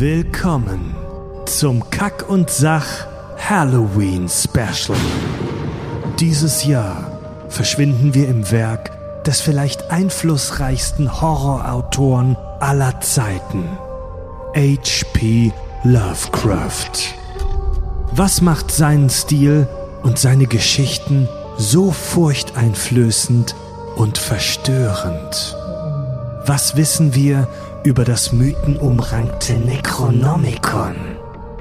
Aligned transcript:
Willkommen 0.00 0.94
zum 1.46 1.90
Kack 1.90 2.28
und 2.28 2.50
Sach 2.50 3.08
Halloween 3.36 4.28
Special. 4.28 4.96
Dieses 6.20 6.64
Jahr 6.64 7.18
verschwinden 7.48 8.14
wir 8.14 8.28
im 8.28 8.48
Werk 8.52 8.92
des 9.24 9.40
vielleicht 9.40 9.90
einflussreichsten 9.90 11.20
Horrorautoren 11.20 12.36
aller 12.60 13.00
Zeiten, 13.00 13.64
H.P. 14.54 15.52
Lovecraft. 15.82 17.16
Was 18.12 18.40
macht 18.40 18.70
seinen 18.70 19.10
Stil 19.10 19.66
und 20.04 20.16
seine 20.16 20.46
Geschichten 20.46 21.28
so 21.56 21.90
furchteinflößend 21.90 23.56
und 23.96 24.16
verstörend? 24.16 25.56
Was 26.46 26.76
wissen 26.76 27.16
wir 27.16 27.48
über 27.88 28.04
das 28.04 28.34
mythenumrankte 28.34 29.54
Necronomicon? 29.54 30.94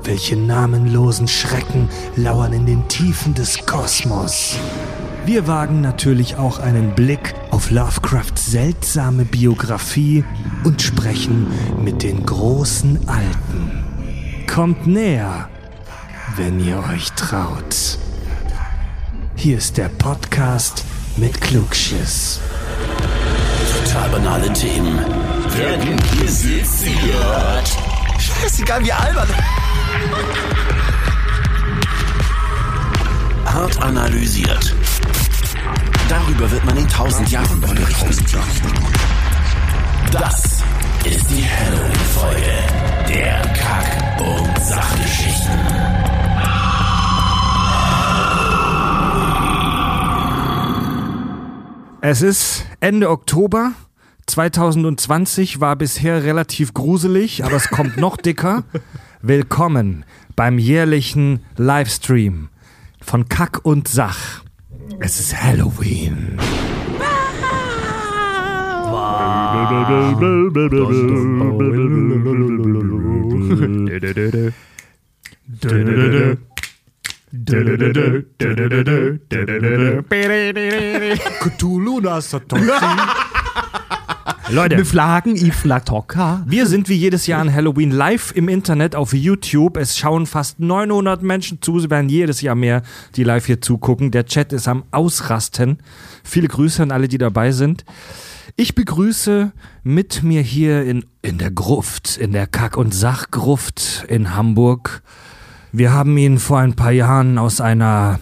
Welche 0.03 0.35
namenlosen 0.35 1.29
Schrecken 1.29 1.87
lauern 2.17 2.51
in 2.51 2.65
den 2.65 2.85
Tiefen 2.89 3.33
des 3.33 3.65
Kosmos? 3.65 4.57
Wir 5.25 5.47
wagen 5.47 5.79
natürlich 5.79 6.35
auch 6.35 6.59
einen 6.59 6.93
Blick 6.95 7.33
auf 7.49 7.71
Lovecrafts 7.71 8.51
seltsame 8.51 9.23
Biografie 9.23 10.25
und 10.65 10.81
sprechen 10.81 11.47
mit 11.81 12.03
den 12.03 12.25
großen 12.25 13.07
Alten. 13.07 13.85
Kommt 14.53 14.85
näher, 14.85 15.47
wenn 16.35 16.59
ihr 16.59 16.83
euch 16.93 17.09
traut. 17.13 17.97
Hier 19.35 19.57
ist 19.59 19.77
der 19.77 19.87
Podcast 19.87 20.83
mit 21.15 21.39
Klugschiss. 21.39 22.41
Total 23.85 24.09
banale 24.09 24.51
Themen 24.51 24.99
werden 25.57 25.97
hier 26.13 26.29
seziert. 26.29 27.77
Scheißegal, 28.19 28.83
wie 28.83 28.91
albern. 28.91 29.27
Hart 33.45 33.81
analysiert. 33.81 34.75
Darüber 36.09 36.51
wird 36.51 36.63
man 36.65 36.77
in 36.77 36.87
tausend 36.87 37.31
Jahren 37.31 37.59
berichten. 37.59 38.15
Das 40.11 40.63
ist 41.03 41.29
die 41.31 41.43
Halloween-Folge 41.43 42.53
der 43.09 43.41
Kack- 43.53 44.21
und 44.21 44.63
Sachgeschichten. 44.63 45.59
Es 52.01 52.21
ist 52.21 52.65
Ende 52.79 53.09
Oktober. 53.09 53.71
2020 54.27 55.61
war 55.61 55.75
bisher 55.75 56.23
relativ 56.23 56.73
gruselig, 56.73 57.43
aber 57.45 57.55
es 57.55 57.69
kommt 57.69 57.97
noch 57.97 58.17
dicker. 58.17 58.63
Willkommen 59.21 60.05
beim 60.35 60.59
jährlichen 60.59 61.39
Livestream 61.55 62.49
von 63.01 63.29
Kack 63.29 63.61
und 63.63 63.87
Sach. 63.87 64.43
Es 64.99 65.19
ist 65.19 65.41
Halloween. 65.41 66.37
Cthulhu 81.39 82.01
Nasatoshi. 82.01 82.71
Leute, 84.49 84.85
Flaggen 84.85 85.35
Iflatoka. 85.35 86.43
wir 86.47 86.67
sind 86.67 86.87
wie 86.87 86.93
jedes 86.93 87.27
Jahr 87.27 87.41
an 87.41 87.53
Halloween 87.53 87.91
live 87.91 88.31
im 88.33 88.47
Internet 88.47 88.95
auf 88.95 89.13
YouTube. 89.13 89.75
Es 89.75 89.97
schauen 89.97 90.25
fast 90.25 90.59
900 90.59 91.21
Menschen 91.21 91.61
zu. 91.61 91.79
Sie 91.79 91.89
werden 91.89 92.07
jedes 92.07 92.39
Jahr 92.41 92.55
mehr, 92.55 92.81
die 93.15 93.23
live 93.23 93.45
hier 93.45 93.59
zugucken. 93.59 94.11
Der 94.11 94.25
Chat 94.25 94.53
ist 94.53 94.69
am 94.69 94.85
Ausrasten. 94.91 95.79
Viele 96.23 96.47
Grüße 96.47 96.81
an 96.81 96.91
alle, 96.91 97.09
die 97.09 97.17
dabei 97.17 97.51
sind. 97.51 97.83
Ich 98.55 98.73
begrüße 98.73 99.51
mit 99.83 100.23
mir 100.23 100.41
hier 100.41 100.83
in, 100.85 101.05
in 101.21 101.37
der 101.37 101.51
Gruft, 101.51 102.17
in 102.17 102.31
der 102.31 102.47
Kack- 102.47 102.77
und 102.77 102.93
Sachgruft 102.93 104.05
in 104.07 104.33
Hamburg. 104.33 105.03
Wir 105.73 105.91
haben 105.91 106.17
ihn 106.17 106.39
vor 106.39 106.59
ein 106.59 106.73
paar 106.73 106.91
Jahren 106.91 107.37
aus 107.37 107.59
einer 107.59 108.19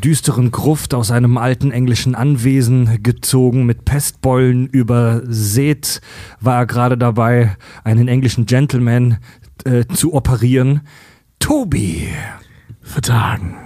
düsteren 0.00 0.50
Gruft 0.50 0.94
aus 0.94 1.10
einem 1.10 1.38
alten 1.38 1.70
englischen 1.70 2.14
Anwesen 2.14 3.02
gezogen, 3.02 3.66
mit 3.66 3.84
Pestbeulen 3.84 4.66
übersät, 4.66 6.00
war 6.40 6.58
er 6.58 6.66
gerade 6.66 6.98
dabei, 6.98 7.56
einen 7.84 8.08
englischen 8.08 8.46
Gentleman 8.46 9.18
äh, 9.64 9.84
zu 9.86 10.14
operieren. 10.14 10.80
Tobi. 11.38 12.08
Vertagen. 12.82 13.56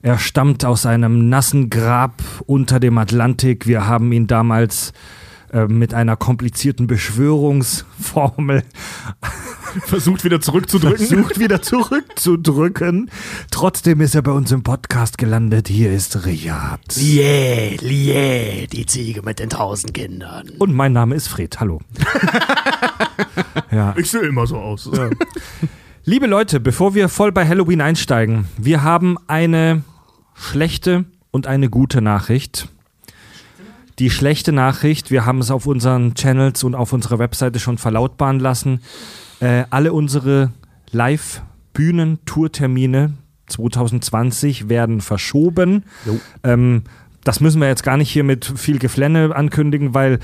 Er 0.00 0.18
stammt 0.18 0.64
aus 0.64 0.86
einem 0.86 1.28
nassen 1.28 1.70
Grab 1.70 2.22
unter 2.46 2.80
dem 2.80 2.98
Atlantik. 2.98 3.66
Wir 3.66 3.86
haben 3.86 4.10
ihn 4.12 4.26
damals 4.26 4.92
äh, 5.52 5.66
mit 5.66 5.94
einer 5.94 6.16
komplizierten 6.16 6.86
Beschwörungsformel 6.86 8.62
Versucht 9.86 10.24
wieder 10.24 10.40
zurückzudrücken. 10.40 11.06
versucht 11.06 11.38
wieder 11.38 11.62
zurückzudrücken. 11.62 13.10
Trotzdem 13.50 14.00
ist 14.00 14.14
er 14.14 14.22
bei 14.22 14.32
uns 14.32 14.52
im 14.52 14.62
Podcast 14.62 15.18
gelandet. 15.18 15.68
Hier 15.68 15.92
ist 15.92 16.26
Richard. 16.26 16.80
Yeah, 16.98 17.80
yeah, 17.82 18.66
die 18.66 18.84
Ziege 18.86 19.22
mit 19.22 19.38
den 19.38 19.48
tausend 19.48 19.94
Kindern. 19.94 20.50
Und 20.58 20.74
mein 20.74 20.92
Name 20.92 21.14
ist 21.14 21.28
Fred. 21.28 21.58
Hallo. 21.60 21.80
ja. 23.70 23.94
Ich 23.96 24.10
sehe 24.10 24.22
immer 24.22 24.46
so 24.46 24.58
aus. 24.58 24.90
Liebe 26.04 26.26
Leute, 26.26 26.60
bevor 26.60 26.94
wir 26.94 27.08
voll 27.08 27.32
bei 27.32 27.46
Halloween 27.46 27.80
einsteigen, 27.80 28.46
wir 28.58 28.82
haben 28.82 29.16
eine 29.26 29.84
schlechte 30.34 31.04
und 31.30 31.46
eine 31.46 31.70
gute 31.70 32.02
Nachricht. 32.02 32.68
Die 33.98 34.10
schlechte 34.10 34.52
Nachricht, 34.52 35.10
wir 35.10 35.26
haben 35.26 35.40
es 35.40 35.50
auf 35.50 35.66
unseren 35.66 36.14
Channels 36.14 36.64
und 36.64 36.74
auf 36.74 36.92
unserer 36.92 37.18
Webseite 37.18 37.60
schon 37.60 37.78
verlautbaren 37.78 38.40
lassen. 38.40 38.80
Äh, 39.40 39.64
alle 39.70 39.92
unsere 39.92 40.52
Live-Bühnen-Tourtermine 40.92 43.14
2020 43.48 44.68
werden 44.68 45.00
verschoben. 45.00 45.84
Ähm, 46.42 46.82
das 47.24 47.40
müssen 47.40 47.60
wir 47.60 47.68
jetzt 47.68 47.84
gar 47.84 47.96
nicht 47.96 48.10
hier 48.10 48.24
mit 48.24 48.52
viel 48.56 48.78
Geflenne 48.78 49.34
ankündigen, 49.34 49.94
weil 49.94 50.18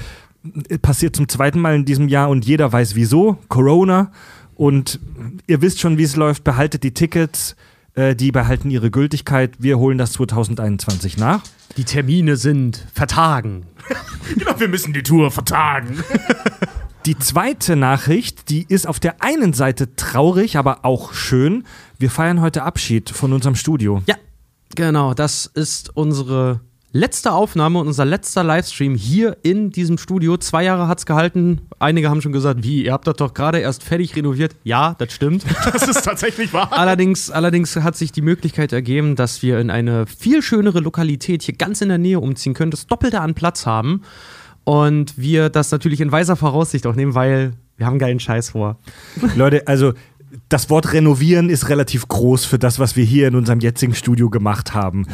äh, 0.68 0.78
passiert 0.78 1.16
zum 1.16 1.28
zweiten 1.28 1.60
Mal 1.60 1.74
in 1.74 1.84
diesem 1.84 2.08
Jahr 2.08 2.30
und 2.30 2.44
jeder 2.44 2.72
weiß 2.72 2.94
wieso. 2.94 3.38
Corona. 3.48 4.12
Und 4.54 5.00
ihr 5.46 5.62
wisst 5.62 5.80
schon, 5.80 5.98
wie 5.98 6.04
es 6.04 6.16
läuft. 6.16 6.44
Behaltet 6.44 6.82
die 6.82 6.92
Tickets. 6.92 7.54
Äh, 7.98 8.14
die 8.14 8.30
behalten 8.30 8.70
ihre 8.70 8.92
Gültigkeit. 8.92 9.56
Wir 9.58 9.76
holen 9.78 9.98
das 9.98 10.12
2021 10.12 11.16
nach. 11.16 11.42
Die 11.76 11.82
Termine 11.82 12.36
sind 12.36 12.86
vertagen. 12.94 13.66
genau, 14.38 14.60
wir 14.60 14.68
müssen 14.68 14.92
die 14.92 15.02
Tour 15.02 15.32
vertagen. 15.32 15.98
Die 17.06 17.18
zweite 17.18 17.74
Nachricht, 17.74 18.50
die 18.50 18.66
ist 18.68 18.86
auf 18.86 19.00
der 19.00 19.22
einen 19.22 19.54
Seite 19.54 19.96
traurig, 19.96 20.58
aber 20.58 20.84
auch 20.84 21.14
schön. 21.14 21.64
Wir 21.98 22.10
feiern 22.10 22.42
heute 22.42 22.64
Abschied 22.64 23.08
von 23.08 23.32
unserem 23.32 23.54
Studio. 23.54 24.02
Ja, 24.06 24.16
genau. 24.74 25.14
Das 25.14 25.46
ist 25.46 25.96
unsere 25.96 26.60
letzte 26.92 27.32
Aufnahme 27.32 27.78
und 27.78 27.86
unser 27.86 28.04
letzter 28.04 28.42
Livestream 28.42 28.94
hier 28.94 29.36
in 29.42 29.70
diesem 29.70 29.98
Studio. 29.98 30.36
Zwei 30.36 30.64
Jahre 30.64 30.88
hat's 30.88 31.06
gehalten. 31.06 31.60
Einige 31.78 32.08
haben 32.08 32.22
schon 32.22 32.32
gesagt, 32.32 32.62
wie, 32.62 32.84
ihr 32.84 32.92
habt 32.92 33.06
das 33.06 33.16
doch 33.16 33.34
gerade 33.34 33.58
erst 33.58 33.82
fertig 33.82 34.16
renoviert. 34.16 34.56
Ja, 34.64 34.94
das 34.98 35.12
stimmt. 35.12 35.44
Das 35.72 35.86
ist 35.86 36.02
tatsächlich 36.02 36.52
wahr. 36.52 36.72
Allerdings, 36.72 37.30
allerdings 37.30 37.76
hat 37.76 37.94
sich 37.94 38.10
die 38.10 38.22
Möglichkeit 38.22 38.72
ergeben, 38.72 39.16
dass 39.16 39.42
wir 39.42 39.60
in 39.60 39.70
eine 39.70 40.06
viel 40.06 40.40
schönere 40.42 40.80
Lokalität 40.80 41.42
hier 41.42 41.54
ganz 41.54 41.82
in 41.82 41.88
der 41.88 41.98
Nähe 41.98 42.20
umziehen 42.20 42.54
können, 42.54 42.70
das 42.70 42.86
Doppelte 42.86 43.20
an 43.20 43.34
Platz 43.34 43.66
haben. 43.66 44.02
Und 44.64 45.18
wir 45.18 45.50
das 45.50 45.70
natürlich 45.70 46.00
in 46.00 46.10
weiser 46.10 46.36
Voraussicht 46.36 46.86
auch 46.86 46.94
nehmen, 46.94 47.14
weil 47.14 47.52
wir 47.76 47.86
haben 47.86 47.98
geilen 47.98 48.18
Scheiß 48.18 48.50
vor. 48.50 48.78
Leute, 49.36 49.66
also 49.66 49.92
das 50.48 50.68
Wort 50.70 50.92
renovieren 50.92 51.48
ist 51.50 51.68
relativ 51.68 52.08
groß 52.08 52.44
für 52.44 52.58
das, 52.58 52.78
was 52.78 52.96
wir 52.96 53.04
hier 53.04 53.28
in 53.28 53.34
unserem 53.34 53.60
jetzigen 53.60 53.94
Studio 53.94 54.28
gemacht 54.30 54.74
haben. 54.74 55.06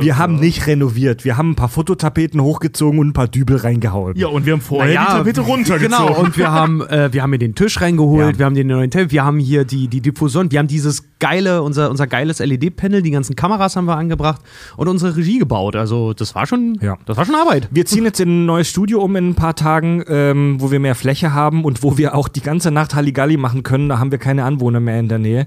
wir 0.00 0.18
haben 0.18 0.36
nicht 0.36 0.66
renoviert. 0.66 1.24
Wir 1.24 1.36
haben 1.36 1.50
ein 1.52 1.56
paar 1.56 1.68
Fototapeten 1.68 2.40
hochgezogen 2.42 2.98
und 2.98 3.08
ein 3.08 3.12
paar 3.12 3.28
Dübel 3.28 3.56
reingehauen. 3.56 4.16
Ja, 4.16 4.28
und 4.28 4.46
wir 4.46 4.52
haben 4.54 4.60
vorher 4.60 4.94
Naja, 4.94 5.06
die 5.10 5.16
Tapete 5.18 5.40
runtergezogen. 5.42 6.06
Genau, 6.06 6.20
und 6.20 6.36
wir 6.36 6.50
haben, 6.50 6.80
äh, 6.88 7.12
wir 7.12 7.22
haben 7.22 7.30
hier 7.32 7.38
den 7.38 7.54
Tisch 7.54 7.80
reingeholt, 7.80 8.32
Ja. 8.34 8.38
wir 8.38 8.46
haben 8.46 8.54
den 8.54 8.66
neuen 8.66 8.90
Tape, 8.90 9.10
wir 9.10 9.24
haben 9.24 9.38
hier 9.38 9.64
die, 9.64 9.88
die 9.88 10.00
Diffusion, 10.00 10.50
wir 10.50 10.58
haben 10.58 10.68
dieses 10.68 11.04
geile, 11.18 11.62
unser, 11.62 11.90
unser 11.90 12.06
geiles 12.06 12.38
LED-Panel, 12.38 13.02
die 13.02 13.10
ganzen 13.10 13.36
Kameras 13.36 13.76
haben 13.76 13.84
wir 13.86 13.96
angebracht 13.96 14.40
und 14.76 14.88
unsere 14.88 15.16
Regie 15.16 15.38
gebaut. 15.38 15.76
Also 15.76 16.12
das 16.14 16.34
war 16.34 16.46
schon, 16.46 16.78
Ja. 16.80 16.96
das 17.06 17.16
war 17.16 17.24
schon 17.26 17.34
Arbeit. 17.34 17.68
Wir 17.70 17.84
ziehen 17.86 18.04
jetzt 18.04 18.20
in 18.20 18.42
ein 18.44 18.46
neues 18.46 18.68
Studio 18.68 19.02
um 19.02 19.16
in 19.16 19.30
ein 19.30 19.34
paar 19.34 19.54
Tagen, 19.54 20.02
ähm, 20.08 20.56
wo 20.60 20.70
wir 20.70 20.80
mehr 20.80 20.94
Fläche 20.94 21.34
haben 21.34 21.64
und 21.64 21.82
wo 21.82 21.98
wir 21.98 22.14
auch 22.14 22.28
die 22.28 22.40
ganze 22.40 22.70
Nacht 22.70 22.94
Halligalli 22.94 23.36
machen 23.36 23.62
können. 23.62 23.88
Da 23.88 23.98
haben 23.98 24.10
wir 24.10 24.18
keine 24.18 24.44
Anwohner 24.50 24.80
mehr 24.80 24.98
in 25.00 25.08
der 25.08 25.18
Nähe. 25.18 25.46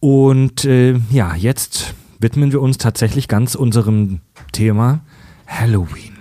Und 0.00 0.64
äh, 0.64 0.98
ja, 1.10 1.34
jetzt 1.36 1.94
widmen 2.18 2.52
wir 2.52 2.60
uns 2.60 2.78
tatsächlich 2.78 3.28
ganz 3.28 3.54
unserem 3.54 4.20
Thema 4.52 5.00
Halloween. 5.46 6.12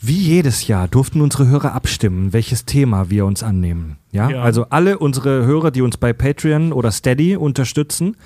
Wie 0.00 0.18
jedes 0.18 0.68
Jahr 0.68 0.86
durften 0.86 1.20
unsere 1.20 1.48
Hörer 1.48 1.72
abstimmen, 1.72 2.32
welches 2.32 2.64
Thema 2.64 3.10
wir 3.10 3.26
uns 3.26 3.42
annehmen. 3.42 3.96
Ja, 4.12 4.30
Ja. 4.30 4.42
also 4.42 4.66
alle 4.70 4.98
unsere 4.98 5.44
Hörer, 5.46 5.70
die 5.72 5.82
uns 5.82 5.96
bei 5.96 6.12
Patreon 6.12 6.72
oder 6.72 6.92
Steady 6.92 7.34
unterstützen, 7.36 8.16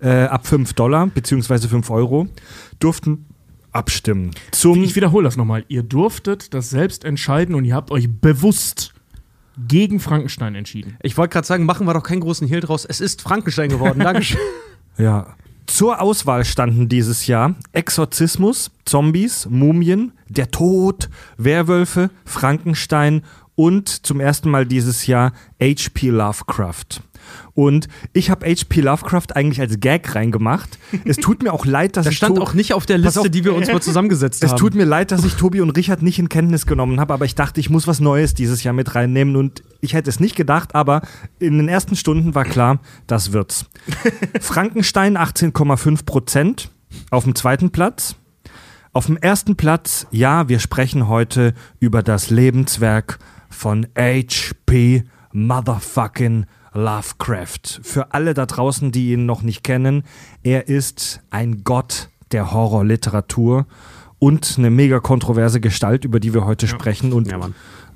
äh, 0.00 0.24
ab 0.24 0.46
5 0.46 0.74
Dollar 0.74 1.06
beziehungsweise 1.06 1.68
5 1.68 1.88
Euro, 1.90 2.26
durften 2.78 3.24
abstimmen. 3.72 4.32
Zum 4.50 4.82
Ich 4.82 4.96
wiederhole 4.96 5.24
das 5.24 5.36
nochmal. 5.36 5.64
Ihr 5.68 5.82
durftet 5.82 6.52
das 6.52 6.68
selbst 6.70 7.04
entscheiden 7.04 7.54
und 7.54 7.64
ihr 7.64 7.74
habt 7.74 7.90
euch 7.90 8.08
bewusst 8.10 8.92
gegen 9.68 10.00
Frankenstein 10.00 10.54
entschieden. 10.54 10.96
Ich 11.02 11.16
wollte 11.16 11.32
gerade 11.32 11.46
sagen, 11.46 11.64
machen 11.64 11.86
wir 11.86 11.94
doch 11.94 12.02
keinen 12.02 12.20
großen 12.20 12.46
Hehl 12.46 12.60
draus. 12.60 12.84
Es 12.84 13.00
ist 13.00 13.22
Frankenstein 13.22 13.70
geworden. 13.70 14.00
Dankeschön. 14.00 14.40
Ja. 14.98 15.34
Zur 15.66 16.00
Auswahl 16.02 16.44
standen 16.44 16.88
dieses 16.88 17.26
Jahr 17.26 17.54
Exorzismus, 17.72 18.70
Zombies, 18.84 19.46
Mumien, 19.48 20.12
der 20.28 20.50
Tod, 20.50 21.08
Werwölfe, 21.38 22.10
Frankenstein 22.26 23.22
und 23.54 23.88
zum 23.88 24.20
ersten 24.20 24.50
Mal 24.50 24.66
dieses 24.66 25.06
Jahr 25.06 25.32
H.P. 25.62 26.10
Lovecraft. 26.10 27.00
Und 27.54 27.88
ich 28.12 28.30
habe 28.30 28.46
H.P. 28.46 28.80
Lovecraft 28.80 29.34
eigentlich 29.34 29.60
als 29.60 29.80
Gag 29.80 30.14
reingemacht. 30.14 30.78
Es 31.04 31.16
tut 31.16 31.42
mir 31.42 31.52
auch 31.52 31.66
leid, 31.66 31.96
dass 31.96 32.04
Das 32.04 32.12
ich 32.12 32.18
stand 32.18 32.36
To- 32.36 32.42
auch 32.42 32.54
nicht 32.54 32.72
auf 32.74 32.86
der 32.86 32.98
Liste, 32.98 33.20
auf. 33.20 33.28
die 33.28 33.44
wir 33.44 33.54
uns 33.54 33.68
mal 33.72 33.80
zusammengesetzt 33.82 34.42
Es 34.44 34.50
haben. 34.52 34.58
tut 34.58 34.74
mir 34.74 34.84
leid, 34.84 35.10
dass 35.10 35.24
ich 35.24 35.34
Tobi 35.34 35.60
und 35.60 35.70
Richard 35.70 36.02
nicht 36.02 36.18
in 36.18 36.28
Kenntnis 36.28 36.66
genommen 36.66 37.00
habe, 37.00 37.12
aber 37.14 37.24
ich 37.24 37.34
dachte, 37.34 37.60
ich 37.60 37.68
muss 37.70 37.86
was 37.86 38.00
Neues 38.00 38.34
dieses 38.34 38.62
Jahr 38.62 38.74
mit 38.74 38.94
reinnehmen 38.94 39.36
und 39.36 39.62
ich 39.80 39.94
hätte 39.94 40.08
es 40.10 40.20
nicht 40.20 40.36
gedacht, 40.36 40.74
aber 40.74 41.02
in 41.38 41.58
den 41.58 41.68
ersten 41.68 41.96
Stunden 41.96 42.34
war 42.34 42.44
klar, 42.44 42.80
das 43.06 43.32
wird's. 43.32 43.66
Frankenstein 44.40 45.16
18,5 45.18 46.04
Prozent 46.04 46.70
auf 47.10 47.24
dem 47.24 47.34
zweiten 47.34 47.70
Platz. 47.70 48.16
Auf 48.92 49.06
dem 49.06 49.16
ersten 49.16 49.56
Platz, 49.56 50.06
ja, 50.10 50.48
wir 50.48 50.58
sprechen 50.58 51.06
heute 51.08 51.54
über 51.78 52.02
das 52.02 52.30
Lebenswerk 52.30 53.18
von 53.48 53.86
H.P. 53.96 55.04
Motherfucking 55.32 56.46
Lovecraft. 56.72 57.80
Für 57.82 58.12
alle 58.14 58.34
da 58.34 58.46
draußen, 58.46 58.92
die 58.92 59.12
ihn 59.12 59.26
noch 59.26 59.42
nicht 59.42 59.64
kennen, 59.64 60.04
er 60.42 60.68
ist 60.68 61.20
ein 61.30 61.64
Gott 61.64 62.10
der 62.32 62.52
Horrorliteratur 62.52 63.66
und 64.18 64.54
eine 64.58 64.70
mega 64.70 65.00
kontroverse 65.00 65.60
Gestalt, 65.60 66.04
über 66.04 66.20
die 66.20 66.34
wir 66.34 66.44
heute 66.44 66.68
sprechen 66.68 67.12
und 67.12 67.28
Ja, 67.28 67.40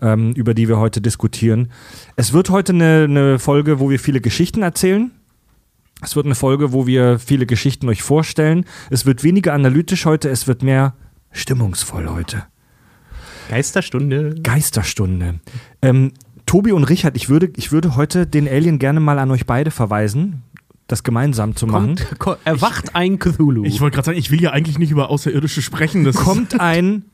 ähm, 0.03 0.33
über 0.33 0.55
die 0.55 0.69
wir 0.69 0.79
heute 0.79 1.01
diskutieren. 1.01 1.71
Es 2.17 2.33
wird 2.33 2.51
heute 2.51 2.73
eine, 2.73 3.05
eine 3.05 3.39
Folge, 3.39 3.79
wo 3.79 3.91
wir 3.91 4.01
viele 4.01 4.21
Geschichten 4.21 4.63
erzählen. 4.63 5.13
Es 6.03 6.17
wird 6.17 6.27
eine 6.27 6.35
Folge, 6.35 6.73
wo 6.73 6.87
wir 6.87 7.19
viele 7.19 7.47
Geschichten 7.47 7.89
euch 7.89 8.03
vorstellen. 8.03 8.65
Es 8.91 9.07
wird 9.07 9.23
weniger 9.23 9.53
analytisch 9.53 10.07
heute, 10.07 10.29
es 10.29 10.49
wird 10.49 10.63
mehr 10.63 10.95
stimmungsvoll 11.31 12.09
heute. 12.09 12.45
Geisterstunde. 13.49 14.35
Geisterstunde. 14.43 15.41
Ähm, 15.83 16.13
Tobi 16.47 16.73
und 16.73 16.85
Richard, 16.85 17.17
ich 17.17 17.29
würde, 17.29 17.51
ich 17.57 17.73
würde 17.73 17.97
heute 17.97 18.27
den 18.27 18.47
Alien 18.49 18.79
gerne 18.79 19.01
mal 19.01 19.19
an 19.19 19.31
euch 19.31 19.47
beide 19.47 19.71
verweisen, 19.71 20.43
das 20.87 21.03
gemeinsam 21.03 21.57
zu 21.57 21.67
machen. 21.67 21.97
Kommt, 21.97 22.19
ko- 22.19 22.37
erwacht 22.45 22.95
ein 22.95 23.19
Cthulhu. 23.19 23.65
Ich 23.65 23.81
wollte 23.81 23.95
gerade 23.97 24.07
sagen, 24.07 24.19
ich 24.19 24.31
will 24.31 24.43
ja 24.43 24.51
eigentlich 24.51 24.79
nicht 24.79 24.91
über 24.91 25.09
Außerirdische 25.11 25.63
sprechen. 25.63 26.05
Das 26.05 26.17
kommt 26.17 26.61
ein, 26.61 27.07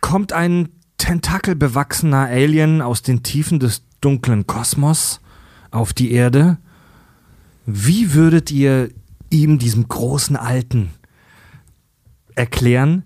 kommt 0.00 0.32
ein 0.32 0.68
tentakelbewachsener 0.98 2.26
Alien 2.26 2.80
aus 2.82 3.02
den 3.02 3.22
Tiefen 3.22 3.58
des 3.58 3.82
dunklen 4.00 4.46
Kosmos 4.46 5.20
auf 5.70 5.92
die 5.92 6.12
Erde. 6.12 6.58
Wie 7.66 8.14
würdet 8.14 8.50
ihr 8.52 8.90
ihm, 9.30 9.58
diesem 9.58 9.88
großen 9.88 10.36
Alten, 10.36 10.90
erklären, 12.36 13.02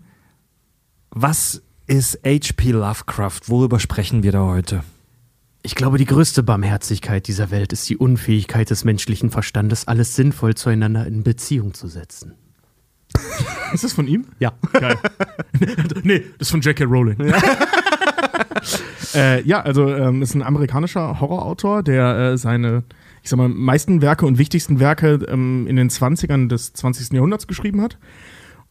was 1.11 1.63
ist 1.87 2.21
H.P. 2.25 2.73
Lovecraft? 2.73 3.41
Worüber 3.47 3.81
sprechen 3.81 4.23
wir 4.23 4.33
da 4.33 4.45
heute? 4.45 4.85
Ich 5.63 5.75
glaube, 5.75 5.99
die 5.99 6.07
größte 6.07 6.43
Barmherzigkeit 6.43 7.29
dieser 7.29 7.51
Welt 7.51 7.73
ist 7.73 7.89
die 7.89 7.97
Unfähigkeit 7.97 8.71
des 8.71 8.85
menschlichen 8.85 9.31
Verstandes, 9.31 9.87
alles 9.87 10.17
sinnvoll 10.17 10.55
zueinander 10.55 11.07
in 11.07 11.23
Beziehung 11.23 11.75
zu 11.75 11.87
setzen. 11.87 12.35
ist 13.73 13.85
das 13.85 13.93
von 13.93 14.07
ihm? 14.07 14.27
Ja. 14.39 14.53
Geil. 14.73 14.97
nee, 16.03 16.21
das 16.39 16.49
ist 16.49 16.51
von 16.51 16.61
J.K. 16.61 16.85
Rowling. 16.85 17.19
äh, 19.15 19.43
ja, 19.43 19.61
also 19.61 19.89
ähm, 19.89 20.23
ist 20.23 20.35
ein 20.35 20.43
amerikanischer 20.43 21.21
Horrorautor, 21.21 21.83
der 21.83 22.17
äh, 22.17 22.39
seine, 22.39 22.85
ich 23.23 23.29
sag 23.29 23.37
mal, 23.37 23.49
meisten 23.49 24.01
Werke 24.01 24.25
und 24.27 24.39
wichtigsten 24.39 24.81
Werke 24.81 25.27
ähm, 25.29 25.67
in 25.67 25.77
den 25.77 25.91
20ern 25.91 26.49
des 26.49 26.73
20. 26.73 27.13
Jahrhunderts 27.13 27.47
geschrieben 27.47 27.83
hat. 27.83 27.99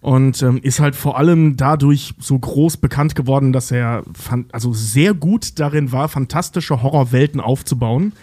Und 0.02 0.42
ähm, 0.44 0.60
ist 0.64 0.80
halt 0.80 0.96
vor 0.96 1.18
allem 1.18 1.58
dadurch 1.58 2.14
so 2.20 2.40
groß 2.40 2.78
bekannt 2.78 3.16
geworden, 3.16 3.52
dass 3.52 3.70
er 3.70 4.04
also 4.52 4.72
sehr 4.74 5.14
gut 5.14 5.60
darin 5.60 5.92
war, 5.92 6.08
fantastische 6.08 6.82
Horrorwelten 6.82 7.42
aufzubauen. 7.42 8.14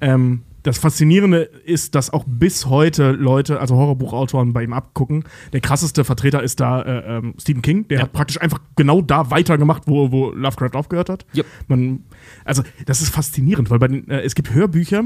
Ähm, 0.00 0.42
das 0.66 0.78
Faszinierende 0.78 1.42
ist, 1.42 1.94
dass 1.94 2.12
auch 2.12 2.24
bis 2.26 2.66
heute 2.66 3.12
Leute, 3.12 3.60
also 3.60 3.76
Horrorbuchautoren 3.76 4.52
bei 4.52 4.64
ihm 4.64 4.72
abgucken. 4.72 5.22
Der 5.52 5.60
krasseste 5.60 6.04
Vertreter 6.04 6.42
ist 6.42 6.58
da 6.58 6.82
äh, 6.82 7.18
ähm, 7.18 7.34
Stephen 7.38 7.62
King. 7.62 7.86
Der 7.86 8.02
hat 8.02 8.12
praktisch 8.12 8.40
einfach 8.40 8.58
genau 8.74 9.00
da 9.00 9.30
weitergemacht, 9.30 9.84
wo, 9.86 10.10
wo 10.10 10.30
Lovecraft 10.30 10.74
aufgehört 10.74 11.08
hat. 11.08 11.24
Yep. 11.36 11.46
Man, 11.68 12.04
also 12.44 12.64
das 12.84 13.00
ist 13.00 13.10
faszinierend, 13.10 13.70
weil 13.70 13.78
bei 13.78 13.86
den, 13.86 14.10
äh, 14.10 14.22
es 14.22 14.34
gibt 14.34 14.52
Hörbücher, 14.52 15.04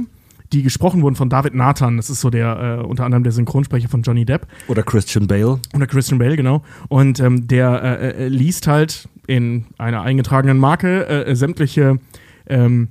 die 0.53 0.63
gesprochen 0.63 1.03
wurden 1.03 1.17
von 1.17 1.29
David 1.29 1.55
Nathan. 1.55 1.97
Das 1.97 2.11
ist 2.11 2.21
so 2.21 2.31
der 2.31 2.81
äh, 2.81 2.87
unter 2.87 3.05
anderem 3.05 3.23
der 3.23 3.33
Synchronsprecher 3.33 3.89
von 3.89 4.03
Johnny 4.03 4.25
Depp. 4.25 4.47
Oder 4.69 4.83
Christian 4.83 5.27
Bale? 5.27 5.61
Oder 5.75 5.87
Christian 5.87 6.19
Bale, 6.19 6.37
genau. 6.37 6.63
Und 6.89 7.21
ähm, 7.21 7.47
der 7.47 7.83
äh, 7.83 8.25
äh, 8.25 8.29
liest 8.29 8.67
halt 8.67 9.09
in 9.27 9.67
einer 9.79 10.03
eingetragenen 10.03 10.59
Marke 10.59 11.07
äh, 11.07 11.37
sämtliche 11.37 11.99
ähm, 12.47 12.89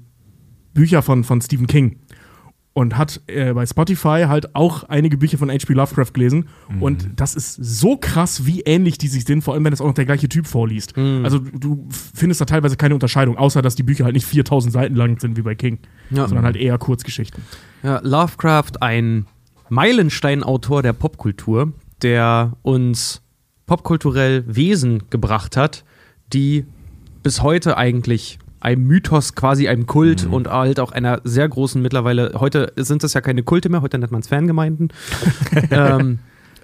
Bücher 0.73 1.01
von, 1.01 1.23
von 1.23 1.41
Stephen 1.41 1.67
King. 1.67 1.97
Und 2.73 2.97
hat 2.97 3.19
äh, 3.27 3.51
bei 3.53 3.65
Spotify 3.65 4.25
halt 4.27 4.55
auch 4.55 4.83
einige 4.83 5.17
Bücher 5.17 5.37
von 5.37 5.49
H.P. 5.49 5.73
Lovecraft 5.73 6.13
gelesen. 6.13 6.47
Und 6.79 7.09
das 7.17 7.35
ist 7.35 7.55
so 7.55 7.97
krass, 7.97 8.45
wie 8.45 8.61
ähnlich 8.61 8.97
die 8.97 9.07
sich 9.07 9.25
sind, 9.25 9.41
vor 9.43 9.53
allem 9.55 9.65
wenn 9.65 9.73
es 9.73 9.81
auch 9.81 9.87
noch 9.87 9.93
der 9.95 10.05
gleiche 10.05 10.29
Typ 10.29 10.47
vorliest. 10.47 10.95
Also 10.97 11.39
du 11.39 11.57
du 11.59 11.87
findest 12.13 12.39
da 12.41 12.45
teilweise 12.45 12.77
keine 12.77 12.93
Unterscheidung, 12.93 13.37
außer 13.37 13.61
dass 13.61 13.75
die 13.75 13.83
Bücher 13.83 14.05
halt 14.05 14.13
nicht 14.13 14.25
4000 14.27 14.71
Seiten 14.71 14.95
lang 14.95 15.19
sind 15.19 15.35
wie 15.35 15.41
bei 15.41 15.55
King, 15.55 15.79
Ja. 16.11 16.27
sondern 16.27 16.45
halt 16.45 16.55
eher 16.55 16.77
Kurzgeschichten. 16.77 17.43
Ja, 17.83 17.99
Lovecraft, 18.03 18.81
ein 18.81 19.25
Meilenstein-Autor 19.69 20.83
der 20.83 20.93
Popkultur, 20.93 21.73
der 22.01 22.53
uns 22.61 23.21
popkulturell 23.65 24.43
Wesen 24.47 25.09
gebracht 25.09 25.57
hat, 25.57 25.83
die 26.33 26.65
bis 27.23 27.41
heute 27.41 27.77
eigentlich 27.77 28.37
einem 28.59 28.85
Mythos, 28.85 29.35
quasi 29.35 29.67
einem 29.67 29.85
Kult 29.85 30.25
und 30.25 30.47
halt 30.47 30.79
auch 30.79 30.91
einer 30.91 31.21
sehr 31.23 31.47
großen 31.47 31.81
mittlerweile, 31.81 32.33
heute 32.39 32.73
sind 32.75 33.03
es 33.03 33.13
ja 33.13 33.21
keine 33.21 33.43
Kulte 33.43 33.69
mehr, 33.69 33.81
heute 33.81 33.97
nennt 33.97 34.11
man 34.11 34.21
es 34.21 34.27
Fangemeinden, 34.27 34.89
ähm, 35.71 36.19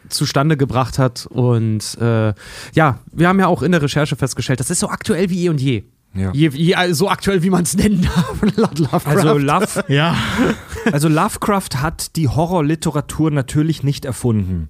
zustande 0.09 0.57
gebracht 0.57 0.99
hat. 0.99 1.25
Und 1.25 1.97
äh, 1.99 2.33
ja, 2.73 2.99
wir 3.11 3.27
haben 3.27 3.39
ja 3.39 3.47
auch 3.47 3.61
in 3.61 3.71
der 3.71 3.81
Recherche 3.81 4.15
festgestellt, 4.15 4.59
das 4.59 4.69
ist 4.69 4.79
so 4.79 4.89
aktuell 4.89 5.29
wie 5.29 5.45
eh 5.45 5.49
und 5.49 5.61
je. 5.61 5.83
Ja. 6.13 6.31
Je, 6.31 6.49
je 6.49 6.93
so 6.93 7.09
aktuell, 7.09 7.43
wie 7.43 7.49
man 7.49 7.63
es 7.63 7.75
nennen 7.75 8.01
darf, 8.01 8.41
Lovecraft. 8.55 9.05
Also, 9.05 9.37
Love, 9.37 9.83
Ja. 9.93 10.15
Also 10.91 11.09
Lovecraft 11.09 11.81
hat 11.81 12.15
die 12.15 12.29
Horrorliteratur 12.29 13.31
natürlich 13.31 13.83
nicht 13.83 14.05
erfunden. 14.05 14.69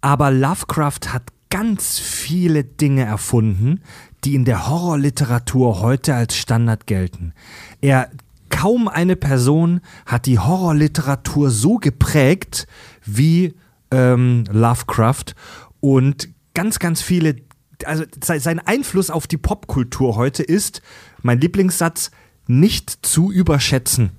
Aber 0.00 0.30
Lovecraft 0.30 1.12
hat 1.12 1.24
ganz 1.50 1.98
viele 1.98 2.64
Dinge 2.64 3.04
erfunden, 3.04 3.82
die 4.24 4.34
in 4.34 4.44
der 4.44 4.68
Horrorliteratur 4.68 5.80
heute 5.80 6.14
als 6.14 6.36
Standard 6.36 6.86
gelten. 6.86 7.32
Er 7.80 8.10
kaum 8.48 8.88
eine 8.88 9.16
Person 9.16 9.80
hat 10.06 10.26
die 10.26 10.38
Horrorliteratur 10.38 11.50
so 11.50 11.76
geprägt 11.78 12.66
wie 13.04 13.54
ähm, 13.90 14.44
Lovecraft 14.50 15.34
und 15.80 16.28
ganz, 16.54 16.78
ganz 16.78 17.02
viele, 17.02 17.36
also 17.84 18.04
se- 18.22 18.40
sein 18.40 18.60
Einfluss 18.60 19.10
auf 19.10 19.26
die 19.26 19.36
Popkultur 19.38 20.16
heute 20.16 20.42
ist, 20.42 20.82
mein 21.22 21.40
Lieblingssatz, 21.40 22.10
nicht 22.46 23.06
zu 23.06 23.32
überschätzen. 23.32 24.10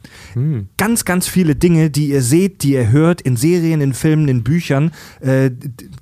Ganz, 0.77 1.05
ganz 1.05 1.27
viele 1.27 1.55
Dinge, 1.55 1.91
die 1.91 2.09
ihr 2.09 2.24
seht, 2.24 2.63
die 2.63 2.71
ihr 2.74 2.89
hört, 2.89 3.21
in 3.21 3.38
Serien, 3.38 3.81
in 3.81 3.93
Filmen, 3.93 4.27
in 4.27 4.43
Büchern, 4.43 4.91
äh, 5.21 5.51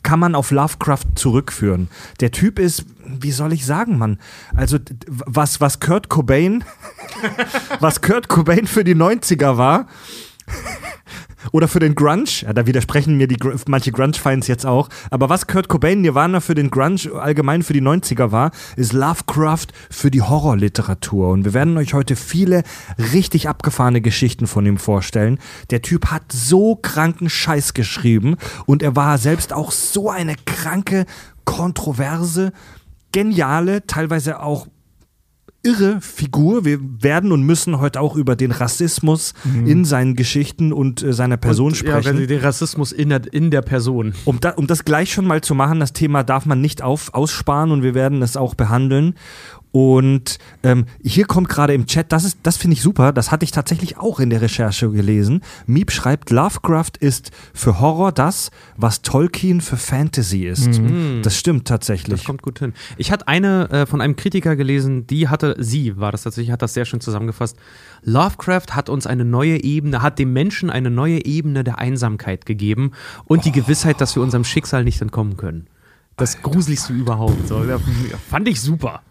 kann 0.04 0.20
man 0.22 0.34
auf 0.34 0.50
Lovecraft 0.52 1.04
zurückführen. 1.16 1.90
Der 2.22 2.32
Typ 2.32 2.60
ist, 2.60 2.86
wie 3.24 3.32
soll 3.32 3.54
ich 3.54 3.66
sagen, 3.66 3.98
Mann? 3.98 4.20
Also, 4.56 4.78
was, 5.08 5.62
was 5.62 5.80
Kurt 5.80 6.10
Cobain, 6.10 6.64
was 7.80 8.02
Kurt 8.02 8.30
Cobain 8.30 8.68
für 8.68 8.84
die 8.84 8.96
90er 8.96 9.58
war, 9.58 9.88
oder 11.52 11.68
für 11.68 11.80
den 11.80 11.96
Grunge, 11.96 12.30
ja, 12.42 12.54
da 12.54 12.66
widersprechen 12.66 13.18
mir 13.18 13.28
die 13.28 13.38
manche 13.68 13.92
Grunge-Fans 13.92 14.48
jetzt 14.48 14.66
auch, 14.66 14.90
aber 15.10 15.30
was 15.30 15.48
Kurt 15.48 15.68
Cobain 15.68 16.02
Nirvana 16.02 16.40
für 16.40 16.56
den 16.56 16.70
Grunge 16.70 17.12
allgemein 17.20 17.64
für 17.64 17.74
die 17.74 17.82
90er 17.82 18.32
war, 18.32 18.52
ist 18.76 18.94
Lovecraft 18.94 19.68
für 19.90 20.12
die 20.12 20.22
Horrorliteratur. 20.22 21.30
Und 21.30 21.46
wir 21.46 21.54
werden 21.54 21.78
euch 21.78 21.94
heute 21.94 22.16
viele 22.16 22.64
richtig 23.14 23.50
abgefahrene 23.50 24.02
Geschichten 24.02 24.48
von 24.48 24.66
ihm 24.66 24.78
vorstellen. 24.78 25.40
Der 25.70 25.82
Typ 25.82 26.08
hat 26.08 26.24
so 26.32 26.76
kranken 26.76 27.30
Scheiß 27.30 27.74
geschrieben 27.74 28.38
und 28.66 28.84
er 28.84 28.96
war 28.96 29.18
selbst 29.18 29.54
auch 29.54 29.72
so 29.72 30.10
eine 30.10 30.36
kranke, 30.46 31.06
kontroverse, 31.46 32.54
geniale, 33.14 33.88
teilweise 33.88 34.42
auch 34.42 34.68
irre 35.66 36.02
Figur. 36.02 36.66
Wir 36.66 36.80
werden 36.82 37.32
und 37.32 37.44
müssen 37.44 37.80
heute 37.80 38.02
auch 38.02 38.18
über 38.18 38.36
den 38.36 38.52
Rassismus 38.52 39.34
in 39.66 39.86
seinen 39.86 40.16
Geschichten 40.16 40.74
und 40.74 41.02
äh, 41.02 41.14
seiner 41.14 41.38
Person 41.38 41.68
Und, 41.68 41.82
Ja, 41.82 42.02
sprechen. 42.02 42.20
wenn 42.20 42.28
den 42.28 42.42
Rassismus 42.42 42.92
in 42.92 43.08
der, 43.10 43.22
in 43.34 43.50
der 43.50 43.62
Person. 43.62 44.14
Um, 44.26 44.42
da, 44.42 44.50
um 44.52 44.68
das 44.68 44.84
gleich 44.84 45.14
schon 45.14 45.26
mal 45.26 45.40
zu 45.40 45.56
machen, 45.56 45.80
das 45.80 45.94
Thema 45.94 46.24
darf 46.24 46.46
man 46.46 46.60
nicht 46.60 46.82
auf, 46.82 47.14
aussparen 47.14 47.72
und 47.72 47.82
wir 47.82 47.94
werden 47.94 48.22
es 48.22 48.36
auch 48.36 48.56
behandeln. 48.56 49.16
Und 49.74 50.38
ähm, 50.62 50.86
hier 51.02 51.26
kommt 51.26 51.50
gerade 51.50 51.74
im 51.74 51.88
Chat, 51.88 52.12
das 52.12 52.26
ist, 52.26 52.38
das 52.44 52.58
finde 52.58 52.76
ich 52.76 52.84
super, 52.84 53.12
das 53.12 53.32
hatte 53.32 53.44
ich 53.44 53.50
tatsächlich 53.50 53.98
auch 53.98 54.20
in 54.20 54.30
der 54.30 54.40
Recherche 54.40 54.88
gelesen. 54.92 55.42
Miep 55.66 55.92
schreibt, 55.92 56.30
Lovecraft 56.30 56.92
ist 57.00 57.32
für 57.56 57.80
Horror 57.80 58.12
das, 58.12 58.52
was 58.78 59.02
Tolkien 59.02 59.62
für 59.62 59.78
Fantasy 59.78 60.46
ist. 60.46 60.80
Das 61.24 61.40
stimmt 61.40 61.68
tatsächlich. 61.68 62.20
Das 62.20 62.28
kommt 62.28 62.44
gut 62.44 62.60
hin. 62.60 62.74
Ich 62.98 63.12
hatte 63.12 63.28
eine 63.28 63.68
äh, 63.72 63.86
von 63.88 64.00
einem 64.00 64.16
Kritiker 64.16 64.56
gelesen, 64.56 65.08
die 65.08 65.28
hatte, 65.28 65.56
sie 65.58 65.98
war 65.98 66.12
das 66.12 66.22
tatsächlich, 66.22 66.52
hat 66.52 66.62
das 66.62 66.76
sehr 66.76 66.86
schön 66.86 67.02
zusammengefasst. 67.02 67.58
Lovecraft 68.04 68.76
hat 68.76 68.90
uns 68.90 69.08
eine 69.08 69.26
neue 69.26 69.64
Ebene, 69.64 70.04
hat 70.04 70.20
dem 70.20 70.34
Menschen 70.34 70.70
eine 70.70 70.92
neue 70.92 71.26
Ebene 71.26 71.64
der 71.64 71.80
Einsamkeit 71.80 72.46
gegeben 72.46 72.92
und 73.26 73.46
die 73.46 73.52
Gewissheit, 73.52 74.02
dass 74.02 74.16
wir 74.16 74.22
unserem 74.22 74.44
Schicksal 74.44 74.84
nicht 74.84 75.02
entkommen 75.02 75.36
können. 75.36 75.66
Das 76.16 76.44
gruseligste 76.44 76.94
überhaupt. 76.94 77.48
So, 77.48 77.64
fand 78.30 78.48
ich 78.48 78.62
super. 78.62 79.02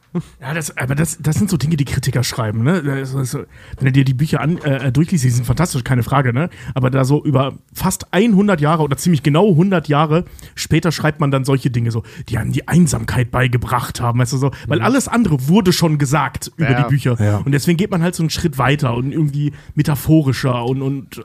Ja, 0.40 0.52
das, 0.52 0.76
aber 0.76 0.95
das, 0.95 1.19
das 1.21 1.37
sind 1.37 1.49
so 1.49 1.57
Dinge, 1.57 1.76
die 1.76 1.85
Kritiker 1.87 2.23
schreiben, 2.23 2.62
ne? 2.62 2.83
Das 2.83 3.12
so- 3.12 3.45
wenn 3.78 3.87
du 3.87 3.92
dir 3.92 4.04
die 4.04 4.12
Bücher 4.14 4.40
an, 4.40 4.59
äh, 4.59 4.92
durchliest, 4.92 5.25
die 5.25 5.31
sind 5.31 5.47
fantastisch, 5.47 5.85
keine 5.85 6.02
Frage, 6.02 6.33
ne? 6.35 6.50
Aber 6.75 6.90
da 6.90 7.04
so 7.04 7.25
über 7.25 7.54
fast 7.73 8.12
100 8.12 8.61
Jahre 8.61 8.83
oder 8.83 8.97
ziemlich 8.99 9.23
genau 9.23 9.49
100 9.50 9.88
Jahre 9.88 10.25
später 10.54 10.92
schreibt 10.92 11.21
man 11.21 11.31
dann 11.31 11.45
solche 11.45 11.71
Dinge 11.71 11.90
so, 11.90 12.02
die 12.28 12.37
einem 12.37 12.52
die 12.52 12.69
Einsamkeit 12.69 13.31
beigebracht 13.31 14.00
haben, 14.02 14.19
weißt 14.19 14.35
du 14.35 14.37
so, 14.37 14.50
weil 14.66 14.83
alles 14.83 15.09
andere 15.09 15.49
wurde 15.49 15.73
schon 15.73 15.97
gesagt 15.97 16.52
über 16.57 16.71
Ja. 16.71 16.83
die 16.83 16.88
Bücher. 16.88 17.16
Ja. 17.19 17.38
Und 17.38 17.52
deswegen 17.52 17.78
geht 17.78 17.90
man 17.90 18.02
halt 18.02 18.14
so 18.14 18.23
einen 18.23 18.31
Schritt 18.31 18.59
weiter 18.59 18.95
und 18.95 19.12
irgendwie 19.12 19.52
metaphorischer 19.75 20.64
und, 20.64 20.83
und 20.83 21.23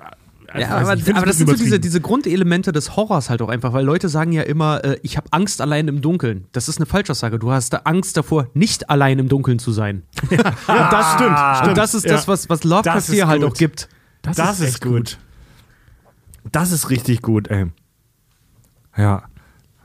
also 0.47 0.61
Ja, 0.61 0.77
aber, 0.77 0.91
aber 0.91 1.25
das 1.25 1.37
sind 1.37 1.49
so 1.49 1.55
diese, 1.55 1.79
diese 1.79 2.01
Grundelemente 2.01 2.71
des 2.71 2.95
Horrors 2.95 3.29
halt 3.29 3.41
auch 3.41 3.49
einfach, 3.49 3.73
weil 3.73 3.85
Leute 3.85 4.09
sagen 4.09 4.31
ja 4.31 4.43
immer, 4.43 4.83
äh, 4.83 4.99
ich 5.03 5.17
habe 5.17 5.27
Angst 5.31 5.61
allein 5.61 5.87
im 5.87 6.01
Dunkeln. 6.01 6.47
Das 6.51 6.69
ist 6.69 6.77
eine 6.77 6.85
Falschaussage. 6.85 7.39
Du 7.39 7.51
hast 7.51 7.73
da 7.73 7.81
Angst 7.83 8.17
davor, 8.17 8.47
nicht 8.53 8.89
allein 8.89 9.19
im 9.19 9.29
Dunkeln 9.29 9.59
zu 9.59 9.71
sein. 9.71 10.03
ja, 10.29 10.89
das 10.89 11.13
stimmt, 11.13 11.37
stimmt. 11.55 11.69
Und 11.69 11.77
das 11.77 11.93
ist 11.93 12.05
ja. 12.05 12.13
das, 12.13 12.27
was, 12.27 12.49
was 12.49 12.63
Lovecraft 12.63 12.95
Das 12.95 13.09
ist 13.09 13.15
hier 13.15 13.27
halt 13.27 13.41
gut. 13.41 13.51
auch 13.51 13.57
gibt. 13.57 13.89
Das 14.21 14.59
ist 14.59 14.81
gut. 14.81 15.17
Das 16.51 16.71
ist 16.71 16.89
richtig 16.89 17.21
gut, 17.21 17.49
ey. 17.49 17.67
Ja. 18.95 19.23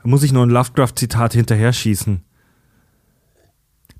Da 0.01 0.09
muss 0.09 0.23
ich 0.23 0.33
noch 0.33 0.43
ein 0.43 0.49
Lovecraft-Zitat 0.49 1.33
hinterher 1.33 1.71
schießen. 1.71 2.23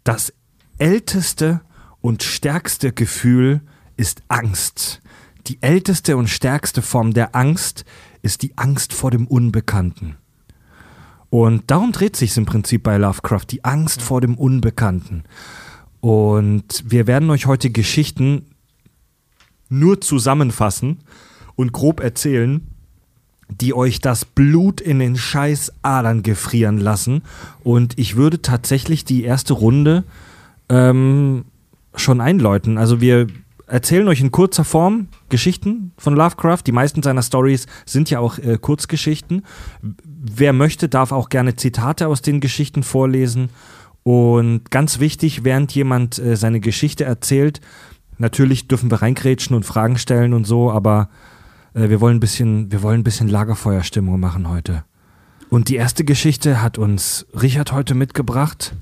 Das 0.03 0.34
älteste 0.77 1.62
und 2.01 2.24
stärkste 2.24 2.91
Gefühl 2.91 3.62
ist 3.96 4.24
Angst. 4.27 5.01
Die 5.47 5.62
älteste 5.62 6.15
und 6.15 6.29
stärkste 6.29 6.81
Form 6.81 7.13
der 7.13 7.35
Angst 7.35 7.85
ist 8.21 8.43
die 8.43 8.57
Angst 8.57 8.93
vor 8.93 9.12
dem 9.12 9.27
Unbekannten. 9.27 10.15
Und 11.29 11.63
darum 11.67 11.91
dreht 11.91 12.15
sich 12.15 12.38
im 12.38 12.45
Prinzip 12.45 12.83
bei 12.83 12.97
Lovecraft, 12.97 13.47
die 13.50 13.65
Angst 13.65 14.01
vor 14.01 14.21
dem 14.21 14.38
Unbekannten. 14.38 15.23
Und 16.00 16.83
wir 16.85 17.07
werden 17.07 17.29
euch 17.29 17.45
heute 17.45 17.71
Geschichten 17.71 18.45
nur 19.67 20.00
zusammenfassen 20.00 21.00
und 21.55 21.73
grob 21.73 22.00
erzählen, 22.00 22.67
die 23.50 23.73
euch 23.73 24.00
das 24.00 24.25
Blut 24.25 24.79
in 24.79 25.00
den 25.00 25.17
Scheißadern 25.17 26.23
gefrieren 26.23 26.77
lassen. 26.77 27.23
Und 27.63 27.97
ich 28.00 28.15
würde 28.15 28.41
tatsächlich 28.41 29.03
die 29.05 29.23
erste 29.23 29.53
Runde 29.53 30.03
ähm, 30.69 31.45
schon 31.95 32.21
einläuten. 32.21 32.77
Also 32.77 33.01
wir 33.01 33.27
erzählen 33.73 34.07
euch 34.07 34.21
in 34.21 34.31
kurzer 34.31 34.63
Form 34.63 35.07
Geschichten 35.29 35.93
von 35.97 36.15
Lovecraft. 36.15 36.61
Die 36.67 36.71
meisten 36.71 37.01
seiner 37.01 37.23
Stories 37.23 37.65
sind 37.87 38.11
ja 38.11 38.19
auch 38.19 38.37
äh, 38.37 38.59
Kurzgeschichten. 38.61 39.43
Wer 39.81 40.53
möchte, 40.53 40.89
darf 40.89 41.11
auch 41.11 41.29
gerne 41.29 41.55
Zitate 41.55 42.07
aus 42.07 42.21
den 42.21 42.39
Geschichten 42.39 42.83
vorlesen. 42.83 43.49
Und 44.03 44.69
ganz 44.69 44.99
wichtig, 44.99 45.43
während 45.43 45.73
jemand 45.73 46.19
äh, 46.19 46.35
seine 46.35 46.59
Geschichte 46.59 47.03
erzählt, 47.03 47.61
natürlich 48.19 48.67
dürfen 48.67 48.91
wir 48.91 49.01
reingrätschen 49.01 49.55
und 49.55 49.65
Fragen 49.65 49.97
stellen 49.97 50.33
und 50.33 50.45
so, 50.45 50.71
aber 50.71 51.09
äh, 51.73 51.89
wir 51.89 51.99
wollen 51.99 52.17
ein 52.17 52.19
bisschen, 52.19 52.71
wir 52.71 52.83
wollen 52.83 53.01
ein 53.01 53.03
bisschen 53.03 53.27
Lagerfeuerstimmung 53.27 54.19
machen 54.19 54.49
heute. 54.49 54.83
Und 55.49 55.69
die 55.69 55.77
erste 55.77 56.05
Geschichte 56.05 56.61
hat 56.61 56.77
uns 56.77 57.25
Richard 57.33 57.71
heute 57.71 57.95
mitgebracht. 57.95 58.75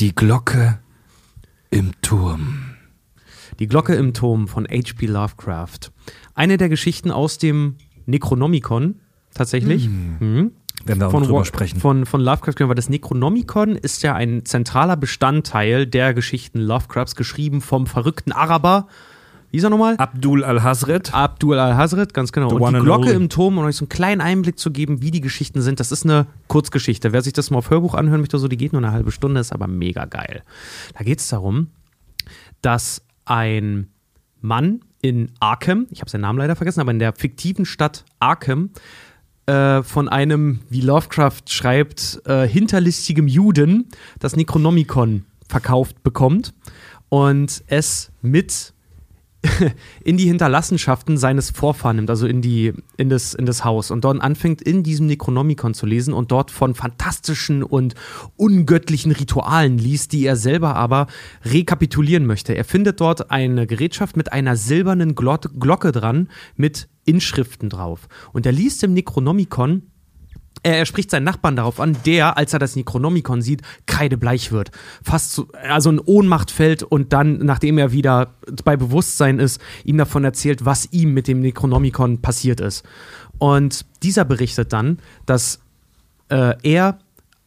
Die 0.00 0.12
Glocke 0.12 0.80
im 1.70 1.92
Turm. 2.02 2.73
Die 3.58 3.66
Glocke 3.66 3.94
im 3.94 4.14
Turm 4.14 4.48
von 4.48 4.66
H.P. 4.66 5.06
Lovecraft. 5.06 5.92
Eine 6.34 6.56
der 6.56 6.68
Geschichten 6.68 7.10
aus 7.10 7.38
dem 7.38 7.76
Necronomicon, 8.06 9.00
tatsächlich. 9.34 9.88
Mhm. 9.88 10.52
Wenn 10.84 10.98
wir 10.98 11.06
auch 11.06 11.12
Von, 11.12 11.22
drüber 11.22 11.44
sprechen. 11.44 11.80
Von, 11.80 12.04
von 12.04 12.20
Lovecraft, 12.20 12.68
weil 12.68 12.74
das 12.74 12.88
Necronomicon 12.88 13.76
ist 13.76 14.02
ja 14.02 14.14
ein 14.14 14.44
zentraler 14.44 14.96
Bestandteil 14.96 15.86
der 15.86 16.14
Geschichten 16.14 16.60
Lovecrafts, 16.60 17.14
geschrieben 17.16 17.60
vom 17.60 17.86
verrückten 17.86 18.32
Araber. 18.32 18.88
Wie 19.50 19.58
ist 19.58 19.64
er 19.64 19.70
nochmal? 19.70 19.94
Abdul 19.98 20.42
al-Hazred. 20.42 21.14
Abdul 21.14 21.58
al-Hazred, 21.58 22.12
ganz 22.12 22.32
genau. 22.32 22.50
The 22.50 22.56
und 22.56 22.74
die 22.74 22.80
Glocke 22.80 23.12
im 23.12 23.28
Turm, 23.28 23.56
um 23.56 23.64
euch 23.64 23.76
so 23.76 23.84
einen 23.84 23.88
kleinen 23.88 24.20
Einblick 24.20 24.58
zu 24.58 24.72
geben, 24.72 25.00
wie 25.00 25.12
die 25.12 25.20
Geschichten 25.20 25.62
sind. 25.62 25.78
Das 25.78 25.92
ist 25.92 26.04
eine 26.04 26.26
Kurzgeschichte. 26.48 27.12
Wer 27.12 27.22
sich 27.22 27.32
das 27.32 27.50
mal 27.50 27.58
auf 27.58 27.70
Hörbuch 27.70 27.94
anhören 27.94 28.20
möchte, 28.20 28.36
so, 28.38 28.48
die 28.48 28.56
geht 28.56 28.72
nur 28.72 28.82
eine 28.82 28.90
halbe 28.90 29.12
Stunde, 29.12 29.40
ist 29.40 29.52
aber 29.52 29.68
mega 29.68 30.06
geil. 30.06 30.42
Da 30.98 31.04
geht 31.04 31.20
es 31.20 31.28
darum, 31.28 31.68
dass 32.62 33.02
ein 33.24 33.88
Mann 34.40 34.80
in 35.00 35.30
Arkham, 35.40 35.86
ich 35.90 36.00
habe 36.00 36.10
seinen 36.10 36.22
Namen 36.22 36.38
leider 36.38 36.56
vergessen, 36.56 36.80
aber 36.80 36.90
in 36.90 36.98
der 36.98 37.12
fiktiven 37.14 37.64
Stadt 37.64 38.04
Arkham, 38.18 38.70
äh, 39.46 39.82
von 39.82 40.08
einem, 40.08 40.60
wie 40.70 40.80
Lovecraft 40.80 41.42
schreibt, 41.48 42.22
äh, 42.26 42.46
hinterlistigem 42.46 43.28
Juden 43.28 43.88
das 44.18 44.36
Necronomicon 44.36 45.24
verkauft 45.48 46.02
bekommt 46.02 46.54
und 47.08 47.62
es 47.66 48.10
mit 48.22 48.73
in 50.04 50.16
die 50.16 50.26
Hinterlassenschaften 50.26 51.16
seines 51.16 51.50
Vorfahren 51.50 51.96
nimmt, 51.96 52.10
also 52.10 52.26
in, 52.26 52.42
die, 52.42 52.72
in, 52.96 53.08
das, 53.08 53.34
in 53.34 53.46
das 53.46 53.64
Haus 53.64 53.90
und 53.90 54.04
dort 54.04 54.20
anfängt, 54.20 54.62
in 54.62 54.82
diesem 54.82 55.06
Necronomicon 55.06 55.74
zu 55.74 55.86
lesen 55.86 56.14
und 56.14 56.30
dort 56.30 56.50
von 56.50 56.74
fantastischen 56.74 57.62
und 57.62 57.94
ungöttlichen 58.36 59.12
Ritualen 59.12 59.78
liest, 59.78 60.12
die 60.12 60.26
er 60.26 60.36
selber 60.36 60.76
aber 60.76 61.06
rekapitulieren 61.44 62.26
möchte. 62.26 62.54
Er 62.54 62.64
findet 62.64 63.00
dort 63.00 63.30
eine 63.30 63.66
Gerätschaft 63.66 64.16
mit 64.16 64.32
einer 64.32 64.56
silbernen 64.56 65.14
Glocke 65.14 65.92
dran 65.92 66.28
mit 66.56 66.88
Inschriften 67.04 67.68
drauf. 67.68 68.08
Und 68.32 68.46
er 68.46 68.52
liest 68.52 68.82
im 68.82 68.94
Necronomicon 68.94 69.82
er, 70.62 70.86
spricht 70.86 71.10
seinen 71.10 71.24
Nachbarn 71.24 71.56
darauf 71.56 71.80
an, 71.80 71.96
der, 72.06 72.38
als 72.38 72.52
er 72.52 72.58
das 72.58 72.76
Necronomicon 72.76 73.42
sieht, 73.42 73.62
kreidebleich 73.86 74.50
wird. 74.52 74.70
Fast 75.02 75.32
so, 75.32 75.48
also 75.68 75.90
in 75.90 76.00
Ohnmacht 76.00 76.50
fällt 76.50 76.82
und 76.82 77.12
dann, 77.12 77.38
nachdem 77.38 77.76
er 77.78 77.92
wieder 77.92 78.34
bei 78.64 78.76
Bewusstsein 78.76 79.38
ist, 79.38 79.60
ihm 79.84 79.98
davon 79.98 80.24
erzählt, 80.24 80.64
was 80.64 80.90
ihm 80.92 81.12
mit 81.12 81.28
dem 81.28 81.40
Necronomicon 81.40 82.22
passiert 82.22 82.60
ist. 82.60 82.84
Und 83.38 83.84
dieser 84.02 84.24
berichtet 84.24 84.72
dann, 84.72 84.98
dass 85.26 85.60
äh, 86.28 86.54
er 86.62 86.98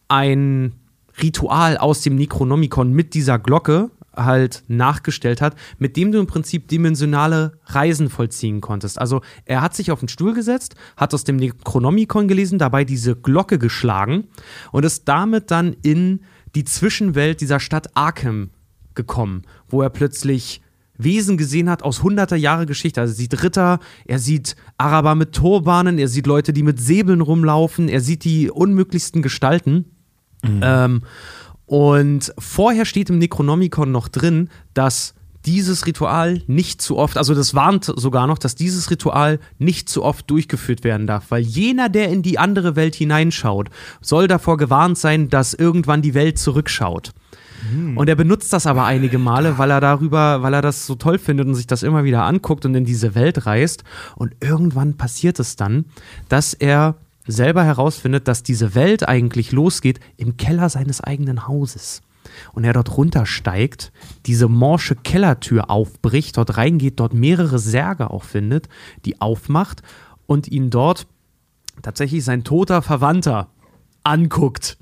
ein 0.08 0.74
Ritual 1.20 1.76
aus 1.76 2.02
dem 2.02 2.14
Necronomicon 2.14 2.92
mit 2.92 3.14
dieser 3.14 3.38
Glocke 3.38 3.90
halt 4.18 4.64
nachgestellt 4.68 5.40
hat, 5.40 5.56
mit 5.78 5.96
dem 5.96 6.12
du 6.12 6.18
im 6.18 6.26
Prinzip 6.26 6.68
dimensionale 6.68 7.58
Reisen 7.66 8.10
vollziehen 8.10 8.60
konntest. 8.60 8.98
Also 8.98 9.22
er 9.44 9.62
hat 9.62 9.74
sich 9.74 9.90
auf 9.90 10.00
den 10.00 10.08
Stuhl 10.08 10.34
gesetzt, 10.34 10.74
hat 10.96 11.14
aus 11.14 11.24
dem 11.24 11.36
Necronomicon 11.36 12.28
gelesen, 12.28 12.58
dabei 12.58 12.84
diese 12.84 13.16
Glocke 13.16 13.58
geschlagen 13.58 14.28
und 14.72 14.84
ist 14.84 15.08
damit 15.08 15.50
dann 15.50 15.76
in 15.82 16.20
die 16.54 16.64
Zwischenwelt 16.64 17.40
dieser 17.40 17.60
Stadt 17.60 17.96
Arkham 17.96 18.50
gekommen, 18.94 19.42
wo 19.68 19.82
er 19.82 19.90
plötzlich 19.90 20.60
Wesen 20.98 21.36
gesehen 21.36 21.70
hat 21.70 21.84
aus 21.84 22.02
hunderter 22.02 22.36
Jahre 22.36 22.66
Geschichte. 22.66 23.00
Also 23.00 23.12
er 23.12 23.16
sieht 23.16 23.42
Ritter, 23.44 23.78
er 24.04 24.18
sieht 24.18 24.56
Araber 24.76 25.14
mit 25.14 25.32
Turbanen, 25.32 25.96
er 25.98 26.08
sieht 26.08 26.26
Leute, 26.26 26.52
die 26.52 26.64
mit 26.64 26.80
Säbeln 26.80 27.20
rumlaufen, 27.20 27.88
er 27.88 28.00
sieht 28.00 28.24
die 28.24 28.50
unmöglichsten 28.50 29.22
Gestalten. 29.22 29.84
Ähm, 30.44 31.02
und 31.68 32.32
vorher 32.38 32.86
steht 32.86 33.10
im 33.10 33.18
Necronomicon 33.18 33.92
noch 33.92 34.08
drin, 34.08 34.48
dass 34.72 35.14
dieses 35.44 35.86
Ritual 35.86 36.42
nicht 36.46 36.82
zu 36.82 36.96
oft, 36.96 37.16
also 37.16 37.34
das 37.34 37.54
warnt 37.54 37.84
sogar 37.84 38.26
noch, 38.26 38.38
dass 38.38 38.54
dieses 38.54 38.90
Ritual 38.90 39.38
nicht 39.58 39.88
zu 39.88 40.02
oft 40.02 40.28
durchgeführt 40.30 40.82
werden 40.82 41.06
darf, 41.06 41.26
weil 41.28 41.42
jener, 41.42 41.88
der 41.88 42.08
in 42.08 42.22
die 42.22 42.38
andere 42.38 42.74
Welt 42.74 42.94
hineinschaut, 42.94 43.68
soll 44.00 44.28
davor 44.28 44.56
gewarnt 44.56 44.98
sein, 44.98 45.28
dass 45.28 45.54
irgendwann 45.54 46.02
die 46.02 46.14
Welt 46.14 46.38
zurückschaut. 46.38 47.12
Und 47.96 48.08
er 48.08 48.14
benutzt 48.14 48.52
das 48.52 48.66
aber 48.66 48.84
einige 48.84 49.18
Male, 49.18 49.58
weil 49.58 49.70
er 49.70 49.80
darüber, 49.80 50.42
weil 50.42 50.54
er 50.54 50.62
das 50.62 50.86
so 50.86 50.94
toll 50.94 51.18
findet 51.18 51.46
und 51.48 51.54
sich 51.54 51.66
das 51.66 51.82
immer 51.82 52.04
wieder 52.04 52.22
anguckt 52.24 52.64
und 52.64 52.74
in 52.74 52.84
diese 52.84 53.14
Welt 53.14 53.46
reist. 53.46 53.84
Und 54.16 54.34
irgendwann 54.40 54.96
passiert 54.96 55.38
es 55.38 55.56
dann, 55.56 55.84
dass 56.28 56.54
er 56.54 56.96
selber 57.28 57.62
herausfindet, 57.62 58.26
dass 58.26 58.42
diese 58.42 58.74
Welt 58.74 59.08
eigentlich 59.08 59.52
losgeht 59.52 60.00
im 60.16 60.36
Keller 60.36 60.68
seines 60.68 61.00
eigenen 61.00 61.46
Hauses. 61.46 62.02
Und 62.52 62.64
er 62.64 62.72
dort 62.72 62.96
runtersteigt, 62.96 63.92
diese 64.26 64.48
morsche 64.48 64.96
Kellertür 64.96 65.70
aufbricht, 65.70 66.36
dort 66.36 66.56
reingeht, 66.56 67.00
dort 67.00 67.14
mehrere 67.14 67.58
Särge 67.58 68.10
auch 68.10 68.24
findet, 68.24 68.68
die 69.04 69.20
aufmacht 69.20 69.82
und 70.26 70.48
ihn 70.48 70.70
dort 70.70 71.06
tatsächlich 71.82 72.24
sein 72.24 72.44
toter 72.44 72.82
Verwandter 72.82 73.48
anguckt. 74.04 74.78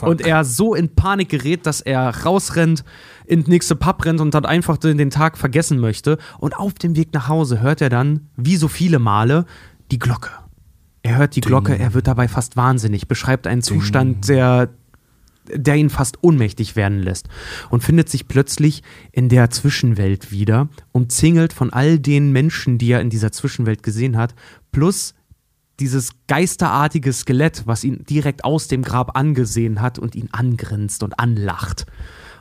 Und 0.00 0.22
er 0.22 0.44
so 0.44 0.74
in 0.74 0.94
Panik 0.94 1.28
gerät, 1.28 1.66
dass 1.66 1.82
er 1.82 2.24
rausrennt, 2.24 2.84
in 3.26 3.42
den 3.42 3.50
nächste 3.50 3.76
Pub 3.76 4.04
rennt 4.04 4.20
und 4.20 4.32
dann 4.32 4.46
einfach 4.46 4.78
den 4.78 5.10
Tag 5.10 5.36
vergessen 5.36 5.78
möchte. 5.78 6.18
Und 6.38 6.56
auf 6.56 6.74
dem 6.74 6.96
Weg 6.96 7.12
nach 7.12 7.28
Hause 7.28 7.60
hört 7.60 7.82
er 7.82 7.90
dann, 7.90 8.28
wie 8.36 8.56
so 8.56 8.68
viele 8.68 8.98
Male, 8.98 9.44
die 9.90 9.98
Glocke. 9.98 10.30
Er 11.04 11.18
hört 11.18 11.36
die 11.36 11.42
Glocke, 11.42 11.78
er 11.78 11.92
wird 11.92 12.06
dabei 12.06 12.28
fast 12.28 12.56
wahnsinnig, 12.56 13.08
beschreibt 13.08 13.46
einen 13.46 13.60
Zustand, 13.60 14.26
der, 14.26 14.70
der 15.54 15.76
ihn 15.76 15.90
fast 15.90 16.24
ohnmächtig 16.24 16.76
werden 16.76 16.98
lässt 16.98 17.28
und 17.68 17.84
findet 17.84 18.08
sich 18.08 18.26
plötzlich 18.26 18.82
in 19.12 19.28
der 19.28 19.50
Zwischenwelt 19.50 20.32
wieder, 20.32 20.70
umzingelt 20.92 21.52
von 21.52 21.70
all 21.74 21.98
den 21.98 22.32
Menschen, 22.32 22.78
die 22.78 22.90
er 22.90 23.02
in 23.02 23.10
dieser 23.10 23.32
Zwischenwelt 23.32 23.82
gesehen 23.82 24.16
hat, 24.16 24.34
plus 24.72 25.14
dieses 25.78 26.12
geisterartige 26.26 27.12
Skelett, 27.12 27.64
was 27.66 27.84
ihn 27.84 28.06
direkt 28.08 28.42
aus 28.42 28.68
dem 28.68 28.80
Grab 28.80 29.14
angesehen 29.14 29.82
hat 29.82 29.98
und 29.98 30.14
ihn 30.14 30.30
angrinst 30.32 31.02
und 31.02 31.18
anlacht. 31.20 31.84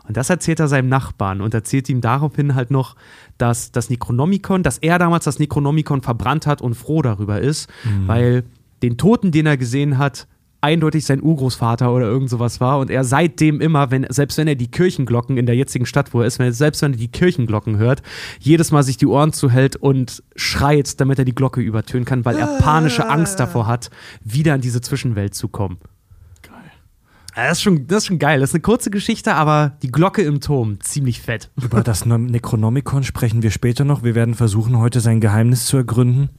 Und 0.05 0.17
das 0.17 0.29
erzählt 0.29 0.60
er 0.60 0.67
seinem 0.67 0.89
Nachbarn 0.89 1.41
und 1.41 1.53
erzählt 1.53 1.88
ihm 1.88 2.01
daraufhin 2.01 2.55
halt 2.55 2.72
noch, 2.72 2.96
dass 3.38 3.72
das 3.72 3.89
Necronomicon, 3.89 4.62
dass 4.62 4.77
er 4.77 5.00
damals 5.00 5.24
das 5.24 5.39
Necronomicon 5.39 6.01
verbrannt 6.01 6.46
hat 6.46 6.62
und 6.62 6.75
froh 6.75 7.01
darüber 7.01 7.39
ist, 7.39 7.70
weil 8.05 8.43
den 8.84 8.98
Toten, 8.98 9.32
den 9.32 9.48
er 9.48 9.58
gesehen 9.58 9.98
hat, 9.98 10.28
eindeutig 10.63 11.06
sein 11.06 11.22
Urgroßvater 11.22 11.92
oder 11.94 12.06
irgend 12.06 12.30
sowas 12.30 12.62
war 12.62 12.80
und 12.80 12.90
er 12.90 13.04
seitdem 13.04 13.60
immer, 13.60 13.92
wenn, 13.92 14.06
selbst 14.10 14.38
wenn 14.38 14.48
er 14.48 14.56
die 14.56 14.72
Kirchenglocken 14.72 15.38
in 15.38 15.46
der 15.46 15.56
jetzigen 15.56 15.86
Stadt, 15.86 16.13
wo 16.13 16.22
er 16.22 16.28
ist, 16.28 16.40
wenn 16.40 16.46
er, 16.46 16.54
selbst 16.54 16.82
wenn 16.82 16.94
er 16.94 16.98
die 16.98 17.10
Kirchenglocken 17.10 17.78
hört, 17.78 18.02
jedes 18.40 18.72
Mal 18.72 18.82
sich 18.84 18.96
die 18.96 19.08
Ohren 19.08 19.34
zuhält 19.34 19.75
und 19.75 20.24
schreit, 20.38 21.02
damit 21.02 21.20
er 21.20 21.25
die 21.25 21.36
Glocke 21.36 21.60
übertönen 21.60 22.06
kann, 22.06 22.24
weil 22.24 22.38
er 22.38 22.48
panische 22.60 23.10
Angst 23.10 23.42
davor 23.42 23.68
hat, 23.68 23.90
wieder 24.24 24.56
in 24.56 24.62
diese 24.62 24.80
Zwischenwelt 24.80 25.36
zu 25.36 25.50
kommen. 25.50 25.80
Geil. 26.42 26.54
Das 27.36 27.58
ist, 27.58 27.62
schon, 27.62 27.86
das 27.88 27.98
ist 27.98 28.06
schon 28.06 28.20
geil. 28.20 28.40
Das 28.40 28.52
ist 28.52 28.56
eine 28.56 28.62
kurze 28.62 28.90
Geschichte, 28.90 29.36
aber 29.36 29.74
die 29.82 29.92
Glocke 29.92 30.22
im 30.22 30.40
Turm, 30.40 30.80
ziemlich 30.80 31.22
fett. 31.22 31.52
Über 31.62 31.82
das 31.82 32.06
Ne- 32.06 32.20
Necronomicon 32.20 33.04
sprechen 33.04 33.44
wir 33.44 33.52
später 33.52 33.84
noch. 33.84 34.04
Wir 34.04 34.16
werden 34.16 34.34
versuchen, 34.34 34.78
heute 34.78 35.02
sein 35.02 35.20
Geheimnis 35.20 35.66
zu 35.66 35.75
ergründen. 35.75 36.30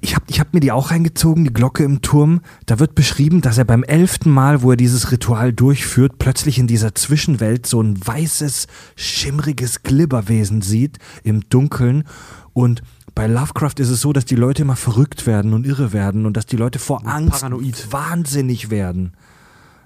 Ich 0.00 0.14
habe 0.14 0.24
ich 0.28 0.40
hab 0.40 0.54
mir 0.54 0.60
die 0.60 0.72
auch 0.72 0.90
reingezogen, 0.90 1.44
die 1.44 1.52
Glocke 1.52 1.84
im 1.84 2.02
Turm. 2.02 2.40
Da 2.66 2.78
wird 2.78 2.94
beschrieben, 2.94 3.40
dass 3.40 3.58
er 3.58 3.64
beim 3.64 3.82
elften 3.82 4.30
Mal, 4.30 4.62
wo 4.62 4.70
er 4.70 4.76
dieses 4.76 5.12
Ritual 5.12 5.52
durchführt, 5.52 6.18
plötzlich 6.18 6.58
in 6.58 6.66
dieser 6.66 6.94
Zwischenwelt 6.94 7.66
so 7.66 7.80
ein 7.82 7.98
weißes, 8.04 8.66
schimmriges 8.96 9.82
Glibberwesen 9.82 10.62
sieht 10.62 10.98
im 11.24 11.48
Dunkeln. 11.48 12.04
Und 12.52 12.82
bei 13.14 13.26
Lovecraft 13.26 13.74
ist 13.78 13.88
es 13.88 14.00
so, 14.00 14.12
dass 14.12 14.26
die 14.26 14.36
Leute 14.36 14.62
immer 14.62 14.76
verrückt 14.76 15.26
werden 15.26 15.54
und 15.54 15.66
irre 15.66 15.92
werden 15.92 16.26
und 16.26 16.36
dass 16.36 16.46
die 16.46 16.56
Leute 16.56 16.78
vor 16.78 17.06
Angst 17.06 17.40
paranoid. 17.40 17.90
wahnsinnig 17.90 18.70
werden. 18.70 19.12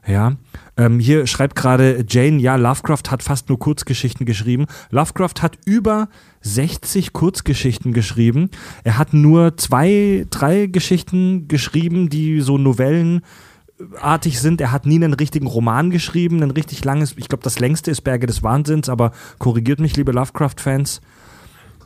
Ja, 0.07 0.33
ähm, 0.77 0.99
hier 0.99 1.27
schreibt 1.27 1.57
gerade 1.57 2.05
Jane, 2.09 2.41
ja, 2.41 2.57
Lovecraft 2.57 3.11
hat 3.11 3.23
fast 3.23 3.49
nur 3.49 3.59
Kurzgeschichten 3.59 4.25
geschrieben. 4.25 4.67
Lovecraft 4.91 5.43
hat 5.43 5.59
über 5.67 6.09
60 6.41 7.13
Kurzgeschichten 7.13 7.93
geschrieben. 7.93 8.51
Er 8.83 8.97
hat 8.97 9.13
nur 9.13 9.57
zwei, 9.59 10.27
drei 10.31 10.67
Geschichten 10.67 11.49
geschrieben, 11.49 12.09
die 12.09 12.41
so 12.41 12.57
Novellenartig 12.57 14.41
sind. 14.41 14.61
Er 14.63 14.73
hat 14.73 14.87
nie 14.87 14.97
einen 14.97 15.13
richtigen 15.13 15.47
Roman 15.47 15.91
geschrieben, 15.91 16.43
ein 16.43 16.51
richtig 16.51 16.83
langes, 16.85 17.15
ich 17.19 17.29
glaube, 17.29 17.45
das 17.45 17.59
längste 17.59 17.91
ist 17.91 18.01
Berge 18.01 18.27
des 18.27 18.43
Wahnsinns, 18.43 18.89
aber 18.89 19.13
korrigiert 19.39 19.81
mich, 19.81 19.97
liebe 19.97 20.13
Lovecraft-Fans. 20.13 21.03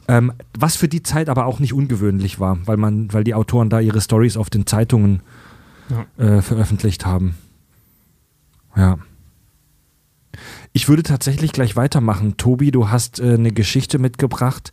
Ähm, 0.06 0.32
was 0.56 0.76
für 0.76 0.88
die 0.88 1.02
Zeit 1.02 1.28
aber 1.28 1.46
auch 1.46 1.58
nicht 1.58 1.72
ungewöhnlich 1.72 2.38
war, 2.38 2.58
weil 2.66 2.76
man, 2.76 3.12
weil 3.12 3.24
die 3.24 3.34
Autoren 3.34 3.70
da 3.70 3.80
ihre 3.80 4.02
Stories 4.02 4.36
auf 4.36 4.50
den 4.50 4.66
Zeitungen 4.66 5.22
äh, 6.18 6.42
veröffentlicht 6.42 7.06
haben. 7.06 7.34
Ja. 8.76 8.98
Ich 10.72 10.88
würde 10.88 11.04
tatsächlich 11.04 11.52
gleich 11.52 11.76
weitermachen. 11.76 12.36
Tobi, 12.36 12.70
du 12.70 12.88
hast 12.88 13.20
äh, 13.20 13.34
eine 13.34 13.52
Geschichte 13.52 13.98
mitgebracht, 13.98 14.72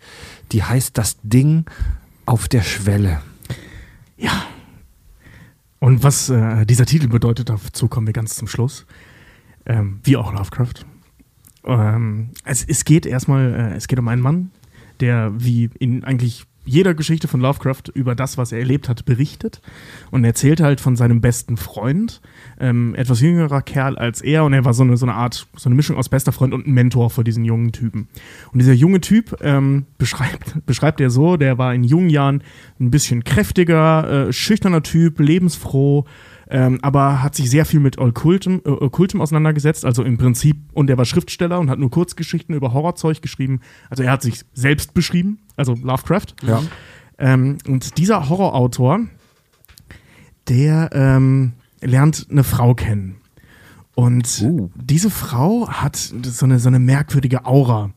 die 0.52 0.64
heißt 0.64 0.98
Das 0.98 1.18
Ding 1.22 1.66
auf 2.26 2.48
der 2.48 2.64
Schwelle. 2.64 3.22
Und 5.82 6.04
was 6.04 6.30
äh, 6.30 6.64
dieser 6.66 6.86
Titel 6.86 7.08
bedeutet, 7.08 7.50
dazu 7.50 7.88
kommen 7.88 8.06
wir 8.06 8.14
ganz 8.14 8.36
zum 8.36 8.48
Schluss. 8.48 8.86
Ähm, 9.66 10.00
wie 10.04 10.16
auch 10.16 10.32
Lovecraft. 10.32 10.86
Ähm, 11.66 12.30
es, 12.46 12.64
es 12.64 12.86
geht 12.86 13.08
erstmal, 13.08 13.54
äh, 13.54 13.76
es 13.76 13.88
geht 13.88 13.98
um 13.98 14.08
einen 14.08 14.22
Mann, 14.22 14.52
der 15.00 15.32
wie 15.44 15.72
in 15.80 16.04
eigentlich 16.04 16.46
jeder 16.64 16.94
Geschichte 16.94 17.28
von 17.28 17.42
Lovecraft 17.42 17.84
über 17.94 18.16
das, 18.16 18.38
was 18.38 18.52
er 18.52 18.60
erlebt 18.60 18.88
hat, 18.88 19.06
berichtet 19.06 19.62
und 20.12 20.24
erzählt 20.24 20.62
halt 20.62 20.80
von 20.80 20.96
seinem 20.96 21.22
besten 21.22 21.58
Freund, 21.58 22.22
ähm, 22.60 22.94
etwas 22.96 23.22
jüngerer 23.22 23.62
Kerl 23.62 23.98
als 23.98 24.22
er 24.22 24.46
und 24.46 24.54
er 24.54 24.64
war 24.64 24.74
so 24.74 24.84
eine, 24.84 24.98
so 24.98 25.06
eine 25.06 25.16
Art, 25.16 25.48
so 25.56 25.68
eine 25.70 25.76
Mischung 25.76 25.98
aus 25.98 26.10
bester 26.10 26.32
Freund 26.32 26.54
und 26.54 26.68
Mentor 26.68 27.10
für 27.10 27.24
diesen 27.24 27.46
jungen 27.46 27.72
Typen. 27.72 28.08
Und 28.52 28.60
dieser 28.60 28.74
junge 28.74 29.02
Typ 29.02 29.38
ähm, 29.42 29.86
beschreibt, 29.98 30.56
beschreibt 30.66 31.02
er 31.02 31.10
so, 31.10 31.38
der 31.38 31.58
war 31.58 31.74
in 31.74 31.84
jungen 31.84 32.10
Jahren 32.10 32.44
ein 32.80 32.92
bisschen 32.92 33.24
kräftiger, 33.24 34.28
äh, 34.28 34.34
schüchterner 34.34 34.84
Typ, 34.84 35.20
lebensfroh, 35.20 36.06
ähm, 36.52 36.80
aber 36.82 37.24
hat 37.24 37.34
sich 37.34 37.50
sehr 37.50 37.66
viel 37.66 37.80
mit 37.80 37.98
Okkultem, 37.98 38.62
äh, 38.66 38.70
Okkultem 38.70 39.22
auseinandergesetzt, 39.22 39.86
also 39.86 40.04
im 40.04 40.18
Prinzip, 40.18 40.58
und 40.74 40.90
er 40.90 40.98
war 40.98 41.06
Schriftsteller 41.06 41.58
und 41.60 41.70
hat 41.70 41.80
nur 41.80 41.90
Kurzgeschichten 41.90 42.54
über 42.54 42.74
Horrorzeug 42.74 43.22
geschrieben. 43.22 43.62
Also 43.90 44.04
er 44.04 44.12
hat 44.12 44.22
sich 44.22 44.44
selbst 44.54 44.94
beschrieben, 44.94 45.40
also 45.56 45.76
Lovecraft. 45.76 46.36
Ja. 46.44 46.62
Ähm, 47.18 47.58
und 47.68 47.98
dieser 47.98 48.28
Horrorautor, 48.28 49.00
der 50.50 50.90
ähm, 50.92 51.54
lernt 51.80 52.28
eine 52.30 52.44
Frau 52.44 52.76
kennen. 52.76 53.16
Und 53.96 54.46
diese 54.76 55.10
Frau 55.10 55.70
hat 55.70 55.96
so 55.96 56.46
eine, 56.46 56.60
so 56.60 56.68
eine 56.68 56.80
merkwürdige 56.80 57.46
Aura. 57.46 57.92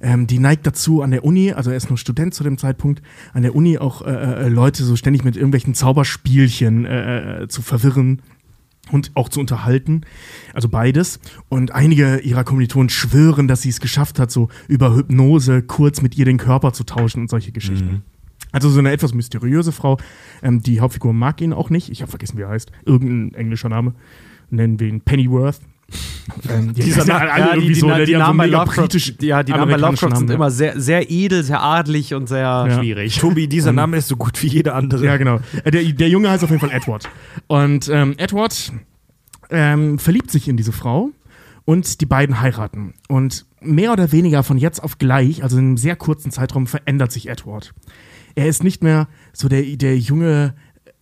Ähm, 0.00 0.26
die 0.26 0.38
neigt 0.38 0.66
dazu, 0.66 1.02
an 1.02 1.10
der 1.10 1.24
Uni, 1.24 1.52
also 1.52 1.70
er 1.70 1.76
ist 1.76 1.88
nur 1.88 1.98
Student 1.98 2.34
zu 2.34 2.44
dem 2.44 2.58
Zeitpunkt, 2.58 3.02
an 3.32 3.42
der 3.42 3.54
Uni 3.54 3.78
auch 3.78 4.02
äh, 4.02 4.10
äh, 4.10 4.48
Leute 4.48 4.84
so 4.84 4.96
ständig 4.96 5.24
mit 5.24 5.36
irgendwelchen 5.36 5.74
Zauberspielchen 5.74 6.84
äh, 6.84 7.42
äh, 7.42 7.48
zu 7.48 7.62
verwirren 7.62 8.22
und 8.90 9.12
auch 9.14 9.28
zu 9.28 9.40
unterhalten. 9.40 10.02
Also 10.52 10.68
beides. 10.68 11.20
Und 11.48 11.72
einige 11.72 12.18
ihrer 12.18 12.44
Kommilitonen 12.44 12.90
schwören, 12.90 13.48
dass 13.48 13.62
sie 13.62 13.70
es 13.70 13.80
geschafft 13.80 14.18
hat, 14.18 14.30
so 14.30 14.48
über 14.68 14.94
Hypnose 14.94 15.62
kurz 15.62 16.02
mit 16.02 16.16
ihr 16.16 16.24
den 16.24 16.38
Körper 16.38 16.72
zu 16.72 16.84
tauschen 16.84 17.22
und 17.22 17.30
solche 17.30 17.52
Geschichten. 17.52 18.02
Also 18.52 18.70
so 18.70 18.78
eine 18.78 18.92
etwas 18.92 19.14
mysteriöse 19.14 19.72
Frau. 19.72 19.98
Ähm, 20.42 20.62
die 20.62 20.80
Hauptfigur 20.80 21.12
mag 21.12 21.40
ihn 21.40 21.52
auch 21.52 21.70
nicht. 21.70 21.90
Ich 21.90 22.02
habe 22.02 22.10
vergessen, 22.10 22.38
wie 22.38 22.42
er 22.42 22.50
heißt. 22.50 22.70
Irgendein 22.84 23.34
englischer 23.34 23.68
Name. 23.68 23.94
Nennen 24.50 24.78
wir 24.78 24.86
ihn 24.86 25.00
Pennyworth. 25.00 25.60
Ähm, 26.48 26.72
die 26.74 26.82
alle 26.92 27.06
ja, 27.06 27.36
die, 27.36 27.50
irgendwie 27.50 27.68
die, 27.68 27.74
so, 27.74 27.88
ne? 27.88 28.04
die, 28.04 28.12
so 28.12 28.18
Namen 28.18 28.38
bei 28.38 28.46
Lovecraft, 28.46 28.88
ja, 29.20 29.42
die 29.42 29.52
Namen 29.52 29.70
bei 29.70 29.76
Lovecraft 29.76 30.16
sind 30.16 30.28
ja. 30.30 30.34
immer 30.34 30.50
sehr, 30.50 30.80
sehr 30.80 31.10
edel, 31.10 31.42
sehr 31.44 31.62
adlig 31.62 32.14
und 32.14 32.28
sehr 32.28 32.78
schwierig. 32.78 33.18
Tobi, 33.18 33.46
dieser 33.46 33.72
Name 33.72 33.98
ist 33.98 34.08
so 34.08 34.16
gut 34.16 34.42
wie 34.42 34.48
jeder 34.48 34.74
andere. 34.74 35.04
Ja, 35.04 35.16
genau. 35.16 35.40
Äh, 35.64 35.70
Der, 35.70 35.84
der 35.84 36.08
Junge 36.08 36.30
heißt 36.30 36.42
auf 36.42 36.50
jeden 36.50 36.60
Fall 36.60 36.72
Edward. 36.72 37.08
Und 37.46 37.88
ähm, 37.88 38.14
Edward 38.16 38.72
ähm, 39.50 39.98
verliebt 39.98 40.30
sich 40.30 40.48
in 40.48 40.56
diese 40.56 40.72
Frau 40.72 41.10
und 41.64 42.00
die 42.00 42.06
beiden 42.06 42.40
heiraten. 42.40 42.94
Und 43.08 43.46
mehr 43.60 43.92
oder 43.92 44.12
weniger 44.12 44.42
von 44.42 44.58
jetzt 44.58 44.82
auf 44.82 44.98
gleich, 44.98 45.42
also 45.42 45.58
in 45.58 45.64
einem 45.64 45.76
sehr 45.76 45.96
kurzen 45.96 46.30
Zeitraum, 46.30 46.66
verändert 46.66 47.12
sich 47.12 47.28
Edward. 47.28 47.72
Er 48.34 48.48
ist 48.48 48.64
nicht 48.64 48.82
mehr 48.82 49.08
so 49.32 49.48
der, 49.48 49.62
der 49.62 49.96
junge, 49.96 50.54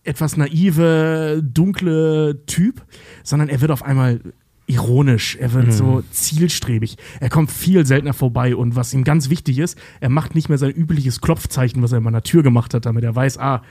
etwas 0.03 0.37
naive, 0.37 1.41
dunkle 1.43 2.45
Typ, 2.45 2.83
sondern 3.23 3.49
er 3.49 3.61
wird 3.61 3.71
auf 3.71 3.83
einmal 3.83 4.19
ironisch, 4.65 5.35
er 5.35 5.53
wird 5.53 5.73
so 5.73 6.01
zielstrebig. 6.11 6.97
Er 7.19 7.29
kommt 7.29 7.51
viel 7.51 7.85
seltener 7.85 8.13
vorbei 8.13 8.55
und 8.55 8.75
was 8.75 8.93
ihm 8.93 9.03
ganz 9.03 9.29
wichtig 9.29 9.59
ist, 9.59 9.77
er 9.99 10.09
macht 10.09 10.35
nicht 10.35 10.47
mehr 10.49 10.57
sein 10.57 10.71
übliches 10.71 11.19
Klopfzeichen, 11.21 11.81
was 11.83 11.91
er 11.91 11.97
immer 11.97 12.07
an 12.07 12.13
der 12.13 12.23
Tür 12.23 12.43
gemacht 12.43 12.73
hat, 12.73 12.85
damit 12.85 13.03
er 13.03 13.15
weiß, 13.15 13.37
ah, 13.39 13.61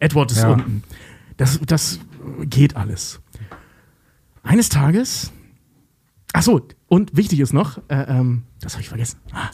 Edward 0.00 0.32
ist 0.32 0.38
Ja. 0.42 0.50
unten. 0.52 0.82
Das, 1.36 1.60
das 1.64 2.00
geht 2.44 2.76
alles. 2.76 3.20
Eines 4.42 4.68
Tages, 4.68 5.32
ach 6.32 6.42
so, 6.42 6.66
und 6.88 7.16
wichtig 7.16 7.38
ist 7.40 7.52
noch, 7.52 7.78
äh, 7.88 7.94
ähm, 8.08 8.42
das 8.60 8.72
habe 8.74 8.82
ich 8.82 8.88
vergessen, 8.88 9.18
ah, 9.32 9.48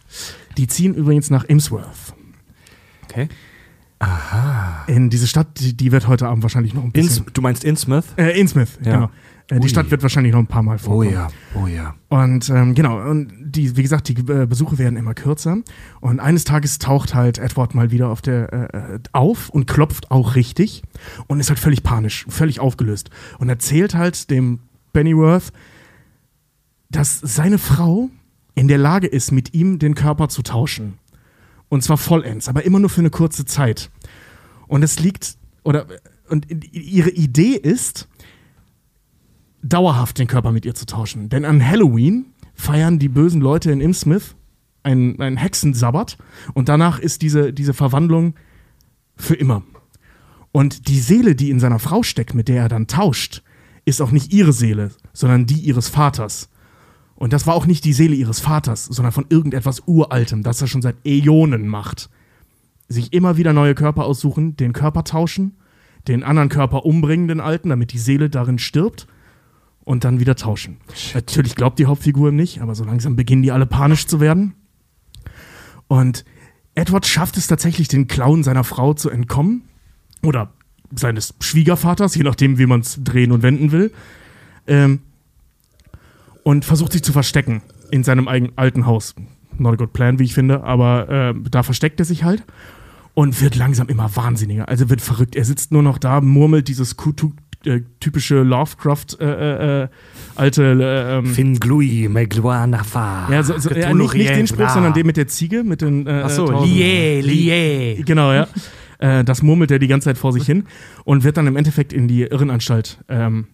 die 0.57 0.67
ziehen 0.67 0.95
übrigens 0.95 1.29
nach 1.31 1.45
Imsworth. 1.45 2.15
Okay. 3.05 3.29
Aha. 4.01 4.85
In 4.87 5.11
diese 5.11 5.27
Stadt, 5.27 5.59
die, 5.61 5.77
die 5.77 5.91
wird 5.93 6.07
heute 6.07 6.29
Abend 6.29 6.43
wahrscheinlich 6.45 6.73
noch 6.73 6.85
ein 6.85 6.93
bisschen. 6.93 7.25
Ins, 7.25 7.33
du 7.33 7.43
meinst 7.43 7.65
Innsmouth? 7.65 8.05
Äh, 8.17 8.39
Innsmouth, 8.41 8.79
Ja. 8.85 8.93
genau. 8.93 9.11
Äh, 9.51 9.61
die. 9.61 9.69
Stadt 9.69 9.91
wird 9.91 10.03
wahrscheinlich 10.03 10.33
noch 10.33 10.41
ein 10.41 10.47
paar 10.47 10.63
Mal 10.63 10.77
Oh 10.77 10.87
vorkommen. 10.87 11.13
ja, 11.13 11.29
oh 11.55 11.67
ja. 11.67 11.95
Und 12.09 12.51
ähm, 12.51 12.75
genau, 12.75 13.01
und 13.01 13.33
die, 13.41 13.77
wie 13.77 13.83
gesagt, 13.83 14.09
die 14.09 14.15
äh, 14.15 14.47
Besuche 14.47 14.79
werden 14.79 14.97
immer 14.97 15.15
kürzer. 15.15 15.59
Und 16.01 16.21
eines 16.21 16.45
Tages 16.45 16.79
taucht 16.79 17.15
halt 17.15 17.39
Edward 17.39 17.75
mal 17.75 17.91
wieder 17.91 18.09
auf 18.09 18.21
der 18.21 18.53
äh, 18.53 18.95
äh, 18.95 18.99
auf 19.13 19.49
und 19.49 19.67
klopft 19.67 20.11
auch 20.11 20.35
richtig 20.35 20.83
und 21.27 21.41
ist 21.41 21.49
halt 21.49 21.59
völlig 21.59 21.83
panisch, 21.83 22.27
völlig 22.29 22.61
aufgelöst. 22.61 23.11
Und 23.39 23.49
erzählt 23.49 23.95
halt 23.95 24.31
dem 24.31 24.61
Pennyworth, 24.93 25.53
dass 26.91 27.19
seine 27.21 27.59
Frau 27.59 28.11
in 28.55 28.69
der 28.69 28.79
Lage 28.79 29.07
ist, 29.07 29.31
mit 29.31 29.55
ihm 29.55 29.79
den 29.79 29.95
Körper 29.95 30.29
zu 30.29 30.43
tauschen. 30.43 30.99
Und 31.69 31.83
zwar 31.83 31.99
vollends, 31.99 32.49
aber 32.49 32.65
immer 32.65 32.81
nur 32.81 32.91
für 32.91 33.01
eine 33.01 33.11
kurze 33.11 33.45
Zeit. 33.45 33.91
Und 34.67 34.83
es 34.83 34.99
liegt, 34.99 35.37
oder, 35.65 35.87
und 36.29 36.47
ihre 36.73 37.11
Idee 37.11 37.53
ist, 37.53 38.09
dauerhaft 39.69 40.19
den 40.19 40.27
Körper 40.27 40.53
mit 40.53 40.65
ihr 40.65 40.75
zu 40.75 40.87
tauschen. 40.87 41.29
Denn 41.29 41.45
an 41.45 41.67
Halloween 41.67 42.27
feiern 42.55 42.99
die 42.99 43.09
bösen 43.09 43.41
Leute 43.41 43.71
in 43.71 43.81
Innsmouth 43.81 44.35
einen, 44.83 45.21
einen 45.21 45.37
Hexensabbat 45.37 46.19
und 46.55 46.69
danach 46.69 46.99
ist 46.99 47.23
diese, 47.23 47.53
diese 47.53 47.75
Verwandlung 47.75 48.35
für 49.17 49.35
immer. 49.35 49.63
Und 50.53 50.89
die 50.89 51.01
Seele, 51.01 51.35
die 51.35 51.51
in 51.51 51.61
seiner 51.61 51.79
Frau 51.79 52.03
steckt, 52.03 52.35
mit 52.35 52.49
der 52.49 52.63
er 52.63 52.69
dann 52.69 52.87
tauscht, 52.87 53.43
ist 53.85 54.01
auch 54.01 54.11
nicht 54.11 54.33
ihre 54.33 54.53
Seele, 54.53 54.91
sondern 55.13 55.47
die 55.47 55.61
ihres 55.61 55.89
Vaters. 55.89 56.49
Und 57.15 57.33
das 57.33 57.47
war 57.47 57.55
auch 57.55 57.67
nicht 57.67 57.85
die 57.85 57.93
Seele 57.93 58.15
ihres 58.15 58.41
Vaters, 58.41 58.85
sondern 58.85 59.13
von 59.13 59.27
irgendetwas 59.29 59.83
Uraltem, 59.87 60.43
das 60.43 60.61
er 60.61 60.69
schon 60.69 60.83
seit 60.83 60.97
Äonen 61.05 61.69
macht. 61.69 62.11
Sich 62.89 63.13
immer 63.13 63.37
wieder 63.37 63.53
neue 63.53 63.75
Körper 63.75 64.05
aussuchen, 64.05 64.57
den 64.57 64.73
Körper 64.73 65.05
tauschen, 65.05 65.57
den 66.07 66.23
anderen 66.23 66.49
Körper 66.49 66.87
umbringen, 66.87 67.29
den 67.29 67.41
alten, 67.41 67.69
damit 67.69 67.93
die 67.93 67.99
Seele 67.99 68.31
darin 68.31 68.59
stirbt 68.59 69.07
und 69.89 70.05
dann 70.05 70.21
wieder 70.21 70.37
tauschen. 70.37 70.77
Natürlich 71.15 71.55
glaubt 71.55 71.79
die 71.79 71.87
Hauptfigur 71.87 72.31
nicht, 72.31 72.61
aber 72.61 72.75
so 72.75 72.85
langsam 72.85 73.17
beginnen 73.17 73.43
die 73.43 73.53
alle 73.53 73.65
panisch 73.65 74.07
zu 74.07 74.21
werden. 74.21 74.53
Und 75.87 76.27
Edward 76.75 77.07
schafft 77.07 77.39
es 77.39 77.47
tatsächlich, 77.47 77.89
den 77.89 78.07
Klauen 78.07 78.43
seiner 78.43 78.65
Frau 78.65 78.93
zu 78.93 79.09
entkommen. 79.09 79.63
Oder 80.23 80.53
seines 80.95 81.35
Schwiegervaters, 81.41 82.15
je 82.17 82.23
nachdem, 82.23 82.59
wie 82.59 82.67
man 82.67 82.81
es 82.81 83.03
drehen 83.03 83.33
und 83.33 83.43
wenden 83.43 83.73
will. 83.73 83.91
Ähm, 84.67 85.01
und 86.43 86.67
versucht 86.67 86.93
sich 86.93 87.03
zu 87.03 87.13
verstecken 87.13 87.63
in 87.91 88.05
seinem 88.05 88.29
eigenen 88.29 88.59
alten 88.59 88.85
Haus. 88.85 89.15
Not 89.57 89.73
a 89.73 89.77
good 89.77 89.95
plan, 89.95 90.19
wie 90.19 90.25
ich 90.25 90.35
finde, 90.35 90.65
aber 90.65 91.09
äh, 91.09 91.35
da 91.51 91.63
versteckt 91.63 91.99
er 91.99 92.05
sich 92.05 92.25
halt 92.25 92.45
und 93.15 93.41
wird 93.41 93.57
langsam 93.57 93.89
immer 93.89 94.15
wahnsinniger. 94.15 94.69
Also 94.69 94.91
wird 94.91 95.01
verrückt. 95.01 95.35
Er 95.35 95.47
sitzt 95.47 95.73
nur 95.73 95.83
noch 95.83 95.97
da, 95.97 96.21
murmelt 96.21 96.69
dieses 96.69 96.99
Kutu 96.99 97.33
äh, 97.65 97.81
typische 98.01 98.43
Lovecraft 98.43 99.19
äh, 99.21 99.25
äh, 99.25 99.83
äh, 99.83 99.89
alte 100.37 100.63
äh, 100.63 101.19
ähm, 101.19 101.27
Fin 101.27 101.59
glui, 101.59 102.09
me 102.09 102.27
gloire 102.27 102.67
nafa. 102.67 103.29
ja, 103.31 103.43
so, 103.43 103.59
so, 103.59 103.71
ja, 103.71 103.93
nicht, 103.93 104.15
nicht 104.15 104.31
den 104.31 104.47
Spruch, 104.47 104.69
sondern 104.69 104.95
den 104.95 105.07
mit 105.07 105.17
der 105.17 105.27
Ziege, 105.27 105.65
mit 105.65 105.81
den 105.81 106.07
äh, 106.07 106.23
Achso, 106.23 106.47
äh, 106.47 106.65
lié, 106.65 107.21
lié. 107.21 108.05
Genau, 108.05 108.33
ja. 108.33 108.47
äh, 108.99 109.25
das 109.25 109.43
murmelt 109.43 109.71
er 109.71 109.79
die 109.79 109.89
ganze 109.89 110.07
Zeit 110.07 110.19
vor 110.19 110.33
sich 110.33 110.47
hin 110.47 110.65
und 111.05 111.25
wird 111.25 111.37
dann 111.37 111.47
im 111.47 111.57
Endeffekt 111.57 111.93
in 111.93 112.09
die 112.09 112.23
Irrenanstalt 112.23 112.99
ähm, 113.09 113.49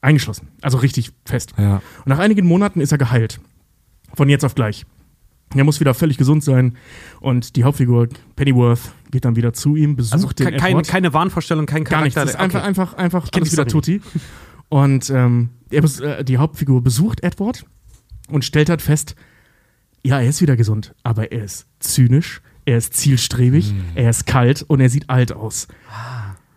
eingeschlossen. 0.00 0.48
Also 0.60 0.78
richtig 0.78 1.12
fest. 1.24 1.52
Ja. 1.56 1.76
Und 1.76 2.06
nach 2.06 2.18
einigen 2.18 2.46
Monaten 2.46 2.80
ist 2.80 2.92
er 2.92 2.98
geheilt. 2.98 3.40
Von 4.14 4.28
jetzt 4.28 4.44
auf 4.44 4.54
gleich. 4.54 4.86
Er 5.54 5.64
muss 5.64 5.80
wieder 5.80 5.94
völlig 5.94 6.18
gesund 6.18 6.44
sein 6.44 6.76
und 7.20 7.56
die 7.56 7.64
Hauptfigur 7.64 8.08
Pennyworth 8.36 8.80
geht 9.10 9.24
dann 9.24 9.34
wieder 9.36 9.52
zu 9.54 9.76
ihm, 9.76 9.96
besucht 9.96 10.12
Also 10.14 10.28
den 10.28 10.46
ke- 10.48 10.56
keine, 10.56 10.68
Edward. 10.70 10.88
keine 10.88 11.12
Wahnvorstellung, 11.14 11.64
kein 11.66 11.84
Gar 11.84 12.02
nichts. 12.02 12.14
Charakter. 12.14 12.20
Das 12.24 12.34
ist 12.34 12.40
einfach, 12.40 12.58
okay. 12.60 12.68
einfach, 12.68 12.94
einfach 12.94 13.30
kenn 13.30 13.42
alles 13.42 13.52
wieder 13.52 13.66
Tutti. 13.66 14.02
Und 14.68 15.08
ähm, 15.08 15.48
er, 15.70 15.84
äh, 16.00 16.24
die 16.24 16.36
Hauptfigur 16.36 16.82
besucht 16.82 17.22
Edward 17.22 17.64
und 18.30 18.44
stellt 18.44 18.68
halt 18.68 18.82
fest, 18.82 19.14
ja, 20.04 20.20
er 20.20 20.28
ist 20.28 20.42
wieder 20.42 20.56
gesund, 20.56 20.94
aber 21.02 21.32
er 21.32 21.44
ist 21.44 21.66
zynisch, 21.80 22.42
er 22.66 22.76
ist 22.76 22.92
zielstrebig, 22.94 23.70
Hm. 23.70 23.80
er 23.94 24.10
ist 24.10 24.26
kalt 24.26 24.62
und 24.68 24.80
er 24.80 24.90
sieht 24.90 25.08
alt 25.08 25.32
aus. 25.32 25.66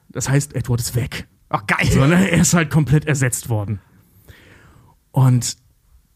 Das 0.09 0.27
heißt, 0.29 0.53
Edward 0.55 0.81
ist 0.81 0.95
weg. 0.97 1.27
Ach, 1.47 1.65
geil. 1.65 1.89
So, 1.89 2.05
ne? 2.05 2.29
Er 2.29 2.41
ist 2.41 2.53
halt 2.53 2.69
komplett 2.69 3.05
ersetzt 3.05 3.47
worden. 3.47 3.79
Und 5.11 5.55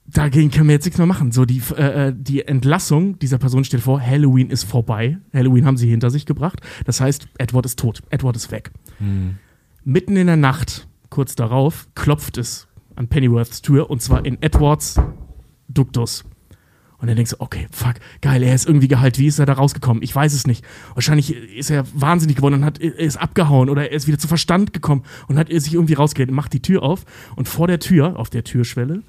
dagegen 0.07 0.51
können 0.51 0.67
wir 0.67 0.75
jetzt 0.75 0.85
nichts 0.85 0.97
mehr 0.97 1.07
machen. 1.07 1.31
So, 1.31 1.45
die, 1.45 1.61
äh, 1.77 2.07
äh, 2.07 2.13
die 2.15 2.47
Entlassung 2.47 3.19
dieser 3.19 3.37
Person 3.37 3.63
steht 3.63 3.81
vor, 3.81 4.01
Halloween 4.01 4.49
ist 4.49 4.63
vorbei. 4.63 5.17
Halloween 5.33 5.65
haben 5.65 5.77
sie 5.77 5.89
hinter 5.89 6.09
sich 6.09 6.25
gebracht. 6.25 6.61
Das 6.85 7.01
heißt, 7.01 7.27
Edward 7.37 7.65
ist 7.65 7.79
tot. 7.79 8.01
Edward 8.09 8.35
ist 8.35 8.51
weg. 8.51 8.71
Mitten 9.83 10.15
in 10.15 10.27
der 10.27 10.37
Nacht, 10.37 10.87
kurz 11.09 11.35
darauf, 11.35 11.87
klopft 11.95 12.37
es 12.37 12.67
an 12.95 13.07
Pennyworths 13.07 13.61
Tür 13.61 13.89
und 13.89 14.01
zwar 14.01 14.25
in 14.25 14.41
Edwards 14.41 14.99
Duktus. 15.67 16.23
Und 16.97 17.09
er 17.09 17.15
denkt 17.15 17.29
so, 17.29 17.35
okay, 17.39 17.67
fuck, 17.71 17.95
geil, 18.21 18.41
er 18.41 18.55
ist 18.55 18.67
irgendwie 18.67 18.87
geheilt. 18.87 19.19
Wie 19.19 19.27
ist 19.27 19.37
er 19.37 19.45
da 19.45 19.53
rausgekommen? 19.53 20.01
Ich 20.01 20.15
weiß 20.15 20.33
es 20.33 20.47
nicht. 20.47 20.63
Wahrscheinlich 20.93 21.35
ist 21.35 21.69
er 21.69 21.83
wahnsinnig 21.93 22.37
geworden 22.37 22.55
und 22.55 22.65
hat, 22.65 22.79
er 22.79 22.97
ist 22.97 23.17
abgehauen 23.17 23.69
oder 23.69 23.89
er 23.89 23.95
ist 23.95 24.07
wieder 24.07 24.17
zu 24.17 24.27
Verstand 24.27 24.73
gekommen 24.73 25.03
und 25.27 25.37
hat 25.37 25.49
sich 25.49 25.73
irgendwie 25.73 25.93
rausgeredet, 25.93 26.33
macht 26.33 26.53
die 26.53 26.61
Tür 26.61 26.83
auf 26.83 27.05
und 27.35 27.49
vor 27.49 27.67
der 27.67 27.79
Tür, 27.79 28.17
auf 28.17 28.29
der 28.29 28.43
Türschwelle, 28.43 29.03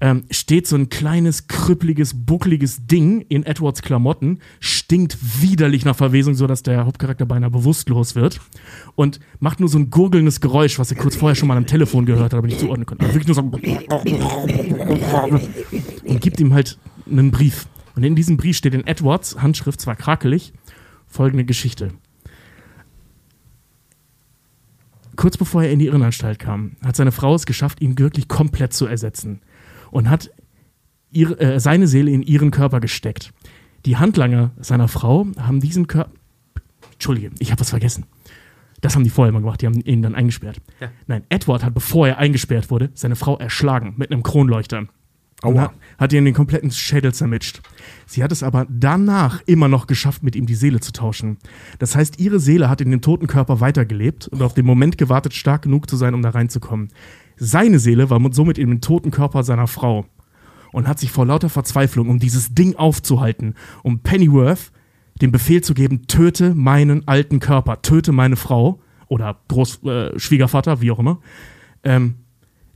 ähm, 0.00 0.24
steht 0.30 0.66
so 0.66 0.76
ein 0.76 0.88
kleines, 0.88 1.48
krüppeliges, 1.48 2.24
buckliges 2.24 2.86
Ding 2.86 3.20
in 3.28 3.44
Edwards 3.44 3.82
Klamotten, 3.82 4.38
stinkt 4.60 5.18
widerlich 5.42 5.84
nach 5.84 5.96
Verwesung, 5.96 6.34
sodass 6.34 6.62
der 6.62 6.86
Hauptcharakter 6.86 7.26
beinahe 7.26 7.50
bewusstlos 7.50 8.14
wird 8.14 8.40
und 8.94 9.20
macht 9.40 9.60
nur 9.60 9.68
so 9.68 9.78
ein 9.78 9.90
gurgelndes 9.90 10.40
Geräusch, 10.40 10.78
was 10.78 10.90
er 10.90 10.96
kurz 10.96 11.16
vorher 11.16 11.34
schon 11.34 11.48
mal 11.48 11.56
am 11.56 11.66
Telefon 11.66 12.06
gehört 12.06 12.32
hat, 12.32 12.38
aber 12.38 12.46
nicht 12.46 12.60
zuordnen 12.60 12.86
konnte. 12.86 13.04
Also 13.04 13.14
wirklich 13.14 13.28
nur 13.28 13.34
so 13.34 13.42
und 16.04 16.20
gibt 16.20 16.40
ihm 16.40 16.54
halt 16.54 16.78
einen 17.10 17.30
Brief. 17.30 17.66
Und 17.96 18.04
in 18.04 18.14
diesem 18.14 18.36
Brief 18.36 18.56
steht 18.56 18.74
in 18.74 18.86
Edwards 18.86 19.42
Handschrift, 19.42 19.80
zwar 19.80 19.96
krakelig, 19.96 20.52
folgende 21.06 21.44
Geschichte. 21.44 21.90
Kurz 25.16 25.36
bevor 25.36 25.64
er 25.64 25.72
in 25.72 25.80
die 25.80 25.86
Irrenanstalt 25.86 26.38
kam, 26.38 26.76
hat 26.84 26.94
seine 26.94 27.10
Frau 27.10 27.34
es 27.34 27.44
geschafft, 27.44 27.80
ihn 27.80 27.98
wirklich 27.98 28.28
komplett 28.28 28.72
zu 28.72 28.86
ersetzen 28.86 29.40
und 29.90 30.10
hat 30.10 30.30
ihre, 31.10 31.38
äh, 31.40 31.60
seine 31.60 31.86
Seele 31.86 32.10
in 32.10 32.22
ihren 32.22 32.50
Körper 32.50 32.80
gesteckt. 32.80 33.32
Die 33.86 33.96
Handlanger 33.96 34.52
seiner 34.58 34.88
Frau 34.88 35.26
haben 35.38 35.60
diesen 35.60 35.86
Körper. 35.86 36.12
Entschuldige, 36.92 37.30
ich 37.38 37.50
habe 37.50 37.60
was 37.60 37.70
vergessen. 37.70 38.06
Das 38.80 38.94
haben 38.94 39.04
die 39.04 39.10
vorher 39.10 39.32
mal 39.32 39.40
gemacht, 39.40 39.62
die 39.62 39.66
haben 39.66 39.80
ihn 39.80 40.02
dann 40.02 40.14
eingesperrt. 40.14 40.60
Ja. 40.80 40.90
Nein, 41.06 41.24
Edward 41.28 41.64
hat, 41.64 41.74
bevor 41.74 42.06
er 42.06 42.18
eingesperrt 42.18 42.70
wurde, 42.70 42.90
seine 42.94 43.16
Frau 43.16 43.36
erschlagen 43.36 43.94
mit 43.96 44.12
einem 44.12 44.22
Kronleuchter. 44.22 44.86
Aua. 45.42 45.62
hat, 45.62 45.72
hat 45.98 46.12
ihr 46.12 46.20
den 46.20 46.34
kompletten 46.34 46.70
Schädel 46.72 47.14
zermitscht. 47.14 47.60
Sie 48.06 48.24
hat 48.24 48.32
es 48.32 48.42
aber 48.42 48.66
danach 48.68 49.40
immer 49.46 49.68
noch 49.68 49.86
geschafft, 49.86 50.24
mit 50.24 50.34
ihm 50.34 50.46
die 50.46 50.56
Seele 50.56 50.80
zu 50.80 50.92
tauschen. 50.92 51.38
Das 51.78 51.94
heißt, 51.94 52.18
ihre 52.18 52.40
Seele 52.40 52.68
hat 52.68 52.80
in 52.80 52.90
dem 52.90 53.02
toten 53.02 53.28
Körper 53.28 53.60
weitergelebt 53.60 54.26
und 54.28 54.42
auf 54.42 54.54
den 54.54 54.66
Moment 54.66 54.98
gewartet, 54.98 55.34
stark 55.34 55.62
genug 55.62 55.88
zu 55.88 55.96
sein, 55.96 56.14
um 56.14 56.22
da 56.22 56.30
reinzukommen. 56.30 56.88
Seine 57.38 57.78
Seele 57.78 58.10
war 58.10 58.20
somit 58.32 58.58
in 58.58 58.68
dem 58.68 58.80
toten 58.80 59.10
Körper 59.10 59.42
seiner 59.42 59.66
Frau 59.66 60.06
und 60.72 60.88
hat 60.88 60.98
sich 60.98 61.10
vor 61.10 61.26
lauter 61.26 61.48
Verzweiflung, 61.48 62.08
um 62.08 62.18
dieses 62.18 62.54
Ding 62.54 62.76
aufzuhalten, 62.76 63.54
um 63.82 64.00
Pennyworth 64.00 64.72
den 65.20 65.32
Befehl 65.32 65.62
zu 65.62 65.74
geben, 65.74 66.06
töte 66.06 66.54
meinen 66.54 67.06
alten 67.08 67.40
Körper, 67.40 67.82
töte 67.82 68.12
meine 68.12 68.36
Frau 68.36 68.80
oder 69.08 69.38
Großschwiegervater, 69.48 70.14
äh, 70.14 70.18
Schwiegervater, 70.18 70.80
wie 70.80 70.90
auch 70.90 70.98
immer, 70.98 71.20
ähm, 71.82 72.16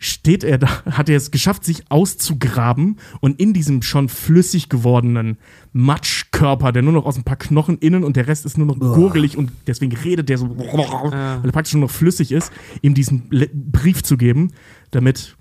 steht 0.03 0.43
er 0.45 0.59
da, 0.59 0.69
hat 0.91 1.09
er 1.09 1.17
es 1.17 1.31
geschafft, 1.31 1.65
sich 1.65 1.85
auszugraben 1.91 2.99
und 3.21 3.39
in 3.41 3.53
diesem 3.53 3.83
schon 3.83 4.09
flüssig 4.09 4.69
gewordenen 4.69 5.39
Matschkörper, 5.73 6.73
der 6.73 6.83
nur 6.83 6.93
noch 6.93 7.07
aus 7.07 7.17
ein 7.17 7.25
paar 7.25 7.37
Knochen 7.37 7.79
innen 7.79 8.05
und 8.05 8.17
der 8.17 8.27
Rest 8.27 8.45
ist 8.45 8.59
nur 8.59 8.67
noch 8.67 8.79
gurgelig 8.79 9.37
und 9.37 9.53
deswegen 9.67 9.97
redet 9.97 10.29
der 10.29 10.39
so, 10.39 10.57
weil 10.59 11.41
er 11.45 11.53
praktisch 11.53 11.75
nur 11.75 11.83
noch 11.83 11.91
flüssig 11.91 12.33
ist, 12.33 12.53
ihm 12.83 12.95
diesen 12.95 13.29
Brief 13.71 14.03
zu 14.03 14.17
geben, 14.17 14.53
damit 14.91 15.37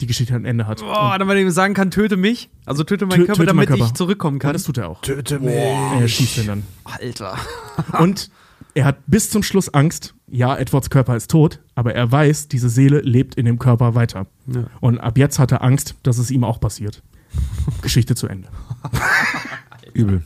die 0.00 0.06
Geschichte 0.06 0.34
ein 0.34 0.44
Ende 0.44 0.66
hat. 0.66 0.80
Oh, 0.82 0.86
damit 1.12 1.26
man 1.26 1.36
ihm 1.38 1.50
sagen 1.50 1.74
kann, 1.74 1.90
töte 1.90 2.16
mich. 2.16 2.50
Also 2.64 2.84
töte 2.84 3.04
meinen 3.06 3.22
Tö- 3.22 3.26
Körper, 3.26 3.40
töte 3.40 3.46
damit 3.46 3.68
Körper. 3.68 3.84
ich 3.86 3.92
zurückkommen 3.94 4.38
kann. 4.38 4.52
das 4.52 4.62
tut 4.62 4.78
er 4.78 4.88
auch. 4.88 5.00
Töte 5.02 5.40
mich. 5.40 5.54
Er 5.54 6.06
schießt 6.08 6.38
ihn 6.38 6.46
dann. 6.46 6.62
Alter. 6.84 7.36
Und 7.98 8.30
er 8.78 8.84
hat 8.84 8.98
bis 9.08 9.28
zum 9.28 9.42
Schluss 9.42 9.74
Angst. 9.74 10.14
Ja, 10.28 10.56
Edwards 10.56 10.88
Körper 10.88 11.16
ist 11.16 11.32
tot, 11.32 11.58
aber 11.74 11.96
er 11.96 12.12
weiß, 12.12 12.46
diese 12.46 12.68
Seele 12.68 13.00
lebt 13.00 13.34
in 13.34 13.44
dem 13.44 13.58
Körper 13.58 13.96
weiter. 13.96 14.28
Ja. 14.46 14.66
Und 14.80 14.98
ab 14.98 15.18
jetzt 15.18 15.40
hat 15.40 15.50
er 15.50 15.64
Angst, 15.64 15.96
dass 16.04 16.18
es 16.18 16.30
ihm 16.30 16.44
auch 16.44 16.60
passiert. 16.60 17.02
Geschichte 17.82 18.14
zu 18.14 18.28
Ende. 18.28 18.48
Übel. 19.94 20.22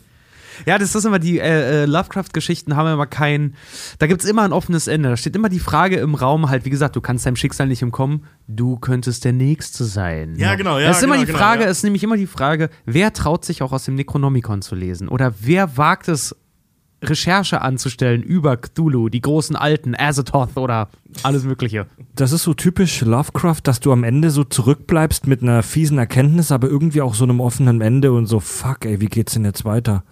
Ja, 0.66 0.76
das 0.76 0.94
ist 0.94 1.04
immer 1.06 1.18
die 1.18 1.38
äh, 1.38 1.82
äh, 1.82 1.84
Lovecraft-Geschichten 1.86 2.76
haben 2.76 2.92
immer 2.92 3.06
kein. 3.06 3.54
Da 3.98 4.06
gibt 4.06 4.22
es 4.22 4.28
immer 4.28 4.42
ein 4.42 4.52
offenes 4.52 4.86
Ende. 4.86 5.08
Da 5.08 5.16
steht 5.16 5.34
immer 5.34 5.48
die 5.48 5.58
Frage 5.58 5.96
im 5.96 6.14
Raum, 6.14 6.50
halt, 6.50 6.66
wie 6.66 6.70
gesagt, 6.70 6.94
du 6.94 7.00
kannst 7.00 7.24
deinem 7.24 7.36
Schicksal 7.36 7.68
nicht 7.68 7.80
entkommen, 7.80 8.26
du 8.48 8.76
könntest 8.76 9.24
der 9.24 9.32
Nächste 9.32 9.84
sein. 9.84 10.34
Ja, 10.36 10.54
genau, 10.56 10.78
ja, 10.78 10.88
Das 10.88 10.98
ist 10.98 11.04
immer 11.04 11.14
genau, 11.14 11.24
die 11.24 11.32
genau, 11.32 11.38
Frage, 11.38 11.64
ja. 11.64 11.70
ist 11.70 11.82
nämlich 11.84 12.04
immer 12.04 12.18
die 12.18 12.26
Frage, 12.26 12.68
wer 12.84 13.14
traut 13.14 13.46
sich 13.46 13.62
auch 13.62 13.72
aus 13.72 13.86
dem 13.86 13.94
Necronomicon 13.94 14.60
zu 14.60 14.74
lesen? 14.74 15.08
Oder 15.08 15.32
wer 15.40 15.78
wagt 15.78 16.08
es, 16.08 16.36
Recherche 17.02 17.60
anzustellen 17.60 18.22
über 18.22 18.56
Cthulhu, 18.56 19.08
die 19.08 19.20
großen 19.20 19.56
Alten, 19.56 19.94
Azathoth 19.96 20.56
oder 20.56 20.88
alles 21.22 21.44
Mögliche. 21.44 21.86
Das 22.14 22.32
ist 22.32 22.44
so 22.44 22.54
typisch 22.54 23.00
Lovecraft, 23.00 23.60
dass 23.64 23.80
du 23.80 23.92
am 23.92 24.04
Ende 24.04 24.30
so 24.30 24.44
zurückbleibst 24.44 25.26
mit 25.26 25.42
einer 25.42 25.62
fiesen 25.62 25.98
Erkenntnis, 25.98 26.52
aber 26.52 26.68
irgendwie 26.68 27.02
auch 27.02 27.14
so 27.14 27.24
einem 27.24 27.40
offenen 27.40 27.80
Ende 27.80 28.12
und 28.12 28.26
so, 28.26 28.40
fuck, 28.40 28.84
ey, 28.84 29.00
wie 29.00 29.06
geht's 29.06 29.34
denn 29.34 29.44
jetzt 29.44 29.64
weiter? 29.64 30.04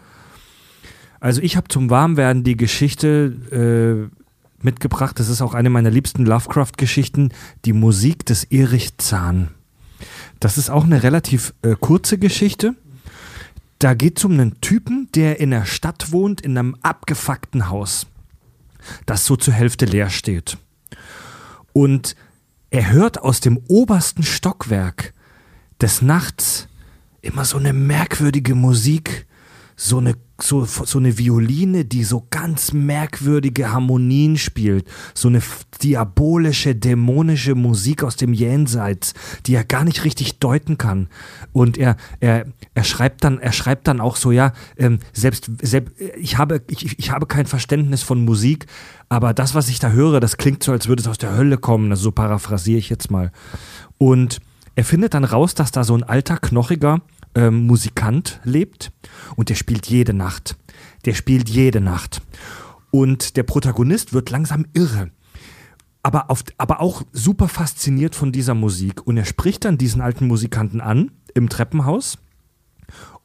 Also 1.21 1.43
ich 1.43 1.57
habe 1.57 1.69
zum 1.69 1.91
Warmwerden 1.91 2.45
die 2.45 2.57
Geschichte 2.57 4.11
äh, 4.11 4.17
mitgebracht. 4.65 5.19
Das 5.19 5.29
ist 5.29 5.43
auch 5.43 5.55
eine 5.55 5.71
meiner 5.71 5.91
liebsten 5.91 6.25
Lovecraft-Geschichten, 6.25 7.31
die 7.65 7.73
Musik 7.73 8.27
des 8.27 8.45
Erich 8.45 8.97
Zahn. 8.99 9.49
Das 10.41 10.57
ist 10.57 10.71
auch 10.71 10.85
eine 10.85 11.03
relativ 11.03 11.53
äh, 11.63 11.77
kurze 11.79 12.19
Geschichte. 12.19 12.75
Da 13.79 13.95
geht 13.95 14.19
es 14.19 14.25
um 14.25 14.33
einen 14.33 14.61
Typen, 14.61 15.00
der 15.15 15.41
in 15.41 15.51
der 15.51 15.65
Stadt 15.65 16.13
wohnt, 16.13 16.41
in 16.41 16.57
einem 16.57 16.77
abgefuckten 16.83 17.69
Haus, 17.69 18.07
das 19.07 19.27
so 19.27 19.37
zur 19.37 19.55
Hälfte 19.55 19.85
leer 19.87 20.11
steht. 20.11 20.59
Und 21.73 22.17
er 22.71 22.91
hört 22.91 23.21
aus 23.21 23.41
dem 23.41 23.59
obersten 23.69 24.23
Stockwerk 24.23 25.13
des 25.81 26.03
Nachts 26.03 26.69
immer 27.21 27.45
so 27.45 27.59
eine 27.59 27.73
merkwürdige 27.73 28.55
Musik, 28.55 29.27
so 29.77 29.99
eine 29.99 30.15
so, 30.43 30.65
so 30.65 30.99
eine 30.99 31.19
Violine, 31.19 31.85
die 31.85 32.05
so 32.05 32.27
ganz 32.31 32.73
merkwürdige 32.73 33.73
Harmonien 33.73 34.37
spielt, 34.37 34.87
so 35.15 35.29
eine 35.29 35.43
diabolische, 35.83 36.75
dämonische 36.75 37.55
Musik 37.55 38.03
aus 38.03 38.17
dem 38.17 38.33
Jenseits, 38.33 39.15
die 39.47 39.55
er 39.55 39.65
gar 39.65 39.85
nicht 39.85 40.05
richtig 40.05 40.39
deuten 40.39 40.79
kann. 40.79 41.09
Und 41.53 41.79
er, 41.79 41.97
er, 42.21 42.47
er 42.75 42.85
schreibt 42.85 43.25
dann, 43.25 43.39
er 43.39 43.53
schreibt 43.53 43.89
dann 43.89 44.01
auch 44.01 44.17
so, 44.17 44.33
ja, 44.33 44.53
ähm, 44.77 44.99
selbst, 45.13 45.51
selbst 45.63 45.95
ich 46.19 46.39
habe, 46.39 46.63
ich, 46.69 46.99
ich 46.99 47.11
habe 47.11 47.27
kein 47.27 47.47
Verständnis 47.47 48.03
von 48.03 48.25
Musik, 48.25 48.67
aber 49.09 49.35
das, 49.35 49.55
was 49.55 49.69
ich 49.69 49.79
da 49.79 49.91
höre, 49.91 50.21
das 50.21 50.37
klingt 50.37 50.63
so, 50.63 50.73
als 50.73 50.87
würde 50.89 51.03
es 51.03 51.09
aus 51.09 51.19
der 51.19 51.37
Hölle 51.37 51.59
kommen. 51.59 51.91
Also 51.91 52.05
so 52.05 52.13
paraphrasiere 52.13 52.79
ich 52.79 52.89
jetzt 52.91 53.11
mal. 53.11 53.33
Und 53.99 54.41
er 54.77 54.85
findet 54.85 55.15
dann 55.15 55.25
raus, 55.25 55.55
dass 55.55 55.73
da 55.73 55.85
so 55.85 55.95
ein 55.95 56.05
alter, 56.05 56.39
knochiger 56.39 57.01
ähm, 57.35 57.67
Musikant 57.67 58.41
lebt 58.45 58.93
und 59.37 59.49
der 59.49 59.55
spielt 59.55 59.87
jede 59.87 60.15
Nacht. 60.15 60.57
Der 61.05 61.15
spielt 61.15 61.49
jede 61.49 61.81
Nacht. 61.81 62.23
Und 62.91 63.37
der 63.37 63.45
Protagonist 63.45 64.13
wird 64.13 64.31
langsam 64.31 64.67
irre. 64.73 65.11
Aber, 66.03 66.31
auf, 66.31 66.43
aber 66.57 66.81
auch 66.81 67.03
super 67.13 67.49
fasziniert 67.49 68.15
von 68.15 68.33
dieser 68.33 68.55
Musik. 68.55 69.07
Und 69.07 69.17
er 69.17 69.25
spricht 69.25 69.65
dann 69.65 69.79
diesen 69.79 70.01
alten 70.01 70.27
Musikanten 70.27 70.81
an 70.81 71.11
im 71.35 71.49
Treppenhaus, 71.49 72.19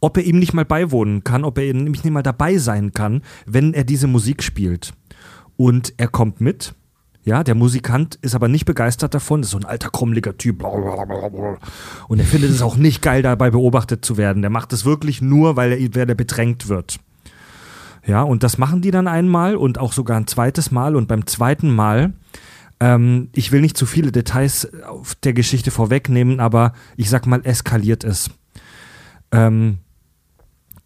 ob 0.02 0.18
er 0.18 0.24
ihm 0.24 0.39
nicht 0.39 0.54
mal 0.54 0.65
beiwohnen 0.65 1.24
kann, 1.24 1.46
ob 1.46 1.58
er 1.58 1.74
nämlich 1.74 2.04
nicht 2.04 2.13
mal 2.13 2.22
dabei 2.22 2.58
sein 2.58 2.91
kann, 2.91 3.22
wenn 3.46 3.74
er 3.74 3.86
diese 3.86 4.08
Musik 4.08 4.44
spielt. 4.44 4.94
Und 5.56 5.94
er 5.98 6.10
kommt 6.10 6.41
mit 6.41 6.76
ja, 7.26 7.44
der 7.44 7.56
Musikant 7.56 8.16
ist 8.22 8.36
aber 8.36 8.48
nicht 8.48 8.66
begeistert 8.66 9.16
davon, 9.16 9.42
das 9.42 9.48
ist 9.48 9.52
so 9.54 9.58
ein 9.58 9.66
alter, 9.66 9.90
krummeliger 9.90 10.38
Typ. 10.38 10.64
Und 10.64 12.20
er 12.20 12.26
findet 12.26 12.52
es 12.52 12.62
auch 12.62 12.78
nicht 12.78 13.02
geil, 13.02 13.24
dabei 13.24 13.50
beobachtet 13.50 14.06
zu 14.06 14.16
werden. 14.16 14.44
Der 14.44 14.52
macht 14.52 14.72
es 14.74 14.86
wirklich 14.86 15.24
nur, 15.24 15.56
weil 15.56 15.72
er, 15.72 15.96
weil 15.96 16.08
er 16.08 16.16
bedrängt 16.16 16.70
wird. 16.70 17.00
Ja, 18.06 18.22
und 18.22 18.44
das 18.44 18.60
machen 18.60 18.82
die 18.82 18.92
dann 18.92 19.08
einmal 19.08 19.56
und 19.56 19.80
auch 19.80 19.92
sogar 19.92 20.18
ein 20.18 20.28
zweites 20.28 20.70
Mal. 20.70 20.96
Und 20.96 21.08
beim 21.08 21.26
zweiten 21.26 21.74
Mal, 21.74 22.14
ähm, 22.80 23.30
ich 23.34 23.52
will 23.52 23.62
nicht 23.62 23.76
zu 23.76 23.88
viele 23.88 24.12
Details 24.12 24.72
auf 24.84 25.16
der 25.16 25.34
Geschichte 25.34 25.72
vorwegnehmen, 25.72 26.40
aber 26.40 26.74
ich 26.96 27.10
sag 27.10 27.26
mal, 27.26 27.42
eskaliert 27.44 28.04
es. 28.04 28.30
Ähm, 29.32 29.80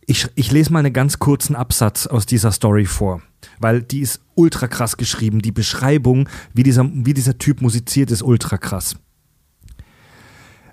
ich, 0.10 0.28
ich 0.36 0.52
lese 0.52 0.74
mal 0.74 0.80
einen 0.80 0.94
ganz 0.94 1.20
kurzen 1.20 1.56
Absatz 1.56 2.08
aus 2.08 2.26
dieser 2.26 2.52
Story 2.52 2.86
vor 2.86 3.22
weil 3.60 3.82
die 3.82 4.02
ist 4.02 4.22
ultra 4.36 4.68
krass 4.68 4.98
geschrieben. 4.98 5.42
Die 5.42 5.52
Beschreibung, 5.52 6.30
wie 6.54 6.64
dieser, 6.64 6.90
wie 6.92 7.14
dieser 7.14 7.38
Typ 7.38 7.62
musiziert, 7.62 8.12
ist 8.12 8.24
ultra 8.24 8.58
krass. 8.58 8.96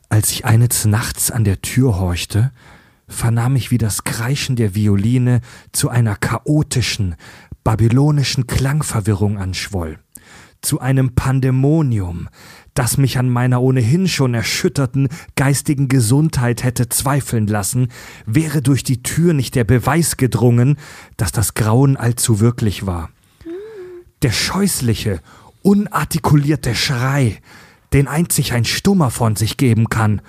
Als 0.09 0.31
ich 0.31 0.45
eines 0.45 0.85
Nachts 0.85 1.31
an 1.31 1.45
der 1.45 1.61
Tür 1.63 1.99
horchte, 1.99 2.53
vernahm 3.09 3.57
ich, 3.57 3.71
wie 3.71 3.79
das 3.79 4.05
Kreischen 4.05 4.57
der 4.57 4.75
Violine 4.75 5.41
zu 5.73 5.89
einer 5.89 6.17
chaotischen, 6.17 7.17
babylonischen 7.65 8.47
Klangverwirrung 8.47 9.39
anschwoll, 9.39 9.99
zu 10.63 10.81
einem 10.81 11.15
Pandemonium, 11.15 12.29
das 12.77 12.99
mich 12.99 13.19
an 13.19 13.29
meiner 13.31 13.61
ohnehin 13.63 14.07
schon 14.07 14.35
erschütterten 14.35 15.09
geistigen 15.35 15.89
Gesundheit 15.89 16.63
hätte 16.63 16.89
zweifeln 16.89 17.47
lassen, 17.47 17.89
wäre 18.27 18.63
durch 18.63 18.85
die 18.85 19.03
Tür 19.03 19.33
nicht 19.33 19.55
der 19.55 19.65
Beweis 19.65 20.17
gedrungen, 20.17 20.77
dass 21.17 21.33
das 21.33 21.55
Grauen 21.55 21.97
allzu 21.97 22.39
wirklich 22.39 22.87
war. 22.87 23.11
Der 24.23 24.31
scheußliche, 24.31 25.21
unartikulierte 25.63 26.75
Schrei, 26.75 27.39
den 27.93 28.09
einzig 28.09 28.53
ein 28.53 28.65
Stummer 28.65 29.11
von 29.11 29.37
sich 29.37 29.57
geben 29.57 29.89
kann, 29.89 30.21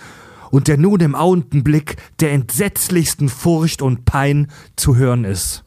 und 0.49 0.69
der 0.69 0.77
nun 0.77 1.01
im 1.01 1.15
Augenblick 1.15 1.97
der 2.21 2.31
entsetzlichsten 2.31 3.27
Furcht 3.27 3.81
und 3.81 4.05
Pein 4.05 4.47
zu 4.77 4.95
hören 4.95 5.25
ist. 5.25 5.65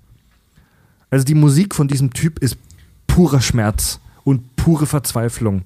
Also 1.10 1.26
die 1.26 1.34
Musik 1.34 1.74
von 1.74 1.86
diesem 1.86 2.14
Typ 2.14 2.38
ist 2.38 2.56
purer 3.06 3.42
Schmerz 3.42 4.00
und 4.24 4.56
pure 4.56 4.86
Verzweiflung. 4.86 5.64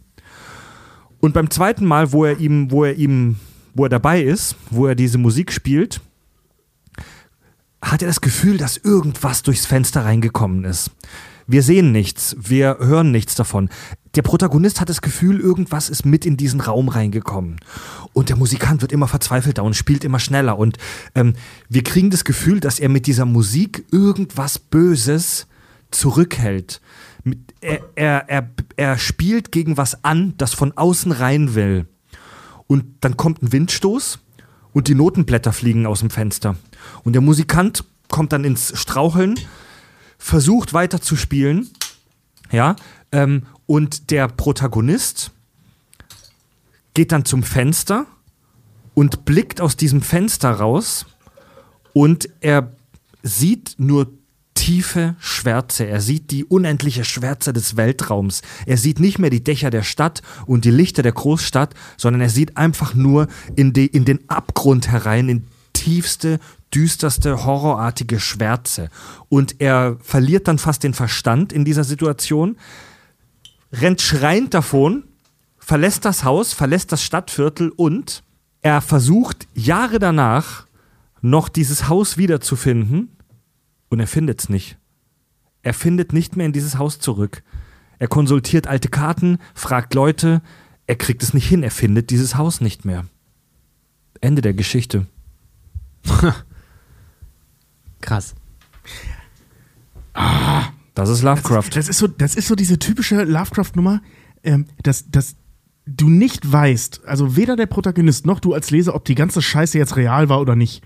Und 1.25 1.33
beim 1.33 1.49
zweiten 1.49 1.87
Mal, 1.87 2.13
wo 2.13 2.27
er 2.27 2.39
ihm, 2.39 2.71
wo 2.71 2.85
er 2.85 2.97
ihm, 2.97 3.37
wo 3.73 3.85
er 3.85 3.89
dabei 3.89 4.21
ist, 4.21 4.57
wo 4.69 4.87
er 4.87 4.95
diese 4.95 5.17
Musik 5.17 5.53
spielt, 5.53 6.03
hat 7.81 8.03
er 8.03 8.09
das 8.09 8.21
Gefühl, 8.21 8.59
dass 8.59 8.77
irgendwas 8.77 9.43
durchs 9.43 9.65
Fenster 9.65 10.05
reingekommen 10.05 10.65
ist. 10.65 10.91
Wir 11.47 11.63
sehen 11.63 11.93
nichts, 11.93 12.37
wir 12.39 12.77
hören 12.79 13.11
nichts 13.11 13.37
davon. 13.37 13.71
Der 14.17 14.21
Protagonist 14.21 14.83
hat 14.83 14.91
das 14.91 15.01
Gefühl, 15.01 15.41
irgendwas 15.41 15.89
ist 15.89 16.05
mit 16.05 16.27
in 16.27 16.37
diesen 16.37 16.61
Raum 16.61 16.91
reingekommen. 16.91 17.57
Und 18.13 18.29
der 18.29 18.37
Musikant 18.37 18.83
wird 18.83 18.93
immer 18.93 19.09
verzweifelter 19.09 19.65
und 19.65 19.77
spielt 19.77 20.05
immer 20.05 20.19
schneller. 20.19 20.59
Und 20.59 20.77
ähm, 21.15 21.33
wir 21.71 21.85
kriegen 21.85 22.11
das 22.11 22.27
Gefühl, 22.27 22.61
dass 22.61 22.79
er 22.79 22.91
mit 22.91 23.07
dieser 23.07 23.25
Musik 23.25 23.87
irgendwas 23.91 24.59
Böses 24.59 25.47
zurückhält 25.91 26.83
er, 27.65 27.81
er, 27.95 28.29
er, 28.29 28.51
er 28.77 28.99
spielt 28.99 29.51
gegen 29.51 29.77
was 29.77 30.05
an, 30.05 30.35
das 30.37 30.55
von 30.55 30.77
außen 30.77 31.13
rein 31.13 31.55
will. 31.55 31.87
Und 32.67 32.85
dann 33.01 33.17
kommt 33.17 33.43
ein 33.43 33.53
Windstoß 33.53 34.19
und 34.73 34.89
die 34.89 34.95
Notenblätter 34.95 35.53
fliegen 35.53 35.87
aus 35.87 36.01
dem 36.01 36.11
Fenster. 36.11 36.57
Und 37.05 37.15
der 37.15 37.23
Musikant 37.23 37.85
kommt 38.09 38.33
dann 38.33 38.45
ins 38.45 38.79
Straucheln, 38.79 39.39
versucht 40.19 40.75
weiter 40.75 41.01
zu 41.01 41.17
spielen, 41.17 41.71
ja, 42.51 42.77
ähm, 43.13 43.47
und 43.67 44.11
der 44.11 44.29
Protagonist 44.29 45.33
geht 46.93 47.13
dann 47.13 47.25
zum 47.25 47.43
Fenster 47.43 48.07
und 48.93 49.25
blickt 49.25 49.61
aus 49.61 49.77
diesem 49.77 50.03
Fenster 50.03 50.51
raus 50.51 51.07
und 51.93 52.29
er 52.41 52.73
sieht 53.23 53.77
nur 53.79 54.13
tiefe 54.65 55.15
Schwärze. 55.19 55.87
Er 55.87 56.01
sieht 56.01 56.31
die 56.31 56.47
unendliche 56.47 57.05
Schwärze 57.05 57.53
des 57.53 57.77
Weltraums. 57.77 58.41
Er 58.65 58.79
sieht 58.79 58.99
nicht 58.99 59.19
mehr 59.19 59.29
die 59.29 59.45
Dächer 59.45 59.69
der 59.69 59.83
Stadt 59.83 60.23
und 60.47 60.65
die 60.65 60.71
Lichter 60.71 61.03
der 61.03 61.13
Großstadt, 61.13 61.75
sondern 61.99 62.23
er 62.23 62.31
sieht 62.31 62.57
einfach 62.57 62.95
nur 62.95 63.27
in, 63.57 63.75
die, 63.75 63.85
in 63.85 64.07
den 64.07 64.21
Abgrund 64.31 64.89
herein, 64.89 65.29
in 65.29 65.45
tiefste, 65.75 66.41
düsterste, 66.75 67.45
horrorartige 67.45 68.19
Schwärze. 68.19 68.89
Und 69.29 69.61
er 69.61 69.99
verliert 70.01 70.49
dann 70.49 70.57
fast 70.57 70.83
den 70.83 70.95
Verstand 70.95 71.53
in 71.53 71.67
dieser 71.67 71.85
Situation, 71.85 72.57
rennt 73.71 74.01
schreiend 74.01 74.55
davon, 74.55 75.05
verlässt 75.59 76.07
das 76.07 76.25
Haus, 76.25 76.55
verlässt 76.55 76.91
das 76.91 77.03
Stadtviertel 77.03 77.69
und 77.69 78.23
er 78.63 78.81
versucht 78.81 79.47
Jahre 79.53 79.99
danach 79.99 80.67
noch 81.21 81.51
dieses 81.51 81.91
Haus 81.91 82.17
wiederzufinden 82.17 83.14
und 83.89 84.01
er 84.01 84.07
findet 84.07 84.41
es 84.41 84.49
nicht. 84.49 84.79
Er 85.63 85.75
findet 85.75 86.13
nicht 86.13 86.37
mehr 86.37 86.47
in 86.47 86.53
dieses 86.53 86.79
Haus 86.79 86.99
zurück. 86.99 87.43
Er 87.99 88.09
konsultiert 88.09 88.67
alte 88.67 88.89
Karten, 88.89 89.39
fragt 89.55 89.95
Leute, 89.95 90.43
er 90.87 90.97
kriegt 90.97 91.23
es 91.23 91.33
nicht 91.33 91.49
hin, 91.49 91.63
er 91.63 91.71
findet 91.71 92.11
dieses 92.11 92.37
Haus 92.37 92.61
nicht 92.61 92.85
mehr. 92.85 93.07
Ende 94.21 94.43
der 94.43 94.55
Geschichte. 94.55 95.07
Krass. 98.01 98.35
Ah, 100.13 100.69
das 100.95 101.09
ist 101.09 101.23
Lovecraft. 101.23 101.69
Das, 101.69 101.75
das, 101.75 101.89
ist, 101.89 101.99
so, 101.99 102.07
das 102.07 102.35
ist 102.35 102.49
so 102.49 102.55
diese 102.55 102.79
typische 102.79 103.23
Lovecraft-Nummer, 103.25 104.03
ähm, 104.43 104.67
dass, 104.83 105.11
dass 105.11 105.37
du 105.87 106.09
nicht 106.09 106.51
weißt, 106.51 107.03
also 107.07 107.37
weder 107.37 107.57
der 107.57 107.67
Protagonist 107.67 108.27
noch 108.27 108.41
du 108.41 108.55
als 108.55 108.71
Leser, 108.71 108.95
ob 108.95 109.05
die 109.05 109.15
ganze 109.15 109.43
Scheiße 109.43 109.79
jetzt 109.79 109.97
real 109.97 110.29
war 110.29 110.41
oder 110.41 110.57
nicht. 110.57 110.83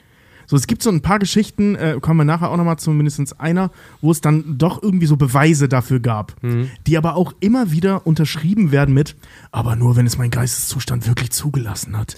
So, 0.48 0.56
es 0.56 0.66
gibt 0.66 0.82
so 0.82 0.88
ein 0.90 1.02
paar 1.02 1.18
Geschichten, 1.18 1.74
äh, 1.74 1.98
kommen 2.00 2.20
wir 2.20 2.24
nachher 2.24 2.50
auch 2.50 2.56
nochmal 2.56 2.78
zu 2.78 2.90
mindestens 2.90 3.38
einer, 3.38 3.70
wo 4.00 4.11
es 4.11 4.22
dann 4.22 4.56
doch 4.56 4.82
irgendwie 4.82 5.04
so 5.04 5.18
Beweise 5.18 5.68
dafür 5.68 6.00
gab, 6.00 6.42
mhm. 6.42 6.70
die 6.87 6.96
aber 6.96 7.16
auch 7.16 7.34
immer 7.40 7.70
wieder 7.70 8.06
unterschrieben 8.06 8.72
werden 8.72 8.94
mit, 8.94 9.14
aber 9.52 9.76
nur 9.76 9.96
wenn 9.96 10.06
es 10.06 10.16
mein 10.16 10.30
Geisteszustand 10.30 11.06
wirklich 11.06 11.32
zugelassen 11.32 11.98
hat. 11.98 12.16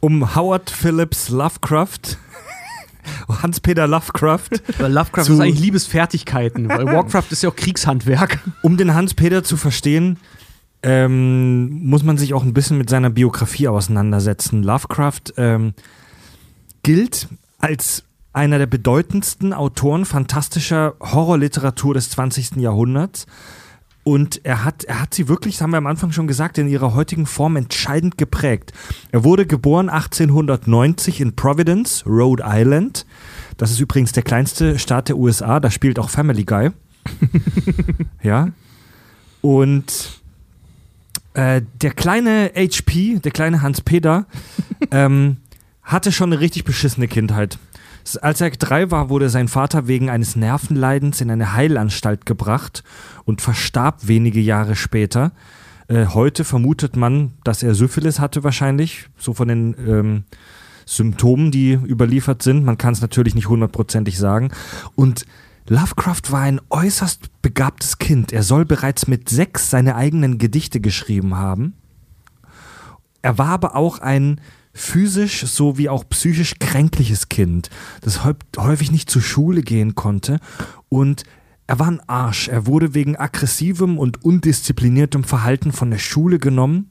Um 0.00 0.34
Howard 0.34 0.68
Phillips 0.68 1.30
Lovecraft 1.30 2.18
Hans-Peter 3.42 3.86
Lovecraft. 3.86 4.50
Weil 4.78 4.92
Lovecraft 4.92 5.24
Zu- 5.24 5.32
ist 5.34 5.40
eigentlich 5.40 5.60
Liebesfertigkeiten, 5.60 6.68
weil 6.68 6.84
Warcraft 6.92 7.24
ist 7.30 7.42
ja 7.42 7.48
auch 7.48 7.56
Kriegshandwerk. 7.56 8.40
Um 8.62 8.76
den 8.76 8.94
Hans-Peter 8.94 9.42
zu 9.42 9.56
verstehen, 9.56 10.18
ähm, 10.82 11.86
muss 11.86 12.02
man 12.02 12.18
sich 12.18 12.34
auch 12.34 12.42
ein 12.42 12.52
bisschen 12.52 12.76
mit 12.76 12.90
seiner 12.90 13.08
Biografie 13.08 13.68
auseinandersetzen. 13.68 14.62
Lovecraft 14.62 15.32
ähm, 15.38 15.72
gilt 16.82 17.28
als 17.60 18.04
einer 18.32 18.58
der 18.58 18.66
bedeutendsten 18.66 19.52
Autoren 19.52 20.04
fantastischer 20.04 20.94
Horrorliteratur 21.00 21.94
des 21.94 22.10
20. 22.10 22.56
Jahrhunderts. 22.56 23.26
Und 24.02 24.44
er 24.44 24.64
hat, 24.64 24.84
er 24.84 25.00
hat 25.00 25.12
sie 25.12 25.28
wirklich, 25.28 25.54
das 25.54 25.62
haben 25.62 25.72
wir 25.72 25.78
am 25.78 25.86
Anfang 25.86 26.10
schon 26.10 26.26
gesagt, 26.26 26.56
in 26.58 26.68
ihrer 26.68 26.94
heutigen 26.94 27.26
Form 27.26 27.56
entscheidend 27.56 28.16
geprägt. 28.16 28.72
Er 29.12 29.24
wurde 29.24 29.46
geboren 29.46 29.90
1890 29.90 31.20
in 31.20 31.36
Providence, 31.36 32.04
Rhode 32.06 32.42
Island. 32.46 33.04
Das 33.58 33.70
ist 33.70 33.80
übrigens 33.80 34.12
der 34.12 34.22
kleinste 34.22 34.78
Staat 34.78 35.08
der 35.08 35.18
USA, 35.18 35.60
da 35.60 35.70
spielt 35.70 35.98
auch 35.98 36.08
Family 36.08 36.44
Guy. 36.44 36.70
ja. 38.22 38.48
Und 39.42 40.20
äh, 41.34 41.60
der 41.82 41.90
kleine 41.90 42.52
HP, 42.56 43.18
der 43.18 43.32
kleine 43.32 43.60
Hans-Peter, 43.60 44.26
ähm, 44.90 45.36
hatte 45.82 46.12
schon 46.12 46.32
eine 46.32 46.40
richtig 46.40 46.64
beschissene 46.64 47.08
Kindheit. 47.08 47.58
Als 48.22 48.40
er 48.40 48.50
drei 48.50 48.90
war, 48.90 49.08
wurde 49.08 49.28
sein 49.28 49.48
Vater 49.48 49.86
wegen 49.86 50.10
eines 50.10 50.36
Nervenleidens 50.36 51.20
in 51.20 51.30
eine 51.30 51.54
Heilanstalt 51.54 52.26
gebracht 52.26 52.82
und 53.24 53.40
verstarb 53.40 54.06
wenige 54.06 54.40
Jahre 54.40 54.74
später. 54.74 55.32
Äh, 55.88 56.06
heute 56.06 56.44
vermutet 56.44 56.96
man, 56.96 57.32
dass 57.44 57.62
er 57.62 57.74
Syphilis 57.74 58.20
hatte 58.20 58.42
wahrscheinlich, 58.42 59.08
so 59.18 59.34
von 59.34 59.48
den 59.48 59.74
ähm, 59.86 60.24
Symptomen, 60.86 61.50
die 61.50 61.72
überliefert 61.72 62.42
sind. 62.42 62.64
Man 62.64 62.78
kann 62.78 62.92
es 62.92 63.00
natürlich 63.00 63.34
nicht 63.34 63.48
hundertprozentig 63.48 64.18
sagen. 64.18 64.50
Und 64.96 65.26
Lovecraft 65.68 66.30
war 66.30 66.40
ein 66.40 66.60
äußerst 66.70 67.42
begabtes 67.42 67.98
Kind. 67.98 68.32
Er 68.32 68.42
soll 68.42 68.64
bereits 68.64 69.06
mit 69.06 69.28
sechs 69.28 69.70
seine 69.70 69.94
eigenen 69.94 70.38
Gedichte 70.38 70.80
geschrieben 70.80 71.36
haben. 71.36 71.74
Er 73.22 73.38
war 73.38 73.48
aber 73.48 73.76
auch 73.76 73.98
ein 73.98 74.40
physisch 74.72 75.44
sowie 75.46 75.88
auch 75.88 76.08
psychisch 76.08 76.54
kränkliches 76.58 77.28
Kind, 77.28 77.70
das 78.02 78.24
häu- 78.24 78.34
häufig 78.56 78.90
nicht 78.92 79.10
zur 79.10 79.22
Schule 79.22 79.62
gehen 79.62 79.94
konnte 79.94 80.38
und 80.88 81.24
er 81.66 81.78
war 81.78 81.86
ein 81.88 82.00
Arsch. 82.08 82.48
Er 82.48 82.66
wurde 82.66 82.94
wegen 82.94 83.14
aggressivem 83.16 83.96
und 83.96 84.24
undiszipliniertem 84.24 85.22
Verhalten 85.22 85.70
von 85.70 85.90
der 85.90 85.98
Schule 85.98 86.38
genommen 86.40 86.88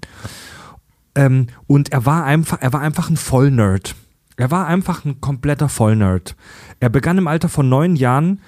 ähm, 1.16 1.48
und 1.68 1.92
er 1.92 2.06
war 2.06 2.24
einfach, 2.24 2.60
er 2.62 2.72
war 2.74 2.82
einfach 2.82 3.10
ein 3.10 3.18
Vollnerd. 3.18 3.96
Er 4.38 4.52
war 4.52 4.68
einfach 4.68 5.04
ein 5.04 5.20
kompletter 5.20 5.68
Vollnerd. 5.68 6.38
Er 6.80 6.90
begann 6.90 7.18
im 7.18 7.28
Alter 7.28 7.50
von 7.50 7.68
neun 7.68 7.98
Jahren 7.98 8.40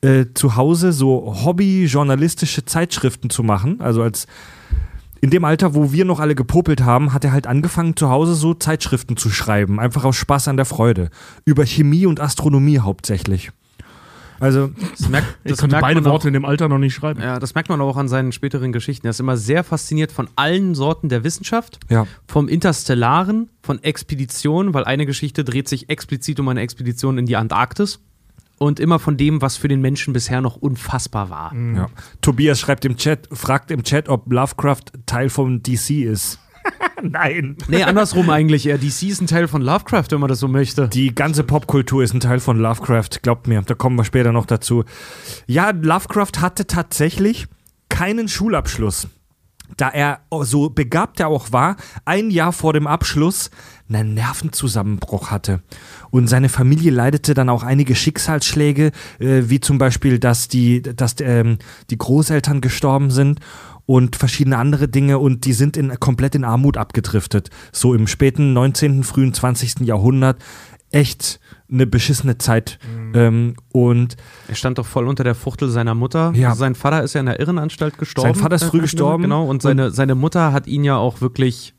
äh, 0.00 0.26
zu 0.32 0.54
Hause 0.54 0.92
so 0.92 1.34
hobbyjournalistische 1.44 2.64
Zeitschriften 2.64 3.28
zu 3.30 3.42
machen. 3.42 3.80
Also 3.80 4.02
als 4.04 4.28
in 5.20 5.30
dem 5.30 5.44
Alter, 5.44 5.74
wo 5.74 5.92
wir 5.92 6.04
noch 6.04 6.18
alle 6.20 6.34
gepopelt 6.34 6.82
haben, 6.82 7.12
hat 7.12 7.24
er 7.24 7.32
halt 7.32 7.46
angefangen, 7.46 7.96
zu 7.96 8.08
Hause 8.08 8.34
so 8.34 8.54
Zeitschriften 8.54 9.16
zu 9.16 9.30
schreiben. 9.30 9.78
Einfach 9.78 10.04
aus 10.04 10.16
Spaß 10.16 10.48
an 10.48 10.56
der 10.56 10.66
Freude. 10.66 11.10
Über 11.44 11.66
Chemie 11.66 12.06
und 12.06 12.20
Astronomie 12.20 12.78
hauptsächlich. 12.78 13.50
Also, 14.42 14.70
Das 14.98 15.10
merkt, 15.10 15.26
Ich 15.44 15.50
das 15.50 15.58
konnte 15.60 15.74
merkt 15.74 15.82
beide 15.86 16.00
man 16.00 16.08
auch- 16.08 16.14
Worte 16.14 16.28
in 16.28 16.32
dem 16.32 16.46
Alter 16.46 16.68
noch 16.70 16.78
nicht 16.78 16.94
schreiben. 16.94 17.20
Ja, 17.20 17.38
das 17.38 17.54
merkt 17.54 17.68
man 17.68 17.78
auch 17.82 17.98
an 17.98 18.08
seinen 18.08 18.32
späteren 18.32 18.72
Geschichten. 18.72 19.06
Er 19.06 19.10
ist 19.10 19.20
immer 19.20 19.36
sehr 19.36 19.62
fasziniert 19.64 20.12
von 20.12 20.28
allen 20.36 20.74
Sorten 20.74 21.10
der 21.10 21.24
Wissenschaft, 21.24 21.78
ja. 21.90 22.06
vom 22.26 22.48
Interstellaren, 22.48 23.50
von 23.62 23.82
Expeditionen, 23.82 24.72
weil 24.72 24.84
eine 24.84 25.04
Geschichte 25.04 25.44
dreht 25.44 25.68
sich 25.68 25.90
explizit 25.90 26.40
um 26.40 26.48
eine 26.48 26.62
Expedition 26.62 27.18
in 27.18 27.26
die 27.26 27.36
Antarktis 27.36 28.00
und 28.60 28.78
immer 28.78 28.98
von 28.98 29.16
dem, 29.16 29.40
was 29.40 29.56
für 29.56 29.68
den 29.68 29.80
Menschen 29.80 30.12
bisher 30.12 30.42
noch 30.42 30.56
unfassbar 30.56 31.30
war. 31.30 31.54
ja. 31.54 31.88
Tobias 32.20 32.60
schreibt 32.60 32.84
im 32.84 32.96
Chat, 32.96 33.26
fragt 33.32 33.70
im 33.70 33.82
Chat, 33.82 34.10
ob 34.10 34.30
Lovecraft 34.30 34.84
Teil 35.06 35.30
von 35.30 35.62
DC 35.62 36.02
ist. 36.04 36.38
Nein. 37.02 37.56
Nee, 37.68 37.84
andersrum 37.84 38.28
eigentlich 38.28 38.66
eher. 38.66 38.76
DC 38.76 39.04
ist 39.04 39.22
ein 39.22 39.26
Teil 39.26 39.48
von 39.48 39.62
Lovecraft, 39.62 40.08
wenn 40.10 40.20
man 40.20 40.28
das 40.28 40.40
so 40.40 40.48
möchte. 40.48 40.88
Die 40.88 41.14
ganze 41.14 41.42
Popkultur 41.42 42.02
ist 42.02 42.12
ein 42.12 42.20
Teil 42.20 42.38
von 42.38 42.58
Lovecraft, 42.58 43.22
glaubt 43.22 43.48
mir. 43.48 43.62
Da 43.62 43.74
kommen 43.74 43.96
wir 43.96 44.04
später 44.04 44.30
noch 44.30 44.44
dazu. 44.44 44.84
Ja, 45.46 45.70
Lovecraft 45.70 46.42
hatte 46.42 46.66
tatsächlich 46.66 47.46
keinen 47.88 48.28
Schulabschluss. 48.28 49.08
Da 49.78 49.88
er 49.88 50.20
so 50.42 50.68
begabt 50.68 51.18
er 51.20 51.28
auch 51.28 51.50
war, 51.52 51.76
ein 52.04 52.30
Jahr 52.30 52.52
vor 52.52 52.74
dem 52.74 52.86
Abschluss 52.86 53.50
einen 53.90 54.14
Nervenzusammenbruch 54.14 55.30
hatte. 55.30 55.60
Und 56.10 56.28
seine 56.28 56.48
Familie 56.48 56.90
leidete 56.90 57.34
dann 57.34 57.48
auch 57.48 57.62
einige 57.62 57.94
Schicksalsschläge, 57.94 58.92
äh, 59.18 59.42
wie 59.46 59.60
zum 59.60 59.78
Beispiel, 59.78 60.18
dass 60.18 60.48
die, 60.48 60.82
dass 60.82 61.16
ähm, 61.20 61.58
die 61.90 61.98
Großeltern 61.98 62.60
gestorben 62.60 63.10
sind 63.10 63.40
und 63.86 64.16
verschiedene 64.16 64.56
andere 64.56 64.88
Dinge 64.88 65.18
und 65.18 65.44
die 65.44 65.52
sind 65.52 65.76
in, 65.76 65.98
komplett 65.98 66.36
in 66.36 66.44
Armut 66.44 66.76
abgedriftet. 66.76 67.50
So 67.72 67.94
im 67.94 68.06
späten 68.06 68.52
19., 68.52 69.02
frühen 69.02 69.34
20. 69.34 69.80
Jahrhundert. 69.80 70.40
Echt 70.92 71.40
eine 71.70 71.86
beschissene 71.86 72.36
Zeit. 72.38 72.78
Ähm, 73.14 73.54
und 73.72 74.16
Er 74.48 74.56
stand 74.56 74.78
doch 74.78 74.86
voll 74.86 75.06
unter 75.06 75.22
der 75.22 75.34
Fuchtel 75.36 75.70
seiner 75.70 75.94
Mutter. 75.94 76.32
Ja. 76.34 76.54
Sein 76.54 76.74
Vater 76.74 77.02
ist 77.02 77.14
ja 77.14 77.20
in 77.20 77.26
der 77.26 77.38
Irrenanstalt 77.38 77.96
gestorben. 77.98 78.34
Sein 78.34 78.42
Vater 78.42 78.56
ist 78.56 78.64
früh 78.64 78.80
gestorben. 78.80 79.24
Genau, 79.24 79.46
und 79.46 79.62
seine, 79.62 79.90
seine 79.90 80.14
Mutter 80.14 80.52
hat 80.52 80.66
ihn 80.66 80.82
ja 80.82 80.96
auch 80.96 81.20
wirklich 81.20 81.74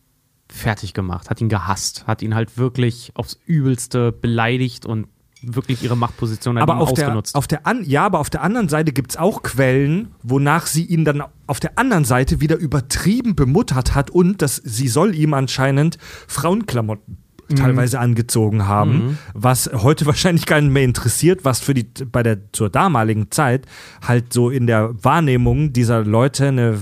fertig 0.51 0.93
gemacht, 0.93 1.29
hat 1.29 1.41
ihn 1.41 1.49
gehasst, 1.49 2.05
hat 2.07 2.21
ihn 2.21 2.35
halt 2.35 2.57
wirklich 2.57 3.11
aufs 3.15 3.39
Übelste 3.45 4.11
beleidigt 4.11 4.85
und 4.85 5.07
wirklich 5.41 5.83
ihre 5.83 5.97
Machtposition 5.97 6.57
halt 6.57 6.69
aber 6.69 6.79
auf 6.79 6.93
der, 6.93 7.07
ausgenutzt. 7.07 7.35
auf 7.35 7.47
der 7.47 7.65
an, 7.65 7.83
ja, 7.83 8.05
aber 8.05 8.19
auf 8.19 8.29
der 8.29 8.43
anderen 8.43 8.69
Seite 8.69 8.91
gibt 8.91 9.11
es 9.11 9.17
auch 9.17 9.41
Quellen, 9.41 10.09
wonach 10.21 10.67
sie 10.67 10.85
ihn 10.85 11.03
dann 11.03 11.23
auf 11.47 11.59
der 11.59 11.79
anderen 11.79 12.05
Seite 12.05 12.41
wieder 12.41 12.57
übertrieben 12.57 13.35
bemuttert 13.35 13.95
hat 13.95 14.11
und 14.11 14.41
dass 14.41 14.57
sie 14.57 14.87
soll 14.87 15.15
ihm 15.15 15.33
anscheinend 15.33 15.97
Frauenklamotten 16.27 17.17
teilweise 17.55 17.99
angezogen 17.99 18.65
haben, 18.67 19.17
was 19.33 19.69
heute 19.73 20.05
wahrscheinlich 20.11 20.45
keinen 20.45 20.71
mehr 20.71 20.83
interessiert, 20.83 21.43
was 21.43 21.59
für 21.59 21.73
die 21.73 21.83
bei 21.83 22.23
der 22.23 22.51
zur 22.53 22.69
damaligen 22.69 23.31
Zeit 23.31 23.65
halt 24.05 24.31
so 24.31 24.49
in 24.49 24.67
der 24.67 24.91
Wahrnehmung 25.03 25.73
dieser 25.73 26.03
Leute 26.03 26.47
eine 26.47 26.79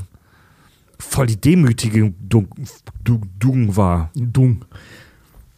voll 1.00 1.28
die 1.28 1.40
Demütigung 1.40 2.14
Dung, 3.10 3.22
Dung, 3.40 3.66
Dung 3.66 3.76
war. 3.76 4.12
Dung. 4.16 4.66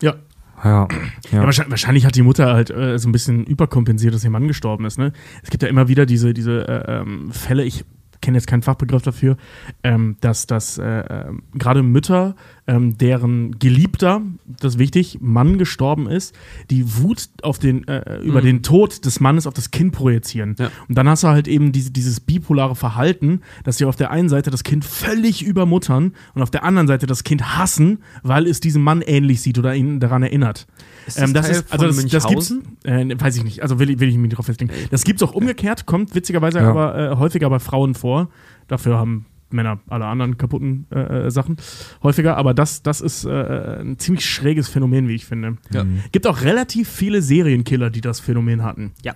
Ja. 0.02 0.16
Ja, 0.64 0.70
Ja. 0.70 0.88
ja. 1.32 1.44
wahrscheinlich, 1.44 1.72
wahrscheinlich 1.72 2.06
hat 2.06 2.16
die 2.16 2.22
Mutter 2.22 2.54
halt 2.54 2.70
äh, 2.70 2.98
so 3.00 3.10
ein 3.10 3.12
bisschen 3.12 3.46
überkompensiert, 3.46 4.14
dass 4.14 4.24
ihr 4.24 4.30
Mann 4.30 4.48
gestorben 4.48 4.86
ist. 4.86 4.98
Ne? 4.98 5.12
Es 5.44 5.50
gibt 5.50 5.64
ja 5.64 5.70
immer 5.70 5.88
wieder 5.88 6.06
diese, 6.06 6.34
diese 6.34 6.68
äh, 6.68 7.00
ähm, 7.02 7.32
Fälle, 7.32 7.64
ich 7.64 7.84
kenne 8.22 8.38
jetzt 8.38 8.48
keinen 8.48 8.62
Fachbegriff 8.62 9.02
dafür, 9.02 9.38
ähm, 9.84 10.16
dass, 10.22 10.48
dass 10.48 10.78
äh, 10.78 10.84
ähm, 10.84 11.44
gerade 11.54 11.84
Mütter, 11.84 12.36
ähm, 12.68 12.98
deren 12.98 13.58
Geliebter, 13.60 14.22
das 14.46 14.76
ist 14.76 14.80
wichtig, 14.80 15.18
Mann 15.20 15.58
gestorben 15.58 16.08
ist, 16.08 16.36
die 16.70 16.98
Wut 16.98 17.30
auf 17.42 17.60
den, 17.60 17.88
äh, 17.88 18.20
über 18.20 18.42
den 18.42 18.64
Tod 18.64 19.04
des 19.06 19.20
Mannes 19.20 19.48
auf 19.48 19.54
das 19.54 19.72
Kind 19.72 19.92
projizieren. 19.94 20.56
Ja. 20.60 20.72
Und 20.88 20.98
dann 20.98 21.10
hast 21.10 21.24
du 21.24 21.28
halt 21.28 21.48
eben 21.48 21.72
diese, 21.72 21.92
dieses 21.92 22.20
bipolare 22.20 22.76
Verhalten, 22.76 23.42
dass 23.64 23.78
sie 23.78 23.86
auf 23.86 23.96
der 23.96 24.12
einen 24.12 24.30
Seite 24.30 24.52
das 24.52 24.64
Kind 24.64 24.86
völlig 24.86 25.44
übermuttern 25.44 26.14
und 26.34 26.42
auf 26.42 26.52
der 26.52 26.64
anderen 26.64 26.88
Seite 26.88 27.08
das 27.08 27.24
Kind 27.24 27.58
hassen, 27.58 28.00
weil 28.24 28.48
es 28.48 28.60
diesem 28.60 28.84
Mann 28.84 29.02
ähnlich 29.02 29.42
sieht 29.42 29.58
oder 29.58 29.76
ihn 29.76 30.00
daran 30.00 30.24
erinnert. 30.24 30.68
Ist 31.08 31.20
das 31.20 31.32
Teil 31.34 31.64
also 31.70 31.88
das, 31.88 32.06
das 32.08 32.28
gibt's, 32.28 32.54
äh, 32.84 33.06
weiß 33.20 33.38
ich 33.38 33.44
nicht, 33.44 33.62
also 33.64 33.80
will, 33.80 33.90
ich- 33.90 34.00
will 34.00 34.10
ich 34.10 34.16
mich 34.16 34.30
nicht 34.30 34.38
drauf 34.38 34.46
festlegen. 34.46 34.72
Das 34.92 35.04
gibt's 35.04 35.24
auch 35.24 35.34
umgekehrt, 35.34 35.86
kommt 35.86 36.14
witzigerweise 36.16 36.60
Ja. 36.60 36.70
aber 36.70 36.98
äh, 37.14 37.16
häufiger 37.18 37.50
bei 37.50 37.60
Frauen 37.60 37.96
vor. 37.96 38.30
Dafür 38.68 38.98
haben 38.98 39.26
Männer 39.50 39.80
alle 39.90 40.06
anderen 40.06 40.38
kaputten 40.38 40.86
äh, 40.92 41.26
äh, 41.28 41.30
Sachen 41.32 41.58
häufiger, 42.04 42.38
aber 42.38 42.54
das, 42.54 42.84
das 42.84 43.02
ist 43.02 43.26
äh, 43.26 43.82
ein 43.82 44.00
ziemlich 44.00 44.26
schräges 44.26 44.70
Phänomen, 44.70 45.10
wie 45.10 45.16
ich 45.16 45.26
finde. 45.26 45.58
Ja. 45.74 45.86
Gibt 46.14 46.26
auch 46.26 46.42
relativ 46.44 46.88
viele 46.90 47.22
Serienkiller, 47.22 47.90
die 47.90 48.00
das 48.02 48.20
Phänomen 48.22 48.64
hatten. 48.64 48.92
Ja. 49.04 49.14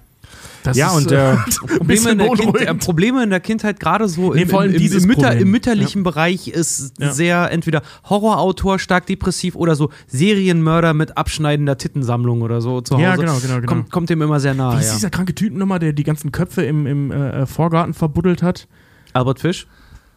Das 0.63 0.75
Ja, 0.77 0.87
ist, 0.89 1.05
und, 1.05 1.11
äh, 1.11 1.17
ein 1.35 1.37
Probleme 1.77 2.09
in, 2.11 2.17
der 2.17 2.29
kind, 2.29 2.61
äh. 2.61 2.73
Probleme 2.75 3.23
in 3.23 3.29
der 3.29 3.39
Kindheit, 3.39 3.79
gerade 3.79 4.07
so 4.07 4.33
Nee, 4.33 4.43
im, 4.43 4.49
vor 4.49 4.61
allem 4.61 4.69
im, 4.71 4.75
im, 4.77 4.81
dieses 4.81 5.03
im, 5.03 5.09
Mütter, 5.09 5.35
im 5.35 5.51
mütterlichen 5.51 6.03
Bereich, 6.03 6.47
ist 6.47 6.93
Ja. 6.99 7.11
sehr 7.11 7.51
entweder 7.51 7.81
Horrorautor, 8.09 8.79
stark 8.79 9.05
depressiv 9.05 9.55
oder 9.55 9.75
so 9.75 9.89
Serienmörder 10.07 10.93
mit 10.93 11.17
abschneidender 11.17 11.77
Tittensammlung 11.77 12.41
oder 12.41 12.61
so 12.61 12.81
zu 12.81 12.95
Hause. 12.95 13.03
Ja, 13.03 13.15
genau, 13.15 13.37
genau, 13.39 13.55
genau. 13.55 13.67
Kommt, 13.67 13.91
kommt 13.91 14.09
dem 14.09 14.21
immer 14.21 14.39
sehr 14.39 14.53
Wie 14.53 14.57
nahe. 14.57 14.79
ist 14.79 14.87
Ja. 14.87 14.93
dieser 14.95 15.09
kranke 15.11 15.35
Typ 15.35 15.53
nochmal, 15.53 15.79
der 15.79 15.93
die 15.93 16.03
ganzen 16.03 16.31
Köpfe 16.31 16.63
im, 16.63 16.87
im 16.87 17.11
äh, 17.11 17.45
Vorgarten 17.45 17.93
verbuddelt 17.93 18.41
hat? 18.41 18.67
Albert 19.13 19.39
Fisch? 19.39 19.67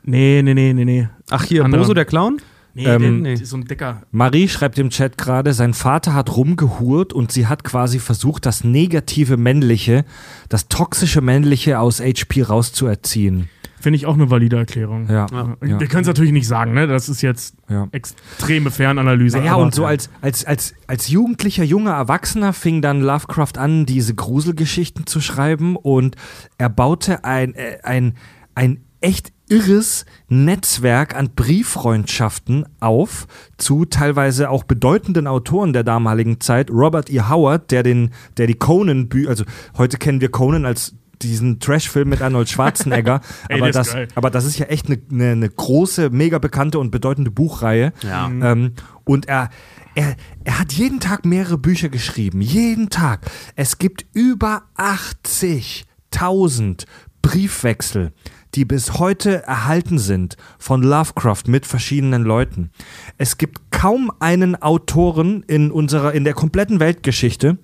Nee, 0.04 0.40
nee, 0.42 0.54
nee, 0.54 0.72
nee, 0.72 0.84
nee. 0.84 1.08
Ach, 1.30 1.44
hier, 1.44 1.64
Anderer. 1.64 1.82
Boso 1.82 1.92
der 1.92 2.04
Clown? 2.06 2.40
Nee, 2.78 2.84
Ähm, 2.86 3.24
der, 3.24 3.36
so 3.44 3.56
ein 3.56 3.64
Decker. 3.64 4.02
Marie 4.12 4.48
schreibt 4.48 4.78
im 4.78 4.90
Chat 4.90 5.18
gerade, 5.18 5.52
sein 5.52 5.74
Vater 5.74 6.14
hat 6.14 6.36
rumgehurt 6.36 7.12
und 7.12 7.32
sie 7.32 7.46
hat 7.48 7.64
quasi 7.64 7.98
versucht, 7.98 8.46
das 8.46 8.62
negative 8.62 9.36
Männliche, 9.36 10.04
das 10.48 10.68
toxische 10.68 11.20
Männliche 11.20 11.80
aus 11.80 12.00
HP 12.00 12.42
rauszuerziehen. 12.44 13.48
Finde 13.80 13.96
ich 13.96 14.06
auch 14.06 14.14
eine 14.14 14.28
valide 14.30 14.56
Erklärung. 14.56 15.08
Ja. 15.08 15.26
Ja. 15.32 15.56
Ja. 15.64 15.80
Wir 15.80 15.86
können 15.86 16.02
es 16.02 16.08
natürlich 16.08 16.32
nicht 16.32 16.48
sagen, 16.48 16.72
ne? 16.72 16.86
Das 16.88 17.08
ist 17.08 17.22
jetzt 17.22 17.54
Ja. 17.68 17.86
extreme 17.92 18.70
Fernanalyse. 18.70 19.38
Naja, 19.38 19.54
aber- 19.54 19.62
und 19.62 19.74
so 19.74 19.84
als, 19.84 20.10
als, 20.20 20.44
als, 20.44 20.74
als 20.88 21.08
jugendlicher, 21.08 21.62
junger 21.64 21.92
Erwachsener 21.92 22.52
fing 22.52 22.82
dann 22.82 23.00
Lovecraft 23.00 23.56
an, 23.56 23.86
diese 23.86 24.14
Gruselgeschichten 24.14 25.06
zu 25.06 25.20
schreiben 25.20 25.76
und 25.76 26.16
er 26.58 26.68
baute 26.70 27.24
ein, 27.24 27.54
äh, 27.54 27.78
ein, 27.84 28.14
ein 28.56 28.80
echt 29.00 29.32
irres 29.48 30.04
Netzwerk 30.28 31.16
an 31.16 31.30
Brieffreundschaften 31.34 32.66
auf 32.80 33.26
zu 33.56 33.84
teilweise 33.84 34.50
auch 34.50 34.64
bedeutenden 34.64 35.26
Autoren 35.26 35.72
der 35.72 35.84
damaligen 35.84 36.40
Zeit. 36.40 36.70
Robert 36.70 37.10
E. 37.10 37.22
Howard, 37.22 37.70
der 37.70 37.82
den, 37.82 38.10
der 38.36 38.46
die 38.46 38.54
Conan, 38.54 39.08
also 39.26 39.44
heute 39.76 39.98
kennen 39.98 40.20
wir 40.20 40.30
Conan 40.30 40.66
als 40.66 40.94
diesen 41.22 41.60
Trash-Film 41.60 42.08
mit 42.08 42.22
Arnold 42.22 42.48
Schwarzenegger, 42.48 43.20
Ey, 43.48 43.60
aber, 43.60 43.72
das, 43.72 43.92
geil. 43.92 44.08
aber 44.14 44.30
das 44.30 44.44
ist 44.44 44.58
ja 44.58 44.66
echt 44.66 44.86
eine 44.86 44.98
ne, 45.10 45.34
ne 45.36 45.48
große, 45.48 46.10
mega 46.10 46.38
bekannte 46.38 46.78
und 46.78 46.90
bedeutende 46.90 47.30
Buchreihe. 47.30 47.94
Ja. 48.02 48.26
Ähm, 48.26 48.72
und 49.04 49.26
er, 49.26 49.48
er, 49.94 50.16
er 50.44 50.58
hat 50.60 50.72
jeden 50.72 51.00
Tag 51.00 51.24
mehrere 51.24 51.56
Bücher 51.58 51.88
geschrieben. 51.88 52.40
Jeden 52.40 52.90
Tag. 52.90 53.28
Es 53.56 53.78
gibt 53.78 54.06
über 54.12 54.62
80.000 54.76 56.84
Briefwechsel, 57.22 58.12
die 58.58 58.64
bis 58.64 58.98
heute 58.98 59.44
erhalten 59.44 60.00
sind 60.00 60.36
von 60.58 60.82
Lovecraft 60.82 61.44
mit 61.46 61.64
verschiedenen 61.64 62.24
Leuten. 62.24 62.70
Es 63.16 63.38
gibt 63.38 63.70
kaum 63.70 64.10
einen 64.18 64.60
Autoren 64.60 65.44
in 65.46 65.70
unserer, 65.70 66.12
in 66.12 66.24
der 66.24 66.34
kompletten 66.34 66.80
Weltgeschichte, 66.80 67.58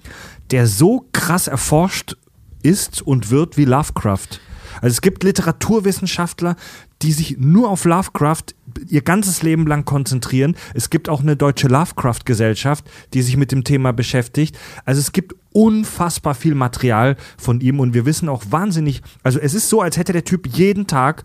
der 0.52 0.68
so 0.68 1.08
krass 1.10 1.48
erforscht 1.48 2.16
ist 2.62 3.02
und 3.02 3.32
wird 3.32 3.56
wie 3.56 3.64
Lovecraft. 3.64 4.38
Also 4.82 4.94
es 4.94 5.00
gibt 5.00 5.24
Literaturwissenschaftler, 5.24 6.54
die 7.02 7.10
sich 7.10 7.38
nur 7.38 7.70
auf 7.70 7.84
Lovecraft 7.84 8.54
ihr 8.88 9.02
ganzes 9.02 9.42
Leben 9.42 9.66
lang 9.66 9.84
konzentrieren. 9.84 10.56
Es 10.74 10.90
gibt 10.90 11.08
auch 11.08 11.22
eine 11.22 11.36
deutsche 11.36 11.66
Lovecraft-Gesellschaft, 11.66 12.88
die 13.14 13.22
sich 13.22 13.36
mit 13.36 13.50
dem 13.50 13.64
Thema 13.64 13.92
beschäftigt. 13.92 14.56
Also 14.84 15.00
es 15.00 15.10
gibt 15.10 15.34
unfassbar 15.54 16.34
viel 16.34 16.54
Material 16.54 17.16
von 17.38 17.60
ihm 17.60 17.78
und 17.78 17.94
wir 17.94 18.04
wissen 18.04 18.28
auch 18.28 18.42
wahnsinnig, 18.50 19.02
also 19.22 19.38
es 19.38 19.54
ist 19.54 19.68
so, 19.68 19.80
als 19.80 19.96
hätte 19.96 20.12
der 20.12 20.24
Typ 20.24 20.48
jeden 20.48 20.86
Tag 20.86 21.22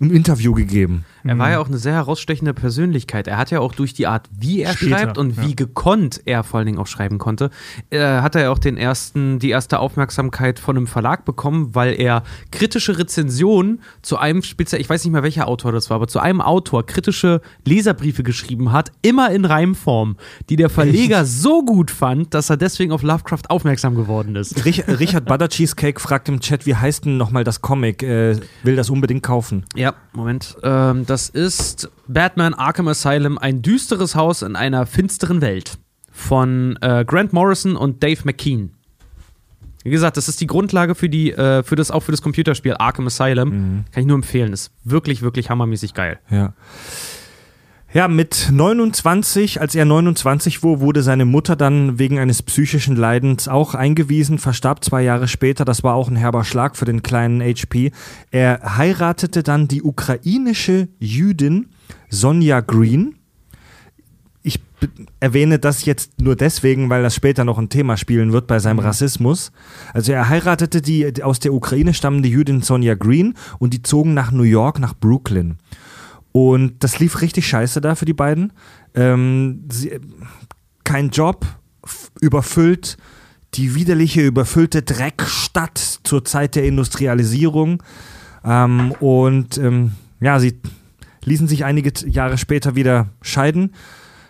ein 0.00 0.10
Interview 0.10 0.54
gegeben. 0.54 1.04
Er 1.24 1.38
war 1.38 1.50
ja 1.50 1.58
auch 1.60 1.68
eine 1.68 1.78
sehr 1.78 1.94
herausstechende 1.94 2.54
Persönlichkeit. 2.54 3.28
Er 3.28 3.38
hat 3.38 3.50
ja 3.50 3.60
auch 3.60 3.74
durch 3.74 3.94
die 3.94 4.06
Art, 4.06 4.28
wie 4.36 4.62
er 4.62 4.72
Später, 4.72 4.98
schreibt 4.98 5.18
und 5.18 5.40
wie 5.40 5.54
gekonnt 5.54 6.20
er 6.24 6.42
vor 6.42 6.58
allen 6.58 6.66
Dingen 6.66 6.78
auch 6.78 6.86
schreiben 6.86 7.18
konnte, 7.18 7.50
äh, 7.90 8.00
hat 8.00 8.34
er 8.34 8.42
ja 8.42 8.50
auch 8.50 8.58
den 8.58 8.76
ersten, 8.76 9.38
die 9.38 9.50
erste 9.50 9.78
Aufmerksamkeit 9.78 10.58
von 10.58 10.76
einem 10.76 10.86
Verlag 10.86 11.24
bekommen, 11.24 11.74
weil 11.74 11.98
er 11.98 12.22
kritische 12.50 12.98
Rezensionen 12.98 13.80
zu 14.02 14.18
einem 14.18 14.42
speziell, 14.42 14.80
ich 14.80 14.88
weiß 14.88 15.04
nicht 15.04 15.12
mehr 15.12 15.22
welcher 15.22 15.48
Autor 15.48 15.72
das 15.72 15.90
war, 15.90 15.96
aber 15.96 16.08
zu 16.08 16.20
einem 16.20 16.40
Autor 16.40 16.84
kritische 16.86 17.40
Leserbriefe 17.64 18.22
geschrieben 18.22 18.72
hat, 18.72 18.92
immer 19.02 19.30
in 19.30 19.44
Reimform, 19.44 20.16
die 20.48 20.56
der 20.56 20.70
Verleger 20.70 21.24
so 21.24 21.64
gut 21.64 21.90
fand, 21.90 22.34
dass 22.34 22.50
er 22.50 22.56
deswegen 22.56 22.92
auf 22.92 23.02
Lovecraft 23.02 23.48
aufmerksam 23.48 23.94
geworden 23.94 24.36
ist. 24.36 24.64
Rich, 24.64 24.86
Richard 24.88 25.26
Butter 25.26 25.48
Cheesecake 25.48 26.00
fragt 26.00 26.28
im 26.28 26.40
Chat, 26.40 26.66
wie 26.66 26.74
heißt 26.74 27.04
denn 27.04 27.16
nochmal 27.16 27.44
das 27.44 27.60
Comic? 27.60 28.02
Äh, 28.02 28.36
will 28.62 28.76
das 28.76 28.90
unbedingt 28.90 29.22
kaufen. 29.22 29.64
Ja, 29.74 29.94
Moment. 30.12 30.56
Ähm, 30.62 31.06
das 31.12 31.28
ist 31.28 31.90
Batman 32.08 32.54
Arkham 32.54 32.88
Asylum, 32.88 33.36
ein 33.36 33.60
düsteres 33.60 34.14
Haus 34.14 34.40
in 34.40 34.56
einer 34.56 34.86
finsteren 34.86 35.42
Welt. 35.42 35.76
Von 36.10 36.78
äh, 36.80 37.04
Grant 37.04 37.34
Morrison 37.34 37.76
und 37.76 38.02
Dave 38.02 38.20
McKean. 38.24 38.70
Wie 39.84 39.90
gesagt, 39.90 40.16
das 40.16 40.28
ist 40.28 40.40
die 40.40 40.46
Grundlage 40.46 40.94
für 40.94 41.10
die, 41.10 41.32
äh, 41.32 41.62
für 41.64 41.76
das, 41.76 41.90
auch 41.90 42.00
für 42.00 42.12
das 42.12 42.22
Computerspiel 42.22 42.76
Arkham 42.78 43.08
Asylum. 43.08 43.84
Kann 43.92 44.00
ich 44.00 44.06
nur 44.06 44.14
empfehlen. 44.14 44.54
Ist 44.54 44.72
wirklich, 44.84 45.20
wirklich 45.20 45.50
hammermäßig 45.50 45.92
geil. 45.92 46.18
Ja. 46.30 46.54
Ja, 47.94 48.08
mit 48.08 48.48
29, 48.50 49.60
als 49.60 49.74
er 49.74 49.84
29 49.84 50.62
wurde, 50.62 50.80
wurde 50.80 51.02
seine 51.02 51.26
Mutter 51.26 51.56
dann 51.56 51.98
wegen 51.98 52.18
eines 52.18 52.42
psychischen 52.42 52.96
Leidens 52.96 53.48
auch 53.48 53.74
eingewiesen, 53.74 54.38
verstarb 54.38 54.82
zwei 54.82 55.02
Jahre 55.02 55.28
später. 55.28 55.66
Das 55.66 55.84
war 55.84 55.94
auch 55.94 56.08
ein 56.08 56.16
herber 56.16 56.42
Schlag 56.44 56.78
für 56.78 56.86
den 56.86 57.02
kleinen 57.02 57.42
HP. 57.42 57.92
Er 58.30 58.78
heiratete 58.78 59.42
dann 59.42 59.68
die 59.68 59.82
ukrainische 59.82 60.88
Jüdin 60.98 61.68
Sonja 62.08 62.60
Green. 62.60 63.16
Ich 64.42 64.58
erwähne 65.20 65.58
das 65.58 65.84
jetzt 65.84 66.18
nur 66.18 66.34
deswegen, 66.34 66.88
weil 66.88 67.02
das 67.02 67.14
später 67.14 67.44
noch 67.44 67.58
ein 67.58 67.68
Thema 67.68 67.98
spielen 67.98 68.32
wird 68.32 68.46
bei 68.46 68.58
seinem 68.58 68.78
Rassismus. 68.78 69.52
Also 69.92 70.12
er 70.12 70.30
heiratete 70.30 70.80
die 70.80 71.22
aus 71.22 71.40
der 71.40 71.52
Ukraine 71.52 71.92
stammende 71.92 72.30
Jüdin 72.30 72.62
Sonja 72.62 72.94
Green 72.94 73.34
und 73.58 73.74
die 73.74 73.82
zogen 73.82 74.14
nach 74.14 74.32
New 74.32 74.44
York, 74.44 74.78
nach 74.78 74.94
Brooklyn. 74.94 75.58
Und 76.32 76.82
das 76.82 76.98
lief 76.98 77.20
richtig 77.20 77.46
scheiße 77.46 77.80
da 77.80 77.94
für 77.94 78.06
die 78.06 78.14
beiden. 78.14 78.52
Ähm, 78.94 79.64
sie, 79.70 80.00
kein 80.84 81.10
Job, 81.10 81.46
überfüllt, 82.20 82.96
die 83.54 83.74
widerliche, 83.74 84.26
überfüllte 84.26 84.82
Dreckstadt 84.82 85.78
zur 86.04 86.24
Zeit 86.24 86.54
der 86.54 86.64
Industrialisierung. 86.64 87.82
Ähm, 88.44 88.92
und 89.00 89.58
ähm, 89.58 89.92
ja, 90.20 90.40
sie 90.40 90.58
ließen 91.24 91.48
sich 91.48 91.64
einige 91.64 91.92
Jahre 92.08 92.38
später 92.38 92.74
wieder 92.74 93.10
scheiden. 93.20 93.72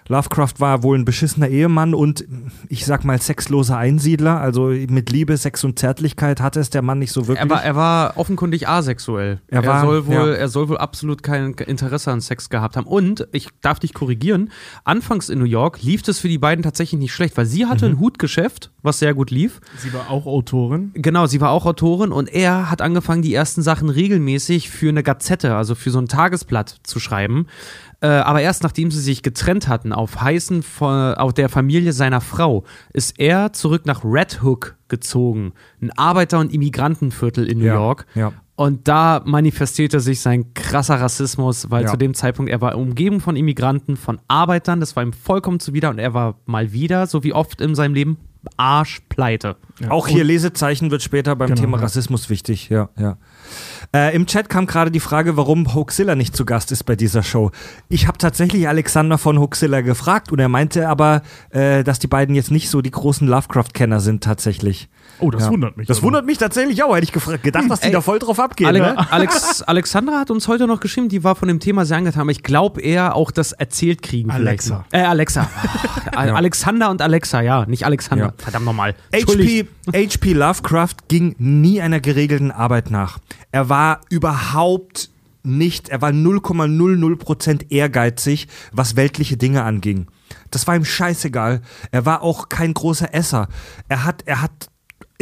Lovecraft 0.09 0.55
war 0.59 0.83
wohl 0.83 0.99
ein 0.99 1.05
beschissener 1.05 1.49
Ehemann 1.49 1.95
und 1.95 2.25
ich 2.69 2.85
sag 2.87 3.05
mal 3.05 3.21
sexloser 3.21 3.77
Einsiedler. 3.79 4.41
Also 4.41 4.67
mit 4.67 5.11
Liebe, 5.11 5.37
Sex 5.37 5.65
und 5.65 5.79
Zärtlichkeit 5.79 6.41
hatte 6.41 6.61
es 6.61 6.71
der 6.71 6.83
Mann 6.83 6.99
nicht 6.99 7.13
so 7.13 7.29
wirklich. 7.29 7.39
Er 7.45 7.51
war, 7.51 7.65
er 7.65 7.77
war 7.77 8.17
offenkundig 8.17 8.69
asexuell. 8.69 9.41
Er 9.49 9.65
war- 9.65 9.83
soll 9.83 10.07
wohl, 10.07 10.15
ja. 10.15 10.27
er 10.33 10.49
soll 10.49 10.69
wohl 10.69 10.79
absolut 10.79 11.23
kein 11.23 11.53
Interesse 11.55 12.11
an 12.13 12.21
Sex 12.21 12.51
gehabt 12.51 12.77
haben. 12.77 12.87
Und 12.87 13.27
ich 13.33 13.49
darf 13.61 13.79
dich 13.79 13.95
korrigieren. 13.95 14.51
Anfangs 14.85 15.29
in 15.29 15.39
New 15.39 15.45
York 15.45 15.83
lief 15.83 16.03
es 16.07 16.19
für 16.19 16.29
die 16.29 16.39
beiden 16.39 16.63
tatsächlich 16.63 16.99
nicht 16.99 17.13
schlecht, 17.13 17.37
weil 17.37 17.47
sie 17.47 17.65
Mhm. 17.65 17.69
hatte 17.71 17.87
ein 17.87 18.01
Hutgeschäft, 18.01 18.71
was 18.83 18.99
sehr 18.99 19.15
gut 19.15 19.31
lief. 19.31 19.61
Sie 19.79 19.93
war 19.93 20.11
auch 20.11 20.27
Autorin. 20.27 20.91
Genau, 20.95 21.27
sie 21.27 21.41
war 21.41 21.51
auch 21.51 21.65
Autorin 21.67 22.11
und 22.13 22.29
er 22.33 22.71
hat 22.71 22.83
angefangen, 22.83 23.23
die 23.23 23.33
ersten 23.35 23.63
Sachen 23.63 23.89
regelmäßig 23.89 24.69
für 24.69 24.89
eine 24.89 25.03
Gazette, 25.03 25.55
also 25.55 25.75
für 25.75 25.91
so 25.91 25.99
ein 26.01 26.09
Tagesblatt 26.09 26.77
zu 26.83 26.99
schreiben. 26.99 27.47
Äh, 28.03 28.09
aber 28.09 28.43
erst 28.43 28.63
nachdem 28.65 28.91
sie 28.91 29.01
sich 29.01 29.23
getrennt 29.23 29.69
hatten, 29.69 29.93
auf 29.93 30.21
heißen 30.21 30.63
von 30.65 31.15
auf 31.15 31.33
der 31.33 31.49
Familie 31.49 31.93
seiner 31.93 32.21
Frau, 32.21 32.65
ist 32.93 33.19
er 33.21 33.53
zurück 33.53 33.87
nach 33.87 34.03
Red 34.05 34.43
Hook 34.43 34.77
gezogen, 34.89 35.53
ein 35.81 35.91
Arbeiter- 35.97 36.41
und 36.41 36.53
Immigrantenviertel 36.53 37.47
in 37.47 37.59
New 37.59 37.65
Ja, 37.65 37.75
York. 37.75 38.07
ja. 38.15 38.33
Und 38.55 38.87
da 38.87 39.23
manifestierte 39.25 39.99
sich 40.01 40.21
sein 40.21 40.53
krasser 40.53 41.01
Rassismus, 41.01 41.71
weil 41.71 41.85
Ja. 41.85 41.91
zu 41.91 41.97
dem 41.97 42.13
Zeitpunkt 42.15 42.51
er 42.51 42.61
war 42.61 42.77
umgeben 42.77 43.21
von 43.21 43.35
Immigranten, 43.35 43.97
von 43.97 44.21
Arbeitern, 44.29 44.81
das 44.81 44.95
war 44.95 45.03
ihm 45.03 45.13
vollkommen 45.15 45.59
zuwider 45.59 45.89
und 45.89 45.99
er 45.99 46.13
war 46.13 46.35
mal 46.45 46.73
wieder, 46.73 47.07
so 47.07 47.25
wie 47.25 47.33
oft 47.33 47.61
in 47.61 47.75
seinem 47.75 47.95
Leben, 47.95 48.19
arschpleite. 48.57 49.57
Auch 49.89 50.09
hier 50.09 50.25
Lesezeichen 50.25 50.91
wird 50.91 51.03
später 51.03 51.37
beim 51.37 51.49
Genau, 51.51 51.61
Thema 51.61 51.77
ja. 51.79 51.85
Rassismus 51.85 52.29
wichtig, 52.31 52.69
ja, 52.69 52.89
ja. 52.99 53.17
Äh, 53.95 54.15
Im 54.15 54.27
Chat 54.27 54.49
kam 54.49 54.67
gerade 54.67 54.91
die 54.91 55.01
Frage, 55.01 55.37
warum 55.37 55.75
Hoaxilla 55.75 56.15
nicht 56.15 56.37
zu 56.37 56.45
Gast 56.45 56.73
ist 56.73 56.85
bei 56.85 56.97
dieser 56.97 57.23
Show. 57.23 57.51
Ich 57.89 58.07
habe 58.07 58.19
tatsächlich 58.19 58.69
Alexander 58.69 59.19
von 59.19 59.39
Hoaxilla 59.39 59.81
gefragt 59.81 60.33
und 60.33 60.39
er 60.39 60.49
meinte 60.49 60.89
aber, 60.89 61.23
äh, 61.51 61.85
dass 61.85 61.99
die 61.99 62.07
beiden 62.07 62.35
jetzt 62.35 62.51
nicht 62.51 62.71
so 62.71 62.83
die 62.83 62.91
großen 62.91 63.27
Lovecraft-Kenner 63.29 64.01
sind 64.01 64.25
tatsächlich. 64.25 64.89
Oh, 65.23 65.31
das 65.31 65.45
Ja. 65.45 65.51
wundert 65.51 65.77
mich. 65.77 65.87
Das 65.87 65.99
aber. 65.99 66.07
wundert 66.07 66.27
mich 66.27 66.39
tatsächlich 66.39 66.83
auch. 66.83 66.95
Hätte 66.97 67.05
ich 67.05 67.43
gedacht, 67.43 67.71
dass 67.71 67.81
die 67.81 67.87
Ey, 67.87 67.93
da 67.93 68.01
voll 68.01 68.19
drauf 68.19 68.39
abgehen. 68.41 68.67
Ale 68.67 68.81
ne? 68.81 68.97
Alex 69.13 69.63
Alexandra 69.63 70.19
hat 70.19 70.31
uns 70.31 70.49
heute 70.49 70.67
noch 70.67 70.81
geschrieben, 70.81 71.09
die 71.09 71.23
war 71.25 71.37
von 71.37 71.49
dem 71.49 71.61
Thema 71.61 71.85
sehr 71.87 71.97
angetan, 71.97 72.23
aber 72.23 72.31
ich 72.33 72.43
glaube 72.43 72.81
eher 72.81 73.15
auch 73.15 73.31
das 73.31 73.53
erzählt 73.53 74.03
kriegen. 74.03 74.31
Alexa. 74.31 74.85
Vielleicht. 74.91 75.05
Äh, 75.07 75.09
Alexa. 75.09 75.49
Alexander 76.13 76.91
und 76.91 77.01
Alexa, 77.01 77.41
ja, 77.41 77.65
nicht 77.67 77.87
Alexander. 77.87 78.27
Ja. 78.27 78.35
Verdammt 78.37 78.65
nochmal. 78.67 78.95
HP, 79.15 79.67
HP 79.95 80.33
Lovecraft 80.33 80.97
ging 81.09 81.35
nie 81.39 81.81
einer 81.81 82.01
geregelten 82.01 82.51
Arbeit 82.51 82.91
nach. 82.91 83.19
Er 83.53 83.69
war 83.69 84.01
überhaupt 84.11 85.11
nicht, 85.45 85.89
er 85.89 86.01
war 86.03 86.11
0,00% 86.11 87.71
ehrgeizig, 87.71 88.49
was 88.73 88.97
weltliche 88.97 89.37
Dinge 89.37 89.63
anging. 89.63 90.07
Das 90.51 90.67
war 90.67 90.77
ihm 90.77 90.85
scheißegal. 90.85 91.63
Er 91.91 92.07
war 92.07 92.23
auch 92.23 92.49
kein 92.49 92.75
großer 92.75 93.13
Esser. 93.15 93.49
Er 93.89 94.05
hat, 94.05 94.23
er 94.27 94.43
hat 94.43 94.69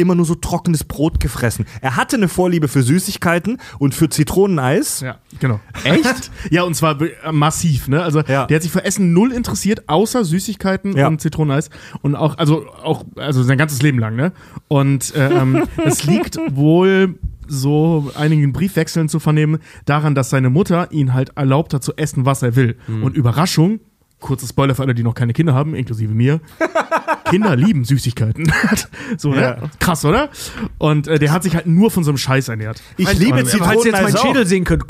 immer 0.01 0.15
nur 0.15 0.25
so 0.25 0.35
trockenes 0.35 0.83
Brot 0.83 1.19
gefressen. 1.19 1.65
Er 1.81 1.95
hatte 1.95 2.15
eine 2.17 2.27
Vorliebe 2.27 2.67
für 2.67 2.83
Süßigkeiten 2.83 3.57
und 3.79 3.93
für 3.95 4.09
Zitroneneis. 4.09 5.01
Ja, 5.01 5.17
genau. 5.39 5.59
Echt? 5.83 6.31
ja, 6.49 6.63
und 6.63 6.75
zwar 6.75 6.99
äh, 7.01 7.31
massiv, 7.31 7.87
ne? 7.87 8.03
Also 8.03 8.21
Ja. 8.21 8.45
der 8.45 8.55
hat 8.55 8.63
sich 8.63 8.71
für 8.71 8.83
Essen 8.83 9.13
null 9.13 9.31
interessiert, 9.31 9.87
außer 9.87 10.25
Süßigkeiten 10.25 10.97
Ja. 10.97 11.07
und 11.07 11.21
Zitroneneis. 11.21 11.69
Und 12.01 12.15
auch, 12.15 12.37
also 12.37 12.65
auch, 12.83 13.05
also 13.15 13.43
sein 13.43 13.57
ganzes 13.57 13.81
Leben 13.81 13.99
lang, 13.99 14.15
ne? 14.15 14.33
Und 14.67 15.15
äh, 15.15 15.29
ähm, 15.31 15.63
es 15.85 16.03
liegt 16.03 16.37
wohl 16.51 17.15
so 17.47 18.09
einigen 18.15 18.53
Briefwechseln 18.53 19.09
zu 19.09 19.19
vernehmen, 19.19 19.59
daran, 19.85 20.15
dass 20.15 20.29
seine 20.29 20.49
Mutter 20.49 20.91
ihn 20.91 21.13
halt 21.13 21.31
erlaubt 21.35 21.73
hat 21.73 21.83
zu 21.83 21.93
essen, 21.97 22.25
was 22.25 22.41
er 22.43 22.55
will. 22.55 22.77
Und 22.87 23.17
Überraschung, 23.17 23.81
kurze 24.21 24.47
Spoiler 24.47 24.73
für 24.75 24.83
alle, 24.83 24.95
die 24.95 25.03
noch 25.03 25.15
keine 25.15 25.33
Kinder 25.33 25.53
haben, 25.53 25.75
inklusive 25.75 26.13
mir. 26.13 26.39
Kinder 27.29 27.55
lieben 27.55 27.83
Süßigkeiten. 27.83 28.51
so, 29.17 29.31
ne? 29.31 29.69
Krass, 29.79 30.05
oder? 30.05 30.29
Und 30.77 31.07
äh, 31.07 31.19
der 31.19 31.31
hat 31.31 31.43
sich 31.43 31.55
halt 31.55 31.65
nur 31.67 31.91
von 31.91 32.03
so 32.03 32.11
einem 32.11 32.17
Scheiß 32.17 32.47
ernährt. 32.49 32.81
Ich 32.97 33.11
liebe 33.17 33.39
Und- 33.39 33.49
Falls 33.49 33.85
ihr 33.85 33.91
jetzt 33.91 34.01
meinen 34.01 34.07
Zitroneneis 34.11 34.21
Schädel 34.21 34.43
auch. 34.43 34.47
sehen 34.47 34.63
könnt. 34.63 34.83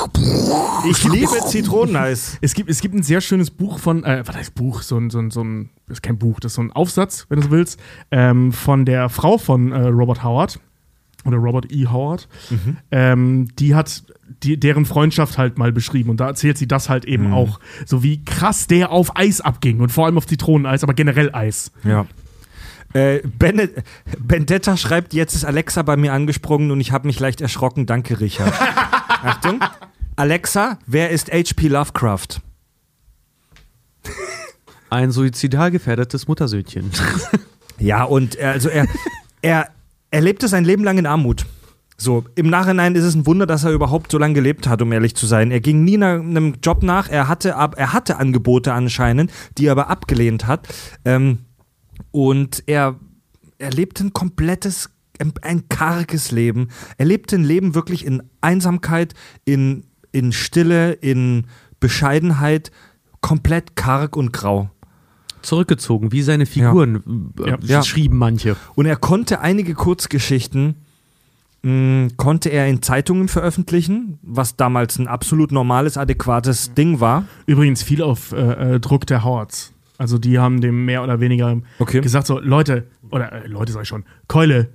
Ich 0.89 1.03
liebe 1.03 1.39
Zitroneneis. 1.47 2.37
Es 2.41 2.53
gibt, 2.53 2.69
es 2.69 2.81
gibt 2.81 2.95
ein 2.95 3.03
sehr 3.03 3.21
schönes 3.21 3.49
Buch 3.51 3.79
von, 3.79 4.03
äh, 4.03 4.23
was 4.25 4.35
heißt 4.35 4.55
Buch? 4.55 4.81
So 4.81 4.97
ein, 4.97 5.09
so 5.09 5.19
ein, 5.19 5.31
so 5.31 5.43
ein, 5.43 5.69
das 5.87 5.97
ist 5.97 6.01
kein 6.01 6.17
Buch, 6.17 6.39
das 6.39 6.51
ist 6.53 6.55
so 6.55 6.61
ein 6.63 6.71
Aufsatz, 6.71 7.25
wenn 7.29 7.39
du 7.39 7.45
so 7.45 7.51
willst, 7.51 7.79
ähm, 8.11 8.51
von 8.51 8.85
der 8.85 9.09
Frau 9.09 9.37
von 9.37 9.71
äh, 9.71 9.87
Robert 9.87 10.23
Howard 10.23 10.59
oder 11.25 11.37
Robert 11.37 11.71
E. 11.71 11.87
Howard. 11.87 12.27
Ähm, 12.91 13.49
die 13.59 13.75
hat 13.75 14.03
die, 14.43 14.59
deren 14.59 14.85
Freundschaft 14.85 15.37
halt 15.37 15.57
mal 15.57 15.71
beschrieben 15.71 16.09
und 16.09 16.17
da 16.19 16.27
erzählt 16.27 16.57
sie 16.57 16.67
das 16.67 16.89
halt 16.89 17.05
eben 17.05 17.33
auch, 17.33 17.59
so 17.85 18.01
wie 18.03 18.23
krass 18.23 18.65
der 18.67 18.91
auf 18.91 19.15
Eis 19.17 19.41
abging 19.41 19.79
und 19.81 19.91
vor 19.91 20.05
allem 20.05 20.17
auf 20.17 20.25
Zitroneneis, 20.25 20.83
aber 20.83 20.93
generell 20.93 21.29
Eis. 21.33 21.71
Ja. 21.83 22.05
Äh, 22.93 23.19
Bene- 23.39 23.69
Bendetta 24.19 24.75
schreibt, 24.77 25.13
jetzt 25.13 25.33
ist 25.35 25.45
Alexa 25.45 25.81
bei 25.83 25.95
mir 25.95 26.11
angesprungen 26.13 26.71
und 26.71 26.81
ich 26.81 26.91
habe 26.91 27.07
mich 27.07 27.19
leicht 27.19 27.39
erschrocken. 27.41 27.85
Danke, 27.85 28.19
Richard. 28.19 28.53
Achtung. 29.23 29.59
Alexa, 30.15 30.77
wer 30.87 31.09
ist 31.11 31.31
H.P. 31.31 31.67
Lovecraft? 31.69 32.41
Ein 34.89 35.11
suizidal 35.11 35.71
gefährdetes 35.71 36.27
Muttersöhnchen. 36.27 36.91
Ja, 37.79 38.03
und 38.03 38.35
er, 38.35 38.51
also 38.51 38.67
er, 38.69 38.87
er, 39.41 39.69
er 40.11 40.21
lebte 40.21 40.47
sein 40.47 40.65
Leben 40.65 40.83
lang 40.83 40.97
in 40.97 41.05
Armut. 41.05 41.45
So, 41.97 42.25
im 42.35 42.49
Nachhinein 42.49 42.95
ist 42.95 43.03
es 43.03 43.15
ein 43.15 43.27
Wunder, 43.27 43.45
dass 43.45 43.63
er 43.63 43.71
überhaupt 43.71 44.11
so 44.11 44.17
lange 44.17 44.33
gelebt 44.33 44.67
hat, 44.67 44.81
um 44.81 44.91
ehrlich 44.91 45.15
zu 45.15 45.27
sein. 45.27 45.51
Er 45.51 45.61
ging 45.61 45.83
nie 45.83 45.97
nach 45.97 46.19
einem 46.19 46.55
Job 46.61 46.81
nach, 46.83 47.09
er 47.09 47.27
hatte, 47.27 47.55
ab, 47.55 47.75
er 47.77 47.93
hatte 47.93 48.17
Angebote 48.17 48.73
anscheinend, 48.73 49.31
die 49.57 49.67
er 49.67 49.73
aber 49.73 49.89
abgelehnt 49.89 50.47
hat. 50.47 50.67
Ähm, 51.05 51.39
und 52.09 52.63
er, 52.65 52.99
er 53.59 53.69
lebte 53.69 54.03
ein 54.03 54.13
komplettes, 54.13 54.89
ein, 55.43 55.69
karges 55.69 56.31
Leben. 56.31 56.69
Er 56.97 57.05
lebte 57.05 57.35
ein 57.35 57.43
Leben 57.43 57.75
wirklich 57.75 58.03
in 58.03 58.23
Einsamkeit, 58.41 59.13
in, 59.45 59.85
in 60.11 60.31
Stille, 60.31 60.93
in 60.93 61.45
Bescheidenheit, 61.79 62.71
komplett 63.21 63.75
karg 63.75 64.17
und 64.17 64.33
grau. 64.33 64.71
Zurückgezogen, 65.41 66.11
wie 66.11 66.21
seine 66.21 66.45
Figuren 66.45 67.31
äh, 67.43 67.49
Ja. 67.51 67.57
Ja. 67.61 67.83
schrieben 67.83 68.17
manche. 68.17 68.55
Und 68.75 68.85
er 68.85 68.95
konnte 68.95 69.41
einige 69.41 69.73
Kurzgeschichten, 69.73 70.75
mh, 71.63 72.09
konnte 72.17 72.49
er 72.49 72.67
in 72.67 72.81
Zeitungen 72.81 73.27
veröffentlichen, 73.27 74.19
was 74.21 74.55
damals 74.55 74.97
ein 74.99 75.07
absolut 75.07 75.51
normales, 75.51 75.97
adäquates 75.97 76.73
Ding 76.73 76.99
war. 76.99 77.25
Übrigens 77.45 77.83
viel 77.83 78.01
auf 78.01 78.31
äh, 78.31 78.75
äh, 78.75 78.79
Druck 78.79 79.05
der 79.07 79.23
Howards. 79.23 79.73
Also 79.97 80.17
die 80.17 80.39
haben 80.39 80.61
dem 80.61 80.85
mehr 80.85 81.03
oder 81.03 81.19
weniger 81.19 81.61
Okay. 81.77 82.01
gesagt 82.01 82.25
so, 82.25 82.39
Leute, 82.39 82.87
oder 83.11 83.31
äh, 83.31 83.47
Leute 83.47 83.71
sag 83.71 83.83
ich 83.83 83.87
schon, 83.87 84.03
Keule, 84.27 84.69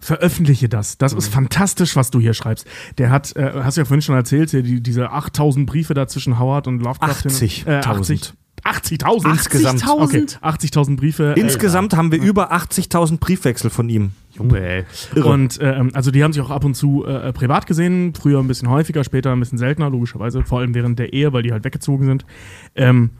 veröffentliche 0.00 0.68
das. 0.68 0.98
Das 0.98 1.12
Mhm. 1.12 1.18
ist 1.18 1.28
fantastisch, 1.32 1.94
was 1.96 2.10
du 2.10 2.18
hier 2.20 2.34
schreibst. 2.34 2.66
Der 2.98 3.10
hat, 3.10 3.36
äh, 3.36 3.52
hast 3.62 3.76
du 3.76 3.82
ja 3.82 3.84
vorhin 3.84 4.02
schon 4.02 4.14
erzählt, 4.16 4.50
hier 4.50 4.62
die, 4.62 4.82
diese 4.82 5.10
8000 5.10 5.66
Briefe 5.66 5.94
da 5.94 6.06
zwischen 6.08 6.38
Howard 6.38 6.66
und 6.66 6.80
Lovecraft. 6.80 7.26
80.000. 7.26 7.66
Äh, 7.66 7.80
80 7.86 8.32
80.000 8.62 9.30
Insgesamt. 9.30 9.82
Okay, 9.88 10.26
80.000 10.42 10.96
Briefe. 10.96 11.34
äh, 11.34 11.40
Insgesamt 11.40 11.96
haben 11.96 12.12
wir 12.12 12.20
über 12.20 12.52
80.000 12.52 13.18
Briefwechsel 13.18 13.70
von 13.70 13.88
ihm. 13.88 14.12
Junge, 14.32 14.60
ey. 14.60 14.84
Und 15.22 15.58
ähm, 15.62 15.90
also 15.94 16.10
die 16.10 16.22
haben 16.22 16.34
sich 16.34 16.42
auch 16.42 16.50
ab 16.50 16.64
und 16.64 16.74
zu 16.74 17.06
äh, 17.06 17.32
privat 17.32 17.66
gesehen, 17.66 18.12
früher 18.14 18.38
ein 18.38 18.48
bisschen 18.48 18.68
häufiger, 18.68 19.02
später 19.02 19.32
ein 19.32 19.40
bisschen 19.40 19.56
seltener, 19.56 19.88
logischerweise, 19.88 20.44
vor 20.44 20.60
allem 20.60 20.74
während 20.74 20.98
der 20.98 21.14
Ehe, 21.14 21.32
weil 21.32 21.42
die 21.42 21.52
halt 21.52 21.64
weggezogen 21.64 22.04
sind. 22.04 22.26
Ähm, 22.74 23.10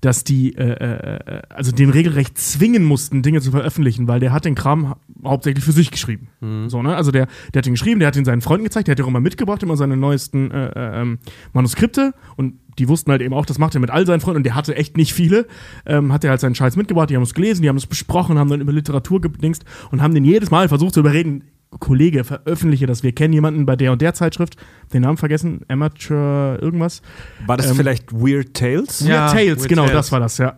dass 0.00 0.24
die 0.24 0.56
äh, 0.56 0.70
äh, 0.70 1.42
also 1.48 1.72
den 1.72 1.90
regelrecht 1.90 2.38
zwingen 2.38 2.84
mussten, 2.84 3.22
Dinge 3.22 3.40
zu 3.40 3.50
veröffentlichen, 3.50 4.06
weil 4.08 4.20
der 4.20 4.32
hat 4.32 4.44
den 4.44 4.54
Kram 4.54 4.90
hau- 4.90 4.96
hauptsächlich 5.24 5.64
für 5.64 5.72
sich 5.72 5.90
geschrieben. 5.90 6.28
So, 6.68 6.82
ne? 6.82 6.94
Also 6.96 7.10
der, 7.10 7.26
der 7.52 7.60
hat 7.60 7.66
ihn 7.66 7.74
geschrieben, 7.74 7.98
der 8.00 8.08
hat 8.08 8.16
ihn 8.16 8.24
seinen 8.24 8.40
Freunden 8.40 8.64
gezeigt, 8.64 8.86
der 8.88 8.92
hat 8.92 8.98
ihn 9.00 9.04
auch 9.04 9.08
immer 9.08 9.20
mitgebracht, 9.20 9.62
immer 9.62 9.76
seine 9.76 9.96
neuesten 9.96 10.50
äh, 10.50 10.66
äh, 10.68 11.00
ähm, 11.02 11.18
Manuskripte 11.52 12.14
und 12.36 12.54
die 12.78 12.88
wussten 12.88 13.10
halt 13.10 13.22
eben 13.22 13.34
auch, 13.34 13.44
das 13.44 13.58
macht 13.58 13.74
er 13.74 13.80
mit 13.80 13.90
all 13.90 14.06
seinen 14.06 14.20
Freunden 14.20 14.36
und 14.38 14.44
der 14.44 14.54
hatte 14.54 14.76
echt 14.76 14.96
nicht 14.96 15.12
viele. 15.12 15.46
Ähm, 15.84 16.12
hat 16.12 16.22
er 16.22 16.30
halt 16.30 16.40
seinen 16.40 16.54
Scheiß 16.54 16.76
mitgebracht, 16.76 17.10
die 17.10 17.16
haben 17.16 17.24
es 17.24 17.34
gelesen, 17.34 17.62
die 17.62 17.68
haben 17.68 17.76
es 17.76 17.86
besprochen, 17.86 18.38
haben 18.38 18.48
dann 18.50 18.60
über 18.60 18.72
Literatur 18.72 19.20
gedingst 19.20 19.64
und 19.90 20.00
haben 20.00 20.14
den 20.14 20.24
jedes 20.24 20.52
Mal 20.52 20.68
versucht 20.68 20.94
zu 20.94 21.00
überreden, 21.00 21.42
Kollege, 21.78 22.24
veröffentliche 22.24 22.86
das. 22.86 23.02
Wir 23.02 23.12
kennen 23.12 23.34
jemanden 23.34 23.66
bei 23.66 23.76
der 23.76 23.92
und 23.92 24.00
der 24.00 24.14
Zeitschrift, 24.14 24.56
den 24.92 25.02
Namen 25.02 25.18
vergessen, 25.18 25.60
Amateur 25.68 26.60
irgendwas. 26.62 27.02
War 27.46 27.56
das 27.56 27.70
Ähm, 27.70 27.76
vielleicht 27.76 28.12
Weird 28.12 28.54
Tales? 28.54 29.00
Ja, 29.00 29.26
Weird 29.26 29.32
Tales, 29.32 29.58
Weird 29.60 29.68
genau, 29.68 29.82
Tales. 29.82 29.96
das 29.96 30.12
war 30.12 30.20
das, 30.20 30.38
ja. 30.38 30.56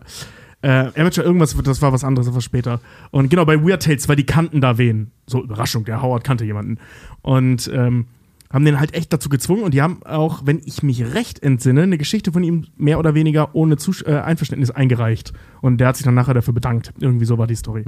Äh, 0.61 0.91
Amateur 0.95 1.25
irgendwas, 1.25 1.55
das 1.63 1.81
war 1.81 1.91
was 1.91 2.03
anderes, 2.03 2.27
das 2.27 2.33
war 2.35 2.41
später. 2.41 2.79
Und 3.09 3.29
genau, 3.29 3.45
bei 3.45 3.61
Weird 3.61 3.83
Tales, 3.83 4.07
weil 4.07 4.15
die 4.15 4.25
kannten 4.25 4.61
da 4.61 4.77
wen. 4.77 5.11
So, 5.27 5.43
Überraschung, 5.43 5.85
der 5.85 6.01
Howard 6.01 6.23
kannte 6.23 6.45
jemanden. 6.45 6.77
Und 7.21 7.69
ähm, 7.73 8.05
haben 8.51 8.65
den 8.65 8.79
halt 8.79 8.93
echt 8.93 9.13
dazu 9.13 9.29
gezwungen 9.29 9.63
und 9.63 9.73
die 9.73 9.81
haben 9.81 10.03
auch, 10.03 10.41
wenn 10.45 10.61
ich 10.65 10.83
mich 10.83 11.13
recht 11.13 11.41
entsinne, 11.41 11.83
eine 11.83 11.97
Geschichte 11.97 12.31
von 12.31 12.43
ihm 12.43 12.67
mehr 12.77 12.99
oder 12.99 13.13
weniger 13.13 13.55
ohne 13.55 13.77
Zus 13.77 14.01
äh, 14.01 14.13
Einverständnis 14.13 14.71
eingereicht. 14.71 15.33
Und 15.61 15.77
der 15.77 15.87
hat 15.87 15.97
sich 15.97 16.05
dann 16.05 16.15
nachher 16.15 16.33
dafür 16.33 16.53
bedankt. 16.53 16.91
Irgendwie 16.99 17.25
so 17.25 17.37
war 17.37 17.47
die 17.47 17.55
Story. 17.55 17.85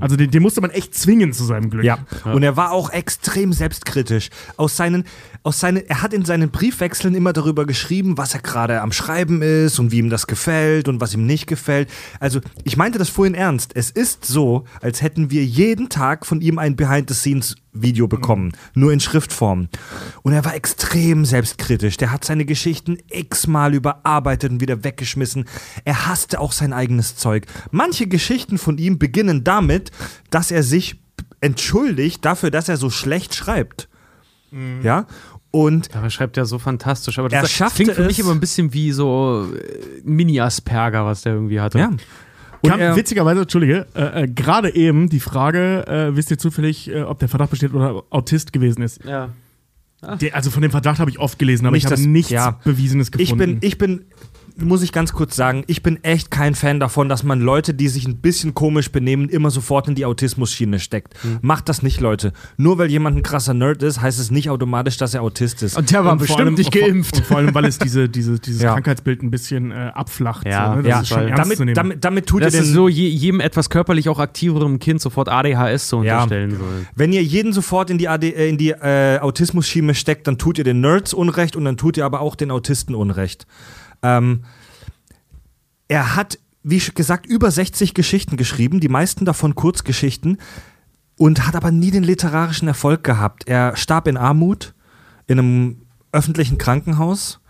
Also 0.00 0.16
den, 0.16 0.30
den 0.30 0.42
musste 0.42 0.60
man 0.60 0.70
echt 0.70 0.94
zwingen 0.94 1.32
zu 1.32 1.44
seinem 1.44 1.70
Glück. 1.70 1.84
Ja. 1.84 1.98
Und 2.24 2.42
er 2.42 2.56
war 2.56 2.72
auch 2.72 2.90
extrem 2.90 3.52
selbstkritisch. 3.52 4.28
Aus 4.56 4.76
seinen, 4.76 5.04
aus 5.44 5.60
seinen, 5.60 5.86
er 5.86 6.00
hat 6.00 6.14
in 6.14 6.24
seinen 6.24 6.50
Briefwechseln 6.50 7.14
immer 7.14 7.34
darüber 7.34 7.66
geschrieben, 7.66 8.16
was 8.16 8.32
er 8.32 8.40
gerade 8.40 8.80
am 8.80 8.92
Schreiben 8.92 9.42
ist 9.42 9.78
und 9.78 9.92
wie 9.92 9.98
ihm 9.98 10.08
das 10.08 10.26
gefällt 10.26 10.88
und 10.88 11.02
was 11.02 11.12
ihm 11.12 11.26
nicht 11.26 11.46
gefällt. 11.46 11.90
Also, 12.18 12.40
ich 12.64 12.78
meinte 12.78 12.98
das 12.98 13.10
vorhin 13.10 13.34
ernst. 13.34 13.72
Es 13.76 13.90
ist 13.90 14.24
so, 14.24 14.64
als 14.80 15.02
hätten 15.02 15.30
wir 15.30 15.44
jeden 15.44 15.90
Tag 15.90 16.24
von 16.24 16.40
ihm 16.40 16.58
ein 16.58 16.76
Behind-the-Scenes-Video 16.76 18.08
bekommen. 18.08 18.52
Nur 18.74 18.90
in 18.90 19.00
Schriftform. 19.00 19.68
Und 20.22 20.32
er 20.32 20.46
war 20.46 20.54
extrem 20.54 21.26
selbstkritisch. 21.26 21.98
Der 21.98 22.10
hat 22.10 22.24
seine 22.24 22.46
Geschichten 22.46 22.96
x-mal 23.10 23.74
überarbeitet 23.74 24.50
und 24.50 24.60
wieder 24.62 24.82
weggeschmissen. 24.82 25.44
Er 25.84 26.06
hasste 26.06 26.40
auch 26.40 26.52
sein 26.52 26.72
eigenes 26.72 27.16
Zeug. 27.16 27.44
Manche 27.70 28.06
Geschichten 28.06 28.56
von 28.56 28.78
ihm 28.78 28.98
beginnen 28.98 29.44
damit, 29.44 29.90
dass 30.30 30.50
er 30.50 30.62
sich 30.62 31.02
entschuldigt 31.42 32.24
dafür, 32.24 32.50
dass 32.50 32.70
er 32.70 32.78
so 32.78 32.88
schlecht 32.88 33.34
schreibt. 33.34 33.90
Ja? 34.82 35.06
Und 35.54 35.88
Aber 35.94 36.06
er 36.06 36.10
schreibt 36.10 36.36
ja 36.36 36.44
so 36.46 36.58
fantastisch. 36.58 37.16
Aber 37.20 37.30
Er 37.32 37.42
das, 37.42 37.52
schaffte 37.52 37.84
klingt 37.84 37.96
für 37.96 38.02
mich 38.06 38.18
immer 38.18 38.32
ein 38.32 38.40
bisschen 38.40 38.72
wie 38.72 38.90
so 38.90 39.46
äh, 39.54 40.00
Mini-Asperger, 40.02 41.06
was 41.06 41.22
der 41.22 41.34
irgendwie 41.34 41.60
hatte. 41.60 41.78
ja. 41.78 41.90
Und 42.60 42.70
Kam, 42.70 42.80
er, 42.80 42.96
witzigerweise, 42.96 43.42
Entschuldige, 43.42 43.86
äh, 43.94 44.22
äh, 44.22 44.26
gerade 44.26 44.74
eben 44.74 45.10
die 45.10 45.20
Frage, 45.20 45.86
äh, 45.86 46.16
wisst 46.16 46.30
ihr 46.30 46.38
zufällig, 46.38 46.90
äh, 46.90 47.02
ob 47.02 47.18
der 47.20 47.28
Verdacht 47.28 47.50
besteht 47.50 47.72
oder 47.74 48.02
Autist 48.10 48.52
gewesen 48.52 48.82
ist? 48.82 49.04
Ja. 49.04 49.28
Der, 50.20 50.34
also 50.34 50.50
von 50.50 50.62
dem 50.62 50.70
Verdacht 50.70 50.98
habe 50.98 51.10
ich 51.10 51.18
oft 51.18 51.38
gelesen, 51.38 51.66
aber 51.66 51.74
Nicht 51.76 51.86
ich 51.86 51.92
habe 51.92 52.00
nichts 52.00 52.30
ja. 52.30 52.58
Bewiesenes 52.64 53.08
ich 53.08 53.12
gefunden. 53.12 53.60
bin, 53.60 53.68
ich 53.68 53.78
bin, 53.78 54.06
muss 54.56 54.82
ich 54.82 54.92
ganz 54.92 55.12
kurz 55.12 55.34
sagen, 55.36 55.64
ich 55.66 55.82
bin 55.82 56.02
echt 56.04 56.30
kein 56.30 56.54
Fan 56.54 56.80
davon, 56.80 57.08
dass 57.08 57.22
man 57.24 57.40
Leute, 57.40 57.74
die 57.74 57.88
sich 57.88 58.06
ein 58.06 58.18
bisschen 58.18 58.54
komisch 58.54 58.90
benehmen, 58.92 59.28
immer 59.28 59.50
sofort 59.50 59.88
in 59.88 59.94
die 59.94 60.04
Autismus-Schiene 60.06 60.78
steckt. 60.78 61.14
Macht 61.42 61.68
das 61.68 61.82
nicht, 61.82 62.00
Leute. 62.00 62.32
Nur 62.56 62.78
weil 62.78 62.90
jemand 62.90 63.16
ein 63.16 63.22
krasser 63.22 63.54
Nerd 63.54 63.82
ist, 63.82 64.00
heißt 64.00 64.18
es 64.20 64.30
nicht 64.30 64.50
automatisch, 64.50 64.96
dass 64.96 65.14
er 65.14 65.22
Autist 65.22 65.62
ist. 65.62 65.76
Und 65.76 65.90
der 65.90 66.04
war 66.04 66.12
Und 66.12 66.18
vor 66.18 66.26
bestimmt 66.26 66.40
allem- 66.40 66.54
nicht 66.54 66.72
vor- 66.72 66.80
geimpft. 66.88 67.16
Und 67.16 67.26
vor 67.26 67.36
allem, 67.38 67.54
weil 67.54 67.64
es 67.64 67.78
diese, 67.78 68.08
diese, 68.08 68.38
dieses 68.38 68.62
Ja. 68.62 68.72
Krankheitsbild 68.72 69.22
ein 69.22 69.30
bisschen 69.30 69.70
äh, 69.72 69.90
abflacht. 69.94 70.46
Ja, 70.46 70.70
so, 70.74 70.82
ne? 70.82 70.88
Das 70.88 71.10
ja, 71.10 71.26
damit, 71.30 71.76
damit, 71.76 72.04
damit 72.04 72.26
tut 72.26 72.42
Das 72.42 72.54
ihr 72.54 72.60
ist 72.60 72.68
den, 72.68 72.74
so 72.74 72.88
je, 72.88 73.08
jedem 73.08 73.40
etwas 73.40 73.70
körperlich 73.70 74.08
auch 74.08 74.18
aktiverem 74.18 74.78
Kind 74.78 75.00
sofort 75.00 75.28
ADHS 75.28 75.88
zu 75.88 76.02
Ja. 76.02 76.22
unterstellen 76.22 76.50
soll. 76.58 76.86
Wenn 76.94 77.12
ihr 77.12 77.22
jeden 77.22 77.52
sofort 77.52 77.90
in 77.90 77.98
die, 77.98 78.08
AD, 78.08 78.28
äh, 78.30 78.48
in 78.48 78.58
die 78.58 78.70
äh, 78.70 79.18
Autismus-Schiene 79.18 79.94
steckt, 79.94 80.26
dann 80.26 80.38
tut 80.38 80.58
ihr 80.58 80.64
den 80.64 80.80
Nerds 80.80 81.14
Unrecht 81.14 81.56
und 81.56 81.64
dann 81.64 81.76
tut 81.76 81.96
ihr 81.96 82.04
aber 82.04 82.20
auch 82.20 82.34
den 82.36 82.50
Autisten 82.50 82.94
Unrecht. 82.94 83.46
Ähm, 84.04 84.44
er 85.88 86.14
hat, 86.14 86.38
wie 86.62 86.78
gesagt, 86.78 87.26
über 87.26 87.50
60 87.50 87.94
Geschichten 87.94 88.36
geschrieben, 88.36 88.78
die 88.78 88.88
meisten 88.88 89.24
davon 89.24 89.54
Kurzgeschichten, 89.54 90.38
und 91.16 91.46
hat 91.46 91.56
aber 91.56 91.70
nie 91.70 91.90
den 91.90 92.04
literarischen 92.04 92.68
Erfolg 92.68 93.04
gehabt. 93.04 93.48
Er 93.48 93.76
starb 93.76 94.08
in 94.08 94.16
Armut 94.16 94.74
in 95.26 95.38
einem 95.38 95.82
öffentlichen 96.12 96.58
Krankenhaus. 96.58 97.40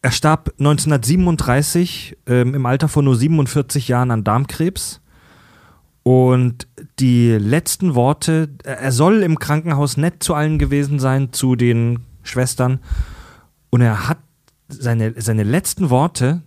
Er 0.00 0.12
starb 0.12 0.50
1937 0.58 2.16
ähm, 2.26 2.54
im 2.54 2.66
Alter 2.66 2.88
von 2.88 3.04
nur 3.04 3.16
47 3.16 3.88
Jahren 3.88 4.10
an 4.10 4.24
Darmkrebs. 4.24 5.00
Und 6.04 6.68
die 7.00 7.32
letzten 7.32 7.94
Worte, 7.94 8.48
er 8.62 8.92
soll 8.92 9.22
im 9.22 9.38
Krankenhaus 9.38 9.96
nett 9.96 10.22
zu 10.22 10.34
allen 10.34 10.58
gewesen 10.58 11.00
sein, 11.00 11.32
zu 11.32 11.56
den 11.56 11.98
Schwestern. 12.22 12.78
Und 13.70 13.80
er 13.80 14.08
hat 14.08 14.18
seine, 14.68 15.20
seine 15.20 15.42
letzten 15.42 15.90
Worte 15.90 16.42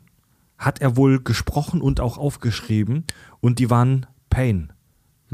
hat 0.57 0.79
er 0.79 0.95
wohl 0.95 1.21
gesprochen 1.21 1.81
und 1.81 1.99
auch 1.99 2.17
aufgeschrieben. 2.17 3.05
Und 3.39 3.59
die 3.59 3.69
waren 3.69 4.05
Pain. 4.29 4.71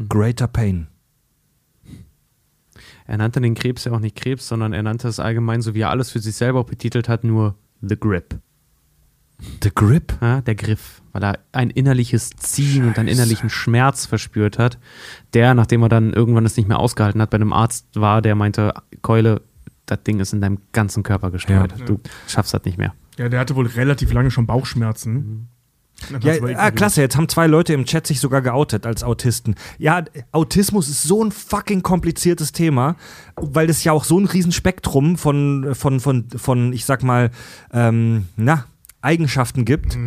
Greater 0.10 0.48
Pain. 0.48 0.88
Er 3.06 3.18
nannte 3.18 3.42
den 3.42 3.56
Krebs 3.56 3.86
ja 3.86 3.92
auch 3.92 4.00
nicht 4.00 4.16
Krebs, 4.16 4.48
sondern 4.48 4.74
er 4.74 4.84
nannte 4.84 5.08
es 5.08 5.20
allgemein, 5.20 5.62
so 5.62 5.74
wie 5.74 5.82
er 5.82 5.90
alles 5.90 6.12
für 6.12 6.20
sich 6.20 6.36
selber 6.36 6.60
auch 6.60 6.66
betitelt 6.66 7.10
hat, 7.10 7.24
nur 7.24 7.56
The 7.82 7.98
Grip. 7.98 8.40
The 9.64 9.72
Grip? 9.74 10.18
Ja, 10.20 10.42
der 10.42 10.56
Griff, 10.56 11.02
weil 11.12 11.24
er 11.24 11.40
ein 11.52 11.70
innerliches 11.70 12.32
Ziehen 12.32 12.88
und 12.88 12.98
einen 12.98 13.08
innerlichen 13.08 13.50
Schmerz 13.50 14.06
verspürt 14.06 14.58
hat. 14.58 14.80
Der, 15.34 15.54
nachdem 15.54 15.84
er 15.84 15.90
dann 15.90 16.12
irgendwann 16.14 16.46
es 16.46 16.58
nicht 16.58 16.68
mehr 16.68 16.80
ausgehalten 16.80 17.22
hat, 17.22 17.30
bei 17.30 17.36
einem 17.36 17.54
Arzt 17.54 17.88
war, 17.96 18.22
der 18.22 18.36
meinte, 18.36 18.74
Keule, 19.02 19.42
das 19.88 20.04
Ding 20.04 20.20
ist 20.20 20.34
in 20.34 20.42
deinem 20.42 20.60
ganzen 20.74 21.02
Körper 21.02 21.32
gestreut. 21.32 21.74
Ja. 21.78 21.86
Du 21.86 22.00
schaffst 22.28 22.54
das 22.54 22.64
nicht 22.66 22.78
mehr. 22.78 22.94
Ja, 23.18 23.30
der 23.30 23.40
hatte 23.40 23.56
wohl 23.56 23.66
relativ 23.66 24.14
lange 24.14 24.30
schon 24.30 24.46
Bauchschmerzen. 24.46 25.50
Dann 26.12 26.22
Ja, 26.22 26.34
ah, 26.58 26.70
klasse, 26.70 27.02
jetzt 27.02 27.18
haben 27.18 27.28
zwei 27.28 27.48
Leute 27.48 27.74
im 27.74 27.86
Chat 27.86 28.06
sich 28.06 28.20
sogar 28.20 28.42
geoutet 28.42 28.86
als 28.86 29.04
Autisten. 29.04 29.56
Ja, 29.80 30.04
Autismus 30.32 30.90
ist 30.90 31.04
so 31.04 31.24
ein 31.24 31.32
fucking 31.32 31.82
kompliziertes 31.82 32.52
Thema, 32.52 32.96
weil 33.36 33.66
das 33.66 33.84
ja 33.84 33.94
auch 33.94 34.04
so 34.04 34.20
ein 34.20 34.26
Riesenspektrum 34.26 35.18
von, 35.18 35.74
von, 35.74 36.00
von, 36.00 36.30
von 36.30 36.74
ich 36.74 36.86
sag 36.86 37.02
mal, 37.02 37.32
ähm, 37.74 38.28
na, 38.36 38.66
Eigenschaften 39.02 39.66
gibt. 39.66 39.98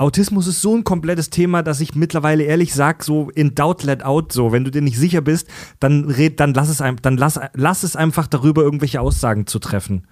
Autismus 0.00 0.46
ist 0.46 0.62
so 0.62 0.74
ein 0.76 0.82
komplettes 0.84 1.28
Thema, 1.30 1.62
dass 1.62 1.80
ich 1.80 1.94
mittlerweile 1.94 2.44
ehrlich 2.44 2.72
sag, 2.74 3.04
so 3.04 3.30
in 3.34 3.54
doubt 3.54 3.82
let 3.84 4.02
out, 4.02 4.32
so, 4.32 4.50
wenn 4.52 4.64
du 4.64 4.70
dir 4.70 4.80
nicht 4.82 4.98
sicher 4.98 5.20
bist, 5.20 5.46
dann 5.78 6.06
red, 6.06 6.40
dann 6.40 6.54
lass 6.54 6.68
es 6.68 6.78
dann 7.02 7.16
lass, 7.16 7.38
lass 7.54 7.82
es 7.82 7.96
einfach 7.96 8.26
darüber, 8.26 8.62
irgendwelche 8.62 9.00
Aussagen 9.00 9.46
zu 9.46 9.58
treffen. 9.58 10.06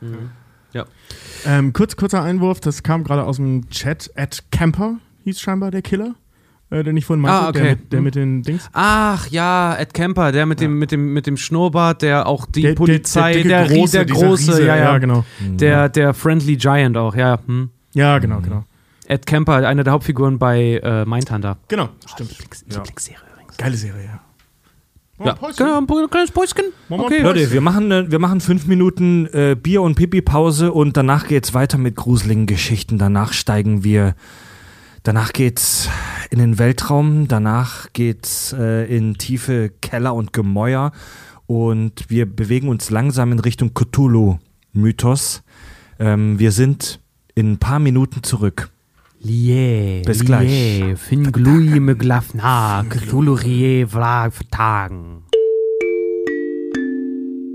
Ja. 0.72 0.84
Ähm, 1.46 1.72
kurz, 1.72 1.96
kurzer 1.96 2.22
Einwurf, 2.22 2.60
das 2.60 2.82
kam 2.82 3.02
gerade 3.04 3.24
aus 3.24 3.36
dem 3.36 3.68
Chat. 3.70 4.10
Ed 4.14 4.44
Camper 4.50 4.96
hieß 5.24 5.40
scheinbar 5.40 5.70
der 5.70 5.80
Killer, 5.80 6.14
äh, 6.68 6.84
den 6.84 6.94
ich 6.98 7.06
vorhin 7.06 7.22
meinte, 7.22 7.38
Ah, 7.46 7.48
okay. 7.48 7.60
der, 7.62 7.70
mit, 7.76 7.92
der 7.92 7.98
Hm. 7.98 8.04
mit 8.04 8.14
den 8.14 8.42
Dings. 8.42 8.68
Ach 8.74 9.26
ja, 9.28 9.74
Ed 9.76 9.94
Kemper, 9.94 10.32
der 10.32 10.44
mit 10.44 10.60
dem 10.60 10.78
mit 10.78 10.92
dem 10.92 11.14
mit 11.14 11.26
dem 11.26 11.38
Schnurrbart, 11.38 12.02
der 12.02 12.26
auch 12.26 12.44
die 12.44 12.60
Der- 12.62 12.74
Polizei, 12.74 13.42
der 13.42 13.66
der, 13.66 13.76
Große, 13.76 14.04
der 14.04 14.06
große, 14.14 14.50
Riese, 14.52 14.66
ja, 14.66 14.76
ja, 14.76 14.82
ja, 14.92 14.98
genau. 14.98 15.24
Der 15.40 15.88
der 15.88 16.12
Friendly 16.12 16.56
Giant 16.56 16.98
auch, 16.98 17.14
ja. 17.14 17.38
Hm. 17.46 17.70
Ja, 17.94 18.18
genau, 18.18 18.40
genau. 18.40 18.64
Ed 19.08 19.24
Kemper, 19.24 19.66
einer 19.66 19.84
der 19.84 19.94
Hauptfiguren 19.94 20.38
bei 20.38 20.80
äh, 20.82 21.06
Mindhunter. 21.06 21.56
Genau, 21.68 21.88
stimmt. 22.04 22.36
Lieblingsserie 22.66 23.16
übrigens. 23.32 23.56
Geile 23.56 23.76
Serie, 23.76 24.04
ja. 24.04 24.20
Ja, 25.24 25.36
genau, 25.56 25.78
ein 25.78 26.10
kleines 26.10 26.30
Päuschen. 26.30 26.66
Okay. 26.88 27.22
Leute, 27.22 27.50
wir 27.50 27.60
machen, 27.60 27.90
wir 28.10 28.18
machen 28.20 28.40
fünf 28.40 28.66
Minuten 28.66 29.26
äh, 29.32 29.56
Bier- 29.60 29.82
und 29.82 29.96
Pipi-Pause 29.96 30.72
und 30.72 30.96
danach 30.96 31.26
geht's 31.26 31.54
weiter 31.54 31.78
mit 31.78 31.96
gruseligen 31.96 32.46
Geschichten. 32.46 32.98
Danach 32.98 33.32
steigen 33.32 33.82
wir, 33.82 34.14
danach 35.02 35.32
geht's 35.32 35.88
in 36.30 36.38
den 36.38 36.58
Weltraum, 36.58 37.26
danach 37.26 37.92
geht's 37.94 38.52
äh, 38.52 38.84
in 38.94 39.14
tiefe 39.14 39.72
Keller 39.80 40.14
und 40.14 40.32
Gemäuer 40.32 40.92
und 41.46 42.10
wir 42.10 42.26
bewegen 42.26 42.68
uns 42.68 42.90
langsam 42.90 43.32
in 43.32 43.40
Richtung 43.40 43.72
Cthulhu-Mythos. 43.74 45.42
Ähm, 45.98 46.38
wir 46.38 46.52
sind 46.52 47.00
in 47.34 47.52
ein 47.52 47.58
paar 47.58 47.80
Minuten 47.80 48.22
zurück. 48.22 48.70
Lie, 49.20 50.02
Bis 50.06 50.24
gleich. 50.24 50.96
Fin 50.96 51.32
glui 51.32 51.80
me 51.80 51.96
glafna, 51.96 52.84
Cthulhu 52.88 53.34
rie 53.34 53.84
vlag 53.84 54.32
vertagen. 54.32 55.24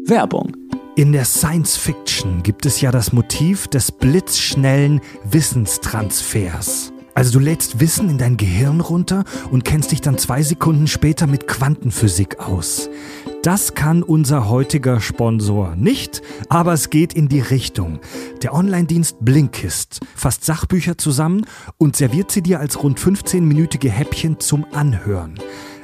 Werbung. 0.06 0.52
In 0.98 1.14
der 1.14 1.24
Science 1.24 1.78
Fiction 1.78 2.44
gibt 2.44 2.66
es 2.66 2.82
ja 2.82 2.92
das 2.92 3.14
Motiv 3.14 3.70
des 3.70 3.94
blitzschnellen 3.94 5.00
Wissenstransfers. 5.24 6.92
Also 7.16 7.40
du 7.40 7.40
lädst 7.40 7.80
Wissen 7.80 8.10
in 8.10 8.18
dein 8.18 8.36
Gehirn 8.38 8.82
runter 8.82 9.24
und 9.50 9.64
kennst 9.64 9.92
dich 9.92 10.02
dann 10.02 10.18
zwei 10.18 10.42
Sekunden 10.44 10.88
später 10.88 11.28
mit 11.28 11.48
Quantenphysik 11.48 12.40
aus. 12.40 12.90
Das 13.44 13.74
kann 13.74 14.04
unser 14.04 14.48
heutiger 14.48 15.02
Sponsor 15.02 15.76
nicht, 15.76 16.22
aber 16.48 16.72
es 16.72 16.90
geht 16.90 17.12
in 17.14 17.28
die 17.28 17.42
Richtung. 17.42 18.00
Der 18.42 18.54
Online-Dienst 18.54 19.18
Blinkist 19.20 20.00
fasst 20.16 20.46
Sachbücher 20.46 20.98
zusammen 20.98 21.46
und 21.78 21.98
serviert 21.98 22.32
sie 22.32 22.42
dir 22.42 22.62
als 22.62 22.82
rund 22.82 23.02
15-minütige 23.02 23.90
Häppchen 23.90 24.40
zum 24.40 24.66
Anhören. 24.72 25.38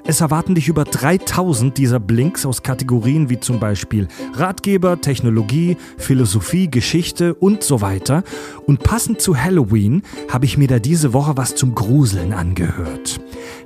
Es 0.05 0.22
erwarten 0.22 0.55
dich 0.55 0.70
über 0.70 0.86
3000 0.86 1.78
dieser 1.78 1.99
Blinks 1.99 2.45
aus 2.45 2.64
Kategorien 2.64 3.30
wie 3.30 3.41
zum 3.41 3.60
Beispiel 3.60 4.07
Ratgeber, 4.34 5.01
Technologie, 5.01 5.76
Philosophie, 5.97 6.72
Geschichte 6.72 7.34
und 7.36 7.62
so 7.62 7.82
weiter. 7.82 8.24
Und 8.66 8.84
passend 8.84 9.22
zu 9.22 9.38
Halloween 9.38 10.01
habe 10.32 10.45
ich 10.45 10.57
mir 10.57 10.70
da 10.70 10.80
diese 10.80 11.12
Woche 11.12 11.36
was 11.36 11.55
zum 11.55 11.76
Gruseln 11.76 12.32
angehört. 12.32 13.20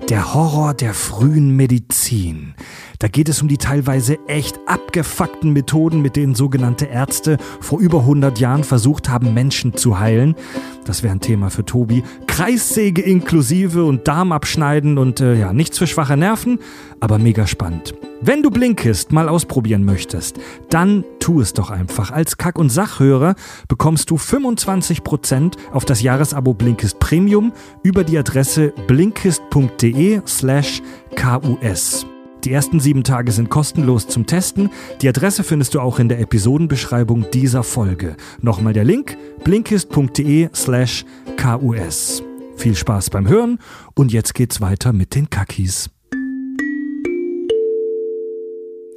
Der 0.10 0.34
Horror 0.34 0.74
der 0.74 0.96
frühen 0.96 1.56
Medizin. 1.56 2.56
Da 3.04 3.10
geht 3.10 3.28
es 3.28 3.42
um 3.42 3.50
die 3.50 3.58
teilweise 3.58 4.18
echt 4.28 4.58
abgefuckten 4.66 5.52
Methoden, 5.52 6.02
mit 6.02 6.16
denen 6.16 6.36
sogenannte 6.36 6.86
Ärzte 6.86 7.38
vor 7.60 7.82
über 7.82 8.00
100 8.00 8.40
Jahren 8.40 8.64
versucht 8.64 9.10
haben, 9.10 9.34
Menschen 9.34 9.74
zu 9.74 10.00
heilen. 10.00 10.36
Das 10.86 11.04
wäre 11.04 11.12
ein 11.12 11.20
Thema 11.20 11.50
für 11.50 11.66
Tobi. 11.66 12.02
Kreissäge 12.28 13.02
inklusive 13.02 13.84
und 13.84 14.08
Darm 14.08 14.32
abschneiden 14.32 14.98
und 14.98 15.20
äh, 15.20 15.38
ja, 15.38 15.52
nichts 15.52 15.80
für 15.80 15.86
schwache 15.86 16.16
Nerven, 16.16 16.60
aber 17.02 17.18
mega 17.18 17.46
spannend. 17.46 17.94
Wenn 18.22 18.42
du 18.42 18.50
Blinkist 18.50 19.12
mal 19.12 19.28
ausprobieren 19.28 19.84
möchtest, 19.84 20.40
dann 20.70 21.04
tu 21.20 21.42
es 21.42 21.52
doch 21.52 21.72
einfach. 21.72 22.10
Als 22.10 22.38
Kack- 22.38 22.58
und 22.58 22.70
Sachhörer 22.70 23.36
bekommst 23.68 24.12
du 24.12 24.16
25% 24.16 25.58
auf 25.74 25.84
das 25.84 26.02
Jahresabo 26.02 26.54
Blinkist 26.54 27.00
Premium 27.00 27.52
über 27.84 28.06
die 28.06 28.18
Adresse 28.18 28.72
blinkist.de 28.88 30.22
slash 30.26 30.82
kus. 31.18 32.06
Die 32.44 32.52
ersten 32.52 32.82
sieben 32.82 33.06
Tage 33.06 33.32
sind 33.32 33.50
kostenlos 33.50 34.08
zum 34.08 34.26
Testen. 34.26 34.70
Die 35.02 35.08
Adresse 35.08 35.44
findest 35.44 35.76
du 35.76 35.80
auch 35.80 36.00
in 36.00 36.10
der 36.10 36.20
Episodenbeschreibung 36.20 37.26
dieser 37.32 37.64
Folge. 37.64 38.18
Nochmal 38.42 38.74
der 38.74 38.84
Link 38.84 39.18
blinkist.de 39.46 40.50
slash 40.54 41.06
kus. 41.42 42.22
Viel 42.58 42.76
Spaß 42.76 43.10
beim 43.12 43.30
Hören 43.30 43.60
und 43.96 44.12
jetzt 44.12 44.34
geht's 44.34 44.60
weiter 44.60 44.92
mit 44.92 45.16
den 45.16 45.30
Kakis. 45.30 45.90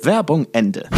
Werbung 0.02 0.46
Ende. 0.52 0.88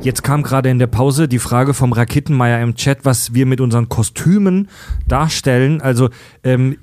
Jetzt 0.00 0.22
kam 0.22 0.42
gerade 0.42 0.70
in 0.70 0.78
der 0.78 0.86
Pause 0.86 1.26
die 1.26 1.38
Frage 1.38 1.74
vom 1.74 1.92
Raketenmeier 1.92 2.62
im 2.62 2.76
Chat, 2.76 3.04
was 3.04 3.34
wir 3.34 3.44
mit 3.44 3.60
unseren 3.60 3.88
Kostümen 3.88 4.68
darstellen. 5.08 5.80
Also 5.80 6.10
ähm, 6.44 6.76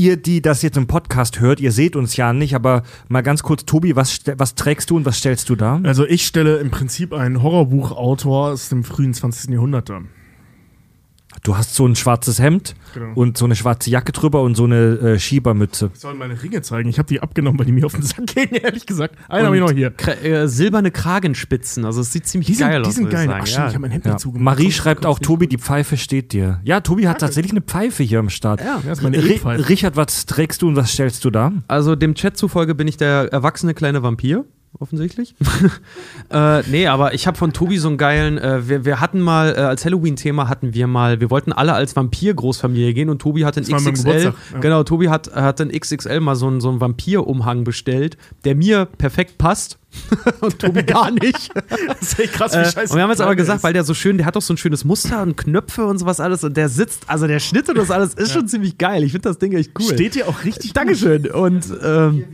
ihr, 0.00 0.16
die 0.16 0.40
das 0.40 0.62
jetzt 0.62 0.78
im 0.78 0.86
Podcast 0.86 1.40
hört, 1.40 1.60
ihr 1.60 1.72
seht 1.72 1.94
uns 1.94 2.16
ja 2.16 2.32
nicht, 2.32 2.54
aber 2.54 2.82
mal 3.08 3.20
ganz 3.20 3.42
kurz, 3.42 3.66
Tobi, 3.66 3.96
was, 3.96 4.20
was 4.36 4.54
trägst 4.54 4.88
du 4.88 4.96
und 4.96 5.04
was 5.04 5.18
stellst 5.18 5.50
du 5.50 5.56
da? 5.56 5.78
Also 5.84 6.06
ich 6.06 6.26
stelle 6.26 6.56
im 6.56 6.70
Prinzip 6.70 7.12
einen 7.12 7.42
Horrorbuchautor 7.42 8.48
aus 8.52 8.70
dem 8.70 8.82
frühen 8.82 9.12
20. 9.12 9.50
Jahrhundert 9.50 9.90
dar. 9.90 10.02
Du 11.42 11.56
hast 11.56 11.74
so 11.74 11.86
ein 11.86 11.96
schwarzes 11.96 12.38
Hemd 12.38 12.74
Genau. 12.92 13.12
und 13.14 13.38
so 13.38 13.44
eine 13.44 13.54
schwarze 13.56 13.88
Jacke 13.88 14.12
drüber 14.12 14.42
und 14.42 14.56
so 14.56 14.64
eine 14.64 14.76
äh, 14.98 15.18
Schiebermütze. 15.18 15.90
Ich 15.94 16.00
soll 16.00 16.14
meine 16.14 16.42
Ringe 16.42 16.60
zeigen. 16.62 16.88
Ich 16.88 16.98
habe 16.98 17.06
die 17.08 17.20
abgenommen, 17.20 17.58
weil 17.58 17.66
die 17.66 17.72
mir 17.72 17.86
auf 17.86 17.92
den 17.92 18.02
Sack 18.02 18.26
gingen, 18.26 18.54
ehrlich 18.62 18.84
gesagt. 18.84 19.14
Einen 19.28 19.46
habe 19.46 19.56
ich 19.56 19.62
noch 19.62 19.70
hier. 19.70 19.90
Kra 19.90 20.12
äh, 20.12 20.48
silberne 20.48 20.90
Kragenspitzen, 20.90 21.84
also 21.84 22.00
es 22.00 22.12
sieht 22.12 22.26
ziemlich 22.26 22.48
Die 22.48 22.54
sind, 22.54 22.68
geil 22.68 22.82
aus. 22.82 22.88
die 22.88 22.94
sind 22.94 23.10
geil. 23.10 23.28
Ach 23.32 23.46
stimmt, 23.46 23.58
ja. 23.58 23.66
ich 23.68 23.74
habe 23.74 23.78
mein 23.82 23.90
Hemd 23.92 24.04
Ja. 24.06 24.12
dazu 24.12 24.32
gemacht. 24.32 24.44
Marie 24.44 24.64
Komm, 24.64 24.72
schreibt 24.72 25.02
komm, 25.02 25.10
auch, 25.12 25.18
Tobi, 25.18 25.46
die 25.46 25.58
Pfeife 25.58 25.96
steht 25.96 26.32
dir. 26.32 26.60
Ja, 26.64 26.80
Tobi 26.80 27.06
hat 27.08 27.18
tatsächlich 27.20 27.52
eine 27.52 27.60
Pfeife 27.62 28.02
hier 28.02 28.18
am 28.18 28.28
Start. 28.30 28.60
Ja. 28.60 28.80
Ja, 28.84 28.92
ist 28.92 29.02
meine 29.02 29.16
E-Pfeife. 29.16 29.68
Richard, 29.68 29.96
was 29.96 30.26
trägst 30.26 30.62
du 30.62 30.68
und 30.68 30.76
was 30.76 30.90
stellst 30.92 31.24
du 31.24 31.30
da? 31.30 31.52
Also 31.68 31.94
dem 31.96 32.14
Chat 32.14 32.36
zufolge 32.36 32.74
bin 32.74 32.88
ich 32.88 32.96
der 32.96 33.32
erwachsene 33.32 33.74
kleine 33.74 34.02
Vampir, 34.02 34.44
offensichtlich. 34.78 35.34
äh, 36.30 36.62
nee, 36.70 36.86
aber 36.86 37.14
ich 37.14 37.26
habe 37.26 37.36
von 37.36 37.52
Tobi 37.52 37.78
so 37.78 37.88
einen 37.88 37.98
geilen, 37.98 38.38
äh, 38.38 38.68
wir, 38.68 38.84
wir 38.84 39.00
hatten 39.00 39.20
mal, 39.20 39.54
äh, 39.56 39.60
als 39.60 39.84
Halloween-Thema 39.84 40.48
hatten 40.48 40.74
wir 40.74 40.86
mal, 40.86 41.20
wir 41.20 41.30
wollten 41.30 41.52
alle 41.52 41.74
als 41.74 41.96
Vampir-Großfamilie 41.96 42.94
gehen 42.94 43.10
und 43.10 43.20
Tobi 43.20 43.44
hat 43.44 43.56
mein 43.56 43.64
XXL, 43.64 44.32
ja. 44.52 44.58
genau, 44.60 44.82
Tobi 44.84 45.08
hat, 45.08 45.34
hat 45.34 45.60
ein 45.60 45.70
XXL 45.70 46.20
mal 46.20 46.36
so 46.36 46.46
einen, 46.46 46.60
so 46.60 46.70
einen 46.70 46.80
Vampir-Umhang 46.80 47.64
bestellt, 47.64 48.16
der 48.44 48.54
mir 48.54 48.86
perfekt 48.86 49.38
passt. 49.38 49.78
und 50.40 50.58
Tobi 50.58 50.84
gar 50.84 51.10
nicht. 51.10 51.50
Das 51.88 52.02
ist 52.02 52.20
echt 52.20 52.32
krass, 52.34 52.52
wie 52.52 52.58
Äh, 52.58 52.64
scheiße. 52.64 52.92
und 52.92 52.96
wir 52.98 53.02
haben 53.02 53.10
jetzt 53.10 53.20
aber 53.20 53.34
gesagt, 53.34 53.58
ist. 53.58 53.64
weil 53.64 53.72
der 53.72 53.84
so 53.84 53.92
schön, 53.94 54.16
der 54.16 54.26
hat 54.26 54.36
doch 54.36 54.42
so 54.42 54.54
ein 54.54 54.56
schönes 54.56 54.84
Muster 54.84 55.22
und 55.22 55.36
Knöpfe 55.36 55.84
und 55.84 55.98
sowas 55.98 56.20
alles 56.20 56.44
und 56.44 56.56
der 56.56 56.68
sitzt, 56.68 57.08
also 57.08 57.26
der 57.26 57.40
Schnitt 57.40 57.68
und 57.68 57.76
das 57.76 57.90
alles 57.90 58.14
ist 58.14 58.32
schon 58.32 58.46
ziemlich 58.46 58.78
geil. 58.78 59.02
Ich 59.02 59.12
finde 59.12 59.28
das 59.28 59.38
Ding 59.38 59.52
echt 59.52 59.72
cool. 59.78 59.92
Steht 59.92 60.14
dir 60.14 60.28
auch 60.28 60.44
richtig 60.44 60.72
Dankeschön. 60.72 61.26
Und, 61.30 61.66
ähm, 61.82 62.24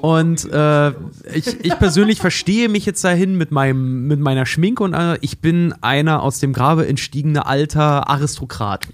und 0.00 0.50
äh, 0.50 0.90
ich, 1.32 1.64
ich 1.64 1.78
persönlich 1.78 2.20
verstehe 2.20 2.68
mich 2.68 2.86
jetzt 2.86 3.02
dahin 3.04 3.36
mit, 3.36 3.50
meinem, 3.50 4.06
mit 4.06 4.20
meiner 4.20 4.46
Schminke 4.46 4.82
und 4.82 4.94
äh, 4.94 5.18
ich 5.20 5.40
bin 5.40 5.74
einer 5.80 6.22
aus 6.22 6.38
dem 6.38 6.52
Grabe 6.52 6.86
entstiegene 6.86 7.46
alter 7.46 8.08
Aristokrat. 8.08 8.86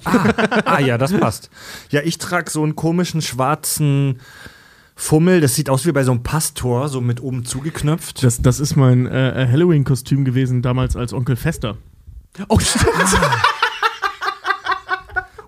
Ah 0.65 0.81
ja, 0.81 0.99
das 0.99 1.13
passt. 1.13 1.51
Ja, 1.91 2.01
ich 2.03 2.19
trage 2.19 2.51
so 2.51 2.63
einen 2.63 2.77
komischen 2.77 3.23
schwarzen 3.23 4.21
Fummel. 4.95 5.41
Das 5.41 5.55
sieht 5.55 5.71
aus 5.71 5.87
wie 5.87 5.93
bei 5.93 6.05
so 6.05 6.13
einem 6.13 6.23
Pastor, 6.23 6.89
so 6.89 7.01
mit 7.01 7.23
oben 7.23 7.45
zugeknöpft. 7.45 8.23
Das, 8.23 8.43
das 8.43 8.61
ist 8.61 8.77
mein 8.77 9.07
äh, 9.07 9.49
Halloween-Kostüm 9.51 10.25
gewesen 10.25 10.63
damals 10.63 10.97
als 10.97 11.13
Onkel 11.13 11.37
Fester. 11.37 11.77
Oh, 12.49 12.59
stimmt. 12.59 12.87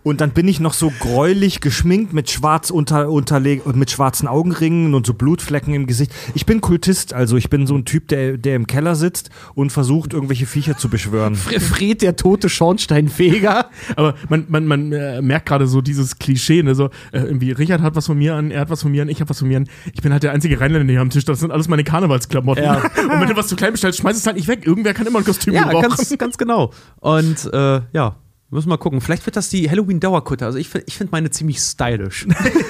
Und 0.05 0.21
dann 0.21 0.31
bin 0.31 0.49
ich 0.49 0.59
noch 0.59 0.75
so 0.75 0.93
gräulich 0.99 1.61
geschminkt 1.61 2.13
mit 2.13 2.31
schwarz 2.31 2.71
unter, 2.71 3.09
unterleg 3.09 3.65
mit 3.75 3.91
schwarzen 3.91 4.27
Augenringen 4.27 4.95
und 4.95 5.07
so 5.07 5.15
Blutflecken 5.15 5.75
im 5.75 5.87
Gesicht. 5.87 6.13
Ich 6.35 6.45
bin 6.45 6.61
Kultist, 6.61 7.15
also 7.15 7.37
ich 7.37 7.51
bin 7.51 7.67
so 7.67 7.77
ein 7.77 7.85
Typ, 7.85 8.09
der, 8.09 8.37
der 8.37 8.57
im 8.57 8.67
Keller 8.67 8.97
sitzt 8.97 9.31
und 9.55 9.71
versucht, 9.71 10.13
irgendwelche 10.13 10.47
Viecher 10.47 10.77
zu 10.77 10.89
beschwören. 10.89 11.37
Fred, 11.37 12.03
der 12.03 12.17
tote 12.17 12.49
Schornsteinfeger. 12.49 13.67
Aber 13.97 14.15
man, 14.29 14.47
man, 14.49 14.67
man 14.67 14.93
äh, 14.93 15.23
merkt 15.23 15.47
gerade 15.47 15.67
so 15.67 15.81
dieses 15.81 16.19
Klischee, 16.19 16.63
ne? 16.63 16.75
so 16.75 16.87
äh, 17.13 17.21
irgendwie 17.21 17.53
Richard 17.53 17.81
hat 17.81 17.95
was 17.95 18.07
von 18.07 18.19
mir 18.19 18.35
an, 18.35 18.51
er 18.51 18.63
hat 18.63 18.71
was 18.71 18.83
von 18.83 18.91
mir 18.91 19.03
an, 19.03 19.09
ich 19.09 19.21
habe 19.21 19.31
was 19.31 19.39
von 19.39 19.49
mir 19.49 19.59
an. 19.59 19.69
Ich 19.95 20.03
bin 20.03 20.13
halt 20.13 20.23
der 20.23 20.33
einzige 20.33 20.61
Rheinländer 20.61 20.91
hier 20.93 21.01
am 21.01 21.11
Tisch, 21.11 21.25
das 21.25 21.41
sind 21.41 21.53
alles 21.53 21.69
meine 21.69 21.85
Karnevalsklamotten. 21.85 22.65
Ja. 22.65 22.75
Und 23.03 23.21
wenn 23.21 23.29
du 23.29 23.37
was 23.37 23.47
zu 23.47 23.57
klein 23.57 23.73
bestellst, 23.73 24.01
schmeiß 24.01 24.17
es 24.17 24.27
halt 24.27 24.37
nicht 24.37 24.49
weg. 24.49 24.67
Irgendwer 24.67 24.95
kann 24.95 25.07
immer 25.07 25.21
ein 25.21 25.25
Kostüm 25.25 25.55
Ja, 25.55 25.65
gebrauchen. 25.65 25.89
ganz, 25.91 26.19
ganz 26.19 26.39
genau. 26.39 26.73
Und 27.01 27.49
äh, 27.53 27.81
ja, 27.93 28.17
müssen 28.53 28.67
wir 28.69 28.75
mal 28.75 28.79
gucken. 28.79 29.01
Vielleicht 29.01 29.25
wird 29.27 29.37
das 29.37 29.49
die 29.49 29.69
Halloween-Dauerkutte. 29.69 30.45
Also 30.45 30.59
ich, 30.59 30.75
ich 30.87 30.97
finde 30.97 31.11
meine 31.11 31.31
ziemlich 31.31 31.59
stylisch. 31.59 32.27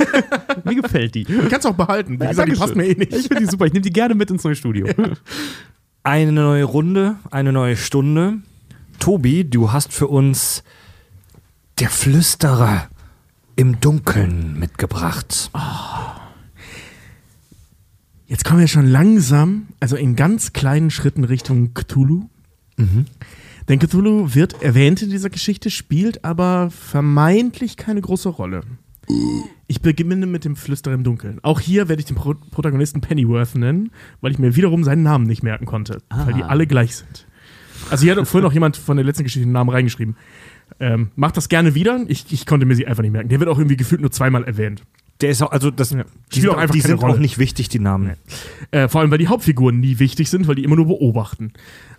Mir 0.65 0.77
gefällt 0.77 1.15
die. 1.15 1.25
Du 1.25 1.49
kannst 1.49 1.67
auch 1.67 1.75
behalten. 1.75 2.21
Wie 2.21 2.27
gesagt, 2.27 2.51
die 2.51 2.57
passt 2.57 2.77
mir 2.77 2.87
eh 2.87 2.95
nicht. 2.95 3.13
Ich 3.13 3.27
finde 3.27 3.41
die 3.41 3.51
super. 3.51 3.67
Ich 3.67 3.73
nehme 3.73 3.83
die 3.83 3.93
gerne 3.93 4.15
mit 4.15 4.31
ins 4.31 4.45
neue 4.45 4.55
Studio. 4.55 4.87
Eine 6.05 6.33
neue 6.33 6.65
Runde, 6.65 7.17
eine 7.31 7.53
neue 7.53 7.77
Stunde. 7.77 8.39
Tobi, 8.99 9.45
du 9.45 9.73
hast 9.73 9.93
für 9.93 10.07
uns 10.07 10.63
der 11.81 11.91
Flüsterer 11.91 12.89
im 13.57 13.81
Dunkeln 13.81 14.59
mitgebracht. 14.59 15.51
Jetzt 18.27 18.45
kommen 18.45 18.61
wir 18.61 18.69
schon 18.69 18.87
langsam, 18.87 19.69
also 19.81 19.97
in 19.97 20.17
ganz 20.17 20.53
kleinen 20.53 20.91
Schritten 20.91 21.25
Richtung 21.25 21.75
Cthulhu. 21.75 22.29
Denn 23.69 23.79
Cthulhu 23.79 24.35
wird 24.35 24.63
erwähnt 24.63 25.03
in 25.03 25.11
dieser 25.11 25.31
Geschichte, 25.31 25.71
spielt 25.71 26.25
aber 26.25 26.71
vermeintlich 26.71 27.77
keine 27.77 28.01
große 28.01 28.29
Rolle. 28.29 28.63
Ich 29.67 29.81
beginne 29.83 30.27
mit 30.27 30.45
dem 30.45 30.57
Flüsterer 30.57 30.95
im 30.95 31.05
Dunkeln. 31.05 31.41
Auch 31.43 31.61
hier 31.61 31.89
werde 31.89 32.01
ich 32.01 32.07
den 32.07 32.17
Pro 32.17 32.35
Protagonisten 32.35 33.01
Pennyworth 33.01 33.55
nennen, 33.55 33.91
weil 34.21 34.33
ich 34.33 34.39
mir 34.39 34.57
wiederum 34.57 34.85
seinen 34.85 35.03
Namen 35.03 35.27
nicht 35.27 35.43
merken 35.43 35.67
konnte, 35.67 36.03
weil 36.11 36.35
die 36.35 36.45
alle 36.45 36.67
gleich 36.67 36.97
sind. 36.97 37.27
Also 37.91 38.05
hier 38.05 38.17
hat 38.17 38.29
vorhin 38.29 38.45
noch 38.45 38.53
jemand 38.53 38.77
von 38.77 38.97
der 38.97 39.05
letzten 39.05 39.25
Geschichte 39.25 39.47
den 39.47 39.53
Namen 39.53 39.71
reingeschrieben. 39.71 40.17
Ähm, 40.81 41.11
macht 41.17 41.37
das 41.37 41.49
gerne 41.49 41.75
wieder. 41.75 42.05
Ich, 42.09 42.33
ich 42.33 42.47
konnte 42.47 42.65
mir 42.65 42.75
sie 42.75 42.87
einfach 42.87 43.03
nicht 43.03 43.13
merken. 43.13 43.29
Der 43.29 43.41
wird 43.41 43.51
auch 43.51 43.59
irgendwie 43.59 43.77
gefühlt 43.77 44.01
nur 44.01 44.11
zweimal 44.11 44.45
erwähnt. 44.45 44.83
Der 45.21 45.31
ist 45.31 45.43
auch, 45.43 45.53
also 45.53 45.71
das, 45.71 45.91
die 45.91 45.97
Spielt 45.97 46.07
sind, 46.31 46.51
auch 46.51 46.57
einfach 46.57 46.75
die 46.75 46.81
sind 46.81 47.03
auch 47.03 47.19
nicht 47.19 47.39
wichtig, 47.39 47.69
die 47.69 47.79
Namen. 47.79 48.13
Äh, 48.71 48.89
vor 48.89 49.01
allem, 49.01 49.11
weil 49.11 49.19
die 49.19 49.29
Hauptfiguren 49.29 49.79
nie 49.79 49.99
wichtig 49.99 50.31
sind, 50.31 50.49
weil 50.49 50.55
die 50.55 50.65
immer 50.65 50.77
nur 50.77 50.87
beobachten. 50.87 51.53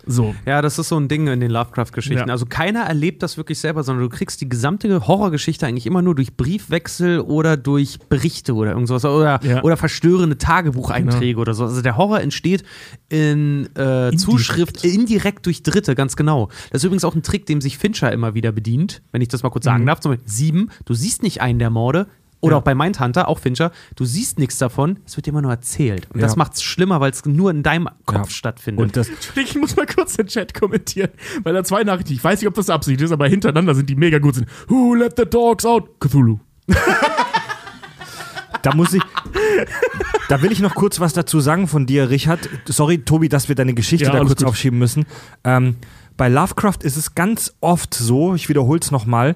So. 0.06 0.34
Ja, 0.46 0.62
das 0.62 0.78
ist 0.78 0.88
so 0.88 0.96
ein 0.98 1.08
Ding 1.08 1.26
in 1.28 1.40
den 1.40 1.50
Lovecraft-Geschichten. 1.50 2.28
Ja. 2.28 2.32
Also 2.32 2.46
keiner 2.46 2.80
erlebt 2.82 3.22
das 3.22 3.36
wirklich 3.36 3.58
selber, 3.58 3.82
sondern 3.82 4.08
du 4.08 4.14
kriegst 4.14 4.40
die 4.40 4.48
gesamte 4.48 5.06
Horrorgeschichte 5.06 5.66
eigentlich 5.66 5.86
immer 5.86 6.02
nur 6.02 6.14
durch 6.14 6.36
Briefwechsel 6.36 7.20
oder 7.20 7.56
durch 7.56 7.98
Berichte 8.08 8.54
oder 8.54 8.72
irgendwas 8.72 9.04
oder, 9.04 9.40
Ja. 9.42 9.62
oder 9.62 9.76
verstörende 9.76 10.38
Tagebucheinträge 10.38 11.38
oder 11.38 11.54
so. 11.54 11.64
Also 11.64 11.82
der 11.82 11.96
Horror 11.96 12.20
entsteht 12.20 12.64
in 13.08 13.68
äh, 13.76 14.12
Zuschrift 14.16 14.84
indirekt 14.84 15.46
durch 15.46 15.62
Dritte, 15.62 15.94
ganz 15.94 16.16
genau. 16.16 16.48
Das 16.70 16.80
ist 16.82 16.84
übrigens 16.84 17.04
auch 17.04 17.14
ein 17.14 17.22
Trick, 17.22 17.46
dem 17.46 17.60
sich 17.60 17.78
Fincher 17.78 18.12
immer 18.12 18.34
wieder 18.34 18.52
bedient, 18.52 19.02
wenn 19.12 19.22
ich 19.22 19.28
das 19.28 19.42
mal 19.42 19.50
kurz 19.50 19.64
sagen 19.64 19.86
darf. 19.86 20.00
Zum 20.00 20.12
Beispiel 20.12 20.28
sieben, 20.28 20.70
du 20.84 20.94
siehst 20.94 21.22
nicht 21.22 21.40
einen 21.40 21.58
der 21.58 21.70
Morde. 21.70 22.06
Oder 22.44 22.52
Ja. 22.54 22.58
auch 22.58 22.62
bei 22.64 22.74
Mindhunter, 22.74 23.28
auch 23.28 23.38
Fincher, 23.38 23.72
du 23.96 24.04
siehst 24.04 24.38
nichts 24.38 24.58
davon, 24.58 24.98
es 25.06 25.16
wird 25.16 25.26
dir 25.26 25.30
immer 25.30 25.42
nur 25.42 25.50
erzählt. 25.50 26.06
Und 26.12 26.22
das 26.22 26.32
Ja. 26.32 26.38
macht 26.38 26.54
es 26.54 26.62
schlimmer, 26.62 27.00
weil 27.00 27.10
es 27.10 27.24
nur 27.24 27.50
in 27.50 27.62
deinem 27.62 27.88
Kopf 28.06 28.28
Ja. 28.28 28.30
stattfindet. 28.30 28.82
Und 28.82 28.96
das, 28.96 29.08
Ich 29.36 29.56
muss 29.56 29.76
mal 29.76 29.86
kurz 29.86 30.14
den 30.16 30.26
Chat 30.26 30.54
kommentieren, 30.54 31.10
weil 31.42 31.54
da 31.54 31.64
zwei 31.64 31.82
Nachrichten, 31.84 32.12
ich 32.12 32.22
weiß 32.22 32.40
nicht, 32.40 32.48
ob 32.48 32.54
das 32.54 32.70
Absicht 32.70 33.00
ist, 33.00 33.10
aber 33.12 33.26
hintereinander 33.28 33.74
sind 33.74 33.88
die 33.90 33.96
mega 33.96 34.18
gut 34.18 34.34
sind. 34.36 34.48
Who 34.68 34.94
let 34.94 35.14
the 35.16 35.24
dogs 35.24 35.64
out? 35.66 35.88
Cthulhu. 36.00 36.38
da 38.62 38.74
muss 38.74 38.94
ich, 38.94 39.02
da 40.28 40.40
will 40.42 40.52
ich 40.52 40.60
noch 40.60 40.74
kurz 40.74 41.00
was 41.00 41.12
dazu 41.12 41.40
sagen 41.40 41.68
von 41.68 41.86
dir, 41.86 42.08
Richard. 42.10 42.48
Sorry, 42.66 42.98
Tobi, 42.98 43.28
dass 43.28 43.48
wir 43.48 43.54
deine 43.54 43.74
Geschichte 43.74 44.06
Ja, 44.06 44.12
da 44.12 44.20
kurz 44.20 44.38
gut. 44.40 44.48
aufschieben 44.48 44.78
müssen. 44.78 45.04
Ähm, 45.44 45.76
bei 46.16 46.28
Lovecraft 46.28 46.78
ist 46.82 46.96
es 46.96 47.14
ganz 47.14 47.54
oft 47.60 47.92
so, 47.92 48.34
ich 48.34 48.48
wiederhole 48.48 48.78
es 48.80 48.90
nochmal, 48.90 49.34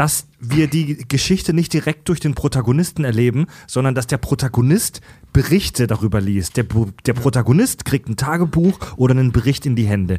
dass 0.00 0.28
wir 0.38 0.66
die 0.66 0.96
Geschichte 1.08 1.52
nicht 1.52 1.74
direkt 1.74 2.08
durch 2.08 2.20
den 2.20 2.34
Protagonisten 2.34 3.04
erleben, 3.04 3.48
sondern 3.66 3.94
dass 3.94 4.06
der 4.06 4.16
Protagonist 4.16 5.02
Berichte 5.34 5.86
darüber 5.86 6.22
liest. 6.22 6.56
Der, 6.56 6.64
der 7.04 7.12
Protagonist 7.12 7.84
kriegt 7.84 8.08
ein 8.08 8.16
Tagebuch 8.16 8.78
oder 8.96 9.12
einen 9.12 9.30
Bericht 9.30 9.66
in 9.66 9.76
die 9.76 9.84
Hände. 9.84 10.16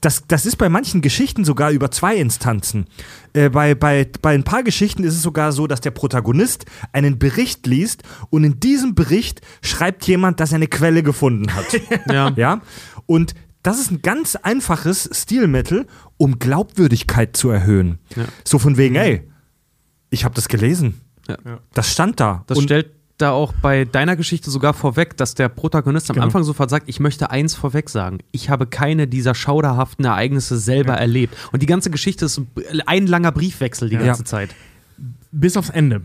Das, 0.00 0.24
das 0.26 0.46
ist 0.46 0.56
bei 0.56 0.68
manchen 0.68 1.00
Geschichten 1.00 1.44
sogar 1.44 1.70
über 1.70 1.92
zwei 1.92 2.16
Instanzen. 2.16 2.86
Äh, 3.32 3.50
bei, 3.50 3.76
bei, 3.76 4.10
bei 4.20 4.34
ein 4.34 4.42
paar 4.42 4.64
Geschichten 4.64 5.04
ist 5.04 5.14
es 5.14 5.22
sogar 5.22 5.52
so, 5.52 5.68
dass 5.68 5.80
der 5.80 5.92
Protagonist 5.92 6.66
einen 6.90 7.20
Bericht 7.20 7.68
liest 7.68 8.02
und 8.30 8.42
in 8.42 8.58
diesem 8.58 8.96
Bericht 8.96 9.42
schreibt 9.62 10.08
jemand, 10.08 10.40
dass 10.40 10.50
er 10.50 10.56
eine 10.56 10.66
Quelle 10.66 11.04
gefunden 11.04 11.54
hat. 11.54 11.66
ja. 12.12 12.32
Ja? 12.34 12.62
Und 13.06 13.36
das 13.62 13.78
ist 13.80 13.90
ein 13.90 14.02
ganz 14.02 14.36
einfaches 14.36 15.08
Stilmittel, 15.12 15.86
um 16.16 16.38
Glaubwürdigkeit 16.38 17.36
zu 17.36 17.50
erhöhen. 17.50 17.98
Ja. 18.16 18.24
So 18.44 18.58
von 18.58 18.76
wegen, 18.76 18.94
ey, 18.96 19.28
ich 20.10 20.24
habe 20.24 20.34
das 20.34 20.48
gelesen. 20.48 21.00
Ja. 21.28 21.36
Das 21.74 21.92
stand 21.92 22.20
da. 22.20 22.44
Das 22.46 22.58
Und 22.58 22.64
stellt 22.64 22.90
da 23.18 23.32
auch 23.32 23.52
bei 23.52 23.84
deiner 23.84 24.16
Geschichte 24.16 24.50
sogar 24.50 24.72
vorweg, 24.72 25.16
dass 25.18 25.34
der 25.34 25.50
Protagonist 25.50 26.08
am 26.10 26.14
Genau. 26.14 26.24
Anfang 26.24 26.42
sofort 26.42 26.70
sagt, 26.70 26.88
ich 26.88 27.00
möchte 27.00 27.30
eins 27.30 27.54
vorweg 27.54 27.90
sagen. 27.90 28.18
Ich 28.32 28.48
habe 28.48 28.66
keine 28.66 29.06
dieser 29.06 29.34
schauderhaften 29.34 30.06
Ereignisse 30.06 30.58
selber 30.58 30.94
erlebt. 30.94 31.36
Und 31.52 31.60
die 31.62 31.66
ganze 31.66 31.90
Geschichte 31.90 32.24
ist 32.24 32.40
ein 32.86 33.06
langer 33.06 33.30
Briefwechsel 33.30 33.90
die 33.90 33.96
Ja. 33.96 34.02
ganze 34.06 34.24
Zeit. 34.24 34.54
Bis 35.32 35.56
aufs 35.58 35.68
Ende. 35.70 36.00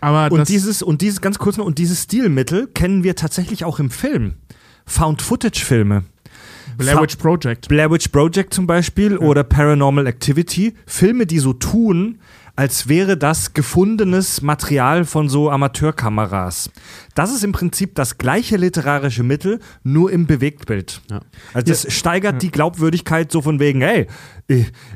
Aber 0.00 0.32
und 0.32 0.48
dieses, 0.48 0.80
und 0.80 1.02
dieses, 1.02 1.20
ganz 1.20 1.38
kurz 1.38 1.56
noch, 1.56 1.66
und 1.66 1.78
dieses 1.78 2.04
Stilmittel 2.04 2.68
kennen 2.68 3.02
wir 3.02 3.16
tatsächlich 3.16 3.64
auch 3.64 3.80
im 3.80 3.90
Film. 3.90 4.34
Found-Footage-Filme. 4.86 6.04
Blair 6.80 7.02
Witch 7.02 7.16
Project. 7.16 7.68
Blair 7.68 7.90
Witch 7.90 8.08
Project 8.08 8.54
zum 8.54 8.66
Beispiel 8.66 9.16
oder 9.16 9.44
Paranormal 9.44 10.06
Activity. 10.06 10.74
Filme, 10.86 11.26
die 11.26 11.38
so 11.38 11.52
tun, 11.52 12.18
als 12.60 12.90
wäre 12.90 13.16
das 13.16 13.54
gefundenes 13.54 14.42
Material 14.42 15.06
von 15.06 15.30
so 15.30 15.48
Amateurkameras. 15.48 16.70
Das 17.14 17.34
ist 17.34 17.42
im 17.42 17.52
Prinzip 17.52 17.94
das 17.94 18.18
gleiche 18.18 18.58
literarische 18.58 19.22
Mittel, 19.22 19.60
nur 19.82 20.12
im 20.12 20.26
Bewegtbild. 20.26 21.00
Ja. 21.10 21.22
Also 21.54 21.72
das 21.72 21.90
steigert 21.90 22.42
die 22.42 22.50
Glaubwürdigkeit 22.50 23.32
so 23.32 23.40
von 23.40 23.60
wegen, 23.60 23.80
hey, 23.80 24.08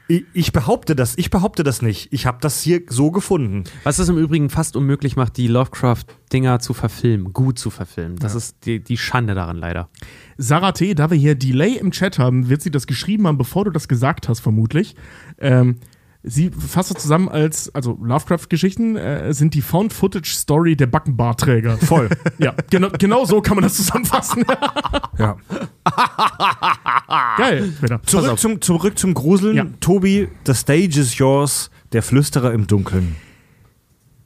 ich, 0.08 0.26
ich 0.34 0.52
behaupte 0.52 0.94
das, 0.94 1.16
ich 1.16 1.30
behaupte 1.30 1.62
das 1.62 1.80
nicht. 1.80 2.12
Ich 2.12 2.26
habe 2.26 2.36
das 2.42 2.60
hier 2.60 2.82
so 2.86 3.10
gefunden. 3.10 3.64
Was 3.82 3.98
es 3.98 4.10
im 4.10 4.18
Übrigen 4.18 4.50
fast 4.50 4.76
unmöglich 4.76 5.16
macht, 5.16 5.38
die 5.38 5.46
Lovecraft-Dinger 5.46 6.58
zu 6.58 6.74
verfilmen, 6.74 7.32
gut 7.32 7.58
zu 7.58 7.70
verfilmen. 7.70 8.18
Das 8.18 8.34
ist 8.34 8.66
die, 8.66 8.84
die 8.84 8.98
Schande 8.98 9.34
daran 9.34 9.56
leider. 9.56 9.88
Sarah 10.36 10.72
T., 10.72 10.92
da 10.94 11.10
wir 11.10 11.16
hier 11.16 11.34
Delay 11.34 11.78
im 11.78 11.92
Chat 11.92 12.18
haben, 12.18 12.50
wird 12.50 12.60
sie 12.60 12.70
das 12.70 12.86
geschrieben 12.86 13.26
haben, 13.26 13.38
bevor 13.38 13.64
du 13.64 13.70
das 13.70 13.88
gesagt 13.88 14.28
hast, 14.28 14.40
vermutlich. 14.40 14.96
Ähm, 15.38 15.78
sie 16.24 16.50
fasst 16.50 16.90
es 16.90 17.02
zusammen 17.02 17.28
als, 17.28 17.72
also 17.74 17.98
Lovecraft-Geschichten 18.02 18.96
äh, 18.96 19.32
sind 19.34 19.54
die 19.54 19.60
Found-Footage-Story 19.60 20.74
der 20.74 20.86
Backenbarträger. 20.86 21.76
Voll. 21.76 22.08
ja, 22.38 22.54
genau, 22.70 22.88
genau 22.98 23.24
so 23.26 23.40
kann 23.42 23.56
man 23.56 23.62
das 23.62 23.74
zusammenfassen. 23.74 24.44
ja. 25.18 25.36
Geil. 27.36 27.72
Zurück 28.06 28.38
zum, 28.38 28.60
zurück 28.60 28.98
zum 28.98 29.14
Gruseln. 29.14 29.56
Ja. 29.56 29.66
Tobi, 29.80 30.28
the 30.46 30.54
stage 30.54 30.98
is 30.98 31.18
yours. 31.18 31.70
Der 31.92 32.02
Flüsterer 32.02 32.52
im 32.52 32.66
Dunkeln. 32.66 33.16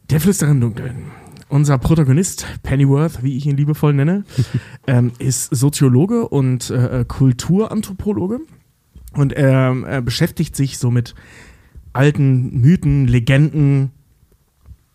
Der 0.09 0.21
Flüsterer 0.21 0.53
im 0.53 0.61
Dunkeln. 0.61 1.11
Unser 1.51 1.79
Protagonist, 1.79 2.47
Pennyworth, 2.63 3.23
wie 3.23 3.37
ich 3.37 3.47
ihn 3.47 3.57
liebevoll 3.57 3.95
nenne, 3.95 4.25
ähm, 4.87 5.13
ist 5.19 5.45
Soziologe 5.55 6.29
und 6.29 6.71
äh, 6.71 7.05
Kulturanthropologe. 7.09 8.41
Und 9.15 9.33
er, 9.33 9.75
er 9.87 10.03
beschäftigt 10.03 10.55
sich 10.55 10.79
so 10.79 10.91
mit 10.91 11.15
alten 11.93 12.61
Mythen, 12.61 13.07
Legenden, 13.07 13.91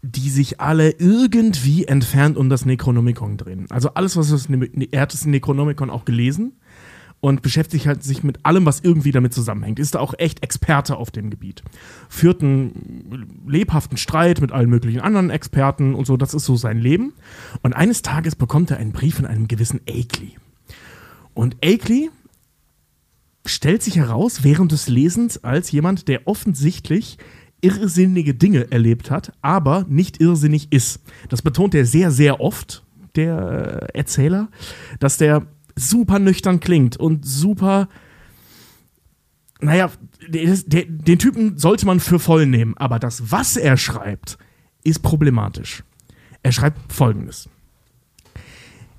die 0.02 0.30
sich 0.30 0.60
alle 0.60 0.92
irgendwie 0.92 1.86
entfernt 1.86 2.38
um 2.38 2.50
das 2.50 2.66
Necronomicon 2.66 3.38
drehen. 3.38 3.68
Also 3.70 3.94
alles, 3.94 4.18
was 4.18 4.30
das, 4.30 4.48
er 4.92 5.02
hat 5.02 5.14
das 5.14 5.26
Necronomicon 5.26 5.90
auch 5.90 6.04
gelesen 6.04 6.54
und 7.24 7.42
beschäftigt 7.42 7.88
halt 7.88 8.04
sich 8.04 8.22
mit 8.22 8.46
allem, 8.46 8.66
was 8.66 8.82
irgendwie 8.82 9.14
damit 9.14 9.34
zusammenhängt. 9.34 9.80
Ist 9.80 9.96
da 9.96 10.00
auch 10.00 10.14
echt 10.18 10.44
Experte 10.44 10.98
auf 10.98 11.10
dem 11.10 11.30
Gebiet. 11.30 11.64
Führt 12.10 12.44
einen 12.44 13.46
lebhaften 13.48 13.96
Streit 13.96 14.42
mit 14.42 14.52
allen 14.52 14.70
möglichen 14.70 15.00
anderen 15.00 15.30
Experten 15.30 15.96
und 15.96 16.06
so. 16.06 16.18
Das 16.18 16.34
ist 16.34 16.44
so 16.44 16.58
sein 16.58 16.80
Leben. 16.80 17.14
Und 17.62 17.72
eines 17.72 18.02
Tages 18.02 18.36
bekommt 18.36 18.72
er 18.72 18.78
einen 18.78 18.92
Brief 18.92 19.16
von 19.16 19.26
einem 19.26 19.48
gewissen 19.48 19.80
Akeley. 19.88 20.36
Und 21.34 21.56
Akeley 21.64 22.10
stellt 23.46 23.84
sich 23.84 23.98
heraus 23.98 24.44
während 24.44 24.72
des 24.72 24.88
Lesens 24.88 25.44
als 25.44 25.72
jemand, 25.72 26.08
der 26.08 26.28
offensichtlich 26.28 27.18
irrsinnige 27.62 28.34
Dinge 28.34 28.72
erlebt 28.72 29.10
hat, 29.10 29.32
aber 29.42 29.86
nicht 29.88 30.20
irrsinnig 30.20 30.72
ist. 30.72 31.00
Das 31.30 31.42
betont 31.42 31.74
er 31.76 31.86
sehr, 31.86 32.12
sehr 32.12 32.42
oft, 32.42 32.84
der 33.16 33.90
äh, 33.94 33.98
Erzähler, 33.98 34.50
dass 35.00 35.18
der 35.18 35.48
super 35.76 36.20
nüchtern 36.20 36.60
klingt 36.60 36.98
und 36.98 37.26
super 37.26 37.88
naja, 39.64 39.90
den 40.28 41.20
Typen 41.20 41.58
sollte 41.58 41.86
man 41.86 42.02
für 42.02 42.20
voll 42.20 42.46
nehmen, 42.46 42.76
aber 42.78 43.00
das, 43.00 43.32
was 43.32 43.56
er 43.56 43.78
schreibt, 43.78 44.38
ist 44.84 45.02
problematisch. 45.02 45.84
Er 46.42 46.52
schreibt 46.52 46.92
folgendes. 46.92 47.50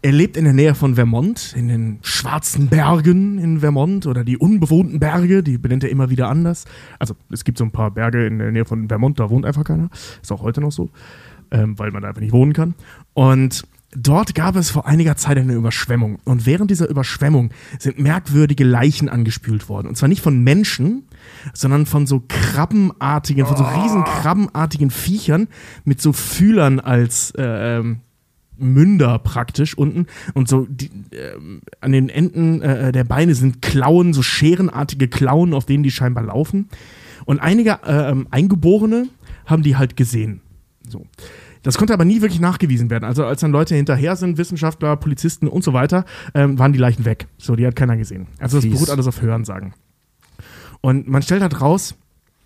Er 0.04 0.12
lebt 0.12 0.36
in 0.36 0.44
der 0.44 0.52
Nähe 0.52 0.74
von 0.74 0.96
Vermont, 0.96 1.54
in 1.56 1.68
den 1.68 1.98
schwarzen 2.02 2.68
Bergen 2.68 3.38
in 3.38 3.60
Vermont 3.60 4.06
oder 4.06 4.22
die 4.22 4.36
unbewohnten 4.36 5.00
Berge, 5.00 5.42
die 5.42 5.56
benennt 5.56 5.82
er 5.82 5.88
immer 5.88 6.10
wieder 6.10 6.28
anders. 6.28 6.66
Also 6.98 7.14
es 7.30 7.42
gibt 7.42 7.56
so 7.56 7.64
ein 7.64 7.70
paar 7.70 7.90
Berge 7.90 8.26
in 8.26 8.38
der 8.38 8.52
Nähe 8.52 8.66
von 8.66 8.86
Vermont, 8.86 9.18
da 9.18 9.30
wohnt 9.30 9.46
einfach 9.46 9.64
keiner. 9.64 9.88
Ist 10.20 10.30
auch 10.30 10.42
heute 10.42 10.60
noch 10.60 10.72
so, 10.72 10.90
ähm, 11.50 11.78
weil 11.78 11.90
man 11.90 12.02
da 12.02 12.08
einfach 12.08 12.20
nicht 12.20 12.34
wohnen 12.34 12.52
kann. 12.52 12.74
Und 13.14 13.66
dort 13.96 14.34
gab 14.34 14.56
es 14.56 14.70
vor 14.70 14.86
einiger 14.86 15.16
Zeit 15.16 15.38
eine 15.38 15.54
Überschwemmung. 15.54 16.18
Und 16.24 16.44
während 16.44 16.70
dieser 16.70 16.90
Überschwemmung 16.90 17.48
sind 17.78 17.98
merkwürdige 17.98 18.64
Leichen 18.64 19.08
angespült 19.08 19.70
worden. 19.70 19.88
Und 19.88 19.96
zwar 19.96 20.10
nicht 20.10 20.20
von 20.20 20.38
Menschen, 20.44 21.04
sondern 21.54 21.86
von 21.86 22.06
so 22.06 22.22
krabbenartigen, 22.28 23.46
von 23.46 23.56
so 23.56 23.64
riesen 23.64 24.04
krabbenartigen 24.04 24.90
Viechern 24.90 25.48
mit 25.84 26.02
so 26.02 26.12
Fühlern 26.12 26.78
als 26.78 27.30
äh, 27.38 27.78
ähm, 27.78 28.00
Münder 28.56 29.18
praktisch 29.18 29.76
unten 29.76 30.06
und 30.34 30.48
so 30.48 30.66
die, 30.68 30.86
äh, 31.10 31.36
an 31.80 31.92
den 31.92 32.08
Enden 32.08 32.62
äh, 32.62 32.92
der 32.92 33.04
Beine 33.04 33.34
sind 33.34 33.62
Klauen, 33.62 34.12
so 34.12 34.22
scherenartige 34.22 35.08
Klauen, 35.08 35.54
auf 35.54 35.66
denen 35.66 35.82
die 35.82 35.90
scheinbar 35.90 36.24
laufen. 36.24 36.68
Und 37.24 37.40
einige 37.40 37.80
äh, 37.84 38.14
Eingeborene 38.30 39.08
haben 39.46 39.62
die 39.62 39.76
halt 39.76 39.96
gesehen. 39.96 40.40
So. 40.88 41.06
Das 41.62 41.78
konnte 41.78 41.94
aber 41.94 42.04
nie 42.04 42.20
wirklich 42.20 42.40
nachgewiesen 42.40 42.90
werden. 42.90 43.04
Also 43.04 43.24
als 43.24 43.40
dann 43.40 43.50
Leute 43.50 43.74
hinterher 43.74 44.16
sind, 44.16 44.36
Wissenschaftler, 44.36 44.96
Polizisten 44.96 45.48
und 45.48 45.64
so 45.64 45.72
weiter, 45.72 46.04
ähm, 46.34 46.58
waren 46.58 46.74
die 46.74 46.78
Leichen 46.78 47.06
weg. 47.06 47.26
So, 47.38 47.56
die 47.56 47.66
hat 47.66 47.74
keiner 47.74 47.96
gesehen. 47.96 48.26
Also 48.38 48.58
das 48.58 48.64
Fies. 48.64 48.74
beruht 48.74 48.90
alles 48.90 49.06
auf 49.06 49.22
Hörensagen. 49.22 49.72
Und 50.82 51.08
man 51.08 51.22
stellt 51.22 51.40
halt 51.40 51.62
raus, 51.62 51.94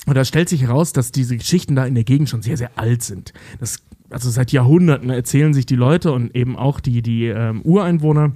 oder 0.07 0.21
es 0.21 0.29
stellt 0.29 0.49
sich 0.49 0.63
heraus, 0.63 0.93
dass 0.93 1.11
diese 1.11 1.37
Geschichten 1.37 1.75
da 1.75 1.85
in 1.85 1.97
der 1.97 2.05
Gegend 2.05 2.29
schon 2.29 2.43
sehr, 2.43 2.57
sehr 2.57 2.71
alt 2.77 3.03
sind. 3.03 3.33
Das, 3.59 3.81
also 4.11 4.31
seit 4.31 4.53
Jahrhunderten 4.53 5.11
erzählen 5.11 5.53
sich 5.55 5.67
die 5.67 5.77
Leute 5.77 6.13
und 6.13 6.35
eben 6.35 6.57
auch 6.57 6.81
die, 6.81 7.03
die 7.03 7.27
ähm, 7.27 7.63
Ureinwohner 7.63 8.33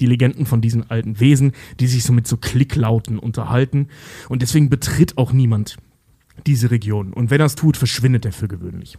die 0.00 0.06
Legenden 0.06 0.46
von 0.46 0.60
diesen 0.60 0.90
alten 0.90 1.20
Wesen, 1.20 1.52
die 1.78 1.86
sich 1.86 2.02
so 2.02 2.12
mit 2.12 2.26
so 2.26 2.36
Klicklauten 2.36 3.18
unterhalten. 3.18 3.88
Und 4.28 4.42
deswegen 4.42 4.68
betritt 4.68 5.16
auch 5.16 5.32
niemand 5.32 5.76
diese 6.46 6.70
Region. 6.70 7.12
Und 7.12 7.30
wenn 7.30 7.40
er 7.40 7.46
es 7.46 7.54
tut, 7.54 7.76
verschwindet 7.76 8.24
er 8.24 8.32
für 8.32 8.48
gewöhnlich. 8.48 8.98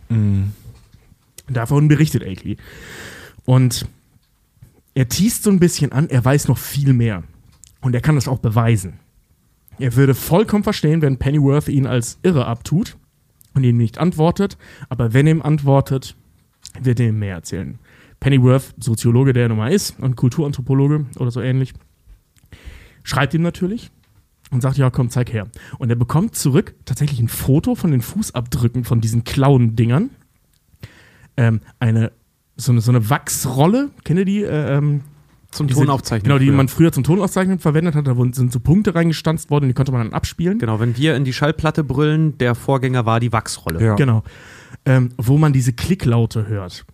Davon 1.49 1.87
berichtet 1.87 2.23
Akeley. 2.23 2.57
Und 3.45 3.85
er 4.93 5.09
teast 5.09 5.43
so 5.43 5.49
ein 5.49 5.59
bisschen 5.59 5.91
an, 5.91 6.09
er 6.09 6.23
weiß 6.23 6.47
noch 6.47 6.57
viel 6.57 6.93
mehr. 6.93 7.23
Und 7.81 7.95
er 7.95 8.01
kann 8.01 8.15
das 8.15 8.27
auch 8.27 8.39
beweisen. 8.39 8.99
Er 9.79 9.95
würde 9.95 10.13
vollkommen 10.13 10.63
verstehen, 10.63 11.01
wenn 11.01 11.17
Pennyworth 11.17 11.67
ihn 11.67 11.87
als 11.87 12.19
irre 12.21 12.45
abtut 12.45 12.97
und 13.53 13.63
ihm 13.63 13.77
nicht 13.77 13.97
antwortet. 13.97 14.57
Aber 14.89 15.13
wenn 15.13 15.27
ihm 15.27 15.41
antwortet, 15.41 16.15
wird 16.79 16.99
er 16.99 17.09
ihm 17.09 17.19
mehr 17.19 17.35
erzählen. 17.35 17.79
Pennyworth, 18.19 18.73
Soziologe, 18.79 19.33
der 19.33 19.43
er 19.43 19.49
nun 19.49 19.57
mal 19.57 19.71
ist 19.71 19.99
und 19.99 20.15
Kulturanthropologe 20.15 21.05
oder 21.17 21.31
so 21.31 21.41
ähnlich, 21.41 21.73
schreibt 23.03 23.33
ihm 23.33 23.41
natürlich 23.41 23.91
und 24.51 24.61
sagt, 24.61 24.77
ja, 24.77 24.89
komm, 24.89 25.09
zeig 25.09 25.33
her. 25.33 25.49
Und 25.79 25.89
er 25.89 25.95
bekommt 25.95 26.35
zurück 26.35 26.75
tatsächlich 26.85 27.19
ein 27.19 27.29
Foto 27.29 27.73
von 27.73 27.91
den 27.91 28.01
Fußabdrücken 28.01 28.83
von 28.83 29.01
diesen 29.01 29.23
Klauendingern. 29.23 30.11
Ähm, 31.35 31.61
eine, 31.79 32.11
so 32.57 32.71
eine, 32.71 32.81
so 32.81 32.91
eine 32.91 33.09
Wachsrolle, 33.09 33.89
kennt 34.03 34.19
ihr 34.19 34.25
die? 34.25 34.43
Äh, 34.43 34.77
ähm, 34.77 35.01
Zum 35.51 35.67
diese- 35.67 35.81
Tonaufzeichnen. 35.81 36.23
Genau, 36.23 36.39
die 36.39 36.45
früher. 36.47 36.55
man 36.55 36.67
früher 36.69 36.91
zum 36.91 37.03
Tonaufzeichnen 37.03 37.59
verwendet 37.59 37.95
hat. 37.95 38.07
Da 38.07 38.15
wurden- 38.15 38.33
sind 38.33 38.51
so 38.53 38.59
Punkte 38.59 38.95
reingestanzt 38.95 39.49
worden, 39.49 39.67
die 39.67 39.73
konnte 39.73 39.91
man 39.91 40.01
dann 40.01 40.13
abspielen. 40.13 40.59
Genau, 40.59 40.79
wenn 40.79 40.95
wir 40.97 41.15
in 41.15 41.25
die 41.25 41.33
Schallplatte 41.33 41.83
brüllen, 41.83 42.37
der 42.37 42.55
Vorgänger 42.55 43.05
war 43.05 43.19
die 43.19 43.31
Wachsrolle. 43.33 43.83
Ja. 43.83 43.95
Genau. 43.95 44.23
Ähm, 44.85 45.09
wo 45.17 45.37
man 45.37 45.51
diese 45.53 45.73
Klicklaute 45.73 46.47
hört, 46.47 46.85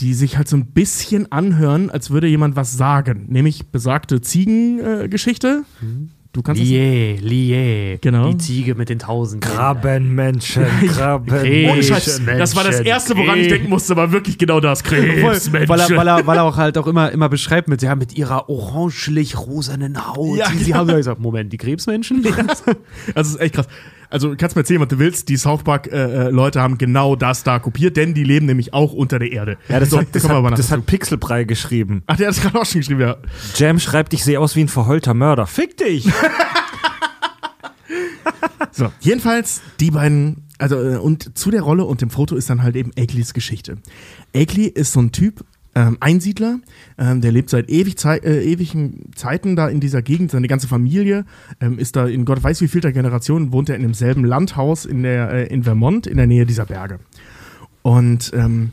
die 0.00 0.14
sich 0.14 0.36
halt 0.36 0.46
so 0.46 0.56
ein 0.56 0.66
bisschen 0.66 1.32
anhören, 1.32 1.90
als 1.90 2.10
würde 2.10 2.28
jemand 2.28 2.54
was 2.54 2.72
sagen. 2.76 3.26
Nämlich 3.28 3.66
besagte 3.68 4.20
Ziegengeschichte. 4.20 5.04
Äh, 5.04 5.08
Geschichte. 5.08 5.64
Du 6.36 6.42
kannst 6.42 6.60
es. 6.60 6.68
Lié, 6.68 7.18
Lié. 7.22 7.98
Genau. 8.02 8.30
Die 8.30 8.36
Ziege 8.36 8.74
mit 8.74 8.90
den 8.90 8.98
tausend 8.98 9.42
Kindern. 9.42 9.58
Krabbenmenschen, 9.82 10.66
Ohne. 10.66 11.82
Scheiß. 11.82 12.20
Das 12.26 12.54
war 12.54 12.62
das 12.62 12.80
erste, 12.80 13.16
woran 13.16 13.38
ich 13.38 13.48
denken 13.48 13.70
musste, 13.70 13.96
war 13.96 14.12
wirklich 14.12 14.36
genau 14.36 14.60
das. 14.60 14.84
Krebsmenschen. 14.84 15.70
weil, 15.70 15.80
er, 15.80 15.96
weil, 15.96 16.08
er, 16.08 16.26
weil 16.26 16.36
er 16.36 16.44
auch 16.44 16.58
halt 16.58 16.76
auch 16.76 16.86
immer, 16.88 17.10
immer 17.10 17.30
beschreibt 17.30 17.68
mit, 17.68 17.80
ja, 17.80 17.94
mit 17.94 18.18
ihrer 18.18 18.50
orangelich-rosanen 18.50 20.08
Haut. 20.08 20.36
Ja, 20.36 20.50
die 20.50 20.58
sie 20.58 20.70
ja. 20.72 20.76
haben 20.76 20.90
ja 20.90 20.96
gesagt, 20.96 21.20
Moment, 21.20 21.54
die 21.54 21.56
Krebsmenschen? 21.56 22.22
Also, 22.36 22.64
das 23.14 23.28
ist 23.28 23.40
echt 23.40 23.54
krass. 23.54 23.66
Also, 24.10 24.30
du 24.30 24.36
kannst 24.36 24.56
mir 24.56 24.60
erzählen, 24.62 24.80
was 24.80 24.88
du 24.88 24.98
willst. 24.98 25.28
Die 25.28 25.36
South 25.36 25.62
Park-Leute 25.64 26.60
haben 26.60 26.78
genau 26.78 27.16
das 27.16 27.42
da 27.42 27.58
kopiert, 27.58 27.96
denn 27.96 28.14
die 28.14 28.24
leben 28.24 28.46
nämlich 28.46 28.72
auch 28.72 28.92
unter 28.92 29.18
der 29.18 29.32
Erde. 29.32 29.58
Ja, 29.68 29.80
das, 29.80 29.90
So, 29.90 29.98
hat, 29.98 30.08
das, 30.12 30.28
hat, 30.28 30.58
das 30.58 30.70
hat 30.70 30.86
Pixelbrei 30.86 31.44
geschrieben. 31.44 32.02
Ach, 32.06 32.16
der 32.16 32.28
hat 32.28 32.34
es 32.34 32.40
gerade 32.42 32.60
auch 32.60 32.66
schon 32.66 32.80
geschrieben, 32.80 33.00
ja. 33.00 33.16
Jam 33.56 33.78
schreibt, 33.78 34.12
ich 34.14 34.24
sehe 34.24 34.40
aus 34.40 34.56
wie 34.56 34.60
ein 34.62 34.68
verheulter 34.68 35.14
Mörder. 35.14 35.46
Fick 35.46 35.76
dich! 35.76 36.08
So, 38.72 38.92
jedenfalls, 39.00 39.62
die 39.80 39.90
beiden, 39.90 40.44
also, 40.58 40.76
äh, 40.76 40.96
und 40.96 41.38
zu 41.38 41.50
der 41.50 41.62
Rolle 41.62 41.84
und 41.84 42.02
dem 42.02 42.10
Foto 42.10 42.36
ist 42.36 42.50
dann 42.50 42.62
halt 42.62 42.76
eben 42.76 42.90
Akelys 42.98 43.32
Geschichte. 43.32 43.78
Akeley 44.34 44.66
ist 44.66 44.92
so 44.92 45.00
ein 45.00 45.12
Typ, 45.12 45.44
ähm, 45.76 45.98
Einsiedler, 46.00 46.58
ähm, 46.96 47.20
der 47.20 47.30
lebt 47.32 47.50
seit 47.50 47.68
ewig 47.68 47.98
Zei 47.98 48.16
äh, 48.16 48.42
ewigen 48.42 49.12
Zeiten 49.14 49.56
da 49.56 49.68
in 49.68 49.78
dieser 49.78 50.00
Gegend. 50.00 50.30
Seine 50.30 50.48
ganze 50.48 50.66
Familie 50.66 51.26
ähm, 51.60 51.78
ist 51.78 51.96
da 51.96 52.06
in 52.06 52.24
Gott 52.24 52.42
weiß 52.42 52.62
wie 52.62 52.68
vielter 52.68 52.92
Generation, 52.92 53.52
wohnt 53.52 53.68
er 53.68 53.76
in 53.76 53.82
demselben 53.82 54.24
Landhaus 54.24 54.86
in, 54.86 55.02
der, 55.02 55.30
äh, 55.30 55.46
in 55.46 55.64
Vermont, 55.64 56.06
in 56.06 56.16
der 56.16 56.26
Nähe 56.26 56.46
dieser 56.46 56.64
Berge. 56.64 56.98
Und 57.82 58.32
ähm, 58.34 58.72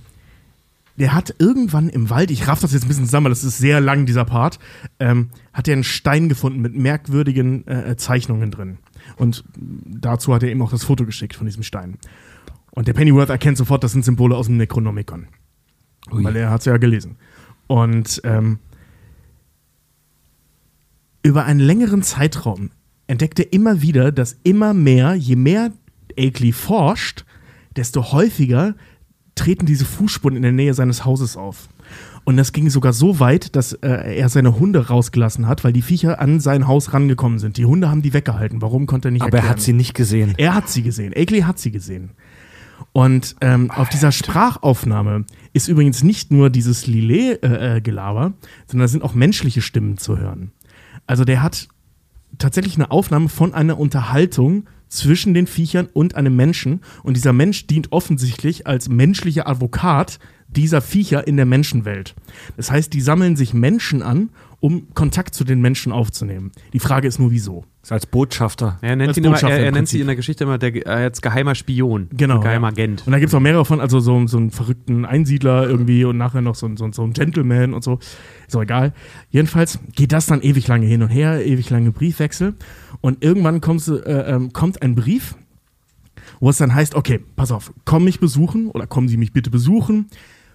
der 0.96 1.14
hat 1.14 1.36
irgendwann 1.40 1.90
im 1.90 2.10
Wald, 2.10 2.32
ich 2.32 2.48
raff 2.48 2.62
das 2.62 2.72
jetzt 2.72 2.86
ein 2.86 2.88
bisschen 2.88 3.06
zusammen, 3.06 3.30
das 3.30 3.44
ist 3.44 3.58
sehr 3.58 3.82
lang, 3.82 4.06
dieser 4.06 4.24
Part, 4.24 4.60
ähm, 5.00 5.30
hat 5.52 5.68
er 5.68 5.74
einen 5.74 5.84
Stein 5.84 6.30
gefunden 6.30 6.62
mit 6.62 6.74
merkwürdigen 6.74 7.68
äh, 7.68 7.98
Zeichnungen 7.98 8.50
drin. 8.50 8.78
Und 9.18 9.44
dazu 9.54 10.34
hat 10.34 10.44
er 10.44 10.52
ihm 10.52 10.62
auch 10.62 10.72
das 10.72 10.86
Foto 10.86 11.06
geschickt 11.06 11.36
von 11.36 11.48
diesem 11.48 11.64
Stein. 11.64 11.98
Und 12.72 12.88
der 12.88 12.94
Pennyworth 12.94 13.30
erkennt 13.30 13.58
sofort, 13.58 13.84
das 13.84 13.92
sind 13.92 14.06
Symbole 14.06 14.38
aus 14.38 14.46
dem 14.46 14.56
Necronomicon. 14.56 15.28
Weil 16.12 16.36
er 16.36 16.50
hat 16.50 16.60
es 16.62 16.66
ja 16.66 16.78
gelesen. 16.78 17.18
Und 17.68 18.22
ähm, 18.24 18.60
über 21.24 21.46
einen 21.46 21.60
längeren 21.60 22.04
Zeitraum 22.04 22.72
entdeckt 23.08 23.40
er 23.40 23.52
immer 23.54 23.82
wieder, 23.82 24.12
dass 24.12 24.38
immer 24.44 24.74
mehr, 24.74 25.16
je 25.16 25.36
mehr 25.36 25.72
Akeley 26.18 26.52
forscht, 26.52 27.26
desto 27.76 28.12
häufiger 28.12 28.76
treten 29.36 29.66
diese 29.66 29.86
Fußspuren 29.86 30.36
in 30.36 30.44
der 30.44 30.52
Nähe 30.52 30.74
seines 30.74 31.06
Hauses 31.06 31.38
auf. 31.38 31.70
Und 32.26 32.38
das 32.38 32.54
ging 32.54 32.70
sogar 32.70 32.94
so 32.94 33.20
weit, 33.20 33.56
dass 33.56 33.74
äh, 33.74 34.16
er 34.18 34.30
seine 34.30 34.58
Hunde 34.58 34.88
rausgelassen 34.88 35.48
hat, 35.48 35.64
weil 35.64 35.74
die 35.74 35.82
Viecher 35.82 36.22
an 36.22 36.40
sein 36.40 36.68
Haus 36.68 36.94
rangekommen 36.94 37.40
sind. 37.40 37.58
Die 37.58 37.66
Hunde 37.66 37.90
haben 37.90 38.02
die 38.02 38.14
weggehalten. 38.14 38.62
Warum 38.62 38.86
konnte 38.86 39.10
er 39.10 39.12
nicht 39.12 39.24
Aber 39.24 39.32
er 39.32 39.36
erklären. 39.38 39.56
hat 39.58 39.62
sie 39.62 39.74
nicht 39.74 39.94
gesehen. 39.94 40.34
Er 40.38 40.54
hat 40.56 40.70
sie 40.70 40.84
gesehen. 40.84 41.14
Akeley 41.16 41.42
hat 41.42 41.60
sie 41.60 41.72
gesehen. 41.72 42.12
Und 42.94 43.36
ähm, 43.42 43.72
auf 43.72 43.90
dieser 43.90 44.12
Sprachaufnahme 44.12 45.26
ist 45.52 45.68
übrigens 45.68 46.04
nicht 46.04 46.32
nur 46.32 46.52
dieses 46.52 46.86
Lillet-Gelaber, 46.86 48.34
sondern 48.68 48.84
da 48.84 48.88
sind 48.88 49.04
auch 49.04 49.16
menschliche 49.16 49.62
Stimmen 49.62 49.98
zu 49.98 50.18
hören. 50.20 50.52
Also 51.08 51.26
der 51.26 51.42
hat 51.42 51.68
tatsächlich 52.38 52.76
eine 52.76 52.92
Aufnahme 52.92 53.30
von 53.30 53.54
einer 53.54 53.80
Unterhaltung 53.80 54.68
zwischen 54.90 55.34
den 55.34 55.48
Viechern 55.48 55.88
und 55.92 56.14
einem 56.14 56.36
Menschen. 56.36 56.82
Und 57.02 57.18
dieser 57.18 57.34
Mensch 57.34 57.66
dient 57.66 57.92
offensichtlich 57.92 58.68
als 58.68 58.90
menschlicher 58.90 59.48
Advokat 59.48 60.20
dieser 60.58 60.82
Viecher 60.82 61.28
in 61.28 61.36
der 61.38 61.46
Menschenwelt. 61.46 62.16
Das 62.58 62.72
heißt, 62.72 62.94
die 62.94 63.02
sammeln 63.02 63.36
sich 63.36 63.54
Menschen 63.54 64.02
an, 64.02 64.30
um 64.60 64.88
Kontakt 64.94 65.36
zu 65.36 65.44
den 65.44 65.60
Menschen 65.60 65.92
aufzunehmen. 65.92 66.52
Die 66.72 66.80
Frage 66.80 67.08
ist 67.08 67.20
nur, 67.20 67.32
wieso. 67.32 67.66
Ist 67.82 67.92
als 67.92 68.06
Botschafter. 68.06 68.78
Er 68.82 68.96
nennt, 68.96 69.10
Als 69.10 69.18
ihn 69.18 69.26
immer, 69.26 69.34
Botschafter 69.34 69.58
er, 69.58 69.64
er 69.64 69.68
im 69.70 69.74
nennt 69.74 69.90
sie 69.90 70.00
in 70.00 70.08
der 70.08 70.16
Geschichte 70.16 70.46
immer 70.46 70.58
der, 70.58 70.74
äh, 70.74 70.90
als 70.90 71.22
geheimer 71.22 71.54
Spion. 71.54 72.08
Genau. 72.14 72.40
Geheimer. 72.40 72.70
Agent. 72.70 73.04
Und 73.06 73.12
da 73.12 73.20
gibt 73.20 73.28
es 73.30 73.36
auch 73.36 73.42
mehrere 73.42 73.66
von, 73.66 73.82
also 73.82 74.00
so, 74.00 74.26
so 74.28 74.38
einen 74.38 74.52
verrückten 74.52 75.04
Einsiedler 75.04 75.68
irgendwie 75.68 76.06
und 76.06 76.18
nachher 76.18 76.40
noch 76.42 76.56
so, 76.56 76.66
ein- 76.66 76.78
so, 76.78 76.90
so 76.94 77.04
ein 77.04 77.12
Gentleman 77.12 77.74
und 77.74 77.84
so. 77.84 78.00
Ist 78.48 78.56
auch 78.56 78.62
egal. 78.62 78.94
Jedenfalls 79.32 79.80
geht 79.96 80.14
das 80.14 80.28
dann 80.28 80.42
ewig 80.42 80.66
lange 80.70 80.86
hin 80.86 81.02
und 81.04 81.10
her, 81.10 81.46
ewig 81.46 81.70
lange 81.70 81.92
Briefwechsel. 81.92 82.54
Und 83.02 83.22
irgendwann 83.22 83.60
kommst, 83.60 83.90
äh, 83.90 84.34
ähm, 84.34 84.54
kommt 84.54 84.82
ein 84.82 84.96
Brief, 84.96 85.36
wo 86.40 86.50
es 86.50 86.58
dann 86.58 86.74
heißt, 86.74 86.96
okay, 86.96 87.20
pass 87.36 87.52
auf, 87.52 87.74
komm 87.84 88.06
mich 88.06 88.22
besuchen 88.22 88.70
oder 88.70 88.88
kommen 88.88 89.10
Sie 89.10 89.18
mich 89.18 89.34
bitte 89.34 89.50
besuchen. 89.50 90.08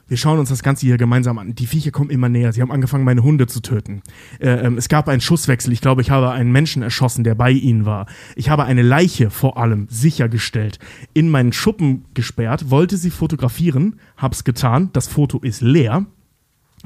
Wir 0.09 0.17
schauen 0.17 0.39
uns 0.39 0.49
das 0.49 0.63
Ganze 0.63 0.87
hier 0.87 0.97
gemeinsam 0.97 1.39
an. 1.39 1.55
Die 1.55 1.67
Viecher 1.67 1.91
kommen 1.91 2.09
immer 2.09 2.31
näher. 2.31 2.53
Sie 2.55 2.63
haben 2.63 2.73
angefangen, 2.73 3.05
meine 3.05 3.23
Hunde 3.23 3.47
zu 3.47 3.61
töten. 3.61 4.03
Äh, 4.41 4.49
ähm, 4.49 4.79
es 4.79 4.89
gab 4.89 5.07
einen 5.07 5.21
Schusswechsel. 5.21 5.71
Ich 5.73 5.83
glaube, 5.83 6.01
ich 6.01 6.11
habe 6.11 6.31
einen 6.31 6.51
Menschen 6.51 6.83
erschossen, 6.83 7.25
der 7.25 7.35
bei 7.35 7.51
ihnen 7.51 7.85
war. 7.85 8.07
Ich 8.35 8.49
habe 8.49 8.65
eine 8.65 8.81
Leiche 8.81 9.29
vor 9.31 9.59
allem 9.59 9.87
sichergestellt, 9.91 10.79
in 11.13 11.29
meinen 11.31 11.53
Schuppen 11.53 12.07
gesperrt, 12.15 12.71
wollte 12.71 12.97
sie 12.97 13.11
fotografieren, 13.11 14.01
hab's 14.17 14.45
getan. 14.45 14.89
Das 14.95 15.09
Foto 15.09 15.41
ist 15.41 15.61
leer, 15.61 16.07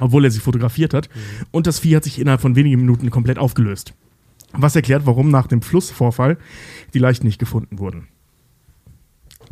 obwohl 0.00 0.24
er 0.24 0.32
sie 0.32 0.40
fotografiert 0.40 0.92
hat. 0.92 1.08
Und 1.52 1.68
das 1.68 1.78
Vieh 1.78 1.94
hat 1.94 2.04
sich 2.04 2.18
innerhalb 2.18 2.40
von 2.40 2.56
wenigen 2.56 2.80
Minuten 2.80 3.10
komplett 3.10 3.38
aufgelöst. 3.38 3.94
Was 4.52 4.74
erklärt, 4.74 5.06
warum 5.06 5.30
nach 5.30 5.46
dem 5.46 5.62
Flussvorfall 5.62 6.38
die 6.92 6.98
Leichen 6.98 7.24
nicht 7.24 7.38
gefunden 7.38 7.78
wurden. 7.78 8.08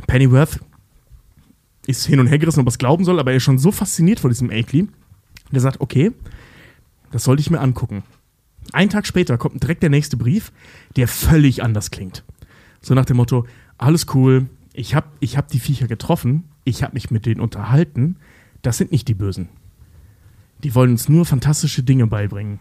Pennyworth 0.09 0.61
ist 1.91 2.07
hin 2.07 2.21
und 2.21 2.27
her 2.27 2.39
gerissen, 2.39 2.61
ob 2.61 2.67
er 2.67 2.71
es 2.71 2.79
glauben 2.79 3.05
soll, 3.05 3.19
aber 3.19 3.31
er 3.31 3.37
ist 3.39 3.43
schon 3.43 3.59
so 3.59 3.73
fasziniert 3.73 4.21
von 4.21 4.31
diesem 4.31 4.51
Akeley, 4.51 4.89
der 5.51 5.61
sagt, 5.61 5.81
okay, 5.81 6.13
das 7.11 7.25
sollte 7.25 7.41
ich 7.41 7.51
mir 7.51 7.61
angucken. 7.61 8.03
Einen 8.73 8.91
Tag 8.91 9.07
später 9.07 9.37
kommt 9.39 9.63
direkt 9.63 9.83
der 9.83 9.91
nächste 9.91 10.17
Brief, 10.17 10.53
der 10.97 11.09
völlig 11.09 11.63
anders 11.63 11.91
klingt. 11.91 12.25
So 12.81 12.95
nach 12.95 13.05
dem 13.05 13.17
Motto, 13.17 13.47
alles 13.79 14.07
cool, 14.15 14.49
ich 14.73 14.95
habe 14.95 15.09
ich 15.21 15.37
hab 15.37 15.49
die 15.49 15.59
Viecher 15.59 15.89
getroffen, 15.89 16.45
ich 16.65 16.83
habe 16.83 16.95
mich 16.95 17.11
mit 17.11 17.27
denen 17.27 17.41
unterhalten, 17.41 18.17
das 18.63 18.79
sind 18.79 18.93
nicht 18.93 19.09
die 19.09 19.15
Bösen. 19.15 19.49
Die 20.63 20.75
wollen 20.75 20.93
uns 20.93 21.09
nur 21.09 21.25
fantastische 21.25 21.83
Dinge 21.83 22.07
beibringen. 22.07 22.61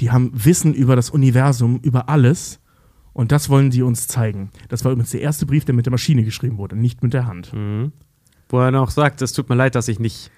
Die 0.00 0.10
haben 0.10 0.32
Wissen 0.34 0.74
über 0.74 0.96
das 0.96 1.10
Universum, 1.10 1.78
über 1.82 2.08
alles 2.08 2.58
und 3.16 3.32
das 3.32 3.48
wollen 3.48 3.72
sie 3.72 3.80
uns 3.80 4.08
zeigen. 4.08 4.50
Das 4.68 4.84
war 4.84 4.92
übrigens 4.92 5.12
der 5.12 5.22
erste 5.22 5.46
Brief, 5.46 5.64
der 5.64 5.74
mit 5.74 5.86
der 5.86 5.90
Maschine 5.90 6.22
geschrieben 6.22 6.58
wurde, 6.58 6.76
nicht 6.76 7.02
mit 7.02 7.14
der 7.14 7.26
Hand. 7.26 7.50
Wo 8.50 8.60
er 8.60 8.70
noch 8.70 8.90
sagt, 8.90 9.22
es 9.22 9.32
tut 9.32 9.48
mir 9.48 9.54
leid, 9.54 9.74
dass 9.74 9.88
ich 9.88 9.98
nicht. 9.98 10.30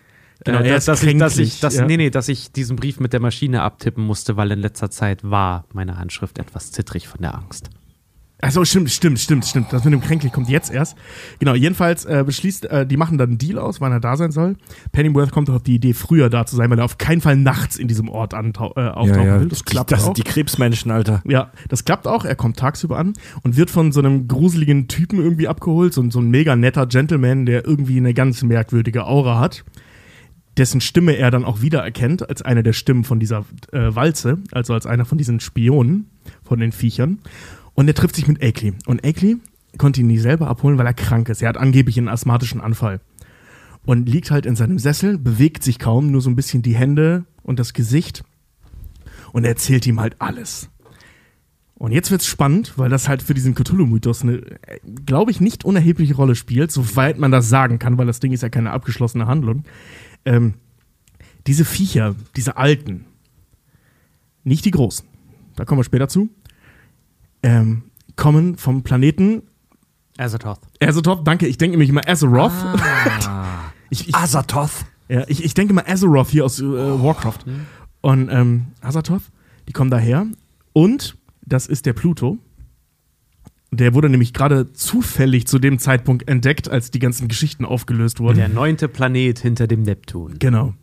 Genau, 0.45 0.61
äh, 0.61 0.69
dass, 0.69 0.85
dass, 0.85 1.03
ich, 1.03 1.19
dass, 1.19 1.39
ich, 1.39 1.59
dass, 1.59 1.75
ja. 1.75 1.85
nee, 1.87 1.97
nee, 1.97 2.11
dass 2.11 2.29
ich 2.29 2.53
diesen 2.53 2.77
Brief 2.77 3.01
mit 3.01 3.13
der 3.13 3.19
Maschine 3.19 3.63
abtippen 3.63 4.05
musste, 4.05 4.37
weil 4.37 4.53
in 4.53 4.61
letzter 4.61 4.93
Zeit 4.93 5.29
war 5.29 5.65
meine 5.73 5.99
Handschrift 5.99 6.39
etwas 6.39 6.71
zittrig 6.71 7.09
von 7.09 7.21
der 7.21 7.35
Angst. 7.35 7.69
Achso, 8.41 8.65
stimmt, 8.65 8.89
stimmt, 8.91 9.19
stimmt, 9.19 9.45
stimmt. 9.45 9.73
Das 9.73 9.83
mit 9.83 9.93
dem 9.93 10.01
Kränklich 10.01 10.33
kommt 10.33 10.49
jetzt 10.49 10.71
erst. 10.73 10.97
Genau, 11.41 11.55
jedenfalls 11.55 12.05
äh, 12.05 12.23
beschließt, 12.25 12.67
äh, 12.67 12.87
die 12.87 12.97
machen 12.97 13.19
dann 13.19 13.31
einen 13.31 13.39
Deal 13.39 13.59
aus, 13.59 13.81
wann 13.81 13.91
er 13.91 13.99
da 13.99 14.17
sein 14.17 14.31
soll. 14.31 14.55
Pennyworth 14.93 15.33
kommt 15.33 15.51
auf 15.51 15.65
die 15.65 15.75
Idee, 15.75 15.93
früher 15.93 16.31
da 16.31 16.47
zu 16.47 16.55
sein, 16.55 16.71
weil 16.71 16.79
er 16.79 16.85
auf 16.85 16.99
keinen 16.99 17.21
Fall 17.21 17.37
nachts 17.37 17.77
in 17.79 17.89
diesem 17.89 18.09
Ort 18.09 18.35
antau- 18.35 18.77
äh, 18.77 18.91
auftauchen 18.91 19.41
will. 19.41 19.49
Das 19.49 19.65
klappt 19.65 19.91
das 19.91 20.03
auch. 20.03 20.05
sind 20.05 20.19
die 20.19 20.23
Krebsmenschen, 20.23 20.93
Alter. 20.93 21.21
Ja, 21.27 21.51
das 21.69 21.85
klappt 21.85 22.07
auch. 22.07 22.25
Er 22.25 22.37
kommt 22.37 22.59
tagsüber 22.59 22.97
an 22.97 23.15
und 23.43 23.57
wird 23.57 23.71
von 23.71 23.91
so 23.91 23.99
einem 23.99 24.29
gruseligen 24.29 24.87
Typen 24.87 25.19
irgendwie 25.19 25.49
abgeholt. 25.49 25.93
So, 25.93 26.09
so 26.09 26.21
ein 26.21 26.31
mega 26.31 26.55
netter 26.55 26.87
Gentleman, 26.87 27.45
der 27.45 27.67
irgendwie 27.67 27.97
eine 27.97 28.15
ganz 28.15 28.45
merkwürdige 28.45 29.05
Aura 29.05 29.41
hat. 29.41 29.65
Dessen 30.57 30.81
Stimme 30.81 31.17
er 31.17 31.31
dann 31.31 31.45
auch 31.45 31.61
wiedererkennt 31.61 32.29
als 32.29 32.43
eine 32.43 32.63
der 32.63 32.73
Stimmen 32.73 33.05
von 33.05 33.19
dieser 33.21 33.45
äh, 33.73 33.95
Walze, 33.95 34.39
also 34.53 34.75
als 34.75 34.87
einer 34.87 35.05
von 35.05 35.17
diesen 35.19 35.39
Spionen 35.41 36.07
von 36.45 36.59
den 36.59 36.73
Viechern. 36.73 37.19
Und 37.79 37.87
er 37.87 37.95
trifft 37.95 38.17
sich 38.17 38.27
mit 38.27 38.43
Akeley. 38.43 38.75
Und 38.87 39.07
Akeley 39.07 39.37
konnte 39.79 40.01
ihn 40.01 40.09
nie 40.09 40.19
selber 40.19 40.49
abholen, 40.49 40.79
weil 40.79 40.87
er 40.87 40.95
krank 40.95 41.29
ist. 41.29 41.43
Er 41.43 41.49
hat 41.49 41.57
angeblich 41.57 41.97
einen 41.97 42.09
asthmatischen 42.09 42.61
Anfall. 42.61 43.01
Und 43.87 44.09
liegt 44.09 44.33
halt 44.33 44.47
in 44.47 44.57
seinem 44.57 44.81
Sessel, 44.81 45.17
bewegt 45.17 45.63
sich 45.63 45.79
kaum, 45.79 46.11
nur 46.11 46.21
so 46.21 46.29
ein 46.29 46.35
bisschen 46.35 46.63
die 46.63 46.75
Hände 46.75 47.25
und 47.45 47.61
das 47.61 47.75
Gesicht. 47.75 48.25
Und 49.31 49.45
er 49.45 49.51
erzählt 49.51 49.87
ihm 49.87 50.01
halt 50.01 50.17
alles. 50.19 50.71
Und 51.77 51.93
jetzt 51.93 52.11
wird's 52.11 52.27
spannend, 52.27 52.73
weil 52.79 52.91
das 52.91 53.09
halt 53.09 53.23
für 53.23 53.35
diesen 53.35 53.55
Cthulhu-Mythos 53.55 54.23
eine, 54.23 54.43
glaube 55.07 55.31
ich, 55.31 55.41
nicht 55.41 55.65
unerhebliche 55.65 56.17
Rolle 56.17 56.35
spielt, 56.35 56.73
soweit 56.73 57.17
man 57.21 57.31
das 57.31 57.49
sagen 57.49 57.79
kann, 57.79 57.97
weil 57.97 58.07
das 58.07 58.19
Ding 58.19 58.33
ist 58.33 58.43
ja 58.43 58.49
keine 58.49 58.73
abgeschlossene 58.73 59.29
Handlung. 59.29 59.63
Ähm, 60.25 60.55
diese 61.47 61.65
Viecher, 61.65 62.17
diese 62.35 62.57
alten, 62.57 63.05
nicht 64.43 64.65
die 64.65 64.73
großen, 64.73 65.07
da 65.55 65.65
kommen 65.65 65.79
wir 65.79 65.85
später 65.85 66.09
zu, 66.09 66.29
ähm, 67.43 67.85
kommen 68.17 68.57
vom 68.57 68.83
Planeten 68.83 69.43
Azathoth. 70.19 70.59
Azeroth. 70.83 71.27
Danke, 71.27 71.47
ich 71.47 71.59
denke 71.59 71.73
nämlich 71.73 71.89
immer 71.91 72.07
Azeroth. 72.07 72.53
ich, 73.91 74.09
ich, 74.09 74.15
Azathoth. 74.15 74.85
ja, 75.09 75.25
ich, 75.29 75.45
ich 75.45 75.55
denke 75.55 75.73
mal 75.73 75.85
Azeroth 75.87 76.29
hier 76.29 76.45
aus 76.45 76.61
äh, 76.61 76.65
Warcraft. 76.65 77.39
Und 78.01 78.29
ähm, 78.31 78.67
Azathoth, 78.81 79.23
die 79.69 79.73
kommen 79.73 79.91
daher. 79.91 80.27
Und 80.73 81.17
das 81.43 81.67
ist 81.67 81.87
der 81.87 81.93
Pluto. 81.93 82.39
Der 83.71 83.95
wurde 83.95 84.09
nämlich 84.09 84.33
gerade 84.33 84.73
zufällig 84.73 85.47
zu 85.47 85.59
dem 85.59 85.79
Zeitpunkt 85.79 86.29
entdeckt, 86.29 86.69
als 86.69 86.91
die 86.91 86.99
ganzen 86.99 87.29
Geschichten 87.29 87.65
aufgelöst 87.65 88.19
wurden. 88.19 88.39
Der 88.39 88.49
neunte 88.49 88.89
Planet 88.89 89.39
hinter 89.39 89.67
dem 89.67 89.83
Neptun. 89.83 90.37
Genau. 90.39 90.75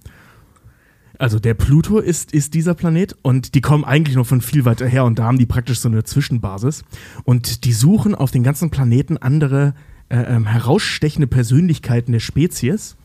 Also 1.17 1.39
der 1.39 1.53
Pluto 1.53 1.99
ist, 1.99 2.33
ist 2.33 2.53
dieser 2.53 2.73
Planet 2.73 3.15
und 3.21 3.55
die 3.55 3.61
kommen 3.61 3.83
eigentlich 3.83 4.15
noch 4.15 4.25
von 4.25 4.41
viel 4.41 4.65
weiter 4.65 4.87
her 4.87 5.05
und 5.05 5.19
da 5.19 5.25
haben 5.25 5.37
die 5.37 5.45
praktisch 5.45 5.79
so 5.79 5.89
eine 5.89 6.03
Zwischenbasis. 6.03 6.83
Und 7.23 7.65
die 7.65 7.73
suchen 7.73 8.15
auf 8.15 8.31
den 8.31 8.43
ganzen 8.43 8.69
Planeten 8.69 9.17
andere 9.17 9.73
äh, 10.09 10.17
ähm, 10.17 10.45
herausstechende 10.45 11.27
Persönlichkeiten 11.27 12.11
der 12.11 12.19
Spezies, 12.19 12.97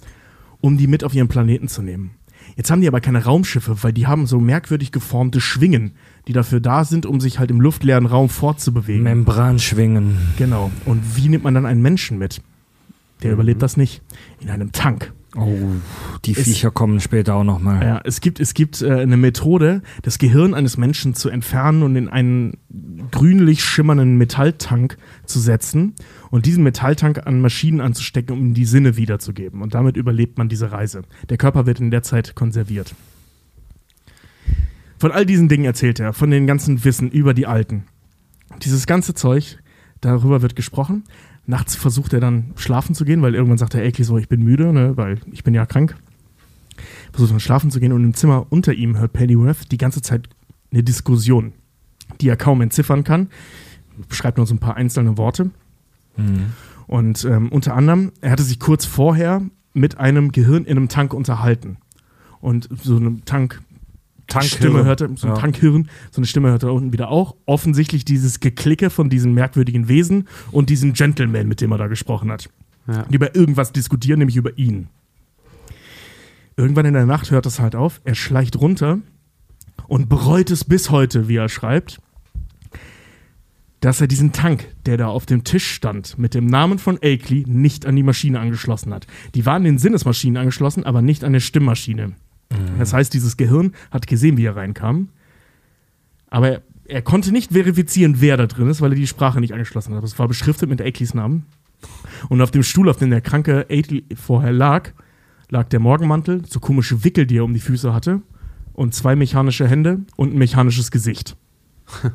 um 0.61 0.76
die 0.76 0.86
mit 0.86 1.04
auf 1.04 1.14
ihren 1.14 1.28
Planeten 1.28 1.68
zu 1.68 1.82
nehmen. 1.82 2.11
Jetzt 2.56 2.70
haben 2.70 2.80
die 2.80 2.88
aber 2.88 3.00
keine 3.00 3.24
Raumschiffe, 3.24 3.82
weil 3.82 3.92
die 3.92 4.06
haben 4.06 4.26
so 4.26 4.40
merkwürdig 4.40 4.92
geformte 4.92 5.40
Schwingen, 5.40 5.92
die 6.26 6.32
dafür 6.32 6.61
da 6.61 6.84
sind, 6.84 7.06
um 7.06 7.20
sich 7.20 7.38
halt 7.38 7.50
im 7.50 7.61
luftleeren 7.61 8.06
Raum 8.06 8.28
fortzubewegen. 8.28 9.02
Membranschwingen. 9.02 10.16
Genau. 10.36 10.70
Und 10.84 11.16
wie 11.16 11.28
nimmt 11.28 11.44
man 11.44 11.54
dann 11.54 11.66
einen 11.66 11.82
Menschen 11.82 12.18
mit? 12.18 12.42
Der 13.22 13.32
überlebt 13.32 13.62
das 13.62 13.76
nicht. 13.76 14.02
In 14.40 14.50
einem 14.50 14.72
Tank. 14.72 15.12
Oh, 15.37 15.57
die 16.24 16.33
Ist- 16.33 16.43
Viecher 16.43 16.70
kommen 16.72 16.99
später 17.01 17.35
auch 17.37 17.45
nochmal. 17.45 17.83
Ja, 17.85 18.01
es 18.05 18.20
gibt, 18.20 18.41
es 18.41 18.53
gibt 18.53 18.83
äh, 18.83 18.91
eine 18.93 19.16
Methode, 19.16 19.83
das 20.03 20.18
Gehirn 20.18 20.55
eines 20.55 20.76
Menschen 20.76 21.14
zu 21.14 21.28
entfernen 21.28 21.83
und 21.85 21.95
in 21.95 22.09
einen 22.09 22.57
grünlich 23.12 23.62
schimmernden 23.62 24.16
Metalltank 24.16 24.99
zu 25.26 25.39
setzen 25.39 25.95
und 26.31 26.47
diesen 26.47 26.64
Metalltank 26.64 27.26
an 27.26 27.41
Maschinen 27.41 27.81
anzustecken, 27.81 28.37
um 28.37 28.47
ihm 28.47 28.55
die 28.55 28.64
Sinne 28.64 28.97
wiederzugeben. 28.97 29.62
Und 29.62 29.74
damit 29.74 29.97
überlebt 29.97 30.37
man 30.37 30.49
diese 30.49 30.72
Reise. 30.72 31.03
Der 31.28 31.37
Körper 31.37 31.64
wird 31.64 31.78
in 31.78 31.93
der 31.93 32.03
Zeit 32.03 32.35
konserviert. 32.35 32.95
Von 34.99 35.12
all 35.12 35.24
diesen 35.24 35.49
Dingen 35.49 35.64
erzählt 35.64 36.01
er, 36.01 36.12
von 36.12 36.31
den 36.31 36.47
ganzen 36.47 36.85
Wissen 36.85 37.11
über 37.11 37.35
die 37.35 37.47
Alten. 37.47 37.85
Dieses 38.62 38.87
ganze 38.87 39.14
Zeug, 39.14 39.59
darüber 40.01 40.43
wird 40.43 40.57
gesprochen. 40.57 41.05
Nachts 41.51 41.76
versucht 41.76 42.12
er 42.12 42.20
dann 42.20 42.53
schlafen 42.57 42.94
zu 42.94 43.05
gehen, 43.05 43.20
weil 43.22 43.34
irgendwann 43.34 43.59
sagt 43.59 43.74
der 43.74 43.84
Akeley 43.84 44.05
so, 44.05 44.16
ich 44.16 44.28
bin 44.28 44.42
müde, 44.42 44.72
ne, 44.72 44.96
weil 44.96 45.20
ich 45.32 45.44
bin 45.44 45.53
ja 45.53 45.66
krank 45.66 45.96
versucht 47.12 47.32
dann 47.32 47.40
schlafen 47.40 47.70
zu 47.70 47.80
gehen 47.80 47.92
und 47.92 48.05
im 48.05 48.14
Zimmer 48.14 48.46
unter 48.51 48.72
ihm 48.72 48.98
hört 48.98 49.12
Pennyworth 49.12 49.70
die 49.70 49.78
ganze 49.78 50.03
Zeit 50.03 50.28
eine 50.72 50.82
Diskussion, 50.82 51.53
die 52.20 52.28
er 52.28 52.36
kaum 52.36 52.61
entziffern 52.61 53.05
kann. 53.05 53.28
Beschreibt 54.09 54.38
nur 54.38 54.46
so 54.46 54.55
ein 54.55 54.59
paar 54.59 54.76
einzelne 54.76 55.18
Worte. 55.18 55.51
Und 56.86 57.24
ähm, 57.24 57.51
unter 57.51 57.74
anderem, 57.74 58.12
er 58.20 58.30
hatte 58.30 58.42
sich 58.42 58.59
kurz 58.59 58.84
vorher 58.84 59.42
mit 59.74 59.98
einem 59.98 60.32
Gehirn 60.32 60.64
in 60.64 60.76
einem 60.76 60.88
Tank 60.88 61.14
unterhalten. 61.14 61.76
Und 62.40 62.68
so 62.82 62.96
eine 62.96 63.20
Tank 63.24 63.61
Stimme 64.41 64.85
hörte, 64.85 65.11
so 65.16 65.26
ein 65.26 65.35
Ja. 65.35 65.41
Tankhirn, 65.41 65.89
so 66.11 66.18
eine 66.18 66.26
Stimme 66.26 66.51
hörte 66.51 66.66
er 66.66 66.74
unten 66.74 66.93
wieder 66.93 67.11
auch. 67.11 67.37
Offensichtlich 67.47 68.05
dieses 68.05 68.41
Geklicke 68.41 68.91
von 68.91 69.11
diesen 69.11 69.35
merkwürdigen 69.35 69.89
Wesen 69.89 70.28
und 70.53 70.70
diesem 70.70 70.93
Gentleman, 70.93 71.49
mit 71.49 71.61
dem 71.61 71.72
er 71.72 71.78
da 71.78 71.87
gesprochen 71.89 72.31
hat. 72.31 72.49
Ja. 72.87 73.05
Die 73.05 73.16
über 73.16 73.35
irgendwas 73.35 73.72
diskutieren, 73.72 74.18
nämlich 74.18 74.37
über 74.37 74.57
ihn. 74.59 74.89
Irgendwann 76.57 76.87
in 76.87 76.95
der 76.95 77.07
Nacht 77.07 77.31
hört 77.31 77.47
es 77.47 77.61
halt 77.61 77.74
auf. 77.74 78.01
Er 78.05 78.14
schleicht 78.14 78.57
runter 78.57 78.99
und 79.87 80.09
bereut 80.09 80.51
es 80.51 80.64
bis 80.64 80.91
heute, 80.91 81.28
wie 81.28 81.37
er 81.37 81.49
schreibt, 81.49 82.01
dass 83.81 84.01
er 84.01 84.07
diesen 84.09 84.33
Tank, 84.33 84.68
der 84.85 84.99
da 84.99 85.09
auf 85.09 85.24
dem 85.24 85.43
Tisch 85.45 85.70
stand, 85.70 86.18
mit 86.18 86.35
dem 86.35 86.47
Namen 86.47 86.78
von 86.78 86.99
Akeley 87.03 87.45
nicht 87.47 87.87
an 87.87 87.97
die 87.97 88.03
Maschine 88.03 88.39
angeschlossen 88.39 88.93
hat. 88.93 89.07
Die 89.35 89.47
waren 89.47 89.64
den 89.64 89.78
Sinnesmaschinen 89.78 90.37
angeschlossen, 90.37 90.85
aber 90.85 91.01
nicht 91.01 91.24
an 91.24 91.33
der 91.33 91.41
Stimmmaschine. 91.41 92.12
Das 92.78 92.92
heißt, 92.92 93.12
dieses 93.12 93.36
Gehirn 93.36 93.74
hat 93.90 94.07
gesehen, 94.07 94.36
wie 94.36 94.44
er 94.44 94.57
reinkam, 94.57 95.09
aber 96.28 96.48
er, 96.48 96.62
er 96.86 97.03
konnte 97.03 97.32
nicht 97.32 97.53
verifizieren, 97.53 98.20
wer 98.20 98.36
da 98.36 98.46
drin 98.46 98.68
ist, 98.68 98.80
weil 98.80 98.92
er 98.92 98.96
die 98.96 99.07
Sprache 99.07 99.40
nicht 99.40 99.53
angeschlossen 99.53 99.94
hat. 99.94 100.05
Es 100.05 100.18
war 100.18 100.28
beschriftet 100.28 100.68
mit 100.68 100.80
Akeleys 100.80 101.14
Namen. 101.14 101.46
Und 102.28 102.40
auf 102.40 102.51
dem 102.51 102.62
Stuhl, 102.62 102.88
auf 102.88 102.96
dem 102.98 103.11
der 103.11 103.20
kranke 103.20 103.66
Akeley 103.70 104.05
vorher 104.14 104.53
lag, 104.53 104.90
lag 105.48 105.68
der 105.68 105.80
Morgenmantel, 105.80 106.42
so 106.46 106.61
komische 106.61 107.05
Wickel, 107.05 107.26
die 107.26 107.38
er 107.38 107.44
um 107.44 107.55
die 107.55 107.61
Füße 107.61 107.94
hatte, 107.94 108.22
und 108.72 108.94
zwei 108.94 109.16
mechanische 109.16 109.66
Hände 109.66 110.01
und 110.16 110.34
ein 110.34 110.38
mechanisches 110.38 110.90
Gesicht. 110.90 111.36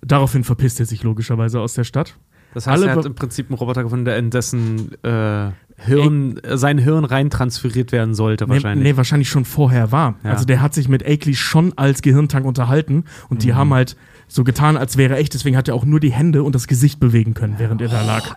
Daraufhin 0.00 0.44
verpisst 0.44 0.78
er 0.78 0.86
sich 0.86 1.02
logischerweise 1.02 1.60
aus 1.60 1.74
der 1.74 1.84
Stadt. 1.84 2.16
Das 2.54 2.66
heißt, 2.66 2.82
Alle 2.82 2.90
er 2.90 2.96
hat 2.96 3.04
im 3.04 3.14
Prinzip 3.14 3.50
einen 3.50 3.58
Roboter 3.58 3.82
gefunden, 3.82 4.04
der 4.04 4.16
in 4.18 4.30
dessen 4.30 4.92
äh, 5.02 5.50
Hirn, 5.78 6.38
äh, 6.38 6.56
sein 6.56 6.78
Hirn 6.78 7.04
rein 7.04 7.28
transferiert 7.30 7.92
werden 7.92 8.14
sollte, 8.14 8.48
wahrscheinlich. 8.48 8.84
Nee, 8.84 8.92
nee, 8.92 8.96
wahrscheinlich 8.96 9.28
schon 9.28 9.44
vorher 9.44 9.92
war. 9.92 10.14
Ja. 10.24 10.30
Also 10.32 10.44
der 10.46 10.62
hat 10.62 10.72
sich 10.74 10.88
mit 10.88 11.06
Akeley 11.06 11.34
schon 11.34 11.76
als 11.76 12.00
Gehirntank 12.02 12.46
unterhalten 12.46 13.04
und 13.28 13.36
Mhm. 13.36 13.40
die 13.40 13.54
haben 13.54 13.72
halt 13.74 13.96
so 14.28 14.42
getan, 14.42 14.76
als 14.76 14.96
wäre 14.96 15.14
er 15.14 15.20
echt. 15.20 15.34
Deswegen 15.34 15.56
hat 15.56 15.68
er 15.68 15.74
auch 15.74 15.84
nur 15.84 16.00
die 16.00 16.12
Hände 16.12 16.42
und 16.42 16.54
das 16.54 16.66
Gesicht 16.66 16.98
bewegen 16.98 17.34
können, 17.34 17.54
während 17.58 17.80
er 17.82 17.88
da 17.88 18.02
Oh, 18.02 18.06
lag. 18.06 18.36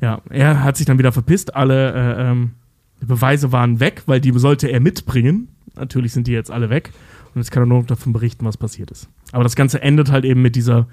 Ja, 0.00 0.22
er 0.30 0.62
hat 0.62 0.76
sich 0.76 0.86
dann 0.86 0.98
wieder 0.98 1.10
verpisst. 1.12 1.56
Alle 1.56 1.92
äh, 1.92 2.30
ähm, 2.30 2.52
Beweise 3.00 3.50
waren 3.52 3.80
weg, 3.80 4.04
weil 4.06 4.20
die 4.20 4.32
sollte 4.38 4.68
er 4.68 4.80
mitbringen. 4.80 5.48
Natürlich 5.74 6.12
sind 6.12 6.26
die 6.28 6.32
jetzt 6.32 6.50
alle 6.50 6.70
weg. 6.70 6.92
Und 7.34 7.40
jetzt 7.40 7.50
kann 7.50 7.64
er 7.64 7.66
nur 7.66 7.80
noch 7.80 7.86
davon 7.86 8.12
berichten, 8.12 8.44
was 8.46 8.56
passiert 8.56 8.90
ist. 8.90 9.08
Aber 9.32 9.42
das 9.42 9.56
Ganze 9.56 9.82
endet 9.82 10.10
halt 10.12 10.24
eben 10.24 10.40
mit 10.40 10.54
dieser. 10.56 10.86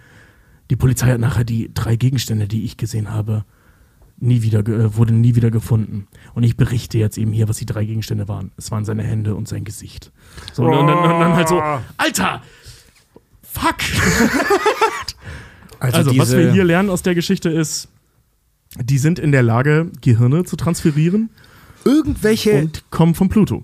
Die 0.72 0.76
Polizei 0.76 1.12
hat 1.12 1.20
nachher 1.20 1.44
die 1.44 1.72
drei 1.74 1.96
Gegenstände, 1.96 2.48
die 2.48 2.66
ich 2.66 2.78
gesehen 2.78 3.12
habe, 3.14 3.46
nie 4.18 4.42
wieder, 4.42 4.60
äh, 4.60 4.96
wurde 4.96 5.14
nie 5.14 5.36
wieder 5.36 5.52
gefunden. 5.52 6.08
Und 6.34 6.44
ich 6.44 6.58
berichte 6.58 6.98
jetzt 6.98 7.18
eben 7.18 7.32
hier, 7.32 7.48
was 7.50 7.58
die 7.58 7.66
drei 7.66 7.86
Gegenstände 7.86 8.28
waren. 8.28 8.52
Es 8.58 8.72
waren 8.72 8.86
seine 8.86 9.04
Hände 9.04 9.36
und 9.36 9.48
sein 9.48 9.64
Gesicht. 9.64 10.12
So, 10.54 10.64
und, 10.64 10.72
dann, 10.72 10.98
und 10.98 11.20
dann 11.20 11.34
halt 11.36 11.48
so, 11.48 11.62
Alter! 11.98 12.42
Fuck! 13.44 13.78
Also, 15.78 16.18
was 16.18 16.32
wir 16.32 16.52
hier 16.52 16.64
lernen 16.64 16.90
aus 16.90 17.04
der 17.04 17.14
Geschichte 17.16 17.50
ist, 17.50 17.90
die 18.82 18.98
sind 18.98 19.20
in 19.20 19.32
der 19.32 19.44
Lage, 19.44 19.92
Gehirne 20.02 20.44
zu 20.44 20.56
transferieren 20.56 21.30
irgendwelche, 21.84 22.60
und 22.60 22.90
kommen 22.90 23.14
von 23.14 23.30
Pluto. 23.30 23.64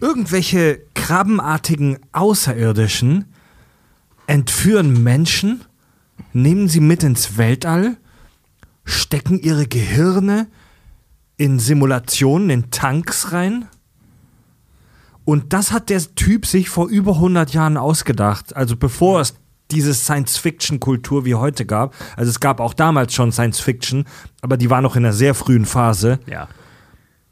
irgendwelche 0.00 0.80
krabbenartigen 0.94 1.98
Außerirdischen 2.12 3.26
entführen 4.26 5.02
Menschen, 5.02 5.62
nehmen 6.32 6.68
sie 6.68 6.80
mit 6.80 7.02
ins 7.02 7.36
Weltall, 7.36 7.96
stecken 8.90 9.38
ihre 9.38 9.66
Gehirne 9.66 10.48
in 11.36 11.58
Simulationen, 11.58 12.50
in 12.50 12.70
Tanks 12.70 13.32
rein. 13.32 13.66
Und 15.24 15.52
das 15.52 15.72
hat 15.72 15.90
der 15.90 16.00
Typ 16.14 16.46
sich 16.46 16.68
vor 16.68 16.88
über 16.88 17.14
100 17.14 17.52
Jahren 17.52 17.76
ausgedacht. 17.76 18.56
Also 18.56 18.76
bevor 18.76 19.20
es 19.20 19.34
diese 19.70 19.94
Science-Fiction-Kultur 19.94 21.24
wie 21.24 21.34
heute 21.34 21.64
gab. 21.64 21.94
Also 22.16 22.30
es 22.30 22.40
gab 22.40 22.60
auch 22.60 22.74
damals 22.74 23.14
schon 23.14 23.32
Science-Fiction, 23.32 24.04
aber 24.42 24.56
die 24.56 24.70
war 24.70 24.80
noch 24.80 24.96
in 24.96 25.04
einer 25.04 25.14
sehr 25.14 25.34
frühen 25.34 25.64
Phase. 25.64 26.18
Ja. 26.26 26.48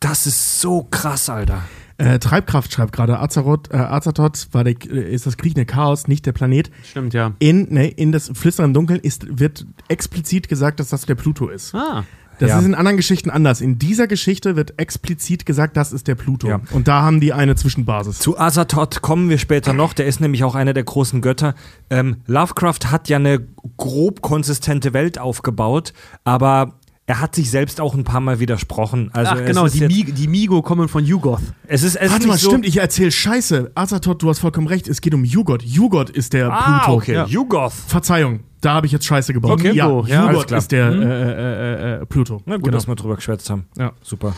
Das 0.00 0.26
ist 0.26 0.60
so 0.60 0.84
krass, 0.84 1.28
Alter. 1.28 1.62
Äh, 1.98 2.20
Treibkraft 2.20 2.72
schreibt 2.72 2.92
gerade, 2.92 3.18
Azeroth, 3.18 3.72
äh, 3.72 3.76
Azathoth 3.76 4.48
war 4.52 4.62
der, 4.64 4.74
äh, 4.88 5.12
ist 5.12 5.26
das 5.26 5.36
kriechende 5.36 5.66
Chaos, 5.66 6.06
nicht 6.06 6.26
der 6.26 6.32
Planet. 6.32 6.70
Stimmt, 6.88 7.12
ja. 7.12 7.32
In, 7.40 7.72
ne, 7.74 7.88
in 7.88 8.12
das 8.12 8.30
Flüstern 8.34 8.66
im 8.66 8.74
Dunkeln 8.74 9.00
ist, 9.00 9.38
wird 9.40 9.66
explizit 9.88 10.48
gesagt, 10.48 10.78
dass 10.78 10.88
das 10.90 11.06
der 11.06 11.16
Pluto 11.16 11.48
ist. 11.48 11.74
Ah. 11.74 12.04
Das 12.38 12.50
Ja. 12.50 12.60
ist 12.60 12.66
in 12.66 12.76
anderen 12.76 12.96
Geschichten 12.96 13.30
anders. 13.30 13.60
In 13.60 13.80
dieser 13.80 14.06
Geschichte 14.06 14.54
wird 14.54 14.78
explizit 14.78 15.44
gesagt, 15.44 15.76
das 15.76 15.92
ist 15.92 16.06
der 16.06 16.14
Pluto. 16.14 16.46
Ja. 16.48 16.60
Und 16.70 16.86
da 16.86 17.02
haben 17.02 17.18
die 17.20 17.32
eine 17.32 17.56
Zwischenbasis. 17.56 18.20
Zu 18.20 18.38
Azathoth 18.38 19.02
kommen 19.02 19.28
wir 19.28 19.38
später 19.38 19.72
noch. 19.72 19.92
Der 19.92 20.06
ist 20.06 20.20
nämlich 20.20 20.44
auch 20.44 20.54
einer 20.54 20.72
der 20.72 20.84
großen 20.84 21.20
Götter. 21.20 21.56
Ähm, 21.90 22.18
Lovecraft 22.26 22.92
hat 22.92 23.08
ja 23.08 23.16
eine 23.16 23.44
grob 23.76 24.22
konsistente 24.22 24.92
Welt 24.92 25.18
aufgebaut, 25.18 25.92
aber 26.22 26.77
er 27.08 27.20
hat 27.20 27.34
sich 27.34 27.50
selbst 27.50 27.80
auch 27.80 27.94
ein 27.94 28.04
paar 28.04 28.20
Mal 28.20 28.38
widersprochen. 28.38 29.08
Also 29.14 29.32
Ach 29.34 29.44
genau, 29.44 29.66
die, 29.66 29.80
Mi 29.86 30.04
die 30.04 30.28
Migo 30.28 30.60
kommen 30.60 30.88
von 30.88 31.04
Yugoth. 31.06 31.40
es 31.66 31.82
ist, 31.82 31.96
es 31.96 32.10
Warte 32.10 32.24
ist 32.24 32.28
mal, 32.28 32.36
so, 32.38 32.50
stimmt, 32.50 32.66
ich 32.66 32.76
erzähle 32.76 33.10
Scheiße. 33.10 33.72
Azathoth, 33.74 34.22
du 34.22 34.28
hast 34.28 34.40
vollkommen 34.40 34.66
recht, 34.66 34.86
es 34.88 35.00
geht 35.00 35.14
um 35.14 35.24
Jugot. 35.24 35.62
Jugot 35.62 36.10
ist 36.10 36.34
der 36.34 36.52
Ah, 36.52 36.80
Pluto. 36.84 36.98
okay. 36.98 37.14
Ja. 37.14 37.24
Yugoth. 37.26 37.72
Verzeihung, 37.72 38.40
da 38.60 38.74
habe 38.74 38.84
ich 38.86 38.92
jetzt 38.92 39.06
Scheiße 39.06 39.32
gebaut. 39.32 39.52
Okay, 39.52 39.72
ja, 39.72 39.88
Jugo, 39.88 40.06
ja, 40.06 40.20
Jugot 40.20 40.34
alles 40.34 40.46
klar. 40.46 40.58
ist 40.58 40.70
der 40.72 40.88
äh, 40.90 40.94
äh, 40.94 41.98
äh, 41.98 42.02
äh, 42.02 42.06
Pluto. 42.06 42.42
Na 42.44 42.56
gut, 42.56 42.64
Genau. 42.66 42.76
dass 42.76 42.86
wir 42.86 42.94
drüber 42.94 43.16
geschwätzt 43.16 43.48
haben. 43.48 43.64
Ja. 43.78 43.92
Super. 44.02 44.34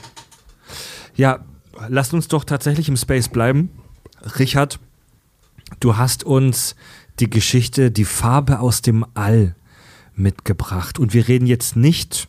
Ja, 1.16 1.40
lasst 1.88 2.14
uns 2.14 2.28
doch 2.28 2.44
tatsächlich 2.44 2.88
im 2.88 2.96
Space 2.96 3.28
bleiben. 3.28 3.70
Richard, 4.38 4.78
du 5.80 5.96
hast 5.96 6.22
uns 6.22 6.76
die 7.18 7.28
Geschichte 7.28 7.90
Die 7.90 8.04
Farbe 8.04 8.60
aus 8.60 8.80
dem 8.80 9.04
All 9.14 9.56
mitgebracht. 10.14 11.00
Und 11.00 11.14
wir 11.14 11.26
reden 11.26 11.46
jetzt 11.46 11.74
nicht 11.74 12.28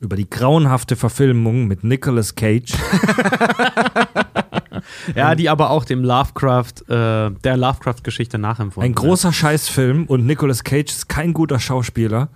über 0.00 0.16
die 0.16 0.28
grauenhafte 0.28 0.96
Verfilmung 0.96 1.66
mit 1.68 1.84
Nicolas 1.84 2.34
Cage. 2.34 2.72
Ja, 5.14 5.34
die 5.34 5.48
aber 5.48 5.70
auch 5.70 5.84
dem 5.84 6.02
Lovecraft, 6.02 6.88
äh, 6.88 7.30
der 7.44 7.56
Lovecraft-Geschichte 7.56 8.38
nachempfunden 8.38 8.90
Ein 8.90 8.94
großer 8.94 9.32
Scheißfilm 9.32 10.06
und 10.06 10.24
Nicolas 10.26 10.64
Cage 10.64 10.90
ist 10.90 11.08
kein 11.08 11.32
guter 11.32 11.58
Schauspieler. 11.58 12.28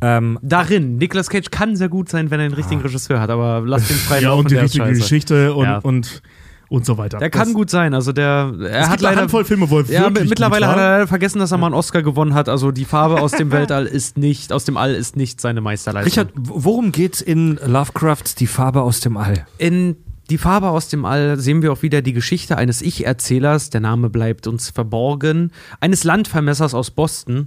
Ähm. 0.00 0.38
Darin, 0.42 0.96
Nicolas 0.96 1.28
Cage 1.28 1.50
kann 1.50 1.76
sehr 1.76 1.88
gut 1.88 2.08
sein, 2.08 2.30
wenn 2.30 2.40
er 2.40 2.46
einen 2.46 2.54
richtigen 2.54 2.80
Regisseur 2.80 3.20
hat, 3.20 3.30
aber 3.30 3.62
lass 3.64 3.88
den 3.88 3.96
frei 3.96 4.20
Ja, 4.22 4.32
und 4.32 4.50
die 4.50 4.56
richtige 4.56 4.84
scheiße. 4.86 5.00
Geschichte 5.00 5.54
und, 5.54 5.64
Ja. 5.64 5.78
und, 5.78 6.22
und 6.68 6.84
so 6.84 6.98
weiter. 6.98 7.18
Der 7.18 7.30
kann 7.30 7.48
Das- 7.48 7.54
gut 7.54 7.70
sein, 7.70 7.94
also 7.94 8.12
der, 8.12 8.52
er 8.60 8.62
Es 8.62 8.86
hat 8.88 8.90
gibt 8.92 9.00
eine 9.00 9.00
leider... 9.02 9.20
Handvoll 9.22 9.44
Filme, 9.44 9.70
wo 9.70 9.78
er 9.80 9.84
Ja, 9.86 10.02
wirklich 10.04 10.28
mittlerweile 10.30 10.66
gut 10.66 10.74
hat 10.74 10.80
er 10.80 10.90
leider 10.92 11.06
vergessen, 11.06 11.38
dass 11.38 11.52
er 11.52 11.58
mal 11.58 11.66
einen 11.66 11.74
Oscar 11.74 12.02
gewonnen 12.02 12.34
hat. 12.34 12.48
Also 12.48 12.70
die 12.72 12.84
Farbe 12.84 13.20
aus 13.20 13.32
dem 13.32 13.50
Weltall 13.52 13.86
ist 13.86 14.18
nicht, 14.18 14.52
aus 14.52 14.64
dem 14.64 14.76
All 14.76 14.94
ist 14.94 15.16
nicht 15.16 15.40
seine 15.40 15.60
Meisterleistung. 15.60 16.10
Richard, 16.24 16.32
worum 16.36 16.92
geht's 16.92 17.20
in 17.20 17.58
Lovecrafts 17.64 18.34
Die 18.34 18.46
Farbe 18.46 18.82
aus 18.82 19.00
dem 19.00 19.16
All? 19.16 19.46
In 19.58 19.96
Die 20.28 20.38
Farbe 20.38 20.70
aus 20.70 20.88
dem 20.88 21.04
All 21.04 21.38
sehen 21.38 21.62
wir 21.62 21.72
auch 21.72 21.82
wieder 21.82 22.02
die 22.02 22.12
Geschichte 22.12 22.56
eines 22.58 22.82
Ich-Erzählers, 22.82 23.70
der 23.70 23.80
Name 23.80 24.10
bleibt 24.10 24.48
uns 24.48 24.70
verborgen, 24.70 25.52
eines 25.80 26.02
Landvermessers 26.02 26.74
aus 26.74 26.90
Boston, 26.90 27.46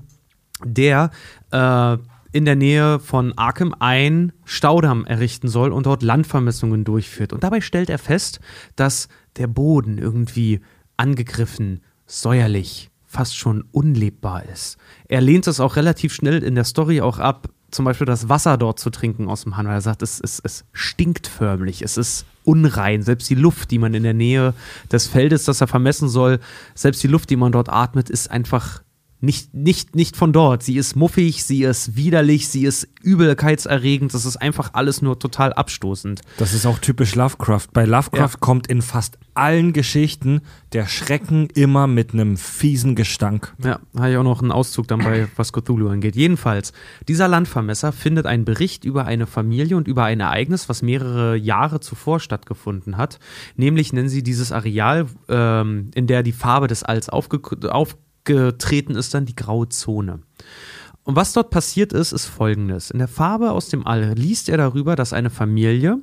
der 0.64 1.12
äh, 1.52 1.98
in 2.32 2.46
der 2.46 2.56
Nähe 2.56 3.00
von 3.00 3.38
Arkham 3.38 3.76
ein 3.80 4.32
Staudamm 4.46 5.06
errichten 5.06 5.48
soll 5.48 5.72
und 5.72 5.86
dort 5.86 6.04
Landvermessungen 6.04 6.84
durchführt. 6.84 7.34
Und 7.34 7.44
dabei 7.44 7.62
stellt 7.62 7.90
er 7.90 7.98
fest, 7.98 8.40
dass 8.76 9.08
der 9.38 9.48
Boden 9.48 9.98
irgendwie 9.98 10.62
angegriffen, 10.98 11.82
säuerlich, 12.06 12.92
fast 13.06 13.36
schon 13.36 13.64
unlebbar 13.72 14.44
ist. 14.46 14.78
Er 15.08 15.22
lehnt 15.22 15.48
es 15.48 15.60
auch 15.60 15.76
relativ 15.76 16.14
schnell 16.14 16.44
in 16.44 16.54
der 16.54 16.64
Story 16.64 17.02
auch 17.02 17.18
ab, 17.18 17.50
zum 17.72 17.86
Beispiel 17.86 18.06
das 18.06 18.30
Wasser 18.30 18.58
dort 18.58 18.80
zu 18.80 18.90
trinken 18.92 19.28
aus 19.28 19.44
dem 19.44 19.58
Hahn, 19.58 19.66
weil 19.66 19.76
er 19.76 19.82
sagt, 19.82 20.04
es, 20.04 20.20
es, 20.20 20.40
es 20.40 20.66
stinkt 20.74 21.28
förmlich, 21.28 21.82
es 21.82 21.98
ist 21.98 22.26
unrein. 22.44 23.02
Selbst 23.02 23.30
die 23.30 23.36
Luft, 23.36 23.72
die 23.72 23.80
man 23.80 23.94
in 23.94 24.04
der 24.04 24.14
Nähe 24.14 24.54
des 24.92 25.08
Feldes, 25.08 25.46
das 25.46 25.62
er 25.62 25.68
vermessen 25.68 26.10
soll, 26.10 26.40
selbst 26.76 27.02
die 27.04 27.08
Luft, 27.08 27.30
die 27.30 27.36
man 27.36 27.52
dort 27.52 27.70
atmet, 27.70 28.10
ist 28.10 28.30
einfach 28.30 28.82
nicht, 29.22 29.54
nicht, 29.54 29.96
nicht 29.96 30.16
von 30.16 30.32
dort. 30.32 30.64
Sie 30.64 30.78
ist 30.78 30.96
muffig, 30.96 31.44
sie 31.44 31.64
ist 31.64 31.96
widerlich, 31.96 32.48
sie 32.48 32.64
ist 32.64 32.88
übelkeitserregend. 33.02 34.14
Das 34.14 34.26
ist 34.26 34.38
einfach 34.38 34.72
alles 34.74 35.02
nur 35.02 35.20
total 35.20 35.54
abstoßend. 35.54 36.22
Das 36.38 36.54
ist 36.54 36.66
auch 36.66 36.80
typisch 36.80 37.16
Lovecraft. 37.16 37.68
Bei 37.74 37.86
Lovecraft 37.86 38.36
Ja. 38.36 38.40
kommt 38.40 38.68
in 38.68 38.82
fast 38.82 39.18
allen 39.34 39.74
Geschichten 39.74 40.42
der 40.74 40.86
Schrecken 40.88 41.48
immer 41.54 41.88
mit 41.88 42.14
einem 42.14 42.38
fiesen 42.38 42.96
Gestank. 42.96 43.54
Ja, 43.64 43.80
habe 43.98 44.12
ich 44.12 44.18
auch 44.18 44.24
noch 44.24 44.42
einen 44.42 44.52
Auszug 44.52 44.88
dann 44.88 45.00
bei, 45.00 45.28
was 45.36 45.54
Cthulhu 45.54 45.90
angeht. 45.90 46.16
Jedenfalls, 46.16 46.74
dieser 47.08 47.28
Landvermesser 47.28 47.92
findet 47.92 48.26
einen 48.26 48.46
Bericht 48.46 48.84
über 48.86 49.06
eine 49.06 49.28
Familie 49.28 49.78
und 49.78 49.88
über 49.88 50.04
ein 50.06 50.20
Ereignis, 50.20 50.68
was 50.70 50.82
mehrere 50.82 51.36
Jahre 51.36 51.80
zuvor 51.80 52.20
stattgefunden 52.20 52.98
hat. 52.98 53.20
Nämlich 53.56 53.94
nennen 53.94 54.10
sie 54.10 54.24
dieses 54.24 54.52
Areal, 54.52 55.08
ähm, 55.30 55.92
in 55.96 56.08
der 56.08 56.24
die 56.24 56.32
Farbe 56.34 56.68
des 56.68 56.84
Alls 56.84 57.10
aufge 57.10 57.40
aufgetreten 58.20 58.96
ist, 58.96 59.14
dann 59.14 59.26
die 59.26 59.36
graue 59.36 59.70
Zone. 59.70 60.20
Und 61.04 61.16
was 61.16 61.34
dort 61.34 61.50
passiert 61.50 61.94
ist, 61.94 62.12
ist 62.12 62.26
folgendes. 62.26 62.92
In 62.92 63.00
der 63.00 63.08
Farbe 63.08 63.52
aus 63.52 63.70
dem 63.70 63.88
All 63.88 64.14
liest 64.14 64.50
er 64.50 64.58
darüber, 64.58 64.96
dass 64.96 65.14
eine 65.14 65.30
Familie 65.30 66.00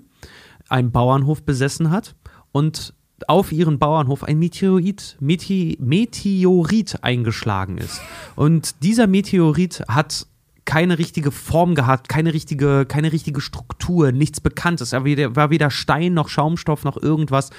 einen 0.69 0.91
Bauernhof 0.91 1.45
besessen 1.45 1.91
hat 1.91 2.17
und 2.51 2.93
auf 3.29 3.53
ihren 3.53 3.79
Bauernhof 3.79 4.25
ein 4.25 4.39
Meteorit, 4.39 5.17
Mete, 5.21 5.77
Meteorit 5.79 7.03
eingeschlagen 7.03 7.79
ist. 7.79 8.01
Und 8.35 8.83
dieser 8.83 9.07
Meteorit 9.07 9.85
hat 9.89 10.27
keine 10.65 10.99
richtige 10.99 11.31
Form 11.31 11.77
gehabt, 11.77 12.09
keine 12.09 12.35
richtige, 12.35 12.85
keine 12.87 13.13
richtige 13.13 13.41
Struktur, 13.41 14.11
nichts 14.11 14.41
Bekanntes. 14.41 14.93
Er 14.93 15.05
war 15.05 15.51
weder 15.51 15.71
Stein 15.71 16.15
noch 16.15 16.29
Schaumstoff 16.29 16.85
noch 16.85 17.01
irgendwas. 17.01 17.51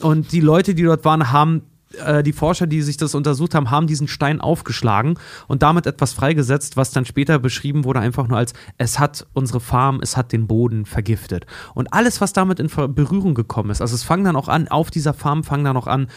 Und 0.00 0.30
die 0.30 0.40
Leute, 0.40 0.74
die 0.74 0.84
dort 0.84 1.04
waren, 1.04 1.32
haben 1.32 1.62
äh, 1.98 2.22
die 2.22 2.32
Forscher, 2.32 2.66
die 2.66 2.82
sich 2.82 2.96
das 2.96 3.14
untersucht 3.14 3.54
haben, 3.54 3.70
haben 3.70 3.86
diesen 3.86 4.08
Stein 4.08 4.40
aufgeschlagen 4.40 5.18
und 5.46 5.62
damit 5.62 5.86
etwas 5.86 6.12
freigesetzt, 6.12 6.76
was 6.76 6.90
dann 6.90 7.04
später 7.04 7.38
beschrieben 7.38 7.84
wurde, 7.84 8.00
einfach 8.00 8.28
nur 8.28 8.38
als, 8.38 8.52
es 8.78 8.98
hat 8.98 9.26
unsere 9.32 9.60
Farm, 9.60 10.00
es 10.02 10.16
hat 10.16 10.32
den 10.32 10.46
Boden 10.46 10.86
vergiftet. 10.86 11.46
Und 11.74 11.92
alles, 11.92 12.20
was 12.20 12.32
damit 12.32 12.60
in 12.60 12.68
Berührung 12.94 13.34
gekommen 13.34 13.70
ist, 13.70 13.80
also 13.80 13.94
es 13.94 14.02
fangen 14.02 14.24
dann 14.24 14.36
auch 14.36 14.48
an, 14.48 14.68
auf 14.68 14.90
dieser 14.90 15.14
Farm 15.14 15.44
fangen 15.44 15.64
dann 15.64 15.76
auch 15.76 15.86
an, 15.86 16.08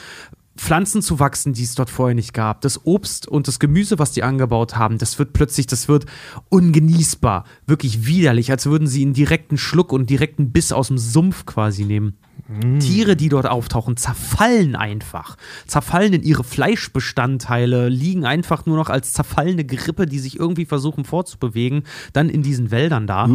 Pflanzen 0.58 1.02
zu 1.02 1.20
wachsen, 1.20 1.54
die 1.54 1.64
es 1.64 1.76
dort 1.76 1.90
vorher 1.90 2.16
nicht 2.16 2.34
gab. 2.34 2.62
Das 2.62 2.86
Obst 2.86 3.28
und 3.28 3.48
das 3.48 3.60
Gemüse, 3.60 4.00
was 4.00 4.12
die 4.12 4.24
angebaut 4.24 4.76
haben, 4.76 4.98
das 4.98 5.20
wird 5.20 5.34
plötzlich, 5.34 5.68
das 5.68 5.88
wird 5.88 6.06
ungenießbar, 6.50 7.46
wirklich 7.66 8.06
widerlich, 8.06 8.52
als 8.52 8.66
würden 8.66 8.88
sie 8.88 9.04
einen 9.04 9.14
direkten 9.14 9.58
Schluck 9.58 9.94
und 9.94 10.10
direkten 10.10 10.52
Biss 10.52 10.72
aus 10.72 10.88
dem 10.88 10.98
Sumpf 10.98 11.46
quasi 11.46 11.86
nehmen. 11.86 12.18
Tiere, 12.80 13.16
die 13.18 13.30
dort 13.30 13.46
auftauchen, 13.46 13.98
zerfallen 13.98 14.76
einfach. 14.76 15.36
Zerfallen 15.66 16.14
in 16.14 16.24
ihre 16.24 16.44
Fleischbestandteile, 16.46 17.90
liegen 17.90 18.26
einfach 18.26 18.66
nur 18.66 18.78
noch 18.78 18.90
als 18.90 19.12
zerfallene 19.14 19.66
Gerippe, 19.66 20.06
die 20.06 20.20
sich 20.20 20.40
irgendwie 20.40 20.66
versuchen 20.66 21.04
vorzubewegen, 21.04 21.84
dann 22.14 22.30
in 22.30 22.44
diesen 22.44 22.72
Wäldern 22.72 23.06
da. 23.06 23.26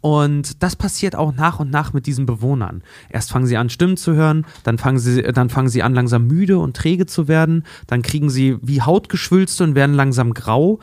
Und 0.00 0.62
das 0.62 0.76
passiert 0.76 1.16
auch 1.16 1.34
nach 1.34 1.58
und 1.58 1.70
nach 1.70 1.92
mit 1.92 2.06
diesen 2.06 2.26
Bewohnern. 2.26 2.82
Erst 3.10 3.32
fangen 3.32 3.46
sie 3.46 3.56
an, 3.56 3.68
Stimmen 3.68 3.96
zu 3.96 4.14
hören, 4.14 4.46
dann 4.62 4.78
fangen 4.78 5.00
sie, 5.00 5.22
dann 5.22 5.50
fangen 5.50 5.68
sie 5.68 5.82
an, 5.82 5.94
langsam 5.94 6.26
müde 6.26 6.58
und 6.58 6.76
träge 6.76 7.06
zu 7.06 7.26
werden, 7.28 7.64
dann 7.88 8.02
kriegen 8.02 8.30
sie 8.30 8.56
wie 8.62 8.82
Hautgeschwülste 8.82 9.64
und 9.64 9.74
werden 9.74 9.96
langsam 9.96 10.32
grau. 10.32 10.78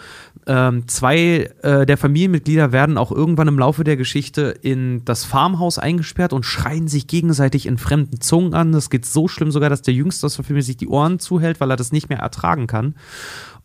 Ähm, 0.46 0.88
zwei 0.88 1.52
äh, 1.62 1.86
der 1.86 1.98
Familienmitglieder 1.98 2.72
werden 2.72 2.98
auch 2.98 3.12
irgendwann 3.12 3.48
im 3.48 3.58
Laufe 3.58 3.84
der 3.84 3.96
Geschichte 3.96 4.56
in 4.62 5.06
das 5.06 5.24
Farmhaus 5.24 5.78
eingesperrt 5.78 6.34
und 6.34 6.46
schreien 6.46 6.88
sich 6.88 7.08
gegenseitig 7.08 7.66
in 7.66 7.78
fremden 7.78 8.20
Zungen 8.20 8.54
an. 8.54 8.72
Das 8.72 8.90
geht 8.90 9.06
so 9.06 9.28
schlimm 9.28 9.52
sogar, 9.52 9.70
dass 9.70 9.82
der 9.82 9.94
Jüngste 9.94 10.26
aus 10.26 10.36
der 10.36 10.44
Familie 10.44 10.64
sich 10.64 10.78
die 10.78 10.88
Ohren 10.88 11.20
zuhält, 11.20 11.60
weil 11.60 11.72
er 11.72 11.78
das 11.78 11.92
nicht 11.92 12.10
mehr 12.10 12.20
ertragen 12.20 12.68
kann. 12.68 12.96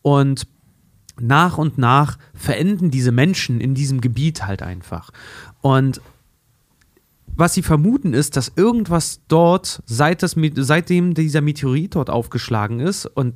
Und 0.03 0.47
nach 1.21 1.59
und 1.59 1.79
nach 1.79 2.17
verenden 2.33 2.91
diese 2.91 3.11
Menschen 3.11 3.61
in 3.61 3.75
diesem 3.75 4.01
Gebiet 4.01 4.47
halt 4.47 4.63
einfach. 4.63 5.11
Und 5.61 6.01
was 7.35 7.55
sie 7.55 7.63
vermuten 7.63 8.15
ist, 8.15 8.37
dass 8.37 8.53
irgendwas 8.57 9.21
dort, 9.29 9.83
seit 9.87 10.23
das, 10.23 10.37
seitdem 10.57 11.15
dieser 11.15 11.41
Meteorit 11.41 11.95
dort 11.95 12.11
aufgeschlagen 12.11 12.81
ist 12.81 13.07
und 13.07 13.35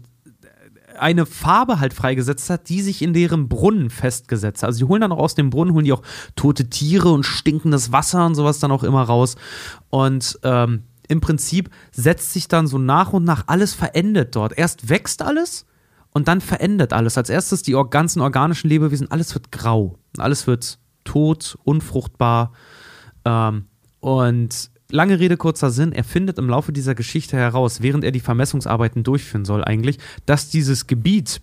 eine 0.99 1.27
Farbe 1.27 1.81
halt 1.81 1.95
freigesetzt 1.95 2.51
hat, 2.51 2.69
die 2.69 2.83
sich 2.83 3.03
in 3.03 3.13
deren 3.13 3.49
Brunnen 3.49 3.91
festgesetzt 3.91 4.63
hat. 4.63 4.69
Also 4.69 4.79
die 4.79 4.89
holen 4.89 5.01
dann 5.01 5.13
auch 5.13 5.19
aus 5.19 5.35
dem 5.35 5.51
Brunnen, 5.51 5.75
holen 5.75 5.85
die 5.85 5.93
auch 5.93 6.03
tote 6.37 6.69
Tiere 6.71 7.11
und 7.11 7.25
stinkendes 7.25 7.93
Wasser 7.93 8.27
und 8.27 8.35
sowas 8.35 8.59
dann 8.59 8.73
auch 8.73 8.85
immer 8.85 9.03
raus. 9.03 9.37
Und 9.91 10.39
ähm, 10.43 10.85
im 11.09 11.21
Prinzip 11.21 11.71
setzt 11.91 12.33
sich 12.33 12.49
dann 12.49 12.67
so 12.67 12.79
nach 12.79 13.13
und 13.13 13.25
nach 13.25 13.45
alles 13.47 13.75
verendet 13.75 14.35
dort. 14.35 14.57
Erst 14.57 14.89
wächst 14.89 15.23
alles 15.23 15.67
und 16.13 16.29
dann 16.29 16.41
verendet 16.41 16.93
alles. 16.93 17.19
Als 17.19 17.31
erstes 17.31 17.63
die 17.63 17.77
ganzen 17.91 18.21
organischen 18.21 18.69
Lebewesen, 18.69 19.11
alles 19.11 19.35
wird 19.35 19.53
grau. 19.53 19.99
Alles 20.19 20.47
wird 20.47 20.79
tot, 21.05 21.59
unfruchtbar. 21.65 22.53
Ähm, 23.25 23.67
und 24.01 24.72
lange 24.93 25.19
Rede, 25.19 25.37
kurzer 25.37 25.71
Sinn, 25.71 25.93
er 25.93 26.05
findet 26.05 26.39
im 26.39 26.49
Laufe 26.49 26.73
dieser 26.73 26.95
Geschichte 26.95 27.37
heraus, 27.37 27.83
während 27.83 28.05
er 28.05 28.13
die 28.13 28.21
Vermessungsarbeiten 28.21 29.03
durchführen 29.03 29.45
soll, 29.45 29.65
eigentlich, 29.65 29.99
dass 30.27 30.51
dieses 30.51 30.87
Gebiet 30.87 31.41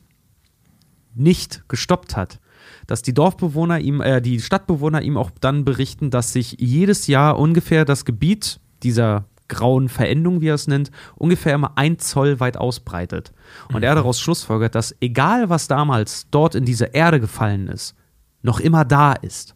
nicht 1.16 1.64
gestoppt 1.68 2.16
hat. 2.16 2.40
Dass 2.88 3.02
die 3.02 3.14
Dorfbewohner 3.14 3.80
ihm, 3.80 4.02
äh, 4.02 4.22
die 4.22 4.40
Stadtbewohner 4.40 5.02
ihm 5.02 5.18
auch 5.18 5.32
dann 5.42 5.66
berichten, 5.66 6.12
dass 6.12 6.34
sich 6.34 6.56
jedes 6.60 7.08
Jahr 7.08 7.38
ungefähr 7.38 7.86
das 7.86 8.06
Gebiet 8.06 8.60
dieser 8.84 9.26
grauen 9.48 9.90
Verendung, 9.90 10.42
wie 10.42 10.50
er 10.50 10.56
es 10.56 10.68
nennt, 10.68 10.92
ungefähr 11.16 11.56
immer 11.56 11.74
ein 11.76 11.98
Zoll 11.98 12.40
weit 12.40 12.58
ausbreitet. 12.58 13.34
Und 13.74 13.84
er 13.84 13.96
daraus 13.96 14.20
schlussfolgert, 14.20 14.76
dass 14.76 14.96
egal 15.02 15.50
was 15.50 15.68
damals 15.68 16.28
dort 16.30 16.56
in 16.56 16.66
diese 16.66 16.86
Erde 16.86 17.20
gefallen 17.20 17.68
ist, 17.68 17.96
noch 18.44 18.60
immer 18.60 18.86
da 18.86 19.14
ist. 19.14 19.56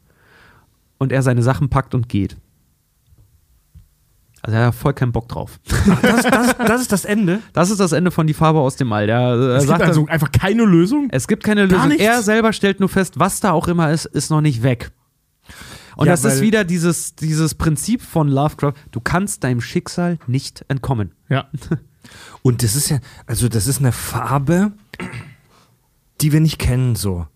Und 0.97 1.11
er 1.11 1.21
seine 1.21 1.43
Sachen 1.43 1.69
packt 1.69 1.93
und 1.93 2.09
geht. 2.09 2.37
Also 4.45 4.57
er 4.57 4.67
hat 4.67 4.75
voll 4.75 4.93
keinen 4.93 5.13
Bock 5.13 5.29
drauf. 5.29 5.57
Das, 6.01 6.23
das, 6.23 6.57
das 6.57 6.81
ist 6.81 6.91
das 6.91 7.05
Ende. 7.05 7.39
Das 7.53 7.69
ist 7.71 7.79
das 7.79 7.93
Ende 7.93 8.11
von 8.11 8.27
Die 8.27 8.33
Farbe 8.33 8.59
aus 8.59 8.75
dem 8.75 8.91
All. 8.91 9.07
Der, 9.07 9.19
äh, 9.19 9.45
Es 9.55 9.59
gibt 9.63 9.69
sagt 9.69 9.81
also 9.83 10.01
dann- 10.01 10.09
einfach 10.09 10.31
keine 10.33 10.65
Lösung. 10.65 11.07
es 11.11 11.27
gibt 11.29 11.43
keine 11.43 11.67
Gar 11.67 11.87
Lösung. 11.87 11.99
Er 12.05 12.21
selber 12.21 12.51
stellt 12.51 12.79
nur 12.81 12.89
fest, 12.89 13.17
was 13.17 13.39
da 13.39 13.51
auch 13.51 13.67
immer 13.69 13.91
ist, 13.91 14.05
ist 14.05 14.29
noch 14.29 14.41
nicht 14.41 14.61
weg. 14.61 14.91
Und 15.95 16.07
Ja, 16.07 16.13
das 16.13 16.25
ist 16.25 16.41
wieder 16.41 16.63
dieses, 16.65 17.15
dieses 17.15 17.55
Prinzip 17.55 18.01
von 18.01 18.27
Lovecraft, 18.27 18.73
du 18.91 18.99
kannst 18.99 19.43
deinem 19.43 19.61
Schicksal 19.61 20.17
nicht 20.27 20.65
entkommen. 20.67 21.11
Ja. 21.29 21.45
Und 22.41 22.63
das 22.63 22.75
ist 22.75 22.89
ja, 22.89 22.99
also 23.25 23.47
das 23.47 23.65
ist 23.67 23.79
eine 23.79 23.93
Farbe, 23.93 24.73
die 26.19 26.31
wir 26.33 26.41
nicht 26.41 26.59
kennen 26.59 26.95
so. 26.95 27.27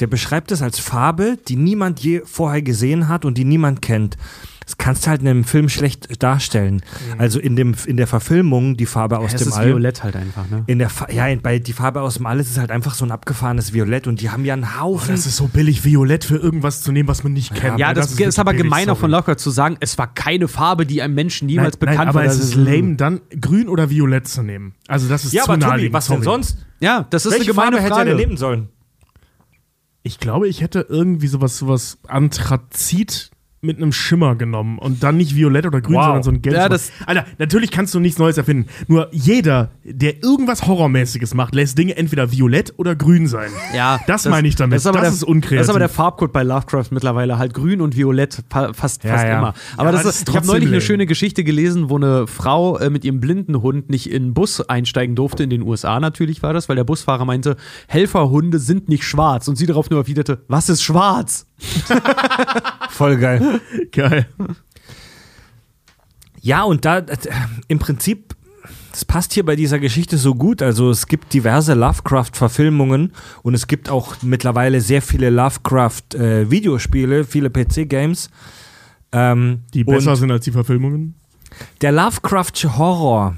Der 0.00 0.06
beschreibt 0.06 0.50
es 0.52 0.60
als 0.62 0.78
Farbe, 0.78 1.38
die 1.48 1.56
niemand 1.56 2.00
je 2.00 2.22
vorher 2.24 2.60
gesehen 2.62 3.08
hat 3.08 3.24
und 3.24 3.36
die 3.38 3.44
niemand 3.44 3.82
kennt. 3.82 4.16
Das 4.64 4.76
kannst 4.78 5.04
du 5.06 5.10
halt 5.10 5.22
in 5.22 5.28
einem 5.28 5.44
Film 5.44 5.68
schlecht 5.68 6.22
darstellen. 6.22 6.82
Also 7.18 7.40
in, 7.40 7.56
dem, 7.56 7.74
in 7.86 7.96
der 7.96 8.06
Verfilmung, 8.06 8.76
die 8.76 8.86
Farbe 8.86 9.18
aus 9.18 9.32
es 9.34 9.40
dem 9.40 9.48
ist 9.48 9.54
All. 9.54 9.68
violett 9.68 10.02
halt 10.04 10.16
einfach, 10.16 10.48
ne? 10.48 10.64
In 10.66 10.78
der 10.78 10.88
Fa 10.88 11.08
ja, 11.10 11.26
bei 11.36 11.58
die 11.58 11.72
Farbe 11.72 12.00
aus 12.00 12.14
dem 12.14 12.26
All 12.26 12.38
ist 12.40 12.50
es 12.50 12.58
halt 12.58 12.70
einfach 12.70 12.94
so 12.94 13.04
ein 13.04 13.10
abgefahrenes 13.10 13.72
Violett 13.72 14.06
und 14.06 14.20
die 14.20 14.30
haben 14.30 14.44
ja 14.44 14.54
einen 14.54 14.64
Oh, 14.64 14.80
Haufen. 14.80 15.10
das 15.14 15.26
ist 15.26 15.36
so 15.36 15.48
billig, 15.48 15.84
Violett 15.84 16.24
für 16.24 16.36
irgendwas 16.36 16.82
zu 16.82 16.92
nehmen, 16.92 17.08
was 17.08 17.24
man 17.24 17.32
nicht 17.32 17.54
kennt. 17.54 17.78
Ja, 17.78 17.88
Ne? 17.88 17.94
das, 17.94 18.12
ist, 18.12 18.18
wirklich 18.18 18.38
aber 18.38 18.52
billig, 18.52 18.64
gemeiner 18.64 18.86
sorry. 18.92 19.00
von 19.00 19.10
Lovecraft 19.10 19.36
zu 19.38 19.50
sagen, 19.50 19.76
es 19.80 19.98
war 19.98 20.12
keine 20.14 20.48
Farbe, 20.48 20.86
die 20.86 21.02
einem 21.02 21.14
Menschen 21.14 21.46
niemals 21.46 21.74
nein, 21.74 21.80
bekannt 21.80 21.98
nein, 21.98 22.08
aber 22.08 22.18
war. 22.20 22.26
es 22.26 22.38
Das 22.38 22.48
ist 22.48 22.54
lame, 22.54 22.96
dann 22.96 23.20
grün 23.40 23.68
oder 23.68 23.90
violett 23.90 24.28
zu 24.28 24.42
nehmen. 24.42 24.74
Also 24.88 25.08
das 25.08 25.24
ist 25.24 25.32
ja, 25.32 25.42
zu 25.44 25.50
aber 25.50 25.58
Tobi, 25.58 25.70
naheliegend, 25.70 25.94
was 25.94 26.06
denn 26.06 26.22
sonst? 26.22 26.58
Ja, 26.80 27.06
das 27.10 27.26
ist 27.26 27.32
Welche 27.32 27.44
eine 27.46 27.52
gemeine 27.52 27.70
Farbe 27.76 27.82
hätte 27.82 27.92
er 27.92 27.96
Frage. 27.96 28.10
denn 28.10 28.18
nehmen 28.18 28.36
sollen? 28.36 28.68
Ich 30.04 30.18
glaube, 30.18 30.48
ich 30.48 30.60
hätte 30.60 30.86
irgendwie 30.88 31.28
sowas, 31.28 31.58
sowas 31.58 31.98
Anthrazit 32.08 33.30
mit 33.64 33.76
einem 33.76 33.92
Schimmer 33.92 34.34
genommen 34.34 34.76
und 34.80 35.04
dann 35.04 35.16
nicht 35.16 35.36
violett 35.36 35.66
oder 35.66 35.80
grün, 35.80 35.94
Wow. 35.94 36.04
sondern 36.06 36.22
so 36.24 36.30
ein 36.32 36.42
gelbes. 36.42 36.60
Ja, 36.60 36.68
das- 36.68 36.90
Alter, 37.06 37.24
natürlich 37.38 37.70
kannst 37.70 37.94
du 37.94 38.00
nichts 38.00 38.18
Neues 38.18 38.36
erfinden. 38.36 38.66
Nur 38.88 39.06
jeder, 39.12 39.70
der 39.84 40.20
irgendwas 40.24 40.66
Horrormäßiges 40.66 41.32
macht, 41.34 41.54
lässt 41.54 41.78
Dinge 41.78 41.96
entweder 41.96 42.32
violett 42.32 42.74
oder 42.76 42.96
grün 42.96 43.28
sein. 43.28 43.50
Ja, 43.72 44.00
Das 44.08 44.26
meine 44.28 44.48
ich 44.48 44.56
damit. 44.56 44.74
Das 44.74 44.82
ist, 44.82 44.86
aber 44.88 44.98
Das 44.98 45.10
der, 45.10 45.14
ist 45.14 45.22
unkreativ. 45.22 45.58
Das 45.58 45.66
ist 45.66 45.70
aber 45.70 45.78
der 45.78 45.88
Farbcode 45.90 46.32
bei 46.32 46.42
Lovecraft 46.42 46.86
mittlerweile 46.90 47.38
halt 47.38 47.54
grün 47.54 47.80
und 47.80 47.96
violett 47.96 48.42
fa- 48.50 48.72
fast, 48.72 49.04
Ja, 49.04 49.10
fast 49.12 49.24
ja. 49.26 49.38
immer. 49.38 49.54
Aber 49.76 49.82
aber 49.82 49.92
das 49.92 50.02
das 50.02 50.16
ist, 50.22 50.28
ich 50.28 50.34
habe 50.34 50.46
neulich 50.48 50.66
eine 50.68 50.80
schöne 50.80 51.06
Geschichte 51.06 51.44
gelesen, 51.44 51.88
wo 51.88 51.94
eine 51.94 52.26
Frau 52.26 52.78
äh, 52.78 52.90
mit 52.90 53.04
ihrem 53.04 53.20
blinden 53.20 53.62
Hund 53.62 53.90
nicht 53.90 54.10
in 54.10 54.24
einen 54.24 54.34
Bus 54.34 54.60
einsteigen 54.60 55.14
durfte. 55.14 55.44
In 55.44 55.50
den 55.50 55.62
USA 55.62 56.00
natürlich 56.00 56.42
war 56.42 56.52
das, 56.52 56.68
weil 56.68 56.74
der 56.74 56.82
Busfahrer 56.84 57.24
meinte, 57.24 57.54
Helferhunde 57.86 58.58
sind 58.58 58.88
nicht 58.88 59.04
schwarz. 59.04 59.46
Und 59.46 59.54
sie 59.54 59.66
darauf 59.66 59.88
nur 59.88 60.00
erwiderte, 60.00 60.42
was 60.48 60.68
ist 60.68 60.82
schwarz? 60.82 61.46
Voll 62.90 63.16
geil. 63.18 63.60
Geil. 63.92 64.26
Ja, 66.40 66.62
und 66.64 66.84
da 66.84 66.98
äh, 66.98 67.16
im 67.68 67.78
Prinzip, 67.78 68.34
das 68.90 69.04
passt 69.04 69.32
hier 69.32 69.44
bei 69.44 69.56
dieser 69.56 69.78
Geschichte 69.78 70.18
so 70.18 70.34
gut. 70.34 70.60
Also 70.62 70.90
es 70.90 71.06
gibt 71.06 71.32
diverse 71.32 71.74
Lovecraft-Verfilmungen 71.74 73.12
und 73.42 73.54
es 73.54 73.66
gibt 73.66 73.88
auch 73.88 74.16
mittlerweile 74.22 74.80
sehr 74.80 75.02
viele 75.02 75.30
Lovecraft-Videospiele, 75.30 77.24
viele 77.24 77.50
PC-Games. 77.50 78.30
Ähm, 79.12 79.60
Die 79.74 79.84
besser 79.84 80.16
sind 80.16 80.30
als 80.30 80.44
die 80.44 80.52
Verfilmungen. 80.52 81.14
der 81.80 81.92
Lovecraftsche 81.92 82.76
Horror 82.78 83.36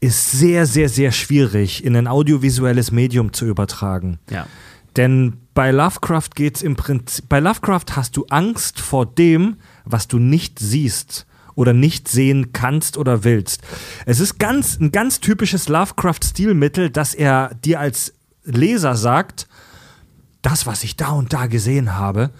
ist 0.00 0.32
sehr, 0.32 0.66
sehr, 0.66 0.88
sehr 0.88 1.10
schwierig 1.10 1.84
in 1.84 1.96
ein 1.96 2.06
audiovisuelles 2.06 2.90
Medium 2.90 3.32
zu 3.32 3.46
übertragen. 3.46 4.18
Ja. 4.30 4.46
Denn 4.96 5.38
bei 5.56 5.70
Lovecraft 5.70 6.30
geht's 6.34 6.60
im 6.60 6.76
Prinzip, 6.76 7.30
bei 7.30 7.40
Lovecraft 7.40 7.96
hast 7.96 8.16
du 8.18 8.26
Angst 8.26 8.78
vor 8.78 9.06
dem, 9.06 9.56
was 9.86 10.06
du 10.06 10.18
nicht 10.18 10.58
siehst 10.58 11.26
oder 11.54 11.72
nicht 11.72 12.08
sehen 12.08 12.52
kannst 12.52 12.98
oder 12.98 13.24
willst. 13.24 13.62
Es 14.04 14.20
ist 14.20 14.38
ganz, 14.38 14.78
ein 14.78 14.92
ganz 14.92 15.18
typisches 15.18 15.70
Lovecraft-Stilmittel, 15.70 16.90
dass 16.90 17.14
er 17.14 17.54
dir 17.64 17.80
als 17.80 18.12
Leser 18.44 18.96
sagt, 18.96 19.48
das, 20.42 20.66
was 20.66 20.84
ich 20.84 20.94
da 20.94 21.08
und 21.08 21.32
da 21.32 21.46
gesehen 21.46 21.96
habe, 21.96 22.30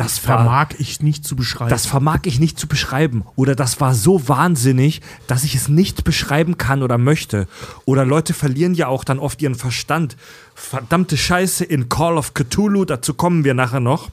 das 0.00 0.26
war, 0.26 0.38
Vermag 0.38 0.68
ich 0.78 1.02
nicht 1.02 1.26
zu 1.26 1.36
beschreiben. 1.36 1.68
das 1.68 1.84
vermag 1.84 2.20
ich 2.24 2.40
nicht 2.40 2.58
zu 2.58 2.66
beschreiben. 2.66 3.24
Oder 3.36 3.54
das 3.54 3.80
war 3.80 3.94
so 3.94 4.28
wahnsinnig, 4.28 5.02
dass 5.26 5.44
ich 5.44 5.54
es 5.54 5.68
nicht 5.68 6.04
beschreiben 6.04 6.56
kann 6.56 6.82
oder 6.82 6.96
möchte. 6.96 7.46
Oder 7.84 8.06
Leute 8.06 8.32
verlieren 8.32 8.72
ja 8.72 8.86
auch 8.88 9.04
dann 9.04 9.18
oft 9.18 9.42
ihren 9.42 9.54
Verstand. 9.54 10.16
Verdammte 10.54 11.18
Scheiße 11.18 11.64
in 11.64 11.90
Call 11.90 12.16
of 12.16 12.32
Cthulhu, 12.32 12.86
dazu 12.86 13.12
kommen 13.12 13.44
wir 13.44 13.52
nachher 13.52 13.80
noch. 13.80 14.08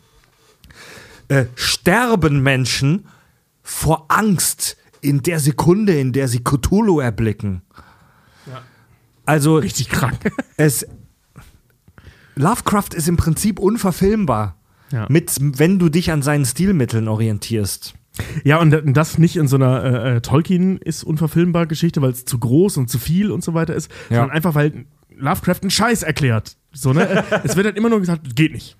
Äh, 1.29 1.45
sterben 1.55 2.43
Menschen 2.43 3.07
vor 3.63 4.05
Angst 4.09 4.75
in 4.99 5.23
der 5.23 5.39
Sekunde, 5.39 5.97
in 5.97 6.11
der 6.11 6.27
sie 6.27 6.43
Cthulhu 6.43 6.99
erblicken. 6.99 7.61
Also 9.25 9.57
richtig 9.57 9.87
krank. 9.89 10.19
es 10.57 10.85
Lovecraft 12.35 12.89
ist 12.93 13.07
im 13.07 13.15
Prinzip 13.15 13.57
unverfilmbar. 13.57 14.56
Ja. 14.91 15.05
Mit, 15.09 15.35
wenn 15.39 15.79
du 15.79 15.89
dich 15.89 16.11
an 16.11 16.21
seinen 16.21 16.45
Stilmitteln 16.45 17.07
orientierst. 17.07 17.93
Ja, 18.43 18.59
und 18.59 18.71
das 18.97 19.17
nicht 19.17 19.35
in 19.35 19.47
so 19.47 19.57
einer 19.57 19.83
äh, 19.83 20.15
äh, 20.17 20.21
Tolkien 20.21 20.77
ist 20.77 21.03
unverfilmbar 21.03 21.67
Geschichte, 21.67 22.01
weil 22.01 22.11
es 22.11 22.25
zu 22.25 22.39
groß 22.39 22.77
und 22.77 22.89
zu 22.89 22.97
viel 22.97 23.31
und 23.31 23.43
so 23.43 23.53
weiter 23.53 23.75
ist, 23.75 23.91
Ja. 24.09 24.17
sondern 24.17 24.31
einfach, 24.35 24.55
weil 24.55 24.85
Lovecraft 25.15 25.61
einen 25.61 25.71
Scheiß 25.71 26.03
erklärt. 26.03 26.57
So, 26.71 26.93
ne? 26.93 27.23
es 27.43 27.55
wird 27.55 27.65
halt 27.67 27.77
immer 27.77 27.89
nur 27.89 27.99
gesagt, 27.99 28.35
geht 28.35 28.53
nicht. 28.53 28.75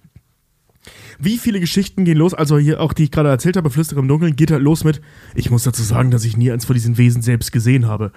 Wie 1.19 1.37
viele 1.37 1.59
Geschichten 1.59 2.05
gehen 2.05 2.17
los? 2.17 2.33
Also 2.33 2.57
hier 2.57 2.79
auch, 2.79 2.93
die 2.93 3.03
ich 3.05 3.11
gerade 3.11 3.29
erzählt 3.29 3.57
habe, 3.57 3.69
Flüster 3.69 3.97
im 3.97 4.07
Dunkeln, 4.07 4.35
geht 4.35 4.51
halt 4.51 4.61
los 4.61 4.83
mit, 4.83 5.01
ich 5.35 5.49
muss 5.49 5.63
dazu 5.63 5.81
sagen, 5.83 6.11
dass 6.11 6.23
ich 6.25 6.37
nie 6.37 6.51
eins 6.51 6.65
von 6.65 6.75
diesen 6.75 6.97
Wesen 6.97 7.21
selbst 7.21 7.51
gesehen 7.51 7.87
habe. 7.87 8.11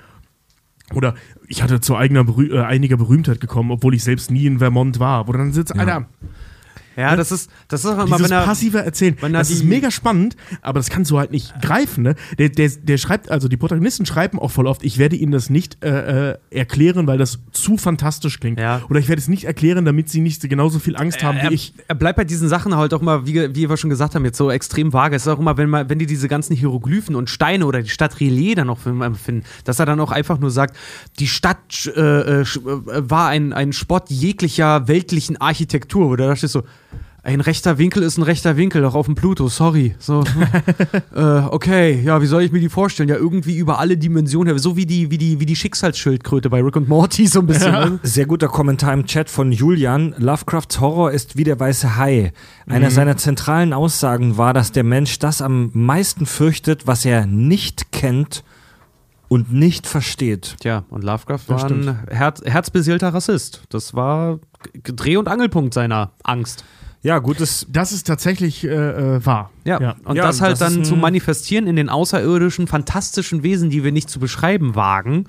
Oder 0.95 1.15
ich 1.49 1.63
hatte 1.63 1.81
zu 1.81 1.97
eigener 1.97 2.25
Berüh 2.25 2.51
äh, 2.53 2.63
einiger 2.63 2.97
Berühmtheit 2.97 3.41
gekommen, 3.41 3.71
obwohl 3.71 3.95
ich 3.95 4.05
selbst 4.05 4.31
nie 4.31 4.47
in 4.47 4.59
Vermont 4.59 4.99
war. 5.01 5.29
Wo 5.29 5.33
du 5.33 5.39
dann 5.39 5.53
sitzt, 5.53 5.75
Alter, 5.79 6.07
Ja, 6.97 7.15
das 7.17 7.31
ist, 7.33 7.51
das 7.69 7.81
ist 7.81 7.87
auch 7.87 8.05
immer, 8.05 8.17
dieses 8.17 8.23
wenn 8.31 8.37
er. 8.39 8.45
passive 8.45 8.79
Erzählen, 8.85 9.17
wenn 9.21 9.35
er 9.35 9.39
das 9.39 9.51
ist 9.51 9.63
die- 9.63 9.67
mega 9.67 9.91
spannend, 9.91 10.37
aber 10.61 10.79
das 10.81 10.91
kannst 10.91 11.11
du 11.11 11.19
halt 11.19 11.31
nicht 11.31 11.55
greifen. 11.63 12.03
Ne? 12.03 12.15
Der, 12.39 12.49
der, 12.49 12.69
der 12.69 12.99
schreibt, 12.99 13.31
also 13.31 13.49
die 13.49 13.57
Protagonisten 13.57 14.07
schreiben 14.07 14.39
auch 14.39 14.51
voll 14.51 14.67
oft, 14.67 14.83
ich 14.85 14.99
werde 14.99 15.17
ihnen 15.17 15.33
das 15.33 15.51
nicht 15.51 15.83
äh, 15.85 16.33
äh, 16.33 16.39
erklären, 16.51 17.07
weil 17.07 17.17
das 17.19 17.39
zu 17.53 17.77
fantastisch 17.77 18.41
klingt. 18.41 18.59
Ja. 18.59 18.83
Oder 18.91 18.99
ich 19.01 19.09
werde 19.09 19.21
es 19.21 19.29
nicht 19.29 19.45
erklären, 19.45 19.85
damit 19.85 20.09
sie 20.09 20.21
nicht 20.21 20.41
genauso 20.49 20.79
viel 20.79 20.97
Angst 20.97 21.23
haben 21.23 21.39
er, 21.39 21.51
wie 21.51 21.55
ich. 21.55 21.75
er 21.89 21.95
bleibt 21.95 22.17
bei 22.17 22.25
diesen 22.25 22.49
Sachen 22.49 22.77
halt 22.77 22.93
auch 22.93 23.01
immer, 23.03 23.27
wie, 23.27 23.55
wie 23.55 23.69
wir 23.71 23.77
schon 23.77 23.91
gesagt 23.91 24.15
haben, 24.15 24.25
jetzt 24.25 24.37
so 24.39 24.51
extrem 24.51 24.93
vage. 24.93 25.15
Es 25.17 25.23
ist 25.23 25.29
auch 25.29 25.39
immer, 25.39 25.57
wenn, 25.57 25.71
man, 25.71 25.89
wenn 25.89 25.99
die 25.99 26.07
diese 26.07 26.29
ganzen 26.29 26.55
Hieroglyphen 26.57 27.15
und 27.15 27.31
Steine 27.31 27.67
oder 27.67 27.83
die 27.83 27.89
Stadt 27.89 28.21
Relais 28.21 28.55
dann 28.57 28.67
noch 28.67 28.79
finden, 28.81 29.45
dass 29.65 29.79
er 29.79 29.87
dann 29.87 30.01
auch 30.01 30.11
einfach 30.11 30.39
nur 30.39 30.51
sagt, 30.51 30.77
die 31.19 31.29
Stadt 31.29 31.87
äh, 31.95 32.01
äh, 32.01 32.43
sch- 32.43 32.59
äh, 32.91 33.09
war 33.11 33.29
ein, 33.29 33.53
ein 33.53 33.73
Spott 33.73 34.11
jeglicher 34.11 34.89
weltlichen 34.89 35.37
Architektur. 35.41 36.09
Oder 36.09 36.27
da 36.29 36.37
steht 36.37 36.51
so, 36.51 36.63
ein 37.23 37.41
rechter 37.41 37.77
Winkel 37.79 38.03
ist 38.03 38.17
ein 38.17 38.23
rechter 38.23 38.57
Winkel, 38.57 38.85
auch 38.85 38.95
auf 38.95 39.07
dem 39.07 39.15
Pluto, 39.15 39.49
sorry. 39.49 39.95
So, 39.99 40.25
äh, 41.15 41.21
okay, 41.21 42.01
ja, 42.03 42.23
wie 42.23 42.27
soll 42.27 42.43
ich 42.43 42.53
mir 42.53 42.61
die 42.61 42.69
vorstellen? 42.69 43.09
Ja, 43.09 43.17
irgendwie 43.17 43.57
über 43.57 43.79
alle 43.79 43.99
Dimensionen, 43.99 44.59
so 44.59 44.77
wie 44.77 44.87
die, 44.87 45.11
wie 45.11 45.19
die, 45.19 45.39
wie 45.39 45.47
die 45.47 45.57
Schicksalsschildkröte 45.57 46.49
bei 46.49 46.63
Rick 46.63 46.77
und 46.77 46.89
Morty, 46.89 47.27
so 47.27 47.41
ein 47.41 47.47
bisschen. 47.47 47.73
ne? 47.73 48.01
Sehr 48.03 48.27
guter 48.27 48.49
Kommentar 48.49 48.95
im 48.95 49.05
Chat 49.05 49.29
von 49.29 49.53
Julian. 49.53 50.15
Lovecrafts 50.17 50.81
Horror 50.81 51.11
ist 51.11 51.37
wie 51.37 51.45
der 51.45 51.61
weiße 51.61 51.97
Hai. 51.97 52.33
Einer 52.67 52.91
seiner 52.91 53.17
zentralen 53.17 53.73
Aussagen 53.73 54.39
war, 54.39 54.55
dass 54.55 54.73
der 54.73 54.85
Mensch 54.85 55.19
das 55.19 55.43
am 55.43 55.71
meisten 55.75 56.25
fürchtet, 56.25 56.87
was 56.87 57.05
er 57.05 57.27
nicht 57.27 57.93
kennt 57.93 58.45
und 59.29 59.53
nicht 59.53 59.87
versteht. 59.87 60.57
Tja, 60.61 60.85
und 60.89 61.05
Lovecraft 61.05 61.49
war 61.49 61.65
ein 61.71 61.99
Herz, 62.09 62.41
herzbeseelter 62.45 63.15
Rassist. 63.15 63.63
Das 63.69 63.95
war 63.95 64.41
Dreh- 64.83 65.17
und 65.17 65.29
Angelpunkt 65.29 65.75
seiner 65.75 66.13
Angst. 66.25 66.65
Ja, 67.03 67.19
gutes. 67.19 67.67
Das 67.71 67.93
ist 67.93 68.07
tatsächlich 68.07 68.63
äh, 68.65 68.69
äh, 68.69 69.25
wahr. 69.25 69.51
Ja, 69.65 69.97
und 70.05 70.17
Ja, 70.17 70.25
das 70.25 70.43
halt 70.43 70.53
das 70.53 70.59
dann 70.59 70.85
zu 70.85 70.97
manifestieren 70.97 71.67
in 71.67 71.77
den 71.77 71.89
außerirdischen, 71.89 72.67
fantastischen 72.67 73.43
Wesen, 73.43 73.71
die 73.71 73.85
wir 73.85 73.91
nicht 73.93 74.11
zu 74.11 74.21
beschreiben 74.21 74.75
wagen. 74.75 75.25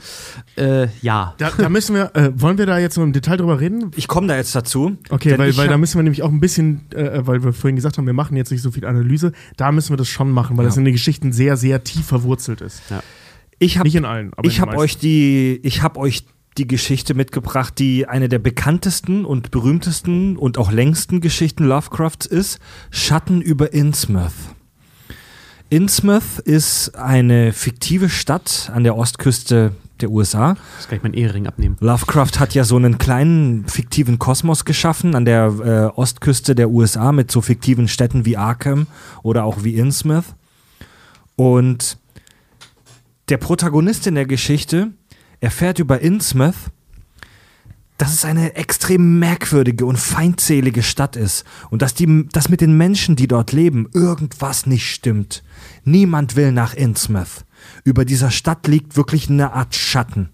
Äh, 0.58 0.88
ja. 1.02 1.34
Da, 1.38 1.52
da 1.58 1.70
müssen 1.70 1.96
wir, 1.96 2.14
äh, 2.16 2.32
wollen 2.36 2.58
wir 2.58 2.66
da 2.66 2.78
jetzt 2.78 2.98
noch 2.98 3.06
im 3.06 3.14
Detail 3.14 3.38
drüber 3.38 3.62
reden? 3.62 3.92
Ich 3.96 4.10
komme 4.10 4.28
da 4.28 4.36
jetzt 4.36 4.54
dazu. 4.54 4.98
Okay, 5.10 5.38
weil, 5.38 5.56
weil 5.56 5.68
da 5.68 5.74
hab- 5.74 5.80
müssen 5.80 5.98
wir 5.98 6.04
nämlich 6.04 6.24
auch 6.24 6.30
ein 6.32 6.42
bisschen, 6.42 6.92
äh, 6.94 7.26
weil 7.26 7.42
wir 7.44 7.54
vorhin 7.54 7.78
gesagt 7.78 7.98
haben, 7.98 8.06
wir 8.06 8.14
machen 8.14 8.36
jetzt 8.36 8.52
nicht 8.52 8.62
so 8.62 8.72
viel 8.72 8.86
Analyse, 8.86 9.32
da 9.56 9.72
müssen 9.72 9.92
wir 9.94 9.98
das 9.98 10.10
schon 10.10 10.30
machen, 10.30 10.58
weil 10.58 10.66
das 10.66 10.76
in 10.76 10.84
den 10.84 10.94
Geschichten 10.94 11.32
sehr, 11.32 11.56
sehr 11.56 11.86
tief 11.86 12.06
verwurzelt 12.06 12.60
ist. 12.60 12.82
ich 13.60 13.78
habe 13.78 13.88
Nicht 13.88 13.96
in 13.96 14.04
allen, 14.04 14.34
aber 14.34 14.44
in 14.44 14.52
ich 14.52 14.60
habe 14.60 14.76
euch 14.76 14.98
die, 14.98 15.60
ich 15.64 15.82
habe 15.84 16.00
euch 16.00 16.26
die 16.58 16.68
Geschichte 16.68 17.14
mitgebracht, 17.14 17.80
die 17.80 18.08
eine 18.08 18.30
der 18.30 18.40
bekanntesten 18.40 19.26
und 19.26 19.52
berühmtesten 19.52 20.38
und 20.38 20.58
auch 20.58 20.72
längsten 20.72 21.22
Geschichten 21.22 21.64
Lovecrafts 21.64 22.26
ist: 22.26 22.60
Schatten 22.90 23.42
über 23.42 23.74
Innsmouth. 23.74 24.34
Innsmouth 25.70 26.40
ist 26.40 26.96
eine 26.96 27.54
fiktive 27.54 28.10
Stadt 28.10 28.70
an 28.74 28.84
der 28.84 28.98
Ostküste 28.98 29.72
der 30.02 30.12
USA. 30.12 30.58
Jetzt 30.78 30.90
kann 30.90 30.98
ich 30.98 31.04
meinen 31.04 31.14
Ehering 31.14 31.48
abnehmen. 31.48 31.78
Lovecraft 31.80 32.40
hat 32.40 32.54
ja 32.54 32.64
so 32.64 32.76
einen 32.76 32.98
kleinen 32.98 33.68
fiktiven 33.68 34.20
Kosmos 34.20 34.66
geschaffen 34.66 35.16
an 35.16 35.26
der 35.26 35.92
äh, 35.96 35.98
Ostküste 35.98 36.56
der 36.56 36.70
USA 36.70 37.12
mit 37.12 37.32
so 37.32 37.42
fiktiven 37.42 37.88
Städten 37.88 38.26
wie 38.26 38.36
Arkham 38.36 38.88
oder 39.24 39.46
auch 39.46 39.64
wie 39.64 39.76
Innsmouth. 39.76 40.36
Und 41.36 41.98
der 43.30 43.38
Protagonist 43.38 44.08
in 44.08 44.16
der 44.16 44.26
Geschichte 44.26 44.92
erfährt 45.42 45.80
über 45.80 46.00
Innsmouth, 46.00 46.72
dass 47.98 48.14
es 48.14 48.26
eine 48.26 48.56
extrem 48.56 49.20
merkwürdige 49.20 49.86
und 49.86 49.98
feindselige 49.98 50.82
Stadt 50.82 51.16
ist 51.16 51.46
und 51.70 51.82
dass, 51.82 51.94
die, 51.94 52.28
dass 52.30 52.50
mit 52.50 52.62
den 52.62 52.76
Menschen, 52.76 53.16
die 53.16 53.28
dort 53.28 53.52
leben, 53.52 53.90
irgendwas 53.94 54.66
nicht 54.66 54.90
stimmt. 54.90 55.44
Niemand 55.84 56.36
will 56.36 56.52
nach 56.52 56.74
Innsmouth. 56.74 57.46
Über 57.84 58.06
dieser 58.06 58.32
Stadt 58.32 58.68
liegt 58.68 58.98
wirklich 58.98 59.30
eine 59.30 59.54
Art 59.54 59.76
Schatten. 59.76 60.30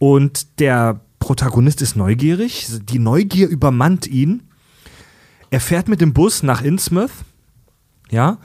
Und 0.00 0.58
der 0.58 1.00
Protagonist 1.20 1.82
ist 1.82 1.94
neugierig, 1.94 2.66
die 2.82 2.98
Neugier 2.98 3.48
übermannt 3.48 4.06
ihn. 4.06 4.42
Er 5.50 5.60
fährt 5.60 5.88
mit 5.88 6.00
dem 6.00 6.12
Bus 6.12 6.42
nach 6.42 6.62
Innsmouth, 6.62 7.12
ja, 8.10 8.38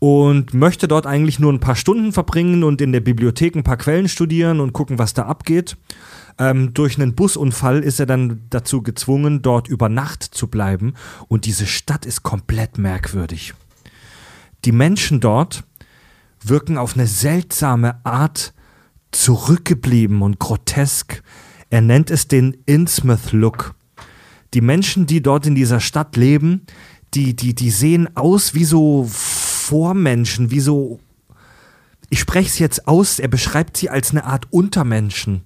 und 0.00 0.54
möchte 0.54 0.88
dort 0.88 1.06
eigentlich 1.06 1.38
nur 1.38 1.52
ein 1.52 1.60
paar 1.60 1.76
Stunden 1.76 2.12
verbringen 2.12 2.64
und 2.64 2.80
in 2.80 2.90
der 2.90 3.00
Bibliothek 3.00 3.54
ein 3.54 3.62
paar 3.62 3.76
Quellen 3.76 4.08
studieren 4.08 4.58
und 4.58 4.72
gucken, 4.72 4.98
was 4.98 5.14
da 5.14 5.26
abgeht. 5.26 5.76
Ähm, 6.38 6.72
durch 6.72 6.96
einen 6.96 7.14
Busunfall 7.14 7.80
ist 7.80 8.00
er 8.00 8.06
dann 8.06 8.40
dazu 8.48 8.82
gezwungen, 8.82 9.42
dort 9.42 9.68
über 9.68 9.90
Nacht 9.90 10.22
zu 10.22 10.48
bleiben. 10.48 10.94
Und 11.28 11.44
diese 11.44 11.66
Stadt 11.66 12.06
ist 12.06 12.22
komplett 12.22 12.78
merkwürdig. 12.78 13.52
Die 14.64 14.72
Menschen 14.72 15.20
dort 15.20 15.64
wirken 16.42 16.78
auf 16.78 16.94
eine 16.94 17.06
seltsame 17.06 18.04
Art 18.04 18.54
zurückgeblieben 19.12 20.22
und 20.22 20.38
grotesk. 20.38 21.22
Er 21.68 21.82
nennt 21.82 22.10
es 22.10 22.26
den 22.26 22.56
Innsmouth-Look. 22.64 23.74
Die 24.54 24.62
Menschen, 24.62 25.04
die 25.06 25.20
dort 25.20 25.46
in 25.46 25.54
dieser 25.54 25.80
Stadt 25.80 26.16
leben, 26.16 26.62
die, 27.12 27.36
die, 27.36 27.54
die 27.54 27.70
sehen 27.70 28.16
aus 28.16 28.54
wie 28.54 28.64
so 28.64 29.08
Vormenschen, 29.70 30.50
wie 30.50 30.58
so. 30.58 30.98
Ich 32.08 32.18
spreche 32.18 32.48
es 32.48 32.58
jetzt 32.58 32.88
aus, 32.88 33.20
er 33.20 33.28
beschreibt 33.28 33.76
sie 33.76 33.88
als 33.88 34.10
eine 34.10 34.24
Art 34.24 34.48
Untermenschen. 34.50 35.42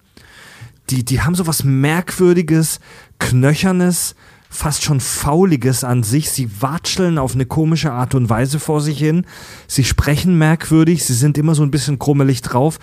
Die, 0.88 1.04
die 1.04 1.20
haben 1.20 1.34
so 1.34 1.46
was 1.46 1.62
Merkwürdiges, 1.62 2.80
Knöchernes, 3.18 4.14
fast 4.48 4.82
schon 4.82 5.00
Fauliges 5.00 5.84
an 5.84 6.02
sich. 6.02 6.30
Sie 6.30 6.62
watscheln 6.62 7.18
auf 7.18 7.34
eine 7.34 7.44
komische 7.44 7.92
Art 7.92 8.14
und 8.14 8.30
Weise 8.30 8.58
vor 8.58 8.80
sich 8.80 8.98
hin. 8.98 9.26
Sie 9.66 9.84
sprechen 9.84 10.38
merkwürdig, 10.38 11.04
sie 11.04 11.12
sind 11.12 11.36
immer 11.36 11.54
so 11.54 11.62
ein 11.62 11.70
bisschen 11.70 11.98
krummelig 11.98 12.40
drauf. 12.40 12.78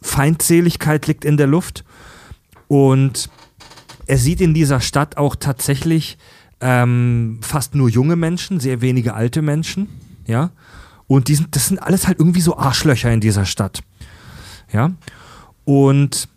Feindseligkeit 0.00 1.08
liegt 1.08 1.24
in 1.24 1.36
der 1.36 1.48
Luft. 1.48 1.84
Und 2.68 3.30
er 4.06 4.18
sieht 4.18 4.40
in 4.40 4.54
dieser 4.54 4.80
Stadt 4.80 5.16
auch 5.16 5.34
tatsächlich 5.34 6.18
ähm, 6.60 7.40
fast 7.40 7.74
nur 7.74 7.88
junge 7.88 8.14
Menschen, 8.14 8.60
sehr 8.60 8.80
wenige 8.80 9.14
alte 9.14 9.42
Menschen, 9.42 9.88
ja. 10.24 10.52
Und 11.06 11.28
die 11.28 11.34
sind, 11.34 11.54
das 11.54 11.68
sind 11.68 11.78
alles 11.78 12.06
halt 12.06 12.18
irgendwie 12.18 12.40
so 12.40 12.56
Arschlöcher 12.56 13.12
in 13.12 13.20
dieser 13.20 13.44
Stadt, 13.44 13.82
ja. 14.72 14.92
Und 15.64 16.28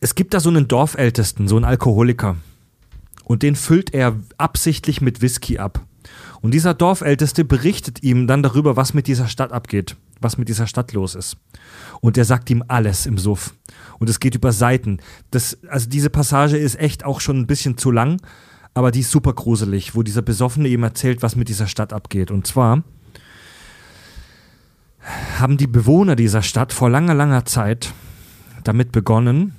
es 0.00 0.14
gibt 0.14 0.34
da 0.34 0.40
so 0.40 0.50
einen 0.50 0.68
Dorfältesten, 0.68 1.48
so 1.48 1.56
einen 1.56 1.64
Alkoholiker. 1.64 2.36
Und 3.24 3.42
den 3.42 3.56
füllt 3.56 3.94
er 3.94 4.16
absichtlich 4.36 5.00
mit 5.00 5.22
Whisky 5.22 5.58
ab. 5.58 5.86
Und 6.40 6.52
dieser 6.52 6.74
Dorfälteste 6.74 7.44
berichtet 7.44 8.02
ihm 8.02 8.26
dann 8.26 8.42
darüber, 8.42 8.76
was 8.76 8.94
mit 8.94 9.06
dieser 9.06 9.28
Stadt 9.28 9.52
abgeht, 9.52 9.96
was 10.20 10.38
mit 10.38 10.48
dieser 10.48 10.66
Stadt 10.66 10.92
los 10.92 11.14
ist. 11.14 11.36
Und 12.00 12.18
er 12.18 12.24
sagt 12.24 12.50
ihm 12.50 12.64
alles 12.66 13.06
im 13.06 13.16
Suff. 13.16 13.54
Und 14.00 14.10
es 14.10 14.18
geht 14.18 14.34
über 14.34 14.50
Seiten. 14.50 14.98
Das, 15.30 15.56
also 15.68 15.88
diese 15.88 16.10
Passage 16.10 16.56
ist 16.56 16.78
echt 16.80 17.04
auch 17.04 17.20
schon 17.20 17.38
ein 17.38 17.46
bisschen 17.46 17.78
zu 17.78 17.92
lang, 17.92 18.20
aber 18.74 18.90
die 18.90 19.00
ist 19.00 19.12
super 19.12 19.34
gruselig, 19.34 19.94
wo 19.94 20.02
dieser 20.02 20.22
Besoffene 20.22 20.68
ihm 20.68 20.82
erzählt, 20.82 21.22
was 21.22 21.36
mit 21.36 21.48
dieser 21.48 21.68
Stadt 21.68 21.92
abgeht. 21.92 22.32
Und 22.32 22.46
zwar 22.46 22.82
haben 25.38 25.56
die 25.56 25.66
Bewohner 25.66 26.16
dieser 26.16 26.42
Stadt 26.42 26.72
vor 26.72 26.88
langer, 26.90 27.14
langer 27.14 27.44
Zeit 27.44 27.92
damit 28.64 28.92
begonnen, 28.92 29.54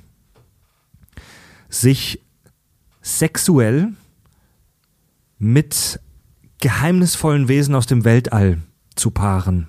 sich 1.69 2.21
sexuell 3.01 3.89
mit 5.37 5.99
geheimnisvollen 6.61 7.47
Wesen 7.49 7.75
aus 7.75 7.85
dem 7.85 8.05
Weltall 8.05 8.59
zu 8.95 9.11
paaren. 9.11 9.67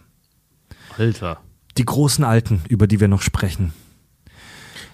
Alter. 0.96 1.40
Die 1.76 1.84
großen 1.84 2.22
Alten, 2.22 2.60
über 2.68 2.86
die 2.86 3.00
wir 3.00 3.08
noch 3.08 3.22
sprechen. 3.22 3.72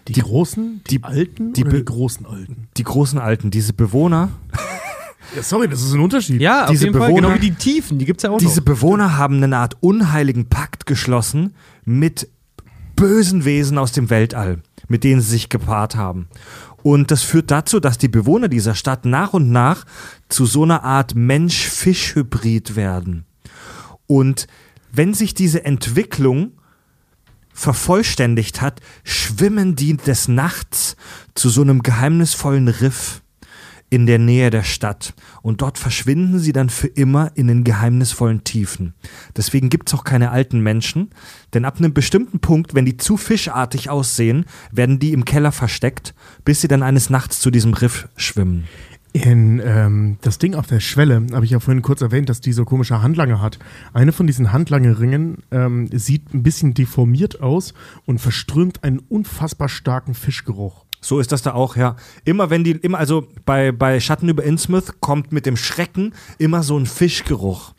Die, 0.09 0.15
großen, 0.15 0.83
die, 0.89 0.97
die- 0.99 1.05
alten 1.05 1.53
die 1.53 1.63
die 1.65 1.85
großen 1.85 2.25
alten? 2.25 2.69
Die 2.79 2.83
großen 2.85 3.19
Alten, 3.19 3.51
diese 3.51 3.75
Bewohner, 3.75 4.31
Ja, 5.37 5.43
sorry, 5.43 5.69
das 5.69 5.83
ist 5.83 5.93
ein 5.93 6.01
Unterschied. 6.01 6.41
Ja, 6.41 6.65
auf 6.65 6.71
Diese 6.71 6.87
jeden 6.87 6.99
Fall. 6.99 7.09
Bewohner- 7.11 7.29
Genau 7.29 7.35
wie 7.43 7.51
die 7.51 7.55
Tiefen, 7.55 7.99
die 7.99 8.05
gibt's 8.05 8.23
ja 8.23 8.31
auch 8.31 8.39
diese 8.39 8.59
noch. 8.61 8.65
Bewohner 8.65 9.17
haben 9.17 9.43
eine 9.43 9.57
Art 9.57 9.77
unheiligen 9.81 10.49
Pakt 10.49 10.87
geschlossen 10.87 11.55
mit 11.85 12.29
bösen 12.97 13.45
Wesen 13.45 13.79
aus 13.79 13.93
dem 13.93 14.11
Weltall, 14.11 14.63
mit 14.89 15.05
denen 15.05 15.21
sie 15.21 15.31
sich 15.31 15.49
gepaart 15.49 15.97
haben. 15.97 16.29
Und 16.83 17.11
das 17.11 17.23
führt 17.23 17.51
dazu, 17.51 17.79
dass 17.79 17.99
die 17.99 18.09
Bewohner 18.09 18.49
dieser 18.49 18.75
Stadt 18.75 19.05
nach 19.05 19.33
und 19.35 19.51
nach 19.51 19.85
zu 20.29 20.47
so 20.47 20.63
einer 20.65 20.83
Art 20.83 21.15
Mensch-Fisch-Hybrid 21.15 22.75
werden. 22.77 23.25
Und 24.07 24.47
wenn 24.93 25.15
sich 25.15 25.35
diese 25.35 25.65
Entwicklung 25.65 26.53
vervollständigt 27.53 28.61
hat, 28.63 28.81
schwimmen 29.05 29.77
die 29.77 29.97
des 29.97 30.29
Nachts 30.29 30.97
zu 31.35 31.49
so 31.51 31.61
einem 31.63 31.83
geheimnisvollen 31.83 32.69
Riff 32.69 33.23
in 33.91 34.07
der 34.07 34.19
Nähe 34.19 34.51
der 34.51 34.63
Stadt. 34.63 35.15
Und 35.43 35.61
dort 35.61 35.77
verschwinden 35.77 36.39
sie 36.39 36.53
dann 36.53 36.71
für 36.71 36.87
immer 36.87 37.33
in 37.35 37.49
den 37.49 37.65
geheimnisvollen 37.65 38.45
Tiefen. 38.45 38.95
Deswegen 39.37 39.69
gibt's 39.69 39.93
auch 39.93 40.05
keine 40.05 40.31
alten 40.31 40.61
Menschen, 40.61 41.11
denn 41.53 41.65
ab 41.65 41.79
einem 41.79 41.93
bestimmten 41.93 42.39
Punkt, 42.39 42.75
wenn 42.75 42.87
die 42.87 42.97
zu 42.97 43.17
fischartig 43.17 43.91
aussehen, 43.91 44.47
werden 44.71 45.01
die 45.01 45.13
im 45.13 45.25
Keller 45.25 45.53
versteckt, 45.53 46.15
bis 46.45 46.61
sie 46.61 46.69
dann 46.69 46.83
eines 46.83 47.11
Nachts 47.11 47.41
zu 47.41 47.51
diesem 47.51 47.75
Riff 47.75 48.09
schwimmen. 48.17 48.65
In 49.13 49.61
ähm, 49.65 50.19
das 50.21 50.39
Ding 50.39 50.55
auf 50.55 50.69
der 50.69 50.79
Schwelle, 50.79 51.27
habe 51.33 51.45
ich 51.45 51.51
ja 51.51 51.59
vorhin 51.59 51.83
kurz 51.83 52.01
erwähnt, 52.01 52.29
dass 52.29 52.41
die 52.41 52.53
so 52.53 52.65
komische 52.65 53.03
Handlanger 53.03 53.43
hat. 53.43 53.59
Eine 53.93 54.13
von 54.13 54.29
diesen 54.29 54.53
Handlangeringen 54.53 55.39
ähm, 55.51 55.89
sieht 55.93 56.33
ein 56.33 56.45
bisschen 56.45 56.75
deformiert 56.75 57.41
aus 57.41 57.75
und 58.07 58.21
verströmt 58.21 58.85
einen 58.85 59.01
unfassbar 59.01 59.69
starken 59.69 60.15
Fischgeruch. 60.15 60.85
So 61.01 61.19
ist 61.19 61.33
das 61.33 61.43
da 61.43 61.53
auch, 61.55 61.77
ja. 61.77 61.97
Immer 62.25 62.51
wenn 62.51 62.65
die, 62.65 62.73
immer, 62.73 62.99
also 62.99 63.27
bei, 63.47 63.73
bei 63.73 64.01
Schatten 64.01 64.29
über 64.29 64.45
Innsmouth 64.45 65.01
kommt 65.01 65.33
mit 65.33 65.47
dem 65.47 65.57
Schrecken 65.57 66.15
immer 66.39 66.63
so 66.63 66.79
ein 66.79 66.87
Fischgeruch. 66.87 67.73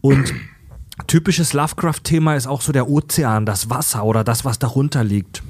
Und 0.00 0.32
typisches 1.06 1.52
Lovecraft-Thema 1.52 2.34
ist 2.36 2.46
auch 2.46 2.62
so 2.62 2.72
der 2.72 2.88
Ozean, 2.88 3.46
das 3.46 3.70
Wasser 3.70 4.04
oder 4.04 4.24
das, 4.24 4.44
was 4.44 4.58
darunter 4.58 5.04
liegt. 5.04 5.42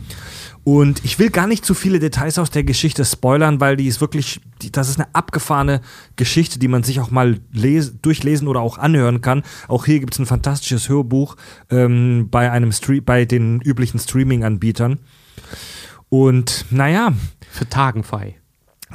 Und 0.65 1.03
ich 1.03 1.19
will 1.19 1.31
gar 1.31 1.47
nicht 1.47 1.65
zu 1.65 1.73
viele 1.73 1.99
Details 1.99 2.39
aus 2.39 2.51
der 2.51 2.63
Geschichte 2.63 3.03
spoilern, 3.05 3.59
weil 3.59 3.77
die 3.79 3.87
ist 3.87 4.03
wirklich, 4.03 4.41
die, 4.61 4.71
das 4.71 4.91
ist 4.91 5.01
eine 5.01 5.15
abgefahrene 5.15 5.81
Geschichte, 6.17 6.59
die 6.59 6.69
man 6.69 6.83
sich 6.83 7.01
auch 7.01 7.11
mal 7.11 7.41
les, 7.53 8.03
durchlesen 8.03 8.49
oder 8.49 8.61
auch 8.61 8.77
anhören 8.77 9.23
kann. 9.23 9.45
Auch 9.69 9.87
hier 9.87 10.01
gibt 10.01 10.13
es 10.13 10.19
ein 10.19 10.27
fantastisches 10.27 10.91
Hörbuch 10.91 11.37
ähm, 11.71 12.29
bei 12.31 12.51
einem 12.51 12.71
bei 13.03 13.25
den 13.25 13.63
üblichen 13.63 13.99
Streaming-Anbietern. 13.99 14.99
Und 16.09 16.65
naja, 16.71 17.13
Für 17.51 17.69
Tagenfei. 17.69 18.37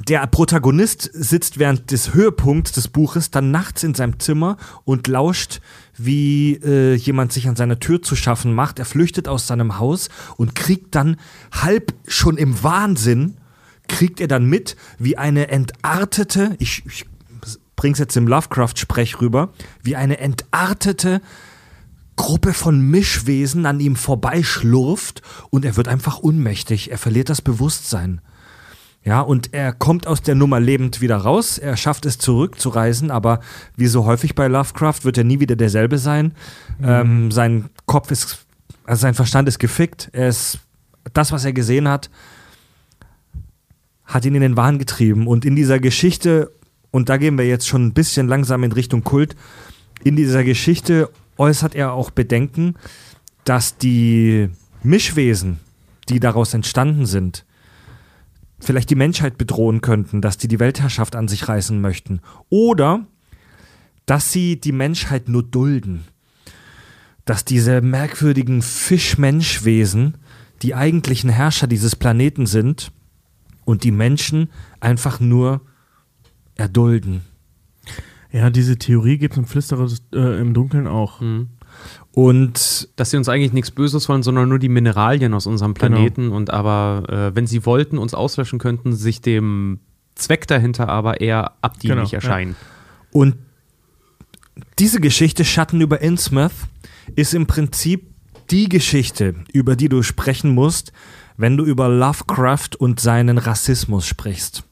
der 0.07 0.25
Protagonist 0.27 1.09
sitzt 1.13 1.59
während 1.59 1.91
des 1.91 2.13
Höhepunkts 2.13 2.71
des 2.71 2.87
Buches 2.87 3.29
dann 3.29 3.51
nachts 3.51 3.83
in 3.83 3.93
seinem 3.93 4.19
Zimmer 4.19 4.57
und 4.85 5.07
lauscht, 5.07 5.61
wie 5.95 6.55
äh, 6.63 6.95
jemand 6.95 7.31
sich 7.31 7.47
an 7.47 7.55
seiner 7.55 7.79
Tür 7.79 8.01
zu 8.01 8.15
schaffen 8.15 8.53
macht. 8.53 8.79
Er 8.79 8.85
flüchtet 8.85 9.27
aus 9.27 9.45
seinem 9.45 9.77
Haus 9.77 10.09
und 10.37 10.55
kriegt 10.55 10.95
dann 10.95 11.17
halb 11.51 11.93
schon 12.07 12.37
im 12.37 12.63
Wahnsinn, 12.63 13.37
kriegt 13.87 14.19
er 14.19 14.27
dann 14.27 14.45
mit, 14.45 14.75
wie 14.97 15.17
eine 15.17 15.49
entartete, 15.49 16.55
ich, 16.57 16.83
ich 16.87 17.05
bring's 17.75 17.99
jetzt 17.99 18.17
im 18.17 18.27
Lovecraft-Sprech 18.27 19.21
rüber, 19.21 19.49
wie 19.83 19.95
eine 19.95 20.17
entartete 20.19 21.21
Gruppe 22.15 22.53
von 22.53 22.79
Mischwesen 22.81 23.65
an 23.65 23.79
ihm 23.79 23.95
vorbeischlurft 23.95 25.21
und 25.49 25.65
er 25.65 25.77
wird 25.77 25.87
einfach 25.87 26.19
unmächtig. 26.19 26.91
Er 26.91 26.97
verliert 26.97 27.29
das 27.29 27.41
Bewusstsein. 27.41 28.21
Ja, 29.05 29.19
und 29.19 29.53
er 29.53 29.73
kommt 29.73 30.07
aus 30.07 30.21
der 30.21 30.35
Nummer 30.35 30.61
lebend 30.61 31.01
wieder 31.01 31.17
raus. 31.17 31.57
Er 31.57 31.75
schafft 31.75 32.05
es 32.05 32.17
zurückzureisen, 32.17 33.11
aber 33.11 33.41
wie 33.75 33.87
so 33.87 34.05
häufig 34.05 34.33
bei 34.33 34.47
Lovecraft 34.47 35.03
wird 35.03 35.17
er 35.17 35.25
nie 35.25 35.41
wieder 35.41 35.57
derselbe 35.57 35.97
sein. 35.97 36.33
Ähm, 36.81 37.29
sein 37.29 37.69
Kopf 37.85 38.11
ist, 38.11 38.45
also 38.85 39.01
sein 39.01 39.13
Verstand 39.13 39.49
ist 39.49 39.59
gefickt. 39.59 40.09
Er 40.13 40.29
ist, 40.29 40.59
das, 41.13 41.33
was 41.33 41.43
er 41.43 41.51
gesehen 41.51 41.89
hat, 41.89 42.09
hat 44.05 44.23
ihn 44.23 44.35
in 44.35 44.41
den 44.41 44.55
Wahn 44.55 44.79
getrieben. 44.79 45.27
Und 45.27 45.43
in 45.43 45.57
dieser 45.57 45.79
Geschichte, 45.79 46.51
und 46.91 47.09
da 47.09 47.17
gehen 47.17 47.37
wir 47.37 47.45
jetzt 47.45 47.67
schon 47.67 47.85
ein 47.85 47.93
bisschen 47.93 48.29
langsam 48.29 48.63
in 48.63 48.71
Richtung 48.71 49.03
Kult, 49.03 49.35
in 50.05 50.15
dieser 50.15 50.45
Geschichte 50.45 51.09
äußert 51.37 51.75
er 51.75 51.93
auch 51.93 52.11
Bedenken, 52.11 52.75
dass 53.43 53.77
die 53.77 54.49
Mischwesen, 54.83 55.59
die 56.09 56.19
daraus 56.19 56.53
entstanden 56.53 57.05
sind, 57.05 57.45
vielleicht 58.59 58.89
die 58.89 58.95
Menschheit 58.95 59.37
bedrohen 59.37 59.81
könnten, 59.81 60.21
dass 60.21 60.37
die 60.37 60.47
die 60.47 60.59
Weltherrschaft 60.59 61.15
an 61.15 61.27
sich 61.27 61.47
reißen 61.47 61.79
möchten. 61.79 62.21
Oder 62.49 63.05
dass 64.05 64.31
sie 64.31 64.59
die 64.59 64.71
Menschheit 64.71 65.29
nur 65.29 65.43
dulden. 65.43 66.05
Dass 67.25 67.45
diese 67.45 67.81
merkwürdigen 67.81 68.61
Fisch-Mensch-Wesen 68.61 70.17
die 70.61 70.75
eigentlichen 70.75 71.29
Herrscher 71.29 71.67
dieses 71.67 71.95
Planeten 71.95 72.45
sind 72.45 72.91
und 73.65 73.83
die 73.83 73.91
Menschen 73.91 74.49
einfach 74.79 75.19
nur 75.19 75.61
erdulden. 76.55 77.21
Ja, 78.33 78.49
diese 78.49 78.77
Theorie 78.77 79.19
gibt 79.19 79.35
es 79.35 79.37
im 79.37 79.45
Flüsterer 79.45 79.87
äh, 80.13 80.41
im 80.41 80.53
Dunkeln 80.53 80.87
auch. 80.87 81.21
Und 82.11 82.89
Dass 82.95 83.11
sie 83.11 83.17
uns 83.17 83.29
eigentlich 83.29 83.53
nichts 83.53 83.71
Böses 83.71 84.09
wollen, 84.09 84.23
sondern 84.23 84.49
nur 84.49 84.59
die 84.59 84.69
Mineralien 84.69 85.33
aus 85.33 85.45
unserem 85.45 85.75
Planeten. 85.75 86.31
Und 86.31 86.49
aber, 86.49 87.03
äh, 87.09 87.35
wenn 87.35 87.45
sie 87.47 87.65
wollten, 87.65 87.97
uns 87.99 88.13
auslöschen 88.15 88.57
könnten, 88.57 88.93
sich 88.93 89.21
dem 89.21 89.79
Zweck 90.15 90.47
dahinter 90.47 90.89
aber 90.89 91.21
eher 91.21 91.53
abdienlich 91.61 92.09
Genau, 92.09 92.09
ja. 92.09 92.15
erscheinen. 92.15 92.55
Und 93.11 93.35
diese 94.79 94.99
Geschichte 94.99 95.45
Schatten 95.45 95.79
über 95.81 96.01
Innsmouth 96.01 96.51
ist 97.15 97.33
im 97.33 97.45
Prinzip 97.45 98.13
die 98.49 98.67
Geschichte, 98.67 99.35
über 99.51 99.75
die 99.75 99.89
du 99.89 100.01
sprechen 100.03 100.51
musst, 100.53 100.91
wenn 101.37 101.57
du 101.57 101.65
über 101.65 101.87
Lovecraft 101.87 102.75
und 102.77 102.99
seinen 102.99 103.37
Rassismus 103.37 104.05
sprichst. 104.07 104.63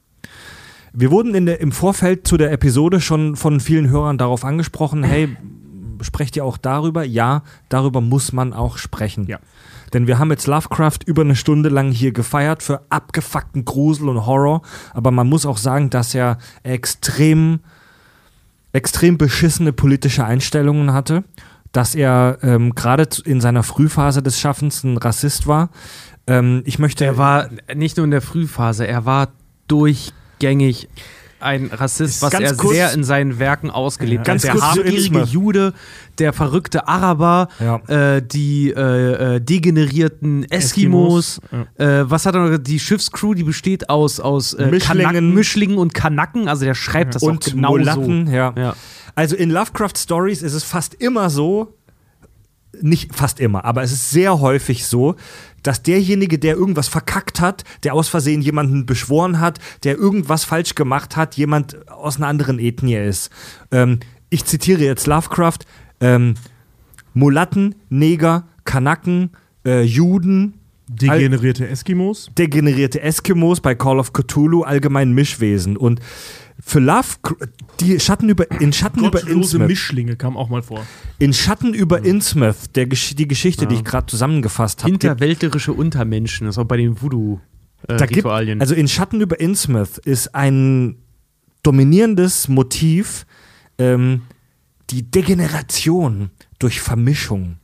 Wir 0.93 1.11
wurden 1.11 1.35
in 1.35 1.45
der, 1.45 1.61
im 1.61 1.71
Vorfeld 1.71 2.27
zu 2.27 2.37
der 2.37 2.51
Episode 2.51 2.99
schon 2.99 3.35
von 3.35 3.59
vielen 3.59 3.89
Hörern 3.89 4.17
darauf 4.17 4.43
angesprochen, 4.43 5.03
hey, 5.03 5.35
sprecht 6.01 6.35
ihr 6.35 6.43
auch 6.43 6.57
darüber? 6.57 7.03
Ja, 7.03 7.43
darüber 7.69 8.01
muss 8.01 8.33
man 8.33 8.53
auch 8.53 8.77
sprechen. 8.77 9.25
Ja. 9.27 9.39
Denn 9.93 10.07
wir 10.07 10.19
haben 10.19 10.31
jetzt 10.31 10.47
Lovecraft 10.47 10.99
über 11.05 11.21
eine 11.21 11.35
Stunde 11.35 11.69
lang 11.69 11.91
hier 11.91 12.11
gefeiert 12.11 12.63
für 12.63 12.81
abgefuckten 12.89 13.65
Grusel 13.65 14.09
und 14.09 14.25
Horror, 14.25 14.61
aber 14.93 15.11
man 15.11 15.27
muss 15.27 15.45
auch 15.45 15.57
sagen, 15.57 15.89
dass 15.89 16.13
er 16.13 16.37
extrem 16.63 17.59
extrem 18.73 19.17
beschissene 19.17 19.73
politische 19.73 20.23
Einstellungen 20.23 20.93
hatte, 20.93 21.23
dass 21.71 21.95
er 21.95 22.37
ähm, 22.41 22.73
gerade 22.75 23.07
in 23.25 23.41
seiner 23.41 23.63
Frühphase 23.63 24.21
des 24.21 24.39
Schaffens 24.39 24.83
ein 24.83 24.97
Rassist 24.97 25.47
war. 25.47 25.69
Ähm, 26.27 26.63
ich 26.65 26.79
möchte. 26.79 27.05
Er 27.05 27.17
war 27.17 27.49
nicht 27.73 27.97
nur 27.97 28.05
in 28.05 28.11
der 28.11 28.21
Frühphase, 28.21 28.87
er 28.87 29.05
war 29.05 29.29
durchgängig 30.41 30.87
ein 31.39 31.71
Rassist, 31.73 32.21
was 32.21 32.29
Ganz 32.33 32.51
er 32.51 32.55
kurz- 32.55 32.73
sehr 32.75 32.93
in 32.93 33.03
seinen 33.03 33.39
Werken 33.39 33.71
ausgelebt 33.71 34.25
Ganz 34.25 34.47
hat. 34.47 34.55
Der 34.57 34.61
habgierige. 34.61 35.21
Jude, 35.23 35.73
der 36.19 36.33
verrückte 36.33 36.87
Araber, 36.87 37.47
Ja. 37.59 37.77
äh, 38.17 38.21
die 38.21 38.69
äh, 38.69 39.37
äh, 39.37 39.39
degenerierten 39.41 40.43
Eskimos. 40.51 41.39
Eskimos, 41.39 41.77
Äh, 41.79 42.03
was 42.11 42.27
hat 42.27 42.35
er 42.35 42.47
noch? 42.47 42.57
Die 42.59 42.79
Schiffscrew, 42.79 43.33
die 43.33 43.43
besteht 43.43 43.89
aus, 43.89 44.19
aus 44.19 44.53
äh, 44.53 44.67
Mischlingen. 44.67 45.33
Mischlingen 45.33 45.77
und 45.79 45.95
Kanaken. 45.95 46.47
Also 46.47 46.65
der 46.65 46.75
schreibt 46.75 47.15
das 47.15 47.23
und 47.23 47.43
auch 47.47 47.51
genau 47.51 47.69
Mulatten, 47.71 48.27
so. 48.27 48.33
ja. 48.33 48.53
Ja. 48.55 48.75
Also 49.15 49.35
in 49.35 49.49
Lovecraft 49.49 49.97
Stories 49.97 50.43
ist 50.43 50.53
es 50.53 50.63
fast 50.63 50.93
immer 50.93 51.31
so, 51.31 51.73
nicht 52.79 53.15
fast 53.15 53.39
immer, 53.39 53.65
aber 53.65 53.81
es 53.81 53.91
ist 53.91 54.11
sehr 54.11 54.39
häufig 54.39 54.85
so, 54.85 55.15
dass 55.63 55.83
derjenige, 55.83 56.39
der 56.39 56.55
irgendwas 56.55 56.87
verkackt 56.87 57.39
hat, 57.39 57.63
der 57.83 57.93
aus 57.93 58.07
Versehen 58.07 58.41
jemanden 58.41 58.85
beschworen 58.85 59.39
hat, 59.39 59.59
der 59.83 59.97
irgendwas 59.97 60.43
falsch 60.43 60.75
gemacht 60.75 61.15
hat, 61.15 61.35
jemand 61.35 61.89
aus 61.89 62.17
einer 62.17 62.27
anderen 62.27 62.59
Ethnie 62.59 62.95
ist. 62.95 63.29
Ähm, 63.71 63.99
ich 64.29 64.45
zitiere 64.45 64.83
jetzt 64.83 65.07
Lovecraft: 65.07 65.59
ähm, 65.99 66.35
Mulatten, 67.13 67.75
Neger, 67.89 68.47
Kanaken, 68.63 69.31
äh, 69.65 69.81
Juden, 69.81 70.55
Degenerierte 70.93 71.67
Eskimos. 71.67 72.29
degenerierte 72.37 73.01
Eskimos 73.01 73.61
bei 73.61 73.75
Call 73.75 73.97
of 73.97 74.11
Cthulhu, 74.11 74.63
allgemein 74.63 75.13
Mischwesen. 75.13 75.77
Und 75.77 76.01
für 76.63 76.79
Love, 76.79 77.17
die 77.79 77.99
Schatten 77.99 78.29
über, 78.29 78.49
in 78.61 78.71
Schatten 78.71 79.03
über 79.03 79.27
Innsmouth, 79.27 79.67
Mischlinge 79.67 80.15
kam 80.15 80.37
auch 80.37 80.49
mal 80.49 80.61
vor. 80.61 80.85
in 81.19 81.33
Schatten 81.33 81.73
über 81.73 82.03
Innsmouth, 82.03 82.75
der, 82.75 82.85
die 82.85 83.27
Geschichte, 83.27 83.67
die 83.67 83.75
ich 83.75 83.83
gerade 83.83 84.05
zusammengefasst 84.05 84.83
habe, 84.83 84.91
gibt, 84.91 85.03
Hinterweltlerische 85.03 85.73
Untermenschen, 85.73 86.45
das 86.45 86.55
ist 86.55 86.59
auch 86.59 86.65
bei 86.65 86.77
den 86.77 86.93
da 86.93 86.95
gibt, 86.95 87.01
Voodoo-Ritualien. 87.03 88.61
also 88.61 88.75
in 88.75 88.87
Schatten 88.87 89.21
über 89.21 89.39
Innsmouth 89.39 89.97
ist 89.97 90.35
ein 90.35 90.97
dominierendes 91.63 92.47
Motiv 92.47 93.25
ähm, 93.77 94.21
die 94.89 95.09
Degeneration 95.09 96.29
durch 96.59 96.81
Vermischung. 96.81 97.57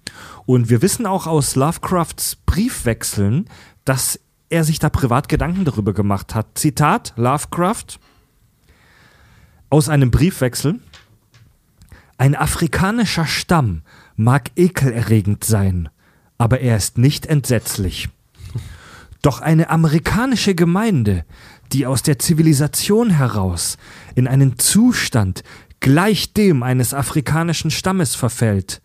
Und 0.46 0.70
wir 0.70 0.82
wissen 0.82 1.06
auch 1.06 1.28
aus 1.28 1.56
Lovecrafts 1.56 2.38
Briefwechseln, 2.46 3.50
dass 3.86 4.20
er 4.50 4.64
sich 4.64 4.80
da 4.80 4.90
privat 4.90 5.30
Gedanken 5.30 5.66
darüber 5.66 5.94
gemacht 5.94 6.34
hat. 6.34 6.58
Zitat 6.58 7.14
Lovecraft 7.18 8.00
aus 9.70 9.90
einem 9.90 10.12
Briefwechsel. 10.12 10.80
Ein 12.18 12.36
afrikanischer 12.36 13.26
Stamm 13.28 13.84
mag 14.16 14.52
ekelerregend 14.56 15.44
sein, 15.44 15.90
aber 16.38 16.62
er 16.62 16.78
ist 16.78 16.98
nicht 16.98 17.26
entsetzlich. 17.26 18.10
Doch 19.22 19.42
eine 19.42 19.70
amerikanische 19.70 20.56
Gemeinde, 20.56 21.26
die 21.72 21.86
aus 21.86 22.02
der 22.02 22.18
Zivilisation 22.20 23.10
heraus 23.10 23.78
in 24.16 24.28
einen 24.28 24.58
Zustand 24.58 25.44
gleich 25.80 26.34
dem 26.34 26.64
eines 26.64 26.94
afrikanischen 26.94 27.72
Stammes 27.72 28.16
verfällt, 28.16 28.82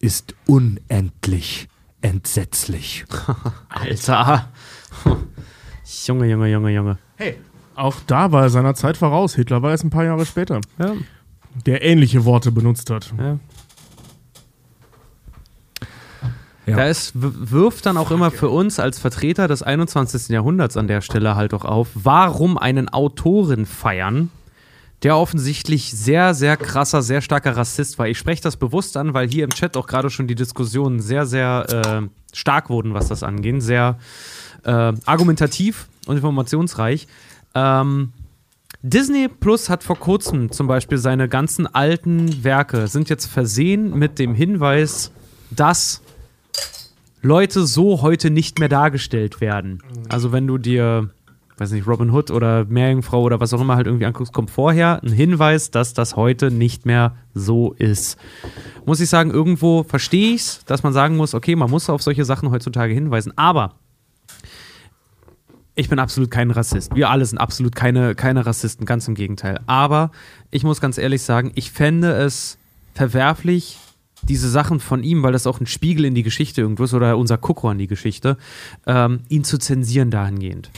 ist 0.00 0.34
unendlich 0.46 1.68
entsetzlich. 2.00 3.04
Alter. 3.68 4.50
Junge, 6.06 6.26
Junge, 6.26 6.48
Junge, 6.48 6.70
Junge. 6.70 6.98
Auch 7.78 7.96
da 8.06 8.32
war 8.32 8.42
er 8.42 8.50
seiner 8.50 8.74
Zeit 8.74 8.96
voraus. 8.96 9.34
Hitler 9.34 9.62
war 9.62 9.72
es 9.72 9.84
ein 9.84 9.90
paar 9.90 10.04
Jahre 10.04 10.26
später, 10.26 10.60
Ja, 10.78 10.94
der 11.66 11.82
ähnliche 11.84 12.24
Worte 12.24 12.50
benutzt 12.52 12.90
hat. 12.90 13.12
ja. 13.18 13.38
Ja. 16.66 16.76
Da 16.76 16.84
ist, 16.84 17.12
wirft 17.14 17.86
dann 17.86 17.96
auch 17.96 18.10
immer 18.10 18.30
für 18.30 18.50
uns 18.50 18.78
als 18.78 18.98
Vertreter 18.98 19.48
des 19.48 19.62
21. 19.62 20.28
Jahrhunderts 20.28 20.76
an 20.76 20.86
der 20.86 21.00
Stelle 21.00 21.34
halt 21.34 21.54
auch 21.54 21.64
auf, 21.64 21.88
warum 21.94 22.58
einen 22.58 22.90
Autoren 22.90 23.64
feiern, 23.64 24.30
der 25.02 25.16
offensichtlich 25.16 25.92
sehr, 25.92 26.34
sehr 26.34 26.58
krasser, 26.58 27.00
sehr 27.00 27.22
starker 27.22 27.56
Rassist 27.56 27.98
war. 27.98 28.06
Ich 28.08 28.18
spreche 28.18 28.42
das 28.42 28.58
bewusst 28.58 28.98
an, 28.98 29.14
weil 29.14 29.30
hier 29.30 29.44
im 29.44 29.50
Chat 29.50 29.78
auch 29.78 29.86
gerade 29.86 30.10
schon 30.10 30.26
die 30.26 30.34
Diskussionen 30.34 31.00
sehr, 31.00 31.24
sehr 31.24 31.64
äh, 32.02 32.36
stark 32.36 32.68
wurden, 32.68 32.92
was 32.92 33.08
das 33.08 33.22
angeht. 33.22 33.62
Sehr 33.62 33.96
äh, 34.64 34.92
argumentativ 35.06 35.88
und 36.06 36.16
informationsreich. 36.16 37.08
Ähm, 37.54 38.12
Disney 38.82 39.28
Plus 39.28 39.68
hat 39.68 39.82
vor 39.82 39.98
kurzem 39.98 40.52
zum 40.52 40.68
Beispiel 40.68 40.98
seine 40.98 41.28
ganzen 41.28 41.66
alten 41.66 42.44
Werke 42.44 42.86
sind 42.86 43.08
jetzt 43.08 43.26
versehen 43.26 43.98
mit 43.98 44.18
dem 44.20 44.34
Hinweis, 44.34 45.10
dass 45.50 46.00
Leute 47.22 47.66
so 47.66 48.02
heute 48.02 48.30
nicht 48.30 48.60
mehr 48.60 48.68
dargestellt 48.68 49.40
werden. 49.40 49.82
Also 50.08 50.30
wenn 50.30 50.46
du 50.46 50.58
dir, 50.58 51.10
weiß 51.56 51.72
nicht, 51.72 51.88
Robin 51.88 52.10
Hood 52.10 52.30
oder 52.30 52.66
Meerjungfrau 52.66 53.22
oder 53.22 53.40
was 53.40 53.52
auch 53.52 53.60
immer 53.60 53.74
halt 53.74 53.88
irgendwie 53.88 54.06
anguckst, 54.06 54.32
kommt 54.32 54.50
vorher 54.50 55.02
ein 55.02 55.12
Hinweis, 55.12 55.72
dass 55.72 55.92
das 55.92 56.14
heute 56.14 56.52
nicht 56.52 56.86
mehr 56.86 57.16
so 57.34 57.72
ist. 57.72 58.16
Muss 58.86 59.00
ich 59.00 59.08
sagen, 59.08 59.32
irgendwo 59.32 59.82
verstehe 59.82 60.34
ich 60.34 60.42
es, 60.42 60.64
dass 60.66 60.84
man 60.84 60.92
sagen 60.92 61.16
muss, 61.16 61.34
okay, 61.34 61.56
man 61.56 61.68
muss 61.68 61.90
auf 61.90 62.02
solche 62.02 62.24
Sachen 62.24 62.52
heutzutage 62.52 62.94
hinweisen. 62.94 63.32
Aber 63.36 63.74
ich 65.78 65.88
bin 65.88 66.00
absolut 66.00 66.32
kein 66.32 66.50
Rassist. 66.50 66.96
Wir 66.96 67.08
alle 67.08 67.24
sind 67.24 67.38
absolut 67.38 67.76
keine, 67.76 68.16
keine 68.16 68.44
Rassisten, 68.44 68.84
ganz 68.84 69.06
im 69.06 69.14
Gegenteil. 69.14 69.60
Aber 69.66 70.10
ich 70.50 70.64
muss 70.64 70.80
ganz 70.80 70.98
ehrlich 70.98 71.22
sagen, 71.22 71.52
ich 71.54 71.70
fände 71.70 72.10
es 72.10 72.58
verwerflich, 72.94 73.78
diese 74.22 74.50
Sachen 74.50 74.80
von 74.80 75.04
ihm, 75.04 75.22
weil 75.22 75.30
das 75.30 75.46
auch 75.46 75.60
ein 75.60 75.68
Spiegel 75.68 76.04
in 76.04 76.16
die 76.16 76.24
Geschichte 76.24 76.62
irgendwo 76.62 76.82
ist 76.82 76.94
oder 76.94 77.16
unser 77.16 77.38
Kuckuck 77.38 77.70
an 77.70 77.78
die 77.78 77.86
Geschichte, 77.86 78.36
ähm, 78.88 79.20
ihn 79.28 79.44
zu 79.44 79.56
zensieren 79.56 80.10
dahingehend. 80.10 80.70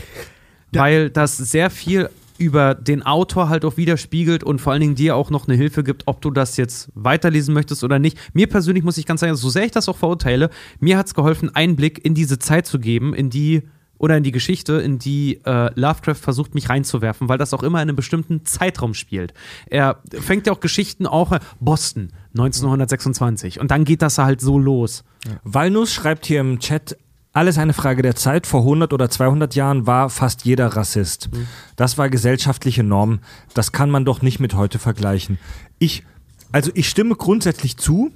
Weil 0.71 1.09
das 1.09 1.39
sehr 1.39 1.71
viel 1.71 2.11
über 2.37 2.75
den 2.75 3.03
Autor 3.03 3.49
halt 3.49 3.65
auch 3.65 3.79
widerspiegelt 3.79 4.45
und 4.45 4.61
vor 4.61 4.75
allen 4.75 4.83
Dingen 4.83 4.95
dir 4.97 5.17
auch 5.17 5.31
noch 5.31 5.49
eine 5.49 5.57
Hilfe 5.57 5.83
gibt, 5.83 6.03
ob 6.09 6.21
du 6.21 6.31
das 6.31 6.59
jetzt 6.59 6.91
weiterlesen 6.95 7.55
möchtest 7.55 7.85
oder 7.85 7.99
nicht. 7.99 8.19
Mir 8.35 8.49
persönlich 8.49 8.85
muss 8.85 8.99
ich 8.99 9.07
ganz 9.07 9.21
sagen, 9.21 9.35
so 9.35 9.49
sehr 9.49 9.65
ich 9.65 9.73
das 9.73 9.89
auch 9.89 9.97
verurteile, 9.97 10.51
mir 10.79 10.99
hat 10.99 11.07
es 11.07 11.15
geholfen, 11.15 11.55
Einblick 11.55 12.05
in 12.05 12.15
diese 12.15 12.39
Zeit 12.39 12.67
zu 12.67 12.79
geben, 12.79 13.15
in 13.15 13.31
die 13.31 13.63
oder 14.01 14.17
in 14.17 14.23
die 14.23 14.33
Geschichte, 14.33 14.81
in 14.81 14.99
die 14.99 15.41
äh, 15.45 15.71
Lovecraft 15.79 16.15
versucht, 16.15 16.55
mich 16.55 16.71
reinzuwerfen, 16.71 17.29
weil 17.29 17.37
das 17.37 17.53
auch 17.53 17.63
immer 17.63 17.83
in 17.83 17.91
einem 17.91 17.97
bestimmten 17.97 18.47
Zeitraum 18.47 18.95
spielt. 18.95 19.35
Er 19.67 20.01
fängt 20.19 20.47
ja 20.47 20.55
auch 20.55 20.61
Geschichten 20.61 21.07
auch 21.07 21.33
äh, 21.33 21.41
Boston 21.61 22.09
1926 22.33 23.61
und 23.61 23.71
dann 23.71 23.85
geht 23.85 24.01
das 24.01 24.17
halt 24.17 24.41
so 24.41 24.59
los. 24.59 25.05
Walnus 25.45 25.93
schreibt 25.93 26.25
hier 26.25 26.41
im 26.41 26.61
Chat, 26.61 26.97
alles 27.35 27.59
eine 27.59 27.75
Frage 27.75 28.01
der 28.01 28.17
Zeit. 28.17 28.47
Vor 28.47 28.61
100 28.61 28.95
oder 28.95 29.11
200 29.11 29.55
Jahren 29.55 29.87
war 29.87 30.09
fast 30.09 30.47
jeder 30.47 30.69
Rassist. 30.69 31.29
Das 31.77 31.99
war 31.99 32.09
gesellschaftliche 32.09 32.83
Norm. 32.83 33.21
Das 33.53 33.71
kann 33.71 33.91
man 33.91 34.07
doch 34.07 34.23
nicht 34.23 34.41
mit 34.41 34.55
heute 34.55 34.79
vergleichen. 34.79 35.39
Ich, 35.79 36.05
also 36.53 36.71
ich 36.75 36.89
stimme 36.89 37.17
grundsätzlich 37.17 37.77
zu, 37.77 38.11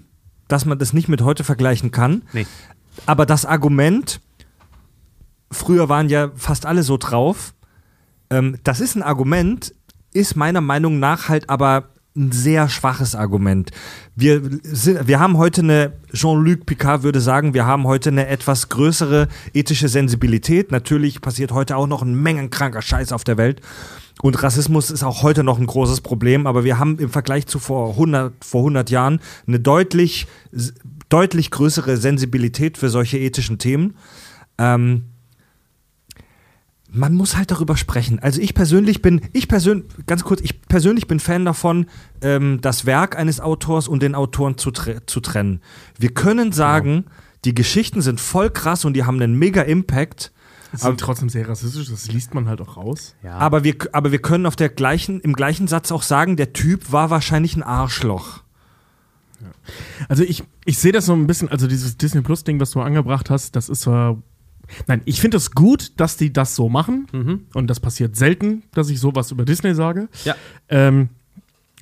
dass 0.48 0.64
man 0.64 0.78
das 0.78 0.94
nicht 0.94 1.08
mit 1.08 1.20
heute 1.20 1.44
vergleichen 1.44 1.90
kann. 1.90 2.22
Nee. 2.32 2.46
Aber 3.04 3.26
das 3.26 3.44
Argument, 3.44 4.20
früher 5.54 5.88
waren 5.88 6.08
ja 6.08 6.30
fast 6.34 6.66
alle 6.66 6.82
so 6.82 6.96
drauf, 6.96 7.54
ähm, 8.30 8.58
das 8.64 8.80
ist 8.80 8.94
ein 8.96 9.02
Argument, 9.02 9.74
ist 10.12 10.36
meiner 10.36 10.60
Meinung 10.60 10.98
nach 10.98 11.28
halt 11.28 11.50
aber 11.50 11.90
ein 12.16 12.30
sehr 12.30 12.68
schwaches 12.68 13.16
Argument. 13.16 13.70
Wir, 14.14 14.40
sind, 14.62 15.08
wir 15.08 15.18
haben 15.18 15.36
heute 15.36 15.62
eine, 15.62 15.94
Jean-Luc 16.12 16.64
Picard 16.64 17.02
würde 17.02 17.20
sagen, 17.20 17.54
wir 17.54 17.66
haben 17.66 17.84
heute 17.84 18.10
eine 18.10 18.28
etwas 18.28 18.68
größere 18.68 19.28
ethische 19.52 19.88
Sensibilität. 19.88 20.70
Natürlich 20.70 21.20
passiert 21.20 21.50
heute 21.50 21.76
auch 21.76 21.88
noch 21.88 22.02
ein 22.02 22.14
mengenkranker 22.14 22.82
Scheiß 22.82 23.12
auf 23.12 23.24
der 23.24 23.36
Welt. 23.36 23.60
Und 24.22 24.40
Rassismus 24.40 24.92
ist 24.92 25.02
auch 25.02 25.24
heute 25.24 25.42
noch 25.42 25.58
ein 25.58 25.66
großes 25.66 26.02
Problem, 26.02 26.46
aber 26.46 26.62
wir 26.62 26.78
haben 26.78 27.00
im 27.00 27.10
Vergleich 27.10 27.48
zu 27.48 27.58
vor 27.58 27.90
100, 27.90 28.32
vor 28.44 28.60
100 28.60 28.90
Jahren 28.90 29.20
eine 29.48 29.58
deutlich, 29.58 30.28
deutlich 31.08 31.50
größere 31.50 31.96
Sensibilität 31.96 32.78
für 32.78 32.90
solche 32.90 33.18
ethischen 33.18 33.58
Themen. 33.58 33.96
Ähm, 34.56 35.06
man 36.94 37.14
muss 37.14 37.36
halt 37.36 37.50
darüber 37.50 37.76
sprechen. 37.76 38.18
Also 38.20 38.40
ich 38.40 38.54
persönlich 38.54 39.02
bin, 39.02 39.20
ich 39.32 39.48
persönlich, 39.48 39.86
ganz 40.06 40.24
kurz, 40.24 40.40
ich 40.40 40.62
persönlich 40.62 41.06
bin 41.06 41.20
Fan 41.20 41.44
davon, 41.44 41.86
ähm, 42.22 42.60
das 42.60 42.86
Werk 42.86 43.18
eines 43.18 43.40
Autors 43.40 43.88
und 43.88 44.02
den 44.02 44.14
Autoren 44.14 44.56
zu, 44.56 44.70
tre 44.70 45.04
zu 45.06 45.20
trennen. 45.20 45.60
Wir 45.98 46.14
können 46.14 46.52
sagen, 46.52 47.06
die 47.44 47.54
Geschichten 47.54 48.00
sind 48.00 48.20
voll 48.20 48.48
krass 48.48 48.84
und 48.84 48.94
die 48.94 49.04
haben 49.04 49.20
einen 49.20 49.38
mega 49.38 49.62
Impact. 49.62 50.32
Das 50.72 50.82
sind 50.82 50.98
trotzdem 50.98 51.28
sehr 51.28 51.48
rassistisch, 51.48 51.88
das 51.88 52.10
liest 52.10 52.34
man 52.34 52.48
halt 52.48 52.60
auch 52.60 52.76
raus. 52.76 53.14
Ja. 53.22 53.38
Aber 53.38 53.62
wir, 53.62 53.76
aber 53.92 54.10
wir 54.10 54.20
können 54.20 54.46
auf 54.46 54.56
der 54.56 54.68
gleichen, 54.68 55.20
im 55.20 55.34
gleichen 55.34 55.68
Satz 55.68 55.92
auch 55.92 56.02
sagen, 56.02 56.36
der 56.36 56.52
Typ 56.52 56.90
war 56.90 57.10
wahrscheinlich 57.10 57.56
ein 57.56 57.62
Arschloch. 57.62 58.42
Also 60.08 60.22
ich, 60.22 60.44
ich 60.64 60.78
sehe 60.78 60.92
das 60.92 61.06
so 61.06 61.12
ein 61.12 61.26
bisschen, 61.26 61.48
also 61.48 61.66
dieses 61.66 61.96
Disney 61.96 62.22
Plus 62.22 62.44
Ding, 62.44 62.60
was 62.60 62.70
du 62.70 62.80
angebracht 62.80 63.30
hast, 63.30 63.56
das 63.56 63.68
ist 63.68 63.82
zwar. 63.82 64.16
Nein, 64.86 65.02
ich 65.04 65.20
finde 65.20 65.36
es 65.36 65.50
gut, 65.52 65.92
dass 65.98 66.16
die 66.16 66.32
das 66.32 66.54
so 66.54 66.68
machen. 66.68 67.06
Und 67.54 67.68
das 67.68 67.80
passiert 67.80 68.16
selten, 68.16 68.62
dass 68.72 68.90
ich 68.90 69.00
sowas 69.00 69.30
über 69.30 69.44
Disney 69.44 69.74
sage. 69.74 70.08
Ja. 70.24 70.34
Ähm, 70.68 71.10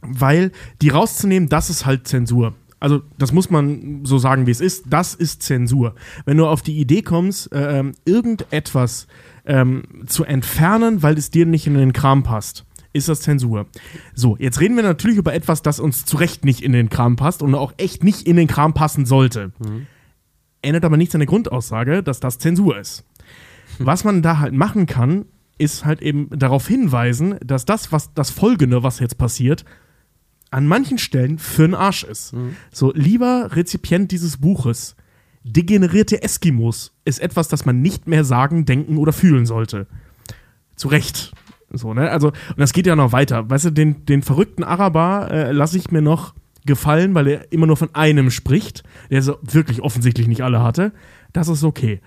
weil 0.02 0.52
die 0.80 0.88
rauszunehmen, 0.88 1.48
das 1.48 1.70
ist 1.70 1.86
halt 1.86 2.08
Zensur. 2.08 2.54
Also, 2.80 3.02
das 3.16 3.32
muss 3.32 3.48
man 3.48 4.04
so 4.04 4.18
sagen, 4.18 4.46
wie 4.48 4.50
es 4.50 4.60
ist. 4.60 4.86
Das 4.90 5.14
ist 5.14 5.44
Zensur. 5.44 5.94
Wenn 6.24 6.36
du 6.36 6.46
auf 6.46 6.62
die 6.62 6.80
Idee 6.80 7.02
kommst, 7.02 7.48
ähm, 7.52 7.92
irgendetwas 8.04 9.06
ähm, 9.46 9.84
zu 10.06 10.24
entfernen, 10.24 11.00
weil 11.02 11.16
es 11.16 11.30
dir 11.30 11.46
nicht 11.46 11.68
in 11.68 11.74
den 11.74 11.92
Kram 11.92 12.24
passt, 12.24 12.64
ist 12.92 13.08
das 13.08 13.20
Zensur. 13.20 13.66
So, 14.14 14.36
jetzt 14.38 14.60
reden 14.60 14.74
wir 14.74 14.82
natürlich 14.82 15.16
über 15.16 15.32
etwas, 15.32 15.62
das 15.62 15.78
uns 15.78 16.04
zu 16.04 16.16
Recht 16.16 16.44
nicht 16.44 16.60
in 16.60 16.72
den 16.72 16.90
Kram 16.90 17.14
passt 17.14 17.42
und 17.42 17.54
auch 17.54 17.72
echt 17.76 18.02
nicht 18.02 18.26
in 18.26 18.34
den 18.34 18.48
Kram 18.48 18.74
passen 18.74 19.06
sollte. 19.06 19.52
Ändert 20.62 20.84
aber 20.84 20.96
nichts 20.96 21.14
an 21.14 21.20
der 21.20 21.26
Grundaussage, 21.26 22.02
dass 22.02 22.20
das 22.20 22.38
Zensur 22.38 22.78
ist. 22.78 23.04
Was 23.78 24.04
man 24.04 24.22
da 24.22 24.38
halt 24.38 24.54
machen 24.54 24.86
kann, 24.86 25.24
ist 25.58 25.84
halt 25.84 26.02
eben 26.02 26.28
darauf 26.30 26.66
hinweisen, 26.66 27.36
dass 27.44 27.64
das, 27.64 27.92
was 27.92 28.14
das 28.14 28.30
Folgende, 28.30 28.82
was 28.82 29.00
jetzt 29.00 29.18
passiert, 29.18 29.64
an 30.50 30.66
manchen 30.66 30.98
Stellen 30.98 31.38
für 31.38 31.62
den 31.62 31.74
Arsch 31.74 32.04
ist. 32.04 32.34
So, 32.70 32.92
lieber 32.94 33.50
Rezipient 33.52 34.12
dieses 34.12 34.36
Buches, 34.36 34.96
degenerierte 35.44 36.22
Eskimos 36.22 36.92
ist 37.04 37.20
etwas, 37.20 37.48
das 37.48 37.64
man 37.64 37.80
nicht 37.80 38.06
mehr 38.06 38.24
sagen, 38.24 38.64
denken 38.64 38.98
oder 38.98 39.12
fühlen 39.12 39.46
sollte. 39.46 39.86
Zu 40.76 40.88
Recht. 40.88 41.32
So, 41.70 41.94
ne? 41.94 42.10
Also, 42.10 42.28
und 42.28 42.58
das 42.58 42.72
geht 42.72 42.86
ja 42.86 42.96
noch 42.96 43.12
weiter. 43.12 43.48
Weißt 43.48 43.66
du, 43.66 43.70
den, 43.70 44.04
den 44.04 44.22
verrückten 44.22 44.62
Araber 44.62 45.30
äh, 45.30 45.52
lasse 45.52 45.78
ich 45.78 45.90
mir 45.90 46.02
noch 46.02 46.34
gefallen, 46.66 47.14
weil 47.14 47.26
er 47.26 47.52
immer 47.52 47.66
nur 47.66 47.76
von 47.76 47.94
einem 47.94 48.30
spricht, 48.30 48.82
der 49.10 49.22
so 49.22 49.38
wirklich 49.42 49.80
offensichtlich 49.82 50.28
nicht 50.28 50.42
alle 50.42 50.62
hatte. 50.62 50.92
Das 51.32 51.48
ist 51.48 51.64
okay, 51.64 52.00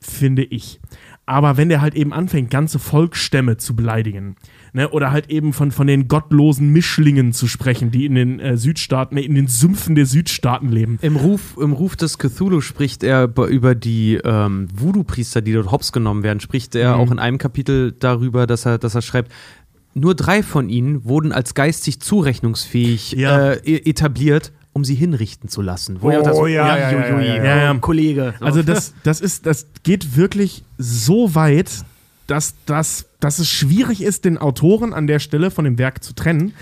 finde 0.00 0.42
ich. 0.44 0.80
Aber 1.26 1.56
wenn 1.56 1.70
der 1.70 1.80
halt 1.80 1.94
eben 1.94 2.12
anfängt, 2.12 2.50
ganze 2.50 2.78
Volksstämme 2.78 3.56
zu 3.56 3.74
beleidigen, 3.74 4.36
ne, 4.74 4.90
oder 4.90 5.10
halt 5.10 5.30
eben 5.30 5.54
von, 5.54 5.70
von 5.70 5.86
den 5.86 6.06
gottlosen 6.06 6.68
Mischlingen 6.68 7.32
zu 7.32 7.46
sprechen, 7.46 7.90
die 7.90 8.04
in 8.04 8.14
den 8.14 8.40
äh, 8.40 8.58
Südstaaten, 8.58 9.16
in 9.16 9.34
den 9.34 9.46
Sümpfen 9.46 9.94
der 9.94 10.04
Südstaaten 10.04 10.68
leben. 10.68 10.98
Im 11.00 11.16
Ruf, 11.16 11.56
Im 11.58 11.72
Ruf 11.72 11.96
des 11.96 12.18
Cthulhu 12.18 12.60
spricht 12.60 13.02
er 13.02 13.30
über- 13.48 13.74
die 13.74 14.20
ähm, 14.22 14.68
Voodoo-Priester, 14.74 15.40
die 15.40 15.54
dort 15.54 15.70
hops 15.70 15.92
genommen 15.92 16.24
werden, 16.24 16.40
spricht 16.40 16.74
er 16.74 16.96
auch 16.96 17.10
in 17.10 17.18
einem 17.18 17.38
Kapitel 17.38 17.92
darüber, 17.92 18.46
dass 18.46 18.66
er, 18.66 18.76
dass 18.76 18.94
er 18.94 19.00
schreibt, 19.00 19.32
nur 19.94 20.14
drei 20.14 20.42
von 20.42 20.68
ihnen 20.68 21.04
wurden 21.04 21.32
als 21.32 21.54
geistig 21.54 22.00
zurechnungsfähig 22.00 23.12
Ja. 23.12 23.52
äh, 23.52 23.60
e- 23.64 23.88
etabliert, 23.90 24.52
um 24.72 24.84
sie 24.84 24.94
hinrichten 24.96 25.48
zu 25.48 25.62
lassen. 25.62 26.02
Wo 26.02 26.08
Oh, 26.10 26.22
das 26.22 26.36
so, 26.36 26.46
ja, 26.46 26.76
ja, 26.76 26.90
ja, 26.90 27.20
ja, 27.20 27.44
ja, 27.44 27.56
ja. 27.64 27.74
Kollege. 27.78 28.34
So. 28.40 28.44
Also 28.44 28.62
das, 28.62 28.92
das 29.04 29.20
ist, 29.20 29.46
das 29.46 29.66
geht 29.84 30.16
wirklich 30.16 30.64
so 30.78 31.34
weit, 31.36 31.70
dass, 32.26 32.54
das, 32.66 33.06
dass 33.20 33.38
es 33.38 33.48
schwierig 33.48 34.02
ist, 34.02 34.24
den 34.24 34.36
Autoren 34.38 34.92
an 34.92 35.06
der 35.06 35.20
Stelle 35.20 35.50
von 35.50 35.64
dem 35.64 35.78
Werk 35.78 36.02
zu 36.02 36.12
trennen. 36.14 36.54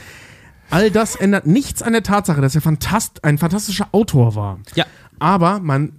All 0.71 0.91
das 0.91 1.17
ändert 1.17 1.47
nichts 1.47 1.83
an 1.83 1.93
der 1.93 2.03
Tatsache, 2.03 2.41
dass 2.41 2.55
er 2.55 2.61
fantast, 2.61 3.25
ein 3.25 3.39
fantastischer 3.39 3.89
Autor 3.93 4.35
war. 4.35 4.59
Ja. 4.75 4.85
Aber 5.19 5.61
man 5.61 5.93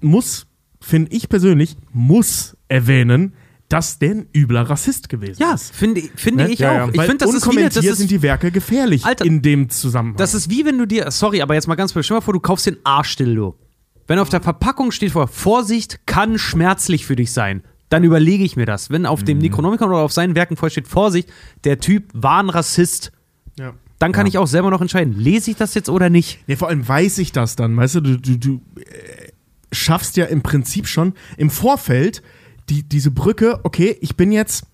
muss, 0.00 0.46
finde 0.80 1.12
ich 1.12 1.28
persönlich, 1.28 1.76
muss 1.92 2.56
erwähnen, 2.68 3.34
dass 3.70 4.00
der 4.00 4.10
ein 4.10 4.26
übler 4.36 4.62
Rassist 4.62 5.08
gewesen 5.08 5.40
ja, 5.40 5.54
ist. 5.54 5.74
finde 5.74 6.02
finde 6.16 6.44
Ne? 6.44 6.50
ich 6.50 6.58
Ja, 6.58 6.74
ja. 6.74 6.84
auch. 6.84 6.88
Ich 6.88 6.98
Weil 6.98 7.06
finde, 7.06 7.24
das 7.24 7.34
ist 7.34 7.50
wie, 7.50 7.62
das 7.62 7.76
ist, 7.76 7.98
sind 7.98 8.10
die 8.10 8.20
Werke 8.20 8.50
gefährlich 8.50 9.04
Alter, 9.06 9.24
in 9.24 9.42
dem 9.42 9.70
Zusammenhang. 9.70 10.16
Das 10.16 10.34
ist 10.34 10.50
wie 10.50 10.64
wenn 10.64 10.76
du 10.76 10.86
dir, 10.86 11.10
sorry, 11.12 11.40
aber 11.40 11.54
jetzt 11.54 11.68
mal 11.68 11.76
ganz 11.76 11.92
blöd, 11.92 12.04
stell 12.04 12.16
mal 12.16 12.20
vor, 12.20 12.34
du 12.34 12.40
kaufst 12.40 12.66
den 12.66 12.78
Arschdildo. 12.84 13.56
Wenn 14.08 14.18
auf 14.18 14.28
der 14.28 14.40
Verpackung 14.40 14.90
steht 14.90 15.12
vor, 15.12 15.28
Vorsicht, 15.28 16.00
kann 16.04 16.36
schmerzlich 16.36 17.06
für 17.06 17.14
dich 17.14 17.30
sein, 17.32 17.62
dann 17.90 18.02
überlege 18.02 18.42
ich 18.42 18.56
mir 18.56 18.66
das. 18.66 18.90
Wenn 18.90 19.06
auf 19.06 19.22
dem 19.22 19.38
Necronomicon 19.38 19.88
oder 19.88 19.98
auf 19.98 20.12
seinen 20.12 20.34
Werken 20.34 20.56
vorsteht, 20.56 20.88
Vorsicht, 20.88 21.28
der 21.62 21.78
Typ 21.78 22.10
war 22.12 22.42
ein 22.42 22.50
Rassist, 22.50 23.12
ja. 23.56 23.72
dann 24.00 24.10
kann 24.10 24.26
ich 24.26 24.36
auch 24.36 24.48
selber 24.48 24.70
noch 24.70 24.80
entscheiden, 24.80 25.16
lese 25.16 25.52
ich 25.52 25.56
das 25.56 25.74
jetzt 25.74 25.88
oder 25.88 26.10
nicht. 26.10 26.40
Ja, 26.48 26.56
vor 26.56 26.68
allem 26.68 26.86
weiß 26.86 27.18
ich 27.18 27.30
das 27.30 27.54
dann, 27.54 27.76
weißt 27.76 27.94
du, 27.96 28.00
du, 28.00 28.16
du, 28.18 28.36
du 28.36 28.60
äh, 28.80 29.30
schaffst 29.70 30.16
ja 30.16 30.24
im 30.24 30.42
Prinzip 30.42 30.88
schon 30.88 31.14
im 31.36 31.50
Vorfeld 31.50 32.22
die, 32.70 32.82
diese 32.82 33.10
Brücke, 33.10 33.60
okay, 33.64 33.96
ich 34.00 34.16
bin 34.16 34.32
jetzt 34.32 34.64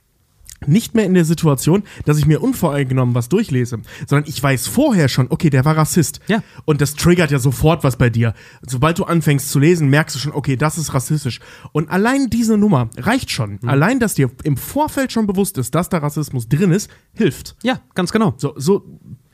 nicht 0.67 0.95
mehr 0.95 1.05
in 1.05 1.13
der 1.13 1.27
Situation, 1.27 1.83
dass 2.07 2.17
ich 2.19 2.25
mir 2.27 2.43
unvoreingenommen 2.43 3.15
was 3.15 3.29
durchlese, 3.29 3.79
sondern 4.07 4.29
ich 4.29 4.43
weiß 4.43 4.69
vorher 4.69 5.09
schon, 5.09 5.27
okay, 5.31 5.51
der 5.51 5.67
war 5.67 5.77
Rassist. 5.77 6.21
Ja. 6.29 6.43
Und 6.65 6.81
das 6.81 6.95
triggert 6.95 7.31
ja 7.31 7.39
sofort 7.39 7.85
was 7.85 7.97
bei 7.97 8.09
dir. 8.09 8.33
Sobald 8.67 8.99
du 8.99 9.05
anfängst 9.05 9.51
zu 9.51 9.59
lesen, 9.59 9.89
merkst 9.91 10.17
du 10.17 10.21
schon, 10.21 10.33
okay, 10.33 10.57
das 10.57 10.79
ist 10.79 10.95
rassistisch. 10.95 11.41
Und 11.73 11.91
allein 11.91 12.31
diese 12.31 12.57
Nummer 12.57 12.89
reicht 12.97 13.31
schon. 13.31 13.59
Allein, 13.67 14.01
dass 14.01 14.15
dir 14.15 14.31
im 14.45 14.57
Vorfeld 14.57 15.13
schon 15.13 15.27
bewusst 15.27 15.59
ist, 15.59 15.75
dass 15.75 15.91
da 15.91 15.99
Rassismus 15.99 16.49
drin 16.49 16.73
ist, 16.73 16.91
hilft. 17.13 17.55
Ja, 17.63 17.81
ganz 17.95 18.11
genau. 18.11 18.33
So, 18.39 18.55
so 18.57 18.83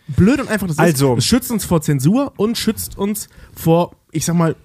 blöd 0.09 0.41
und 0.41 0.49
einfach 0.49 0.67
das 0.67 0.79
Also- 0.79 1.13
ist. 1.15 1.19
Es 1.19 1.25
schützt 1.27 1.53
uns 1.53 1.65
vor 1.65 1.83
Zensur 1.83 2.33
und 2.37 2.59
schützt 2.59 2.99
uns 2.99 3.29
vor, 3.55 3.95
ich 4.11 4.25
sag 4.25 4.35
mal, 4.35 4.57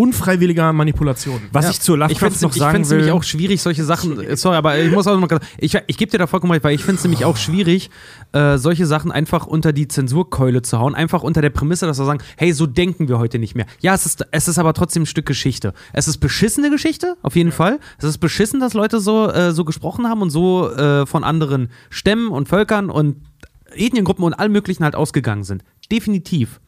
unfreiwilliger 0.00 0.72
Manipulation. 0.72 1.40
Was 1.52 1.70
ich 1.70 1.80
zu 1.80 1.92
ich 1.94 1.98
Lovecraft 2.00 2.18
find's- 2.18 2.40
noch 2.42 2.50
ich 2.52 2.56
sagen 2.58 2.72
find's 2.76 2.90
will. 2.90 2.98
nämlich 2.98 3.12
auch 3.12 3.22
schwierig, 3.22 3.60
solche 3.62 3.84
Sachen. 3.84 4.20
äh, 4.20 4.36
Sorry, 4.36 4.56
aber 4.56 4.78
ich 4.78 4.90
muss 4.90 5.06
auch 5.06 5.18
noch 5.18 5.28
mal. 5.28 5.40
Ich, 5.58 5.76
ich 5.86 5.96
gebe 5.96 6.10
dir 6.10 6.18
da 6.18 6.26
vollkommen 6.26 6.52
recht, 6.52 6.64
weil 6.64 6.74
ich 6.74 6.82
finde 6.82 6.96
es 6.98 7.04
nämlich 7.04 7.24
auch 7.24 7.36
schwierig, 7.36 7.90
äh, 8.32 8.56
solche 8.58 8.86
Sachen 8.86 9.12
einfach 9.12 9.46
unter 9.46 9.72
die 9.72 9.88
Zensurkeule 9.88 10.62
zu 10.62 10.78
hauen. 10.78 10.94
Einfach 10.94 11.22
unter 11.22 11.42
der 11.42 11.50
Prämisse, 11.50 11.86
dass 11.86 11.98
wir 11.98 12.04
sagen, 12.06 12.20
hey, 12.36 12.52
so 12.52 12.66
denken 12.66 13.08
wir 13.08 13.18
heute 13.18 13.38
nicht 13.38 13.54
mehr. 13.54 13.66
Ja, 13.80 13.94
es 13.94 14.06
ist, 14.06 14.26
es 14.30 14.48
ist 14.48 14.58
aber 14.58 14.72
trotzdem 14.74 15.02
ein 15.02 15.06
Stück 15.06 15.26
Geschichte. 15.26 15.74
Es 15.92 16.08
ist 16.08 16.18
beschissene 16.18 16.70
Geschichte, 16.70 17.16
auf 17.22 17.36
jeden 17.36 17.52
Fall. 17.52 17.78
Es 17.98 18.04
ist 18.04 18.18
beschissen, 18.18 18.58
dass 18.60 18.74
Leute 18.74 19.00
so, 19.00 19.28
äh, 19.30 19.52
so 19.52 19.64
gesprochen 19.64 20.06
haben 20.08 20.22
und 20.22 20.30
so 20.30 20.70
äh, 20.70 21.06
von 21.06 21.24
anderen 21.24 21.68
Stämmen 21.90 22.28
und 22.30 22.48
Völkern 22.48 22.90
und 22.90 23.16
Ethniengruppen 23.74 24.24
und 24.24 24.34
allem 24.34 24.52
Möglichen 24.52 24.82
halt 24.84 24.94
ausgegangen 24.96 25.44
sind. 25.44 25.62
Definitiv. 25.92 26.60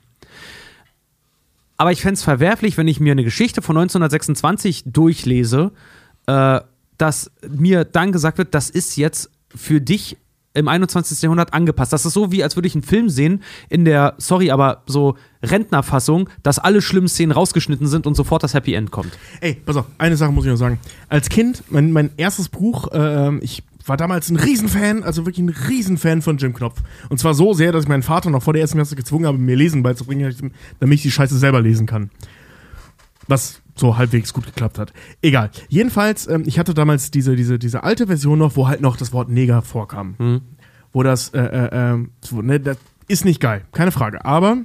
Aber 1.82 1.90
ich 1.90 2.00
fände 2.00 2.14
es 2.14 2.22
verwerflich, 2.22 2.78
wenn 2.78 2.86
ich 2.86 3.00
mir 3.00 3.10
eine 3.10 3.24
Geschichte 3.24 3.60
von 3.60 3.76
1926 3.76 4.84
durchlese, 4.86 5.72
äh, 6.28 6.60
dass 6.96 7.32
mir 7.48 7.84
dann 7.84 8.12
gesagt 8.12 8.38
wird, 8.38 8.54
das 8.54 8.70
ist 8.70 8.94
jetzt 8.94 9.32
für 9.52 9.80
dich 9.80 10.16
im 10.54 10.68
21. 10.68 11.20
Jahrhundert 11.22 11.52
angepasst. 11.52 11.92
Das 11.92 12.06
ist 12.06 12.12
so, 12.12 12.30
wie 12.30 12.44
als 12.44 12.54
würde 12.54 12.68
ich 12.68 12.76
einen 12.76 12.84
Film 12.84 13.08
sehen, 13.08 13.42
in 13.68 13.84
der, 13.84 14.14
sorry, 14.18 14.52
aber 14.52 14.84
so 14.86 15.16
Rentnerfassung, 15.42 16.28
dass 16.44 16.60
alle 16.60 16.82
schlimmen 16.82 17.08
Szenen 17.08 17.32
rausgeschnitten 17.32 17.88
sind 17.88 18.06
und 18.06 18.14
sofort 18.14 18.44
das 18.44 18.54
Happy 18.54 18.74
End 18.74 18.92
kommt. 18.92 19.18
Ey, 19.40 19.54
pass 19.54 19.74
auf, 19.74 19.86
eine 19.98 20.16
Sache 20.16 20.30
muss 20.30 20.44
ich 20.44 20.52
noch 20.52 20.58
sagen. 20.58 20.78
Als 21.08 21.30
Kind, 21.30 21.64
mein, 21.68 21.90
mein 21.90 22.10
erstes 22.16 22.48
Buch, 22.48 22.90
ähm, 22.92 23.40
ich 23.42 23.64
war 23.88 23.96
damals 23.96 24.30
ein 24.30 24.36
Riesenfan, 24.36 25.02
also 25.02 25.26
wirklich 25.26 25.44
ein 25.44 25.48
Riesenfan 25.68 26.22
von 26.22 26.38
Jim 26.38 26.54
Knopf. 26.54 26.82
Und 27.08 27.18
zwar 27.18 27.34
so 27.34 27.52
sehr, 27.54 27.72
dass 27.72 27.84
ich 27.84 27.88
meinen 27.88 28.02
Vater 28.02 28.30
noch 28.30 28.42
vor 28.42 28.52
der 28.52 28.62
ersten 28.62 28.78
Klasse 28.78 28.96
gezwungen 28.96 29.26
habe, 29.26 29.38
mir 29.38 29.56
Lesen 29.56 29.82
beizubringen, 29.82 30.52
damit 30.80 30.96
ich 30.96 31.02
die 31.02 31.10
Scheiße 31.10 31.38
selber 31.38 31.60
lesen 31.60 31.86
kann. 31.86 32.10
Was 33.28 33.60
so 33.74 33.96
halbwegs 33.96 34.32
gut 34.32 34.46
geklappt 34.46 34.78
hat. 34.78 34.92
Egal. 35.22 35.50
Jedenfalls, 35.68 36.26
ähm, 36.26 36.42
ich 36.46 36.58
hatte 36.58 36.74
damals 36.74 37.10
diese, 37.10 37.36
diese, 37.36 37.58
diese 37.58 37.84
alte 37.84 38.06
Version 38.06 38.38
noch, 38.38 38.56
wo 38.56 38.68
halt 38.68 38.80
noch 38.80 38.96
das 38.96 39.12
Wort 39.12 39.30
Neger 39.30 39.62
vorkam. 39.62 40.42
Wo 40.92 41.02
das, 41.02 41.30
äh, 41.30 41.40
äh, 41.40 41.94
äh, 41.94 42.06
so, 42.20 42.42
ne, 42.42 42.60
das 42.60 42.76
ist 43.08 43.24
nicht 43.24 43.40
geil, 43.40 43.64
keine 43.72 43.92
Frage. 43.92 44.24
Aber 44.24 44.58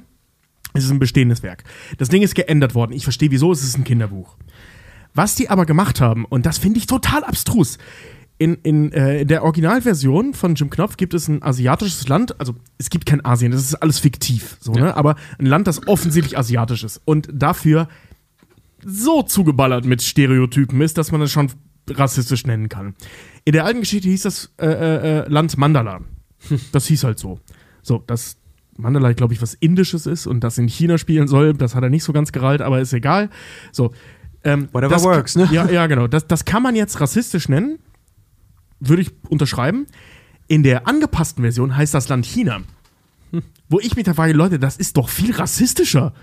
es 0.74 0.84
ist 0.84 0.90
ein 0.90 0.98
bestehendes 0.98 1.42
Werk. 1.42 1.64
Das 1.96 2.08
Ding 2.08 2.22
ist 2.22 2.34
geändert 2.34 2.74
worden. 2.74 2.92
Ich 2.92 3.04
verstehe, 3.04 3.30
wieso, 3.30 3.50
es 3.52 3.62
ist 3.62 3.78
ein 3.78 3.84
Kinderbuch. 3.84 4.36
Was 5.14 5.34
die 5.34 5.48
aber 5.48 5.64
gemacht 5.64 6.00
haben, 6.00 6.24
und 6.26 6.46
das 6.46 6.58
finde 6.58 6.78
ich 6.78 6.86
total 6.86 7.24
abstrus, 7.24 7.78
in, 8.38 8.54
in 8.62 8.92
äh, 8.92 9.26
der 9.26 9.42
Originalversion 9.42 10.32
von 10.32 10.54
Jim 10.54 10.70
Knopf 10.70 10.96
gibt 10.96 11.12
es 11.12 11.26
ein 11.28 11.42
asiatisches 11.42 12.06
Land, 12.08 12.40
also 12.40 12.54
es 12.78 12.88
gibt 12.88 13.04
kein 13.04 13.24
Asien, 13.24 13.50
das 13.50 13.62
ist 13.62 13.74
alles 13.74 13.98
fiktiv, 13.98 14.56
so, 14.60 14.72
ne? 14.72 14.96
aber 14.96 15.16
ein 15.38 15.46
Land, 15.46 15.66
das 15.66 15.86
offensichtlich 15.88 16.38
asiatisch 16.38 16.84
ist 16.84 17.02
und 17.04 17.28
dafür 17.32 17.88
so 18.84 19.22
zugeballert 19.22 19.84
mit 19.84 20.02
Stereotypen 20.02 20.80
ist, 20.80 20.98
dass 20.98 21.10
man 21.10 21.20
es 21.22 21.32
schon 21.32 21.50
rassistisch 21.90 22.46
nennen 22.46 22.68
kann. 22.68 22.94
In 23.44 23.52
der 23.52 23.64
alten 23.64 23.80
Geschichte 23.80 24.08
hieß 24.08 24.22
das 24.22 24.52
äh, 24.58 24.66
äh, 24.66 25.18
äh, 25.20 25.28
Land 25.28 25.56
Mandala. 25.56 26.00
Das 26.72 26.86
hieß 26.86 27.02
halt 27.02 27.18
so. 27.18 27.40
So, 27.82 28.04
das 28.06 28.36
Mandala, 28.76 29.12
glaube 29.12 29.34
ich, 29.34 29.42
was 29.42 29.54
Indisches 29.54 30.06
ist 30.06 30.28
und 30.28 30.44
das 30.44 30.56
in 30.58 30.68
China 30.68 30.98
spielen 30.98 31.26
soll, 31.26 31.54
das 31.54 31.74
hat 31.74 31.82
er 31.82 31.90
nicht 31.90 32.04
so 32.04 32.12
ganz 32.12 32.30
gerallt, 32.30 32.62
aber 32.62 32.80
ist 32.80 32.92
egal. 32.92 33.30
So. 33.72 33.92
Ähm, 34.44 34.68
Whatever 34.70 34.94
das, 34.94 35.02
works, 35.02 35.34
ne? 35.34 35.48
Ja, 35.50 35.68
ja, 35.68 35.88
genau. 35.88 36.06
Das, 36.06 36.28
das 36.28 36.44
kann 36.44 36.62
man 36.62 36.76
jetzt 36.76 37.00
rassistisch 37.00 37.48
nennen. 37.48 37.80
Würde 38.80 39.02
ich 39.02 39.10
unterschreiben. 39.28 39.86
In 40.46 40.62
der 40.62 40.86
angepassten 40.88 41.42
Version 41.42 41.76
heißt 41.76 41.94
das 41.94 42.08
Land 42.08 42.24
China. 42.26 42.60
Wo 43.68 43.78
ich 43.80 43.96
mich 43.96 44.04
da 44.04 44.14
frage, 44.14 44.32
Leute, 44.32 44.58
das 44.58 44.76
ist 44.78 44.96
doch 44.96 45.08
viel 45.10 45.32
rassistischer. 45.34 46.14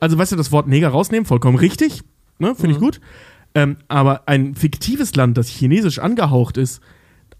Also, 0.00 0.18
weißt 0.18 0.32
du, 0.32 0.36
das 0.36 0.50
Wort 0.50 0.66
Neger 0.66 0.88
rausnehmen, 0.88 1.26
vollkommen 1.26 1.56
richtig. 1.56 2.02
Ne, 2.38 2.54
Finde 2.54 2.72
ich 2.74 2.80
gut. 2.80 3.00
Ähm, 3.54 3.76
aber 3.88 4.28
ein 4.28 4.54
fiktives 4.54 5.14
Land, 5.14 5.38
das 5.38 5.48
chinesisch 5.48 5.98
angehaucht 5.98 6.56
ist, 6.56 6.80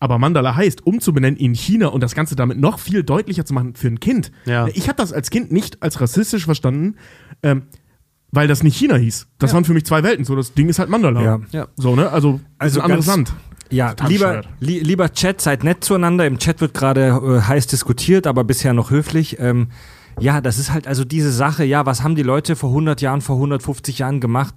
aber 0.01 0.19
Mandala 0.19 0.55
heißt, 0.55 0.87
umzubenennen 0.87 1.39
in 1.39 1.55
China 1.55 1.89
und 1.89 2.03
das 2.03 2.15
Ganze 2.15 2.37
damit 2.37 2.59
noch 2.59 2.79
viel 2.79 3.03
deutlicher 3.03 3.45
zu 3.45 3.53
machen 3.55 3.75
für 3.75 3.89
ein 3.89 3.99
Kind. 4.01 4.31
Ja. 4.45 4.69
Ich 4.69 4.89
habe 4.89 4.97
das 4.97 5.13
als 5.13 5.31
Kind 5.31 5.51
nicht 5.53 5.83
als 5.83 6.01
rassistisch 6.01 6.45
verstanden, 6.45 6.97
ähm, 7.43 7.63
weil 8.31 8.47
das 8.47 8.63
nicht 8.63 8.77
China 8.77 8.95
hieß. 8.97 9.27
Das 9.39 9.55
waren 9.55 9.65
für 9.65 9.75
mich 9.75 9.85
zwei 9.87 10.03
Welten. 10.05 10.25
So, 10.25 10.37
das 10.37 10.55
Ding 10.55 10.69
ist 10.69 10.79
halt 10.79 10.89
Mandala. 10.89 11.23
Ja. 11.23 11.41
Ja. 11.51 11.69
So, 11.77 11.97
ne? 11.97 12.11
Also, 12.11 12.41
Also 12.59 12.81
ein 12.81 12.85
anderes 12.85 13.07
ganz- 13.07 13.31
Land. 13.31 13.41
Ja, 13.71 13.95
lieber, 14.07 14.43
li 14.61 14.81
lieber 14.81 15.13
Chat, 15.13 15.41
seid 15.41 15.65
nett 15.65 15.85
zueinander. 15.85 16.27
Im 16.27 16.39
Chat 16.39 16.61
wird 16.61 16.75
gerade 16.75 17.09
äh, 17.09 17.41
heiß 17.43 17.67
diskutiert, 17.67 18.27
aber 18.27 18.45
bisher 18.45 18.73
noch 18.73 18.91
höflich. 18.91 19.39
Ähm, 19.39 19.69
ja, 20.21 20.41
das 20.41 20.59
ist 20.59 20.73
halt 20.73 20.87
also 20.87 21.05
diese 21.05 21.33
Sache, 21.33 21.65
ja, 21.65 21.87
was 21.87 22.03
haben 22.03 22.15
die 22.15 22.23
Leute 22.23 22.57
vor 22.57 22.71
100 22.71 23.01
Jahren, 23.01 23.21
vor 23.21 23.37
150 23.37 23.99
Jahren 23.99 24.21
gemacht? 24.21 24.55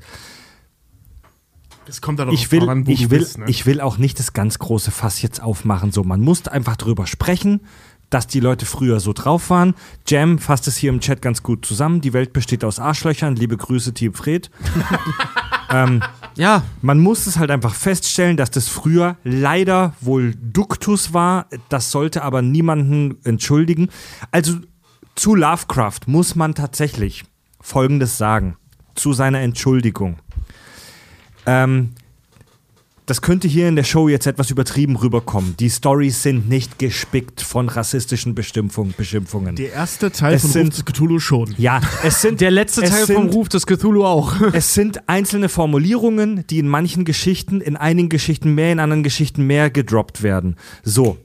Das 1.86 2.02
kommt 2.02 2.20
da 2.20 2.26
doch 2.26 2.34
Ich 2.34 2.52
will, 2.52 2.70
an, 2.70 2.88
wo 2.88 2.92
ich, 2.92 3.10
will, 3.10 3.20
bist, 3.20 3.38
ne? 3.38 3.46
ich 3.48 3.66
will 3.66 3.82
auch 3.82 3.98
nicht 3.98 4.20
das 4.20 4.34
ganz 4.34 4.60
große 4.60 4.92
Fass 4.92 5.22
jetzt 5.22 5.42
aufmachen. 5.42 5.92
So, 5.92 6.04
man 6.04 6.22
muss 6.22 6.48
einfach 6.48 6.78
drüber 6.78 7.06
sprechen, 7.06 7.62
dass 8.10 8.28
die 8.28 8.40
Leute 8.40 8.66
früher 8.66 9.00
so 9.00 9.14
drauf 9.14 9.50
waren. 9.50 9.74
Jam 10.08 10.40
fasst 10.40 10.68
es 10.68 10.78
hier 10.78 10.90
im 10.90 11.00
Chat 11.00 11.22
ganz 11.22 11.44
gut 11.44 11.66
zusammen. 11.66 12.02
Die 12.02 12.14
Welt 12.14 12.34
besteht 12.34 12.64
aus 12.64 12.80
Arschlöchern. 12.80 13.36
Liebe 13.36 13.58
Grüße, 13.58 13.94
Team 13.94 14.14
Fred. 14.14 14.52
Ja, 16.36 16.64
Man 16.82 17.00
muss 17.00 17.28
es 17.28 17.38
halt 17.38 17.52
einfach 17.52 17.76
feststellen, 17.76 18.38
dass 18.38 18.52
das 18.52 18.68
früher 18.68 19.18
leider 19.24 19.94
wohl 20.02 20.34
Duktus 20.36 21.14
war. 21.14 21.48
Das 21.70 21.92
sollte 21.92 22.24
aber 22.24 22.42
niemanden 22.42 23.18
entschuldigen. 23.24 23.90
Also 24.32 24.58
zu 25.16 25.36
Lovecraft 25.36 26.00
muss 26.08 26.36
man 26.36 26.56
tatsächlich 26.56 27.26
Folgendes 27.60 28.18
sagen. 28.18 28.58
Zu 28.96 29.14
seiner 29.14 29.40
Entschuldigung. 29.40 30.20
Ähm, 31.46 31.92
das 33.08 33.22
könnte 33.22 33.48
hier 33.48 33.68
in 33.68 33.76
der 33.76 33.84
Show 33.84 34.08
jetzt 34.08 34.28
etwas 34.28 34.52
übertrieben 34.52 34.96
rüberkommen. 34.96 35.56
Die 35.58 35.70
Stories 35.70 36.24
sind 36.24 36.48
nicht 36.48 36.80
gespickt 36.80 37.42
von 37.42 37.68
rassistischen 37.68 38.36
Beschimpfung, 38.36 38.94
Beschimpfungen. 38.96 39.56
Der 39.56 39.74
erste 39.74 40.12
Teil 40.12 40.36
Es 40.36 40.44
von 40.44 40.52
sind- 40.52 40.68
Ruf 40.68 40.76
des 40.76 40.86
Cthulhu 40.86 41.20
schon. 41.20 41.54
ja, 41.58 41.82
es 42.04 42.22
sind 42.22 42.40
der 42.42 42.52
letzte 42.52 42.82
Teil 42.82 43.06
sind, 43.06 43.16
vom 43.16 43.28
Ruf 43.30 43.50
des 43.50 43.66
Cthulhu 43.66 44.06
auch. 44.06 44.36
es 44.54 44.74
sind 44.74 45.10
einzelne 45.10 45.50
Formulierungen, 45.50 46.46
die 46.50 46.60
in 46.60 46.68
manchen 46.68 47.04
Geschichten, 47.04 47.60
in 47.60 47.76
einigen 47.76 48.10
Geschichten 48.10 48.54
mehr, 48.56 48.72
in 48.72 48.80
anderen 48.80 49.04
Geschichten 49.04 49.46
mehr 49.48 49.70
gedroppt 49.70 50.22
werden. 50.24 50.56
So. 50.84 51.18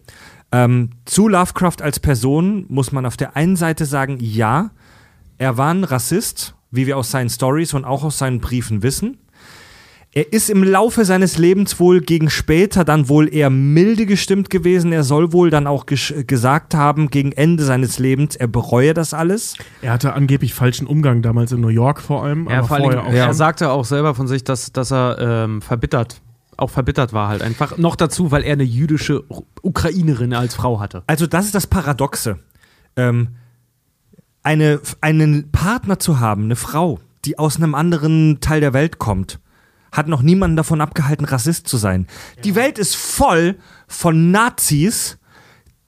Ähm, 0.52 0.90
zu 1.04 1.28
Lovecraft 1.28 1.82
als 1.82 1.98
Person 2.00 2.64
muss 2.68 2.90
man 2.92 3.04
auf 3.04 3.16
der 3.16 3.36
einen 3.36 3.56
Seite 3.56 3.84
sagen, 3.84 4.18
ja, 4.20 4.70
er 5.38 5.58
war 5.58 5.72
ein 5.74 5.84
Rassist, 5.84 6.54
wie 6.70 6.86
wir 6.86 6.96
aus 6.96 7.10
seinen 7.10 7.28
Stories 7.30 7.74
und 7.74 7.84
auch 7.84 8.04
aus 8.04 8.18
seinen 8.18 8.40
Briefen 8.40 8.82
wissen. 8.82 9.18
Er 10.16 10.32
ist 10.32 10.48
im 10.48 10.64
Laufe 10.64 11.04
seines 11.04 11.36
Lebens 11.36 11.78
wohl 11.78 12.00
gegen 12.00 12.30
später 12.30 12.84
dann 12.84 13.10
wohl 13.10 13.30
eher 13.34 13.50
milde 13.50 14.06
gestimmt 14.06 14.48
gewesen. 14.48 14.90
Er 14.90 15.04
soll 15.04 15.34
wohl 15.34 15.50
dann 15.50 15.66
auch 15.66 15.84
gesagt 15.84 16.74
haben, 16.74 17.10
gegen 17.10 17.32
Ende 17.32 17.62
seines 17.64 17.98
Lebens, 17.98 18.34
er 18.34 18.46
bereue 18.46 18.94
das 18.94 19.12
alles. 19.12 19.56
Er 19.82 19.92
hatte 19.92 20.14
angeblich 20.14 20.54
falschen 20.54 20.86
Umgang 20.86 21.20
damals 21.20 21.52
in 21.52 21.60
New 21.60 21.68
York 21.68 22.00
vor 22.00 22.24
allem. 22.24 22.48
Ja, 22.48 22.62
vor 22.62 22.78
allem, 22.78 23.14
er 23.14 23.26
schon. 23.26 23.34
sagte 23.34 23.68
auch 23.68 23.84
selber 23.84 24.14
von 24.14 24.26
sich, 24.26 24.42
dass, 24.42 24.72
dass 24.72 24.90
er 24.90 25.18
ähm, 25.20 25.60
verbittert, 25.60 26.22
auch 26.56 26.70
verbittert 26.70 27.12
war 27.12 27.28
halt 27.28 27.42
einfach. 27.42 27.76
Noch 27.76 27.94
dazu, 27.94 28.30
weil 28.30 28.42
er 28.42 28.54
eine 28.54 28.64
jüdische 28.64 29.22
Ukrainerin 29.60 30.32
als 30.32 30.54
Frau 30.54 30.80
hatte. 30.80 31.02
Also 31.08 31.26
das 31.26 31.44
ist 31.44 31.54
das 31.54 31.66
Paradoxe. 31.66 32.38
Ähm, 32.96 33.36
eine, 34.42 34.80
einen 35.02 35.50
Partner 35.52 35.98
zu 35.98 36.20
haben, 36.20 36.44
eine 36.44 36.56
Frau, 36.56 37.00
die 37.26 37.38
aus 37.38 37.58
einem 37.58 37.74
anderen 37.74 38.40
Teil 38.40 38.62
der 38.62 38.72
Welt 38.72 38.98
kommt, 38.98 39.40
hat 39.96 40.08
noch 40.08 40.22
niemanden 40.22 40.56
davon 40.56 40.80
abgehalten, 40.80 41.24
Rassist 41.24 41.66
zu 41.68 41.76
sein. 41.76 42.06
Die 42.44 42.54
Welt 42.54 42.78
ist 42.78 42.96
voll 42.96 43.56
von 43.88 44.30
Nazis, 44.30 45.18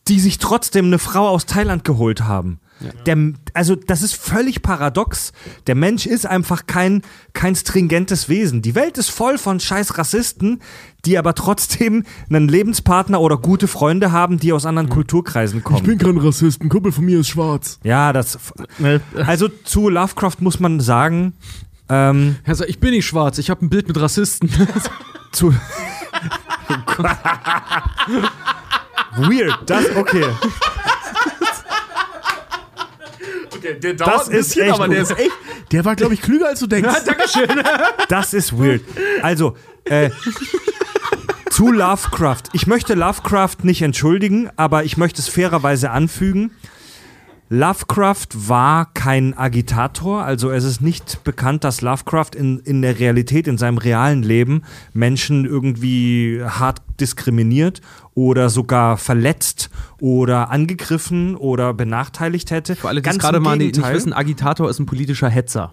die 0.08 0.18
sich 0.20 0.38
trotzdem 0.38 0.86
eine 0.86 0.98
Frau 0.98 1.28
aus 1.28 1.46
Thailand 1.46 1.84
geholt 1.84 2.22
haben. 2.24 2.60
Der, 3.06 3.16
also 3.54 3.74
das 3.74 4.02
ist 4.02 4.14
völlig 4.14 4.62
paradox. 4.62 5.32
Der 5.66 5.74
Mensch 5.74 6.06
ist 6.06 6.26
einfach 6.26 6.66
kein, 6.68 7.02
kein 7.32 7.56
stringentes 7.56 8.28
Wesen. 8.28 8.62
Die 8.62 8.76
Welt 8.76 8.98
ist 8.98 9.10
voll 9.10 9.36
von 9.36 9.58
scheiß 9.58 9.98
Rassisten, 9.98 10.62
die 11.04 11.18
aber 11.18 11.34
trotzdem 11.34 12.04
einen 12.30 12.46
Lebenspartner 12.48 13.20
oder 13.20 13.36
gute 13.36 13.66
Freunde 13.66 14.12
haben, 14.12 14.38
die 14.38 14.52
aus 14.52 14.64
anderen 14.64 14.88
Kulturkreisen 14.90 15.58
Ich 15.58 15.64
kommen. 15.64 15.82
bin 15.82 15.98
kein 15.98 16.18
Rassist, 16.18 16.62
ein 16.62 16.68
Kumpel 16.68 16.92
von 16.92 17.04
mir 17.04 17.18
ist 17.18 17.28
schwarz. 17.28 17.80
Ja, 17.82 18.12
das. 18.12 18.38
Also 19.26 19.48
zu 19.48 19.88
Lovecraft 19.88 20.36
muss 20.38 20.60
man 20.60 20.78
sagen, 20.78 21.34
ähm, 21.88 22.36
Also 22.46 22.64
ich 22.64 22.78
bin 22.78 22.90
nicht 22.90 23.06
schwarz, 23.06 23.38
ich 23.38 23.50
habe 23.50 23.64
ein 23.64 23.70
Bild 23.70 23.88
mit 23.88 24.00
Rassisten. 24.00 24.50
zu. 25.32 25.52
Weird, 29.16 29.58
das 29.66 29.96
okay. 29.96 30.24
Okay, 33.56 33.80
der 33.80 33.94
Das 33.94 34.28
ist 34.28 34.56
echt 34.56 34.72
aber 34.72 34.88
der 34.88 35.02
ist 35.02 35.18
echt. 35.18 35.32
Der 35.72 35.84
war, 35.84 35.96
glaube 35.96 36.14
ich, 36.14 36.22
klüger 36.22 36.48
als 36.48 36.60
du 36.60 36.66
denkst. 36.66 36.88
Das 38.08 38.32
ist 38.32 38.58
weird. 38.58 38.82
Also, 39.22 39.56
äh, 39.84 40.10
zu 41.50 41.72
Lovecraft. 41.72 42.44
Ich 42.52 42.66
möchte 42.66 42.94
Lovecraft 42.94 43.56
nicht 43.62 43.82
entschuldigen, 43.82 44.50
aber 44.56 44.84
ich 44.84 44.96
möchte 44.96 45.20
es 45.20 45.28
fairerweise 45.28 45.90
anfügen. 45.90 46.52
Lovecraft 47.50 48.26
war 48.34 48.92
kein 48.92 49.36
Agitator, 49.36 50.22
also 50.22 50.50
es 50.50 50.64
ist 50.64 50.82
nicht 50.82 51.24
bekannt, 51.24 51.64
dass 51.64 51.80
Lovecraft 51.80 52.32
in, 52.36 52.58
in 52.58 52.82
der 52.82 52.98
Realität, 52.98 53.48
in 53.48 53.56
seinem 53.56 53.78
realen 53.78 54.22
Leben 54.22 54.64
Menschen 54.92 55.46
irgendwie 55.46 56.42
hart 56.44 56.82
diskriminiert 57.00 57.80
oder 58.12 58.50
sogar 58.50 58.98
verletzt 58.98 59.70
oder 59.98 60.50
angegriffen 60.50 61.36
oder 61.36 61.72
benachteiligt 61.72 62.50
hätte. 62.50 62.76
Für 62.76 62.88
alle, 62.88 63.00
die 63.00 63.08
es 63.08 63.18
gerade 63.18 63.40
mal 63.40 63.56
nicht 63.56 63.82
wissen, 63.82 64.12
Agitator 64.12 64.68
ist 64.68 64.78
ein 64.78 64.86
politischer 64.86 65.30
Hetzer. 65.30 65.72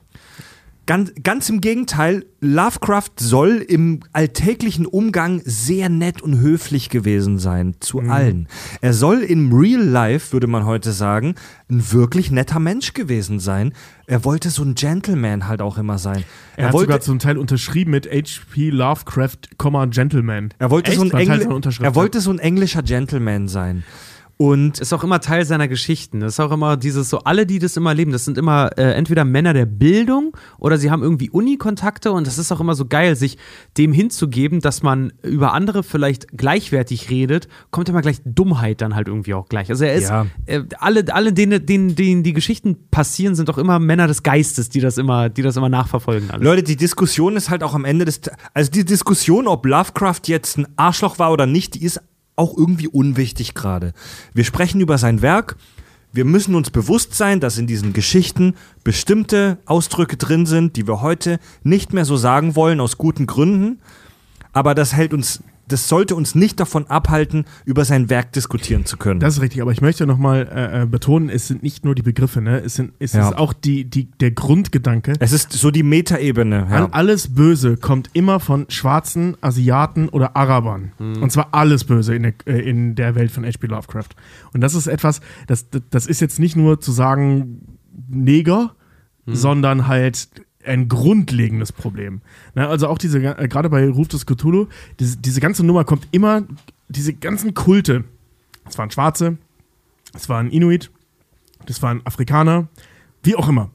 Ganz, 0.87 1.13
ganz 1.23 1.49
im 1.49 1.61
Gegenteil, 1.61 2.25
Lovecraft 2.41 3.13
soll 3.19 3.55
im 3.67 4.01
alltäglichen 4.13 4.85
Umgang 4.85 5.41
sehr 5.43 5.89
nett 5.89 6.21
und 6.21 6.39
höflich 6.39 6.89
gewesen 6.89 7.39
sein 7.39 7.75
zu 7.79 8.01
Mhm. 8.01 8.11
allen. 8.11 8.47
Er 8.81 8.93
soll 8.93 9.21
im 9.23 9.51
Real 9.51 9.81
Life, 9.81 10.31
würde 10.31 10.45
man 10.45 10.65
heute 10.65 10.91
sagen, 10.91 11.33
ein 11.71 11.91
wirklich 11.91 12.29
netter 12.29 12.59
Mensch 12.59 12.93
gewesen 12.93 13.39
sein. 13.39 13.73
Er 14.05 14.23
wollte 14.25 14.51
so 14.51 14.61
ein 14.61 14.75
Gentleman 14.75 15.47
halt 15.47 15.61
auch 15.63 15.79
immer 15.79 15.97
sein. 15.97 16.23
Er, 16.55 16.67
hat 16.67 16.73
wollte, 16.73 16.85
sogar 16.91 17.01
zum 17.01 17.17
Teil 17.17 17.39
unterschrieben 17.39 17.89
mit 17.89 18.05
H.P. 18.05 18.69
Lovecraft, 18.69 19.57
Gentleman. 19.89 20.49
er, 20.59 20.69
wollte 20.69 20.91
Echt? 20.91 20.99
so 20.99 21.05
ein 21.05 21.11
Engl 21.11 21.63
er 21.81 21.95
wollte 21.95 22.21
so 22.21 22.29
ein 22.29 22.37
englischer 22.37 22.83
Gentleman 22.83 23.47
sein. 23.47 23.83
Und 24.37 24.79
ist 24.79 24.91
auch 24.91 25.03
immer 25.05 25.21
Teil 25.21 25.45
seiner 25.45 25.69
Geschichten. 25.69 26.19
Das 26.19 26.33
ist 26.33 26.39
auch 26.41 26.51
immer 26.51 26.75
dieses 26.75 27.09
so, 27.09 27.19
alle, 27.19 27.45
die 27.45 27.57
das 27.57 27.77
immer 27.77 27.93
leben, 27.93 28.11
das 28.11 28.25
sind 28.25 28.37
immer 28.37 28.69
äh, 28.77 28.91
entweder 28.91 29.23
Männer 29.23 29.53
der 29.53 29.65
Bildung 29.65 30.35
oder 30.57 30.77
sie 30.77 30.91
haben 30.91 31.03
irgendwie 31.03 31.29
Uni-Kontakte 31.29 32.11
und 32.11 32.27
das 32.27 32.37
ist 32.37 32.51
auch 32.51 32.59
immer 32.59 32.75
so 32.75 32.85
geil, 32.85 33.15
sich 33.15 33.37
dem 33.77 33.93
hinzugeben, 33.93 34.59
dass 34.59 34.83
man 34.83 35.13
über 35.23 35.53
andere 35.53 35.83
vielleicht 35.83 36.37
gleichwertig 36.37 37.09
redet, 37.09 37.47
kommt 37.71 37.87
immer 37.87 38.01
gleich 38.01 38.21
Dummheit 38.25 38.81
dann 38.81 38.93
halt 38.93 39.07
irgendwie 39.07 39.33
auch 39.33 39.47
gleich. 39.47 39.69
Also 39.69 39.85
er 39.85 39.93
ist, 39.93 40.09
Ja. 40.09 40.25
äh, 40.47 40.63
alle, 40.79 41.05
alle 41.13 41.31
denen, 41.31 41.65
denen, 41.65 41.95
denen 41.95 42.23
die 42.23 42.33
Geschichten 42.33 42.89
passieren, 42.91 43.35
sind 43.35 43.49
auch 43.49 43.57
immer 43.57 43.79
Männer 43.79 44.07
des 44.07 44.21
Geistes, 44.21 44.67
die 44.67 44.81
das 44.81 44.97
immer, 44.97 45.29
die 45.29 45.43
das 45.43 45.55
immer 45.55 45.69
nachverfolgen. 45.69 46.29
Alles. 46.29 46.43
Leute, 46.43 46.63
die 46.63 46.75
Diskussion 46.75 47.37
ist 47.37 47.49
halt 47.49 47.63
auch 47.63 47.73
am 47.73 47.85
Ende 47.85 48.03
des. 48.03 48.19
Also 48.53 48.69
die 48.69 48.83
Diskussion, 48.83 49.47
ob 49.47 49.65
Lovecraft 49.65 50.21
jetzt 50.25 50.57
ein 50.57 50.67
Arschloch 50.75 51.19
war 51.19 51.31
oder 51.31 51.45
nicht, 51.45 51.75
die 51.75 51.83
ist 51.83 52.01
auch 52.35 52.55
irgendwie 52.57 52.87
unwichtig 52.87 53.53
gerade. 53.53 53.93
Wir 54.33 54.43
sprechen 54.43 54.81
über 54.81 54.97
sein 54.97 55.21
Werk. 55.21 55.55
Wir 56.11 56.25
müssen 56.25 56.55
uns 56.55 56.69
bewusst 56.69 57.13
sein, 57.13 57.39
dass 57.39 57.57
in 57.57 57.67
diesen 57.67 57.91
Geschichten 57.91 58.55
bestimmte 58.83 59.57
Ausdrücke 59.65 60.17
drin 60.17 60.45
sind, 60.45 60.77
die 60.77 60.87
wir 60.87 61.01
heute 61.01 61.39
nicht 61.63 61.93
mehr 61.93 62.05
so 62.05 62.15
sagen 62.15 62.55
wollen, 62.55 62.79
aus 62.79 62.97
guten 62.97 63.25
Gründen. 63.25 63.79
Aber 64.53 64.75
das 64.75 64.93
hält 64.93 65.13
uns, 65.13 65.43
das 65.67 65.87
sollte 65.89 66.15
uns 66.15 66.35
nicht 66.35 66.59
davon 66.59 66.87
abhalten, 66.87 67.45
über 67.65 67.85
sein 67.85 68.09
Werk 68.09 68.31
diskutieren 68.33 68.85
zu 68.85 68.97
können. 68.97 69.19
Das 69.19 69.35
ist 69.35 69.41
richtig, 69.41 69.61
aber 69.61 69.71
ich 69.71 69.81
möchte 69.81 70.05
nochmal 70.05 70.47
äh, 70.53 70.83
äh, 70.83 70.85
betonen, 70.85 71.29
es 71.29 71.47
sind 71.47 71.63
nicht 71.63 71.85
nur 71.85 71.95
die 71.95 72.01
Begriffe, 72.01 72.41
ne? 72.41 72.59
es, 72.59 72.75
sind, 72.75 72.93
es 72.99 73.13
Ja. 73.13 73.29
ist 73.29 73.37
auch 73.37 73.53
die, 73.53 73.85
die, 73.85 74.05
der 74.19 74.31
Grundgedanke. 74.31 75.13
es 75.19 75.31
ist 75.31 75.51
so 75.53 75.71
die 75.71 75.83
Metaebene. 75.83 76.67
Ja. 76.69 76.85
An 76.85 76.93
alles 76.93 77.33
Böse 77.35 77.77
kommt 77.77 78.09
immer 78.13 78.39
von 78.39 78.65
Schwarzen, 78.69 79.35
Asiaten 79.41 80.09
oder 80.09 80.35
Arabern. 80.35 80.91
Und 80.99 81.31
zwar 81.31 81.49
alles 81.53 81.83
Böse 81.83 82.15
in 82.15 82.23
der, 82.23 82.33
äh, 82.45 82.59
in 82.59 82.95
der 82.95 83.15
Welt 83.15 83.31
von 83.31 83.45
H.P. 83.45 83.67
Lovecraft. 83.67 84.09
Und 84.53 84.61
das 84.61 84.75
ist 84.75 84.87
etwas, 84.87 85.21
das, 85.47 85.67
das 85.89 86.05
ist 86.07 86.19
jetzt 86.21 86.39
nicht 86.39 86.55
nur 86.55 86.79
zu 86.79 86.91
sagen 86.91 87.61
Neger, 88.07 88.75
sondern 89.27 89.87
halt 89.87 90.27
ein 90.65 90.87
grundlegendes 90.87 91.71
Problem. 91.71 92.21
Na, 92.53 92.67
also 92.69 92.87
auch 92.87 92.97
diese, 92.97 93.19
äh, 93.19 93.47
gerade 93.47 93.69
bei 93.69 93.87
Ruf 93.89 94.07
des 94.07 94.25
Cthulhu, 94.25 94.67
diese, 94.99 95.17
diese 95.17 95.39
ganze 95.41 95.65
Nummer 95.65 95.83
kommt 95.83 96.07
immer, 96.11 96.43
diese 96.87 97.13
ganzen 97.13 97.53
Kulte, 97.53 98.03
es 98.67 98.77
waren 98.77 98.91
Schwarze, 98.91 99.37
es 100.13 100.29
waren 100.29 100.49
Inuit, 100.49 100.91
das 101.65 101.81
waren 101.81 102.01
Afrikaner, 102.05 102.67
wie 103.23 103.35
auch 103.35 103.49
immer. 103.49 103.69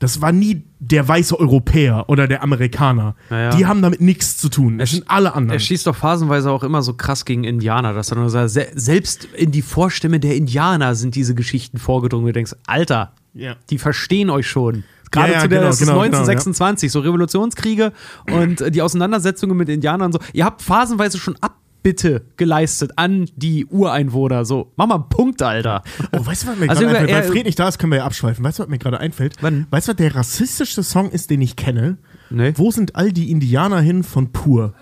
Das 0.00 0.20
war 0.20 0.32
nie 0.32 0.62
der 0.80 1.06
weiße 1.06 1.38
Europäer 1.38 2.08
oder 2.08 2.28
der 2.28 2.42
Amerikaner. 2.42 3.14
Ja, 3.30 3.38
ja. 3.40 3.50
Die 3.56 3.64
haben 3.64 3.80
damit 3.80 4.00
nichts 4.00 4.36
zu 4.36 4.48
tun. 4.50 4.80
Es 4.80 4.90
sind 4.90 5.08
alle 5.08 5.34
anderen. 5.34 5.56
Er 5.56 5.60
schießt 5.60 5.86
doch 5.86 5.96
phasenweise 5.96 6.50
auch 6.50 6.62
immer 6.62 6.82
so 6.82 6.94
krass 6.94 7.24
gegen 7.24 7.44
Indianer, 7.44 7.94
dass 7.94 8.10
er 8.10 8.16
nur 8.18 8.28
sagt, 8.28 8.50
se 8.50 8.66
selbst 8.74 9.24
in 9.36 9.50
die 9.50 9.62
Vorstimme 9.62 10.20
der 10.20 10.36
Indianer 10.36 10.94
sind 10.94 11.14
diese 11.14 11.34
Geschichten 11.34 11.78
vorgedrungen. 11.78 12.26
Du 12.26 12.32
denkst, 12.32 12.54
Alter, 12.66 13.12
Ja. 13.34 13.56
die 13.70 13.78
verstehen 13.78 14.30
euch 14.30 14.46
schon. 14.48 14.84
Gerade 15.14 15.28
Ja, 15.32 15.34
ja, 15.36 15.42
zu 15.42 15.48
der 15.48 15.58
genau, 15.58 15.68
das 15.68 15.80
ist 15.80 15.86
genau, 15.86 15.92
genau, 15.94 16.04
1926, 16.18 16.92
so 16.92 17.00
Revolutionskriege 17.00 17.92
und 18.30 18.60
äh, 18.60 18.70
die 18.70 18.82
Auseinandersetzungen 18.82 19.56
mit 19.56 19.68
Indianern 19.68 20.06
und 20.06 20.12
so. 20.12 20.18
Ihr 20.32 20.44
habt 20.44 20.60
phasenweise 20.62 21.18
schon 21.18 21.36
Abbitte 21.40 22.24
geleistet 22.36 22.92
an 22.96 23.28
die 23.36 23.66
Ureinwohner. 23.66 24.44
So, 24.44 24.72
mach 24.76 24.86
mal 24.86 24.96
einen 24.96 25.08
Punkt, 25.08 25.42
Alter. 25.42 25.82
Oh, 26.12 26.24
weißt 26.24 26.42
du, 26.44 26.46
was 26.48 26.58
mir 26.58 26.68
Also 26.70 26.82
gerade 26.82 26.98
einfällt? 26.98 27.24
Weil 27.24 27.30
Fred 27.32 27.46
nicht 27.46 27.58
da 27.58 27.68
ist, 27.68 27.78
können 27.78 27.92
wir 27.92 27.98
ja 27.98 28.04
abschweifen. 28.04 28.44
Weißt 28.44 28.58
du, 28.58 28.62
was 28.62 28.70
mir 28.70 28.78
gerade 28.78 28.98
einfällt? 29.00 29.36
Wann? 29.40 29.66
Weißt 29.70 29.88
du, 29.88 29.92
was 29.92 29.96
der 29.96 30.14
rassistischste 30.14 30.82
Song 30.82 31.10
ist, 31.10 31.30
den 31.30 31.40
ich 31.42 31.56
kenne? 31.56 31.98
Nee. 32.30 32.52
Wo 32.56 32.70
sind 32.70 32.96
all 32.96 33.12
die 33.12 33.30
Indianer 33.30 33.80
hin 33.80 34.02
von 34.02 34.32
Pur? 34.32 34.74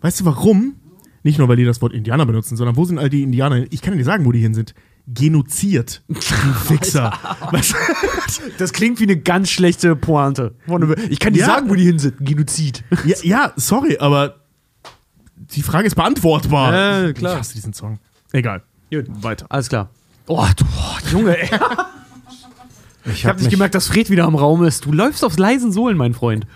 Weißt 0.00 0.20
du 0.20 0.24
warum? 0.24 0.74
Nicht 1.24 1.38
nur, 1.38 1.48
weil 1.48 1.56
die 1.56 1.64
das 1.64 1.80
Wort 1.82 1.92
Indianer 1.92 2.26
benutzen, 2.26 2.56
sondern 2.56 2.76
wo 2.76 2.84
sind 2.84 2.98
all 2.98 3.08
die 3.08 3.22
Indianer 3.22 3.56
hin? 3.56 3.66
Ich 3.70 3.82
kann 3.82 3.92
dir 3.92 3.98
nicht 3.98 4.06
sagen, 4.06 4.24
wo 4.24 4.32
die 4.32 4.40
hin 4.40 4.54
sind. 4.54 4.74
Genozid. 5.06 6.02
Du 6.08 6.14
Fixer. 6.66 7.12
Das 8.58 8.72
klingt 8.72 8.98
wie 8.98 9.04
eine 9.04 9.16
ganz 9.18 9.50
schlechte 9.50 9.94
Pointe. 9.94 10.54
Ich 11.10 11.18
kann 11.20 11.34
dir 11.34 11.40
Ja. 11.40 11.46
sagen, 11.46 11.68
wo 11.68 11.74
die 11.74 11.84
hin 11.84 11.98
sind. 11.98 12.16
Genozid. 12.20 12.82
ja, 13.04 13.16
ja, 13.22 13.52
sorry, 13.56 13.98
aber 13.98 14.36
die 15.36 15.62
Frage 15.62 15.86
ist 15.86 15.96
beantwortbar. 15.96 16.72
Ja, 17.06 17.12
klar. 17.12 17.34
Ich 17.34 17.38
hasse 17.40 17.54
diesen 17.54 17.72
Song. 17.74 17.98
Egal. 18.32 18.62
Gut. 18.90 19.06
Weiter. 19.22 19.46
Alles 19.50 19.68
klar. 19.68 19.90
Oh, 20.28 20.46
du, 20.56 20.64
oh, 20.64 21.10
Junge, 21.10 21.36
ey. 21.36 21.50
ich 23.04 23.12
Ich 23.12 23.26
hab 23.26 23.38
nicht 23.38 23.50
gemerkt, 23.50 23.74
dass 23.74 23.88
Fred 23.88 24.08
wieder 24.08 24.24
im 24.26 24.34
Raum 24.34 24.64
ist. 24.64 24.86
Du 24.86 24.92
läufst 24.92 25.24
auf 25.24 25.36
leisen 25.36 25.72
Sohlen, 25.72 25.96
mein 25.98 26.14
Freund. 26.14 26.46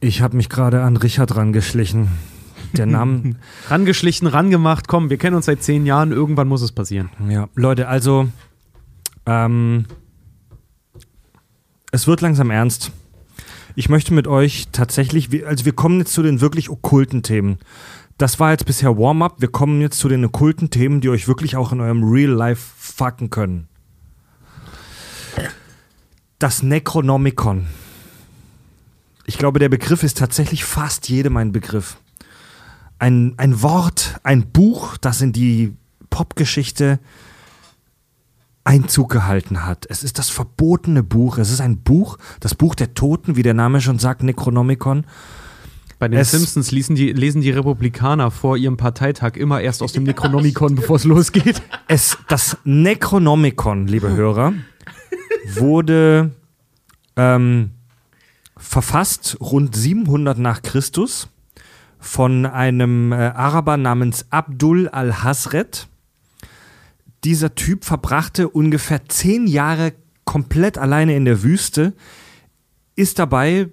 Ich 0.00 0.20
habe 0.20 0.36
mich 0.36 0.48
gerade 0.48 0.82
an 0.82 0.96
Richard 0.96 1.34
rangeschlichen. 1.36 2.08
Der 2.74 2.86
Name, 2.86 3.36
Rangeschlichen, 3.68 4.26
rangemacht. 4.26 4.88
Komm, 4.88 5.10
wir 5.10 5.18
kennen 5.18 5.36
uns 5.36 5.46
seit 5.46 5.62
zehn 5.62 5.86
Jahren. 5.86 6.12
Irgendwann 6.12 6.48
muss 6.48 6.62
es 6.62 6.72
passieren. 6.72 7.10
Ja, 7.28 7.48
Leute, 7.54 7.88
also 7.88 8.28
ähm, 9.26 9.86
es 11.90 12.06
wird 12.06 12.20
langsam 12.20 12.50
ernst. 12.50 12.92
Ich 13.74 13.88
möchte 13.88 14.12
mit 14.12 14.26
euch 14.26 14.68
tatsächlich, 14.72 15.46
also 15.46 15.64
wir 15.64 15.72
kommen 15.72 15.98
jetzt 15.98 16.12
zu 16.12 16.22
den 16.22 16.40
wirklich 16.40 16.68
okkulten 16.70 17.22
Themen. 17.22 17.58
Das 18.18 18.38
war 18.38 18.50
jetzt 18.50 18.66
bisher 18.66 18.96
Warm-up. 18.98 19.40
Wir 19.40 19.50
kommen 19.50 19.80
jetzt 19.80 19.98
zu 19.98 20.08
den 20.08 20.24
okkulten 20.24 20.70
Themen, 20.70 21.00
die 21.00 21.08
euch 21.08 21.26
wirklich 21.28 21.56
auch 21.56 21.72
in 21.72 21.80
eurem 21.80 22.04
Real 22.04 22.30
Life 22.30 22.62
fucken 22.76 23.30
können. 23.30 23.68
Das 26.38 26.62
Necronomicon. 26.62 27.66
Ich 29.24 29.38
glaube, 29.38 29.58
der 29.58 29.68
Begriff 29.68 30.02
ist 30.02 30.18
tatsächlich 30.18 30.64
fast 30.64 31.08
jedem 31.08 31.36
ein 31.36 31.52
Begriff. 31.52 31.96
Ein, 33.02 33.34
ein 33.36 33.62
Wort, 33.62 34.20
ein 34.22 34.52
Buch, 34.52 34.96
das 34.96 35.20
in 35.22 35.32
die 35.32 35.74
Popgeschichte 36.08 37.00
Einzug 38.62 39.10
gehalten 39.10 39.66
hat. 39.66 39.86
Es 39.88 40.04
ist 40.04 40.20
das 40.20 40.30
verbotene 40.30 41.02
Buch. 41.02 41.36
Es 41.38 41.50
ist 41.50 41.60
ein 41.60 41.78
Buch, 41.78 42.16
das 42.38 42.54
Buch 42.54 42.76
der 42.76 42.94
Toten, 42.94 43.34
wie 43.34 43.42
der 43.42 43.54
Name 43.54 43.80
schon 43.80 43.98
sagt, 43.98 44.22
Necronomicon. 44.22 45.04
Bei 45.98 46.06
den 46.06 46.20
Es- 46.20 46.30
Simpsons 46.30 46.70
lesen 46.70 46.94
die, 46.94 47.12
lesen 47.12 47.40
die 47.42 47.50
Republikaner 47.50 48.30
vor 48.30 48.56
ihrem 48.56 48.76
Parteitag 48.76 49.34
immer 49.34 49.60
erst 49.60 49.82
aus 49.82 49.92
dem 49.92 50.04
Necronomicon, 50.04 50.76
bevor 50.76 50.94
es 50.94 51.02
losgeht. 51.02 51.60
Es, 51.88 52.16
das 52.28 52.56
Necronomicon, 52.62 53.88
liebe 53.88 54.10
Hörer, 54.14 54.52
wurde 55.56 56.30
ähm, 57.16 57.70
verfasst 58.56 59.38
rund 59.40 59.74
700 59.74 60.38
nach 60.38 60.62
Christus 60.62 61.28
von 62.02 62.46
einem 62.46 63.12
äh, 63.12 63.14
Araber 63.14 63.76
namens 63.76 64.26
Abdul 64.30 64.88
al-Hasret. 64.88 65.88
Dieser 67.24 67.54
Typ 67.54 67.84
verbrachte 67.84 68.48
ungefähr 68.48 69.06
zehn 69.06 69.46
Jahre 69.46 69.92
komplett 70.24 70.78
alleine 70.78 71.14
in 71.16 71.24
der 71.24 71.42
Wüste, 71.42 71.94
ist 72.96 73.18
dabei, 73.18 73.68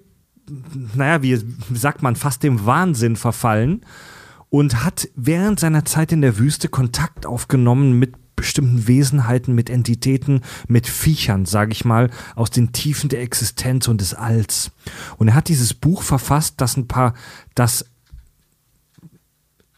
naja, 0.94 1.22
wie 1.22 1.38
sagt 1.74 2.02
man, 2.02 2.16
fast 2.16 2.42
dem 2.42 2.64
Wahnsinn 2.64 3.16
verfallen 3.16 3.84
und 4.48 4.84
hat 4.84 5.08
während 5.16 5.58
seiner 5.58 5.84
Zeit 5.84 6.12
in 6.12 6.22
der 6.22 6.38
Wüste 6.38 6.68
Kontakt 6.68 7.26
aufgenommen 7.26 7.98
mit 7.98 8.14
bestimmten 8.36 8.88
Wesenheiten, 8.88 9.54
mit 9.54 9.68
Entitäten, 9.68 10.40
mit 10.66 10.86
Viechern, 10.86 11.44
sage 11.44 11.72
ich 11.72 11.84
mal, 11.84 12.10
aus 12.34 12.50
den 12.50 12.72
Tiefen 12.72 13.10
der 13.10 13.20
Existenz 13.20 13.86
und 13.86 14.00
des 14.00 14.14
Alls. 14.14 14.70
Und 15.18 15.28
er 15.28 15.34
hat 15.34 15.48
dieses 15.48 15.74
Buch 15.74 16.02
verfasst, 16.02 16.54
das 16.56 16.76
ein 16.78 16.88
paar, 16.88 17.12
das 17.54 17.84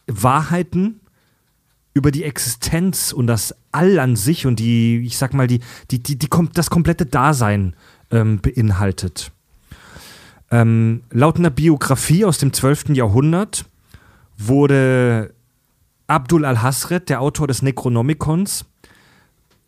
Wahrheiten 0.07 0.99
über 1.93 2.11
die 2.11 2.23
Existenz 2.23 3.11
und 3.11 3.27
das 3.27 3.55
All 3.71 3.99
an 3.99 4.15
sich 4.15 4.45
und 4.45 4.59
die, 4.59 4.99
ich 4.99 5.17
sag 5.17 5.33
mal, 5.33 5.47
die, 5.47 5.59
die, 5.91 6.01
die, 6.01 6.17
die 6.17 6.29
das 6.53 6.69
komplette 6.69 7.05
Dasein 7.05 7.75
ähm, 8.11 8.39
beinhaltet. 8.39 9.31
Ähm, 10.51 11.01
laut 11.11 11.37
einer 11.37 11.49
Biografie 11.49 12.25
aus 12.25 12.37
dem 12.37 12.53
12. 12.53 12.89
Jahrhundert 12.89 13.65
wurde 14.37 15.33
Abdul 16.07 16.45
al-Hasret, 16.45 17.09
der 17.09 17.21
Autor 17.21 17.47
des 17.47 17.61
Necronomicons, 17.61 18.65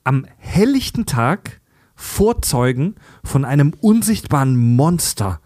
am 0.04 0.26
helllichten 0.38 1.06
Tag 1.06 1.60
vor 1.96 2.42
Zeugen 2.42 2.96
von 3.24 3.46
einem 3.46 3.74
unsichtbaren 3.82 4.76
Monster 4.76 5.40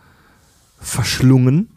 verschlungen. 0.80 1.70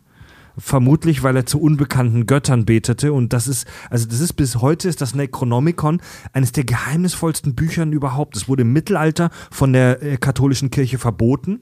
Vermutlich, 0.59 1.23
weil 1.23 1.37
er 1.37 1.47
zu 1.47 1.61
unbekannten 1.61 2.27
Göttern 2.27 2.65
betete. 2.65 3.13
Und 3.13 3.33
das 3.33 3.49
ist, 3.49 3.67
also 3.91 4.07
das 4.07 4.21
ist 4.21 4.35
bis 4.35 4.57
heute 4.57 4.89
ist 4.89 5.01
das 5.01 5.15
Necronomicon 5.15 6.01
eines 6.33 6.53
der 6.53 6.65
geheimnisvollsten 6.65 7.55
Büchern 7.55 7.93
überhaupt. 7.93 8.37
Es 8.37 8.49
wurde 8.49 8.63
im 8.63 8.73
Mittelalter 8.73 9.31
von 9.51 9.73
der 9.73 10.03
äh, 10.03 10.17
katholischen 10.19 10.71
Kirche 10.71 10.99
verboten. 10.99 11.61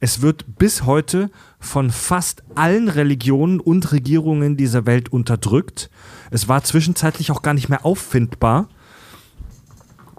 Es 0.00 0.22
wird 0.22 0.58
bis 0.58 0.86
heute 0.86 1.30
von 1.58 1.90
fast 1.90 2.42
allen 2.54 2.88
Religionen 2.88 3.60
und 3.60 3.92
Regierungen 3.92 4.56
dieser 4.56 4.86
Welt 4.86 5.12
unterdrückt. 5.12 5.90
Es 6.30 6.48
war 6.48 6.64
zwischenzeitlich 6.64 7.30
auch 7.30 7.42
gar 7.42 7.52
nicht 7.52 7.68
mehr 7.68 7.84
auffindbar. 7.84 8.68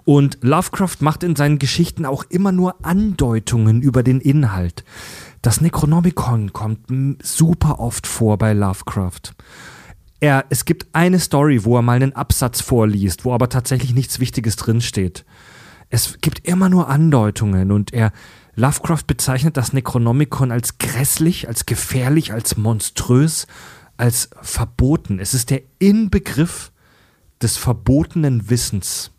Und 0.04 0.38
Lovecraft 0.40 0.96
macht 1.00 1.22
in 1.22 1.36
seinen 1.36 1.58
Geschichten 1.58 2.06
auch 2.06 2.24
immer 2.28 2.52
nur 2.52 2.84
Andeutungen 2.84 3.82
über 3.82 4.02
den 4.02 4.20
Inhalt. 4.20 4.84
Das 5.42 5.60
Necronomicon 5.60 6.52
kommt 6.52 6.86
super 7.20 7.80
oft 7.80 8.06
vor 8.06 8.38
bei 8.38 8.52
Lovecraft. 8.52 9.34
Er, 10.20 10.44
es 10.50 10.64
gibt 10.64 10.86
eine 10.92 11.18
Story, 11.18 11.64
wo 11.64 11.76
er 11.76 11.82
mal 11.82 11.96
einen 11.96 12.14
Absatz 12.14 12.60
vorliest, 12.60 13.24
wo 13.24 13.34
aber 13.34 13.48
tatsächlich 13.48 13.92
nichts 13.92 14.20
Wichtiges 14.20 14.54
drinsteht. 14.54 15.24
Es 15.90 16.18
gibt 16.20 16.46
immer 16.46 16.68
nur 16.68 16.88
Andeutungen 16.88 17.72
und 17.72 17.92
er, 17.92 18.12
Lovecraft 18.54 19.04
bezeichnet 19.08 19.56
das 19.56 19.72
Necronomicon 19.72 20.52
als 20.52 20.78
grässlich, 20.78 21.48
als 21.48 21.66
gefährlich, 21.66 22.32
als 22.32 22.56
monströs, 22.56 23.48
als 23.96 24.30
verboten. 24.42 25.18
Es 25.18 25.34
ist 25.34 25.50
der 25.50 25.62
Inbegriff 25.80 26.70
des 27.42 27.56
verbotenen 27.56 28.48
Wissens. 28.48 29.10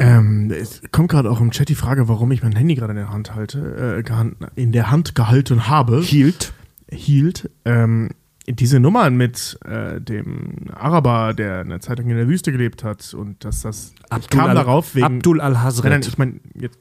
Ähm, 0.00 0.50
es 0.50 0.80
kommt 0.92 1.10
gerade 1.10 1.30
auch 1.30 1.40
im 1.40 1.50
Chat 1.50 1.68
die 1.68 1.74
Frage, 1.74 2.08
warum 2.08 2.32
ich 2.32 2.42
mein 2.42 2.52
Handy 2.56 2.74
gerade 2.74 2.92
in 2.92 2.96
der 2.96 3.10
Hand 3.10 3.34
halte, 3.34 4.02
äh, 4.04 4.60
in 4.60 4.72
der 4.72 4.90
Hand 4.90 5.14
gehalten 5.14 5.68
habe. 5.68 6.00
Hielt. 6.00 6.52
hielt. 6.90 7.50
Ähm, 7.64 8.08
diese 8.48 8.80
Nummern 8.80 9.16
mit 9.16 9.58
äh, 9.64 10.00
dem 10.00 10.68
Araber, 10.72 11.34
der 11.34 11.60
eine 11.60 11.78
Zeit 11.80 11.98
lang 11.98 12.08
in 12.08 12.16
der 12.16 12.26
Wüste 12.26 12.50
gelebt 12.50 12.82
hat 12.82 13.14
und 13.14 13.44
dass 13.44 13.60
das 13.62 13.92
ich 14.18 14.28
kam 14.30 14.48
al- 14.48 14.54
darauf 14.56 14.94
wegen 14.94 15.04
Abdul 15.04 15.36
Nein, 15.36 15.52
nein, 15.52 15.56
al-Hazret. 15.56 16.08
ich 16.08 16.18
meine 16.18 16.40
jetzt 16.54 16.78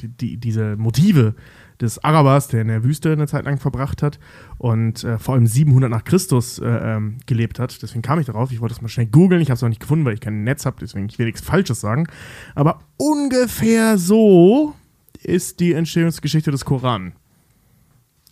die, 0.00 0.08
die, 0.08 0.36
diese 0.36 0.76
Motive 0.76 1.34
des 1.84 2.02
Arabers, 2.02 2.48
der 2.48 2.62
in 2.62 2.68
der 2.68 2.82
Wüste 2.82 3.12
eine 3.12 3.26
Zeit 3.26 3.44
lang 3.44 3.58
verbracht 3.58 4.02
hat 4.02 4.18
und 4.58 5.04
äh, 5.04 5.18
vor 5.18 5.34
allem 5.34 5.46
700 5.46 5.90
nach 5.90 6.04
Christus 6.04 6.58
äh, 6.58 6.66
ähm, 6.66 7.18
gelebt 7.26 7.58
hat. 7.58 7.80
Deswegen 7.82 8.02
kam 8.02 8.18
ich 8.18 8.26
darauf. 8.26 8.50
Ich 8.50 8.60
wollte 8.60 8.74
das 8.74 8.82
mal 8.82 8.88
schnell 8.88 9.06
googeln. 9.06 9.40
Ich 9.40 9.50
habe 9.50 9.56
es 9.56 9.62
auch 9.62 9.68
nicht 9.68 9.80
gefunden, 9.80 10.04
weil 10.04 10.14
ich 10.14 10.20
kein 10.20 10.44
Netz 10.44 10.66
habe. 10.66 10.76
Deswegen 10.80 11.06
ich 11.06 11.18
will 11.18 11.26
nichts 11.26 11.42
Falsches 11.42 11.80
sagen. 11.80 12.06
Aber 12.54 12.80
ungefähr 12.96 13.98
so 13.98 14.74
ist 15.22 15.60
die 15.60 15.72
Entstehungsgeschichte 15.72 16.50
des 16.50 16.64
Koran. 16.64 17.12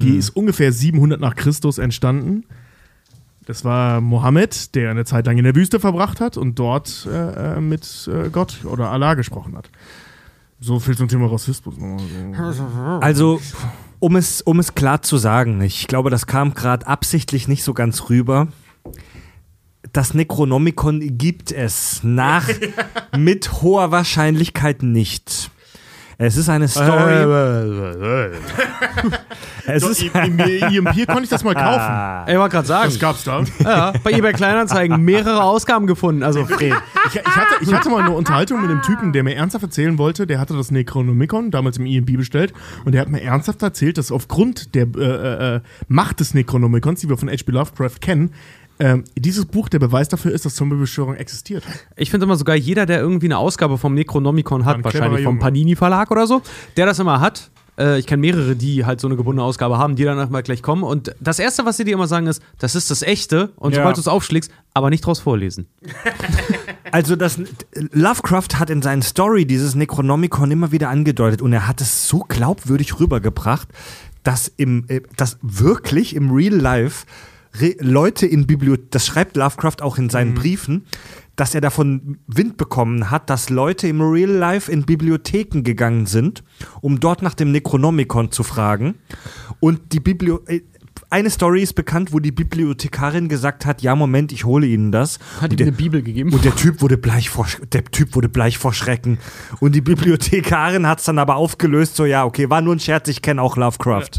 Die 0.00 0.16
ist 0.16 0.30
ungefähr 0.30 0.72
700 0.72 1.20
nach 1.20 1.36
Christus 1.36 1.78
entstanden. 1.78 2.44
Das 3.46 3.64
war 3.64 4.00
Mohammed, 4.00 4.74
der 4.74 4.90
eine 4.90 5.04
Zeit 5.04 5.26
lang 5.26 5.38
in 5.38 5.44
der 5.44 5.54
Wüste 5.54 5.80
verbracht 5.80 6.20
hat 6.20 6.36
und 6.36 6.58
dort 6.58 7.08
äh, 7.10 7.56
äh, 7.56 7.60
mit 7.60 8.08
äh, 8.12 8.30
Gott 8.30 8.64
oder 8.64 8.90
Allah 8.90 9.14
gesprochen 9.14 9.56
hat. 9.56 9.70
So 10.62 10.78
viel 10.78 10.96
zum 10.96 11.08
Thema 11.08 11.26
Rassismus. 11.26 11.76
nochmal 11.76 12.52
so. 12.52 12.62
Also, 13.00 13.40
um 13.98 14.14
es, 14.14 14.42
um 14.42 14.60
es 14.60 14.76
klar 14.76 15.02
zu 15.02 15.16
sagen, 15.16 15.60
ich 15.60 15.88
glaube, 15.88 16.08
das 16.08 16.28
kam 16.28 16.54
gerade 16.54 16.86
absichtlich 16.86 17.48
nicht 17.48 17.64
so 17.64 17.74
ganz 17.74 18.08
rüber. 18.08 18.46
Das 19.92 20.14
Necronomicon 20.14 21.18
gibt 21.18 21.50
es 21.50 22.04
nach 22.04 22.48
mit 23.18 23.60
hoher 23.60 23.90
Wahrscheinlichkeit 23.90 24.84
nicht. 24.84 25.50
Es 26.18 26.36
ist 26.36 26.48
eine 26.48 26.68
Story. 26.68 27.24
es 29.66 29.82
So, 29.82 29.88
ist 29.90 30.02
im, 30.02 30.38
im 30.38 30.86
EMP 30.86 31.06
konnte 31.06 31.24
ich 31.24 31.28
das 31.30 31.42
mal 31.44 31.54
kaufen. 31.54 32.30
Ich 32.32 32.38
wollte 32.38 32.52
gerade 32.54 32.66
sagen, 32.68 32.88
Was 32.88 32.98
gab's 32.98 33.24
da? 33.24 33.42
ja, 33.60 33.92
bei 34.04 34.12
eBay 34.12 34.32
Kleinanzeigen 34.32 35.02
mehrere 35.02 35.42
Ausgaben 35.42 35.86
gefunden. 35.86 36.22
Also, 36.22 36.44
Fred. 36.44 36.74
Ich, 37.08 37.16
ich, 37.16 37.26
hatte, 37.26 37.54
ich 37.60 37.72
hatte 37.72 37.88
mal 37.90 38.02
eine 38.02 38.12
Unterhaltung 38.12 38.60
mit 38.60 38.70
einem 38.70 38.82
Typen, 38.82 39.12
der 39.12 39.22
mir 39.22 39.34
ernsthaft 39.34 39.64
erzählen 39.64 39.98
wollte, 39.98 40.26
der 40.26 40.38
hatte 40.38 40.54
das 40.56 40.70
Necronomicon 40.70 41.50
damals 41.50 41.78
im 41.78 41.86
EMP 41.86 42.16
bestellt 42.16 42.52
und 42.84 42.92
der 42.92 43.00
hat 43.00 43.08
mir 43.08 43.22
ernsthaft 43.22 43.62
erzählt, 43.62 43.98
dass 43.98 44.12
aufgrund 44.12 44.74
der 44.74 44.86
äh, 44.96 45.56
äh, 45.56 45.60
Macht 45.88 46.20
des 46.20 46.34
Necronomicons, 46.34 47.00
die 47.00 47.08
wir 47.08 47.16
von 47.16 47.28
H.P. 47.28 47.50
Lovecraft 47.52 48.00
kennen, 48.00 48.32
ähm, 48.78 49.04
dieses 49.16 49.46
Buch 49.46 49.68
der 49.68 49.78
Beweis 49.78 50.08
dafür 50.08 50.32
ist, 50.32 50.44
dass 50.44 50.54
Zombie-Beschwörung 50.54 51.14
existiert. 51.14 51.64
Ich 51.96 52.10
finde 52.10 52.24
immer 52.24 52.36
sogar 52.36 52.56
jeder, 52.56 52.86
der 52.86 53.00
irgendwie 53.00 53.26
eine 53.26 53.38
Ausgabe 53.38 53.78
vom 53.78 53.94
Necronomicon 53.94 54.64
hat, 54.64 54.76
Ein 54.76 54.84
wahrscheinlich 54.84 55.22
vom 55.22 55.34
Junge. 55.34 55.40
Panini 55.40 55.76
Verlag 55.76 56.10
oder 56.10 56.26
so, 56.26 56.42
der 56.76 56.86
das 56.86 56.98
immer 56.98 57.20
hat. 57.20 57.50
Äh, 57.78 57.98
ich 57.98 58.06
kenne 58.06 58.20
mehrere, 58.20 58.54
die 58.56 58.84
halt 58.84 59.00
so 59.00 59.08
eine 59.08 59.16
gebundene 59.16 59.44
Ausgabe 59.46 59.78
haben, 59.78 59.96
die 59.96 60.04
danach 60.04 60.28
mal 60.28 60.42
gleich 60.42 60.62
kommen. 60.62 60.82
Und 60.82 61.14
das 61.20 61.38
Erste, 61.38 61.64
was 61.64 61.76
sie 61.78 61.84
dir 61.84 61.94
immer 61.94 62.06
sagen, 62.08 62.26
ist, 62.26 62.42
das 62.58 62.74
ist 62.74 62.90
das 62.90 63.02
Echte. 63.02 63.50
Und 63.56 63.72
Ja. 63.72 63.78
sobald 63.78 63.96
du 63.96 64.00
es 64.00 64.08
aufschlägst, 64.08 64.50
aber 64.74 64.90
nicht 64.90 65.06
draus 65.06 65.20
vorlesen. 65.20 65.66
Also 66.90 67.16
das 67.16 67.40
Lovecraft 67.92 68.58
hat 68.58 68.68
in 68.68 68.82
seinen 68.82 69.00
Story 69.00 69.46
dieses 69.46 69.74
Necronomicon 69.74 70.50
immer 70.50 70.72
wieder 70.72 70.90
angedeutet 70.90 71.40
und 71.40 71.50
er 71.54 71.66
hat 71.66 71.80
es 71.80 72.06
so 72.06 72.18
glaubwürdig 72.18 73.00
rübergebracht, 73.00 73.66
dass 74.24 74.48
im 74.58 74.84
äh, 74.88 75.00
dass 75.16 75.38
wirklich 75.40 76.14
im 76.14 76.30
Real 76.30 76.54
Life 76.54 77.06
Re 77.60 77.74
Leute 77.80 78.26
in 78.26 78.46
Bibliotheken, 78.46 78.88
das 78.90 79.06
schreibt 79.06 79.36
Lovecraft 79.36 79.82
auch 79.82 79.98
in 79.98 80.08
seinen 80.10 80.34
Briefen, 80.34 80.86
dass 81.36 81.54
er 81.54 81.60
davon 81.60 82.18
Wind 82.26 82.56
bekommen 82.56 83.10
hat, 83.10 83.30
dass 83.30 83.50
Leute 83.50 83.88
im 83.88 84.00
Real 84.00 84.30
Life 84.30 84.70
in 84.70 84.84
Bibliotheken 84.84 85.62
gegangen 85.62 86.06
sind, 86.06 86.42
um 86.80 87.00
dort 87.00 87.22
nach 87.22 87.34
dem 87.34 87.52
Necronomicon 87.52 88.30
zu 88.30 88.42
fragen 88.42 88.96
und 89.60 89.92
die 89.92 90.00
Biblio 90.00 90.40
äh, 90.46 90.60
eine 91.10 91.30
Story 91.30 91.62
ist 91.62 91.74
bekannt, 91.74 92.12
wo 92.12 92.20
die 92.20 92.32
Bibliothekarin 92.32 93.28
gesagt 93.28 93.66
hat, 93.66 93.82
ja 93.82 93.94
Moment, 93.94 94.32
ich 94.32 94.44
hole 94.44 94.66
Ihnen 94.66 94.92
das. 94.92 95.18
Hat 95.40 95.52
ihm 95.52 95.58
eine 95.60 95.72
Bibel 95.72 96.02
gegeben. 96.02 96.32
und 96.32 96.44
der 96.44 96.56
Typ 96.56 96.80
wurde 96.80 96.96
bleich 96.96 97.28
vor, 97.28 97.46
der 97.72 97.84
Typ 97.84 98.14
wurde 98.14 98.30
bleich 98.30 98.56
vor 98.56 98.72
Schrecken. 98.72 99.18
Und 99.60 99.74
die 99.74 99.82
Bibliothekarin 99.82 100.86
hat 100.86 101.00
es 101.00 101.04
dann 101.04 101.18
aber 101.18 101.36
aufgelöst, 101.36 101.96
so 101.96 102.06
ja, 102.06 102.24
okay, 102.24 102.48
war 102.48 102.62
nur 102.62 102.74
ein 102.74 102.80
Scherz, 102.80 103.08
ich 103.08 103.20
kenne 103.20 103.42
auch 103.42 103.56
Lovecraft. 103.56 104.10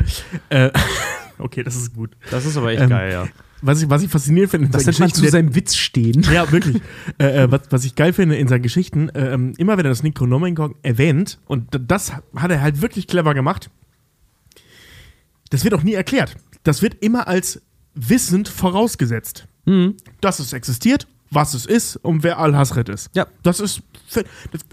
Äh, 0.49 0.69
okay, 1.39 1.64
das 1.64 1.76
ist 1.76 1.93
gut. 1.93 2.11
Das 2.31 2.45
ist 2.45 2.57
aber 2.57 2.72
echt 2.72 2.81
Ähm, 2.81 2.89
geil, 2.89 3.11
ja. 3.11 3.27
Was 3.65 3.81
ich, 3.81 3.89
was 3.89 4.03
ich 4.03 4.10
faszinierend 4.10 4.51
finde, 4.51 4.65
in 4.68 4.72
Das 4.73 4.84
seinen 4.84 4.91
nennt 4.91 4.99
man 4.99 5.07
Geschichten, 5.07 5.15
zu 5.18 5.22
der- 5.23 5.31
seinem 5.31 5.55
Witz 5.55 5.76
stehen. 5.76 6.22
Ja, 6.34 6.51
wirklich. 6.51 6.81
äh, 7.18 7.43
äh, 7.43 7.51
was, 7.51 7.61
was 7.69 7.85
ich 7.85 7.95
geil 7.95 8.11
finde 8.11 8.35
in 8.35 8.47
seinen 8.49 8.61
Geschichten, 8.61 9.07
äh, 9.10 9.34
ähm, 9.34 9.53
immer 9.57 9.77
wenn 9.77 9.85
er 9.85 9.89
das 9.89 10.03
Necronomicon 10.03 10.76
erwähnt, 10.84 11.39
und 11.45 11.68
das 11.72 12.11
hat 12.35 12.51
er 12.51 12.61
halt 12.61 12.81
wirklich 12.81 13.07
clever 13.07 13.34
gemacht, 13.34 13.69
das 15.49 15.64
wird 15.64 15.73
auch 15.73 15.84
nie 15.84 15.93
erklärt. 15.93 16.35
Das 16.64 16.81
wird 16.81 16.95
immer 17.01 17.27
als 17.27 17.61
wissend 17.95 18.47
vorausgesetzt. 18.49 19.47
Mhm. 19.65 19.95
Dass 20.19 20.39
es 20.39 20.51
existiert, 20.53 21.07
was 21.34 21.53
es 21.53 21.65
ist 21.65 21.95
und 21.97 22.23
wer 22.23 22.39
Al-Hasred 22.39 22.89
ist. 22.89 23.10
Ja. 23.14 23.27
Das 23.43 23.60
ist, 23.60 23.81
das, 24.14 24.23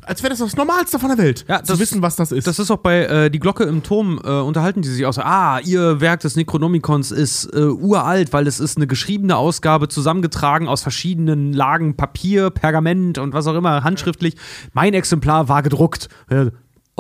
als 0.03 0.23
wäre 0.23 0.31
das 0.31 0.39
das 0.39 0.57
Normalste 0.57 0.99
von 0.99 1.09
der 1.09 1.19
Welt, 1.19 1.45
Ja, 1.49 1.63
zu 1.63 1.79
wissen, 1.79 2.03
was 2.03 2.17
das 2.17 2.33
ist. 2.33 2.47
Das 2.47 2.59
ist 2.59 2.71
auch 2.71 2.79
bei 2.79 3.05
äh, 3.05 3.31
Die 3.31 3.41
Glocke 3.41 3.65
im 3.65 3.83
Turm, 3.83 4.21
äh, 4.25 4.31
unterhalten 4.31 4.83
die 4.83 4.89
sich 4.89 5.07
auch 5.07 5.13
so, 5.13 5.23
ah, 5.23 5.61
ihr 5.61 6.01
Werk 6.01 6.21
des 6.21 6.37
Necronomicons 6.37 7.11
ist 7.11 7.47
äh, 7.47 7.65
uralt, 7.65 8.33
weil 8.33 8.47
es 8.47 8.61
ist 8.61 8.77
eine 8.77 8.87
geschriebene 8.87 9.37
Ausgabe, 9.37 9.89
zusammengetragen 9.89 10.69
aus 10.69 10.83
verschiedenen 10.83 11.53
Lagen 11.53 11.97
Papier, 11.97 12.51
Pergament 12.51 13.19
und 13.19 13.33
was 13.33 13.47
auch 13.47 13.55
immer, 13.55 13.85
handschriftlich. 13.85 14.37
Mein 14.73 14.95
Exemplar 14.95 15.49
war 15.49 15.63
gedruckt. 15.63 16.09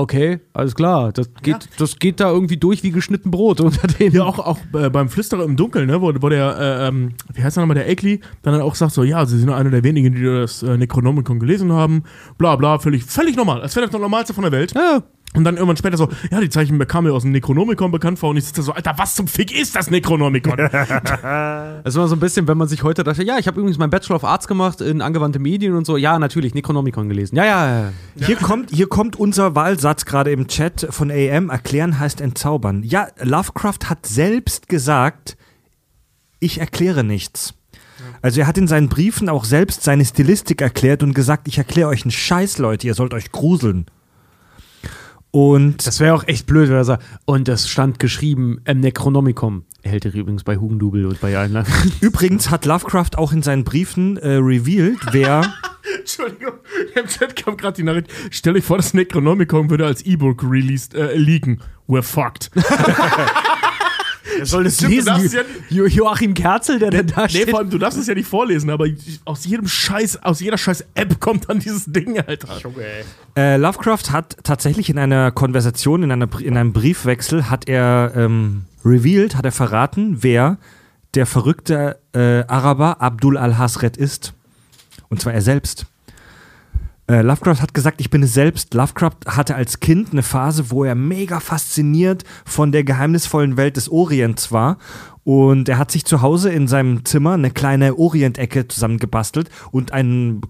Ja, 0.00 0.02
Okay, 0.02 0.40
alles 0.54 0.74
klar. 0.74 1.12
Das 1.12 1.28
geht, 1.42 1.68
das 1.78 1.98
geht 1.98 2.20
da 2.20 2.30
irgendwie 2.30 2.56
durch 2.56 2.82
wie 2.82 2.90
geschnitten 2.90 3.30
Brot 3.30 3.60
unter 3.60 3.86
den. 3.86 4.12
Ja, 4.12 4.24
auch, 4.24 4.38
auch 4.38 4.58
äh, 4.72 4.88
beim 4.88 5.10
Flüsterer 5.10 5.44
im 5.44 5.56
Dunkeln, 5.56 5.86
ne, 5.88 6.00
wo, 6.00 6.10
wo 6.20 6.28
der, 6.30 6.56
äh, 6.58 6.88
ähm, 6.88 7.12
wie 7.34 7.42
heißt 7.42 7.56
der 7.56 7.62
nochmal, 7.62 7.74
der 7.74 7.88
Ekli, 7.88 8.20
dann 8.42 8.58
auch 8.62 8.74
sagt 8.74 8.92
so, 8.92 9.04
ja, 9.04 9.26
sie 9.26 9.38
sind 9.38 9.50
einer 9.50 9.70
der 9.70 9.84
wenigen, 9.84 10.14
die 10.14 10.22
das 10.24 10.62
äh, 10.62 10.78
Necronomicon 10.78 11.38
gelesen 11.38 11.72
haben, 11.72 12.04
bla 12.38 12.56
bla, 12.56 12.78
völlig, 12.78 13.04
völlig 13.04 13.36
normal, 13.36 13.60
als 13.60 13.76
wäre 13.76 13.86
das 13.86 13.92
das 13.92 14.00
Normalste 14.00 14.32
von 14.32 14.42
der 14.42 14.52
Welt. 14.52 14.72
Ja, 14.74 15.02
Und 15.32 15.44
dann 15.44 15.54
irgendwann 15.54 15.76
später 15.76 15.96
so, 15.96 16.08
ja, 16.32 16.40
die 16.40 16.48
Zeichen 16.48 16.76
kamen 16.88 17.06
mir 17.06 17.14
aus 17.14 17.22
dem 17.22 17.30
Necronomicon 17.30 17.92
bekannt 17.92 18.18
vor 18.18 18.30
und 18.30 18.36
ich 18.36 18.44
sitze 18.44 18.62
da 18.62 18.64
so, 18.64 18.72
Alter, 18.72 18.94
was 18.96 19.14
zum 19.14 19.28
Fick 19.28 19.56
ist 19.56 19.76
das 19.76 19.88
Necronomicon? 19.90 20.56
Das 21.82 21.94
ist 21.94 21.96
immer 21.96 22.08
so 22.08 22.16
ein 22.16 22.20
bisschen, 22.20 22.48
wenn 22.48 22.58
man 22.58 22.68
sich 22.68 22.82
heute 22.82 23.04
dachte, 23.04 23.22
ja, 23.22 23.38
ich 23.38 23.46
habe 23.46 23.58
übrigens 23.58 23.78
meinen 23.78 23.90
Bachelor 23.90 24.16
of 24.16 24.24
Arts 24.24 24.48
gemacht 24.48 24.80
in 24.80 25.00
angewandte 25.00 25.38
Medien 25.38 25.74
und 25.74 25.86
so. 25.86 25.96
Ja, 25.96 26.18
natürlich, 26.18 26.54
Necronomicon 26.54 27.08
gelesen. 27.08 27.36
Ja, 27.36 27.44
ja, 27.44 27.80
ja. 27.82 27.92
Hier, 28.26 28.36
kommt, 28.36 28.70
hier 28.70 28.88
kommt 28.88 29.16
unser 29.16 29.54
Wahlsatz 29.54 30.04
gerade 30.04 30.32
im 30.32 30.48
Chat 30.48 30.88
von 30.90 31.10
AM, 31.10 31.48
erklären 31.48 31.98
heißt 31.98 32.20
entzaubern. 32.20 32.82
Ja, 32.82 33.08
Lovecraft 33.22 33.88
hat 33.88 34.06
selbst 34.06 34.68
gesagt, 34.68 35.36
ich 36.40 36.58
erkläre 36.58 37.04
nichts. 37.04 37.54
Also 38.22 38.40
er 38.40 38.46
hat 38.46 38.58
in 38.58 38.66
seinen 38.66 38.88
Briefen 38.88 39.28
auch 39.28 39.44
selbst 39.44 39.84
seine 39.84 40.04
Stilistik 40.04 40.60
erklärt 40.60 41.02
und 41.02 41.14
gesagt, 41.14 41.48
ich 41.48 41.58
erkläre 41.58 41.88
euch 41.88 42.02
einen 42.02 42.10
Scheiß, 42.10 42.58
Leute, 42.58 42.86
ihr 42.86 42.94
sollt 42.94 43.14
euch 43.14 43.30
gruseln. 43.30 43.86
Und 45.32 45.86
Das 45.86 46.00
wäre 46.00 46.14
auch 46.14 46.26
echt 46.26 46.46
blöd, 46.46 46.68
wenn 46.68 46.76
er 46.76 46.84
sagt, 46.84 47.04
und 47.24 47.46
das 47.46 47.68
stand 47.68 47.98
geschrieben 47.98 48.60
im 48.64 48.80
Necronomicon. 48.80 49.64
Hält 49.82 50.04
er 50.04 50.12
übrigens 50.12 50.44
bei 50.44 50.56
Hugendubel 50.56 51.06
und 51.06 51.20
bei 51.20 51.36
allen. 51.36 51.64
übrigens 52.00 52.50
hat 52.50 52.66
Lovecraft 52.66 53.16
auch 53.16 53.32
in 53.32 53.42
seinen 53.42 53.64
Briefen 53.64 54.16
äh, 54.18 54.34
revealed, 54.34 54.98
wer 55.12 55.42
Entschuldigung, 55.98 56.54
Im 56.94 57.06
Chat 57.06 57.36
kam 57.36 57.56
gerade 57.56 57.76
die 57.76 57.82
Nachricht, 57.82 58.08
stell 58.30 58.56
euch 58.56 58.64
vor, 58.64 58.76
das 58.76 58.94
Necronomicon 58.94 59.70
würde 59.70 59.86
als 59.86 60.02
E-Book 60.02 60.42
released, 60.42 60.94
äh, 60.94 61.14
liegen. 61.14 61.60
We're 61.88 62.02
fucked. 62.02 62.50
Er 64.38 64.46
soll 64.46 64.64
das 64.64 64.76
Stimmt, 64.76 64.98
du 64.98 65.04
darfst 65.04 65.26
es 65.26 65.32
ja 65.32 65.42
Jo 65.68 65.86
Joachim 65.86 66.34
Kerzel, 66.34 66.78
der 66.78 66.90
denn 66.90 67.06
da 67.08 67.22
Nee, 67.22 67.28
steht. 67.28 67.50
vor 67.50 67.58
allem, 67.60 67.70
du 67.70 67.78
darfst 67.78 67.98
es 67.98 68.06
ja 68.06 68.14
nicht 68.14 68.28
vorlesen, 68.28 68.70
aber 68.70 68.86
aus 69.24 69.44
jedem 69.44 69.66
Scheiß, 69.68 70.22
aus 70.22 70.40
jeder 70.40 70.56
scheiß 70.58 70.84
App 70.94 71.20
kommt 71.20 71.48
dann 71.48 71.58
dieses 71.58 71.84
Ding, 71.86 72.18
Alter. 72.20 72.48
Äh, 73.36 73.56
Lovecraft 73.56 74.10
hat 74.12 74.36
tatsächlich 74.42 74.88
in 74.90 74.98
einer 74.98 75.30
Konversation, 75.30 76.02
in, 76.02 76.10
einer, 76.12 76.26
Br- 76.26 76.42
in 76.42 76.56
einem 76.56 76.72
Briefwechsel, 76.72 77.50
hat 77.50 77.68
er 77.68 78.12
ähm, 78.16 78.64
revealed, 78.84 79.36
hat 79.36 79.44
er 79.44 79.52
verraten, 79.52 80.22
wer 80.22 80.58
der 81.14 81.26
verrückte 81.26 81.98
äh, 82.14 82.44
Araber 82.46 83.00
Abdul 83.00 83.36
al-Hasred 83.36 83.96
ist. 83.96 84.32
Und 85.08 85.20
zwar 85.20 85.32
er 85.34 85.42
selbst. 85.42 85.86
Äh, 87.10 87.22
Lovecraft 87.22 87.60
hat 87.60 87.74
gesagt, 87.74 88.00
ich 88.00 88.08
bin 88.08 88.22
es 88.22 88.34
selbst. 88.34 88.72
Lovecraft 88.72 89.26
hatte 89.26 89.56
als 89.56 89.80
Kind 89.80 90.12
eine 90.12 90.22
Phase, 90.22 90.70
wo 90.70 90.84
er 90.84 90.94
mega 90.94 91.40
fasziniert 91.40 92.22
von 92.44 92.70
der 92.70 92.84
geheimnisvollen 92.84 93.56
Welt 93.56 93.76
des 93.76 93.88
Orients 93.88 94.52
war. 94.52 94.78
Und 95.24 95.68
er 95.68 95.78
hat 95.78 95.90
sich 95.90 96.04
zu 96.04 96.22
Hause 96.22 96.50
in 96.50 96.68
seinem 96.68 97.04
Zimmer 97.04 97.32
eine 97.32 97.50
kleine 97.50 97.98
Orientecke 97.98 98.68
zusammengebastelt 98.68 99.50
und 99.72 99.92
ein 99.92 100.40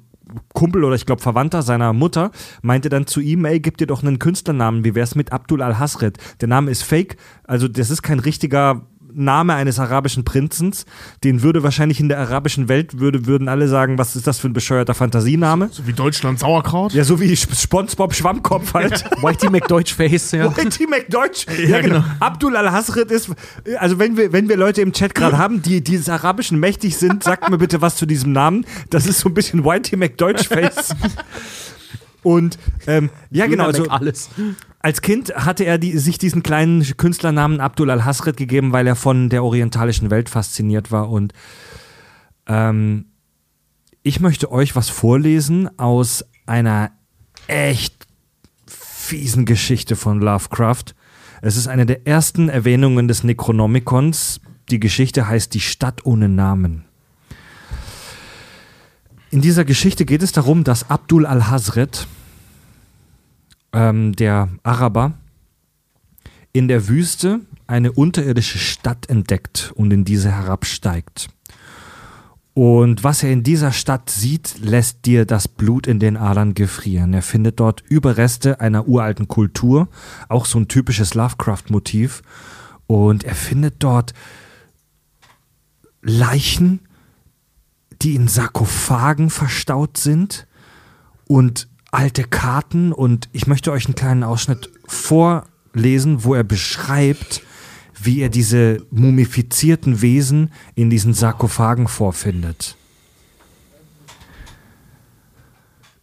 Kumpel 0.52 0.84
oder 0.84 0.94
ich 0.94 1.06
glaube 1.06 1.22
Verwandter 1.22 1.62
seiner 1.62 1.94
Mutter 1.94 2.30
meinte 2.60 2.90
dann 2.90 3.06
zu 3.06 3.20
ihm, 3.20 3.46
ey, 3.46 3.58
gib 3.58 3.78
dir 3.78 3.86
doch 3.86 4.02
einen 4.02 4.18
Künstlernamen, 4.18 4.84
wie 4.84 4.94
wär's 4.94 5.14
mit 5.14 5.32
Abdul 5.32 5.62
al-Hasred? 5.62 6.18
Der 6.42 6.48
Name 6.48 6.70
ist 6.70 6.84
fake, 6.84 7.16
also 7.44 7.68
das 7.68 7.90
ist 7.90 8.02
kein 8.02 8.20
richtiger 8.20 8.82
Name 9.14 9.54
eines 9.54 9.78
arabischen 9.78 10.24
Prinzens, 10.24 10.84
den 11.24 11.42
würde 11.42 11.62
wahrscheinlich 11.62 12.00
in 12.00 12.08
der 12.08 12.18
arabischen 12.18 12.68
Welt, 12.68 12.98
würde, 12.98 13.26
würden 13.26 13.48
alle 13.48 13.68
sagen, 13.68 13.98
was 13.98 14.16
ist 14.16 14.26
das 14.26 14.38
für 14.38 14.48
ein 14.48 14.52
bescheuerter 14.52 14.94
Fantasiename? 14.94 15.68
So 15.72 15.86
wie 15.86 15.92
Deutschland 15.92 16.38
Sauerkraut. 16.38 16.92
Ja, 16.92 17.04
so 17.04 17.20
wie 17.20 17.32
Sp- 17.34 17.54
SpongeBob 17.54 18.14
Schwammkopf 18.14 18.74
halt. 18.74 19.04
Whitey 19.22 19.50
McDeutschface, 19.50 20.32
ja. 20.32 20.56
Whitey 20.56 20.86
McDeutsch. 20.86 21.46
Ja, 21.66 21.80
genau. 21.80 22.04
Abdul 22.20 22.56
al-Hasred 22.56 23.10
ist, 23.10 23.30
also 23.78 23.98
wenn 23.98 24.16
wir, 24.16 24.32
wenn 24.32 24.48
wir 24.48 24.56
Leute 24.56 24.80
im 24.82 24.92
Chat 24.92 25.14
gerade 25.14 25.38
haben, 25.38 25.62
die 25.62 25.82
dieses 25.82 26.08
Arabischen 26.08 26.58
mächtig 26.58 26.96
sind, 26.96 27.22
sagt 27.24 27.48
mir 27.50 27.58
bitte 27.58 27.80
was 27.80 27.96
zu 27.96 28.06
diesem 28.06 28.32
Namen. 28.32 28.64
Das 28.90 29.06
ist 29.06 29.20
so 29.20 29.28
ein 29.28 29.34
bisschen 29.34 29.64
Whitey 29.64 29.96
McDeutschface. 29.96 30.94
Und 32.22 32.58
ähm, 32.86 33.08
ja, 33.30 33.46
genau, 33.46 33.64
also 33.64 33.84
alles. 33.88 34.28
Als 34.80 35.02
Kind 35.02 35.34
hatte 35.34 35.64
er 35.64 35.78
die, 35.78 35.96
sich 35.98 36.18
diesen 36.18 36.42
kleinen 36.42 36.82
Künstlernamen 36.96 37.60
Abdul 37.60 37.90
al-Hasred 37.90 38.36
gegeben, 38.36 38.72
weil 38.72 38.86
er 38.86 38.96
von 38.96 39.28
der 39.28 39.44
orientalischen 39.44 40.10
Welt 40.10 40.28
fasziniert 40.30 40.90
war. 40.90 41.10
Und 41.10 41.34
ähm, 42.46 43.06
ich 44.02 44.20
möchte 44.20 44.50
euch 44.50 44.74
was 44.76 44.88
vorlesen 44.88 45.78
aus 45.78 46.24
einer 46.46 46.92
echt 47.46 48.06
fiesen 48.66 49.44
Geschichte 49.44 49.96
von 49.96 50.20
Lovecraft. 50.20 50.94
Es 51.42 51.56
ist 51.56 51.68
eine 51.68 51.84
der 51.84 52.06
ersten 52.06 52.48
Erwähnungen 52.48 53.06
des 53.06 53.22
Necronomicons. 53.22 54.40
Die 54.70 54.80
Geschichte 54.80 55.28
heißt 55.28 55.52
Die 55.52 55.60
Stadt 55.60 56.06
ohne 56.06 56.28
Namen. 56.28 56.84
In 59.30 59.42
dieser 59.42 59.64
Geschichte 59.64 60.06
geht 60.06 60.22
es 60.22 60.32
darum, 60.32 60.64
dass 60.64 60.90
Abdul 60.90 61.26
al-Hasred, 61.26 62.06
ähm, 63.72 64.14
der 64.14 64.48
Araber, 64.62 65.14
in 66.52 66.68
der 66.68 66.88
Wüste 66.88 67.40
eine 67.66 67.92
unterirdische 67.92 68.58
Stadt 68.58 69.08
entdeckt 69.08 69.72
und 69.76 69.92
in 69.92 70.04
diese 70.04 70.30
herabsteigt. 70.30 71.28
Und 72.52 73.04
was 73.04 73.22
er 73.22 73.30
in 73.30 73.42
dieser 73.42 73.72
Stadt 73.72 74.10
sieht, 74.10 74.58
lässt 74.58 75.06
dir 75.06 75.24
das 75.24 75.46
Blut 75.46 75.86
in 75.86 76.00
den 76.00 76.16
Adern 76.16 76.54
gefrieren. 76.54 77.14
Er 77.14 77.22
findet 77.22 77.60
dort 77.60 77.80
Überreste 77.88 78.60
einer 78.60 78.88
uralten 78.88 79.28
Kultur, 79.28 79.88
auch 80.28 80.44
so 80.44 80.58
ein 80.58 80.68
typisches 80.68 81.14
Lovecraft-Motiv. 81.14 82.22
Und 82.86 83.22
er 83.24 83.36
findet 83.36 83.76
dort 83.78 84.14
Leichen, 86.02 86.80
die 88.02 88.14
in 88.14 88.26
Sarkophagen 88.26 89.30
verstaut 89.30 89.96
sind 89.96 90.46
und 91.26 91.69
alte 91.90 92.24
Karten. 92.24 92.92
Und 92.92 93.28
ich 93.32 93.46
möchte 93.46 93.72
euch 93.72 93.86
einen 93.86 93.94
kleinen 93.94 94.24
Ausschnitt 94.24 94.70
vorlesen, 94.86 96.24
wo 96.24 96.34
er 96.34 96.44
beschreibt, 96.44 97.42
wie 98.02 98.20
er 98.20 98.28
diese 98.28 98.84
mumifizierten 98.90 100.00
Wesen 100.00 100.52
in 100.74 100.90
diesen 100.90 101.14
Sarkophagen 101.14 101.88
vorfindet. 101.88 102.76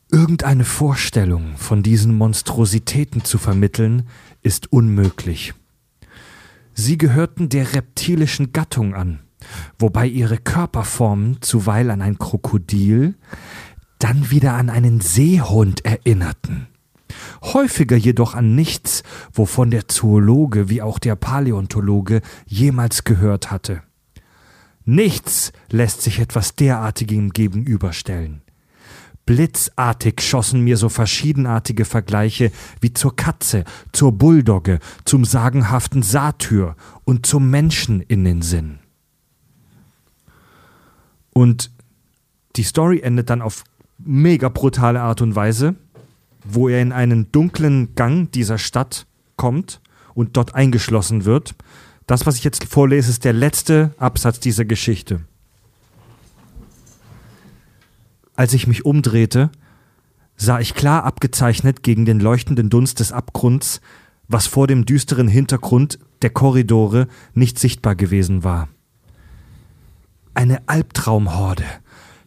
Irgendeine 0.10 0.64
Vorstellung 0.64 1.58
von 1.58 1.84
diesen 1.84 2.16
Monstrositäten 2.16 3.26
zu 3.26 3.38
vermitteln, 3.38 4.08
ist 4.42 4.72
unmöglich. 4.72 5.54
Sie 6.74 6.98
gehörten 6.98 7.50
der 7.50 7.74
reptilischen 7.74 8.54
Gattung 8.54 8.96
an, 8.96 9.20
wobei 9.78 10.08
ihre 10.08 10.38
Körperformen 10.38 11.42
zuweilen 11.42 11.92
an 11.92 12.02
ein 12.02 12.18
Krokodil, 12.18 13.16
dann 14.00 14.30
wieder 14.32 14.54
an 14.54 14.70
einen 14.70 15.02
Seehund 15.02 15.86
erinnerten. 15.86 16.68
Häufiger 17.42 17.96
jedoch 17.96 18.36
an 18.36 18.56
nichts, 18.56 19.04
wovon 19.32 19.72
der 19.72 19.88
Zoologe 19.88 20.70
wie 20.70 20.82
auch 20.82 21.00
der 21.00 21.16
Paläontologe 21.16 22.22
jemals 22.46 23.04
gehört 23.04 23.52
hatte. 23.52 23.82
Nichts 24.86 25.52
lässt 25.70 26.02
sich 26.02 26.20
etwas 26.20 26.56
derartigem 26.56 27.32
gegenüberstellen. 27.32 28.42
Blitzartig 29.26 30.22
schossen 30.22 30.62
mir 30.62 30.78
so 30.78 30.88
verschiedenartige 30.88 31.84
Vergleiche 31.84 32.52
wie 32.80 32.94
zur 32.94 33.14
Katze, 33.14 33.66
zur 33.92 34.14
Bulldogge, 34.14 34.80
zum 35.04 35.26
sagenhaften 35.26 36.02
Satyr 36.02 36.78
und 37.04 37.26
zum 37.26 37.50
Menschen 37.50 38.00
in 38.00 38.24
den 38.24 38.42
Sinn. 38.42 38.80
Und 41.34 41.72
die 42.56 42.64
Story 42.64 43.02
endet 43.02 43.30
dann 43.30 43.42
auf 43.42 43.66
mega 43.98 44.50
brutale 44.50 45.02
Art 45.02 45.22
und 45.22 45.36
Weise, 45.36 45.76
wo 46.44 46.70
er 46.70 46.82
in 46.82 46.92
einen 46.92 47.32
dunklen 47.32 47.96
Gang 47.96 48.32
dieser 48.32 48.58
Stadt 48.58 49.06
kommt 49.36 49.82
und 50.14 50.38
dort 50.38 50.56
eingeschlossen 50.56 51.26
wird. 51.26 51.56
Das, 52.06 52.26
was 52.26 52.38
ich 52.38 52.44
jetzt 52.44 52.64
vorlese, 52.66 53.10
ist 53.10 53.26
der 53.26 53.34
letzte 53.34 53.94
Absatz 53.98 54.40
dieser 54.40 54.66
Geschichte. 54.66 55.22
Als 58.36 58.54
ich 58.54 58.68
mich 58.68 58.86
umdrehte, 58.86 59.52
sah 60.38 60.60
ich 60.60 60.76
klar 60.76 61.04
abgezeichnet 61.04 61.84
gegen 61.84 62.06
den 62.06 62.20
leuchtenden 62.20 62.70
Dunst 62.70 63.00
des 63.00 63.12
Abgrunds, 63.12 63.82
was 64.28 64.48
vor 64.48 64.68
dem 64.68 64.86
düsteren 64.86 65.28
Hintergrund 65.28 66.00
der 66.22 66.30
Korridore 66.30 67.08
nicht 67.34 67.60
sichtbar 67.60 67.96
gewesen 67.96 68.44
war. 68.44 68.70
Eine 70.34 70.68
Albtraumhorde, 70.68 71.66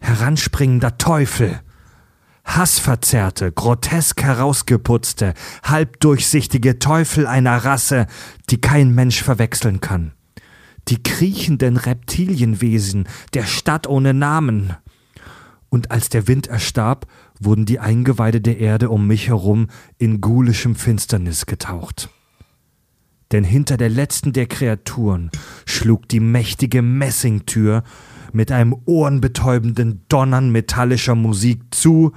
heranspringender 0.01 0.99
Teufel, 0.99 1.61
Hassverzerrte, 2.45 3.53
grotesk 3.53 4.23
herausgeputzte, 4.23 5.35
halbdurchsichtige 5.63 6.79
Teufel 6.79 7.27
einer 7.27 7.57
Rasse, 7.59 8.07
die 8.49 8.61
kein 8.61 8.95
Mensch 8.95 9.23
verwechseln 9.23 9.81
kann. 9.81 10.13
Die 10.89 11.03
kriechenden 11.03 11.77
Reptilienwesen 11.77 13.09
der 13.35 13.45
Stadt 13.45 13.87
ohne 13.87 14.15
Namen. 14.15 14.75
Und 15.69 15.93
als 15.93 16.09
der 16.09 16.27
Wind 16.27 16.49
erstarb, 16.49 17.07
wurden 17.39 17.67
die 17.67 17.79
Eingeweide 17.79 18.41
der 18.41 18.59
Erde 18.59 18.91
um 18.91 19.07
mich 19.07 19.29
herum 19.29 19.69
in 19.99 20.21
ghoulischem 20.21 20.75
Finsternis 20.75 21.47
getaucht. 21.47 22.11
Denn 23.31 23.45
hinter 23.45 23.77
der 23.77 23.91
letzten 23.91 24.33
der 24.33 24.47
Kreaturen 24.47 25.31
schlug 25.67 26.09
die 26.09 26.19
mächtige 26.19 26.83
Messingtür 26.83 27.85
mit 28.33 28.53
einem 28.53 28.77
ohrenbetäubenden 28.85 30.05
Donnern 30.09 30.51
metallischer 30.51 31.15
Musik 31.15 31.75
zu, 31.75 32.13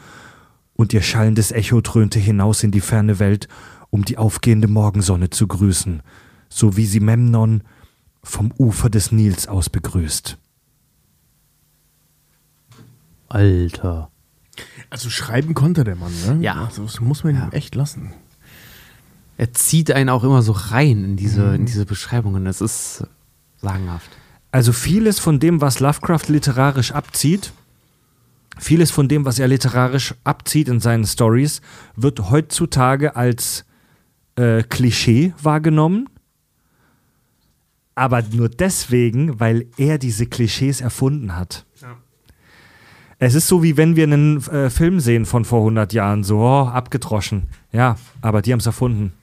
und 0.75 0.93
ihr 0.93 1.01
schallendes 1.01 1.51
Echo 1.51 1.81
dröhnte 1.81 2.19
hinaus 2.19 2.63
in 2.63 2.71
die 2.71 2.81
ferne 2.81 3.19
Welt, 3.19 3.47
um 3.89 4.05
die 4.05 4.17
aufgehende 4.17 4.67
Morgensonne 4.67 5.29
zu 5.29 5.47
grüßen, 5.47 6.01
so 6.49 6.77
wie 6.77 6.85
sie 6.85 6.99
Memnon 6.99 7.63
vom 8.23 8.51
Ufer 8.57 8.89
des 8.89 9.11
Nils 9.11 9.47
aus 9.47 9.69
begrüßt. 9.69 10.37
Alter. 13.29 14.09
Also 14.89 15.09
schreiben 15.09 15.53
konnte 15.53 15.83
der 15.83 15.95
Mann, 15.95 16.13
ne? 16.25 16.43
Ja. 16.43 16.65
Also, 16.65 16.83
das 16.83 16.99
muss 17.01 17.23
man 17.23 17.35
ihm 17.35 17.51
echt 17.51 17.75
lassen. 17.75 18.13
Er 19.37 19.51
zieht 19.53 19.91
einen 19.91 20.09
auch 20.09 20.23
immer 20.23 20.43
so 20.43 20.51
rein 20.51 21.03
in 21.03 21.15
diese, 21.15 21.55
in 21.55 21.65
diese 21.65 21.85
Beschreibungen. 21.85 22.45
Das 22.45 22.61
ist 22.61 23.05
sagenhaft. 23.57 24.09
Also 24.53 24.71
vieles 24.71 25.17
von 25.17 25.39
dem, 25.39 25.61
was 25.61 25.79
Lovecraft 25.79 26.27
literarisch 26.27 26.91
abzieht, 26.91 27.53
vieles 28.59 28.91
von 28.91 29.07
dem, 29.07 29.25
was 29.25 29.39
er 29.39 29.47
literarisch 29.47 30.13
abzieht 30.23 30.67
in 30.67 30.79
seinen 30.79 31.07
Stories, 31.07 31.59
wird 31.95 32.29
heutzutage 32.29 33.15
als 33.15 33.65
äh, 34.35 34.61
Klischee 34.61 35.33
wahrgenommen. 35.41 36.07
Aber 37.95 38.21
nur 38.21 38.47
deswegen, 38.47 39.39
weil 39.39 39.65
er 39.77 39.97
diese 39.97 40.27
Klischees 40.27 40.81
erfunden 40.81 41.35
hat. 41.35 41.65
Es 43.17 43.33
ist 43.33 43.47
so, 43.47 43.63
wie 43.63 43.75
wenn 43.75 43.95
wir 43.95 44.03
einen 44.03 44.37
äh, 44.49 44.69
Film 44.69 44.99
sehen 44.99 45.25
von 45.25 45.45
vor 45.45 45.61
100 45.61 45.93
Jahren, 45.93 46.23
so 46.23 46.41
oh, 46.41 46.67
abgedroschen. 46.67 47.47
Ja, 47.71 47.97
aber 48.21 48.43
die 48.43 48.51
haben 48.51 48.59
es 48.59 48.67
erfunden. 48.67 49.13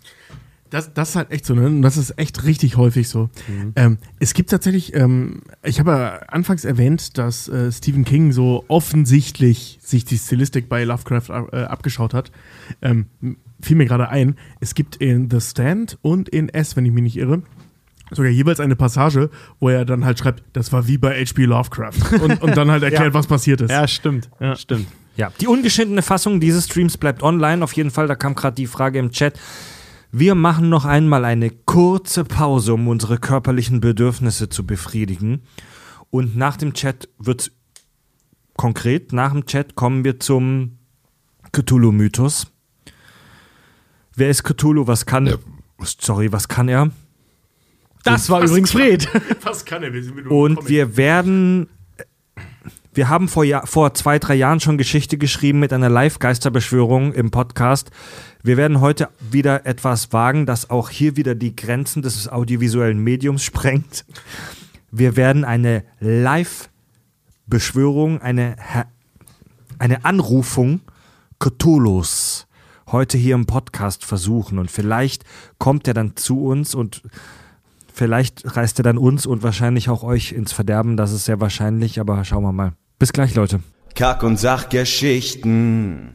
Das, 0.70 0.92
das 0.94 1.10
ist 1.10 1.16
halt 1.16 1.30
echt 1.30 1.44
so, 1.44 1.54
ne? 1.54 1.66
Und 1.66 1.82
Das 1.82 1.96
ist 1.96 2.18
echt 2.18 2.44
richtig 2.44 2.76
häufig 2.76 3.08
so. 3.08 3.28
Ähm, 3.76 3.98
es 4.18 4.34
gibt 4.34 4.50
tatsächlich, 4.50 4.94
ähm, 4.94 5.42
ich 5.62 5.80
habe 5.80 5.90
ja 5.90 6.08
anfangs 6.28 6.64
erwähnt, 6.64 7.18
dass 7.18 7.48
äh, 7.48 7.70
Stephen 7.72 8.04
King 8.04 8.32
so 8.32 8.64
offensichtlich 8.68 9.78
sich 9.82 10.04
die 10.04 10.18
Stilistik 10.18 10.68
bei 10.68 10.84
Lovecraft 10.84 11.48
äh, 11.52 11.62
abgeschaut 11.64 12.14
hat. 12.14 12.30
Ähm, 12.82 13.06
fiel 13.60 13.76
mir 13.76 13.86
gerade 13.86 14.08
ein, 14.08 14.36
es 14.60 14.74
gibt 14.74 14.96
in 14.96 15.28
The 15.30 15.40
Stand 15.40 15.98
und 16.02 16.28
in 16.28 16.48
S, 16.48 16.76
wenn 16.76 16.86
ich 16.86 16.92
mich 16.92 17.02
nicht 17.02 17.16
irre, 17.16 17.42
sogar 18.10 18.30
jeweils 18.30 18.60
eine 18.60 18.76
Passage, 18.76 19.30
wo 19.58 19.68
er 19.68 19.84
dann 19.84 20.04
halt 20.04 20.18
schreibt, 20.18 20.42
das 20.52 20.72
war 20.72 20.86
wie 20.86 20.98
bei 20.98 21.24
H.P. 21.24 21.44
Lovecraft. 21.44 22.20
Und, 22.22 22.42
und 22.42 22.56
dann 22.56 22.70
halt 22.70 22.82
erklärt, 22.84 23.14
was 23.14 23.26
passiert 23.26 23.60
ist. 23.60 23.70
Ja, 23.70 23.86
stimmt. 23.86 24.30
Ja. 24.40 24.56
Stimmt. 24.56 24.86
Ja, 25.16 25.30
die 25.40 25.46
ungeschnittene 25.48 26.02
Fassung 26.02 26.40
dieses 26.40 26.64
Streams 26.66 26.96
bleibt 26.96 27.22
online. 27.22 27.62
Auf 27.62 27.72
jeden 27.74 27.90
Fall, 27.90 28.06
da 28.06 28.14
kam 28.14 28.34
gerade 28.34 28.54
die 28.54 28.66
Frage 28.66 28.98
im 28.98 29.10
Chat. 29.10 29.38
Wir 30.12 30.34
machen 30.34 30.68
noch 30.68 30.84
einmal 30.84 31.24
eine 31.24 31.50
kurze 31.50 32.24
Pause, 32.24 32.74
um 32.74 32.88
unsere 32.88 33.18
körperlichen 33.18 33.80
Bedürfnisse 33.80 34.48
zu 34.48 34.66
befriedigen. 34.66 35.42
Und 36.10 36.36
nach 36.36 36.56
dem 36.56 36.74
Chat 36.74 37.08
wird's 37.18 37.52
konkret. 38.56 39.12
Nach 39.12 39.32
dem 39.32 39.46
Chat 39.46 39.76
kommen 39.76 40.04
wir 40.04 40.18
zum 40.18 40.78
Cthulhu-Mythos. 41.52 42.48
Wer 44.16 44.30
ist 44.30 44.42
Cthulhu? 44.42 44.86
Was 44.86 45.06
kann 45.06 45.34
Sorry, 45.82 46.32
was 46.32 46.48
kann 46.48 46.68
er? 46.68 46.90
Das 48.02 48.28
war 48.30 48.42
übrigens 48.42 48.72
Fred. 48.72 49.08
Was 49.42 49.64
kann 49.64 49.82
er? 49.82 49.92
Wir 49.92 50.02
sind 50.02 50.16
mit 50.16 50.26
Und 50.26 50.68
wir 50.68 50.96
werden. 50.96 51.68
Wir 52.92 53.08
haben 53.08 53.28
vor, 53.28 53.44
Jahr, 53.44 53.66
vor 53.66 53.94
zwei, 53.94 54.18
drei 54.18 54.34
Jahren 54.34 54.58
schon 54.58 54.78
Geschichte 54.78 55.16
geschrieben 55.16 55.60
mit 55.60 55.72
einer 55.72 55.88
Live-Geisterbeschwörung 55.88 57.12
im 57.12 57.30
Podcast. 57.30 57.90
Wir 58.42 58.56
werden 58.56 58.80
heute 58.80 59.10
wieder 59.30 59.66
etwas 59.66 60.10
wagen, 60.12 60.46
das 60.46 60.70
auch 60.70 60.88
hier 60.90 61.16
wieder 61.16 61.34
die 61.34 61.54
Grenzen 61.54 62.00
des 62.02 62.28
audiovisuellen 62.28 62.98
Mediums 62.98 63.44
sprengt. 63.44 64.06
Wir 64.90 65.16
werden 65.16 65.44
eine 65.44 65.84
Live-Beschwörung, 66.00 68.22
eine, 68.22 68.56
eine 69.78 70.04
Anrufung 70.04 70.80
Cthulhus 71.38 72.46
heute 72.90 73.18
hier 73.18 73.34
im 73.34 73.44
Podcast 73.46 74.04
versuchen. 74.04 74.58
Und 74.58 74.70
vielleicht 74.70 75.24
kommt 75.58 75.88
er 75.88 75.94
dann 75.94 76.16
zu 76.16 76.44
uns 76.44 76.74
und 76.74 77.02
Vielleicht 78.00 78.56
reißt 78.56 78.80
er 78.80 78.82
dann 78.82 78.96
uns 78.96 79.26
und 79.26 79.42
wahrscheinlich 79.42 79.90
auch 79.90 80.02
euch 80.02 80.32
ins 80.32 80.52
Verderben. 80.52 80.96
Das 80.96 81.12
ist 81.12 81.26
sehr 81.26 81.38
wahrscheinlich, 81.38 82.00
aber 82.00 82.24
schauen 82.24 82.42
wir 82.42 82.52
mal. 82.52 82.72
Bis 82.98 83.12
gleich, 83.12 83.34
Leute. 83.34 83.60
Kack- 83.94 84.22
und 84.22 84.38
Sachgeschichten. 84.38 86.12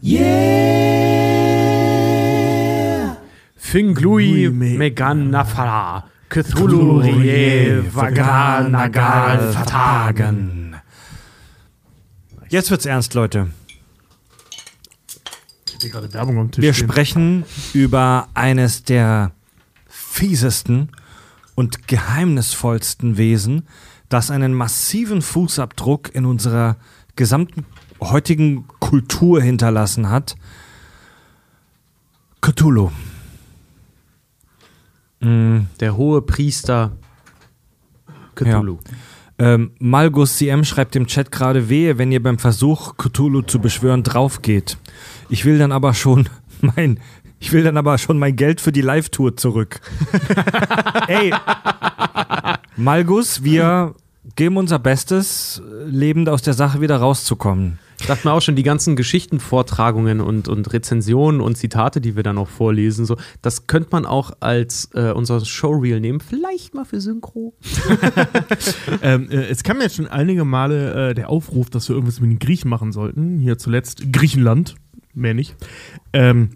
Finglui 3.66 4.50
Megan 4.52 5.32
Nafara. 5.32 6.06
Cthulhu 6.30 7.00
Rie 7.00 7.84
Vagal 7.92 8.70
Nagal 8.70 9.52
Vertagen. 9.54 10.76
Jetzt 12.48 12.70
wird's 12.70 12.86
ernst, 12.86 13.16
Leute. 13.16 13.48
hier 15.82 15.90
gerade 15.90 16.14
Werbung 16.14 16.38
am 16.38 16.52
Tisch 16.52 16.62
Wir 16.62 16.74
stehen. 16.74 16.88
sprechen 16.88 17.46
über 17.74 18.28
eines 18.36 18.84
der 18.84 19.32
fiesesten 19.88 20.90
und 21.56 21.88
geheimnisvollsten 21.88 23.18
Wesen, 23.18 23.64
das 24.10 24.30
einen 24.30 24.54
massiven 24.54 25.24
Fußabdruck 25.24 26.14
in 26.14 26.26
unserer 26.26 26.78
gesamten 27.16 27.66
heutigen 28.00 28.68
Kultur 28.80 29.42
hinterlassen 29.42 30.12
hat. 30.12 30.36
Cthulhu. 32.42 32.92
Der 35.80 35.98
hohe 35.98 36.22
Priester 36.22 36.92
Cthulhu. 38.36 38.80
Ähm, 39.38 39.72
Malgus 39.80 40.38
CM 40.38 40.64
schreibt 40.64 40.96
im 40.96 41.08
Chat 41.08 41.32
gerade 41.32 41.68
wehe, 41.68 41.98
wenn 41.98 42.12
ihr 42.12 42.24
beim 42.24 42.40
Versuch, 42.40 42.96
Cthulhu 42.98 43.42
zu 43.42 43.60
beschwören, 43.60 44.04
draufgeht. 44.04 44.78
Ich 45.30 45.44
will 45.44 45.58
dann 45.58 45.72
aber 45.72 45.94
schon 45.94 46.30
mein, 46.62 47.00
ich 47.40 47.52
will 47.52 47.64
dann 47.64 47.78
aber 47.78 47.98
schon 47.98 48.18
mein 48.18 48.36
Geld 48.36 48.62
für 48.62 48.72
die 48.72 48.82
Live-Tour 48.82 49.36
zurück. 49.36 49.82
Ey, 51.08 51.34
Malgus, 52.78 53.44
wir 53.44 53.96
geben 54.36 54.58
unser 54.58 54.80
Bestes, 54.80 55.62
lebend 55.86 56.30
aus 56.30 56.42
der 56.42 56.54
Sache 56.54 56.80
wieder 56.82 56.98
rauszukommen. 56.98 57.80
Ich 58.00 58.08
dachte 58.08 58.28
mir 58.28 58.34
auch 58.34 58.42
schon, 58.42 58.56
die 58.56 58.64
ganzen 58.64 58.96
Geschichtenvortragungen 58.96 60.22
und, 60.22 60.48
und 60.48 60.72
Rezensionen 60.74 61.42
und 61.42 61.58
Zitate, 61.58 62.02
die 62.02 62.16
wir 62.16 62.24
dann 62.24 62.38
auch 62.38 62.50
vorlesen, 62.50 63.06
so, 63.06 63.18
das 63.42 63.68
könnte 63.68 63.90
man 63.92 64.06
auch 64.06 64.32
als 64.42 64.90
äh, 64.94 65.12
unser 65.12 65.44
Showreel 65.44 66.00
nehmen. 66.00 66.20
Vielleicht 66.20 66.74
mal 66.74 66.86
für 66.86 67.02
Synchro. 67.02 67.54
Ähm, 69.02 69.30
äh, 69.30 69.46
es 69.48 69.64
kam 69.64 69.82
jetzt 69.82 69.96
schon 69.96 70.08
einige 70.08 70.46
Male 70.46 71.10
äh, 71.10 71.14
der 71.14 71.30
Aufruf, 71.30 71.70
dass 71.70 71.90
wir 71.90 71.96
irgendwas 71.96 72.20
mit 72.20 72.32
den 72.32 72.40
Griechen 72.40 72.70
machen 72.70 72.92
sollten. 72.92 73.40
Hier 73.40 73.58
zuletzt 73.58 74.12
Griechenland, 74.12 74.76
mehr 75.14 75.34
nicht. 75.34 75.56
Ähm, 76.14 76.50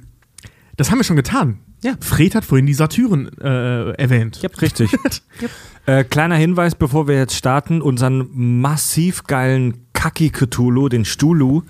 das 0.78 0.92
haben 0.92 1.00
wir 1.00 1.04
schon 1.04 1.16
getan. 1.16 1.60
Ja. 1.84 1.94
Fred 2.00 2.36
hat 2.36 2.46
vorhin 2.46 2.66
die 2.66 2.74
Satyren 2.74 3.30
äh, 3.40 3.92
erwähnt. 3.92 4.42
Ja, 4.42 4.50
richtig. 4.62 4.92
äh, 5.90 6.04
kleiner 6.04 6.36
Hinweis, 6.36 6.76
bevor 6.76 7.08
wir 7.08 7.16
jetzt 7.16 7.36
starten, 7.36 7.82
unseren 7.82 8.30
massiv 8.34 9.24
geilen 9.24 9.86
Kaki 9.94 10.30
Cthulhu, 10.30 10.88
den 10.88 11.04
Stulu, 11.04 11.64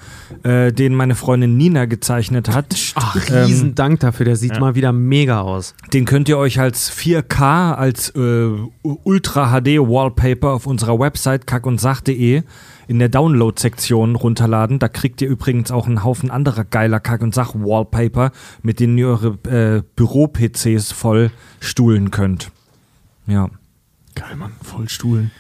äh, 0.44 0.72
den 0.72 0.94
meine 0.94 1.16
Freundin 1.16 1.58
Nina 1.58 1.86
gezeichnet 1.86 2.50
hat. 2.50 2.76
Ach, 2.94 3.16
Ähm, 3.30 3.46
riesen 3.46 3.76
Dank 3.76 4.02
dafür. 4.02 4.26
Der 4.26 4.36
sieht 4.36 4.60
mal 4.60 4.76
wieder 4.76 4.92
mega 4.92 5.42
aus. 5.42 5.74
Den 5.94 6.06
könnt 6.06 6.30
ihr 6.30 6.38
euch 6.38 6.60
als 6.60 6.92
4K, 6.92 7.74
als 7.74 8.10
äh, 8.10 8.50
Ultra 8.84 9.60
HD 9.60 9.80
Wallpaper 9.80 10.50
auf 10.50 10.68
unserer 10.68 11.00
Website 11.00 11.48
kackundsach.de 11.48 12.44
in 12.88 13.00
der 13.00 13.10
Download-Sektion 13.10 14.16
runterladen. 14.16 14.78
Da 14.78 14.90
kriegt 14.90 15.22
ihr 15.24 15.28
übrigens 15.28 15.72
auch 15.72 15.88
einen 15.88 16.04
Haufen 16.04 16.30
anderer 16.30 16.66
geiler 16.66 17.00
Kack- 17.00 17.22
und 17.22 17.34
Sach-Wallpaper, 17.34 18.32
mit 18.62 18.80
denen 18.80 18.98
ihr 18.98 19.08
eure 19.08 19.38
äh, 19.50 19.82
Büro-PCs 19.96 20.92
voll 20.92 21.32
stuhlen 21.60 22.12
könnt. 22.12 22.52
Ja. 23.26 23.50
Geil, 24.16 24.36
Mann, 24.36 24.54
voll 24.62 24.90
Stuhlen. 24.90 25.32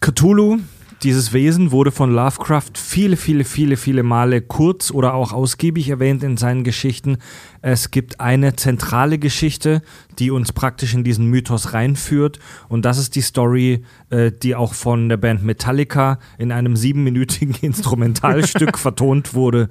Cthulhu, 0.00 0.58
dieses 1.02 1.32
Wesen, 1.32 1.72
wurde 1.72 1.90
von 1.90 2.10
Lovecraft 2.10 2.72
viele, 2.74 3.16
viele, 3.16 3.44
viele, 3.44 3.76
viele 3.76 4.02
Male 4.02 4.40
kurz 4.40 4.90
oder 4.90 5.14
auch 5.14 5.32
ausgiebig 5.32 5.88
erwähnt 5.88 6.22
in 6.22 6.36
seinen 6.36 6.64
Geschichten. 6.64 7.18
Es 7.60 7.90
gibt 7.90 8.20
eine 8.20 8.56
zentrale 8.56 9.18
Geschichte, 9.18 9.82
die 10.18 10.30
uns 10.30 10.52
praktisch 10.52 10.94
in 10.94 11.04
diesen 11.04 11.26
Mythos 11.26 11.74
reinführt. 11.74 12.38
Und 12.68 12.84
das 12.84 12.98
ist 12.98 13.14
die 13.14 13.20
Story, 13.20 13.84
äh, 14.10 14.32
die 14.32 14.54
auch 14.54 14.74
von 14.74 15.08
der 15.08 15.18
Band 15.18 15.42
Metallica 15.42 16.18
in 16.38 16.52
einem 16.52 16.76
siebenminütigen 16.76 17.54
Instrumentalstück 17.60 18.78
vertont 18.78 19.34
wurde. 19.34 19.68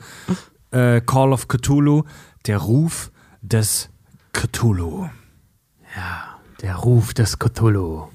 Äh, 0.71 1.01
Call 1.01 1.33
of 1.33 1.47
Cthulhu, 1.47 2.03
der 2.45 2.59
Ruf 2.59 3.11
des 3.41 3.89
Cthulhu. 4.31 5.07
Der 6.61 6.75
Ruf 6.75 7.13
des 7.13 7.39
Cthulhu. 7.39 8.09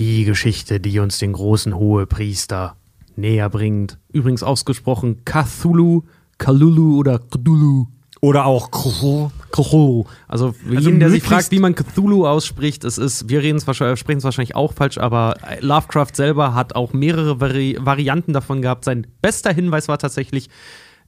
Die 0.00 0.24
Geschichte, 0.24 0.80
die 0.80 0.98
uns 0.98 1.18
den 1.18 1.34
großen 1.34 1.74
Hohepriester 1.76 2.76
näher 3.16 3.50
bringt. 3.50 3.98
Übrigens 4.10 4.42
ausgesprochen 4.42 5.26
Cthulhu, 5.26 6.04
Kalulu 6.38 6.98
oder 6.98 7.18
Cthulhu. 7.18 7.86
Oder 8.22 8.46
auch 8.46 8.70
Cthulhu. 8.70 9.30
Cthulhu. 9.52 10.04
Also, 10.26 10.54
jeden, 10.66 11.00
der 11.00 11.10
sich 11.10 11.22
fragt, 11.22 11.50
wie 11.50 11.58
man 11.58 11.74
Cthulhu 11.74 12.26
ausspricht, 12.26 12.84
es 12.84 12.96
ist, 12.96 13.28
wir 13.28 13.42
reden 13.42 13.58
es 13.58 13.66
wahrscheinlich, 13.66 14.00
sprechen 14.00 14.18
es 14.18 14.24
wahrscheinlich 14.24 14.56
auch 14.56 14.72
falsch, 14.72 14.96
aber 14.96 15.36
Lovecraft 15.60 16.14
selber 16.14 16.54
hat 16.54 16.74
auch 16.74 16.94
mehrere 16.94 17.38
Vari 17.38 17.76
Varianten 17.78 18.32
davon 18.32 18.62
gehabt. 18.62 18.86
Sein 18.86 19.06
bester 19.20 19.52
Hinweis 19.52 19.86
war 19.88 19.98
tatsächlich, 19.98 20.48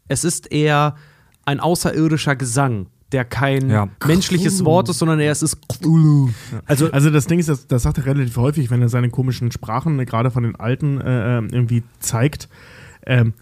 es 0.07 0.23
ist 0.23 0.53
eher 0.53 0.97
ein 1.47 1.61
außerirdischer 1.61 2.37
Gesang, 2.37 2.89
der 3.13 3.25
kein 3.25 3.71
Ja. 3.71 3.89
menschliches 4.07 4.65
Wort 4.65 4.89
ist, 4.89 4.99
sondern 4.99 5.21
er 5.21 5.31
es 5.33 5.43
ist 5.43 5.59
Cthulhu. 5.69 6.31
Also, 6.67 6.91
also 6.91 7.11
das 7.11 7.27
Ding 7.27 7.39
ist, 7.39 7.49
das, 7.49 7.67
das 7.67 7.83
sagt 7.83 7.99
er 7.99 8.07
relativ 8.07 8.37
häufig, 8.37 8.71
wenn 8.71 8.83
er 8.83 8.89
seine 8.89 9.11
komischen 9.11 9.53
Sprachen, 9.53 9.99
äh, 10.01 10.05
gerade 10.05 10.31
von 10.31 10.43
den 10.43 10.57
Alten, 10.57 11.01
äh, 11.01 11.39
ähm, 11.39 11.49
irgendwie 11.53 11.83
zeigt. 12.01 12.49
Ähm, 13.07 13.35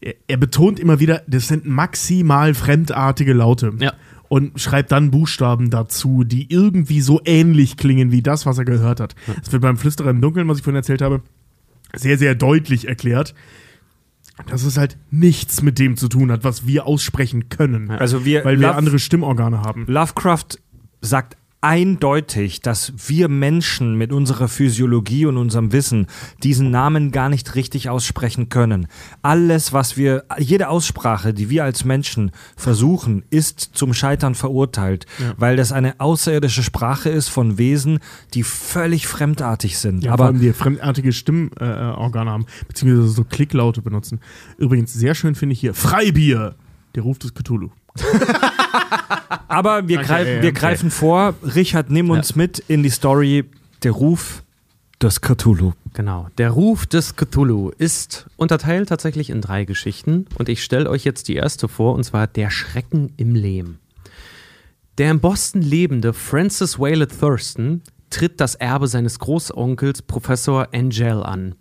er, 0.00 0.14
er 0.28 0.36
betont 0.36 0.78
immer 0.80 1.00
wieder, 1.00 1.22
das 1.26 1.48
sind 1.48 1.66
maximal 1.66 2.54
fremdartige 2.54 3.32
Laute. 3.32 3.72
Ja. 3.78 3.92
Und 4.28 4.58
schreibt 4.58 4.92
dann 4.92 5.10
Buchstaben 5.10 5.68
dazu, 5.68 6.24
die 6.24 6.50
irgendwie 6.50 7.02
so 7.02 7.20
ähnlich 7.26 7.76
klingen 7.76 8.12
wie 8.12 8.22
das, 8.22 8.46
was 8.46 8.56
er 8.56 8.64
gehört 8.64 8.98
hat. 8.98 9.14
Das 9.42 9.52
wird 9.52 9.60
beim 9.60 9.76
Flüsterer 9.76 10.08
im 10.08 10.22
Dunkeln, 10.22 10.48
was 10.48 10.56
ich 10.58 10.64
vorhin 10.64 10.76
erzählt 10.76 11.02
habe, 11.02 11.20
sehr, 11.94 12.16
sehr 12.16 12.34
deutlich 12.34 12.88
erklärt, 12.88 13.34
dass 14.46 14.64
es 14.64 14.76
halt 14.78 14.96
nichts 15.10 15.62
mit 15.62 15.78
dem 15.78 15.96
zu 15.96 16.08
tun 16.08 16.32
hat, 16.32 16.44
was 16.44 16.66
wir 16.66 16.86
aussprechen 16.86 17.48
können. 17.48 17.90
Also 17.90 18.24
wir 18.24 18.44
weil 18.44 18.58
wir 18.60 18.68
Love- 18.68 18.76
andere 18.78 18.98
Stimmorgane 18.98 19.60
haben. 19.60 19.84
Lovecraft 19.86 20.58
sagt 21.00 21.36
eindeutig, 21.62 22.60
dass 22.60 22.92
wir 23.08 23.28
Menschen 23.28 23.96
mit 23.96 24.12
unserer 24.12 24.48
Physiologie 24.48 25.26
und 25.26 25.36
unserem 25.36 25.72
Wissen 25.72 26.08
diesen 26.42 26.70
Namen 26.70 27.12
gar 27.12 27.28
nicht 27.28 27.54
richtig 27.54 27.88
aussprechen 27.88 28.48
können. 28.48 28.88
Alles, 29.22 29.72
was 29.72 29.96
wir, 29.96 30.24
jede 30.38 30.68
Aussprache, 30.68 31.32
die 31.32 31.48
wir 31.50 31.64
als 31.64 31.84
Menschen 31.84 32.32
versuchen, 32.56 33.22
ist 33.30 33.60
zum 33.60 33.94
Scheitern 33.94 34.34
verurteilt, 34.34 35.06
weil 35.36 35.56
das 35.56 35.70
eine 35.70 36.00
außerirdische 36.00 36.64
Sprache 36.64 37.08
ist 37.08 37.28
von 37.28 37.58
Wesen, 37.58 38.00
die 38.34 38.42
völlig 38.42 39.06
fremdartig 39.06 39.78
sind. 39.78 40.02
Ja, 40.02 40.10
vor 40.10 40.14
Aber 40.14 40.24
allem 40.26 40.40
die 40.40 40.52
fremdartige 40.52 41.12
Stimmorgane 41.12 42.30
äh, 42.30 42.32
haben, 42.32 42.46
beziehungsweise 42.66 43.08
so 43.08 43.24
Klicklaute 43.24 43.82
benutzen. 43.82 44.20
Übrigens, 44.58 44.92
sehr 44.92 45.14
schön 45.14 45.36
finde 45.36 45.52
ich 45.52 45.60
hier 45.60 45.74
Freibier, 45.74 46.56
der 46.96 47.04
Ruf 47.04 47.20
des 47.20 47.34
Cthulhu. 47.34 47.70
Aber 49.48 49.88
wir, 49.88 49.98
Okay, 49.98 50.06
greif, 50.06 50.26
okay. 50.26 50.42
wir 50.42 50.52
greifen 50.52 50.90
vor. 50.90 51.34
Richard, 51.42 51.90
nimm 51.90 52.10
uns 52.10 52.36
mit 52.36 52.58
in 52.58 52.82
die 52.82 52.90
Story 52.90 53.44
Der 53.82 53.92
Ruf 53.92 54.42
des 55.00 55.20
Cthulhu. 55.20 55.72
Genau. 55.94 56.28
Der 56.38 56.50
Ruf 56.50 56.86
des 56.86 57.16
Cthulhu 57.16 57.70
ist 57.76 58.26
unterteilt 58.36 58.88
tatsächlich 58.88 59.30
in 59.30 59.40
drei 59.40 59.64
Geschichten 59.64 60.26
und 60.38 60.48
ich 60.48 60.64
stelle 60.64 60.88
euch 60.88 61.04
jetzt 61.04 61.28
die 61.28 61.34
erste 61.34 61.68
vor 61.68 61.94
und 61.94 62.04
zwar 62.04 62.26
Der 62.26 62.50
Schrecken 62.50 63.12
im 63.16 63.34
Lehm. 63.34 63.78
Der 64.98 65.10
in 65.10 65.20
Boston 65.20 65.62
lebende 65.62 66.12
Francis 66.12 66.78
Waylett 66.78 67.18
Thurston 67.18 67.82
tritt 68.10 68.40
das 68.40 68.54
Erbe 68.54 68.86
seines 68.88 69.18
Großonkels 69.18 70.02
Professor 70.02 70.68
Angel 70.72 71.22
an. 71.22 71.54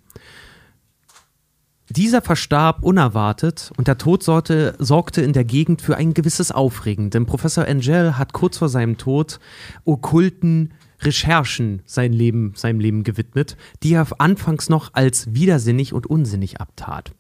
Dieser 1.92 2.22
verstarb 2.22 2.84
unerwartet 2.84 3.72
und 3.76 3.90
der 3.90 3.98
Tod 3.98 4.24
sorte, 4.24 4.76
sorgte 4.80 5.22
in 5.22 5.34
der 5.34 5.44
Gegend 5.44 5.82
für 5.82 5.98
ein 5.98 6.14
gewisses 6.14 6.50
Aufregen, 6.50 7.10
denn 7.10 7.26
Professor 7.26 7.68
Angel 7.68 8.18
hat 8.18 8.32
kurz 8.32 8.60
vor 8.60 8.70
seinem 8.70 8.98
Tod 8.98 9.42
okkulten 9.84 10.74
Recherchen 11.02 11.82
sein 11.86 12.14
Leben, 12.14 12.54
seinem 12.56 12.80
Leben 12.80 13.04
gewidmet, 13.04 13.58
die 13.84 13.94
er 13.94 14.08
anfangs 14.20 14.70
noch 14.70 14.94
als 14.94 15.34
widersinnig 15.34 15.92
und 15.92 16.08
unsinnig 16.08 16.62
abtat. 16.62 17.12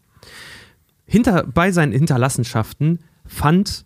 Hinter, 1.05 1.43
bei 1.43 1.73
seinen 1.73 1.91
Hinterlassenschaften 1.91 2.99
fand 3.25 3.85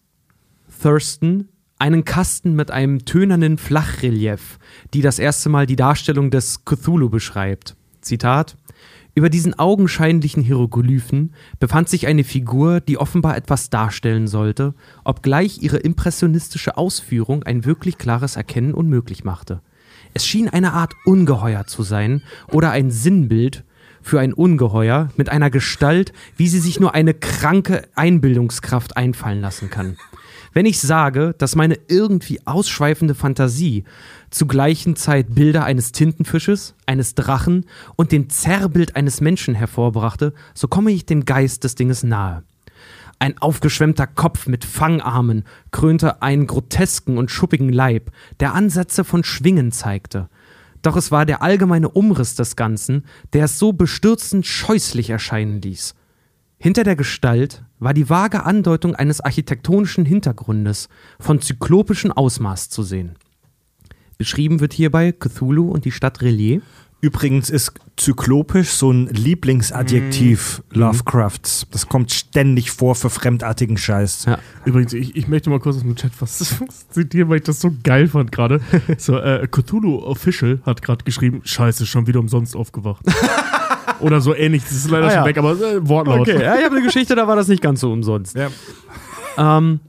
Thurston 0.83 1.47
einen 1.79 2.05
Kasten 2.05 2.53
mit 2.53 2.69
einem 2.69 3.05
tönernen 3.05 3.57
Flachrelief, 3.57 4.59
die 4.93 5.01
das 5.01 5.17
erste 5.17 5.49
Mal 5.49 5.65
die 5.65 5.77
Darstellung 5.77 6.29
des 6.29 6.63
Cthulhu 6.63 7.09
beschreibt. 7.09 7.75
Zitat: 8.01 8.55
Über 9.17 9.29
diesen 9.29 9.57
augenscheinlichen 9.57 10.43
Hieroglyphen 10.43 11.33
befand 11.57 11.87
sich 11.87 12.05
eine 12.05 12.25
Figur, 12.25 12.81
die 12.81 12.97
offenbar 12.97 13.37
etwas 13.37 13.69
darstellen 13.69 14.27
sollte, 14.27 14.73
obgleich 15.05 15.61
ihre 15.61 15.77
impressionistische 15.77 16.75
Ausführung 16.75 17.43
ein 17.43 17.63
wirklich 17.63 17.97
klares 17.97 18.35
Erkennen 18.35 18.73
unmöglich 18.73 19.23
machte. 19.23 19.61
Es 20.13 20.27
schien 20.27 20.49
eine 20.49 20.73
Art 20.73 20.95
Ungeheuer 21.05 21.65
zu 21.65 21.83
sein 21.83 22.23
oder 22.51 22.71
ein 22.71 22.91
Sinnbild 22.91 23.63
für 24.01 24.19
ein 24.19 24.33
Ungeheuer 24.33 25.07
mit 25.15 25.29
einer 25.29 25.49
Gestalt, 25.49 26.11
wie 26.35 26.49
sie 26.49 26.59
sich 26.59 26.81
nur 26.81 26.93
eine 26.93 27.13
kranke 27.13 27.87
Einbildungskraft 27.95 28.97
einfallen 28.97 29.39
lassen 29.39 29.69
kann. 29.69 29.95
Wenn 30.55 30.65
ich 30.65 30.79
sage, 30.79 31.35
dass 31.37 31.57
meine 31.57 31.77
irgendwie 31.89 32.39
ausschweifende 32.47 33.13
Fantasie 33.13 33.83
zu 34.29 34.47
gleichen 34.47 34.95
Zeit 34.95 35.35
Bilder 35.35 35.65
eines 35.65 35.91
Tintenfisches, 35.91 36.75
eines 36.85 37.13
Drachen 37.13 37.65
und 37.97 38.13
dem 38.13 38.29
Zerrbild 38.29 38.95
eines 38.95 39.19
Menschen 39.19 39.53
hervorbrachte, 39.53 40.33
so 40.53 40.69
komme 40.69 40.93
ich 40.93 41.05
dem 41.05 41.25
Geist 41.25 41.65
des 41.65 41.75
Dinges 41.75 42.03
nahe. 42.03 42.43
Ein 43.19 43.37
aufgeschwemmter 43.37 44.07
Kopf 44.07 44.47
mit 44.47 44.63
Fangarmen 44.63 45.43
krönte 45.71 46.21
einen 46.21 46.47
grotesken 46.47 47.17
und 47.17 47.31
schuppigen 47.31 47.73
Leib, 47.73 48.11
der 48.39 48.53
Ansätze 48.53 49.03
von 49.03 49.25
Schwingen 49.25 49.73
zeigte. 49.73 50.29
Doch 50.81 50.95
es 50.95 51.11
war 51.11 51.25
der 51.25 51.41
allgemeine 51.41 51.89
Umriss 51.89 52.35
des 52.35 52.55
Ganzen, 52.55 53.03
der 53.33 53.45
es 53.45 53.59
so 53.59 53.73
bestürzend 53.73 54.45
scheußlich 54.45 55.09
erscheinen 55.09 55.61
ließ. 55.61 55.95
Hinter 56.57 56.85
der 56.85 56.95
Gestalt 56.95 57.64
war 57.79 57.93
die 57.93 58.09
vage 58.09 58.45
Andeutung 58.45 58.95
eines 58.95 59.21
architektonischen 59.21 60.05
Hintergrundes 60.05 60.89
von 61.19 61.41
zyklopischem 61.41 62.11
Ausmaß 62.11 62.69
zu 62.69 62.83
sehen. 62.83 63.17
Beschrieben 64.17 64.61
wird 64.61 64.73
hierbei 64.73 65.11
Cthulhu 65.11 65.69
und 65.69 65.85
die 65.85 65.91
Stadt 65.91 66.21
Relier. 66.21 66.61
Übrigens 67.05 67.51
ist 67.51 67.73
zyklopisch 67.97 68.69
so 68.69 68.89
ein 68.91 69.05
Lieblingsadjektiv 69.09 70.63
Lovecrafts. 70.71 71.67
Das 71.69 71.87
kommt 71.87 72.11
ständig 72.11 72.71
vor 72.71 72.95
für 72.95 73.11
fremdartigen 73.11 73.77
Scheiß. 73.77 74.25
Ja. 74.25 74.39
Übrigens, 74.65 74.91
ich, 74.93 75.15
ich 75.15 75.27
möchte 75.27 75.51
mal 75.51 75.59
kurz 75.59 75.75
aus 75.75 75.83
dem 75.83 75.95
Chat 75.95 76.13
was 76.19 76.39
zitieren, 76.89 77.29
weil 77.29 77.37
ich 77.37 77.43
das 77.43 77.61
so 77.61 77.71
geil 77.83 78.07
fand 78.07 78.31
gerade. 78.31 78.59
So, 78.97 79.19
äh, 79.19 79.47
Cthulhu 79.47 79.99
Official 79.99 80.61
hat 80.65 80.81
gerade 80.81 81.03
geschrieben, 81.03 81.41
scheiße, 81.43 81.85
schon 81.85 82.07
wieder 82.07 82.19
umsonst 82.19 82.55
aufgewacht. 82.55 83.05
Oder 83.99 84.19
so 84.19 84.33
ähnlich, 84.33 84.63
das 84.63 84.71
ist 84.71 84.89
leider 84.89 85.05
Ah, 85.05 85.09
schon 85.11 85.19
ja. 85.19 85.25
weg, 85.25 85.37
aber 85.37 85.51
äh, 85.51 85.87
Wortlaut. 85.87 86.21
Okay, 86.21 86.41
ja, 86.41 86.55
ich 86.57 86.65
habe 86.65 86.77
eine 86.77 86.85
Geschichte, 86.85 87.13
da 87.13 87.27
war 87.27 87.35
das 87.35 87.47
nicht 87.47 87.61
ganz 87.61 87.81
so 87.81 87.91
umsonst. 87.91 88.35
Ähm, 89.37 89.79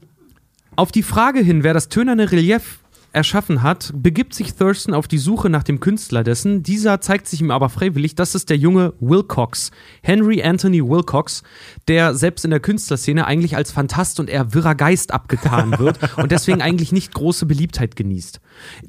auf 0.75 0.91
die 0.91 1.01
Frage 1.01 1.39
hin, 1.39 1.63
wer 1.63 1.73
das 1.73 1.89
tönerne 1.89 2.31
Relief 2.31 2.77
erschaffen 3.17 3.63
hat, 3.63 3.91
begibt 3.95 4.35
sich 4.35 4.53
Thurston 4.53 4.93
auf 4.93 5.07
die 5.07 5.17
Suche 5.17 5.49
nach 5.49 5.63
dem 5.63 5.79
Künstler 5.79 6.23
dessen. 6.23 6.61
Dieser 6.61 7.01
zeigt 7.01 7.27
sich 7.27 7.41
ihm 7.41 7.49
aber 7.49 7.67
freiwillig. 7.67 8.13
Das 8.13 8.35
ist 8.35 8.51
der 8.51 8.57
junge 8.57 8.93
Wilcox, 8.99 9.71
Henry 10.03 10.43
Anthony 10.43 10.87
Wilcox, 10.87 11.41
der 11.87 12.13
selbst 12.13 12.45
in 12.45 12.51
der 12.51 12.59
Künstlerszene 12.59 13.25
eigentlich 13.25 13.55
als 13.55 13.71
Fantast 13.71 14.19
und 14.19 14.29
eher 14.29 14.53
wirrer 14.53 14.75
Geist 14.75 15.11
abgetan 15.11 15.79
wird 15.79 15.99
und 16.17 16.31
deswegen 16.31 16.61
eigentlich 16.61 16.91
nicht 16.91 17.13
große 17.13 17.47
Beliebtheit 17.47 17.95
genießt. 17.95 18.39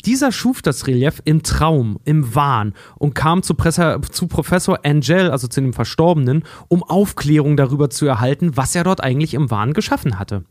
Dieser 0.04 0.30
schuf 0.30 0.60
das 0.60 0.86
Relief 0.86 1.22
im 1.24 1.42
Traum, 1.42 1.98
im 2.04 2.34
Wahn 2.34 2.74
und 2.96 3.14
kam 3.14 3.42
zu, 3.42 3.54
Presse, 3.54 3.98
zu 4.10 4.26
Professor 4.26 4.80
Angel, 4.84 5.30
also 5.30 5.48
zu 5.48 5.62
dem 5.62 5.72
Verstorbenen, 5.72 6.44
um 6.68 6.82
Aufklärung 6.82 7.56
darüber 7.56 7.88
zu 7.88 8.06
erhalten, 8.06 8.58
was 8.58 8.74
er 8.74 8.84
dort 8.84 9.02
eigentlich 9.02 9.32
im 9.32 9.50
Wahn 9.50 9.72
geschaffen 9.72 10.18
hatte. 10.18 10.44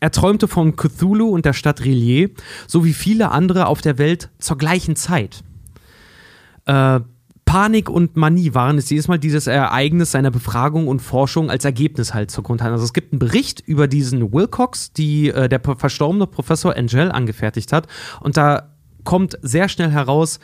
Er 0.00 0.10
träumte 0.10 0.48
von 0.48 0.76
Cthulhu 0.76 1.28
und 1.28 1.44
der 1.44 1.52
Stadt 1.52 1.84
Relier, 1.84 2.30
so 2.66 2.84
wie 2.84 2.94
viele 2.94 3.30
andere 3.30 3.66
auf 3.66 3.80
der 3.80 3.98
Welt 3.98 4.30
zur 4.38 4.58
gleichen 4.58 4.96
Zeit. 4.96 5.42
Äh, 6.66 7.00
Panik 7.48 7.88
und 7.88 8.14
Manie 8.14 8.52
waren 8.52 8.76
es 8.76 8.90
jedes 8.90 9.08
Mal 9.08 9.18
dieses 9.18 9.46
Ereignis 9.46 10.10
seiner 10.10 10.30
Befragung 10.30 10.86
und 10.86 11.00
Forschung 11.00 11.50
als 11.50 11.64
Ergebnis 11.64 12.12
halt 12.12 12.30
zur 12.30 12.44
Grundlage. 12.44 12.72
Also 12.72 12.84
es 12.84 12.92
gibt 12.92 13.10
einen 13.12 13.18
Bericht 13.18 13.60
über 13.66 13.88
diesen 13.88 14.34
Wilcox, 14.34 14.92
die 14.92 15.30
äh, 15.30 15.48
der 15.48 15.60
verstorbene 15.60 16.26
Professor 16.26 16.76
Angel 16.76 17.10
angefertigt 17.10 17.72
hat. 17.72 17.86
Und 18.20 18.36
da 18.36 18.74
kommt 19.04 19.38
sehr 19.40 19.70
schnell 19.70 19.90
heraus, 19.90 20.40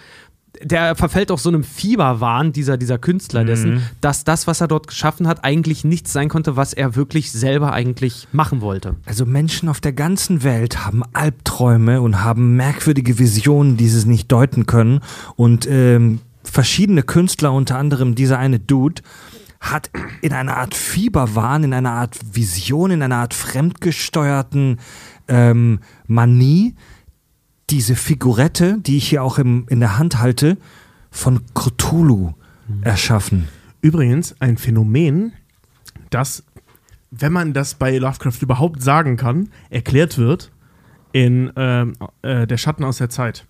der 0.62 0.94
verfällt 0.94 1.31
auch 1.31 1.39
so 1.39 1.48
einem 1.48 1.64
Fieberwahn, 1.64 2.52
dieser, 2.52 2.76
dieser 2.76 2.98
Künstler 2.98 3.44
dessen, 3.44 3.82
dass 4.01 4.24
das, 4.24 4.47
was 4.47 4.60
er 4.60 4.68
dort 4.68 4.86
geschaffen 4.86 5.26
hat, 5.26 5.44
eigentlich 5.44 5.85
nichts 5.85 6.12
sein 6.12 6.28
konnte, 6.28 6.56
was 6.56 6.72
er 6.72 6.97
wirklich 6.97 7.32
selber 7.32 7.72
eigentlich 7.72 8.28
machen 8.32 8.60
wollte. 8.60 8.97
Also 9.06 9.26
Menschen 9.26 9.68
auf 9.68 9.81
der 9.81 9.93
ganzen 9.93 10.43
Welt 10.43 10.85
haben 10.85 11.02
Albträume 11.12 12.01
und 12.01 12.22
haben 12.22 12.56
merkwürdige 12.56 13.18
Visionen, 13.18 13.76
die 13.76 13.89
sie 13.89 14.09
nicht 14.09 14.31
deuten 14.31 14.66
können. 14.66 15.01
Und 15.36 15.66
ähm, 15.68 16.20
verschiedene 16.44 17.02
Künstler, 17.02 17.52
unter 17.52 17.78
anderem 17.78 18.14
dieser 18.14 18.39
eine 18.39 18.59
Dude, 18.59 19.02
hat 19.60 19.90
in 20.20 20.32
einer 20.32 20.59
Art 20.59 20.74
Fieberwahn, 20.74 21.64
in 21.64 21.72
einer 21.72 21.93
Art 21.93 22.18
Vision, 22.32 22.90
in 22.90 23.02
einer 23.02 23.16
Art 23.16 23.35
fremdgesteuerten 23.35 24.78
ähm, 25.26 25.81
Manie 26.06 26.74
diese 27.70 27.97
Figurette, 27.97 28.78
die 28.81 28.97
ich 28.97 29.09
hier 29.09 29.23
auch 29.23 29.39
im, 29.39 29.66
in 29.69 29.81
der 29.81 29.99
Hand 29.99 30.19
halte, 30.19 30.59
von 31.11 31.41
Cthulhu 31.55 32.32
erschaffen. 32.82 33.49
Übrigens 33.81 34.35
ein 34.41 34.57
Phänomen, 34.57 35.32
das, 36.11 36.45
wenn 37.11 37.32
man 37.32 37.53
das 37.53 37.74
bei 37.74 37.97
Lovecraft 37.99 38.39
überhaupt 38.41 38.82
sagen 38.82 39.16
kann, 39.16 39.49
erklärt 39.70 40.19
wird 40.19 40.51
in 41.12 41.53
ähm, 41.57 41.93
äh, 42.23 42.47
Der 42.47 42.57
Schatten 42.57 42.85
aus 42.85 42.99
der 42.99 43.11
Zeit. 43.11 43.47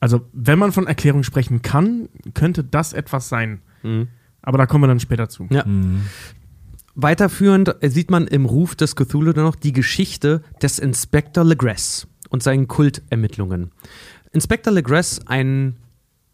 Also, 0.00 0.26
wenn 0.32 0.58
man 0.58 0.72
von 0.72 0.88
Erklärung 0.88 1.22
sprechen 1.22 1.62
kann, 1.62 2.08
könnte 2.34 2.64
das 2.64 2.92
etwas 2.92 3.28
sein. 3.28 3.62
Aber 4.42 4.58
da 4.58 4.66
kommen 4.66 4.82
wir 4.82 4.88
dann 4.88 4.98
später 4.98 5.28
zu. 5.28 5.46
Ja. 5.50 5.64
Weiterführend 6.96 7.76
sieht 7.82 8.10
man 8.10 8.26
im 8.26 8.44
Ruf 8.44 8.74
des 8.74 8.96
Cthulhu 8.96 9.32
dann 9.32 9.44
noch 9.44 9.54
die 9.54 9.72
Geschichte 9.72 10.42
des 10.60 10.80
Inspector 10.80 11.44
Legress 11.44 12.08
und 12.32 12.42
seinen 12.42 12.66
Kultermittlungen. 12.66 13.70
Inspector 14.32 14.72
Legress, 14.72 15.20
ein 15.26 15.76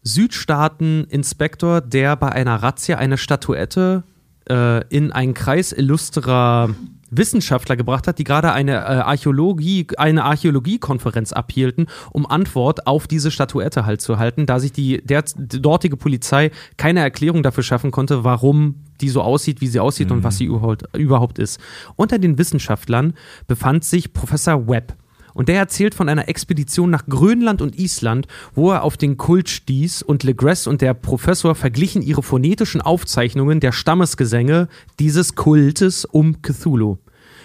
Südstaaten-Inspektor, 0.03 1.81
der 1.81 2.15
bei 2.15 2.31
einer 2.31 2.55
Razzia 2.55 2.97
eine 2.97 3.17
Statuette 3.17 4.03
äh, 4.49 4.87
in 4.87 5.11
einen 5.11 5.33
Kreis 5.33 5.73
illustrer 5.73 6.69
Wissenschaftler 7.11 7.75
gebracht 7.75 8.07
hat, 8.07 8.17
die 8.17 8.23
gerade 8.23 8.53
eine 8.53 8.73
äh, 8.73 8.75
Archäologie, 8.77 9.87
eine 9.97 10.23
Archäologiekonferenz 10.23 11.33
abhielten, 11.33 11.87
um 12.11 12.25
Antwort 12.25 12.87
auf 12.87 13.07
diese 13.07 13.29
Statuette 13.29 13.85
halt 13.85 13.99
zu 14.01 14.17
halten, 14.17 14.45
da 14.45 14.59
sich 14.59 14.71
die, 14.71 15.01
der, 15.03 15.23
die 15.35 15.61
dortige 15.61 15.97
Polizei 15.97 16.51
keine 16.77 17.01
Erklärung 17.01 17.43
dafür 17.43 17.63
schaffen 17.63 17.91
konnte, 17.91 18.23
warum 18.23 18.75
die 19.01 19.09
so 19.09 19.21
aussieht, 19.21 19.59
wie 19.59 19.67
sie 19.67 19.79
aussieht 19.81 20.11
und 20.11 20.23
was 20.23 20.37
sie 20.37 20.45
überhaupt, 20.45 20.83
überhaupt 20.95 21.39
ist. 21.39 21.59
Unter 21.95 22.19
den 22.19 22.37
Wissenschaftlern 22.37 23.13
befand 23.47 23.83
sich 23.83 24.13
Professor 24.13 24.67
Webb. 24.67 24.95
Und 25.39 25.47
der 25.47 25.55
erzählt 25.55 25.95
von 25.95 26.09
einer 26.09 26.27
Expedition 26.27 26.89
nach 26.89 27.05
Grönland 27.05 27.61
und 27.61 27.79
Island, 27.79 28.27
wo 28.55 28.71
er 28.71 28.83
auf 28.83 28.97
den 28.97 29.15
Kult 29.15 29.47
stieß 29.47 30.01
und 30.01 30.23
Legress 30.23 30.67
und 30.67 30.81
der 30.81 30.93
Professor 30.93 31.55
verglichen 31.55 32.01
ihre 32.01 32.23
phonetischen 32.23 32.81
Aufzeichnungen 32.81 33.61
der 33.61 33.71
Stammesgesänge 33.71 34.67
dieses 34.99 35.35
Kultes 35.35 36.03
um 36.03 36.41
Cthulhu. 36.41 36.97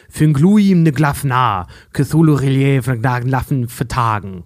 Fingluim 0.08 0.82
ne 0.82 0.90
Glafna, 0.90 1.68
Cthulhu 1.92 2.34
Relief 2.34 2.90
Glaffen 3.00 3.68
vertagen. 3.68 4.42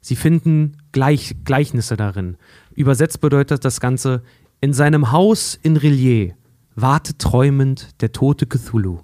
Sie 0.00 0.16
finden 0.16 0.78
Gleich 0.92 1.36
Gleichnisse 1.44 1.98
darin. 1.98 2.38
Übersetzt 2.74 3.20
bedeutet 3.20 3.66
das 3.66 3.80
Ganze, 3.80 4.22
in 4.62 4.72
seinem 4.72 5.12
Haus 5.12 5.58
in 5.62 5.76
Relier 5.76 6.36
wartet 6.74 7.18
träumend 7.18 8.00
der 8.00 8.12
tote 8.12 8.46
Cthulhu. 8.46 9.00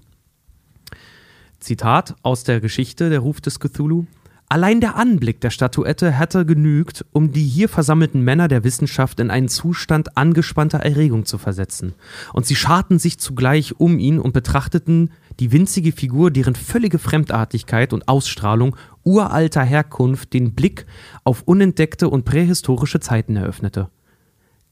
Zitat 1.64 2.14
aus 2.22 2.44
der 2.44 2.60
Geschichte 2.60 3.08
Der 3.08 3.20
Ruf 3.20 3.40
des 3.40 3.58
Cthulhu. 3.58 4.04
Allein 4.50 4.82
der 4.82 4.96
Anblick 4.96 5.40
der 5.40 5.48
Statuette 5.48 6.12
hätte 6.12 6.44
genügt, 6.44 7.06
um 7.12 7.32
die 7.32 7.46
hier 7.46 7.70
versammelten 7.70 8.20
Männer 8.20 8.48
der 8.48 8.64
Wissenschaft 8.64 9.18
in 9.18 9.30
einen 9.30 9.48
Zustand 9.48 10.18
angespannter 10.18 10.80
Erregung 10.80 11.24
zu 11.24 11.38
versetzen. 11.38 11.94
Und 12.34 12.44
sie 12.44 12.54
scharten 12.54 12.98
sich 12.98 13.18
zugleich 13.18 13.80
um 13.80 13.98
ihn 13.98 14.18
und 14.18 14.34
betrachteten 14.34 15.10
die 15.40 15.52
winzige 15.52 15.92
Figur, 15.92 16.30
deren 16.30 16.54
völlige 16.54 16.98
Fremdartigkeit 16.98 17.94
und 17.94 18.08
Ausstrahlung 18.08 18.76
uralter 19.02 19.62
Herkunft 19.62 20.34
den 20.34 20.54
Blick 20.54 20.84
auf 21.24 21.44
unentdeckte 21.46 22.10
und 22.10 22.26
prähistorische 22.26 23.00
Zeiten 23.00 23.36
eröffnete. 23.36 23.88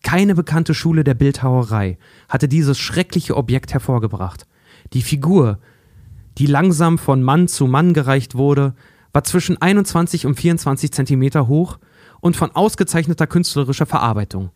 Keine 0.03 0.35
bekannte 0.35 0.75
Schule 0.75 1.05
der 1.05 1.15
Bildhauerei 1.15 1.97
hatte 2.29 2.49
dieses 2.49 2.79
schreckliche 2.79 3.39
Objekt 3.39 3.73
hervorgebracht. 3.73 4.47
Die 4.93 5.03
Figur, 5.03 5.59
die 6.39 6.47
langsam 6.47 6.99
von 6.99 7.23
Mann 7.23 7.49
zu 7.49 7.67
Mann 7.67 7.93
gereicht 7.93 8.35
wurde, 8.35 8.75
war 9.13 9.25
zwischen 9.25 9.61
21 9.61 10.27
und 10.27 10.37
24 10.37 10.93
Zentimeter 10.93 11.49
hoch 11.49 11.79
und 12.21 12.37
von 12.37 12.51
ausgezeichneter 12.53 13.27
künstlerischer 13.27 13.87
Verarbeitung. 13.87 14.51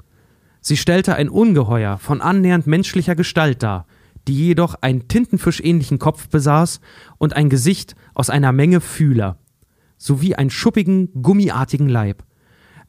Sie 0.61 0.77
stellte 0.77 1.15
ein 1.15 1.29
Ungeheuer 1.29 1.99
von 1.99 2.21
annähernd 2.21 2.67
menschlicher 2.67 3.15
Gestalt 3.15 3.63
dar, 3.63 3.87
die 4.27 4.35
jedoch 4.35 4.75
einen 4.81 5.09
tintenfischähnlichen 5.09 5.99
Kopf 5.99 6.29
besaß 6.29 6.81
und 7.19 7.35
ein 7.35 7.49
Gesicht 7.49 7.95
aus 8.15 8.31
einer 8.31 8.53
Menge 8.53 8.81
Fühler, 8.81 9.39
sowie 9.99 10.35
einen 10.35 10.51
schuppigen, 10.51 11.11
gummiartigen 11.23 11.89
Leib. 11.89 12.25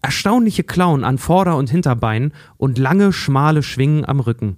Erstaunliche 0.01 0.63
Klauen 0.63 1.03
an 1.03 1.17
Vorder- 1.17 1.57
und 1.57 1.69
Hinterbeinen 1.69 2.33
und 2.57 2.77
lange, 2.77 3.13
schmale 3.13 3.63
Schwingen 3.63 4.05
am 4.05 4.19
Rücken. 4.19 4.57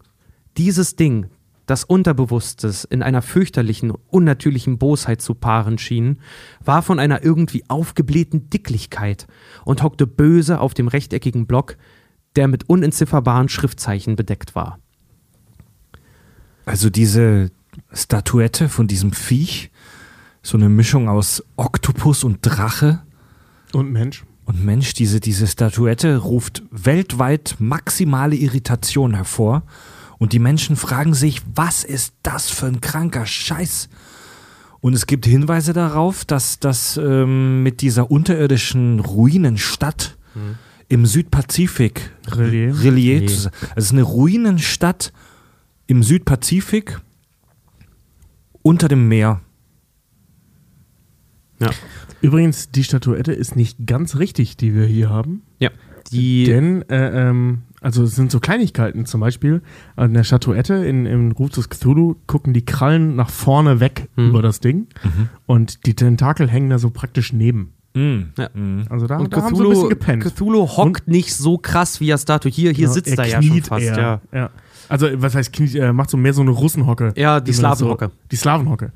Dieses 0.57 0.95
Ding, 0.95 1.27
das 1.69 1.83
Unterbewusstes 1.83 2.83
in 2.83 3.03
einer 3.03 3.21
fürchterlichen, 3.21 3.91
unnatürlichen 3.91 4.79
Bosheit 4.79 5.21
zu 5.21 5.35
paaren 5.35 5.77
schien, 5.77 6.19
war 6.63 6.81
von 6.81 6.99
einer 6.99 7.23
irgendwie 7.23 7.63
aufgeblähten 7.67 8.49
Dicklichkeit 8.49 9.27
und 9.65 9.83
hockte 9.83 10.07
böse 10.07 10.59
auf 10.61 10.73
dem 10.73 10.87
rechteckigen 10.87 11.45
Block, 11.45 11.77
der 12.35 12.47
mit 12.47 12.67
unentzifferbaren 12.69 13.49
Schriftzeichen 13.49 14.15
bedeckt 14.15 14.55
war. 14.55 14.79
Also 16.65 16.89
diese 16.89 17.51
Statuette 17.93 18.67
von 18.67 18.87
diesem 18.87 19.11
Viech, 19.11 19.71
so 20.41 20.57
eine 20.57 20.69
Mischung 20.69 21.07
aus 21.07 21.43
Oktopus 21.55 22.23
und 22.23 22.39
Drache 22.41 23.03
Und 23.73 23.91
Mensch. 23.91 24.25
und 24.45 24.65
Mensch, 24.65 24.93
diese, 24.93 25.19
diese 25.19 25.45
Statuette 25.45 26.17
ruft 26.17 26.63
weltweit 26.71 27.57
maximale 27.59 28.35
Irritation 28.35 29.13
hervor. 29.13 29.63
Und 30.19 30.33
die 30.33 30.39
Menschen 30.39 30.75
fragen 30.75 31.13
sich, 31.15 31.41
was 31.55 31.83
ist 31.83 32.13
das 32.23 32.49
für 32.49 32.67
ein 32.67 32.81
kranker 32.81 33.25
Scheiß? 33.25 33.89
Und 34.81 34.93
es 34.93 35.07
gibt 35.07 35.25
Hinweise 35.25 35.73
darauf, 35.73 36.23
dass 36.25 36.59
das 36.59 36.97
ähm, 36.97 37.63
mit 37.63 37.81
dieser 37.81 38.11
unterirdischen 38.11 38.99
Ruinenstadt 38.99 40.17
im 40.89 41.05
Südpazifik 41.05 42.11
Relief. 42.27 42.83
Relief. 42.83 43.31
zu- 43.43 43.49
Also 43.49 43.51
es 43.75 43.85
ist 43.85 43.91
eine 43.93 44.03
Ruinenstadt 44.03 45.11
im 45.87 46.03
Südpazifik 46.03 46.99
unter 48.61 48.87
dem 48.87 49.07
Meer. 49.07 49.41
Ja. 51.59 51.71
Übrigens, 52.21 52.71
die 52.71 52.83
Statuette 52.83 53.33
ist 53.33 53.55
nicht 53.55 53.85
ganz 53.85 54.15
richtig, 54.15 54.55
die 54.57 54.73
wir 54.73 54.85
hier 54.85 55.09
haben. 55.09 55.41
Ja. 55.59 55.71
Die, 56.11 56.45
Denn, 56.45 56.81
äh, 56.89 57.29
ähm, 57.29 57.63
also 57.81 58.03
es 58.03 58.15
sind 58.15 58.31
so 58.31 58.39
Kleinigkeiten, 58.39 59.05
zum 59.05 59.21
Beispiel 59.21 59.61
an 59.95 60.13
der 60.13 60.23
Statuette 60.23 60.73
in, 60.85 61.05
im 61.05 61.31
Ruf 61.31 61.51
des 61.51 61.69
Cthulhu 61.69 62.15
gucken 62.27 62.53
die 62.53 62.65
Krallen 62.65 63.15
nach 63.15 63.29
vorne 63.29 63.79
weg 63.79 64.07
Mhm. 64.15 64.29
über 64.29 64.41
das 64.41 64.59
Ding 64.59 64.87
und 65.45 65.85
die 65.85 65.93
Tentakel 65.95 66.49
hängen 66.49 66.69
da 66.69 66.77
so 66.79 66.89
praktisch 66.89 67.33
neben. 67.33 67.73
Ja. 67.95 68.49
Also 68.89 69.07
da, 69.07 69.17
und 69.17 69.33
da 69.33 69.41
haben 69.41 69.55
sie 69.55 69.61
ein 69.61 69.65
Cthulhu, 69.65 69.69
bisschen 69.71 69.89
gepennt. 69.89 70.23
Cthulhu 70.23 70.67
hockt 70.67 71.07
nicht 71.07 71.35
so 71.35 71.57
krass 71.57 71.99
wie 71.99 72.09
er 72.09 72.17
Statue. 72.17 72.51
Hier, 72.51 72.71
hier 72.71 72.87
Ja, 72.87 72.93
sitzt 72.93 73.11
er 73.17 73.19
er 73.19 73.25
ja 73.29 73.41
schon 73.41 73.51
kniet 73.51 73.67
fast. 73.67 73.85
Ja. 73.85 74.21
ja. 74.31 74.49
Also, 74.87 75.07
was 75.15 75.35
heißt 75.35 75.51
kniet? 75.51 75.75
Er 75.75 75.91
macht 75.91 76.09
so 76.09 76.15
mehr 76.15 76.33
so 76.33 76.41
eine 76.41 76.51
Russenhocke. 76.51 77.13
Ja, 77.17 77.39
die 77.41 77.51
das 77.51 77.57
Slawenhocke. 77.57 78.05
So, 78.05 78.11
die 78.31 78.35
Slavenhocke. 78.37 78.91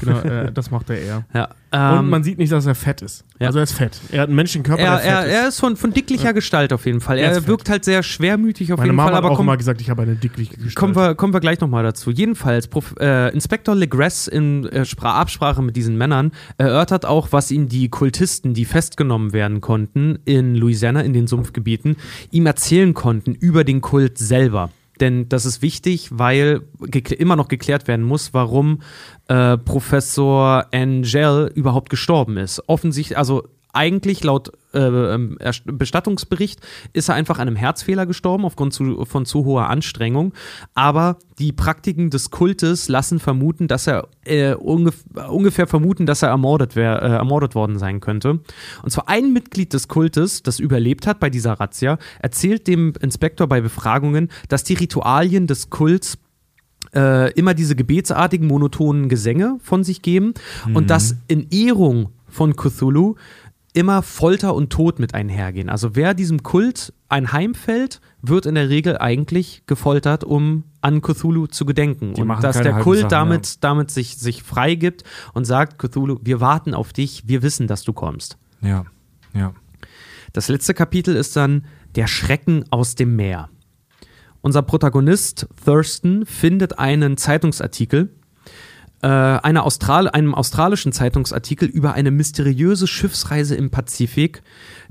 Genau, 0.00 0.18
äh, 0.20 0.52
das 0.52 0.70
macht 0.70 0.90
er 0.90 0.98
eher. 0.98 1.24
Ja. 1.34 1.48
Und 1.72 1.98
Ähm, 1.98 2.10
man 2.10 2.22
sieht 2.22 2.38
nicht, 2.38 2.52
dass 2.52 2.64
er 2.64 2.74
fett 2.74 3.02
ist. 3.02 3.24
Ja. 3.38 3.48
Also 3.48 3.58
er 3.58 3.64
ist 3.64 3.72
fett. 3.72 4.00
Er 4.10 4.22
hat 4.22 4.28
einen 4.28 4.36
Menschenkörper, 4.36 4.82
er, 4.82 4.90
der 4.92 4.98
fett 5.00 5.10
er, 5.10 5.26
ist. 5.26 5.32
er 5.32 5.48
ist 5.48 5.60
von, 5.60 5.76
von 5.76 5.92
dicklicher 5.92 6.32
Gestalt 6.32 6.72
auf 6.72 6.86
jeden 6.86 7.00
Fall. 7.00 7.18
Er 7.18 7.32
Er 7.32 7.46
wirkt 7.46 7.68
halt 7.68 7.84
sehr 7.84 8.02
schwermütig 8.02 8.72
auf 8.72 8.78
Meine 8.78 8.88
jeden 8.88 8.96
Mama 8.96 9.08
Fall, 9.08 9.16
hat 9.16 9.24
aber 9.24 9.32
auch 9.32 9.36
komm, 9.36 9.46
immer 9.46 9.56
gesagt, 9.56 9.80
ich 9.80 9.90
habe 9.90 10.02
eine 10.02 10.14
dickliche 10.14 10.54
Gestalt. 10.54 10.76
kommen, 10.76 10.96
wir, 10.96 11.14
kommen 11.16 11.34
wir 11.34 11.40
gleich 11.40 11.60
nochmal 11.60 11.82
dazu. 11.82 12.10
Jedenfalls, 12.10 12.68
Prof, 12.68 12.94
äh, 12.98 13.32
Inspektor 13.34 13.74
Legress 13.74 14.26
in 14.26 14.66
äh, 14.66 14.84
Spra 14.84 15.20
Absprache 15.20 15.60
mit 15.62 15.76
diesen 15.76 15.98
Männern 15.98 16.32
erörtert 16.56 17.04
auch, 17.04 17.28
was 17.32 17.50
ihm 17.50 17.68
die 17.68 17.88
Kultisten, 17.90 18.54
die 18.54 18.64
festgenommen 18.64 19.32
werden 19.32 19.60
konnten 19.60 20.18
in 20.24 20.54
Louisiana, 20.54 21.02
in 21.02 21.12
den 21.12 21.26
Sumpfgebieten, 21.26 21.96
ihm 22.30 22.46
erzählen 22.46 22.94
konnten 22.94 23.34
über 23.34 23.64
den 23.64 23.80
Kult 23.80 24.16
selber. 24.18 24.70
Denn 25.00 25.28
das 25.28 25.44
ist 25.46 25.62
wichtig, 25.62 26.08
weil 26.12 26.62
immer 27.18 27.36
noch 27.36 27.48
geklärt 27.48 27.88
werden 27.88 28.04
muss, 28.04 28.32
warum 28.32 28.80
äh, 29.28 29.58
Professor 29.58 30.66
Angel 30.72 31.50
überhaupt 31.54 31.90
gestorben 31.90 32.36
ist. 32.36 32.62
Offensichtlich, 32.66 33.18
also 33.18 33.48
eigentlich 33.76 34.24
laut 34.24 34.52
äh, 34.72 34.80
ähm, 34.80 35.38
Bestattungsbericht 35.64 36.60
ist 36.92 37.08
er 37.08 37.14
einfach 37.14 37.38
an 37.38 37.48
einem 37.48 37.56
Herzfehler 37.56 38.06
gestorben 38.06 38.44
aufgrund 38.44 38.72
zu, 38.72 39.04
von 39.04 39.24
zu 39.24 39.44
hoher 39.44 39.68
Anstrengung. 39.68 40.32
Aber 40.74 41.18
die 41.38 41.52
Praktiken 41.52 42.10
des 42.10 42.30
Kultes 42.30 42.88
lassen 42.88 43.18
vermuten, 43.18 43.68
dass 43.68 43.86
er 43.86 44.08
äh, 44.24 44.54
ungef 44.54 45.04
ungefähr 45.28 45.66
vermuten, 45.66 46.06
dass 46.06 46.22
er 46.22 46.28
ermordet, 46.30 46.76
wär, 46.76 47.02
äh, 47.02 47.08
ermordet 47.08 47.54
worden 47.54 47.78
sein 47.78 48.00
könnte. 48.00 48.40
Und 48.82 48.90
zwar 48.90 49.08
ein 49.08 49.32
Mitglied 49.32 49.72
des 49.72 49.88
Kultes, 49.88 50.42
das 50.42 50.58
überlebt 50.58 51.06
hat 51.06 51.20
bei 51.20 51.30
dieser 51.30 51.54
Razzia, 51.54 51.98
erzählt 52.20 52.66
dem 52.66 52.94
Inspektor 53.00 53.46
bei 53.46 53.60
Befragungen, 53.60 54.28
dass 54.48 54.64
die 54.64 54.74
Ritualien 54.74 55.46
des 55.46 55.70
Kults 55.70 56.18
äh, 56.94 57.32
immer 57.32 57.54
diese 57.54 57.76
gebetsartigen, 57.76 58.46
monotonen 58.46 59.08
Gesänge 59.08 59.58
von 59.62 59.84
sich 59.84 60.02
geben 60.02 60.34
und 60.72 60.90
dass 60.90 61.16
in 61.28 61.48
Ehrung 61.50 62.10
von 62.28 62.54
Cthulhu 62.54 63.16
immer 63.76 64.02
Folter 64.02 64.54
und 64.54 64.70
Tod 64.70 64.98
mit 64.98 65.14
einhergehen. 65.14 65.68
Also 65.68 65.94
wer 65.94 66.14
diesem 66.14 66.42
Kult 66.42 66.94
einheimfällt, 67.10 68.00
wird 68.22 68.46
in 68.46 68.54
der 68.54 68.70
Regel 68.70 68.96
eigentlich 68.96 69.64
gefoltert, 69.66 70.24
um 70.24 70.64
an 70.80 71.02
Cthulhu 71.02 71.46
zu 71.46 71.66
gedenken. 71.66 72.14
Die 72.14 72.22
und 72.22 72.42
dass 72.42 72.60
der 72.62 72.78
Kult 72.78 73.00
Sachen, 73.00 73.10
damit, 73.10 73.62
damit 73.62 73.90
sich, 73.90 74.16
sich 74.16 74.42
freigibt 74.42 75.04
und 75.34 75.44
sagt, 75.44 75.78
Cthulhu, 75.78 76.18
wir 76.22 76.40
warten 76.40 76.72
auf 76.72 76.94
dich, 76.94 77.28
wir 77.28 77.42
wissen, 77.42 77.66
dass 77.66 77.82
du 77.82 77.92
kommst. 77.92 78.38
Ja, 78.62 78.86
ja. 79.34 79.52
Das 80.32 80.48
letzte 80.48 80.72
Kapitel 80.72 81.14
ist 81.14 81.36
dann 81.36 81.66
Der 81.96 82.06
Schrecken 82.06 82.64
aus 82.70 82.94
dem 82.94 83.14
Meer. 83.14 83.50
Unser 84.40 84.62
Protagonist 84.62 85.48
Thurston 85.62 86.24
findet 86.24 86.78
einen 86.78 87.18
Zeitungsartikel, 87.18 88.15
äh, 89.02 89.08
eine 89.08 89.62
Austral 89.62 90.08
einem 90.08 90.34
australischen 90.34 90.92
Zeitungsartikel 90.92 91.68
über 91.68 91.94
eine 91.94 92.10
mysteriöse 92.10 92.86
Schiffsreise 92.86 93.54
im 93.54 93.70
Pazifik, 93.70 94.42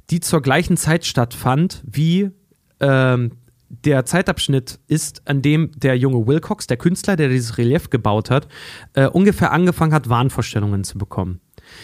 die 0.10 0.20
zur 0.20 0.42
gleichen 0.42 0.78
Zeit 0.78 1.06
stattfand 1.06 1.84
wie 1.86 2.32
ähm, 2.80 3.32
der 3.70 4.06
Zeitabschnitt 4.06 4.80
ist, 4.88 5.28
an 5.28 5.42
dem 5.42 5.72
der 5.76 5.98
junge 5.98 6.28
Wilcox, 6.28 6.68
der 6.68 6.78
Künstler, 6.78 7.16
der 7.16 7.30
dieses 7.30 7.58
Relief 7.58 7.90
gebaut 7.90 8.30
hat, 8.30 8.48
äh, 8.94 9.08
ungefähr 9.08 9.52
angefangen 9.52 9.94
hat, 9.94 10.10
Wahnvorstellungen 10.10 10.84
zu 10.84 10.98
bekommen. 10.98 11.42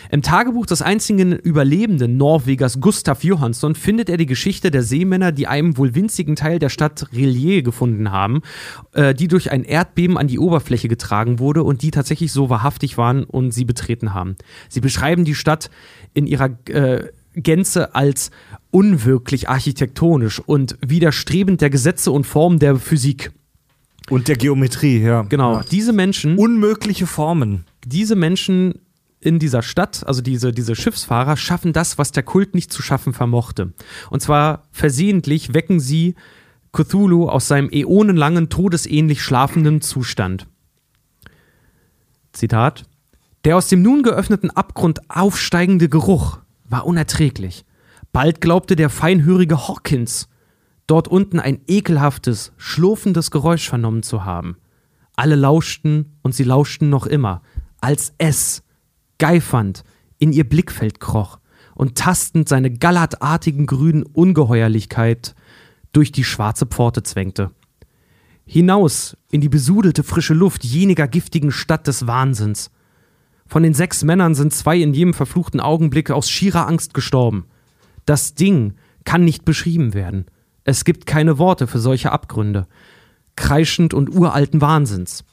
Im 0.10 0.22
Tagebuch 0.22 0.66
des 0.66 0.82
einzigen 0.82 1.34
überlebenden 1.34 2.18
Norwegers 2.18 2.80
Gustav 2.80 3.24
Johansson 3.24 3.76
findet 3.76 4.10
er 4.10 4.18
die 4.18 4.26
Geschichte 4.26 4.72
der 4.72 4.84
Seemänner, 4.84 5.32
die 5.32 5.48
einen 5.48 5.78
wohl 5.78 5.96
winzigen 5.96 6.36
Teil 6.36 6.60
der 6.60 6.70
Stadt 6.70 7.08
Relier 7.14 7.64
gefunden 7.64 8.12
haben, 8.12 8.42
äh, 8.94 9.14
die 9.14 9.28
durch 9.28 9.52
ein 9.52 9.64
Erdbeben 9.64 10.18
an 10.18 10.28
die 10.28 10.40
Oberfläche 10.40 10.88
getragen 10.88 11.40
wurde 11.40 11.64
und 11.64 11.82
die 11.82 11.92
tatsächlich 11.92 12.32
so 12.32 12.50
wahrhaftig 12.50 12.98
waren 12.98 13.24
und 13.24 13.52
sie 13.52 13.66
betreten 13.66 14.14
haben. 14.14 14.36
Sie 14.70 14.82
beschreiben 14.82 15.26
die 15.26 15.36
Stadt 15.36 15.70
in 16.14 16.28
ihrer 16.28 16.50
äh, 16.70 17.08
Gänze 17.36 17.96
als 17.96 18.32
unwirklich 18.72 19.50
architektonisch 19.50 20.40
und 20.40 20.78
widerstrebend 20.86 21.62
der 21.62 21.70
Gesetze 21.70 22.12
und 22.12 22.26
Formen 22.26 22.60
der 22.60 22.76
Physik. 22.78 23.32
Und 24.10 24.28
der 24.28 24.36
Geometrie, 24.36 25.00
ja. 25.00 25.22
Genau, 25.24 25.62
diese 25.70 25.94
Menschen 25.94 26.38
Unmögliche 26.38 27.08
Formen. 27.08 27.66
diese 27.86 28.16
Menschen 28.16 28.80
in 29.22 29.40
dieser 29.40 29.62
Stadt, 29.62 30.06
also 30.06 30.22
diese, 30.22 30.52
diese 30.52 30.76
Schiffsfahrer, 30.76 31.38
schaffen 31.38 31.74
das, 31.74 31.98
was 31.98 32.12
der 32.12 32.24
Kult 32.24 32.56
nicht 32.56 32.74
zu 32.74 32.82
schaffen 32.82 33.14
vermochte. 33.14 33.74
Und 34.10 34.22
zwar 34.22 34.64
versehentlich 34.72 35.54
wecken 35.54 35.80
sie 35.80 36.16
Cthulhu 36.74 37.30
aus 37.30 37.48
seinem 37.48 37.70
äonenlangen, 37.72 38.50
todesähnlich 38.50 39.22
schlafenden 39.22 39.82
Zustand. 39.82 40.48
Zitat. 42.34 42.84
Der 43.44 43.58
aus 43.58 43.68
dem 43.68 43.82
nun 43.82 44.04
geöffneten 44.04 44.52
Abgrund 44.52 45.10
aufsteigende 45.10 45.90
Geruch 45.90 46.40
war 46.64 46.86
unerträglich. 46.86 47.66
Bald 48.12 48.42
glaubte 48.42 48.76
der 48.76 48.90
feinhörige 48.90 49.68
Hawkins, 49.68 50.30
dort 50.86 51.08
unten 51.08 51.40
ein 51.40 51.62
ekelhaftes, 51.68 52.54
schlurfendes 52.58 53.32
Geräusch 53.32 53.68
vernommen 53.68 54.04
zu 54.04 54.26
haben. 54.26 54.58
Alle 55.16 55.36
lauschten 55.36 56.18
und 56.22 56.36
sie 56.36 56.44
lauschten 56.44 56.90
noch 56.90 57.06
immer, 57.06 57.42
als 57.80 58.14
es, 58.18 58.64
geifernd, 59.22 59.84
in 60.18 60.34
ihr 60.34 60.50
Blickfeld 60.50 61.00
kroch 61.00 61.40
und 61.76 61.96
tastend 61.96 62.50
seine 62.50 62.72
gallertartigen 62.72 63.68
grünen 63.68 64.02
Ungeheuerlichkeit 64.04 65.36
durch 65.94 66.12
die 66.12 66.24
schwarze 66.24 66.66
Pforte 66.66 67.04
zwängte. 67.04 67.52
Hinaus 68.46 69.16
in 69.30 69.40
die 69.40 69.48
besudelte 69.48 70.02
frische 70.04 70.34
Luft 70.34 70.64
jeniger 70.64 71.08
giftigen 71.08 71.52
Stadt 71.52 71.86
des 71.86 72.08
Wahnsinns. 72.08 72.72
Von 73.46 73.62
den 73.62 73.76
sechs 73.76 74.04
Männern 74.04 74.34
sind 74.34 74.54
zwei 74.54 74.78
in 74.80 74.96
jedem 74.96 75.14
verfluchten 75.14 75.60
Augenblick 75.60 76.10
aus 76.10 76.28
schierer 76.28 76.68
Angst 76.68 76.96
gestorben. 76.96 77.46
Das 78.06 78.34
Ding 78.34 78.74
kann 79.06 79.24
nicht 79.24 79.46
beschrieben 79.46 79.94
werden. 79.94 80.26
Es 80.64 80.84
gibt 80.84 81.06
keine 81.06 81.38
Worte 81.38 81.68
für 81.68 81.80
solche 81.80 82.12
Abgründe, 82.12 82.66
kreischend 83.36 83.94
und 83.94 84.10
uralten 84.10 84.62
Wahnsinns. 84.62 85.24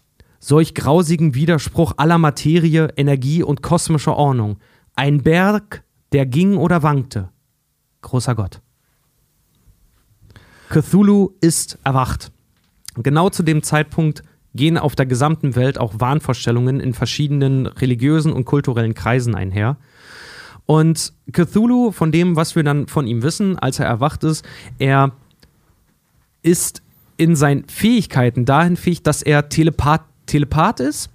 Solch 0.41 0.75
grausigen 0.75 1.35
Widerspruch 1.35 1.95
aller 1.97 2.19
Materie, 2.19 2.93
Energie 2.97 3.43
und 3.43 3.63
kosmischer 3.63 4.17
Ordnung. 4.17 4.59
Ein 4.95 5.23
Berg, 5.23 5.83
der 6.13 6.27
ging 6.27 6.57
oder 6.57 6.83
wankte. 6.83 7.31
Großer 8.03 8.35
Gott. 8.35 8.61
Cthulhu 10.69 11.31
ist 11.41 11.79
erwacht. 11.85 12.31
Genau 12.97 13.31
zu 13.31 13.43
dem 13.43 13.63
Zeitpunkt 13.63 14.23
gehen 14.55 14.79
auf 14.79 14.97
der 14.97 15.07
gesamten 15.07 15.57
Welt 15.57 15.79
auch 15.79 15.95
Wahnvorstellungen 15.99 16.81
in 16.81 16.95
verschiedenen 16.95 17.67
religiösen 17.67 18.33
und 18.33 18.45
kulturellen 18.45 18.95
Kreisen 18.95 19.35
einher. 19.35 19.77
Und 20.67 21.15
Cthulhu, 21.33 21.93
von 21.93 22.13
dem, 22.13 22.37
was 22.37 22.55
wir 22.55 22.63
dann 22.63 22.89
von 22.89 23.07
ihm 23.07 23.23
wissen, 23.23 23.59
als 23.59 23.79
er 23.79 23.87
erwacht 23.87 24.25
ist, 24.25 24.45
er 24.79 25.13
ist 26.43 26.83
in 27.17 27.37
seinen 27.37 27.67
Fähigkeiten 27.69 28.45
dahin 28.45 28.77
fähig, 28.77 29.03
dass 29.03 29.23
er 29.23 29.49
Telepath, 29.49 30.05
Telepath 30.29 30.81
ist. 30.81 31.11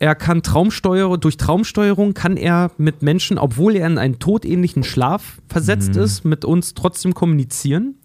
Er 0.00 0.14
kann 0.14 0.42
Traumsteuerung, 0.42 1.20
durch 1.20 1.36
Traumsteuerung 1.36 2.14
kann 2.14 2.38
er 2.38 2.72
mit 2.78 3.02
Menschen, 3.02 3.36
obwohl 3.38 3.76
er 3.76 3.86
in 3.86 3.98
einen 3.98 4.18
todähnlichen 4.18 4.82
Schlaf 4.82 5.42
versetzt 5.46 5.94
ist, 5.94 6.24
mit 6.24 6.44
uns 6.46 6.72
trotzdem 6.72 7.12
kommunizieren. 7.12 7.96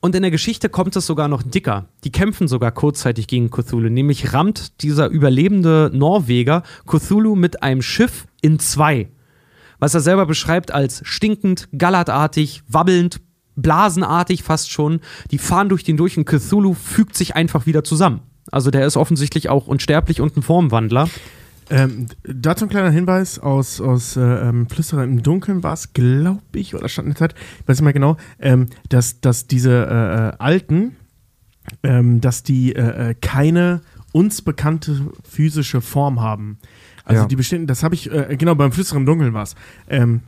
Und 0.00 0.14
in 0.14 0.22
der 0.22 0.30
Geschichte 0.30 0.68
kommt 0.68 0.96
es 0.96 1.06
sogar 1.06 1.28
noch 1.28 1.42
dicker. 1.42 1.86
Die 2.04 2.10
kämpfen 2.10 2.48
sogar 2.48 2.72
kurzzeitig 2.72 3.26
gegen 3.28 3.50
Cthulhu. 3.50 3.90
Nämlich 3.90 4.32
rammt 4.32 4.82
dieser 4.82 5.08
überlebende 5.08 5.90
Norweger 5.94 6.62
Cthulhu 6.86 7.36
mit 7.36 7.62
einem 7.62 7.82
Schiff 7.82 8.26
in 8.40 8.58
zwei. 8.58 9.10
Was 9.78 9.94
er 9.94 10.00
selber 10.00 10.26
beschreibt 10.26 10.72
als 10.72 11.00
stinkend, 11.04 11.68
gallertartig, 11.76 12.62
wabbelnd, 12.66 13.20
blasenartig 13.56 14.42
fast 14.42 14.70
schon. 14.70 15.00
Die 15.30 15.38
fahren 15.38 15.68
durch 15.68 15.84
den 15.84 15.96
durch 15.96 16.16
und 16.16 16.24
Cthulhu 16.24 16.74
fügt 16.74 17.16
sich 17.16 17.36
einfach 17.36 17.66
wieder 17.66 17.84
zusammen. 17.84 18.22
Also 18.50 18.70
der 18.70 18.86
ist 18.86 18.96
offensichtlich 18.96 19.48
auch 19.48 19.66
unsterblich 19.66 20.20
und 20.20 20.36
ein 20.36 20.42
Formwandler. 20.42 21.08
Ähm, 21.72 22.06
dazu 22.24 22.64
ein 22.64 22.68
kleiner 22.68 22.90
Hinweis 22.90 23.38
aus, 23.38 23.80
aus 23.80 24.16
äh, 24.16 24.20
ähm, 24.20 24.68
Flüsterer 24.68 25.04
im 25.04 25.22
Dunkeln 25.22 25.62
war 25.62 25.74
es, 25.74 25.92
glaube 25.92 26.40
ich, 26.54 26.74
oder 26.74 26.88
stand 26.88 27.06
in 27.06 27.14
der 27.14 27.18
Zeit, 27.18 27.34
ich 27.60 27.68
weiß 27.68 27.78
nicht 27.78 27.84
mehr 27.84 27.92
genau, 27.92 28.16
ähm, 28.40 28.66
dass, 28.88 29.20
dass 29.20 29.46
diese 29.46 29.70
äh, 29.70 30.28
äh, 30.30 30.32
Alten, 30.38 30.96
ähm, 31.84 32.20
dass 32.20 32.42
die 32.42 32.74
äh, 32.74 33.10
äh, 33.10 33.14
keine 33.14 33.82
uns 34.10 34.42
bekannte 34.42 35.00
physische 35.22 35.80
Form 35.80 36.20
haben. 36.20 36.58
Also 37.04 37.22
Ja. 37.22 37.28
die 37.28 37.36
bestehen, 37.36 37.68
das 37.68 37.84
habe 37.84 37.94
ich, 37.94 38.10
äh, 38.10 38.36
genau, 38.36 38.56
beim 38.56 38.72
Flüsterer 38.72 38.98
im 38.98 39.06
Dunkeln 39.06 39.32
war 39.32 39.44
es. 39.44 39.54
Ähm, 39.88 40.22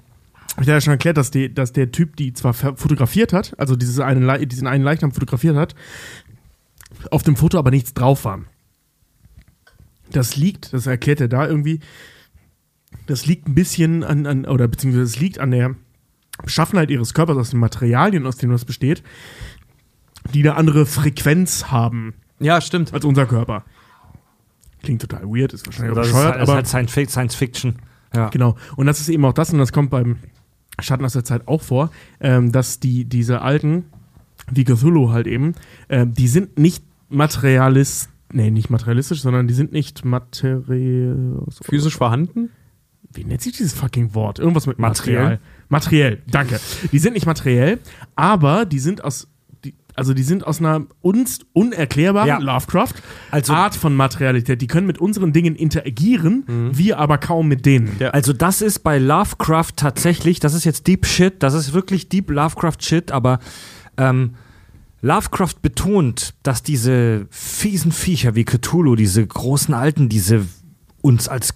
ich 0.61 0.67
ja 0.67 0.81
schon 0.81 0.93
erklärt, 0.93 1.17
dass, 1.17 1.31
die, 1.31 1.53
dass 1.53 1.73
der 1.73 1.93
Typ 1.93 2.17
die 2.17 2.35
zwar 2.35 2.53
fotografiert 2.53 3.33
hat, 3.33 3.59
also 3.59 3.75
dieses 3.75 3.99
eine, 4.01 4.47
diesen 4.47 4.67
einen 4.67 4.85
Leichnam 4.85 5.13
fotografiert 5.13 5.57
hat, 5.57 5.75
auf 7.11 7.23
dem 7.23 7.37
Foto 7.37 7.59
aber 7.59 7.71
nichts 7.71 7.95
drauf 7.95 8.25
war. 8.25 8.41
Das 10.11 10.37
liegt, 10.37 10.73
das 10.73 10.87
erklärt 10.87 11.21
er 11.21 11.29
da 11.29 11.47
irgendwie, 11.47 11.81
das 13.07 13.25
liegt 13.27 13.49
ein 13.49 13.55
bisschen 13.55 14.05
an, 14.05 14.27
an 14.27 14.45
oder 14.45 14.69
beziehungsweise 14.69 15.05
es 15.05 15.19
liegt 15.19 15.39
an 15.39 15.51
der 15.51 15.75
Beschaffenheit 16.43 16.91
ihres 16.91 17.15
Körpers, 17.15 17.37
aus 17.37 17.51
den 17.51 17.61
Materialien, 17.61 18.27
aus 18.27 18.37
denen 18.37 18.53
das 18.53 18.65
besteht, 18.65 19.03
die 20.35 20.41
eine 20.41 20.57
andere 20.57 20.87
Frequenz 20.87 21.67
haben 21.71 22.15
Ja, 22.41 22.61
stimmt. 22.61 22.93
als 22.93 23.05
unser 23.05 23.27
Körper. 23.27 23.65
Klingt 24.83 25.01
total 25.01 25.23
weird, 25.25 25.53
ist 25.53 25.67
wahrscheinlich 25.67 25.95
Das 25.95 26.09
ist 26.09 26.13
bescheuert, 26.13 26.33
halt, 26.35 26.43
ist 26.43 26.49
aber 26.49 26.57
halt 26.57 26.67
Science, 26.67 26.93
Fic- 26.93 27.11
Science 27.11 27.35
Fiction. 27.35 27.77
Ja. 28.15 28.29
Genau. 28.29 28.57
Und 28.77 28.87
das 28.87 29.01
ist 29.01 29.09
eben 29.09 29.25
auch 29.25 29.33
das, 29.33 29.53
und 29.53 29.59
das 29.59 29.73
kommt 29.73 29.91
beim 29.91 30.17
Schatten 30.81 31.05
aus 31.05 31.13
der 31.15 31.25
Zeit 31.25 31.47
auch 31.49 31.63
vor, 31.63 31.91
ähm, 32.21 32.53
dass 32.53 32.81
die, 32.81 33.05
diese 33.05 33.41
alten, 33.43 33.85
wie 34.51 34.65
Cthulhu 34.65 35.11
halt 35.13 35.27
eben, 35.27 35.55
ähm, 35.89 36.13
die 36.13 36.29
sind 36.29 36.59
nicht 36.59 36.85
materialist, 37.13 38.09
nee, 38.33 38.51
nicht 38.51 38.71
materialistisch, 38.71 39.23
sondern 39.23 39.47
die 39.49 39.55
sind 39.55 39.73
nicht 39.73 40.05
materiell. 40.05 41.39
Physisch 41.63 41.97
vorhanden? 41.97 42.51
Wie 43.15 43.25
nennt 43.25 43.43
sich 43.43 43.53
dieses 43.57 43.75
fucking 43.75 44.15
Wort? 44.15 44.39
Irgendwas 44.39 44.67
mit 44.67 44.79
Materiell. 44.79 45.17
Material. 45.19 45.41
Materiell, 45.69 46.23
danke. 46.31 46.61
Die 46.93 46.99
sind 46.99 47.13
nicht 47.15 47.27
materiell, 47.27 47.79
aber 48.17 48.65
die 48.65 48.79
sind 48.79 49.05
aus. 49.05 49.29
Also 49.95 50.15
die 50.15 50.23
sind 50.23 50.47
aus 50.47 50.59
einer 50.59 50.87
uns 51.03 51.41
unerklärbaren 51.53 52.27
Ja. 52.27 52.39
Lovecraft 52.39 52.95
Also- 53.31 53.53
Art 53.53 53.77
von 53.77 53.95
Materialität. 53.95 54.63
Die 54.63 54.67
können 54.67 54.87
mit 54.87 54.97
unseren 54.97 55.35
Dingen 55.35 55.55
interagieren, 55.55 56.45
wir 56.73 56.99
aber 56.99 57.19
kaum 57.19 57.47
mit 57.49 57.67
denen. 57.67 57.91
Also 58.11 58.33
das 58.33 58.63
ist 58.63 58.79
bei 58.79 58.97
Lovecraft 58.99 59.73
tatsächlich, 59.77 60.41
das 60.41 60.55
ist 60.55 60.65
jetzt 60.65 60.87
Deep 60.87 61.05
Shit, 61.05 61.43
das 61.43 61.53
ist 61.53 61.75
wirklich 61.75 62.09
Deep 62.09 62.31
Lovecraft 62.31 62.79
Shit, 62.81 63.13
aber 63.13 63.39
ähm, 63.99 64.31
Lovecraft 65.03 65.57
betont, 65.61 66.35
dass 66.45 66.63
diese 66.63 67.27
fiesen 67.31 67.91
Viecher 67.91 68.37
wie 68.37 68.45
Cthulhu, 68.45 68.95
diese 68.95 69.27
großen 69.27 69.75
Alten, 69.75 70.09
diese 70.09 70.47
uns 71.03 71.29
als 71.29 71.55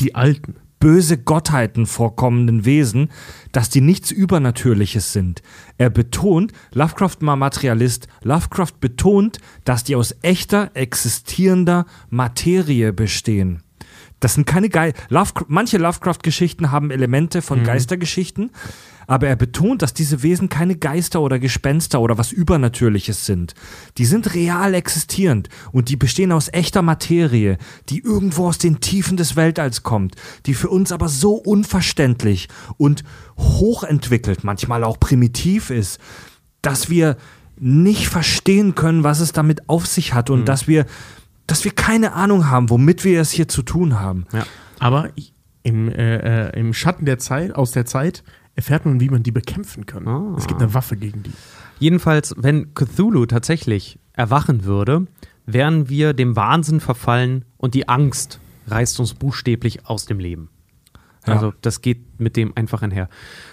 Die 0.00 0.14
Alten. 0.16 0.56
böse 0.80 1.18
Gottheiten 1.18 1.86
vorkommenden 1.86 2.64
Wesen, 2.64 3.10
dass 3.52 3.68
die 3.68 3.80
nichts 3.80 4.10
Übernatürliches 4.10 5.12
sind. 5.12 5.42
Er 5.78 5.90
betont, 5.90 6.52
Lovecraft 6.72 7.18
mal 7.20 7.36
Materialist, 7.36 8.08
Lovecraft 8.22 8.80
betont, 8.80 9.38
dass 9.64 9.84
die 9.84 9.94
aus 9.94 10.16
echter, 10.22 10.70
existierender 10.74 11.86
Materie 12.08 12.92
bestehen. 12.92 13.62
Das 14.20 14.34
sind 14.34 14.46
keine 14.46 14.68
Ge 14.68 14.92
Love 15.08 15.32
manche 15.48 15.78
Lovecraft-Geschichten 15.78 16.70
haben 16.70 16.90
Elemente 16.90 17.40
von 17.42 17.64
Geistergeschichten, 17.64 18.50
aber 19.10 19.26
er 19.26 19.34
betont, 19.34 19.82
dass 19.82 19.92
diese 19.92 20.22
Wesen 20.22 20.48
keine 20.48 20.76
Geister 20.76 21.20
oder 21.20 21.40
Gespenster 21.40 22.00
oder 22.00 22.16
was 22.16 22.30
Übernatürliches 22.30 23.26
sind. 23.26 23.54
Die 23.98 24.04
sind 24.04 24.34
real 24.34 24.72
existierend 24.72 25.48
und 25.72 25.88
die 25.88 25.96
bestehen 25.96 26.30
aus 26.30 26.48
echter 26.52 26.80
Materie, 26.80 27.58
die 27.88 27.98
irgendwo 28.04 28.46
aus 28.46 28.58
den 28.58 28.78
Tiefen 28.78 29.16
des 29.16 29.34
Weltalls 29.34 29.82
kommt, 29.82 30.14
die 30.46 30.54
für 30.54 30.68
uns 30.68 30.92
aber 30.92 31.08
so 31.08 31.32
unverständlich 31.34 32.46
und 32.76 33.02
hochentwickelt, 33.36 34.44
manchmal 34.44 34.84
auch 34.84 35.00
primitiv 35.00 35.70
ist, 35.70 35.98
dass 36.62 36.88
wir 36.88 37.16
nicht 37.58 38.06
verstehen 38.08 38.76
können, 38.76 39.02
was 39.02 39.18
es 39.18 39.32
damit 39.32 39.68
auf 39.68 39.86
sich 39.86 40.14
hat 40.14 40.30
und 40.30 40.46
dass 40.46 40.68
wir 40.68 40.86
dass 41.48 41.64
wir 41.64 41.72
keine 41.72 42.12
Ahnung 42.12 42.48
haben, 42.48 42.70
womit 42.70 43.02
wir 43.04 43.20
es 43.20 43.32
hier 43.32 43.48
zu 43.48 43.62
tun 43.62 43.98
haben. 43.98 44.24
Aber 44.78 45.08
ich- 45.16 45.32
im, 45.64 45.88
äh, 45.88 46.48
äh, 46.50 46.58
im 46.60 46.72
Schatten 46.72 47.04
der 47.06 47.18
Zeit, 47.18 47.54
aus 47.56 47.72
der 47.72 47.84
Zeit, 47.86 48.22
erfährt 48.60 48.84
man, 48.84 49.00
wie 49.00 49.08
man 49.08 49.22
die 49.22 49.30
bekämpfen 49.30 49.86
kann. 49.86 50.06
Ah. 50.06 50.34
Es 50.36 50.46
gibt 50.46 50.60
eine 50.60 50.74
Waffe 50.74 50.94
gegen 50.94 51.22
die. 51.22 51.32
Jedenfalls, 51.78 52.34
wenn 52.36 52.74
Cthulhu 52.74 53.24
tatsächlich 53.24 53.98
erwachen 54.12 54.64
würde, 54.64 55.06
wären 55.46 55.88
wir 55.88 56.12
dem 56.12 56.36
Wahnsinn 56.36 56.80
verfallen 56.80 57.46
und 57.56 57.72
die 57.72 57.88
Angst 57.88 58.38
reißt 58.66 59.00
uns 59.00 59.14
buchstäblich 59.14 59.86
aus 59.86 60.04
dem 60.04 60.18
Leben. 60.18 60.50
Ja. 61.26 61.32
Also 61.32 61.54
das 61.62 61.80
geht 61.80 62.20
mit 62.20 62.36
dem 62.36 62.54
einfach 62.54 62.82
einher. 62.82 63.08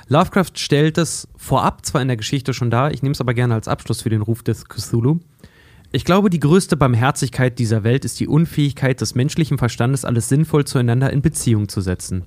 Lovecraft 0.10 0.52
stellt 0.56 0.98
es 0.98 1.30
vorab 1.38 1.86
zwar 1.86 2.02
in 2.02 2.10
der 2.10 2.18
Geschichte 2.18 2.54
schon 2.54 2.70
dar, 2.70 2.92
ich 2.92 3.02
nehme 3.02 3.14
es 3.14 3.22
aber 3.22 3.34
gerne 3.34 3.54
als 3.54 3.70
Abschluss 3.70 4.02
für 4.02 4.10
den 4.10 4.22
Ruf 4.22 4.44
des 4.44 4.66
Cthulhu. 4.66 5.20
Ich 5.94 6.04
glaube, 6.04 6.30
die 6.30 6.42
größte 6.42 6.76
Barmherzigkeit 6.76 7.60
dieser 7.60 7.86
Welt 7.86 8.04
ist 8.04 8.20
die 8.20 8.28
Unfähigkeit 8.28 9.00
des 9.00 9.16
menschlichen 9.16 9.58
Verstandes, 9.58 10.04
alles 10.04 10.28
sinnvoll 10.28 10.66
zueinander 10.66 11.14
in 11.14 11.22
Beziehung 11.22 11.70
zu 11.70 11.80
setzen. 11.80 12.26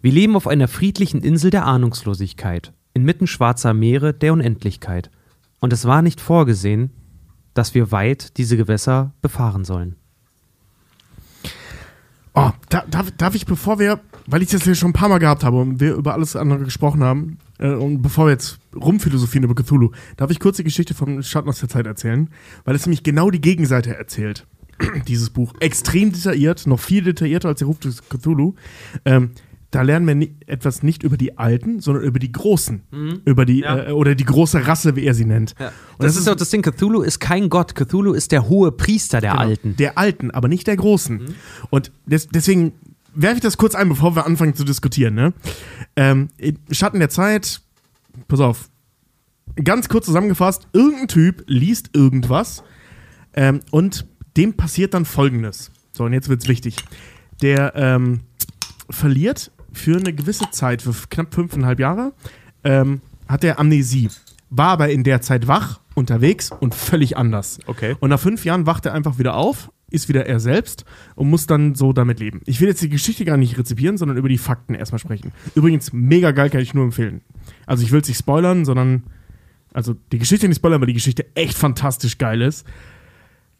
Wir 0.00 0.12
leben 0.12 0.36
auf 0.36 0.46
einer 0.46 0.68
friedlichen 0.68 1.22
Insel 1.22 1.50
der 1.50 1.66
Ahnungslosigkeit, 1.66 2.72
inmitten 2.94 3.26
schwarzer 3.26 3.74
Meere 3.74 4.12
der 4.12 4.32
Unendlichkeit. 4.32 5.10
Und 5.60 5.72
es 5.72 5.84
war 5.84 6.02
nicht 6.02 6.20
vorgesehen, 6.20 6.90
dass 7.54 7.74
wir 7.74 7.92
weit 7.92 8.36
diese 8.38 8.56
Gewässer 8.56 9.12
befahren 9.22 9.64
sollen. 9.64 9.96
Oh, 12.34 12.50
da, 12.70 12.84
darf, 12.90 13.10
darf 13.12 13.34
ich, 13.34 13.44
bevor 13.44 13.78
wir 13.78 14.00
weil 14.26 14.42
ich 14.42 14.50
das 14.50 14.64
ja 14.64 14.74
schon 14.74 14.90
ein 14.90 14.94
paar 14.94 15.08
Mal 15.08 15.18
gehabt 15.18 15.44
habe 15.44 15.60
und 15.60 15.80
wir 15.80 15.94
über 15.94 16.14
alles 16.14 16.36
andere 16.36 16.64
gesprochen 16.64 17.02
haben, 17.02 17.38
äh, 17.58 17.72
und 17.72 18.02
bevor 18.02 18.26
wir 18.26 18.32
jetzt 18.32 18.58
rumphilosophieren 18.74 19.44
über 19.44 19.60
Cthulhu, 19.60 19.90
darf 20.16 20.30
ich 20.30 20.40
kurz 20.40 20.56
die 20.56 20.64
Geschichte 20.64 20.94
vom 20.94 21.22
Schatten 21.22 21.48
aus 21.48 21.60
der 21.60 21.68
Zeit 21.68 21.86
erzählen, 21.86 22.28
weil 22.64 22.74
es 22.74 22.86
nämlich 22.86 23.02
genau 23.02 23.30
die 23.30 23.40
Gegenseite 23.40 23.96
erzählt. 23.96 24.46
Dieses 25.08 25.30
Buch. 25.30 25.54
Extrem 25.60 26.12
detailliert, 26.12 26.66
noch 26.66 26.80
viel 26.80 27.02
detaillierter 27.02 27.48
als 27.48 27.58
der 27.58 27.68
Ruf 27.68 27.78
des 27.78 28.08
Cthulhu. 28.08 28.54
Ähm, 29.04 29.30
da 29.72 29.82
lernen 29.82 30.06
wir 30.06 30.14
ni 30.14 30.36
etwas 30.46 30.82
nicht 30.84 31.02
über 31.02 31.16
die 31.16 31.38
Alten, 31.38 31.80
sondern 31.80 32.04
über 32.04 32.18
die 32.20 32.30
Großen. 32.30 32.82
Über 33.24 33.44
die, 33.46 33.60
Ja. 33.60 33.88
äh, 33.88 33.92
oder 33.92 34.14
die 34.14 34.24
große 34.24 34.66
Rasse, 34.66 34.94
wie 34.96 35.04
er 35.04 35.14
sie 35.14 35.24
nennt. 35.24 35.54
Ja. 35.58 35.68
Und 35.98 36.04
Das, 36.04 36.14
ist 36.16 36.28
auch 36.28 36.36
das 36.36 36.50
Ding, 36.50 36.62
Cthulhu 36.62 37.02
ist 37.02 37.18
kein 37.18 37.48
Gott. 37.48 37.74
Cthulhu 37.74 38.12
ist 38.12 38.32
der 38.32 38.48
hohe 38.48 38.70
Priester 38.70 39.20
der 39.20 39.32
Genau. 39.32 39.42
Alten. 39.42 39.76
Der 39.76 39.98
Alten, 39.98 40.30
aber 40.30 40.46
nicht 40.48 40.66
der 40.66 40.76
Großen. 40.76 41.34
Und 41.70 41.90
des, 42.06 42.28
deswegen 42.28 42.72
werfe 43.14 43.36
ich 43.36 43.42
das 43.42 43.56
kurz 43.56 43.74
ein, 43.74 43.88
bevor 43.88 44.14
wir 44.14 44.26
anfangen 44.26 44.54
zu 44.54 44.64
diskutieren. 44.64 45.14
Ne? 45.14 45.32
Ähm, 45.96 46.28
in 46.36 46.58
Schatten 46.70 46.98
der 47.00 47.08
Zeit, 47.10 47.62
pass 48.28 48.40
auf, 48.40 48.68
ganz 49.64 49.88
kurz 49.88 50.04
zusammengefasst, 50.06 50.68
irgendein 50.74 51.08
Typ 51.08 51.44
liest 51.46 51.90
irgendwas 51.94 52.62
ähm, 53.34 53.60
und 53.70 54.06
dem 54.36 54.54
passiert 54.54 54.94
dann 54.94 55.04
Folgendes. 55.06 55.70
So, 55.92 56.04
und 56.04 56.12
jetzt 56.12 56.28
wird's 56.28 56.46
wichtig. 56.48 56.76
Der 57.42 57.72
ähm, 57.74 58.20
verliert 58.90 59.50
für 59.72 59.96
eine 59.96 60.12
gewisse 60.12 60.50
Zeit, 60.50 60.82
für 60.82 60.94
knapp 61.08 61.34
fünfeinhalb 61.34 61.80
Jahre, 61.80 62.12
ähm, 62.64 63.00
hat 63.28 63.44
er 63.44 63.58
Amnesie. 63.58 64.10
War 64.50 64.68
aber 64.68 64.90
in 64.90 65.04
der 65.04 65.22
Zeit 65.22 65.48
wach, 65.48 65.80
unterwegs 65.94 66.50
und 66.60 66.74
völlig 66.74 67.16
anders. 67.16 67.58
Okay. 67.66 67.96
Und 68.00 68.10
nach 68.10 68.20
fünf 68.20 68.44
Jahren 68.44 68.66
wacht 68.66 68.86
er 68.86 68.92
einfach 68.92 69.18
wieder 69.18 69.34
auf, 69.34 69.70
ist 69.90 70.08
wieder 70.08 70.26
er 70.26 70.40
selbst 70.40 70.84
und 71.14 71.28
muss 71.28 71.46
dann 71.46 71.74
so 71.74 71.92
damit 71.92 72.18
leben. 72.18 72.40
Ich 72.46 72.60
will 72.60 72.68
jetzt 72.68 72.82
die 72.82 72.88
Geschichte 72.88 73.24
gar 73.24 73.36
nicht 73.36 73.58
rezipieren, 73.58 73.98
sondern 73.98 74.16
über 74.16 74.28
die 74.28 74.38
Fakten 74.38 74.74
erstmal 74.74 74.98
sprechen. 74.98 75.32
Übrigens, 75.54 75.92
mega 75.92 76.30
geil, 76.30 76.50
kann 76.50 76.60
ich 76.60 76.74
nur 76.74 76.84
empfehlen. 76.84 77.20
Also 77.66 77.82
ich 77.82 77.92
will 77.92 78.00
es 78.00 78.08
nicht 78.08 78.18
spoilern, 78.18 78.64
sondern 78.64 79.04
also 79.72 79.94
die 80.12 80.18
Geschichte 80.18 80.48
nicht 80.48 80.58
spoilern, 80.58 80.80
weil 80.80 80.88
die 80.88 80.94
Geschichte 80.94 81.26
echt 81.34 81.56
fantastisch 81.56 82.18
geil 82.18 82.42
ist. 82.42 82.66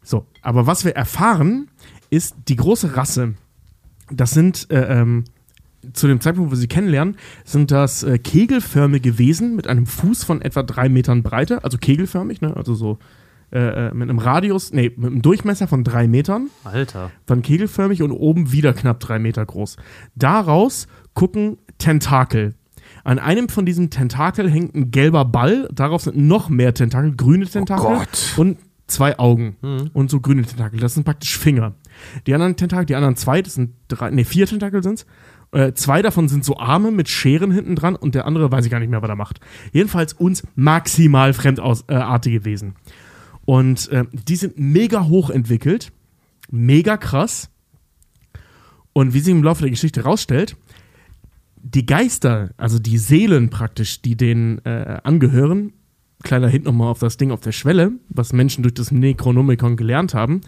So, 0.02 0.26
aber 0.40 0.66
was 0.66 0.84
wir 0.84 0.96
erfahren, 0.96 1.70
ist 2.10 2.34
die 2.48 2.56
große 2.56 2.96
Rasse. 2.96 3.34
Das 4.10 4.32
sind 4.32 4.70
äh, 4.70 5.00
ähm, 5.00 5.24
zu 5.92 6.06
dem 6.06 6.20
Zeitpunkt, 6.20 6.50
wo 6.50 6.54
wir 6.54 6.58
sie 6.58 6.68
kennenlernen, 6.68 7.16
sind 7.44 7.70
das 7.70 8.02
äh, 8.02 8.18
kegelförmige 8.18 9.18
Wesen 9.18 9.56
mit 9.56 9.66
einem 9.66 9.86
Fuß 9.86 10.24
von 10.24 10.42
etwa 10.42 10.62
drei 10.62 10.88
Metern 10.88 11.22
Breite, 11.22 11.64
also 11.64 11.78
kegelförmig, 11.78 12.40
ne? 12.40 12.56
also 12.56 12.74
so 12.74 12.98
äh, 13.52 13.88
äh, 13.88 13.94
mit 13.94 14.08
einem 14.08 14.18
Radius, 14.18 14.72
nee, 14.72 14.92
mit 14.96 15.10
einem 15.10 15.22
Durchmesser 15.22 15.68
von 15.68 15.84
drei 15.84 16.08
Metern, 16.08 16.48
Alter. 16.64 17.10
dann 17.26 17.42
kegelförmig 17.42 18.02
und 18.02 18.12
oben 18.12 18.52
wieder 18.52 18.72
knapp 18.72 19.00
drei 19.00 19.18
Meter 19.18 19.44
groß. 19.44 19.76
Daraus 20.14 20.86
gucken 21.14 21.58
Tentakel. 21.78 22.54
An 23.04 23.18
einem 23.18 23.48
von 23.48 23.66
diesen 23.66 23.90
Tentakel 23.90 24.48
hängt 24.48 24.74
ein 24.74 24.90
gelber 24.90 25.24
Ball, 25.24 25.68
darauf 25.72 26.02
sind 26.02 26.16
noch 26.16 26.48
mehr 26.48 26.72
Tentakel, 26.72 27.14
grüne 27.14 27.46
Tentakel 27.46 27.98
Gott. 27.98 28.34
und 28.36 28.58
zwei 28.86 29.18
Augen 29.18 29.56
und 29.92 30.10
so 30.10 30.20
grüne 30.20 30.42
Tentakel. 30.42 30.78
Das 30.78 30.94
sind 30.94 31.04
praktisch 31.04 31.38
Finger. 31.38 31.74
Die 32.26 32.34
anderen 32.34 32.56
Tentakel, 32.56 32.86
die 32.86 32.94
anderen 32.94 33.16
zwei, 33.16 33.42
das 33.42 33.54
sind 33.54 33.74
drei, 33.88 34.10
nee, 34.10 34.24
vier 34.24 34.46
Tentakel 34.46 34.82
sind's. 34.82 35.06
Äh, 35.52 35.74
zwei 35.74 36.00
davon 36.00 36.28
sind 36.28 36.44
so 36.44 36.56
Arme 36.56 36.90
mit 36.90 37.08
Scheren 37.08 37.50
hinten 37.50 37.76
dran 37.76 37.94
und 37.94 38.14
der 38.14 38.26
andere 38.26 38.50
weiß 38.50 38.64
ich 38.64 38.70
gar 38.70 38.80
nicht 38.80 38.88
mehr, 38.88 39.02
was 39.02 39.10
er 39.10 39.16
macht. 39.16 39.40
Jedenfalls 39.72 40.14
uns 40.14 40.42
maximal 40.54 41.34
fremdartige 41.34 42.44
Wesen. 42.44 42.74
Und 43.44 43.88
äh, 43.90 44.04
die 44.12 44.36
sind 44.36 44.58
mega 44.58 45.04
hoch 45.04 45.28
entwickelt, 45.28 45.92
mega 46.50 46.96
krass. 46.96 47.50
Und 48.94 49.14
wie 49.14 49.20
sich 49.20 49.32
im 49.32 49.42
Laufe 49.42 49.62
der 49.62 49.70
Geschichte 49.70 50.04
rausstellt, 50.04 50.56
die 51.56 51.86
Geister, 51.86 52.50
also 52.56 52.78
die 52.78 52.98
Seelen 52.98 53.50
praktisch, 53.50 54.02
die 54.02 54.16
denen 54.16 54.58
äh, 54.64 55.00
angehören, 55.04 55.72
kleiner 56.22 56.48
Hint 56.48 56.64
nochmal 56.64 56.88
auf 56.88 56.98
das 56.98 57.16
Ding 57.16 57.30
auf 57.30 57.40
der 57.40 57.52
Schwelle, 57.52 57.92
was 58.08 58.32
Menschen 58.32 58.62
durch 58.62 58.74
das 58.74 58.90
Necronomicon 58.90 59.76
gelernt 59.76 60.14
haben, 60.14 60.40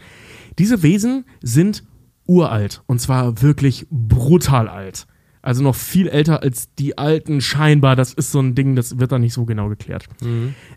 diese 0.59 0.83
Wesen 0.83 1.25
sind 1.43 1.85
uralt 2.27 2.83
und 2.87 3.01
zwar 3.01 3.43
wirklich 3.43 3.87
brutal 3.91 4.69
alt. 4.69 5.07
Also 5.43 5.63
noch 5.63 5.75
viel 5.75 6.09
älter 6.09 6.43
als 6.43 6.73
die 6.75 6.97
alten 6.97 7.41
scheinbar. 7.43 7.97
Das 7.97 8.15
ist 8.15 8.33
so 8.33 8.41
ein 8.41 8.55
Ding, 8.55 8.77
das 8.77 8.99
wird 8.99 9.13
da 9.13 9.19
nicht 9.19 9.35
so 9.35 9.45
genau 9.45 9.69
geklärt. 9.69 10.07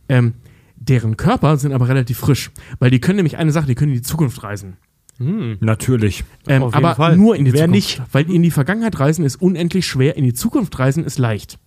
Ähm, 0.10 0.34
deren 0.76 1.16
Körper 1.18 1.56
sind 1.58 1.72
aber 1.72 1.88
relativ 1.88 2.18
frisch, 2.18 2.52
weil 2.80 2.92
die 2.92 3.00
können 3.00 3.16
nämlich 3.16 3.38
eine 3.38 3.52
Sache, 3.52 3.68
die 3.68 3.76
können 3.76 3.92
in 3.92 3.98
die 3.98 4.02
Zukunft 4.04 4.44
reisen. 4.44 4.78
Natürlich. 5.20 6.24
Ähm, 6.48 6.64
Auf 6.64 6.76
jeden 6.76 6.86
aber 6.86 6.96
Fall. 6.96 7.18
nur 7.18 7.36
in 7.36 7.46
die 7.46 7.54
Wer 7.54 7.62
Zukunft. 7.66 7.76
nicht? 7.76 8.02
Weil 8.12 8.30
in 8.32 8.44
die 8.44 8.52
Vergangenheit 8.52 9.00
reisen 9.00 9.26
ist 9.26 9.38
unendlich 9.42 9.88
schwer, 9.88 10.16
in 10.16 10.24
die 10.24 10.34
Zukunft 10.34 10.78
reisen 10.78 11.04
ist 11.04 11.18
leicht, 11.18 11.58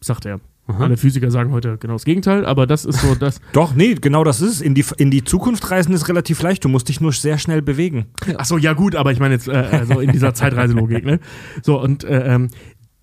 sagt 0.00 0.24
er. 0.24 0.40
Alle 0.66 0.96
Physiker 0.96 1.30
sagen 1.30 1.52
heute 1.52 1.78
genau 1.78 1.94
das 1.94 2.04
Gegenteil, 2.04 2.44
aber 2.44 2.66
das 2.66 2.84
ist 2.84 3.00
so 3.00 3.14
das. 3.18 3.40
Doch, 3.52 3.74
nee, 3.74 3.94
genau 3.94 4.24
das 4.24 4.40
ist 4.40 4.50
es. 4.54 4.60
In 4.60 4.74
die, 4.74 4.84
in 4.96 5.10
die 5.10 5.22
Zukunft 5.22 5.70
reisen 5.70 5.94
ist 5.94 6.08
relativ 6.08 6.42
leicht. 6.42 6.64
Du 6.64 6.68
musst 6.68 6.88
dich 6.88 7.00
nur 7.00 7.12
sehr 7.12 7.38
schnell 7.38 7.62
bewegen. 7.62 8.06
Achso, 8.36 8.58
ja 8.58 8.72
gut, 8.72 8.96
aber 8.96 9.12
ich 9.12 9.20
meine 9.20 9.34
jetzt 9.34 9.48
äh, 9.48 9.52
also 9.52 10.00
in 10.00 10.10
dieser 10.10 10.34
Zeitreiselogik, 10.34 11.04
ne? 11.04 11.20
So, 11.62 11.80
und 11.80 12.04
äh, 12.04 12.34
ähm, 12.34 12.48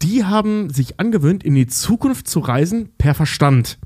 die 0.02 0.26
haben 0.26 0.69
sich 0.69 0.99
angewöhnt, 0.99 1.44
in 1.44 1.56
die 1.56 1.68
Zukunft 1.68 2.27
zu 2.27 2.40
reisen 2.40 2.90
per 2.98 3.14
Verstand. 3.14 3.80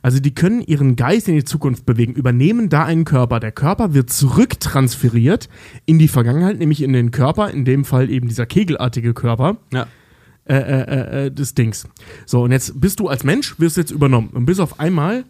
Also 0.00 0.20
die 0.20 0.34
können 0.34 0.62
ihren 0.62 0.96
Geist 0.96 1.28
in 1.28 1.34
die 1.34 1.44
Zukunft 1.44 1.84
bewegen, 1.84 2.14
übernehmen 2.14 2.70
da 2.70 2.84
einen 2.84 3.04
Körper. 3.04 3.40
Der 3.40 3.52
Körper 3.52 3.92
wird 3.92 4.10
zurücktransferiert 4.10 5.50
in 5.84 5.98
die 5.98 6.08
Vergangenheit, 6.08 6.58
nämlich 6.58 6.82
in 6.82 6.94
den 6.94 7.10
Körper, 7.10 7.50
in 7.50 7.66
dem 7.66 7.84
Fall 7.84 8.08
eben 8.08 8.28
dieser 8.28 8.46
kegelartige 8.46 9.12
Körper. 9.12 9.58
Ja. 9.72 9.86
Äh, 10.44 10.56
äh, 10.56 11.26
äh, 11.26 11.30
des 11.30 11.54
Dings. 11.54 11.88
So, 12.26 12.42
und 12.42 12.52
jetzt 12.52 12.80
bist 12.80 12.98
du 13.00 13.08
als 13.08 13.22
Mensch, 13.22 13.58
wirst 13.60 13.76
jetzt 13.76 13.92
übernommen 13.92 14.30
und 14.30 14.44
bist 14.44 14.60
auf 14.60 14.80
einmal 14.80 15.24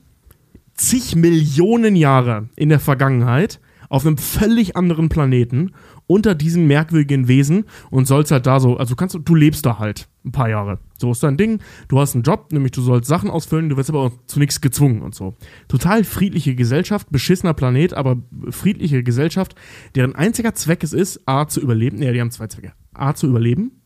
zig 0.75 1.17
Millionen 1.17 1.97
Jahre 1.97 2.49
in 2.57 2.71
der 2.71 2.81
Vergangenheit 2.81 3.61
auf 3.91 4.07
einem 4.07 4.17
völlig 4.17 4.75
anderen 4.75 5.11
Planeten 5.11 5.73
unter 6.07 6.35
diesen 6.35 6.67
merkwürdigen 6.67 7.29
Wesen 7.29 7.67
und 7.91 8.07
sollst 8.07 8.33
halt 8.33 8.47
da 8.47 8.59
so, 8.59 8.79
also 8.79 8.97
kannst 8.97 9.15
du, 9.15 9.19
du 9.19 9.35
lebst 9.35 9.67
da 9.67 9.79
halt 9.79 10.09
ein 10.25 10.33
paar 10.33 10.49
Jahre. 10.49 10.79
So 10.97 11.13
ist 11.13 11.23
dein 11.23 11.37
Ding. 11.37 11.61
Du 11.89 12.01
hast 12.01 12.15
einen 12.15 12.23
Job, 12.23 12.53
nämlich 12.53 12.73
du 12.73 12.81
sollst 12.81 13.07
Sachen 13.07 13.29
ausfüllen, 13.29 13.69
du 13.69 13.77
wirst 13.77 13.91
aber 13.91 14.01
auch 14.01 14.13
zu 14.25 14.39
nichts 14.39 14.63
gezwungen 14.63 15.03
und 15.03 15.15
so. 15.15 15.37
Total 15.69 16.05
friedliche 16.05 16.55
Gesellschaft, 16.55 17.09
beschissener 17.11 17.53
Planet, 17.53 17.93
aber 17.93 18.17
friedliche 18.49 19.03
Gesellschaft, 19.03 19.57
deren 19.95 20.15
einziger 20.15 20.55
Zweck 20.55 20.83
es 20.83 20.95
ist, 20.95 21.29
A, 21.29 21.47
zu 21.47 21.61
überleben. 21.61 21.99
Nee, 21.99 22.13
die 22.13 22.21
haben 22.23 22.31
zwei 22.31 22.47
Zwecke. 22.47 22.73
A, 22.95 23.13
zu 23.13 23.27
überleben 23.27 23.82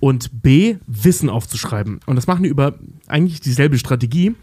und 0.00 0.42
B, 0.42 0.76
Wissen 0.86 1.28
aufzuschreiben. 1.28 2.00
Und 2.06 2.16
das 2.16 2.26
machen 2.26 2.42
die 2.42 2.48
über 2.48 2.74
eigentlich 3.06 3.40
dieselbe 3.40 3.78
Strategie. 3.78 4.34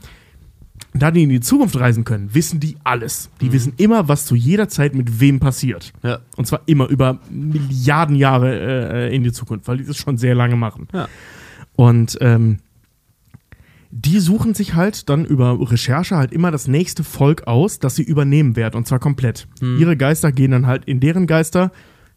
Da 0.94 1.12
die 1.12 1.24
in 1.24 1.30
die 1.30 1.40
Zukunft 1.40 1.78
reisen 1.78 2.04
können, 2.04 2.34
wissen 2.34 2.60
die 2.60 2.78
alles. 2.84 3.30
Die 3.42 3.52
wissen 3.52 3.74
immer, 3.78 4.08
was 4.08 4.26
zu 4.26 4.36
jeder 4.36 4.70
Zeit 4.70 4.96
mit 4.96 5.20
wem 5.20 5.40
passiert. 5.40 5.94
Ja. 6.04 6.20
Und 6.36 6.48
zwar 6.48 6.62
immer 6.66 6.88
über 6.88 7.20
Milliarden 7.30 8.16
Jahre 8.16 9.10
äh, 9.10 9.16
in 9.16 9.24
die 9.24 9.32
Zukunft, 9.32 9.68
weil 9.68 9.78
die 9.78 9.86
das 9.86 9.98
schon 9.98 10.18
sehr 10.18 10.36
lange 10.36 10.56
machen. 10.56 10.88
Ja. 10.94 11.08
Und 11.76 12.18
ähm, 12.22 12.60
die 13.92 14.20
suchen 14.20 14.54
sich 14.54 14.76
halt 14.76 15.10
dann 15.10 15.24
über 15.24 15.58
Recherche 15.72 16.18
halt 16.18 16.34
immer 16.34 16.52
das 16.52 16.68
nächste 16.68 17.06
Volk 17.06 17.48
aus, 17.48 17.80
das 17.80 17.96
sie 17.96 18.04
übernehmen 18.04 18.58
werden. 18.58 18.76
Und 18.76 18.88
zwar 18.88 19.00
komplett. 19.00 19.48
Ihre 19.62 19.96
Geister 19.96 20.34
gehen 20.34 20.52
dann 20.52 20.68
halt 20.68 20.84
in 20.86 21.00
deren 21.00 21.28
Geister. 21.28 21.72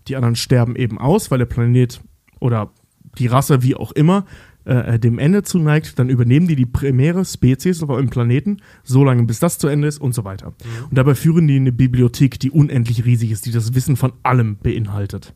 Die 0.08 0.16
anderen 0.16 0.34
sterben 0.34 0.74
eben 0.74 0.98
aus, 0.98 1.30
weil 1.30 1.38
der 1.38 1.46
Planet 1.46 2.00
oder 2.40 2.72
die 3.18 3.26
Rasse, 3.26 3.62
wie 3.62 3.74
auch 3.74 3.92
immer, 3.92 4.24
äh, 4.64 4.98
dem 4.98 5.18
Ende 5.18 5.42
zuneigt. 5.42 5.98
Dann 5.98 6.08
übernehmen 6.10 6.46
die 6.48 6.56
die 6.56 6.66
primäre 6.66 7.24
Spezies 7.24 7.82
auf 7.82 7.90
einem 7.90 8.10
Planeten, 8.10 8.58
so 8.84 9.04
lange 9.04 9.24
bis 9.24 9.38
das 9.38 9.58
zu 9.58 9.68
Ende 9.68 9.88
ist 9.88 9.98
und 9.98 10.14
so 10.14 10.24
weiter. 10.24 10.54
Und 10.88 10.96
dabei 10.98 11.14
führen 11.14 11.46
die 11.48 11.56
eine 11.56 11.72
Bibliothek, 11.72 12.38
die 12.40 12.50
unendlich 12.50 13.04
riesig 13.04 13.30
ist, 13.30 13.46
die 13.46 13.52
das 13.52 13.74
Wissen 13.74 13.96
von 13.96 14.12
allem 14.22 14.56
beinhaltet. 14.58 15.34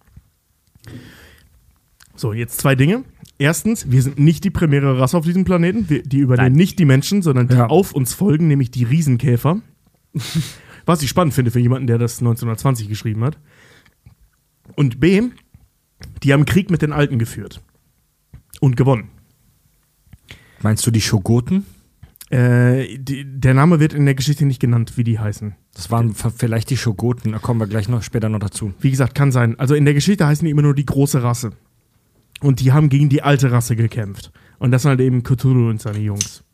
So, 2.15 2.33
jetzt 2.33 2.61
zwei 2.61 2.75
Dinge. 2.75 3.05
Erstens, 3.39 3.91
wir 3.91 4.03
sind 4.03 4.19
nicht 4.19 4.45
die 4.45 4.51
primäre 4.51 4.99
Rasse 4.99 5.17
auf 5.17 5.25
diesem 5.25 5.45
Planeten. 5.45 5.89
Wir, 5.89 6.03
die 6.03 6.19
übernehmen 6.19 6.49
Nein. 6.53 6.57
nicht 6.59 6.79
die 6.79 6.85
Menschen, 6.85 7.23
sondern 7.23 7.49
die 7.49 7.55
Ja. 7.57 7.67
auf 7.67 7.93
uns 7.93 8.13
folgen, 8.15 8.49
nämlich 8.49 8.71
die 8.71 8.85
Riesenkäfer. 8.85 9.61
Was 10.85 11.03
ich 11.03 11.09
spannend 11.09 11.33
finde 11.35 11.51
für 11.51 11.61
jemanden, 11.61 11.87
der 11.87 11.99
das 11.99 12.19
1920 12.21 12.89
geschrieben 12.89 13.25
hat. 13.25 13.39
Und 14.77 15.01
B, 15.01 15.23
die 16.23 16.33
haben 16.33 16.45
Krieg 16.45 16.71
mit 16.71 16.83
den 16.83 16.93
Alten 16.93 17.19
geführt. 17.19 17.63
Und 18.63 18.77
gewonnen. 18.77 19.09
Meinst 20.61 20.87
du 20.87 20.93
die 20.93 21.01
Schogoten? 21.01 21.67
Äh, 22.31 22.97
die, 22.97 23.25
der 23.25 23.55
Name 23.55 23.81
wird 23.81 23.93
in 23.93 24.05
der 24.05 24.15
Geschichte 24.15 24.47
nicht 24.47 24.61
genannt, 24.61 24.97
wie 24.97 25.03
die 25.03 25.19
heißen. 25.19 25.57
Das 25.75 25.91
waren 25.91 26.15
vielleicht 26.15 26.71
die 26.71 26.77
Schogoten. 26.77 27.33
Da 27.33 27.41
kommen 27.41 27.59
wir 27.59 27.67
gleich 27.67 27.89
noch 27.89 28.05
später 28.05 28.29
noch 28.29 28.39
dazu. 28.39 28.73
Wie 28.79 28.93
gesagt, 28.93 29.17
kann 29.17 29.33
sein. 29.33 29.59
Also 29.59 29.75
in 29.75 29.85
der 29.85 29.95
Geschichte 29.95 30.29
heißen 30.29 30.45
die 30.45 30.53
immer 30.53 30.63
nur 30.63 30.77
die 30.77 30.87
große 30.87 31.25
Rasse. 31.25 31.51
Und 32.41 32.61
die 32.61 32.71
haben 32.71 32.89
gegen 32.89 33.09
die 33.09 33.23
alte 33.23 33.51
Rasse 33.51 33.75
gekämpft. 33.75 34.31
Und 34.61 34.71
das 34.71 34.83
sind 34.83 34.91
halt 34.91 35.01
eben 35.01 35.25
Cthulhu 35.25 35.69
und 35.69 35.83
seine 35.83 35.99
Jungs. 35.99 36.45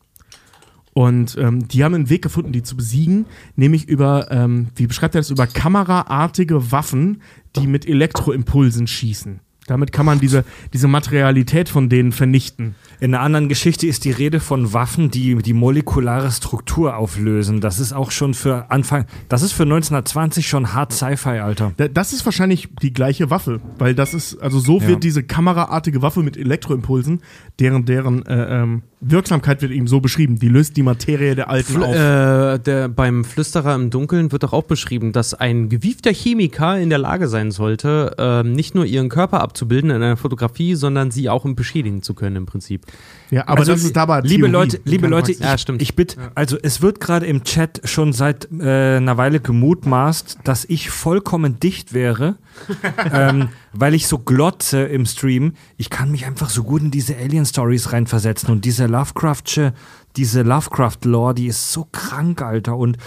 Und 0.93 1.37
ähm, 1.37 1.67
die 1.67 1.83
haben 1.83 1.93
einen 1.93 2.09
Weg 2.09 2.23
gefunden, 2.23 2.53
die 2.53 2.63
zu 2.63 2.75
besiegen, 2.75 3.27
nämlich 3.55 3.87
über, 3.87 4.31
ähm, 4.31 4.69
wie 4.75 4.87
beschreibt 4.87 5.13
er 5.13 5.21
das, 5.21 5.29
über 5.29 5.45
kameraartige 5.45 6.71
Waffen, 6.71 7.21
die 7.55 7.67
mit 7.67 7.87
Elektroimpulsen 7.87 8.87
schießen. 8.87 9.41
Damit 9.69 9.91
kann 9.91 10.05
man 10.05 10.19
diese, 10.19 10.43
diese 10.73 10.87
Materialität 10.87 11.69
von 11.69 11.89
denen 11.89 12.11
vernichten. 12.11 12.75
In 13.01 13.13
einer 13.15 13.23
anderen 13.23 13.47
Geschichte 13.47 13.87
ist 13.87 14.03
die 14.03 14.11
Rede 14.11 14.41
von 14.41 14.73
Waffen, 14.73 15.09
die 15.09 15.35
die 15.37 15.53
molekulare 15.53 16.29
Struktur 16.31 16.97
auflösen. 16.97 17.61
Das 17.61 17.79
ist 17.79 17.93
auch 17.93 18.11
schon 18.11 18.33
für 18.33 18.69
Anfang, 18.71 19.05
das 19.29 19.41
ist 19.41 19.53
für 19.53 19.63
1920 19.63 20.47
schon 20.49 20.73
hart 20.73 20.91
Sci-Fi, 20.91 21.39
Alter. 21.39 21.71
Da- 21.77 21.87
Das 21.87 22.11
ist 22.11 22.25
wahrscheinlich 22.25 22.67
die 22.81 22.91
gleiche 22.91 23.29
Waffe, 23.29 23.61
weil 23.77 23.95
das 23.95 24.13
ist, 24.13 24.41
also 24.41 24.59
so 24.59 24.79
Ja. 24.81 24.87
wird 24.89 25.03
diese 25.05 25.23
kameraartige 25.23 26.01
Waffe 26.01 26.23
mit 26.23 26.35
Elektroimpulsen, 26.35 27.21
deren, 27.59 27.85
deren 27.85 28.25
äh, 28.25 28.61
ähm, 28.63 28.81
Wirksamkeit 29.01 29.61
wird 29.61 29.71
eben 29.71 29.87
so 29.87 30.01
beschrieben. 30.01 30.37
Die 30.37 30.49
löst 30.49 30.75
die 30.75 30.83
Materie 30.83 31.33
der 31.35 31.49
Alten 31.49 31.71
Fl 31.75 31.83
auf. 31.83 31.95
äh, 31.95 32.59
der, 32.59 32.89
beim 32.89 33.23
Flüsterer 33.23 33.75
im 33.75 33.91
Dunkeln 33.91 34.33
wird 34.33 34.43
doch 34.43 34.51
auch 34.51 34.63
beschrieben, 34.63 35.13
dass 35.13 35.33
ein 35.33 35.69
gewiefter 35.69 36.11
Chemiker 36.11 36.77
in 36.77 36.89
der 36.89 36.97
Lage 36.99 37.29
sein 37.29 37.51
sollte, 37.51 38.13
ähm, 38.17 38.51
nicht 38.51 38.75
nur 38.75 38.83
ihren 38.83 39.07
Körper 39.07 39.39
abzubilden 39.39 39.89
in 39.89 39.95
einer 40.03 40.17
Fotografie, 40.17 40.75
sondern 40.75 41.11
sie 41.11 41.29
auch 41.29 41.45
beschädigen 41.55 42.01
zu 42.03 42.13
können 42.13 42.35
im 42.35 42.45
Prinzip. 42.45 42.85
Ja, 43.31 43.47
aber 43.47 43.59
Also, 43.59 43.73
das 43.73 43.83
ist 43.83 43.95
dabei 43.95 44.21
liebe 44.21 44.49
Theorie, 44.49 44.51
Leute, 44.51 44.81
liebe 44.85 45.07
Leute, 45.07 45.31
ich, 45.31 45.39
Ja, 45.39 45.57
stimmt. 45.57 45.81
ich 45.81 45.95
bitte, 45.95 46.31
also 46.33 46.57
es 46.61 46.81
wird 46.81 46.99
gerade 46.99 47.27
im 47.27 47.43
Chat 47.43 47.81
schon 47.83 48.11
seit 48.11 48.47
äh, 48.51 48.97
einer 48.97 49.17
Weile 49.17 49.39
gemutmaßt, 49.39 50.39
dass 50.43 50.65
ich 50.65 50.89
vollkommen 50.89 51.59
dicht 51.59 51.93
wäre, 51.93 52.37
ähm, 53.13 53.49
weil 53.71 53.93
ich 53.93 54.07
so 54.07 54.17
glotze 54.17 54.81
im 54.83 55.05
Stream. 55.05 55.53
Ich 55.77 55.89
kann 55.91 56.09
mich 56.09 56.25
einfach 56.25 56.49
so 56.49 56.63
gut 56.63 56.81
in 56.81 56.91
diese 56.91 57.15
Alien-Stories 57.17 57.93
reinversetzen 57.93 58.49
und 58.49 58.65
diese 58.65 58.87
Lovecraftsche, 58.87 59.73
diese 60.15 60.41
Lovecraft-Lore, 60.41 61.35
die 61.35 61.47
ist 61.47 61.71
so 61.71 61.87
krank, 61.91 62.41
Alter. 62.41 62.77
Und 62.77 62.97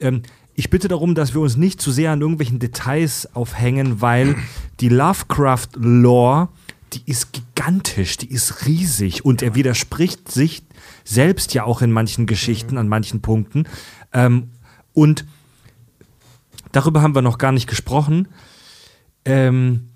ähm, 0.00 0.22
ich 0.54 0.70
bitte 0.70 0.88
darum, 0.88 1.14
dass 1.14 1.34
wir 1.34 1.42
uns 1.42 1.58
nicht 1.58 1.82
zu 1.82 1.90
sehr 1.90 2.12
an 2.12 2.22
irgendwelchen 2.22 2.58
Details 2.58 3.28
aufhängen, 3.34 4.00
weil 4.00 4.36
die 4.80 4.88
Lovecraft-Lore, 4.88 6.48
die 6.92 7.02
ist 7.06 7.32
gigantisch, 7.32 8.16
die 8.16 8.30
ist 8.30 8.66
riesig 8.66 9.24
und 9.24 9.42
er 9.42 9.54
widerspricht 9.54 10.30
sich 10.30 10.62
selbst 11.04 11.54
ja 11.54 11.64
auch 11.64 11.82
in 11.82 11.92
manchen 11.92 12.26
Geschichten, 12.26 12.78
an 12.78 12.88
manchen 12.88 13.22
Punkten. 13.22 13.64
Ähm, 14.12 14.50
und 14.92 15.24
darüber 16.72 17.02
haben 17.02 17.14
wir 17.14 17.22
noch 17.22 17.38
gar 17.38 17.52
nicht 17.52 17.66
gesprochen. 17.66 18.28
Ähm, 19.24 19.88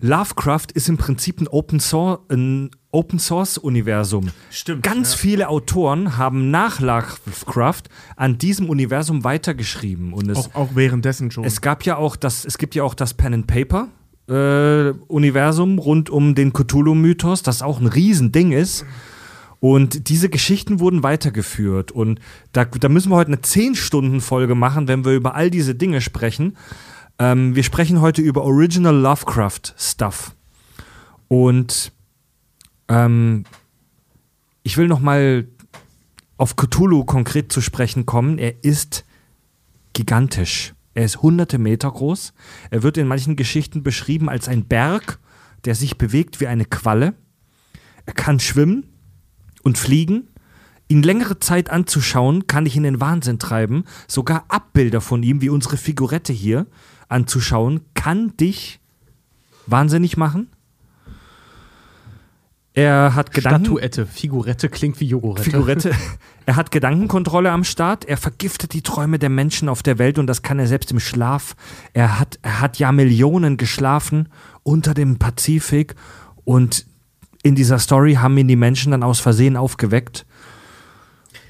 Lovecraft 0.00 0.66
ist 0.74 0.88
im 0.88 0.98
Prinzip 0.98 1.40
ein 1.40 1.48
Open 1.48 1.80
Source, 1.80 2.20
ein 2.30 2.70
Open 2.90 3.18
Source 3.18 3.56
Universum. 3.58 4.30
Stimmt, 4.50 4.82
Ganz 4.82 5.12
ja. 5.12 5.18
viele 5.18 5.48
Autoren 5.48 6.16
haben 6.16 6.50
nach 6.50 6.78
Lovecraft 6.80 7.84
an 8.14 8.38
diesem 8.38 8.68
Universum 8.68 9.24
weitergeschrieben 9.24 10.12
und 10.12 10.28
es, 10.28 10.38
Auch, 10.38 10.54
auch 10.54 10.68
währenddessen 10.74 11.30
schon. 11.30 11.44
es 11.44 11.60
gab 11.60 11.84
ja 11.84 11.96
auch 11.96 12.16
das, 12.16 12.44
es 12.44 12.58
gibt 12.58 12.74
ja 12.74 12.84
auch 12.84 12.94
das 12.94 13.14
Pen 13.14 13.34
and 13.34 13.46
Paper 13.46 13.88
äh, 14.28 14.90
Universum 15.08 15.78
rund 15.78 16.10
um 16.10 16.34
den 16.34 16.52
Cthulhu-Mythos, 16.52 17.42
das 17.42 17.62
auch 17.62 17.80
ein 17.80 17.86
Riesending 17.86 18.52
ist. 18.52 18.84
Und 19.60 20.08
diese 20.08 20.28
Geschichten 20.28 20.78
wurden 20.78 21.02
weitergeführt. 21.02 21.90
Und 21.90 22.20
da, 22.52 22.66
da 22.66 22.88
müssen 22.88 23.10
wir 23.10 23.16
heute 23.16 23.28
eine 23.28 23.40
10-Stunden-Folge 23.40 24.54
machen, 24.54 24.88
wenn 24.88 25.04
wir 25.04 25.12
über 25.12 25.34
all 25.34 25.50
diese 25.50 25.74
Dinge 25.74 26.02
sprechen. 26.02 26.56
Ähm, 27.18 27.54
wir 27.54 27.62
sprechen 27.62 28.00
heute 28.00 28.20
über 28.20 28.44
Original 28.44 28.94
Lovecraft-Stuff. 28.94 30.34
Und 31.28 31.92
ähm, 32.88 33.44
ich 34.62 34.76
will 34.76 34.86
noch 34.86 35.00
mal 35.00 35.46
auf 36.36 36.56
Cthulhu 36.56 37.04
konkret 37.04 37.50
zu 37.50 37.60
sprechen 37.60 38.04
kommen. 38.04 38.38
Er 38.38 38.62
ist 38.62 39.04
gigantisch. 39.94 40.73
Er 40.94 41.04
ist 41.04 41.22
hunderte 41.22 41.58
Meter 41.58 41.90
groß. 41.90 42.32
Er 42.70 42.82
wird 42.82 42.96
in 42.96 43.08
manchen 43.08 43.36
Geschichten 43.36 43.82
beschrieben 43.82 44.28
als 44.28 44.48
ein 44.48 44.64
Berg, 44.64 45.18
der 45.64 45.74
sich 45.74 45.98
bewegt 45.98 46.40
wie 46.40 46.46
eine 46.46 46.64
Qualle. 46.64 47.14
Er 48.06 48.14
kann 48.14 48.40
schwimmen 48.40 48.86
und 49.62 49.78
fliegen. 49.78 50.28
Ihn 50.88 51.02
längere 51.02 51.40
Zeit 51.40 51.70
anzuschauen, 51.70 52.46
kann 52.46 52.66
ich 52.66 52.76
in 52.76 52.82
den 52.82 53.00
Wahnsinn 53.00 53.38
treiben. 53.38 53.84
Sogar 54.06 54.44
Abbilder 54.48 55.00
von 55.00 55.22
ihm, 55.22 55.40
wie 55.40 55.48
unsere 55.48 55.76
Figurette 55.76 56.32
hier, 56.32 56.66
anzuschauen, 57.08 57.80
kann 57.94 58.36
dich 58.36 58.80
wahnsinnig 59.66 60.16
machen. 60.16 60.48
Er 62.76 63.14
hat 63.14 63.32
Gedanken. 63.32 63.66
Statuette, 63.66 64.04
Figurette 64.04 64.68
klingt 64.68 64.98
wie 65.00 65.06
Jogurette. 65.06 65.44
Figurette. 65.44 65.92
Er 66.46 66.56
hat 66.56 66.70
Gedankenkontrolle 66.70 67.50
am 67.50 67.64
Start. 67.64 68.04
Er 68.04 68.18
vergiftet 68.18 68.74
die 68.74 68.82
Träume 68.82 69.18
der 69.18 69.30
Menschen 69.30 69.70
auf 69.70 69.82
der 69.82 69.98
Welt 69.98 70.18
und 70.18 70.26
das 70.26 70.42
kann 70.42 70.58
er 70.58 70.66
selbst 70.66 70.92
im 70.92 71.00
Schlaf. 71.00 71.56
Er 71.94 72.20
hat, 72.20 72.38
er 72.42 72.60
hat 72.60 72.78
ja 72.78 72.92
Millionen 72.92 73.56
geschlafen 73.56 74.28
unter 74.62 74.92
dem 74.92 75.18
Pazifik 75.18 75.94
und 76.44 76.84
in 77.42 77.54
dieser 77.54 77.78
Story 77.78 78.16
haben 78.16 78.36
ihn 78.36 78.48
die 78.48 78.56
Menschen 78.56 78.90
dann 78.90 79.02
aus 79.02 79.20
Versehen 79.20 79.56
aufgeweckt. 79.56 80.26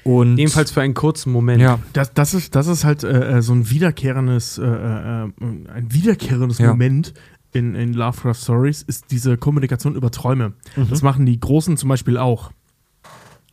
Und 0.05 0.37
Ebenfalls 0.37 0.71
für 0.71 0.81
einen 0.81 0.93
kurzen 0.93 1.31
Moment. 1.33 1.61
ja, 1.61 1.79
Das, 1.91 2.13
das, 2.13 2.33
ist, 2.33 2.55
das 2.55 2.67
ist 2.67 2.85
halt 2.85 3.03
äh, 3.03 3.37
äh, 3.37 3.41
so 3.41 3.53
ein 3.53 3.69
wiederkehrendes, 3.69 4.59
äh, 4.59 4.63
äh, 4.63 4.67
äh, 4.67 5.31
ein 5.73 5.87
wiederkehrendes 5.89 6.59
Ja. 6.59 6.69
Moment 6.69 7.13
in, 7.55 7.75
in 7.75 7.93
Lovecraft 7.93 8.35
Stories, 8.35 8.81
ist 8.83 9.11
diese 9.11 9.37
Kommunikation 9.37 9.95
über 9.95 10.11
Träume. 10.11 10.53
Das 10.75 11.01
machen 11.01 11.25
die 11.25 11.39
Großen 11.39 11.77
zum 11.77 11.89
Beispiel 11.89 12.17
auch. 12.17 12.51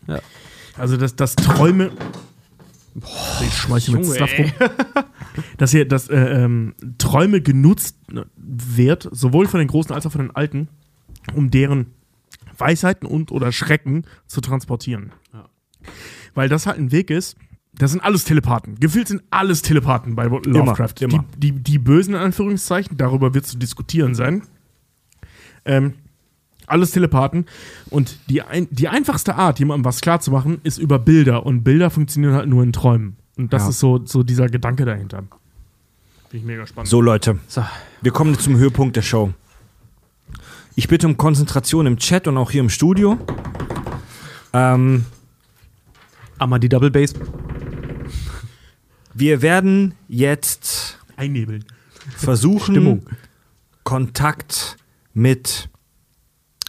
Ja. 0.06 0.18
Also, 0.76 0.96
dass, 0.96 1.14
dass 1.16 1.36
Träume. 1.36 1.90
ich 3.40 3.54
schmeiß 3.54 3.86
hier 3.86 3.96
mit 3.96 4.06
Stuff 4.06 4.38
rum. 4.38 4.52
Dass 5.56 5.70
hier, 5.70 5.88
dass 5.88 6.08
äh, 6.08 6.16
ähm, 6.16 6.74
Träume 6.98 7.40
genutzt 7.40 7.96
wird, 8.36 9.08
sowohl 9.12 9.46
von 9.46 9.60
den 9.60 9.68
Großen 9.68 9.94
als 9.94 10.04
auch 10.04 10.12
von 10.12 10.20
den 10.20 10.36
Alten, 10.36 10.68
um 11.34 11.50
deren 11.50 11.86
Weisheiten 12.58 13.06
und 13.06 13.32
oder 13.32 13.50
Schrecken 13.50 14.04
zu 14.26 14.42
transportieren. 14.42 15.12
Weil 16.34 16.50
das 16.50 16.66
halt 16.66 16.78
ein 16.78 16.92
Weg 16.92 17.10
ist, 17.10 17.36
das 17.74 17.90
sind 17.92 18.00
alles 18.04 18.24
Telepathen. 18.24 18.78
Gefühlt 18.78 19.08
sind 19.08 19.22
alles 19.30 19.62
Telepathen 19.62 20.14
bei 20.14 20.24
Lovecraft. 20.26 20.94
immer. 21.00 21.24
Die, 21.36 21.52
die, 21.52 21.60
die 21.62 21.78
Bösen 21.78 22.14
in 22.14 22.20
Anführungszeichen, 22.20 22.96
darüber 22.96 23.34
wird 23.34 23.46
zu 23.46 23.56
diskutieren 23.56 24.14
sein. 24.14 24.42
Ähm, 25.64 25.94
alles 26.66 26.90
Telepathen. 26.92 27.46
Und 27.90 28.18
die, 28.28 28.42
ein, 28.42 28.68
die 28.70 28.88
einfachste 28.88 29.34
Art, 29.36 29.58
jemandem 29.58 29.84
was 29.84 30.00
klarzumachen, 30.00 30.60
ist 30.64 30.78
über 30.78 30.98
Bilder. 30.98 31.44
Und 31.46 31.64
Bilder 31.64 31.90
funktionieren 31.90 32.34
halt 32.34 32.48
nur 32.48 32.62
in 32.62 32.72
Träumen. 32.72 33.16
Und 33.36 33.52
das 33.52 33.62
Ja. 33.64 33.68
ist 33.70 33.78
so, 33.78 34.04
so 34.04 34.22
dieser 34.22 34.48
Gedanke 34.48 34.84
dahinter. 34.84 35.18
Finde 36.28 36.36
ich 36.36 36.44
mega 36.44 36.66
spannend. 36.66 36.88
so 36.88 37.00
Leute, 37.00 37.38
So. 37.48 37.64
wir 38.02 38.12
kommen 38.12 38.38
zum 38.38 38.56
Höhepunkt 38.56 38.96
der 38.96 39.02
Show. 39.02 39.32
Ich 40.76 40.88
bitte 40.88 41.06
um 41.06 41.16
Konzentration 41.16 41.86
im 41.86 41.96
Chat 41.98 42.26
und 42.28 42.36
auch 42.38 42.50
hier 42.50 42.60
im 42.62 42.70
Studio. 42.70 43.18
Ähm, 44.52 45.04
Einmal 46.38 46.58
die 46.60 46.68
Double 46.68 46.90
Bass. 46.90 47.14
Wir 49.14 49.42
werden 49.42 49.94
jetzt 50.08 50.98
Einnebeln. 51.16 51.64
versuchen, 52.16 52.74
Stimmung. 52.74 53.02
Kontakt 53.84 54.76
mit 55.14 55.68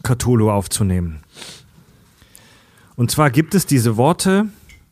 Cthulhu 0.04 0.50
aufzunehmen. 0.50 1.24
Und 2.96 3.12
zwar 3.12 3.32
gibt 3.32 3.56
es 3.56 3.66
diese 3.66 3.98
Worte 3.98 4.48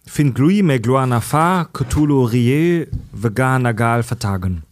Finglui 0.06 0.64
Megluanafa 0.64 1.70
Cthulhu 1.74 2.24
Rie 2.26 2.88
Veganagal 3.12 4.04
Vertagen. 4.04 4.64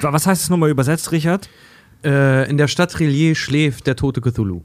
Was 0.00 0.26
heißt 0.26 0.42
es 0.42 0.50
nochmal 0.50 0.70
übersetzt, 0.70 1.12
Richard? 1.12 1.48
Äh, 2.04 2.48
in 2.50 2.56
der 2.56 2.68
Stadt 2.68 2.98
Relier 2.98 3.34
schläft 3.34 3.86
der 3.86 3.96
tote 3.96 4.20
Cthulhu. 4.20 4.62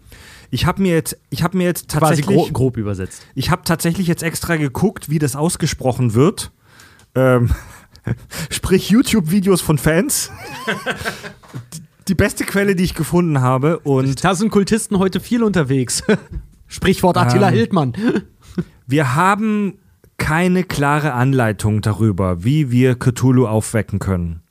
Ich 0.50 0.66
habe 0.66 0.82
mir 0.82 0.94
jetzt, 0.94 1.18
ich 1.30 1.44
habe 1.44 1.58
mir 1.58 1.66
jetzt 1.66 1.90
Quasi 1.90 2.22
tatsächlich, 2.22 2.38
gro 2.38 2.50
grob 2.52 2.78
übersetzt. 2.78 3.26
ich 3.36 3.52
habe 3.52 3.64
tatsächlich 3.66 4.08
jetzt 4.08 4.24
extra 4.24 4.56
geguckt, 4.56 5.10
wie 5.10 5.20
das 5.20 5.36
ausgesprochen 5.36 6.14
wird. 6.14 6.52
Ähm, 7.18 7.50
sprich 8.50 8.90
YouTube-Videos 8.90 9.62
von 9.62 9.78
Fans. 9.78 10.32
Die- 12.08 12.16
beste 12.16 12.46
Quelle, 12.46 12.76
die 12.76 12.84
ich 12.84 12.94
gefunden 12.96 13.42
habe. 13.42 13.80
Und 13.80 14.24
Da 14.24 14.34
sind 14.36 14.50
Kultisten 14.50 14.98
heute 15.00 15.20
viel 15.20 15.44
unterwegs. 15.44 16.04
Sprichwort 16.68 17.18
Attila 17.18 17.50
Ähm. 17.50 17.54
Hildmann. 17.56 17.94
Wir 18.88 19.16
haben 19.16 19.80
keine 20.18 20.64
klare 20.64 21.14
Anleitung 21.14 21.82
darüber, 21.82 22.44
wie 22.44 22.72
wir 22.72 22.96
Cthulhu 22.96 23.46
aufwecken 23.46 24.00
können. 24.00 24.42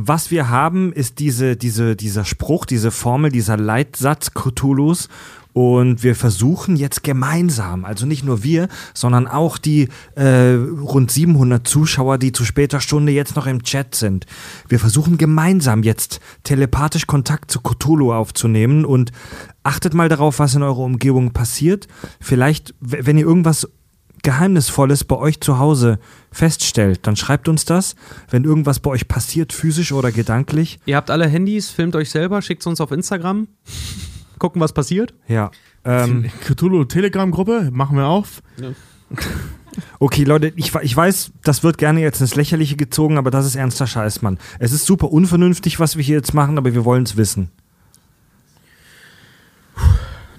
Was 0.00 0.30
wir 0.30 0.48
haben, 0.48 0.92
ist 0.92 1.18
diese, 1.18 1.56
diese, 1.56 1.96
dieser 1.96 2.24
Spruch, 2.24 2.66
diese 2.66 2.92
Formel, 2.92 3.32
dieser 3.32 3.56
Leitsatz 3.56 4.32
Cthulhus. 4.32 5.08
Und 5.54 6.04
wir 6.04 6.14
versuchen 6.14 6.76
jetzt 6.76 7.02
gemeinsam, 7.02 7.84
also 7.84 8.06
nicht 8.06 8.24
nur 8.24 8.44
wir, 8.44 8.68
sondern 8.94 9.26
auch 9.26 9.58
die 9.58 9.88
äh, 10.14 10.52
rund 10.52 11.10
700 11.10 11.66
Zuschauer, 11.66 12.18
die 12.18 12.30
zu 12.30 12.44
später 12.44 12.80
Stunde 12.80 13.10
jetzt 13.10 13.34
noch 13.34 13.48
im 13.48 13.64
Chat 13.64 13.96
sind. 13.96 14.26
Wir 14.68 14.78
versuchen 14.78 15.18
gemeinsam 15.18 15.82
jetzt 15.82 16.20
telepathisch 16.44 17.08
Kontakt 17.08 17.50
zu 17.50 17.60
Cthulhu 17.60 18.12
aufzunehmen 18.12 18.84
und 18.84 19.10
achtet 19.64 19.94
mal 19.94 20.08
darauf, 20.08 20.38
was 20.38 20.54
in 20.54 20.62
eurer 20.62 20.78
Umgebung 20.78 21.32
passiert. 21.32 21.88
Vielleicht, 22.20 22.72
wenn 22.78 23.18
ihr 23.18 23.26
irgendwas 23.26 23.66
Geheimnisvolles 24.22 25.04
bei 25.04 25.16
euch 25.16 25.40
zu 25.40 25.58
Hause 25.58 25.98
feststellt, 26.30 27.06
dann 27.06 27.16
schreibt 27.16 27.48
uns 27.48 27.64
das. 27.64 27.94
Wenn 28.30 28.44
irgendwas 28.44 28.80
bei 28.80 28.90
euch 28.90 29.08
passiert, 29.08 29.52
physisch 29.52 29.92
oder 29.92 30.12
gedanklich. 30.12 30.78
Ihr 30.86 30.96
habt 30.96 31.10
alle 31.10 31.28
Handys, 31.28 31.70
filmt 31.70 31.96
euch 31.96 32.10
selber, 32.10 32.42
schickt 32.42 32.62
es 32.62 32.66
uns 32.66 32.80
auf 32.80 32.92
Instagram. 32.92 33.48
Gucken, 34.38 34.60
was 34.60 34.72
passiert. 34.72 35.14
Ja. 35.26 35.50
Ähm, 35.84 36.30
Cthulhu 36.44 36.84
Telegram-Gruppe, 36.84 37.70
machen 37.72 37.96
wir 37.96 38.06
auf. 38.06 38.42
okay, 39.98 40.24
Leute, 40.24 40.52
ich, 40.56 40.74
ich 40.74 40.96
weiß, 40.96 41.32
das 41.42 41.62
wird 41.62 41.78
gerne 41.78 42.00
jetzt 42.00 42.20
ins 42.20 42.34
Lächerliche 42.34 42.76
gezogen, 42.76 43.18
aber 43.18 43.30
das 43.30 43.46
ist 43.46 43.56
ernster 43.56 43.86
Scheiß, 43.86 44.22
Mann. 44.22 44.38
Es 44.58 44.72
ist 44.72 44.86
super 44.86 45.10
unvernünftig, 45.10 45.80
was 45.80 45.96
wir 45.96 46.04
hier 46.04 46.16
jetzt 46.16 46.34
machen, 46.34 46.58
aber 46.58 46.74
wir 46.74 46.84
wollen 46.84 47.04
es 47.04 47.16
wissen. 47.16 47.50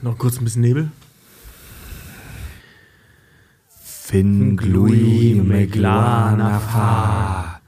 Noch 0.01 0.17
kurz 0.17 0.38
ein 0.38 0.45
bisschen 0.45 0.61
Nebel. 0.61 0.91
Fin 4.10 4.56
glui 4.56 5.38
meglana 5.38 6.58
fa 6.58 7.62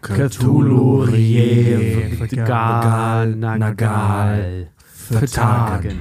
Cthulhu 0.00 1.04
rie 1.04 2.16
gal 2.32 3.36
nagal 3.36 4.72
vertagen. 5.10 6.00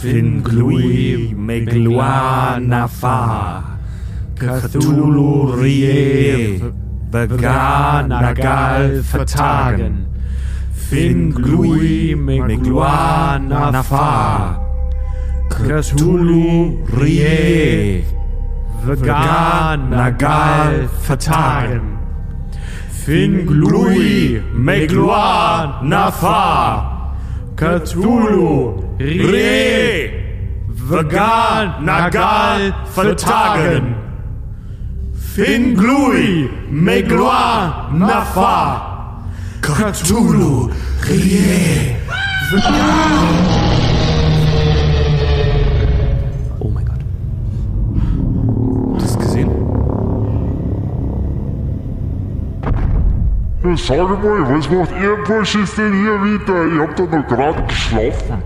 Fin 0.00 0.40
glui 0.40 1.34
megluana 1.36 2.88
fa 2.88 3.76
Cthulhu 4.40 5.52
rie 5.60 6.56
nagal 7.12 9.04
vertagen. 9.12 10.06
Fin 10.72 11.30
glui 11.30 12.16
megluana 12.16 13.82
fa 13.84 14.56
Cthulhu 15.52 16.80
rie 16.96 18.16
vegan 18.86 19.90
nagal 19.90 20.74
vertagen. 21.06 21.84
Fin 23.04 23.46
glui 23.46 24.42
megloa 24.66 25.82
nafa. 25.82 26.46
Cthulhu 27.56 28.82
re 28.98 30.10
vegan 30.90 31.64
nagal 31.88 32.60
vertagen. 32.94 33.84
Fin 35.34 35.74
glui 35.74 36.48
megloa 36.70 37.90
nafa. 37.92 38.58
Cthulhu 39.62 40.70
re 41.08 41.96
Oh 42.52 43.85
sag 53.74 54.22
mal, 54.22 54.42
was 54.56 54.70
macht 54.70 54.90
ihr 55.00 55.16
Burschis 55.26 55.74
denn 55.74 55.92
hier 55.92 56.22
wieder? 56.22 56.66
Ich 56.66 56.78
hab 56.80 56.94
da 56.96 57.02
noch 57.04 57.26
gerade 57.26 57.62
geschlafen. 57.66 58.42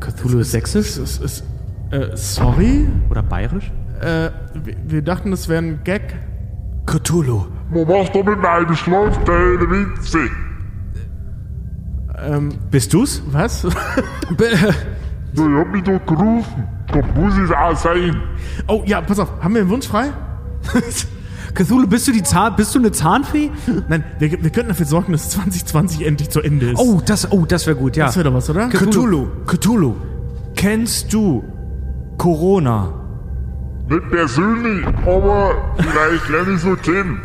Cthulhu 0.00 0.38
ist 0.40 0.50
sächsisch 0.52 0.96
Es 0.98 1.18
ist, 1.18 1.44
äh, 1.90 2.14
sorry? 2.14 2.86
oder 3.10 3.22
bayerisch? 3.22 3.72
Äh, 4.00 4.30
wir, 4.54 4.76
wir 4.86 5.02
dachten, 5.02 5.30
das 5.30 5.48
wäre 5.48 5.62
ein 5.62 5.80
Gag. 5.84 6.14
Cthulhu. 6.86 7.46
Man 7.70 7.86
macht 7.88 8.14
doch 8.14 8.24
mit 8.24 8.40
meinem 8.40 8.74
Schlaf 8.76 9.18
deine 9.24 9.70
Witze. 9.70 10.28
Ähm, 12.22 12.50
Bist 12.70 12.92
du's? 12.92 13.22
was? 13.30 13.66
Ja, 15.36 15.48
ich 15.48 15.58
hab 15.58 15.72
mich 15.72 15.82
doch 15.82 16.06
gerufen. 16.06 16.68
Da 16.86 17.00
muss 17.20 17.36
es 17.38 17.50
auch 17.50 17.74
sein. 17.76 18.22
oh, 18.68 18.84
ja, 18.86 19.00
pass 19.00 19.18
auf. 19.18 19.32
Haben 19.42 19.54
wir 19.54 19.62
einen 19.62 19.70
Wunsch 19.70 19.88
frei? 19.88 20.12
Cthulhu, 21.54 21.86
bist 21.86 22.08
du, 22.08 22.12
die 22.12 22.22
Zahn, 22.22 22.56
bist 22.56 22.74
du 22.74 22.80
eine 22.80 22.90
Zahnfee? 22.90 23.50
Nein, 23.88 24.04
wir, 24.18 24.30
wir 24.42 24.50
könnten 24.50 24.70
dafür 24.70 24.86
sorgen, 24.86 25.12
dass 25.12 25.30
2020 25.30 26.04
endlich 26.04 26.30
zu 26.30 26.40
Ende 26.40 26.72
ist. 26.72 26.78
Oh, 26.78 27.00
das, 27.04 27.30
oh, 27.30 27.46
das 27.46 27.66
wäre 27.66 27.76
gut, 27.76 27.96
ja. 27.96 28.06
Das 28.06 28.16
wäre 28.16 28.24
doch 28.24 28.34
was, 28.34 28.50
oder? 28.50 28.68
Cthulhu. 28.68 29.28
Cthulhu. 29.46 29.94
Kennst 30.56 31.12
du 31.12 31.44
Corona? 32.18 32.92
Nicht 33.88 34.10
persönlich, 34.10 34.86
aber 35.06 35.54
vielleicht 35.76 36.28
lerne 36.28 36.52
ich 36.54 36.60
so 36.60 36.74
kennen. 36.74 37.20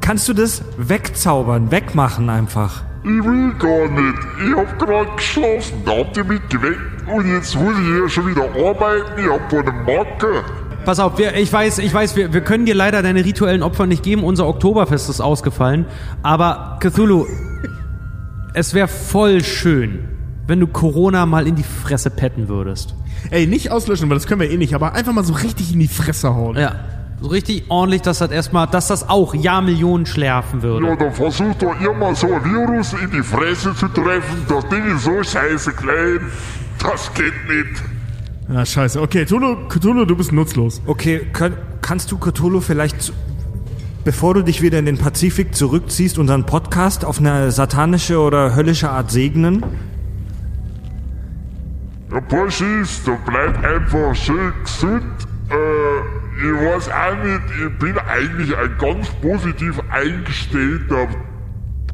Kannst 0.00 0.28
du 0.28 0.32
das 0.32 0.64
wegzaubern, 0.78 1.70
wegmachen 1.70 2.30
einfach? 2.30 2.82
Ich 3.04 3.24
will 3.24 3.52
gar 3.54 3.88
nicht. 3.88 4.18
Ich 4.46 4.56
hab 4.56 4.78
grad 4.78 5.16
geschlafen. 5.16 5.82
Da 5.84 5.98
habt 5.98 6.16
ihr 6.16 6.24
mich 6.24 6.40
geweckt. 6.48 6.78
Und 7.12 7.28
jetzt 7.28 7.56
muss 7.56 7.76
ich 7.78 7.84
hier 7.84 8.08
schon 8.08 8.28
wieder 8.28 8.44
arbeiten. 8.44 9.10
Ich 9.18 9.28
hab 9.28 9.52
eine 9.52 9.72
Macke. 9.72 10.44
Pass 10.84 10.98
auf, 11.00 11.18
wir, 11.18 11.34
ich 11.36 11.52
weiß, 11.52 11.78
ich 11.78 11.92
weiß, 11.92 12.16
wir, 12.16 12.32
wir 12.32 12.40
können 12.40 12.66
dir 12.66 12.74
leider 12.74 13.02
deine 13.02 13.24
rituellen 13.24 13.62
Opfer 13.62 13.86
nicht 13.86 14.02
geben. 14.02 14.24
Unser 14.24 14.46
Oktoberfest 14.48 15.08
ist 15.08 15.20
ausgefallen. 15.20 15.86
Aber 16.22 16.78
Cthulhu, 16.80 17.26
es 18.54 18.74
wäre 18.74 18.88
voll 18.88 19.42
schön, 19.42 20.00
wenn 20.46 20.60
du 20.60 20.66
Corona 20.66 21.26
mal 21.26 21.46
in 21.46 21.54
die 21.56 21.62
Fresse 21.62 22.10
petten 22.10 22.48
würdest. 22.48 22.94
Ey, 23.30 23.46
nicht 23.46 23.70
auslöschen, 23.70 24.10
weil 24.10 24.16
das 24.16 24.26
können 24.26 24.40
wir 24.40 24.50
eh 24.50 24.56
nicht, 24.56 24.74
aber 24.74 24.94
einfach 24.94 25.12
mal 25.12 25.24
so 25.24 25.34
richtig 25.34 25.72
in 25.72 25.78
die 25.80 25.88
Fresse 25.88 26.34
hauen. 26.34 26.56
Ja. 26.56 26.74
So 27.20 27.28
richtig 27.28 27.66
ordentlich, 27.68 28.02
dass 28.02 28.18
das 28.18 28.32
erstmal, 28.32 28.66
dass 28.66 28.88
das 28.88 29.08
auch 29.08 29.32
Jahrmillionen 29.32 30.06
schärfen 30.06 30.58
Ja, 30.58 30.64
würde. 30.64 30.96
dann 30.98 31.12
versucht 31.12 31.62
doch 31.62 31.80
ihr 31.80 31.92
mal 31.92 32.16
so 32.16 32.26
ein 32.26 32.44
Virus 32.44 32.94
in 32.94 33.10
die 33.12 33.22
Fresse 33.22 33.74
zu 33.76 33.86
treffen. 33.86 34.44
Das 34.48 34.68
Ding 34.68 34.84
ist 34.96 35.04
so 35.04 35.22
scheiße 35.22 35.70
klein. 35.72 36.18
Das 36.80 37.14
geht 37.14 37.32
nicht. 37.48 37.80
Na, 38.48 38.66
scheiße. 38.66 39.00
Okay, 39.00 39.24
Cthulhu, 39.24 39.68
Cthulhu, 39.68 40.04
du 40.04 40.16
bist 40.16 40.32
nutzlos. 40.32 40.82
Okay, 40.86 41.26
könnt, 41.32 41.56
kannst 41.80 42.10
du 42.10 42.18
Cthulhu 42.18 42.60
vielleicht, 42.60 43.12
bevor 44.04 44.34
du 44.34 44.42
dich 44.42 44.62
wieder 44.62 44.78
in 44.78 44.86
den 44.86 44.98
Pazifik 44.98 45.54
zurückziehst, 45.54 46.18
unseren 46.18 46.44
Podcast 46.44 47.04
auf 47.04 47.18
eine 47.18 47.50
satanische 47.52 48.18
oder 48.18 48.54
höllische 48.56 48.90
Art 48.90 49.10
segnen? 49.10 49.64
Ja, 52.10 52.20
Burschis, 52.20 53.02
da 53.06 53.12
bleibt 53.30 53.64
einfach 53.64 54.14
schön 54.14 54.52
gesund. 54.64 55.04
Äh, 55.48 56.22
ich 56.36 56.52
weiß 56.52 56.88
auch 56.90 57.24
nicht, 57.24 57.42
ich 57.64 57.78
bin 57.78 57.96
eigentlich 57.98 58.56
ein 58.56 58.76
ganz 58.78 59.08
positiv 59.22 59.80
eingestellter 59.90 61.06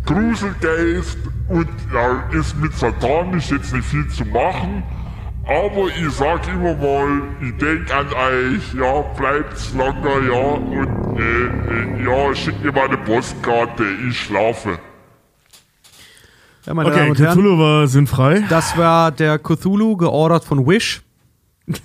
Gruselgeist 0.06 1.18
und 1.48 1.68
ja, 1.92 2.38
ist 2.38 2.56
mit 2.58 2.72
Satanisch 2.72 3.50
jetzt 3.50 3.74
nicht 3.74 3.84
viel 3.84 4.08
zu 4.08 4.24
machen. 4.24 4.82
Aber 5.48 5.86
ich 5.88 6.12
sag 6.12 6.46
immer 6.48 6.74
mal, 6.74 7.22
ich 7.40 7.56
denk 7.56 7.90
an 7.94 8.06
euch, 8.08 8.74
ja, 8.74 9.00
bleibt's 9.16 9.72
locker, 9.74 10.20
ja, 10.30 10.54
und 10.54 11.18
äh, 11.18 11.22
äh, 11.22 12.04
ja, 12.04 12.34
schickt 12.34 12.62
mir 12.62 12.70
mal 12.72 12.86
eine 12.86 12.98
Postkarte, 12.98 13.82
ich 14.08 14.20
schlafe. 14.20 14.78
Ja, 16.66 16.74
meine 16.74 16.90
Okay, 16.90 16.98
Damen 16.98 17.10
und 17.12 17.18
Herren, 17.18 17.32
Cthulhu 17.38 17.58
war 17.58 17.86
sinnfrei. 17.86 18.44
das 18.50 18.76
war 18.76 19.10
der 19.10 19.38
Cthulhu, 19.38 19.96
geordert 19.96 20.44
von 20.44 20.66
Wish. 20.66 21.02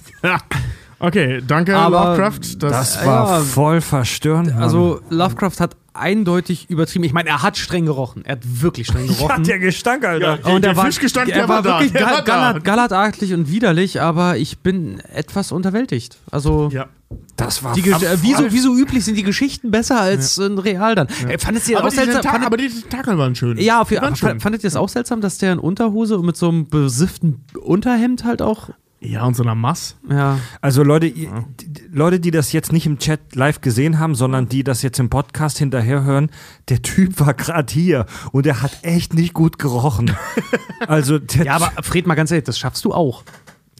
Okay, 0.99 1.41
danke, 1.45 1.75
Aber 1.75 2.15
Lovecraft. 2.15 2.39
Das, 2.59 2.93
Das 2.93 3.05
war 3.05 3.37
Ja. 3.39 3.43
voll 3.43 3.81
verstörend. 3.81 4.53
Mann. 4.53 4.63
Also, 4.63 5.01
Lovecraft 5.09 5.59
hat 5.59 5.75
eindeutig 5.93 6.69
übertrieben. 6.69 7.03
Ich 7.05 7.13
meine, 7.13 7.29
er 7.29 7.41
hat 7.43 7.57
streng 7.57 7.85
gerochen. 7.85 8.23
Er 8.25 8.33
hat 8.33 8.41
wirklich 8.61 8.87
streng 8.87 9.07
gerochen. 9.07 9.29
hat 9.33 9.47
der 9.47 9.59
Gestank, 9.59 10.05
Alter. 10.05 10.39
Ja, 10.45 10.59
der 10.59 10.75
Fischgestank, 10.75 11.29
er 11.29 11.39
der 11.39 11.49
war 11.49 11.63
war 11.63 11.79
wirklich 11.79 11.91
der 11.91 12.01
gal 12.01 12.23
gallert, 12.23 12.63
gallertartig 12.63 13.33
und 13.33 13.49
widerlich, 13.49 14.01
aber 14.01 14.37
ich 14.37 14.59
bin 14.59 14.99
etwas 15.13 15.51
unterwältigt. 15.51 16.17
Also, 16.31 16.69
ja. 16.71 16.87
Das 17.35 17.63
war 17.63 17.75
die 17.75 17.83
Gesch- 17.83 18.03
äh, 18.03 18.23
wie, 18.23 18.33
so, 18.33 18.51
wie 18.51 18.57
so 18.59 18.75
üblich 18.75 19.05
sind 19.05 19.15
die 19.15 19.23
Geschichten 19.23 19.69
besser 19.69 19.99
als 20.01 20.39
in 20.39 20.57
real 20.57 20.95
dann. 20.95 21.07
Äh, 21.27 21.37
fandet 21.37 21.67
ihr 21.69 21.77
Aber, 21.77 21.87
auch 21.87 21.91
die 21.91 21.97
seltsam? 21.97 22.23
Fandet, 22.23 22.47
aber 22.47 22.57
die 22.57 22.69
Tentakel 22.69 23.17
waren 23.19 23.35
schön. 23.35 23.57
ja, 23.59 23.81
auf, 23.81 23.91
waren 23.91 24.15
fandet 24.39 24.63
ihr 24.63 24.67
es 24.67 24.75
auch 24.75 24.89
seltsam, 24.89 25.21
dass 25.21 25.37
der 25.37 25.53
in 25.53 25.59
Unterhose 25.59 26.17
und 26.17 26.25
mit 26.25 26.35
so 26.37 26.49
einem 26.49 26.67
besifften 26.69 27.45
Unterhemd 27.61 28.23
halt 28.23 28.41
auch. 28.41 28.69
Ja, 29.05 29.25
und 29.25 29.35
so 29.35 29.43
einer 29.43 29.53
Mass. 29.55 29.97
Ja. 30.09 30.39
Also 30.61 30.81
Leute, 30.81 31.07
ihr- 31.07 31.45
die- 31.59 31.73
die 31.73 31.81
Leute, 31.91 32.19
die 32.21 32.31
das 32.31 32.53
jetzt 32.53 32.71
nicht 32.71 32.85
im 32.85 32.99
Chat 32.99 33.35
live 33.35 33.59
gesehen 33.59 33.99
haben, 33.99 34.15
sondern 34.15 34.47
die 34.47 34.63
das 34.63 34.81
jetzt 34.81 34.97
im 34.97 35.09
Podcast 35.09 35.57
hinterher 35.57 36.03
hören, 36.03 36.29
der 36.69 36.81
Typ 36.81 37.19
war 37.19 37.33
gerade 37.33 37.71
hier 37.73 38.05
und 38.31 38.45
er 38.47 38.61
hat 38.61 38.77
echt 38.83 39.13
nicht 39.13 39.33
gut 39.33 39.59
gerochen. 39.59 40.11
Also 40.87 41.17
der 41.17 41.45
Ja, 41.45 41.55
aber 41.55 41.71
Fred, 41.81 42.07
mal 42.07 42.15
ganz 42.15 42.29
ehrlich, 42.31 42.43
das 42.45 42.57
schaffst 42.59 42.83
du 42.85 42.93
auch. 42.93 43.23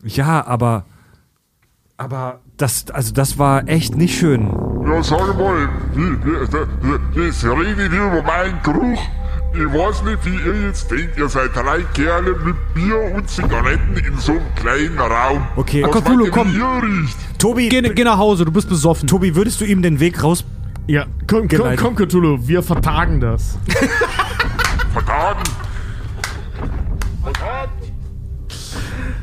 ja, 0.03 0.45
aber 0.45 0.85
aber 1.97 2.39
das 2.57 2.89
also 2.91 3.13
das 3.13 3.37
war 3.37 3.67
echt 3.67 3.95
nicht 3.95 4.17
schön. 4.17 4.47
Ja, 4.85 5.03
sag 5.03 5.37
mal, 5.37 5.69
wie, 5.93 6.11
wie, 6.23 7.15
wie, 7.15 7.25
jetzt 7.25 7.43
redet 7.45 7.91
ihr 7.93 8.05
über 8.07 8.23
meinen 8.23 8.61
Geruch. 8.63 9.01
Ich 9.55 9.59
weiß 9.59 10.01
nicht, 10.03 10.25
wie 10.25 10.35
ihr 10.35 10.67
jetzt 10.67 10.89
denkt, 10.89 11.15
ihr 11.15 11.29
seid 11.29 11.55
drei 11.55 11.83
Kerle 11.93 12.35
mit 12.43 12.55
Bier 12.73 12.99
und 13.15 13.29
Zigaretten 13.29 13.95
in 13.97 14.17
so 14.17 14.31
einem 14.31 14.55
kleinen 14.55 14.97
Raum. 14.97 15.47
Okay. 15.55 15.83
Was 15.87 15.95
ihr, 16.09 16.31
komm. 16.31 16.51
wie 16.51 16.57
ihr 16.57 16.81
riecht? 16.81 17.17
Tobi, 17.37 17.69
Geh, 17.69 17.81
geh 17.81 18.03
nach 18.03 18.17
Hause, 18.17 18.45
du 18.45 18.51
bist 18.51 18.67
besoffen. 18.67 19.07
Tobi, 19.07 19.35
würdest 19.35 19.61
du 19.61 19.65
ihm 19.65 19.83
den 19.83 19.99
Weg 19.99 20.23
raus 20.23 20.43
Ja, 20.87 21.05
komm, 21.27 21.47
komm, 21.47 21.75
komm, 21.75 21.95
Cthulhu, 21.95 22.39
wir 22.47 22.63
vertagen 22.63 23.19
das. 23.19 23.59
Vertagen. 24.91 25.43
Vertagen. 27.21 27.72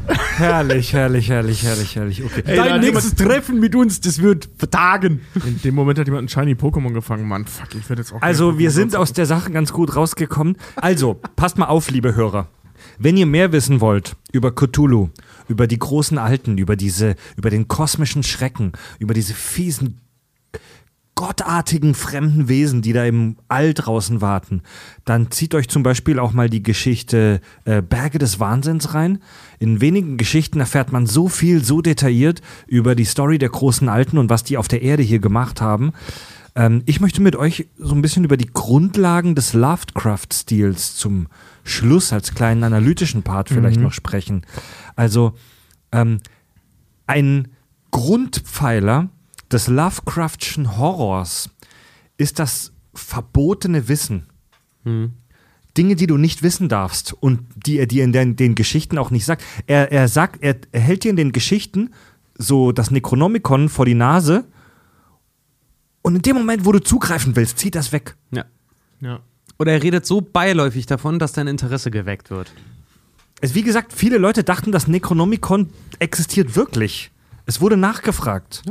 Herrlich, 0.06 0.92
herrlich, 0.92 1.28
herrlich, 1.28 1.62
herrlich, 1.62 1.96
herrlich. 1.96 2.24
Okay. 2.24 2.42
Ey, 2.46 2.56
Dein 2.56 2.80
nächstes 2.80 3.14
Treffen 3.14 3.60
mit 3.60 3.74
uns, 3.74 4.00
das 4.00 4.22
wird 4.22 4.48
vertagen. 4.56 5.20
In 5.44 5.60
dem 5.62 5.74
Moment 5.74 5.98
hat 5.98 6.06
jemand 6.06 6.24
ein 6.24 6.28
Shiny 6.28 6.54
Pokémon 6.54 6.92
gefangen. 6.92 7.28
Mann, 7.28 7.46
fuck, 7.46 7.74
ich 7.74 7.88
werde 7.88 8.02
jetzt 8.02 8.12
auch. 8.12 8.22
Also, 8.22 8.58
wir 8.58 8.70
sind 8.70 8.96
aus 8.96 9.12
der 9.12 9.26
Sache 9.26 9.50
ganz 9.50 9.72
gut 9.72 9.94
rausgekommen. 9.96 10.56
Also, 10.76 11.20
passt 11.36 11.58
mal 11.58 11.66
auf, 11.66 11.90
liebe 11.90 12.14
Hörer. 12.14 12.48
Wenn 12.98 13.16
ihr 13.16 13.26
mehr 13.26 13.52
wissen 13.52 13.80
wollt 13.80 14.16
über 14.32 14.54
Cthulhu, 14.54 15.10
über 15.48 15.66
die 15.66 15.78
großen 15.78 16.18
Alten, 16.18 16.58
über 16.58 16.76
diese, 16.76 17.16
über 17.36 17.50
den 17.50 17.68
kosmischen 17.68 18.22
Schrecken, 18.22 18.72
über 18.98 19.14
diese 19.14 19.34
fiesen, 19.34 20.00
gottartigen 21.20 21.92
fremden 21.92 22.48
Wesen, 22.48 22.80
die 22.80 22.94
da 22.94 23.04
im 23.04 23.36
All 23.46 23.74
draußen 23.74 24.22
warten, 24.22 24.62
dann 25.04 25.30
zieht 25.30 25.54
euch 25.54 25.68
zum 25.68 25.82
Beispiel 25.82 26.18
auch 26.18 26.32
mal 26.32 26.48
die 26.48 26.62
Geschichte 26.62 27.42
äh, 27.66 27.82
Berge 27.82 28.18
des 28.18 28.40
Wahnsinns 28.40 28.94
rein. 28.94 29.18
In 29.58 29.82
wenigen 29.82 30.16
Geschichten 30.16 30.60
erfährt 30.60 30.92
man 30.92 31.04
so 31.04 31.28
viel, 31.28 31.62
so 31.62 31.82
detailliert 31.82 32.40
über 32.66 32.94
die 32.94 33.04
Story 33.04 33.36
der 33.36 33.50
großen 33.50 33.90
Alten 33.90 34.16
und 34.16 34.30
was 34.30 34.44
die 34.44 34.56
auf 34.56 34.66
der 34.66 34.80
Erde 34.80 35.02
hier 35.02 35.18
gemacht 35.18 35.60
haben. 35.60 35.92
Ähm, 36.54 36.82
ich 36.86 37.02
möchte 37.02 37.20
mit 37.20 37.36
euch 37.36 37.66
so 37.76 37.94
ein 37.94 38.00
bisschen 38.00 38.24
über 38.24 38.38
die 38.38 38.50
Grundlagen 38.50 39.34
des 39.34 39.52
Lovecraft-Stils 39.52 40.96
zum 40.96 41.26
Schluss 41.64 42.14
als 42.14 42.34
kleinen 42.34 42.64
analytischen 42.64 43.22
Part 43.22 43.50
vielleicht 43.50 43.78
noch 43.78 43.92
sprechen. 43.92 44.46
Also 44.96 45.34
ähm, 45.92 46.20
ein 47.06 47.48
Grundpfeiler 47.90 49.10
des 49.50 49.68
Lovecraftschen 49.68 50.78
Horrors 50.78 51.50
ist 52.16 52.38
das 52.38 52.72
verbotene 52.94 53.88
Wissen. 53.88 54.26
Dinge, 55.76 55.96
die 55.96 56.06
du 56.06 56.16
nicht 56.16 56.42
wissen 56.42 56.68
darfst 56.68 57.12
und 57.12 57.40
die 57.54 57.78
er 57.78 57.86
dir 57.86 58.04
in 58.04 58.12
den, 58.12 58.36
den 58.36 58.54
Geschichten 58.54 58.98
auch 58.98 59.10
nicht 59.10 59.24
sagt. 59.24 59.44
Er, 59.66 59.92
er 59.92 60.08
sagt, 60.08 60.42
er, 60.42 60.56
er 60.72 60.80
hält 60.80 61.04
dir 61.04 61.10
in 61.10 61.16
den 61.16 61.32
Geschichten 61.32 61.90
so 62.36 62.72
das 62.72 62.90
Necronomicon 62.90 63.68
vor 63.68 63.84
die 63.84 63.94
Nase 63.94 64.44
und 66.02 66.16
in 66.16 66.22
dem 66.22 66.36
Moment, 66.36 66.64
wo 66.64 66.72
du 66.72 66.80
zugreifen 66.80 67.36
willst, 67.36 67.58
zieht 67.58 67.74
das 67.74 67.92
weg. 67.92 68.16
Ja. 68.30 68.44
Ja. 69.00 69.20
Oder 69.58 69.72
er 69.72 69.82
redet 69.82 70.06
so 70.06 70.22
beiläufig 70.22 70.86
davon, 70.86 71.18
dass 71.18 71.32
dein 71.32 71.46
Interesse 71.46 71.90
geweckt 71.90 72.30
wird. 72.30 72.50
Es, 73.42 73.54
wie 73.54 73.62
gesagt, 73.62 73.92
viele 73.92 74.18
Leute 74.18 74.42
dachten, 74.44 74.72
das 74.72 74.88
Necronomicon 74.88 75.68
existiert 75.98 76.56
wirklich. 76.56 77.10
Es 77.46 77.60
wurde 77.60 77.76
nachgefragt. 77.76 78.62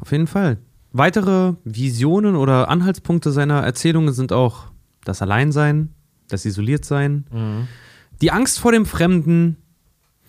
Auf 0.00 0.12
jeden 0.12 0.26
Fall. 0.26 0.58
Weitere 0.92 1.54
Visionen 1.64 2.36
oder 2.36 2.68
Anhaltspunkte 2.68 3.30
seiner 3.30 3.60
Erzählungen 3.62 4.14
sind 4.14 4.32
auch 4.32 4.64
das 5.04 5.22
Alleinsein, 5.22 5.90
das 6.28 6.44
Isoliertsein, 6.44 7.66
die 8.20 8.30
Angst 8.32 8.58
vor 8.58 8.72
dem 8.72 8.86
Fremden, 8.86 9.56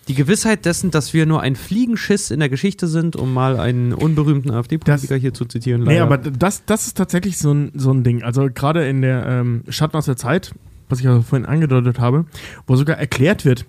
die 0.08 0.14
Gewissheit 0.14 0.64
dessen, 0.64 0.90
dass 0.90 1.12
wir 1.12 1.26
nur 1.26 1.42
ein 1.42 1.54
Fliegenschiss 1.54 2.30
in 2.30 2.40
der 2.40 2.48
Geschichte 2.48 2.86
sind, 2.86 3.14
um 3.14 3.32
mal 3.32 3.60
einen 3.60 3.92
unberühmten 3.92 4.50
AfD-Politiker 4.50 5.16
hier 5.16 5.34
zu 5.34 5.44
zitieren. 5.44 5.82
Nee, 5.82 5.98
leider. 5.98 6.04
aber 6.04 6.18
das, 6.18 6.64
das 6.64 6.86
ist 6.86 6.96
tatsächlich 6.96 7.36
so 7.38 7.52
ein, 7.52 7.72
so 7.74 7.92
ein 7.92 8.04
Ding. 8.04 8.22
Also 8.22 8.48
gerade 8.52 8.88
in 8.88 9.02
der 9.02 9.26
ähm, 9.26 9.64
Schatten 9.68 9.96
aus 9.96 10.06
der 10.06 10.16
Zeit, 10.16 10.54
was 10.88 11.00
ich 11.00 11.04
ja 11.04 11.20
vorhin 11.20 11.46
angedeutet 11.46 11.98
habe, 11.98 12.24
wo 12.66 12.76
sogar 12.76 12.96
erklärt 12.96 13.44
wird, 13.44 13.66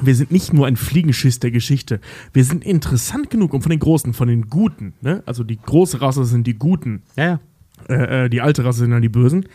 wir 0.00 0.14
sind 0.14 0.30
nicht 0.30 0.52
nur 0.52 0.66
ein 0.66 0.76
Fliegenschiss 0.76 1.40
der 1.40 1.50
Geschichte. 1.50 2.00
Wir 2.32 2.44
sind 2.44 2.64
interessant 2.64 3.30
genug, 3.30 3.54
um 3.54 3.62
von 3.62 3.70
den 3.70 3.80
Großen, 3.80 4.14
von 4.14 4.28
den 4.28 4.48
Guten, 4.48 4.94
ne? 5.00 5.22
also 5.26 5.44
die 5.44 5.58
große 5.58 6.00
Rasse 6.00 6.24
sind 6.24 6.46
die 6.46 6.54
Guten, 6.54 7.02
ja, 7.16 7.40
ja. 7.88 7.94
äh, 7.94 8.24
äh, 8.24 8.28
die 8.28 8.40
alte 8.40 8.64
Rasse 8.64 8.80
sind 8.80 8.90
dann 8.90 9.02
die 9.02 9.08
Bösen. 9.08 9.46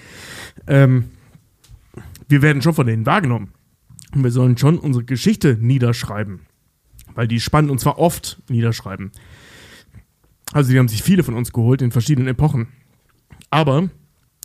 Ähm, 0.68 1.06
wir 2.28 2.42
werden 2.42 2.62
schon 2.62 2.74
von 2.74 2.88
denen 2.88 3.06
wahrgenommen. 3.06 3.50
Und 4.14 4.24
wir 4.24 4.32
sollen 4.32 4.58
schon 4.58 4.78
unsere 4.78 5.06
Geschichte 5.06 5.58
niederschreiben. 5.60 6.42
Weil 7.16 7.28
die 7.28 7.40
spannend 7.40 7.72
und 7.72 7.80
zwar 7.80 8.00
oft 8.00 8.42
niederschreiben. 8.50 9.12
Also 10.52 10.72
die 10.72 10.80
haben 10.80 10.88
sich 10.88 11.04
viele 11.04 11.24
von 11.24 11.34
uns 11.34 11.52
geholt 11.52 11.82
in 11.82 11.92
verschiedenen 11.92 12.28
Epochen. 12.28 12.68
Aber 13.50 13.90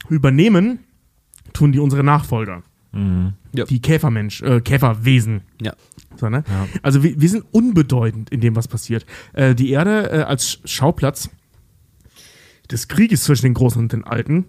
übernehmen 0.08 0.80
tun 1.52 1.72
die 1.72 1.78
unsere 1.78 2.04
Nachfolger. 2.04 2.62
Ja. 3.52 3.64
Die 3.64 3.80
Käfermensch, 3.80 4.42
äh, 4.42 4.60
Käferwesen. 4.60 5.42
ja. 5.60 5.74
So, 6.16 6.28
ne? 6.28 6.42
Also 6.82 7.04
wir, 7.04 7.20
wir 7.20 7.28
sind 7.28 7.44
unbedeutend 7.52 8.30
in 8.30 8.40
dem, 8.40 8.56
was 8.56 8.66
passiert. 8.66 9.06
Äh, 9.34 9.54
die 9.54 9.70
Erde 9.70 10.10
äh, 10.10 10.22
als 10.22 10.60
Schauplatz 10.64 11.30
des 12.70 12.88
Krieges 12.88 13.24
zwischen 13.24 13.46
den 13.46 13.54
Großen 13.54 13.80
und 13.80 13.92
den 13.92 14.04
Alten, 14.04 14.46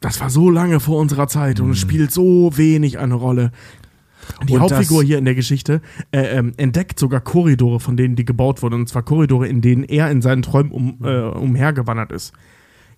das 0.00 0.20
war 0.20 0.30
so 0.30 0.50
lange 0.50 0.80
vor 0.80 1.00
unserer 1.00 1.28
Zeit 1.28 1.60
und 1.60 1.70
es 1.70 1.78
spielt 1.78 2.12
so 2.12 2.56
wenig 2.56 2.98
eine 2.98 3.14
Rolle. 3.14 3.52
Die 4.46 4.54
Und 4.54 4.60
Hauptfigur 4.60 5.02
hier 5.02 5.18
in 5.18 5.24
der 5.24 5.34
Geschichte 5.34 5.80
äh, 6.12 6.20
ähm, 6.20 6.52
entdeckt 6.56 6.98
sogar 6.98 7.20
Korridore, 7.20 7.80
von 7.80 7.96
denen 7.96 8.14
die 8.14 8.24
gebaut 8.24 8.62
wurden. 8.62 8.74
Und 8.74 8.88
zwar 8.88 9.02
Korridore, 9.02 9.48
in 9.48 9.60
denen 9.60 9.84
er 9.84 10.10
in 10.10 10.20
seinen 10.20 10.42
Träumen 10.42 10.70
um, 10.70 10.98
äh, 11.02 11.20
umhergewandert 11.22 12.12
ist. 12.12 12.32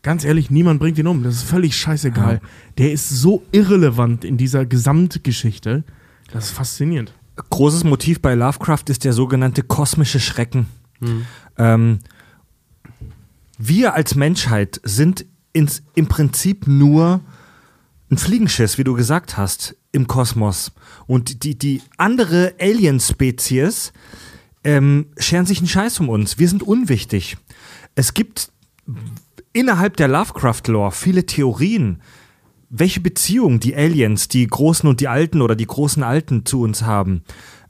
Ganz 0.03 0.25
ehrlich, 0.25 0.51
niemand 0.51 0.81
bringt 0.81 0.99
ihn 0.99 1.07
um. 1.07 1.23
Das 1.23 1.37
ist 1.37 1.43
völlig 1.43 1.77
scheißegal. 1.77 2.41
Der 2.79 2.93
ist 2.93 3.09
so 3.09 3.43
irrelevant 3.53 4.25
in 4.25 4.39
dieser 4.39 4.65
Gesamtgeschichte. 4.65 5.85
Das 6.33 6.47
ist 6.47 6.51
faszinierend. 6.53 7.13
Großes 7.37 7.85
Motiv 7.85 8.21
bei 8.21 8.35
Lovecraft 8.35 8.85
ist 8.89 9.05
der 9.05 9.13
sogenannte 9.13 9.63
kosmische 9.63 10.21
Schrecken. 10.21 10.67
Ähm, 11.59 11.99
wir 13.59 13.95
als 13.95 14.15
Menschheit 14.15 14.81
sind 14.85 15.27
ins, 15.53 15.83
im 15.95 16.07
Prinzip 16.07 16.67
nur 16.67 17.21
ein 18.11 18.19
Fliegenschiss, 18.19 18.79
wie 18.79 18.85
du 18.85 18.95
gesagt 18.95 19.37
hast, 19.37 19.77
im 19.93 20.07
Kosmos. 20.07 20.73
Und 21.07 21.45
die, 21.45 21.57
die 21.57 21.83
andere 21.97 22.55
Alien-Spezies 22.59 23.93
ähm, 24.65 25.07
scheren 25.19 25.47
sich 25.47 25.59
einen 25.59 25.69
Scheiß 25.69 26.01
um 26.01 26.09
uns. 26.09 26.39
Wir 26.39 26.49
sind 26.49 26.63
unwichtig. 26.63 27.37
Es 27.95 28.15
gibt 28.15 28.51
innerhalb 29.53 29.97
der 29.97 30.09
Lovecraft-Lore 30.09 30.93
viele 30.93 31.27
Theorien, 31.27 32.03
welche 32.69 33.01
Beziehung 33.01 33.61
die 33.61 33.75
Aliens, 33.75 34.29
die 34.29 34.47
Großen 34.47 34.89
und 34.89 35.01
die 35.01 35.09
Alten 35.09 35.43
oder 35.43 35.57
die 35.57 35.67
großen 35.67 36.03
Alten 36.03 36.47
zu 36.47 36.63
uns 36.63 36.83
haben. 36.83 37.23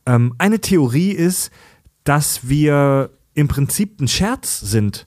Ähm, 0.07 0.35
eine 0.39 0.61
Theorie 0.61 1.13
ist, 1.13 1.51
dass 2.05 2.49
wir 2.49 3.11
im 3.35 3.49
Prinzip 3.49 4.01
ein 4.01 4.09
Scherz 4.09 4.61
sind. 4.61 5.07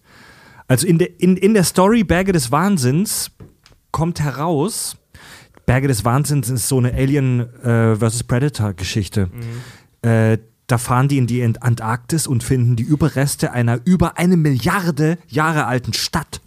Also 0.67 0.87
in 0.87 0.97
der, 0.97 1.19
in, 1.19 1.37
in 1.37 1.53
der 1.53 1.63
Story 1.63 2.03
Berge 2.03 2.31
des 2.31 2.51
Wahnsinns 2.51 3.31
kommt 3.91 4.19
heraus, 4.19 4.97
Berge 5.65 5.87
des 5.87 6.03
Wahnsinns 6.03 6.49
ist 6.49 6.67
so 6.67 6.77
eine 6.77 6.93
Alien 6.93 7.41
äh, 7.63 7.95
vs. 7.95 8.23
Predator 8.23 8.73
Geschichte. 8.73 9.29
Äh, 10.01 10.39
da 10.67 10.77
fahren 10.77 11.07
die 11.07 11.17
in 11.17 11.27
die 11.27 11.43
Ant- 11.43 11.61
Antarktis 11.61 12.25
und 12.25 12.43
finden 12.43 12.75
die 12.75 12.83
Überreste 12.83 13.51
einer 13.51 13.79
über 13.85 14.17
eine 14.17 14.37
Milliarde 14.37 15.17
Jahre 15.27 15.65
alten 15.65 15.93
Stadt 15.93 16.41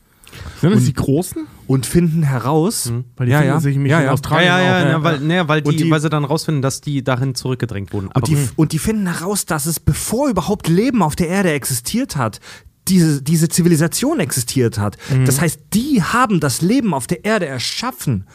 Sind 0.61 0.75
das 0.75 0.85
die 0.85 0.93
Großen? 0.93 1.47
und 1.67 1.85
finden 1.87 2.23
heraus, 2.23 2.93
Weil 3.17 3.27
die 3.27 3.33
ja, 3.33 3.39
finden 3.39 3.55
ja, 3.55 3.61
sich 3.61 3.75
nämlich 3.75 3.91
ja, 3.91 3.99
in 3.99 4.03
ja. 4.05 4.07
Ja, 4.09 4.13
Australien 4.13 4.47
ja, 4.49 4.61
ja, 4.61 4.87
auch. 4.87 4.91
ja, 4.91 5.03
weil, 5.05 5.21
naja, 5.21 5.49
weil, 5.49 5.63
Und 5.63 5.73
die, 5.73 5.85
die- 5.85 5.91
weil 5.91 6.01
sie 6.01 6.09
dann 6.11 6.25
rausfinden, 6.25 6.63
dass 6.63 6.81
die 6.81 7.03
darin 7.03 7.35
zurückgedrängt 7.35 7.93
wurden. 7.93 8.09
Und 8.15 8.29
die, 8.29 8.37
und 8.57 8.73
die 8.73 8.79
finden 8.79 9.07
heraus, 9.07 9.47
dass 9.47 9.67
es, 9.67 9.81
bevor 9.81 10.29
überhaupt 10.29 10.69
Leben 10.69 11.03
auf 11.03 11.17
der 11.17 11.29
Erde 11.29 11.51
existiert 11.53 12.17
hat, 12.17 12.41
diese, 12.89 13.21
diese 13.21 13.49
Zivilisation 13.49 14.21
existiert 14.21 14.79
hat. 14.79 14.97
Das 15.25 15.41
heißt, 15.41 15.59
die 15.75 16.03
haben 16.05 16.39
das 16.39 16.63
Leben 16.63 16.95
auf 16.95 17.09
der 17.09 17.25
Erde 17.25 17.47
erschaffen. 17.47 18.27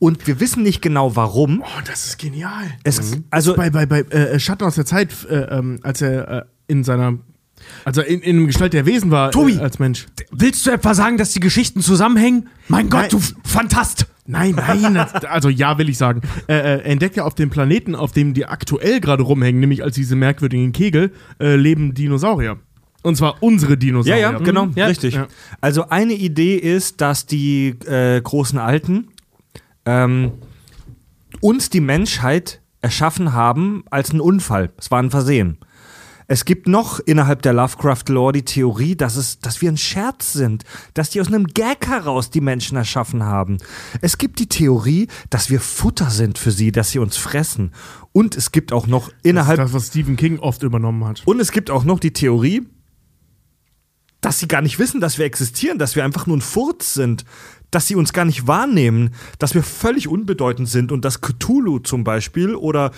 Und 0.00 0.26
wir 0.26 0.40
wissen 0.40 0.64
nicht 0.64 0.82
genau 0.82 1.14
warum. 1.14 1.62
Oh, 1.64 1.80
das 1.86 2.04
ist 2.06 2.18
genial. 2.18 2.64
Es, 2.82 3.12
Also, 3.30 3.54
bei 3.54 3.70
bei, 3.70 3.86
bei 3.86 4.00
äh, 4.00 4.40
Schatten 4.40 4.64
aus 4.64 4.74
der 4.74 4.84
Zeit, 4.84 5.12
äh, 5.30 5.56
ähm, 5.58 5.78
als 5.84 6.02
er 6.02 6.28
äh, 6.28 6.42
in 6.66 6.82
seiner, 6.82 7.18
also 7.84 8.00
in, 8.02 8.20
in 8.20 8.46
Gestalt 8.46 8.72
der 8.72 8.86
Wesen 8.86 9.10
war 9.10 9.30
Tobi! 9.30 9.54
Äh, 9.54 9.60
als 9.60 9.78
Mensch. 9.78 10.06
Willst 10.30 10.64
du 10.66 10.70
etwa 10.70 10.94
sagen, 10.94 11.16
dass 11.18 11.32
die 11.32 11.40
Geschichten 11.40 11.80
zusammenhängen? 11.80 12.48
Mein 12.68 12.86
Nein. 12.88 13.02
Gott, 13.02 13.12
du 13.12 13.18
F- 13.18 13.34
Fantast! 13.44 14.06
Nein, 14.26 14.54
nein, 14.56 14.94
das, 14.94 15.12
also 15.26 15.50
ja, 15.50 15.76
will 15.76 15.90
ich 15.90 15.98
sagen. 15.98 16.22
Äh, 16.48 16.54
äh, 16.54 16.56
er 16.78 16.86
entdeckt 16.86 17.14
ja 17.16 17.24
auf 17.24 17.34
dem 17.34 17.50
Planeten, 17.50 17.94
auf 17.94 18.12
dem 18.12 18.32
die 18.32 18.46
aktuell 18.46 19.00
gerade 19.00 19.22
rumhängen, 19.22 19.60
nämlich 19.60 19.82
als 19.82 19.96
diese 19.96 20.16
merkwürdigen 20.16 20.72
Kegel, 20.72 21.12
äh, 21.38 21.56
leben 21.56 21.92
Dinosaurier. 21.92 22.56
Und 23.02 23.16
zwar 23.16 23.42
unsere 23.42 23.72
ja, 23.72 23.76
Dinosaurier. 23.76 24.20
ja, 24.22 24.38
genau, 24.38 24.68
Ja. 24.76 24.86
richtig. 24.86 25.12
Ja. 25.14 25.26
Also 25.60 25.90
eine 25.90 26.14
Idee 26.14 26.56
ist, 26.56 27.02
dass 27.02 27.26
die 27.26 27.74
äh, 27.86 28.18
großen 28.22 28.58
Alten 28.58 29.08
ähm, 29.84 30.32
uns 31.40 31.68
die 31.68 31.80
Menschheit 31.80 32.62
erschaffen 32.80 33.34
haben 33.34 33.84
als 33.90 34.10
einen 34.10 34.20
Unfall. 34.20 34.70
Es 34.78 34.90
war 34.90 35.00
ein 35.02 35.10
Versehen. 35.10 35.58
Es 36.26 36.44
gibt 36.44 36.66
noch 36.66 37.00
innerhalb 37.00 37.42
der 37.42 37.52
Lovecraft-Lore 37.52 38.32
die 38.32 38.44
Theorie, 38.44 38.96
dass, 38.96 39.16
es, 39.16 39.40
dass 39.40 39.60
wir 39.60 39.70
ein 39.70 39.76
Scherz 39.76 40.32
sind, 40.32 40.64
dass 40.94 41.10
die 41.10 41.20
aus 41.20 41.28
einem 41.28 41.46
Gag 41.46 41.86
heraus 41.86 42.30
die 42.30 42.40
Menschen 42.40 42.76
erschaffen 42.76 43.24
haben. 43.24 43.58
Es 44.00 44.16
gibt 44.16 44.38
die 44.38 44.48
Theorie, 44.48 45.08
dass 45.28 45.50
wir 45.50 45.60
Futter 45.60 46.10
sind 46.10 46.38
für 46.38 46.50
sie, 46.50 46.72
dass 46.72 46.90
sie 46.90 46.98
uns 46.98 47.16
fressen. 47.16 47.72
Und 48.12 48.36
es 48.36 48.52
gibt 48.52 48.72
auch 48.72 48.86
noch 48.86 49.08
Das 49.08 49.16
ist 49.16 49.24
innerhalb 49.24 49.58
das, 49.58 49.72
was 49.72 49.88
Stephen 49.88 50.16
King 50.16 50.38
oft 50.38 50.62
übernommen 50.62 51.04
hat. 51.04 51.22
und 51.26 51.40
es 51.40 51.52
gibt 51.52 51.70
auch 51.70 51.84
noch 51.84 52.00
die 52.00 52.12
Theorie, 52.12 52.62
dass 54.20 54.38
sie 54.38 54.48
gar 54.48 54.62
nicht 54.62 54.78
wissen, 54.78 55.02
dass 55.02 55.18
wir 55.18 55.26
existieren, 55.26 55.78
dass 55.78 55.96
wir 55.96 56.04
einfach 56.04 56.26
nur 56.26 56.38
ein 56.38 56.40
Furz 56.40 56.94
sind, 56.94 57.26
dass 57.70 57.86
sie 57.86 57.96
uns 57.96 58.14
gar 58.14 58.24
nicht 58.24 58.46
wahrnehmen, 58.46 59.10
dass 59.38 59.54
wir 59.54 59.62
völlig 59.62 60.08
unbedeutend 60.08 60.68
sind 60.68 60.92
und 60.92 61.04
dass 61.04 61.20
Cthulhu 61.20 61.80
zum 61.80 62.04
Beispiel 62.04 62.54
oder 62.54 62.92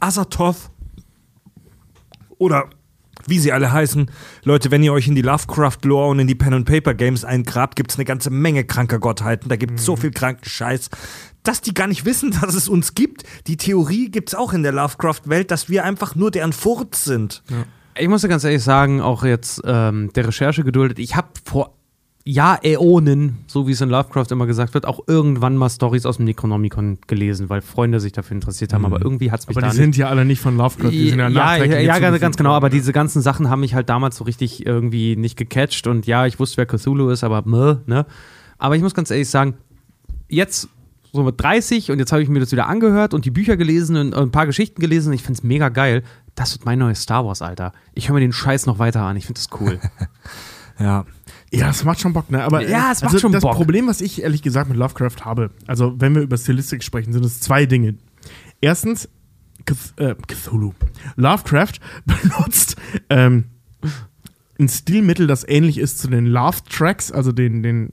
Azathoth 0.00 0.70
oder 2.38 2.70
wie 3.26 3.38
sie 3.38 3.52
alle 3.52 3.72
heißen. 3.72 4.10
Leute, 4.44 4.70
wenn 4.70 4.82
ihr 4.82 4.92
euch 4.92 5.08
in 5.08 5.14
die 5.14 5.22
Lovecraft-Lore 5.22 6.10
und 6.10 6.18
in 6.18 6.26
die 6.26 6.34
Pen-and-Paper-Games 6.34 7.24
eingrabt, 7.24 7.76
gibt 7.76 7.90
es 7.90 7.96
eine 7.96 8.04
ganze 8.04 8.30
Menge 8.30 8.64
kranker 8.64 8.98
Gottheiten. 8.98 9.48
Da 9.48 9.56
gibt 9.56 9.78
es 9.78 9.84
so 9.84 9.96
viel 9.96 10.10
kranken 10.10 10.48
Scheiß, 10.48 10.90
dass 11.42 11.60
die 11.60 11.74
gar 11.74 11.86
nicht 11.86 12.04
wissen, 12.04 12.30
dass 12.40 12.54
es 12.54 12.68
uns 12.68 12.94
gibt. 12.94 13.24
Die 13.46 13.56
Theorie 13.56 14.10
gibt 14.10 14.30
es 14.30 14.34
auch 14.34 14.52
in 14.52 14.62
der 14.62 14.72
Lovecraft-Welt, 14.72 15.50
dass 15.50 15.68
wir 15.68 15.84
einfach 15.84 16.14
nur 16.14 16.30
deren 16.30 16.52
Furz 16.52 17.04
sind. 17.04 17.42
Ich 17.98 18.08
muss 18.08 18.22
ja 18.22 18.28
ganz 18.28 18.44
ehrlich 18.44 18.62
sagen, 18.62 19.00
auch 19.00 19.24
jetzt 19.24 19.62
ähm, 19.64 20.12
der 20.14 20.28
Recherche 20.28 20.64
geduldet, 20.64 20.98
ich 20.98 21.16
habe 21.16 21.28
vor 21.44 21.74
Jahr 22.28 22.64
Äonen, 22.64 23.38
so 23.46 23.68
wie 23.68 23.72
es 23.72 23.80
in 23.80 23.88
Lovecraft 23.88 24.26
immer 24.30 24.46
gesagt 24.46 24.74
wird, 24.74 24.84
auch 24.84 25.00
irgendwann 25.06 25.56
mal 25.56 25.70
Stories 25.70 26.06
aus 26.06 26.16
dem 26.16 26.24
Necronomicon 26.24 26.98
gelesen, 27.06 27.48
weil 27.48 27.62
Freunde 27.62 28.00
sich 28.00 28.10
dafür 28.10 28.34
interessiert 28.34 28.72
haben, 28.72 28.84
aber 28.84 29.00
irgendwie 29.00 29.30
hat 29.30 29.40
es 29.40 29.46
mich 29.46 29.56
Mhm. 29.56 29.62
Aber 29.62 29.68
da 29.68 29.72
die 29.72 29.76
sind 29.76 29.96
ja 29.96 30.08
alle 30.08 30.24
nicht 30.24 30.40
von 30.40 30.56
Lovecraft, 30.56 30.90
die 30.90 31.10
sind 31.10 31.20
ja 31.20 31.28
ja, 31.28 31.56
ja, 31.56 31.78
ja, 31.78 32.18
ganz, 32.18 32.36
genau, 32.36 32.50
aber 32.50 32.66
ne? 32.66 32.74
diese 32.74 32.92
ganzen 32.92 33.22
Sachen 33.22 33.48
haben 33.48 33.60
mich 33.60 33.74
halt 33.74 33.88
damals 33.88 34.16
so 34.16 34.24
richtig 34.24 34.66
irgendwie 34.66 35.14
nicht 35.14 35.36
gecatcht 35.36 35.86
und 35.86 36.06
ja, 36.08 36.26
ich 36.26 36.40
wusste, 36.40 36.56
wer 36.56 36.66
Cthulhu 36.66 37.10
ist, 37.10 37.22
aber 37.22 37.42
meh, 37.46 37.76
ne? 37.86 38.06
Aber 38.58 38.74
ich 38.74 38.82
muss 38.82 38.94
ganz 38.94 39.12
ehrlich 39.12 39.30
sagen, 39.30 39.54
jetzt 40.28 40.68
so 41.12 41.22
mit 41.22 41.40
30 41.40 41.92
und 41.92 42.00
jetzt 42.00 42.10
habe 42.10 42.22
ich 42.22 42.28
mir 42.28 42.40
das 42.40 42.50
wieder 42.50 42.66
angehört 42.66 43.14
und 43.14 43.24
die 43.24 43.30
Bücher 43.30 43.56
gelesen 43.56 43.96
und 43.96 44.14
ein 44.14 44.32
paar 44.32 44.46
Geschichten 44.46 44.80
gelesen 44.80 45.08
und 45.10 45.14
ich 45.14 45.22
finde 45.22 45.38
es 45.38 45.44
mega 45.44 45.68
geil. 45.68 46.02
Das 46.34 46.52
wird 46.54 46.64
mein 46.64 46.80
neues 46.80 47.02
Star 47.02 47.24
Wars, 47.24 47.40
Alter. 47.40 47.72
Ich 47.94 48.08
höre 48.08 48.14
mir 48.14 48.20
den 48.20 48.32
Scheiß 48.32 48.66
noch 48.66 48.80
weiter 48.80 49.02
an. 49.02 49.16
Ich 49.16 49.26
finde 49.26 49.40
das 49.40 49.60
cool. 49.60 49.78
Ja. 50.78 51.06
Ja, 51.56 51.70
es 51.70 51.84
macht 51.84 52.00
schon 52.00 52.12
Bock, 52.12 52.30
ne? 52.30 52.42
Aber 52.44 52.62
Ja, 52.66 52.90
es 52.92 53.00
macht 53.02 53.12
also 53.12 53.18
schon 53.20 53.32
das 53.32 53.42
Bock. 53.42 53.54
Problem, 53.54 53.86
was 53.86 54.00
ich 54.00 54.22
ehrlich 54.22 54.42
gesagt 54.42 54.68
mit 54.68 54.78
Lovecraft 54.78 55.24
habe, 55.24 55.50
also 55.66 55.94
wenn 56.00 56.14
wir 56.14 56.22
über 56.22 56.36
Stilistik 56.36 56.82
sprechen, 56.84 57.12
sind 57.12 57.24
es 57.24 57.40
zwei 57.40 57.66
Dinge. 57.66 57.94
Erstens, 58.60 59.08
Cth 59.68 59.94
äh, 59.98 60.14
Cthulhu. 60.26 60.72
Lovecraft 61.16 61.74
benutzt 62.04 62.76
ähm, 63.10 63.44
ein 64.58 64.68
Stilmittel, 64.68 65.26
das 65.26 65.46
ähnlich 65.46 65.78
ist 65.78 65.98
zu 65.98 66.08
den 66.08 66.26
Laugh-Tracks, 66.26 67.12
also 67.12 67.32
den, 67.32 67.62
den 67.62 67.92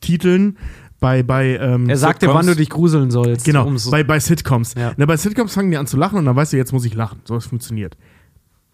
Lachtiteln 0.00 0.58
bei, 1.00 1.22
bei 1.24 1.56
ähm, 1.56 1.88
er 1.88 1.96
sagt 1.96 2.22
dir, 2.22 2.28
wann 2.32 2.46
du 2.46 2.54
dich 2.54 2.70
gruseln 2.70 3.10
sollst. 3.10 3.44
Genau, 3.44 3.66
um's- 3.66 3.90
bei, 3.90 4.04
bei 4.04 4.20
Sitcoms. 4.20 4.74
Ja. 4.74 4.92
Na, 4.96 5.04
bei 5.06 5.16
Sitcoms 5.16 5.52
fangen 5.52 5.70
die 5.72 5.76
an 5.76 5.86
zu 5.88 5.96
lachen 5.96 6.16
und 6.18 6.24
dann 6.26 6.36
weißt 6.36 6.52
du, 6.52 6.56
jetzt 6.56 6.72
muss 6.72 6.84
ich 6.84 6.94
lachen. 6.94 7.20
So, 7.24 7.34
es 7.36 7.46
funktioniert. 7.46 7.96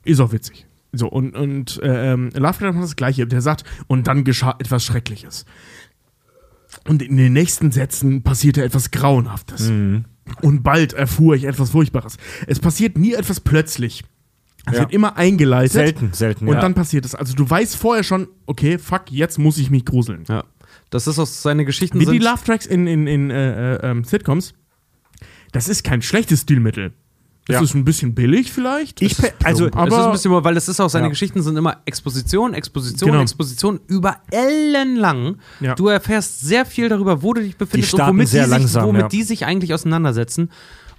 Ist 0.04 0.20
auch 0.20 0.30
witzig. 0.32 0.66
So, 0.92 1.08
und, 1.08 1.34
und 1.36 1.82
äh, 1.82 2.12
ähm, 2.12 2.30
Lovecraft 2.34 2.72
macht 2.72 2.84
das 2.84 2.96
Gleiche. 2.96 3.26
Der 3.26 3.40
sagt, 3.42 3.64
und 3.86 4.06
dann 4.06 4.24
geschah 4.24 4.56
etwas 4.58 4.84
Schreckliches. 4.84 5.44
Und 6.86 7.02
in 7.02 7.16
den 7.16 7.32
nächsten 7.32 7.70
Sätzen 7.72 8.22
passierte 8.22 8.62
etwas 8.64 8.90
Grauenhaftes. 8.90 9.68
Und 10.42 10.62
bald 10.62 10.92
erfuhr 10.92 11.34
ich 11.34 11.44
etwas 11.44 11.70
Furchtbares. 11.70 12.16
Es 12.46 12.58
passiert 12.60 12.96
nie 12.98 13.14
etwas 13.14 13.40
plötzlich. 13.40 14.04
Es 14.66 14.74
Ja. 14.74 14.80
wird 14.80 14.92
immer 14.92 15.16
eingeleitet. 15.16 15.72
Selten, 15.72 16.12
selten. 16.12 16.46
Und 16.46 16.54
ja. 16.54 16.60
dann 16.60 16.74
passiert 16.74 17.04
es. 17.04 17.14
Also 17.14 17.34
du 17.34 17.48
weißt 17.48 17.76
vorher 17.76 18.04
schon, 18.04 18.28
okay, 18.46 18.78
fuck, 18.78 19.10
jetzt 19.10 19.38
muss 19.38 19.58
ich 19.58 19.70
mich 19.70 19.84
gruseln. 19.84 20.24
ja. 20.28 20.44
Das 20.90 21.06
ist 21.06 21.18
aus 21.18 21.42
seine 21.42 21.64
Geschichten 21.66 22.00
Wie 22.00 22.06
die. 22.06 22.18
Love 22.18 22.42
Tracks 22.44 22.64
in, 22.64 22.86
in, 22.86 23.06
in 23.06 23.30
äh, 23.30 23.74
äh, 23.74 23.90
ähm, 23.90 24.04
Sitcoms, 24.04 24.54
das 25.52 25.68
ist 25.68 25.84
kein 25.84 26.00
schlechtes 26.02 26.42
Stilmittel. 26.42 26.92
Das 27.48 27.54
Ja. 27.54 27.62
ist 27.62 27.74
ein 27.74 27.84
bisschen 27.84 28.14
billig 28.14 28.52
vielleicht. 28.52 29.00
Ich 29.00 29.16
Das 29.16 29.32
also, 29.42 29.70
plump, 29.70 29.88
es 29.88 29.92
ist 29.94 29.98
ein 29.98 30.02
aber 30.04 30.12
bisschen, 30.12 30.44
weil 30.44 30.56
es 30.58 30.68
ist 30.68 30.80
auch 30.80 30.90
seine 30.90 31.06
Ja. 31.06 31.08
Geschichten 31.08 31.42
sind 31.42 31.56
immer 31.56 31.78
Exposition, 31.86 32.52
Exposition, 32.52 33.10
Genau. 33.10 33.22
Exposition 33.22 33.80
über 33.86 34.18
ellenlang. 34.30 35.38
Ja. 35.60 35.74
Du 35.74 35.88
erfährst 35.88 36.40
sehr 36.40 36.66
viel 36.66 36.90
darüber, 36.90 37.22
wo 37.22 37.32
du 37.32 37.40
dich 37.40 37.56
befindest 37.56 37.94
und 37.94 38.06
womit, 38.06 38.28
die, 38.28 38.38
sich, 38.38 38.46
langsam, 38.46 38.86
womit 38.86 39.00
ja. 39.02 39.08
die 39.08 39.22
sich 39.22 39.46
eigentlich 39.46 39.72
auseinandersetzen. 39.72 40.50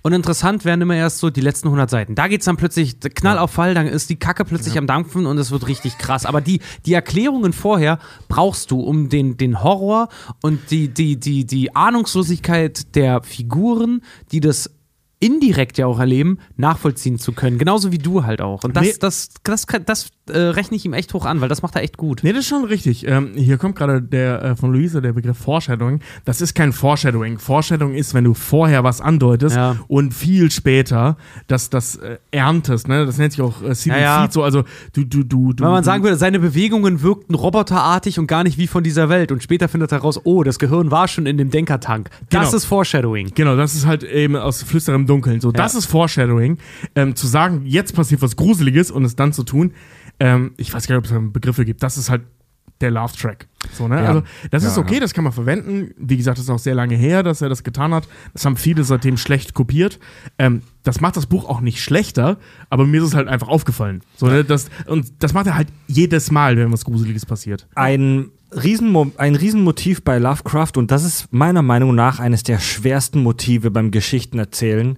Und 0.02 0.14
interessant 0.14 0.64
werden 0.66 0.82
immer 0.82 0.96
erst 0.96 1.20
so 1.20 1.30
die 1.30 1.42
letzten 1.42 1.68
100 1.68 1.90
Seiten. 1.90 2.16
Da 2.16 2.28
geht's 2.28 2.46
dann 2.46 2.58
plötzlich 2.58 3.00
Knall 3.00 3.38
auf 3.38 3.52
Fall, 3.52 3.74
dann 3.74 3.86
ist 3.86 4.10
die 4.10 4.16
Kacke 4.16 4.46
plötzlich 4.46 4.78
am 4.78 4.88
Dampfen 4.88 5.26
und 5.26 5.38
es 5.38 5.52
wird 5.52 5.68
richtig 5.68 5.98
krass. 5.98 6.26
Aber 6.26 6.42
die, 6.42 6.62
die 6.86 6.94
Erklärungen 6.94 7.52
vorher 7.54 8.00
brauchst 8.30 8.72
du, 8.72 8.80
um 8.80 9.10
den, 9.10 9.38
den 9.38 9.62
Horror 9.62 10.08
und 10.42 10.72
die, 10.72 10.88
die, 10.88 11.18
die, 11.20 11.46
die 11.46 11.76
Ahnungslosigkeit 11.76 12.96
der 12.96 13.22
Figuren, 13.24 14.02
die 14.32 14.40
das 14.40 14.72
indirekt 15.20 15.78
ja 15.78 15.86
auch 15.86 16.00
erleben, 16.00 16.40
nachvollziehen 16.56 17.20
zu 17.20 17.34
können. 17.34 17.58
Genauso 17.58 17.92
wie 17.92 17.98
du 17.98 18.24
halt 18.24 18.42
auch. 18.42 18.64
Und 18.64 18.76
das, 18.76 18.84
Nee. 18.84 18.94
das, 19.00 19.30
das, 19.44 19.66
das, 19.66 19.84
das 19.86 20.10
äh, 20.30 20.40
rechne 20.40 20.78
ich 20.78 20.86
ihm 20.86 20.94
echt 20.94 21.14
hoch 21.14 21.26
an, 21.26 21.42
weil 21.42 21.50
das 21.50 21.62
macht 21.62 21.76
er 21.76 21.84
echt 21.84 21.98
gut. 21.98 22.22
Nee, 22.24 22.32
das 22.32 22.42
ist 22.42 22.48
schon 22.48 22.66
richtig. 22.66 23.08
Ähm, 23.08 23.32
hier 23.36 23.58
kommt 23.58 23.76
gerade 23.76 24.02
der 24.02 24.42
äh, 24.44 24.56
von 24.56 24.72
Luisa 24.72 25.02
der 25.02 25.14
Begriff 25.14 25.38
Foreshadowing. 25.38 26.00
Das 26.26 26.42
ist 26.42 26.54
kein 26.56 26.72
Foreshadowing. 26.74 27.40
Foreshadowing 27.40 27.96
ist, 27.96 28.14
wenn 28.14 28.24
du 28.24 28.34
vorher 28.34 28.84
was 28.84 29.02
andeutest 29.02 29.56
Ja. 29.56 29.76
und 29.88 30.14
viel 30.14 30.52
später 30.52 31.18
das, 31.48 31.70
das 31.70 31.96
äh, 31.98 32.18
erntest. 32.32 32.88
Ne? 32.88 33.06
Das 33.06 33.18
nennt 33.18 33.32
sich 33.34 33.42
auch 33.42 33.62
äh, 33.64 33.74
Seed 33.76 33.94
Ja, 33.94 34.00
ja. 34.00 34.28
So. 34.32 34.44
Also 34.44 34.64
du, 34.94 35.04
du, 35.06 35.24
du, 35.24 35.54
du 35.54 35.64
Wenn 35.64 35.72
man 35.72 35.84
sagen 35.84 36.04
würde, 36.04 36.16
seine 36.18 36.40
Bewegungen 36.40 37.02
wirkten 37.02 37.36
roboterartig 37.36 38.20
und 38.20 38.28
gar 38.28 38.44
nicht 38.44 38.58
wie 38.58 38.68
von 38.68 38.84
dieser 38.84 39.10
Welt. 39.10 39.32
Und 39.32 39.44
später 39.44 39.68
findet 39.68 39.92
er 39.92 40.00
raus, 40.00 40.20
oh, 40.24 40.44
das 40.44 40.60
Gehirn 40.60 40.92
war 40.92 41.08
schon 41.08 41.26
in 41.26 41.38
dem 41.38 41.50
Denkertank. 41.50 42.10
Das 42.30 42.46
Genau. 42.48 42.58
ist 42.58 42.66
Foreshadowing. 42.66 43.32
Genau, 43.36 43.56
das 43.56 43.76
ist 43.76 43.86
halt 43.86 44.04
eben 44.04 44.36
aus 44.36 44.64
Flüstern 44.64 44.96
im 44.96 45.06
Dunkeln. 45.08 45.42
So, 45.42 45.52
das 45.52 45.76
ist 45.76 45.86
Foreshadowing. 45.86 46.58
Ähm, 46.96 47.16
zu 47.16 47.28
sagen, 47.28 47.64
jetzt 47.66 47.96
passiert 47.96 48.22
was 48.22 48.36
Gruseliges 48.36 48.92
und 48.92 49.04
es 49.06 49.16
dann 49.16 49.34
zu 49.34 49.44
tun. 49.44 49.74
Ähm, 50.20 50.54
ich 50.58 50.74
weiß 50.74 50.88
gar 50.88 50.96
nicht, 50.96 51.00
ob 51.00 51.06
es 51.06 51.12
da 51.12 51.20
Begriffe 51.20 51.66
gibt. 51.66 51.84
Das 51.84 51.98
ist 51.98 52.10
halt 52.10 52.24
der 52.82 52.92
Love 52.92 53.14
Track. 53.14 53.48
So, 53.74 53.88
ne? 53.88 53.98
Also, 53.98 54.24
das 54.52 54.64
ist 54.64 54.78
okay, 54.78 55.00
das 55.00 55.14
kann 55.14 55.24
man 55.24 55.34
verwenden. 55.34 55.94
Wie 55.98 56.16
gesagt, 56.16 56.38
das 56.38 56.46
ist 56.46 56.50
auch 56.50 56.60
sehr 56.60 56.76
lange 56.76 56.96
her, 56.96 57.24
dass 57.24 57.42
er 57.42 57.50
das 57.50 57.64
getan 57.64 57.94
hat. 57.94 58.08
Das 58.34 58.46
haben 58.46 58.56
viele 58.56 58.84
seitdem 58.84 59.18
schlecht 59.18 59.54
kopiert. 59.54 60.00
Ähm, 60.38 60.62
das 60.84 61.02
macht 61.02 61.18
das 61.18 61.26
Buch 61.26 61.48
auch 61.50 61.60
nicht 61.60 61.84
schlechter, 61.84 62.38
aber 62.70 62.86
mir 62.86 63.02
ist 63.02 63.10
es 63.10 63.16
halt 63.16 63.28
einfach 63.28 63.50
aufgefallen. 63.50 64.02
So, 64.16 64.28
ne? 64.28 64.46
das, 64.46 64.70
und 64.88 65.12
das 65.20 65.34
macht 65.34 65.48
er 65.48 65.56
halt 65.56 65.68
jedes 65.88 66.32
Mal, 66.32 66.56
wenn 66.58 66.72
was 66.72 66.86
Gruseliges 66.86 67.26
passiert. 67.26 67.68
ein, 67.76 68.30
Riesenmo 68.52 69.12
ein 69.18 69.36
Riesenmotiv 69.36 70.04
bei 70.04 70.18
Lovecraft 70.18 70.72
und 70.78 70.90
das 70.90 71.04
ist 71.04 71.32
meiner 71.32 71.62
Meinung 71.62 71.94
nach 71.94 72.20
eines 72.20 72.44
der 72.44 72.60
schwersten 72.60 73.22
Motive 73.22 73.70
beim 73.70 73.92
Geschichtenerzählen 73.92 74.98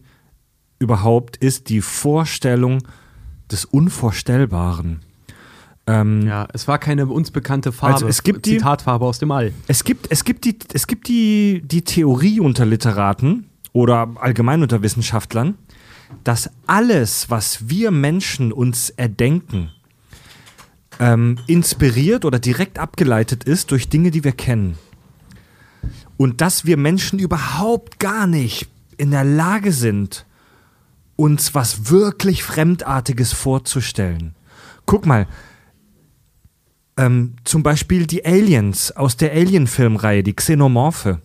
überhaupt, 0.79 1.37
ist 1.37 1.69
die 1.69 1.81
Vorstellung 1.81 2.83
des 3.51 3.65
Unvorstellbaren. 3.65 5.01
Ähm, 5.87 6.21
Ja, 6.27 6.47
es 6.53 6.67
war 6.67 6.77
keine 6.77 7.07
uns 7.07 7.31
bekannte 7.31 7.71
Farbe. 7.71 7.95
Also 7.95 8.07
es 8.07 8.23
gibt 8.23 8.45
die- 8.45 8.57
Zitatfarbe 8.57 9.05
aus 9.05 9.19
dem 9.19 9.31
All. 9.31 9.51
Es 9.67 9.83
gibt, 9.83 10.07
es 10.11 10.23
gibt, 10.23 10.45
die, 10.45 10.57
es 10.73 10.87
gibt 10.87 11.07
die, 11.07 11.61
die 11.65 11.81
Theorie 11.83 12.39
unter 12.39 12.65
Literaten 12.65 13.49
oder 13.73 14.09
allgemein 14.15 14.61
unter 14.61 14.81
Wissenschaftlern, 14.83 15.55
dass 16.23 16.49
alles, 16.67 17.29
was 17.29 17.69
wir 17.69 17.89
Menschen 17.91 18.51
uns 18.51 18.89
erdenken, 18.91 19.71
ähm, 20.99 21.39
inspiriert 21.47 22.25
oder 22.25 22.37
direkt 22.37 22.77
abgeleitet 22.77 23.43
ist 23.45 23.71
durch 23.71 23.89
Dinge, 23.89 24.11
die 24.11 24.23
wir 24.23 24.33
kennen. 24.33 24.77
Und 26.17 26.41
dass 26.41 26.65
wir 26.65 26.77
Menschen 26.77 27.17
überhaupt 27.17 27.97
gar 27.99 28.27
nicht 28.27 28.67
in 28.97 29.09
der 29.11 29.23
Lage 29.23 29.71
sind, 29.71 30.25
uns 31.15 31.55
was 31.55 31.89
wirklich 31.89 32.43
Fremdartiges 32.43 33.33
vorzustellen. 33.33 34.35
Guck 34.85 35.05
mal, 35.07 35.27
ähm, 36.97 37.33
zum 37.43 37.63
Beispiel 37.63 38.05
die 38.05 38.25
Aliens 38.25 38.91
aus 38.95 39.17
der 39.17 39.31
Alien-Filmreihe, 39.31 40.23
die 40.23 40.33
Xenomorphe, 40.33 41.21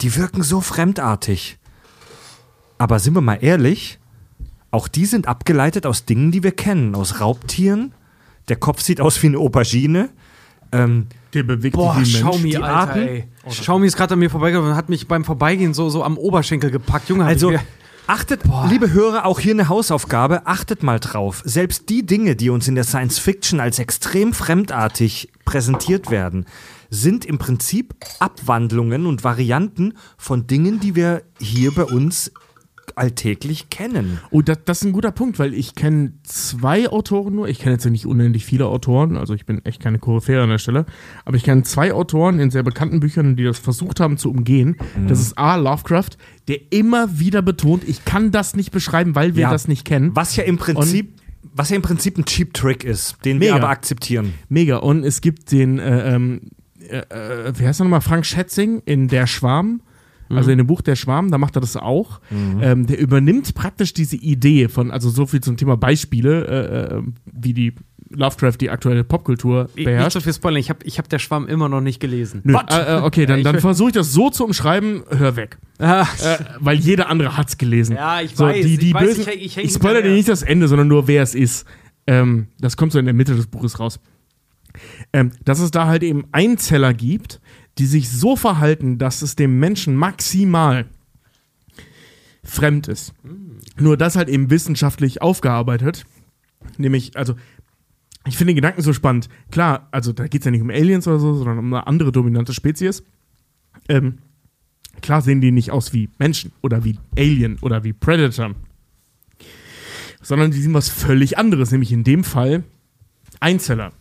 die 0.00 0.16
wirken 0.16 0.42
so 0.42 0.60
fremdartig. 0.60 1.58
Aber 2.78 2.98
sind 2.98 3.14
wir 3.14 3.20
mal 3.20 3.38
ehrlich, 3.40 3.98
auch 4.70 4.88
die 4.88 5.06
sind 5.06 5.28
abgeleitet 5.28 5.86
aus 5.86 6.04
Dingen, 6.04 6.32
die 6.32 6.42
wir 6.42 6.52
kennen, 6.52 6.94
aus 6.94 7.20
Raubtieren. 7.20 7.92
Der 8.48 8.56
Kopf 8.56 8.80
sieht 8.80 9.00
aus 9.00 9.22
wie 9.22 9.28
eine 9.28 9.38
Aubergine. 9.38 10.08
Ähm, 10.72 11.06
Der 11.34 11.42
bewegt 11.42 11.76
Boah, 11.76 11.94
sich 11.96 12.14
wie. 12.14 12.18
Xiaomi, 12.18 12.50
die 12.50 12.56
Alter, 12.56 12.74
Arten- 12.74 13.06
ey. 13.08 13.24
Xiaomi 13.48 13.86
ist 13.86 13.96
gerade 13.96 14.14
an 14.14 14.18
mir 14.18 14.30
vorbeigegangen 14.30 14.70
und 14.70 14.76
hat 14.76 14.88
mich 14.88 15.06
beim 15.06 15.24
Vorbeigehen 15.24 15.74
so, 15.74 15.90
so 15.90 16.02
am 16.02 16.16
Oberschenkel 16.16 16.70
gepackt. 16.70 17.08
Junge, 17.08 17.24
Also, 17.24 17.50
ich 17.52 17.58
mir- 17.60 17.66
achtet, 18.06 18.42
liebe 18.68 18.92
Hörer, 18.92 19.26
auch 19.26 19.40
hier 19.40 19.54
eine 19.54 19.68
Hausaufgabe, 19.68 20.46
achtet 20.46 20.82
mal 20.82 21.00
drauf. 21.00 21.42
Selbst 21.44 21.88
die 21.88 22.04
Dinge, 22.04 22.36
die 22.36 22.50
uns 22.50 22.68
in 22.68 22.74
der 22.74 22.84
Science 22.84 23.18
Fiction 23.18 23.60
als 23.60 23.78
extrem 23.78 24.32
fremdartig 24.32 25.30
präsentiert 25.44 26.10
werden, 26.10 26.46
sind 26.90 27.24
im 27.24 27.38
Prinzip 27.38 27.94
Abwandlungen 28.18 29.06
und 29.06 29.24
Varianten 29.24 29.94
von 30.18 30.46
Dingen, 30.46 30.78
die 30.78 30.94
wir 30.94 31.22
hier 31.40 31.72
bei 31.72 31.84
uns 31.84 32.32
alltäglich 32.96 33.70
kennen. 33.70 34.18
Oh, 34.30 34.42
das, 34.42 34.58
das 34.64 34.78
ist 34.82 34.84
ein 34.84 34.92
guter 34.92 35.12
Punkt, 35.12 35.38
weil 35.38 35.54
ich 35.54 35.74
kenne 35.74 36.12
zwei 36.24 36.88
Autoren 36.88 37.34
nur. 37.34 37.48
Ich 37.48 37.58
kenne 37.58 37.72
jetzt 37.74 37.84
nicht 37.86 38.06
unendlich 38.06 38.44
viele 38.44 38.66
Autoren, 38.66 39.16
also 39.16 39.34
ich 39.34 39.46
bin 39.46 39.64
echt 39.64 39.80
keine 39.80 39.98
Koryphäe 39.98 40.42
an 40.42 40.48
der 40.50 40.58
Stelle. 40.58 40.84
Aber 41.24 41.36
ich 41.36 41.42
kenne 41.44 41.62
zwei 41.62 41.92
Autoren 41.92 42.38
in 42.38 42.50
sehr 42.50 42.62
bekannten 42.62 43.00
Büchern, 43.00 43.36
die 43.36 43.44
das 43.44 43.58
versucht 43.58 44.00
haben 44.00 44.18
zu 44.18 44.30
umgehen. 44.30 44.76
Mhm. 44.96 45.08
Das 45.08 45.20
ist 45.20 45.38
A. 45.38 45.56
Lovecraft, 45.56 46.10
der 46.48 46.58
immer 46.70 47.18
wieder 47.18 47.40
betont, 47.42 47.88
ich 47.88 48.04
kann 48.04 48.30
das 48.30 48.54
nicht 48.56 48.70
beschreiben, 48.72 49.14
weil 49.14 49.34
wir 49.36 49.42
Ja. 49.42 49.50
das 49.50 49.68
nicht 49.68 49.84
kennen. 49.84 50.10
Was 50.14 50.36
ja 50.36 50.44
im 50.44 50.58
Prinzip, 50.58 51.14
was 51.54 51.70
ja 51.70 51.76
im 51.76 51.82
Prinzip 51.82 52.18
ein 52.18 52.24
Cheap 52.24 52.52
Trick 52.54 52.84
ist, 52.84 53.16
den 53.24 53.38
Mega. 53.38 53.52
wir 53.54 53.62
aber 53.62 53.68
akzeptieren. 53.70 54.34
Mega. 54.48 54.76
Und 54.78 55.04
es 55.04 55.20
gibt 55.20 55.50
den, 55.52 55.78
äh, 55.78 56.14
ähm, 56.14 56.40
äh, 56.88 56.98
äh, 56.98 57.52
wie 57.56 57.66
heißt 57.66 57.80
er 57.80 57.84
nochmal, 57.84 58.00
Frank 58.00 58.26
Schätzing 58.26 58.82
in 58.84 59.08
Der 59.08 59.26
Schwarm. 59.26 59.80
Also 60.36 60.50
in 60.50 60.58
dem 60.58 60.66
Buch 60.66 60.80
Der 60.82 60.96
Schwarm, 60.96 61.30
da 61.30 61.38
macht 61.38 61.56
er 61.56 61.60
das 61.60 61.76
auch. 61.76 62.20
Ähm, 62.60 62.86
der 62.86 62.98
übernimmt 62.98 63.54
praktisch 63.54 63.92
diese 63.92 64.16
Idee 64.16 64.68
von, 64.68 64.90
also 64.90 65.10
so 65.10 65.26
viel 65.26 65.40
zum 65.40 65.56
Thema 65.56 65.76
Beispiele, 65.76 66.46
äh, 66.46 66.96
äh, 66.96 67.02
wie 67.32 67.52
die 67.54 67.74
Lovecraft 68.14 68.58
die 68.60 68.68
aktuelle 68.70 69.04
Popkultur 69.04 69.70
Nicht 69.74 69.86
beherrscht. 69.86 70.12
so 70.12 70.20
viel 70.20 70.34
Spoilern, 70.34 70.60
ich 70.60 70.68
habe 70.68 70.80
ich 70.84 70.98
hab 70.98 71.08
der 71.08 71.18
Schwamm 71.18 71.46
immer 71.48 71.68
noch 71.70 71.80
nicht 71.80 71.98
gelesen. 71.98 72.42
Nö, 72.44 72.54
äh, 72.68 72.98
äh, 72.98 73.00
okay, 73.00 73.24
dann, 73.24 73.42
dann 73.42 73.58
versuche 73.60 73.88
ich 73.88 73.94
das 73.94 74.12
so 74.12 74.28
zu 74.28 74.44
umschreiben, 74.44 75.02
hör 75.08 75.36
weg. 75.36 75.56
Ah, 75.78 76.02
Äh, 76.22 76.38
weil 76.60 76.76
jeder 76.76 77.08
andere 77.08 77.36
hat's 77.38 77.56
gelesen. 77.56 77.96
Ja, 77.96 78.20
ich 78.20 78.36
so, 78.36 78.44
weiß, 78.44 78.64
Die, 78.66 78.76
die 78.76 78.88
ich 78.88 78.94
weiß, 78.94 79.02
Bösen, 79.16 79.24
ich 79.34 79.56
ich 79.56 79.64
ich, 79.64 79.72
spoilere 79.72 80.02
dir 80.02 80.10
nicht 80.10 80.28
das 80.28 80.42
Ende, 80.42 80.68
sondern 80.68 80.88
nur, 80.88 81.08
wer 81.08 81.22
es 81.22 81.34
ist. 81.34 81.66
Ähm, 82.06 82.48
das 82.60 82.76
kommt 82.76 82.92
so 82.92 82.98
in 82.98 83.06
der 83.06 83.14
Mitte 83.14 83.34
des 83.34 83.46
Buches 83.46 83.80
raus. 83.80 83.98
Ähm, 85.12 85.30
dass 85.44 85.60
es 85.60 85.70
da 85.70 85.86
halt 85.86 86.02
eben 86.02 86.24
Einzeller 86.32 86.94
gibt, 86.94 87.40
die 87.78 87.86
sich 87.86 88.10
so 88.10 88.36
verhalten, 88.36 88.98
dass 88.98 89.22
es 89.22 89.36
dem 89.36 89.58
Menschen 89.58 89.96
maximal 89.96 90.86
fremd 92.44 92.88
ist. 92.88 93.14
Nur 93.78 93.96
das 93.96 94.16
halt 94.16 94.28
eben 94.28 94.50
wissenschaftlich 94.50 95.22
aufgearbeitet. 95.22 96.04
Nämlich, 96.76 97.16
also, 97.16 97.34
ich 98.26 98.36
finde 98.36 98.52
den 98.52 98.56
Gedanken 98.56 98.82
so 98.82 98.92
spannend. 98.92 99.28
Klar, 99.50 99.88
also 99.90 100.12
da 100.12 100.26
geht 100.26 100.42
es 100.42 100.44
ja 100.44 100.50
nicht 100.50 100.60
um 100.60 100.70
Aliens 100.70 101.08
oder 101.08 101.18
so, 101.18 101.34
sondern 101.34 101.58
um 101.58 101.72
eine 101.72 101.86
andere 101.86 102.12
dominante 102.12 102.52
Spezies. 102.52 103.02
Ähm, 103.88 104.18
klar 105.00 105.22
sehen 105.22 105.40
die 105.40 105.50
nicht 105.50 105.70
aus 105.70 105.92
wie 105.92 106.08
Menschen 106.18 106.52
oder 106.60 106.84
wie 106.84 106.98
Alien 107.16 107.58
oder 107.60 107.84
wie 107.84 107.92
Predator. 107.92 108.54
Sondern 110.20 110.52
die 110.52 110.60
sind 110.60 110.74
was 110.74 110.88
völlig 110.88 111.38
anderes, 111.38 111.72
nämlich 111.72 111.90
in 111.90 112.04
dem 112.04 112.22
Fall 112.22 112.62
Einzeller. 113.40 113.92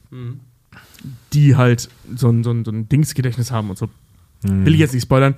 Die 1.33 1.55
halt 1.55 1.89
so 2.15 2.30
ein, 2.30 2.43
so 2.43 2.51
ein, 2.51 2.65
so 2.65 2.71
ein 2.71 2.88
Dingsgedächtnis 2.89 3.51
haben 3.51 3.69
und 3.69 3.77
so. 3.77 3.89
Will 4.43 4.73
ich 4.73 4.80
jetzt 4.80 4.93
nicht 4.93 5.03
spoilern. 5.03 5.35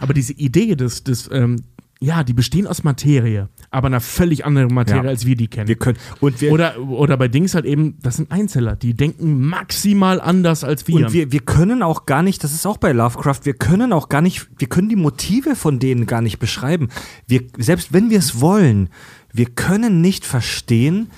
Aber 0.00 0.12
diese 0.14 0.32
Idee 0.32 0.74
des, 0.74 1.04
des 1.04 1.28
ähm, 1.32 1.62
ja, 2.02 2.24
die 2.24 2.32
bestehen 2.32 2.66
aus 2.66 2.82
Materie, 2.82 3.48
aber 3.70 3.86
einer 3.86 4.00
völlig 4.00 4.44
anderen 4.44 4.74
Materie, 4.74 5.04
Ja. 5.04 5.08
als 5.08 5.24
wir 5.24 5.36
die 5.36 5.46
kennen. 5.46 5.68
Wir 5.68 5.76
können, 5.76 5.96
und 6.18 6.40
wir, 6.40 6.50
oder, 6.50 6.80
oder 6.80 7.16
bei 7.16 7.28
Dings 7.28 7.54
halt 7.54 7.64
eben, 7.64 7.96
das 8.02 8.16
sind 8.16 8.32
Einzeller, 8.32 8.74
die 8.74 8.94
denken 8.94 9.40
maximal 9.46 10.20
anders 10.20 10.64
als 10.64 10.88
wir. 10.88 10.96
Und 10.96 11.12
wir, 11.12 11.30
wir 11.30 11.40
können 11.40 11.80
auch 11.84 12.04
gar 12.04 12.24
nicht, 12.24 12.42
das 12.42 12.52
ist 12.54 12.66
auch 12.66 12.78
bei 12.78 12.90
Lovecraft, 12.90 13.42
wir 13.44 13.54
können 13.54 13.92
auch 13.92 14.08
gar 14.08 14.20
nicht, 14.20 14.48
wir 14.58 14.68
können 14.68 14.88
die 14.88 14.96
Motive 14.96 15.54
von 15.54 15.78
denen 15.78 16.06
gar 16.06 16.22
nicht 16.22 16.40
beschreiben. 16.40 16.88
Wir, 17.28 17.44
selbst 17.56 17.92
wenn 17.92 18.10
wir 18.10 18.18
es 18.18 18.40
wollen, 18.40 18.88
wir 19.32 19.46
können 19.46 20.00
nicht 20.00 20.26
verstehen, 20.26 21.08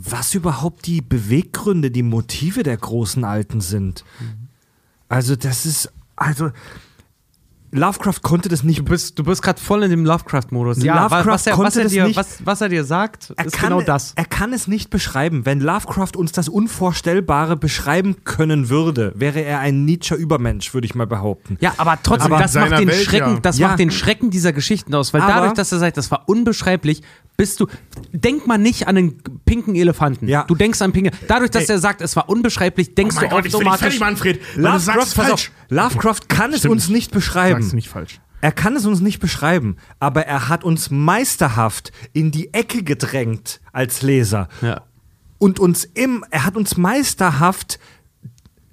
was 0.00 0.34
überhaupt 0.34 0.86
die 0.86 1.00
Beweggründe, 1.00 1.90
die 1.90 2.04
Motive 2.04 2.62
der 2.62 2.76
großen 2.76 3.24
Alten 3.24 3.60
sind. 3.60 4.04
Also 5.08 5.34
das 5.34 5.66
ist, 5.66 5.92
also 6.14 6.50
Lovecraft 7.70 8.20
konnte 8.22 8.48
das 8.48 8.62
nicht 8.62 8.78
du 8.80 8.84
bist, 8.84 9.18
du 9.18 9.24
bist 9.24 9.42
gerade 9.42 9.60
voll 9.60 9.82
in 9.82 9.90
dem 9.90 10.04
Lovecraft-Modus. 10.06 10.82
Ja, 10.82 11.02
Lovecraft 11.02 11.26
was, 11.26 11.46
er, 11.46 11.52
was, 11.52 11.56
konnte 11.58 11.78
er 11.80 11.82
das 11.84 11.92
dir, 11.92 12.04
nicht- 12.06 12.16
was, 12.16 12.38
was 12.46 12.60
er 12.62 12.68
dir 12.70 12.84
sagt, 12.84 13.32
er 13.36 13.44
ist 13.46 13.52
kann, 13.54 13.68
genau 13.70 13.82
das. 13.82 14.12
Er 14.16 14.24
kann 14.24 14.52
es 14.52 14.68
nicht 14.68 14.88
beschreiben. 14.90 15.44
Wenn 15.44 15.60
Lovecraft 15.60 16.12
uns 16.16 16.32
das 16.32 16.48
Unvorstellbare 16.48 17.56
beschreiben 17.56 18.24
können 18.24 18.68
würde, 18.70 19.12
wäre 19.16 19.40
er 19.42 19.58
ein 19.60 19.84
Nietzsche-Übermensch, 19.84 20.72
würde 20.72 20.86
ich 20.86 20.94
mal 20.94 21.06
behaupten. 21.06 21.58
Ja, 21.60 21.74
aber 21.76 21.98
trotzdem, 22.02 22.32
Aber 22.32 22.42
das 22.42 22.54
macht 22.54 22.78
den 22.78 22.88
Welt, 22.88 23.04
Schrecken, 23.04 23.34
ja. 23.34 23.40
das 23.40 23.58
Ja. 23.58 23.68
macht 23.68 23.78
den 23.80 23.90
Schrecken 23.90 24.30
dieser 24.30 24.52
Geschichten 24.54 24.94
aus, 24.94 25.12
weil 25.12 25.20
Aber- 25.20 25.32
dadurch, 25.34 25.52
dass 25.54 25.70
er 25.70 25.78
sagt, 25.78 25.96
das 25.98 26.10
war 26.10 26.22
unbeschreiblich, 26.26 27.02
bist 27.36 27.60
du, 27.60 27.66
denk 28.12 28.46
mal 28.48 28.58
nicht 28.58 28.88
an 28.88 28.96
den 28.96 29.18
pinken 29.44 29.76
Elefanten. 29.76 30.26
Ja. 30.26 30.42
Du 30.44 30.54
denkst 30.56 30.82
an 30.82 30.92
pinke. 30.92 31.10
Dadurch, 31.28 31.50
dass 31.50 31.68
er 31.68 31.78
sagt, 31.78 32.00
es 32.00 32.16
war 32.16 32.28
unbeschreiblich, 32.28 32.94
denkst 32.96 33.14
oh 33.18 33.20
du 33.20 33.28
Gott, 33.28 33.46
ich 33.46 33.52
bin 33.52 33.60
nicht 33.60 33.68
automatisch. 33.68 33.80
fertig, 33.98 34.00
Manfred, 34.00 34.40
sagst 34.80 35.14
pass 35.14 35.26
falsch. 35.28 35.32
auf, 35.32 35.50
Lovecraft 35.68 36.28
kann 36.28 36.52
es 36.52 36.60
Stimmt 36.60 36.72
uns 36.72 36.88
nicht 36.88 37.12
beschreiben. 37.12 37.62
Sagst 37.62 37.74
nicht 37.74 37.88
falsch. 37.88 38.20
Er 38.40 38.52
kann 38.52 38.76
es 38.76 38.86
uns 38.86 39.00
nicht 39.00 39.18
beschreiben, 39.18 39.76
aber 39.98 40.26
er 40.26 40.48
hat 40.48 40.62
uns 40.62 40.90
meisterhaft 40.90 41.92
in 42.12 42.30
die 42.30 42.54
Ecke 42.54 42.84
gedrängt 42.84 43.60
als 43.72 44.02
Leser. 44.02 44.48
Ja. 44.62 44.82
Und 45.38 45.58
uns 45.58 45.84
im, 45.84 46.24
er 46.30 46.44
hat 46.44 46.56
uns 46.56 46.76
meisterhaft 46.76 47.80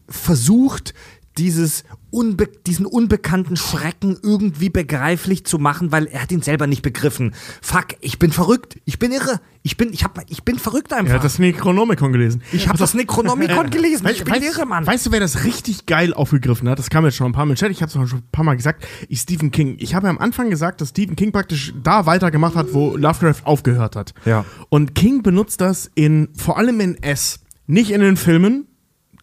versucht, 0.07 0.93
dieses 1.37 1.83
unbe 2.15 2.47
diesen 2.47 2.85
unbekannten 2.85 3.57
Schrecken 3.57 4.17
irgendwie 4.23 4.69
begreiflich 4.69 5.45
zu 5.45 5.59
machen, 5.59 5.91
weil 5.91 6.05
er 6.05 6.21
hat 6.21 6.31
ihn 6.31 6.41
selber 6.41 6.65
nicht 6.65 6.81
begriffen. 6.81 7.35
Fuck, 7.61 7.87
ich 7.99 8.19
bin 8.19 8.31
verrückt, 8.31 8.79
ich 8.85 8.99
bin 8.99 9.11
irre, 9.11 9.41
ich 9.63 9.75
bin, 9.75 9.91
ich 9.91 10.05
hab, 10.05 10.23
ich 10.29 10.43
bin 10.43 10.57
verrückt 10.57 10.93
einfach. 10.93 11.11
Er 11.11 11.15
hat 11.17 11.25
das 11.25 11.39
Necronomicon 11.39 12.13
gelesen. 12.13 12.41
ich 12.53 12.69
habe 12.69 12.77
das 12.77 12.93
Necronomicon 12.93 13.69
gelesen, 13.69 14.07
ich 14.07 14.23
bin 14.23 14.41
irre, 14.41 14.65
Mann. 14.65 14.87
Weißt 14.87 15.05
du, 15.05 15.11
wer 15.11 15.19
das 15.19 15.43
richtig 15.43 15.87
geil 15.87 16.13
aufgegriffen 16.13 16.69
hat? 16.69 16.79
Das 16.79 16.89
kam 16.89 17.03
jetzt 17.03 17.17
schon 17.17 17.27
ein 17.27 17.33
paar 17.33 17.45
Mal 17.45 17.51
im 17.51 17.57
Chat, 17.57 17.69
ich 17.69 17.81
habe 17.81 17.87
es 17.89 18.09
schon 18.09 18.19
ein 18.19 18.31
paar 18.31 18.45
Mal 18.45 18.55
gesagt. 18.55 18.87
Ich 19.09 19.19
Stephen 19.19 19.51
King. 19.51 19.75
Ich 19.79 19.93
habe 19.93 20.07
ja 20.07 20.09
am 20.09 20.19
Anfang 20.19 20.49
gesagt, 20.49 20.79
dass 20.79 20.89
Stephen 20.89 21.17
King 21.17 21.33
praktisch 21.33 21.73
da 21.83 22.05
weitergemacht 22.05 22.55
hat, 22.55 22.73
wo 22.73 22.95
Lovecraft 22.95 23.41
aufgehört 23.43 23.97
hat. 23.97 24.13
Ja. 24.23 24.45
Und 24.69 24.95
King 24.95 25.21
benutzt 25.21 25.59
das 25.59 25.91
in, 25.95 26.29
vor 26.33 26.57
allem 26.57 26.79
in 26.79 26.95
S. 27.03 27.41
Nicht 27.67 27.91
in 27.91 27.99
den 27.99 28.15
Filmen. 28.15 28.67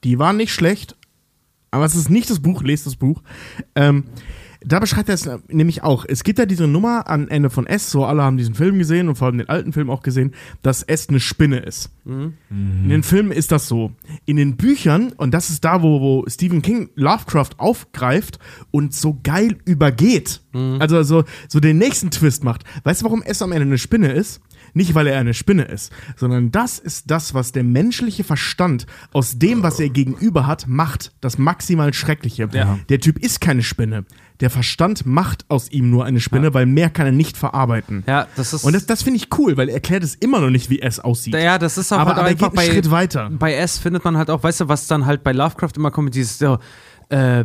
Die 0.04 0.18
waren 0.18 0.36
nicht 0.36 0.52
schlecht. 0.52 0.96
Aber 1.72 1.84
es 1.84 1.96
ist 1.96 2.10
nicht 2.10 2.30
das 2.30 2.38
Buch, 2.38 2.62
lest 2.62 2.86
das 2.86 2.94
Buch. 2.96 3.22
Ähm, 3.74 4.04
da 4.64 4.78
beschreibt 4.78 5.08
er 5.08 5.16
es 5.16 5.26
äh, 5.26 5.38
nämlich 5.48 5.82
auch. 5.82 6.04
Es 6.08 6.22
gibt 6.22 6.38
ja 6.38 6.46
diese 6.46 6.68
Nummer 6.68 7.08
am 7.08 7.28
Ende 7.28 7.50
von 7.50 7.66
S, 7.66 7.90
so 7.90 8.04
alle 8.04 8.22
haben 8.22 8.36
diesen 8.36 8.54
Film 8.54 8.78
gesehen 8.78 9.08
und 9.08 9.16
vor 9.16 9.26
allem 9.26 9.38
den 9.38 9.48
alten 9.48 9.72
Film 9.72 9.90
auch 9.90 10.02
gesehen, 10.02 10.34
dass 10.62 10.84
S 10.84 11.08
eine 11.08 11.18
Spinne 11.18 11.58
ist. 11.58 11.90
In 12.84 12.88
den 12.88 13.02
Filmen 13.02 13.32
ist 13.32 13.50
das 13.50 13.66
so. 13.66 13.90
In 14.24 14.36
den 14.36 14.56
Büchern, 14.56 15.12
und 15.16 15.32
das 15.32 15.50
ist 15.50 15.64
da, 15.64 15.82
wo, 15.82 16.00
wo 16.00 16.24
Stephen 16.28 16.62
King 16.62 16.90
Lovecraft 16.94 17.58
aufgreift 17.58 18.38
und 18.70 18.94
so 18.94 19.18
geil 19.24 19.56
übergeht. 19.64 20.42
Also 20.80 21.02
so, 21.02 21.24
so 21.48 21.58
den 21.58 21.78
nächsten 21.78 22.10
Twist 22.10 22.44
macht. 22.44 22.62
Weißt 22.84 23.00
du, 23.00 23.06
warum 23.06 23.22
S 23.22 23.42
am 23.42 23.50
Ende 23.52 23.66
eine 23.66 23.78
Spinne 23.78 24.12
ist? 24.12 24.40
Nicht, 24.74 24.94
weil 24.94 25.06
er 25.06 25.18
eine 25.18 25.34
Spinne 25.34 25.64
ist, 25.64 25.92
sondern 26.16 26.50
das 26.50 26.78
ist 26.78 27.10
das, 27.10 27.34
was 27.34 27.52
der 27.52 27.64
menschliche 27.64 28.24
Verstand 28.24 28.86
aus 29.12 29.38
dem, 29.38 29.62
was 29.62 29.78
er 29.80 29.90
gegenüber 29.90 30.46
hat, 30.46 30.66
macht. 30.66 31.12
Das 31.20 31.38
maximal 31.38 31.92
Schreckliche. 31.92 32.48
Der 32.48 33.00
Typ 33.00 33.18
ist 33.18 33.40
keine 33.40 33.62
Spinne. 33.62 34.04
Der 34.40 34.50
Verstand 34.50 35.06
macht 35.06 35.44
aus 35.48 35.70
ihm 35.70 35.90
nur 35.90 36.04
eine 36.04 36.18
Spinne, 36.18 36.52
weil 36.52 36.66
mehr 36.66 36.90
kann 36.90 37.06
er 37.06 37.12
nicht 37.12 37.36
verarbeiten. 37.36 38.02
Ja, 38.06 38.26
das 38.34 38.52
ist. 38.52 38.64
Und 38.64 38.72
das, 38.74 38.86
das 38.86 39.02
finde 39.02 39.18
ich 39.18 39.28
cool, 39.38 39.56
weil 39.56 39.68
er 39.68 39.74
erklärt 39.74 40.02
es 40.02 40.14
immer 40.16 40.40
noch 40.40 40.50
nicht, 40.50 40.68
wie 40.68 40.82
es 40.82 40.98
aussieht. 40.98 41.34
ja, 41.34 41.58
das 41.58 41.78
ist 41.78 41.92
auch 41.92 41.98
aber, 41.98 42.10
halt 42.10 42.18
aber 42.18 42.28
er 42.28 42.34
geht 42.34 42.44
einen 42.46 42.54
bei, 42.54 42.64
Schritt 42.66 42.90
weiter. 42.90 43.30
bei 43.30 43.54
S 43.54 43.78
findet 43.78 44.04
man 44.04 44.16
halt 44.16 44.30
auch, 44.30 44.42
weißt 44.42 44.62
du, 44.62 44.68
was 44.68 44.86
dann 44.88 45.06
halt 45.06 45.22
bei 45.22 45.32
Lovecraft 45.32 45.72
immer 45.76 45.90
kommt, 45.92 46.14
dieses 46.14 46.38
so, 46.38 46.58
äh, 47.10 47.44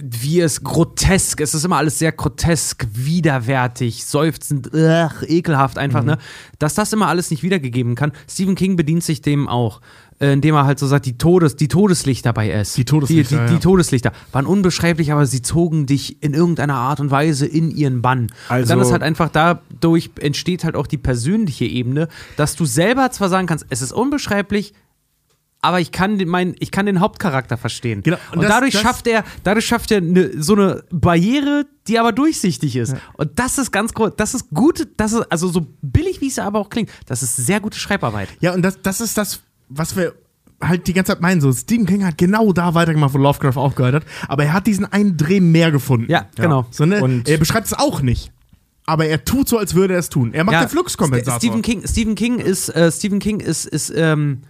wie 0.00 0.40
es 0.40 0.62
grotesk, 0.62 1.40
es 1.40 1.54
ist 1.54 1.64
immer 1.64 1.76
alles 1.78 1.98
sehr 1.98 2.12
grotesk, 2.12 2.86
widerwärtig, 2.92 4.04
seufzend, 4.04 4.68
ugh, 4.72 5.10
ekelhaft 5.26 5.76
Mhm. 5.76 5.82
einfach, 5.82 6.04
ne? 6.04 6.18
Dass 6.58 6.74
das 6.74 6.92
immer 6.92 7.08
alles 7.08 7.30
nicht 7.30 7.42
wiedergegeben 7.42 7.94
kann. 7.94 8.12
Stephen 8.28 8.54
King 8.54 8.76
bedient 8.76 9.02
sich 9.04 9.22
dem 9.22 9.48
auch. 9.48 9.80
äh, 10.22 10.34
Indem 10.34 10.54
er 10.54 10.66
halt 10.66 10.78
so 10.78 10.86
sagt, 10.86 11.06
die, 11.06 11.16
Todes, 11.16 11.56
die 11.56 11.66
Todeslichter 11.68 12.34
bei 12.34 12.50
S. 12.50 12.74
Die 12.74 12.84
Todeslichter, 12.84 13.36
Die, 13.38 13.42
die, 13.46 13.52
ja. 13.52 13.56
die 13.56 13.62
Todeslichter 13.62 14.12
waren 14.32 14.44
unbeschreiblich, 14.44 15.12
aber 15.12 15.24
sie 15.24 15.40
zogen 15.40 15.86
dich 15.86 16.22
in 16.22 16.34
irgendeiner 16.34 16.74
Art 16.74 17.00
und 17.00 17.10
Weise 17.10 17.46
in 17.46 17.70
ihren 17.70 18.02
Bann. 18.02 18.26
Also- 18.48 18.64
und 18.64 18.68
dann 18.68 18.80
ist 18.86 18.92
halt 18.92 19.02
einfach 19.02 19.30
dadurch 19.30 20.10
entsteht 20.20 20.64
halt 20.64 20.76
auch 20.76 20.86
die 20.86 20.98
persönliche 20.98 21.64
Ebene, 21.64 22.08
dass 22.36 22.54
du 22.54 22.66
selber 22.66 23.10
zwar 23.10 23.30
sagen 23.30 23.46
kannst, 23.46 23.64
es 23.70 23.80
ist 23.80 23.92
unbeschreiblich, 23.92 24.74
aber 25.62 25.80
ich 25.80 25.92
kann 25.92 26.18
den, 26.18 26.28
mein, 26.28 26.54
ich 26.58 26.70
kann 26.70 26.86
den 26.86 27.00
Hauptcharakter 27.00 27.56
verstehen. 27.56 28.02
Genau, 28.02 28.16
Und, 28.32 28.38
und 28.38 28.42
das- 28.44 28.50
dadurch 28.52 28.72
das- 28.72 28.82
schafft 28.82 29.06
er, 29.06 29.24
dadurch 29.44 29.66
schafft 29.66 29.90
er 29.90 30.00
ne, 30.00 30.30
so 30.38 30.54
eine 30.54 30.84
Barriere, 30.90 31.66
die 31.86 31.98
aber 31.98 32.12
durchsichtig 32.12 32.76
ist. 32.76 32.94
Und 33.14 33.38
das 33.38 33.58
ist 33.58 33.70
ganz 33.70 33.92
groß, 33.92 34.12
das 34.16 34.34
ist 34.34 34.50
gut, 34.50 34.88
das 34.96 35.12
ist 35.12 35.30
also 35.30 35.48
so 35.48 35.66
billig 35.82 36.20
wie 36.20 36.28
es 36.28 36.38
aber 36.38 36.58
auch 36.58 36.70
klingt, 36.70 36.90
das 37.06 37.22
ist 37.22 37.36
sehr 37.36 37.60
gute 37.60 37.78
Schreibarbeit. 37.78 38.28
Ja, 38.40 38.54
und 38.54 38.62
das, 38.62 38.80
das 38.82 39.00
ist 39.00 39.18
das, 39.18 39.42
was 39.68 39.96
wir 39.96 40.14
halt 40.62 40.86
die 40.86 40.92
ganze 40.92 41.12
Zeit 41.12 41.20
meinen. 41.22 41.40
So, 41.40 41.52
Stephen 41.52 41.86
King 41.86 42.04
hat 42.04 42.18
genau 42.18 42.52
da 42.52 42.74
weitergemacht, 42.74 43.14
wo 43.14 43.18
Lovecraft 43.18 43.56
aufgehört 43.56 43.94
hat. 43.94 44.02
Aber 44.28 44.44
er 44.44 44.52
hat 44.52 44.66
diesen 44.66 44.84
einen 44.84 45.16
Dreh 45.16 45.40
mehr 45.40 45.70
gefunden. 45.70 46.10
Ja, 46.10 46.26
genau. 46.36 46.66
So, 46.70 46.84
ne? 46.86 47.02
Und- 47.02 47.28
er 47.28 47.38
beschreibt 47.38 47.66
es 47.66 47.72
auch 47.72 48.02
nicht. 48.02 48.30
Aber 48.86 49.06
er 49.06 49.24
tut 49.24 49.48
so, 49.48 49.56
als 49.56 49.74
würde 49.74 49.94
er 49.94 50.00
es 50.00 50.08
tun. 50.08 50.34
Er 50.34 50.42
macht 50.44 50.52
Ja, 50.54 50.60
den 50.64 50.68
Fluxkompensator. 50.68 51.34
St- 51.38 51.38
Stephen 51.38 51.62
King, 51.62 51.82
Stephen 51.86 52.14
King 52.14 52.38
ist, 52.40 52.68
äh, 52.70 52.90
Stephen 52.90 53.20
King 53.20 53.40
ist, 53.40 53.64
ist 53.66 53.92
ähm, 53.94 54.40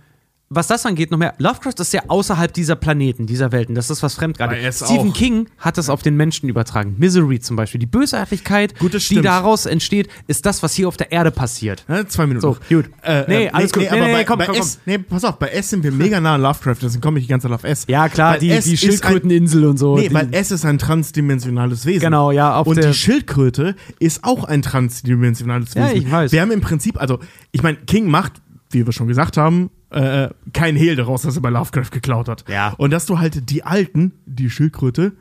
was 0.53 0.67
das 0.67 0.85
angeht, 0.85 1.13
noch 1.13 1.19
mehr. 1.19 1.35
Lovecraft 1.39 1.75
ist 1.79 1.93
ja 1.93 2.03
außerhalb 2.09 2.53
dieser 2.53 2.75
Planeten, 2.75 3.25
dieser 3.27 3.53
Welten. 3.53 3.77
Das 3.77 3.89
ist 3.89 4.03
was 4.03 4.15
Fremdgartig. 4.15 4.59
Aber 4.59 4.69
ist 4.69 4.85
Stephen 4.85 5.11
auch- 5.11 5.15
King 5.15 5.47
hat 5.59 5.79
es 5.79 5.89
auf 5.89 6.03
den 6.03 6.17
Menschen 6.17 6.49
übertragen. 6.49 6.97
Misery 6.99 7.39
zum 7.39 7.55
Beispiel. 7.55 7.79
Die 7.79 7.87
Bösartigkeit, 7.87 8.77
Gut, 8.81 8.93
das 8.95 9.07
die 9.07 9.21
daraus 9.21 9.67
entsteht, 9.67 10.09
ist 10.27 10.45
das, 10.47 10.61
was 10.65 10.75
hier 10.75 10.89
auf 10.89 10.97
der 10.97 11.13
Erde 11.13 11.31
passiert. 11.31 11.85
Ja, 11.89 12.05
zwei 12.09 12.27
Minuten. 12.27 12.43
So, 12.43 12.57
gut. 12.69 12.91
Äh, 13.03 13.25
Nee, 13.29 13.45
äh, 13.47 13.51
alles 13.51 13.73
gut. 13.73 13.83
Nee, 13.83 13.89
aber 13.91 14.07
nee, 14.07 14.13
bei, 14.13 14.25
komm, 14.25 14.39
bei 14.39 14.47
komm, 14.47 14.57
S, 14.57 14.81
nee, 14.87 14.99
pass 14.99 15.25
auf, 15.25 15.39
bei 15.39 15.49
S 15.51 15.71
sind 15.71 15.85
wir 15.85 15.93
mega 15.93 16.21
nah 16.21 16.35
an 16.35 16.43
Lovecraft, 16.43 16.77
deswegen 16.83 17.01
komme 17.01 17.21
ich 17.21 17.27
die 17.27 17.31
ganze 17.31 17.47
Zeit 17.47 17.55
auf 17.55 17.63
S. 17.63 17.85
Ja, 17.87 18.09
klar, 18.09 18.33
Weil 18.33 18.41
die, 18.41 18.51
S 18.51 18.65
die 18.65 18.73
ein- 18.73 18.77
Schildkröteninsel 18.77 19.65
und 19.67 19.77
so. 19.79 19.97
Nee, 19.97 20.09
die, 20.09 20.15
weil 20.15 20.35
S 20.35 20.51
ist 20.51 20.65
ein 20.65 20.79
transdimensionales 20.79 21.87
Wesen. 21.87 22.01
Genau, 22.01 22.33
ja, 22.33 22.57
auf 22.57 22.67
Und 22.67 22.83
die 22.83 22.93
Schildkröte 22.93 23.77
ist 24.01 24.25
auch 24.25 24.43
ein 24.43 24.63
transdimensionales 24.63 25.75
Ja, 25.75 25.85
Wesen. 25.85 25.97
ich 25.97 26.11
weiß. 26.11 26.33
Wir 26.33 26.41
haben 26.41 26.51
im 26.51 26.61
Prinzip, 26.61 27.01
also, 27.01 27.21
ich 27.53 27.63
meine, 27.63 27.77
King 27.87 28.09
macht, 28.11 28.33
wie 28.71 28.87
wir 28.87 28.93
schon 28.93 29.09
gesagt 29.09 29.37
haben, 29.37 29.71
äh, 29.91 30.29
kein 30.53 30.77
Hehl 30.77 30.97
daraus, 30.97 31.23
dass 31.23 31.37
er 31.37 31.43
bei 31.43 31.51
Lovecraft 31.51 31.91
geklaut 31.91 32.29
hat. 32.29 32.45
Ja. 32.49 32.75
Und 32.79 32.93
dass 32.93 33.07
du 33.07 33.19
halt 33.19 33.51
die 33.51 33.65
Alten, 33.65 34.13
die 34.27 34.51
Schildkröte 34.51 35.13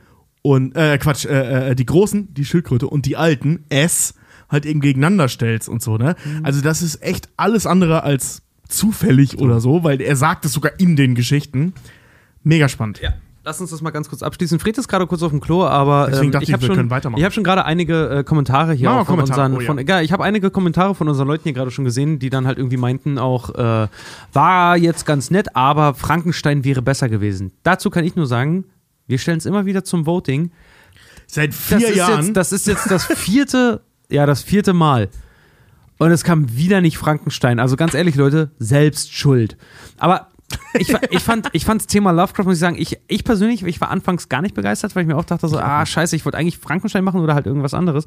und, 0.42 0.76
äh, 0.76 0.98
Quatsch, 0.98 1.26
äh, 1.26 1.72
äh, 1.72 1.76
die 1.76 1.86
Großen, 1.86 2.34
die 2.34 2.46
Schildkröte 2.46 2.88
und 2.88 3.06
die 3.06 3.18
Alten, 3.18 3.66
S, 3.70 4.14
halt 4.50 4.66
eben 4.66 4.82
gegeneinander 4.82 5.28
stellst 5.28 5.70
und 5.70 5.82
so, 5.82 5.98
ne? 5.98 6.16
Also 6.44 6.62
das 6.62 6.82
ist 6.82 7.04
echt 7.04 7.30
alles 7.38 7.68
andere 7.68 8.04
als 8.04 8.42
zufällig 8.68 9.38
oder 9.40 9.60
so, 9.60 9.84
weil 9.84 10.02
er 10.02 10.16
sagt 10.16 10.46
es 10.46 10.54
sogar 10.54 10.80
in 10.80 10.96
den 10.96 11.16
Geschichten. 11.16 11.74
Mega 12.44 12.70
spannend. 12.70 13.00
Ja. 13.02 13.14
Lass 13.50 13.60
uns 13.60 13.72
das 13.72 13.82
mal 13.82 13.90
ganz 13.90 14.08
kurz 14.10 14.22
abschließen. 14.22 14.60
Fred 14.60 14.78
ist 14.78 14.88
gerade 14.88 15.08
kurz 15.08 15.24
auf 15.24 15.32
dem 15.32 15.42
Klo, 15.42 15.66
aber 15.66 16.14
ähm, 16.14 16.32
ich 16.40 16.50
ich, 16.50 16.54
habe 16.54 16.64
schon, 16.64 16.86
ich 17.18 17.24
habe 17.24 17.32
schon 17.32 17.44
gerade 17.44 17.66
einige 17.66 18.20
äh, 18.20 18.24
Kommentare 18.24 18.74
hier 18.74 18.92
auch 18.92 19.08
von 19.08 19.18
Kommentare, 19.18 19.46
unseren, 19.46 19.58
oh 19.58 19.60
ja. 19.62 19.66
von, 19.66 19.88
ja, 19.88 20.02
ich 20.02 20.12
habe 20.12 20.24
einige 20.24 20.52
Kommentare 20.52 20.94
von 20.94 21.10
unseren 21.10 21.28
Leuten 21.28 21.46
hier 21.46 21.54
gerade 21.54 21.72
schon 21.72 21.84
gesehen, 21.84 22.20
die 22.20 22.30
dann 22.30 22.46
halt 22.46 22.60
irgendwie 22.60 22.78
meinten 22.78 23.18
auch, 23.18 23.56
äh, 23.56 23.88
war 24.34 24.78
jetzt 24.78 25.08
ganz 25.08 25.32
nett, 25.32 25.56
aber 25.56 25.96
Frankenstein 25.96 26.64
wäre 26.64 26.84
besser 26.84 27.10
gewesen. 27.10 27.52
Dazu 27.64 27.90
kann 27.90 28.06
ich 28.06 28.16
nur 28.16 28.28
sagen, 28.28 28.66
wir 29.08 29.18
stellen 29.18 29.40
es 29.40 29.48
immer 29.48 29.66
wieder 29.66 29.84
zum 29.84 30.06
Voting. 30.06 30.52
Seit 31.26 31.50
Das 31.50 31.58
vier 31.58 31.90
ist 31.90 31.96
Jahren. 31.96 32.26
Jetzt, 32.26 32.38
das 32.38 32.52
ist 32.52 32.68
jetzt 32.68 32.92
das 32.92 33.06
vierte, 33.06 33.82
ja, 34.12 34.28
das 34.28 34.44
vierte 34.44 34.74
Mal. 34.74 35.10
Und 35.98 36.12
es 36.12 36.24
kam 36.24 36.56
wieder 36.56 36.82
nicht 36.82 37.00
Frankenstein. 37.00 37.60
Also 37.60 37.78
ganz 37.78 37.96
ehrlich, 37.96 38.14
Leute, 38.14 38.52
selbst 38.60 39.12
schuld. 39.12 39.58
Aber 39.98 40.28
ich, 40.74 40.94
ich 41.12 41.20
fand 41.20 41.50
ich 41.54 41.66
fand 41.66 41.82
das 41.82 41.88
Thema 41.88 42.12
Lovecraft, 42.12 42.46
muss 42.46 42.56
ich 42.56 42.60
sagen, 42.60 42.76
ich, 42.80 43.00
ich 43.08 43.24
persönlich, 43.24 43.64
ich 43.64 43.82
war 43.82 43.90
anfangs 43.90 44.30
gar 44.30 44.42
nicht 44.42 44.56
begeistert, 44.56 44.96
weil 44.96 45.04
ich 45.04 45.08
mir 45.08 45.18
auch 45.18 45.26
dachte 45.26 45.48
so, 45.48 45.58
ah, 45.58 45.86
scheiße, 45.86 46.16
ich 46.16 46.26
wollte 46.26 46.38
eigentlich 46.38 46.58
Frankenstein 46.58 47.04
machen 47.04 47.22
oder 47.22 47.36
halt 47.36 47.46
irgendwas 47.46 47.74
anderes. 47.74 48.06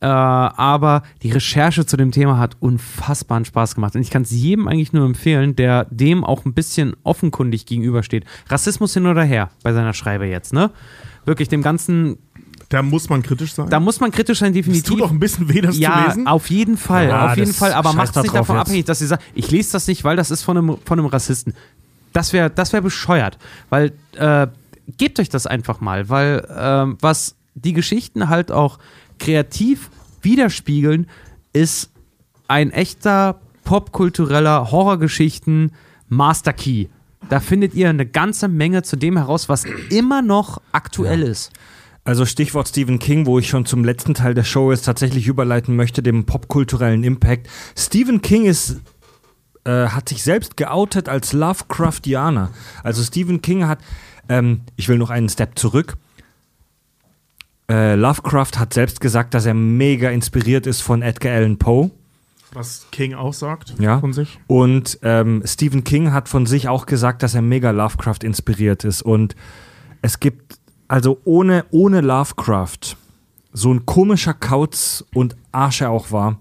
Äh, 0.00 0.06
aber 0.06 1.02
die 1.22 1.30
Recherche 1.30 1.86
zu 1.86 1.96
dem 1.96 2.12
Thema 2.12 2.38
hat 2.38 2.56
unfassbaren 2.60 3.44
Spaß 3.44 3.74
gemacht. 3.74 3.94
Und 3.94 4.02
ich 4.02 4.10
kann 4.10 4.22
es 4.22 4.30
jedem 4.30 4.68
eigentlich 4.68 4.92
nur 4.92 5.06
empfehlen, 5.06 5.56
der 5.56 5.86
dem 5.90 6.24
auch 6.24 6.44
ein 6.44 6.54
bisschen 6.54 6.94
offenkundig 7.04 7.66
gegenübersteht. 7.66 8.24
Rassismus 8.48 8.94
hin 8.94 9.06
oder 9.06 9.22
her 9.22 9.50
bei 9.62 9.72
seiner 9.72 9.92
Schreibe 9.92 10.26
jetzt, 10.26 10.52
ne? 10.52 10.70
Wirklich 11.24 11.48
dem 11.48 11.62
Ganzen, 11.62 12.18
da 12.68 12.82
muss 12.82 13.08
man 13.08 13.22
kritisch 13.22 13.54
sein. 13.54 13.70
da 13.70 13.80
muss 13.80 14.00
man 14.00 14.10
kritisch 14.10 14.40
sein, 14.40 14.50
es 14.50 14.56
definitiv 14.56 14.84
tut 14.84 15.02
auch 15.02 15.10
ein 15.10 15.20
bisschen 15.20 15.48
weh, 15.48 15.60
das 15.60 15.76
zu 15.76 15.80
ja, 15.80 16.06
lesen. 16.06 16.26
auf 16.26 16.50
jeden 16.50 16.76
Fall, 16.76 17.08
Ja, 17.08 17.30
auf 17.30 17.36
jeden 17.36 17.52
Fall. 17.52 17.72
Aber 17.72 17.92
macht 17.92 18.16
es 18.16 18.22
nicht 18.22 18.34
davon 18.34 18.56
jetzt. 18.56 18.66
abhängig, 18.66 18.84
dass 18.84 18.98
sie 18.98 19.06
sagt, 19.06 19.22
ich 19.34 19.50
lese 19.50 19.72
das 19.72 19.86
nicht, 19.86 20.04
weil 20.04 20.16
das 20.16 20.30
ist 20.30 20.42
von 20.42 20.58
einem, 20.58 20.76
von 20.84 20.98
einem 20.98 21.06
Rassisten. 21.06 21.54
Das 22.14 22.32
wäre 22.32 22.48
das 22.48 22.72
wär 22.72 22.80
bescheuert. 22.80 23.36
Weil, 23.68 23.92
äh, 24.16 24.46
gebt 24.96 25.20
euch 25.20 25.28
das 25.28 25.46
einfach 25.46 25.82
mal, 25.82 26.08
weil 26.08 26.46
ähm, 26.56 26.96
was 27.00 27.36
die 27.54 27.74
Geschichten 27.74 28.30
halt 28.30 28.50
auch 28.50 28.78
kreativ 29.18 29.90
widerspiegeln, 30.22 31.06
ist 31.52 31.90
ein 32.48 32.70
echter 32.70 33.40
popkultureller 33.64 34.70
Horrorgeschichten 34.70 35.72
Master 36.08 36.52
Key. 36.52 36.86
Da 37.28 37.40
findet 37.40 37.74
ihr 37.74 37.88
eine 37.88 38.06
ganze 38.06 38.48
Menge 38.48 38.82
zu 38.82 38.96
dem 38.96 39.16
heraus, 39.16 39.48
was 39.48 39.64
immer 39.90 40.22
noch 40.22 40.60
aktuell 40.72 41.22
ist. 41.22 41.52
Also 42.06 42.26
Stichwort 42.26 42.68
Stephen 42.68 42.98
King, 42.98 43.24
wo 43.24 43.38
ich 43.38 43.48
schon 43.48 43.64
zum 43.64 43.82
letzten 43.82 44.12
Teil 44.12 44.34
der 44.34 44.44
Show 44.44 44.70
jetzt 44.70 44.84
tatsächlich 44.84 45.26
überleiten 45.26 45.74
möchte, 45.74 46.02
dem 46.02 46.26
popkulturellen 46.26 47.02
Impact. 47.02 47.48
Stephen 47.74 48.20
King 48.20 48.44
ist 48.44 48.82
äh, 49.64 49.88
hat 49.88 50.08
sich 50.08 50.22
selbst 50.22 50.56
geoutet 50.56 51.08
als 51.08 51.32
Lovecraftianer. 51.32 52.50
Also 52.82 53.02
Stephen 53.02 53.42
King 53.42 53.66
hat, 53.66 53.78
ähm, 54.28 54.60
ich 54.76 54.88
will 54.88 54.98
noch 54.98 55.10
einen 55.10 55.28
Step 55.28 55.58
zurück. 55.58 55.96
Äh, 57.70 57.94
Lovecraft 57.94 58.58
hat 58.58 58.74
selbst 58.74 59.00
gesagt, 59.00 59.32
dass 59.34 59.46
er 59.46 59.54
mega 59.54 60.10
inspiriert 60.10 60.66
ist 60.66 60.82
von 60.82 61.00
Edgar 61.02 61.32
Allan 61.34 61.58
Poe. 61.58 61.90
Was 62.52 62.86
King 62.92 63.14
auch 63.14 63.32
sagt 63.32 63.74
Ja. 63.80 63.98
von 63.98 64.12
sich. 64.12 64.38
Und 64.46 64.98
ähm, 65.02 65.42
Stephen 65.44 65.82
King 65.82 66.12
hat 66.12 66.28
von 66.28 66.46
sich 66.46 66.68
auch 66.68 66.86
gesagt, 66.86 67.22
dass 67.22 67.34
er 67.34 67.42
mega 67.42 67.70
Lovecraft 67.70 68.18
inspiriert 68.22 68.84
ist. 68.84 69.02
Und 69.02 69.34
es 70.02 70.20
gibt, 70.20 70.58
also 70.86 71.20
ohne, 71.24 71.64
ohne 71.70 72.00
Lovecraft, 72.00 72.96
so 73.52 73.72
ein 73.72 73.86
komischer 73.86 74.34
Kauz 74.34 75.04
und 75.14 75.36
Arsch 75.52 75.80
er 75.80 75.90
auch 75.90 76.10
war, 76.12 76.38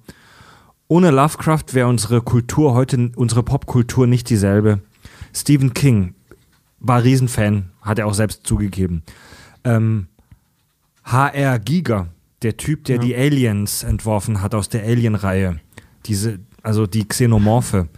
ohne 0.93 1.09
Lovecraft 1.09 1.73
wäre 1.73 1.88
unsere 1.88 2.22
Kultur 2.22 2.75
heute, 2.75 3.11
unsere 3.15 3.41
Popkultur 3.41 4.05
nicht 4.05 4.30
dieselbe. 4.30 4.80
Stephen 5.33 5.73
King 5.73 6.13
war 6.80 7.03
Riesenfan, 7.03 7.72
hat 7.81 7.97
er 7.97 8.05
auch 8.05 8.13
selbst 8.13 8.45
zugegeben. 8.45 9.01
Ähm, 9.63 10.05
HR 11.03 11.57
Giger, 11.57 12.09
der 12.43 12.57
Typ, 12.57 12.83
der 12.83 12.99
die 12.99 13.15
Aliens 13.15 13.81
entworfen 13.81 14.43
hat 14.43 14.53
aus 14.53 14.69
der 14.69 14.83
Alien-Reihe, 14.83 15.59
diese, 16.05 16.38
also 16.61 16.85
die 16.85 17.07
Xenomorphe, 17.07 17.89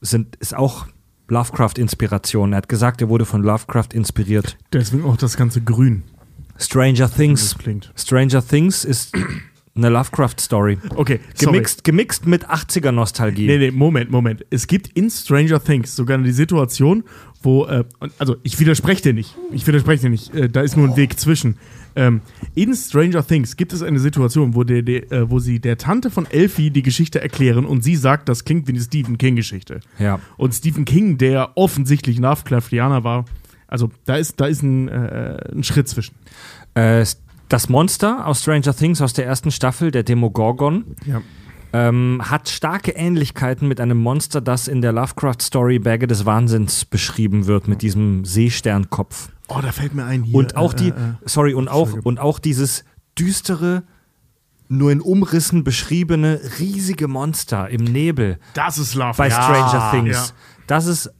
sind, 0.00 0.34
ist 0.34 0.56
auch 0.56 0.88
Lovecraft-Inspiration. 1.28 2.54
Er 2.54 2.56
hat 2.56 2.68
gesagt, 2.68 3.00
er 3.02 3.08
wurde 3.08 3.24
von 3.24 3.44
Lovecraft 3.44 3.90
inspiriert. 3.94 4.58
Deswegen 4.72 5.04
auch 5.04 5.16
das 5.16 5.36
ganze 5.36 5.60
Grün. 5.60 6.02
Stranger 6.58 7.08
Things. 7.08 7.54
Stranger 7.94 8.44
Things 8.44 8.84
ist 8.84 9.12
eine 9.76 9.90
Lovecraft-Story. 9.90 10.78
Okay, 10.94 11.20
sorry. 11.34 11.52
Gemixt, 11.52 11.84
gemixt 11.84 12.26
mit 12.26 12.48
80er-Nostalgie. 12.48 13.46
Nee, 13.46 13.58
nee, 13.58 13.70
Moment, 13.70 14.10
Moment. 14.10 14.44
Es 14.50 14.66
gibt 14.66 14.88
in 14.88 15.10
Stranger 15.10 15.62
Things 15.62 15.94
sogar 15.94 16.18
die 16.18 16.32
Situation, 16.32 17.04
wo, 17.42 17.66
äh, 17.66 17.84
also 18.18 18.36
ich 18.42 18.58
widerspreche 18.58 19.02
dir 19.02 19.12
nicht. 19.12 19.36
Ich 19.52 19.66
widerspreche 19.66 20.02
dir 20.02 20.10
nicht. 20.10 20.34
Äh, 20.34 20.48
da 20.48 20.62
ist 20.62 20.76
nur 20.76 20.88
ein 20.88 20.96
Weg 20.96 21.18
zwischen. 21.20 21.56
Ähm, 21.94 22.20
in 22.54 22.74
Stranger 22.74 23.26
Things 23.26 23.56
gibt 23.56 23.72
es 23.72 23.82
eine 23.82 23.98
Situation, 23.98 24.54
wo, 24.54 24.64
der, 24.64 24.82
der, 24.82 25.10
äh, 25.12 25.30
wo 25.30 25.38
sie 25.38 25.60
der 25.60 25.78
Tante 25.78 26.10
von 26.10 26.26
Elfie 26.26 26.70
die 26.70 26.82
Geschichte 26.82 27.20
erklären 27.20 27.64
und 27.64 27.82
sie 27.82 27.96
sagt, 27.96 28.28
das 28.28 28.44
klingt 28.44 28.66
wie 28.68 28.72
eine 28.72 28.80
Stephen 28.80 29.18
King-Geschichte. 29.18 29.80
Ja. 29.98 30.20
Und 30.36 30.54
Stephen 30.54 30.84
King, 30.84 31.18
der 31.18 31.56
offensichtlich 31.56 32.18
Lovecraftianer 32.18 33.04
war, 33.04 33.24
also 33.68 33.90
da 34.04 34.16
ist, 34.16 34.40
da 34.40 34.46
ist 34.46 34.62
ein, 34.62 34.88
äh, 34.88 35.38
ein 35.52 35.64
Schritt 35.64 35.88
zwischen. 35.88 36.14
Äh, 36.74 37.04
das 37.48 37.68
Monster 37.68 38.26
aus 38.26 38.42
Stranger 38.42 38.74
Things 38.74 39.00
aus 39.00 39.12
der 39.12 39.26
ersten 39.26 39.50
Staffel, 39.50 39.90
der 39.90 40.02
Demogorgon, 40.02 40.96
Ja. 41.04 41.20
ähm, 41.72 42.22
hat 42.24 42.48
starke 42.48 42.92
Ähnlichkeiten 42.92 43.68
mit 43.68 43.80
einem 43.80 43.98
Monster, 43.98 44.40
das 44.40 44.66
in 44.68 44.80
der 44.82 44.92
Lovecraft-Story 44.92 45.78
Berge 45.78 46.06
des 46.06 46.24
Wahnsinns 46.26 46.84
beschrieben 46.84 47.46
wird, 47.46 47.68
mit 47.68 47.82
diesem 47.82 48.24
Seesternkopf. 48.24 49.30
Oh, 49.48 49.60
da 49.62 49.70
fällt 49.72 49.94
mir 49.94 50.04
ein 50.04 50.22
hier. 50.24 50.34
Und 50.36 50.56
auch 50.56 50.72
äh, 50.74 50.76
die, 50.76 50.88
äh, 50.88 50.92
äh, 50.92 51.14
sorry, 51.24 51.54
und 51.54 51.68
auch, 51.68 51.82
Entschuldigung. 51.86 52.08
und 52.12 52.18
auch 52.18 52.38
dieses 52.38 52.84
düstere, 53.18 53.84
nur 54.68 54.90
in 54.90 55.00
Umrissen 55.00 55.62
beschriebene 55.62 56.40
riesige 56.58 57.06
Monster 57.06 57.68
im 57.70 57.84
Nebel 57.84 58.38
das 58.54 58.78
ist 58.78 58.94
Love. 58.94 59.14
bei 59.16 59.30
Stranger 59.30 59.90
Things. 59.92 60.16
Ja. 60.16 60.34
Das 60.66 60.86
ist, 60.86 61.10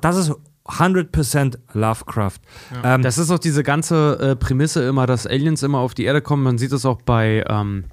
das 0.00 0.16
ist 0.16 0.32
100% 0.66 1.58
Lovecraft. 1.74 2.38
Ähm, 2.82 3.02
Das 3.02 3.18
ist 3.18 3.30
auch 3.30 3.38
diese 3.38 3.62
ganze 3.62 4.18
äh, 4.18 4.36
Prämisse 4.36 4.82
immer, 4.86 5.06
dass 5.06 5.26
Aliens 5.26 5.62
immer 5.62 5.78
auf 5.78 5.94
die 5.94 6.04
Erde 6.04 6.22
kommen. 6.22 6.42
Man 6.42 6.58
sieht 6.58 6.72
es 6.72 6.86
auch 6.86 7.02
bei 7.02 7.44
ähm, 7.48 7.84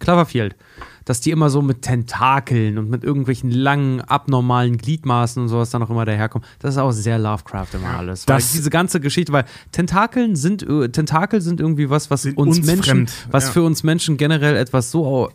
Cloverfield, 0.00 0.56
dass 1.04 1.20
die 1.20 1.30
immer 1.30 1.50
so 1.50 1.62
mit 1.62 1.82
Tentakeln 1.82 2.78
und 2.78 2.90
mit 2.90 3.04
irgendwelchen 3.04 3.50
langen, 3.50 4.00
abnormalen 4.00 4.76
Gliedmaßen 4.76 5.42
und 5.42 5.48
sowas 5.48 5.70
dann 5.70 5.82
auch 5.82 5.90
immer 5.90 6.04
daherkommen. 6.04 6.46
Das 6.58 6.74
ist 6.74 6.78
auch 6.78 6.90
sehr 6.90 7.18
Lovecraft 7.18 7.68
immer 7.74 7.98
alles. 7.98 8.26
Weil 8.26 8.36
Das- 8.38 8.52
diese 8.52 8.70
ganze 8.70 8.98
Geschichte, 9.00 9.32
weil 9.32 9.44
Tentakeln 9.70 10.34
sind, 10.36 10.62
äh, 10.68 10.88
Tentakel 10.88 11.40
sind 11.40 11.60
irgendwie 11.60 11.90
was, 11.90 12.10
was 12.10 12.24
uns, 12.26 12.36
uns 12.58 12.66
Menschen, 12.66 13.06
fremd, 13.06 13.12
was 13.30 13.44
ja. 13.46 13.50
für 13.52 13.62
uns 13.62 13.82
Menschen 13.84 14.16
generell 14.16 14.56
etwas 14.56 14.90
so 14.90 15.30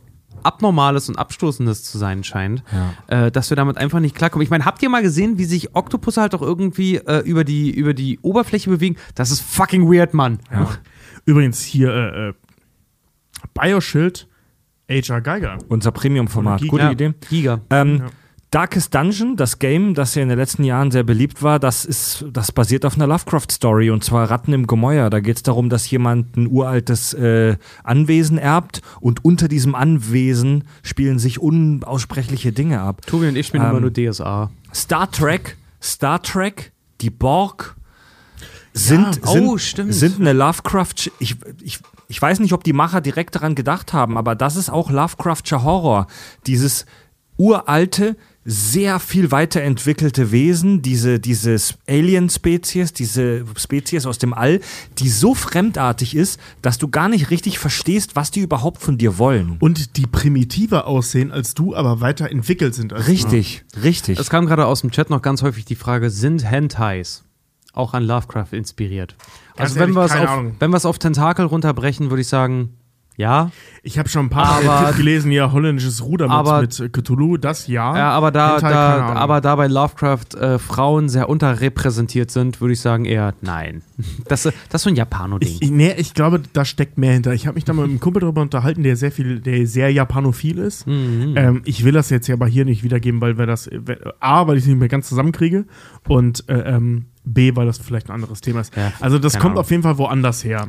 Abnormales 0.46 1.10
und 1.10 1.18
Abstoßendes 1.18 1.84
zu 1.84 1.98
sein 1.98 2.24
scheint, 2.24 2.64
äh, 3.08 3.32
dass 3.32 3.50
wir 3.50 3.58
damit 3.58 3.78
einfach 3.78 4.00
nicht 4.00 4.16
klarkommen. 4.16 4.44
Ich 4.44 4.50
meine, 4.50 4.66
habt 4.66 4.82
ihr 4.84 4.90
mal 4.90 5.02
gesehen, 5.02 5.38
wie 5.38 5.46
sich 5.46 5.76
Oktopusse 5.76 6.22
halt 6.22 6.36
auch 6.36 6.42
irgendwie 6.42 6.98
äh, 6.98 7.20
über, 7.20 7.44
die, 7.44 7.72
über 7.72 7.94
die 7.94 8.20
Oberfläche 8.22 8.70
bewegen? 8.70 8.96
Das 9.16 9.32
ist 9.32 9.42
fucking 9.42 9.92
weird, 9.92 10.14
Mann. 10.14 10.40
Übrigens 11.26 11.62
hier 11.64 11.90
äh, 11.90 12.30
äh, 12.30 12.34
Bioshield 13.54 14.28
H.R. 14.90 15.22
Geiger. 15.22 15.58
unser 15.68 15.92
Premium-Format. 15.92 16.62
Gute 16.68 16.84
Ja, 16.84 16.92
Idee. 16.92 17.14
Giga. 17.30 17.62
Ähm, 17.72 17.98
Ja. 18.00 18.06
Darkest 18.56 18.96
Dungeon, 18.96 19.36
das 19.36 19.60
Game, 19.60 19.96
das 19.96 20.16
ja 20.16 20.24
in 20.24 20.30
den 20.30 20.38
letzten 20.38 20.64
Jahren 20.64 20.90
sehr 20.90 21.04
beliebt 21.04 21.44
war, 21.44 21.60
das 21.60 21.84
ist, 21.84 22.24
das 22.32 22.54
basiert 22.54 22.86
auf 22.86 22.96
einer 22.96 23.06
Lovecraft-Story 23.06 23.90
und 23.90 24.02
zwar 24.06 24.32
Ratten 24.32 24.54
im 24.54 24.66
Gemäuer. 24.66 25.10
Da 25.10 25.20
geht 25.20 25.36
es 25.36 25.44
darum, 25.44 25.70
dass 25.70 25.92
jemand 25.92 26.38
ein 26.38 26.48
uraltes 26.48 27.14
äh, 27.14 27.58
Anwesen 27.84 28.38
erbt 28.38 28.82
und 29.02 29.26
unter 29.26 29.50
diesem 29.50 29.76
Anwesen 29.76 30.64
spielen 30.84 31.20
sich 31.20 31.42
unaussprechliche 31.42 32.54
Dinge 32.54 32.80
ab. 32.80 33.02
Tobi 33.06 33.28
und 33.28 33.36
ich 33.36 33.48
spielen 33.48 33.64
Ähm, 33.64 33.72
immer 33.72 33.82
nur 33.82 33.92
DSA. 33.92 34.50
Star 34.74 35.12
Trek, 35.12 35.58
Star 35.82 36.22
Trek, 36.22 36.72
die 37.02 37.10
Borg 37.10 37.76
sind, 38.72 39.18
Ja, 39.18 39.32
sind, 39.34 39.48
oh, 39.50 39.58
stimmt. 39.58 39.94
sind 39.94 40.22
eine 40.22 40.32
Lovecraft. 40.32 41.12
Ich, 41.20 41.36
ich, 41.62 41.80
ich 42.08 42.22
weiß 42.22 42.40
nicht, 42.40 42.54
ob 42.54 42.64
die 42.64 42.72
Macher 42.72 43.02
direkt 43.02 43.36
daran 43.36 43.54
gedacht 43.54 43.92
haben, 43.92 44.18
aber 44.18 44.34
das 44.34 44.56
ist 44.56 44.70
auch 44.70 44.90
Lovecraftscher 44.90 45.64
Horror. 45.64 46.08
Dieses 46.48 46.86
uralte, 47.38 48.16
sehr 48.48 49.00
viel 49.00 49.32
weiterentwickelte 49.32 50.32
Wesen, 50.32 50.84
diese, 50.84 51.20
diese 51.20 51.58
Alien-Spezies, 51.90 52.94
diese 52.94 53.44
Spezies 53.58 54.06
aus 54.06 54.20
dem 54.20 54.36
All, 54.36 54.60
die 55.00 55.10
so 55.10 55.34
fremdartig 55.34 56.16
ist, 56.16 56.40
dass 56.62 56.78
du 56.78 56.88
gar 56.88 57.10
nicht 57.10 57.32
richtig 57.32 57.58
verstehst, 57.58 58.16
was 58.16 58.30
die 58.30 58.42
überhaupt 58.42 58.84
von 58.84 59.00
dir 59.00 59.18
wollen. 59.18 59.58
Und 59.60 59.98
die 59.98 60.06
primitiver 60.06 60.86
aussehen 60.86 61.32
als 61.32 61.56
du, 61.56 61.76
aber 61.76 62.02
weiterentwickelt 62.02 62.76
sind 62.76 62.94
als 62.94 63.08
Richtig, 63.08 63.66
richtig. 63.82 64.20
Es 64.20 64.30
kam 64.30 64.46
gerade 64.46 64.68
aus 64.68 64.82
dem 64.82 64.92
Chat 64.92 65.10
noch 65.10 65.24
ganz 65.24 65.42
häufig 65.42 65.66
die 65.66 65.76
Frage, 65.76 66.12
sind 66.12 66.50
Hentais 66.50 67.24
auch 67.74 67.94
an 67.94 68.04
Lovecraft 68.04 68.54
inspiriert. 68.54 69.16
Ganz 69.56 69.72
Also 69.72 69.76
wenn 69.76 69.96
ehrlich, 69.96 69.96
wir 69.96 70.06
es 70.06 70.30
auf, 70.30 70.44
wenn 70.60 70.72
wir 70.72 70.78
es 70.78 70.86
auf 70.86 70.98
Tentakel 70.98 71.46
runterbrechen, 71.46 72.10
würde 72.10 72.22
ich 72.22 72.28
sagen, 72.28 72.78
ja. 73.18 73.52
Ich 73.84 74.00
habe 74.00 74.10
schon 74.10 74.26
ein 74.26 74.30
paar 74.30 74.58
Aber- 74.66 74.88
Tipp 74.88 74.98
gelesen, 74.98 75.32
ja, 75.32 75.52
holländisches 75.52 76.04
Ruder 76.04 76.30
aber- 76.30 76.62
mit, 76.62 76.80
mit 76.80 76.94
Cthulhu, 76.94 77.38
das 77.38 77.68
ja. 77.68 77.96
Ja, 77.98 78.10
aber 78.12 78.32
da, 78.32 78.58
keine 78.60 78.74
da, 78.74 79.14
aber 79.14 79.42
da 79.42 79.56
bei 79.56 79.68
Lovecraft 79.68 80.36
äh, 80.40 80.58
Frauen 80.60 81.08
sehr 81.08 81.30
unterrepräsentiert 81.30 82.32
sind, 82.32 82.62
würde 82.62 82.74
ich 82.74 82.82
sagen 82.82 83.06
eher 83.06 83.34
nein. 83.42 83.82
Das, 84.28 84.44
das 84.44 84.54
ist 84.74 84.82
so 84.82 84.90
ein 84.90 84.96
Japano-Ding. 84.96 85.58
Ich, 85.60 85.70
nee, 85.72 85.94
ich 85.98 86.14
glaube, 86.16 86.42
da 86.54 86.66
steckt 86.66 86.98
mehr 86.98 87.14
hinter. 87.14 87.34
Ich 87.34 87.46
habe 87.48 87.56
mich 87.56 87.64
da 87.66 87.74
mit 87.74 87.84
einem 87.84 88.00
Kumpel 88.00 88.22
darüber 88.22 88.42
unterhalten, 88.42 88.82
der 88.84 88.96
sehr 88.96 89.12
viel, 89.12 89.40
der 89.40 89.68
sehr 89.68 89.92
japanophil 89.92 90.58
ist. 90.58 90.88
Mhm. 90.88 91.34
Ähm, 91.36 91.62
ich 91.66 91.84
will 91.84 91.92
das 91.94 92.10
jetzt 92.10 92.28
ja 92.28 92.34
aber 92.36 92.48
hier 92.48 92.66
nicht 92.66 92.84
wiedergeben, 92.84 93.22
weil 93.22 93.38
wir 93.38 93.46
das 93.46 93.70
A, 94.20 94.48
weil 94.48 94.58
ich 94.58 94.64
es 94.64 94.68
nicht 94.68 94.80
mehr 94.80 94.88
ganz 94.90 95.08
zusammenkriege 95.08 95.66
und 96.08 96.44
äh, 96.50 96.54
ähm, 96.76 97.06
B, 97.24 97.56
weil 97.56 97.66
das 97.68 97.78
vielleicht 97.78 98.10
ein 98.10 98.14
anderes 98.14 98.42
Thema 98.42 98.62
ist. 98.62 98.76
Ja, 98.76 98.92
also 99.00 99.20
das 99.20 99.34
kommt 99.34 99.46
Ahnung. 99.52 99.58
auf 99.60 99.72
jeden 99.72 99.84
Fall 99.84 99.98
woanders 99.98 100.44
her. 100.44 100.68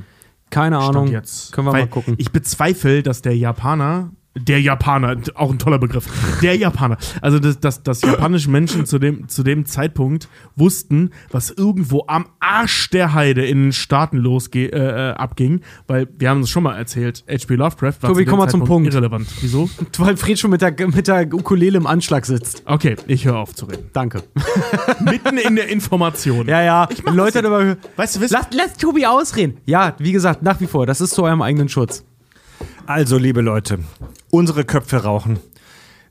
Keine 0.51 0.77
Stand 0.81 0.97
Ahnung. 0.97 1.09
jetzt. 1.09 1.53
Können 1.53 1.67
wir 1.69 1.73
Weil 1.73 1.83
mal 1.83 1.89
gucken. 1.89 2.15
Ich 2.19 2.33
bezweifle, 2.33 3.03
dass 3.03 3.23
der 3.23 3.37
Japaner, 3.37 4.11
der 4.37 4.61
Japaner, 4.61 5.17
auch 5.35 5.51
ein 5.51 5.59
toller 5.59 5.79
Begriff, 5.79 6.07
der 6.43 6.57
Japaner, 6.57 6.99
also 7.21 7.39
dass, 7.39 7.59
dass, 7.61 7.83
dass 7.83 8.03
japanische 8.03 8.51
Menschen 8.51 8.87
zu 8.87 8.99
dem, 8.99 9.29
zu 9.29 9.43
dem 9.43 9.67
Zeitpunkt 9.67 10.29
wussten, 10.55 11.11
was 11.31 11.51
irgendwo 11.51 12.05
am 12.07 12.27
Arsch 12.41 12.91
der 12.91 13.15
Heide 13.15 13.45
in 13.45 13.65
den 13.65 13.73
Staaten 13.73 14.19
losge 14.19 14.73
äh, 14.73 15.11
äh, 15.11 15.13
abging, 15.13 15.61
weil 15.87 16.09
wir 16.19 16.31
haben 16.31 16.41
es 16.41 16.51
schon 16.51 16.63
mal 16.63 16.77
erzählt, 16.77 17.25
H.P. 17.29 17.55
Lovecraft 17.55 17.95
war 18.03 18.11
Tobi, 18.11 18.25
zu 18.25 18.31
komm 18.31 18.39
mal 18.39 18.49
zum 18.49 18.61
Zeitpunkt 18.61 18.69
Punkt. 18.69 18.95
irrelevant. 18.95 19.29
Wieso? 19.41 19.69
Weil 19.99 20.17
Fred 20.17 20.39
schon 20.39 20.51
mit 20.51 20.63
der, 20.63 20.75
mit 20.89 21.09
der 21.09 21.33
Ukulele 21.33 21.79
im 21.79 21.87
Anschlag 21.87 22.27
sitzt. 22.27 22.63
Okay, 22.67 22.97
ich 23.07 23.25
höre 23.25 23.37
auf 23.37 23.55
zu 23.55 23.67
reden. 23.67 23.91
Danke. 23.93 24.23
Mitten 25.05 25.39
in 25.39 25.57
der 25.57 25.69
Information. 25.69 26.47
Ja, 26.47 26.63
ja. 26.63 26.89
mach 27.05 27.15
Leute 27.15 27.43
das 27.43 27.47
immer. 27.47 27.77
Weißt 27.97 28.17
du, 28.17 28.21
wisst, 28.21 28.33
Lass, 28.33 28.49
lass 28.53 28.77
Tobi 28.77 29.07
ausreden. 29.07 29.59
Ja, 29.65 29.95
wie 29.99 30.13
gesagt, 30.13 30.43
nach 30.43 30.61
wie 30.61 30.67
vor. 30.67 30.87
Das 30.87 31.01
ist 31.01 31.15
zu 31.15 31.23
eurem 31.25 31.43
eigenen 31.43 31.69
Schutz. 31.69 32.05
Also, 32.87 33.19
liebe 33.19 33.41
Leute, 33.41 33.81
unsere 34.37 34.65
Köpfe 34.65 35.03
rauchen. 35.03 35.39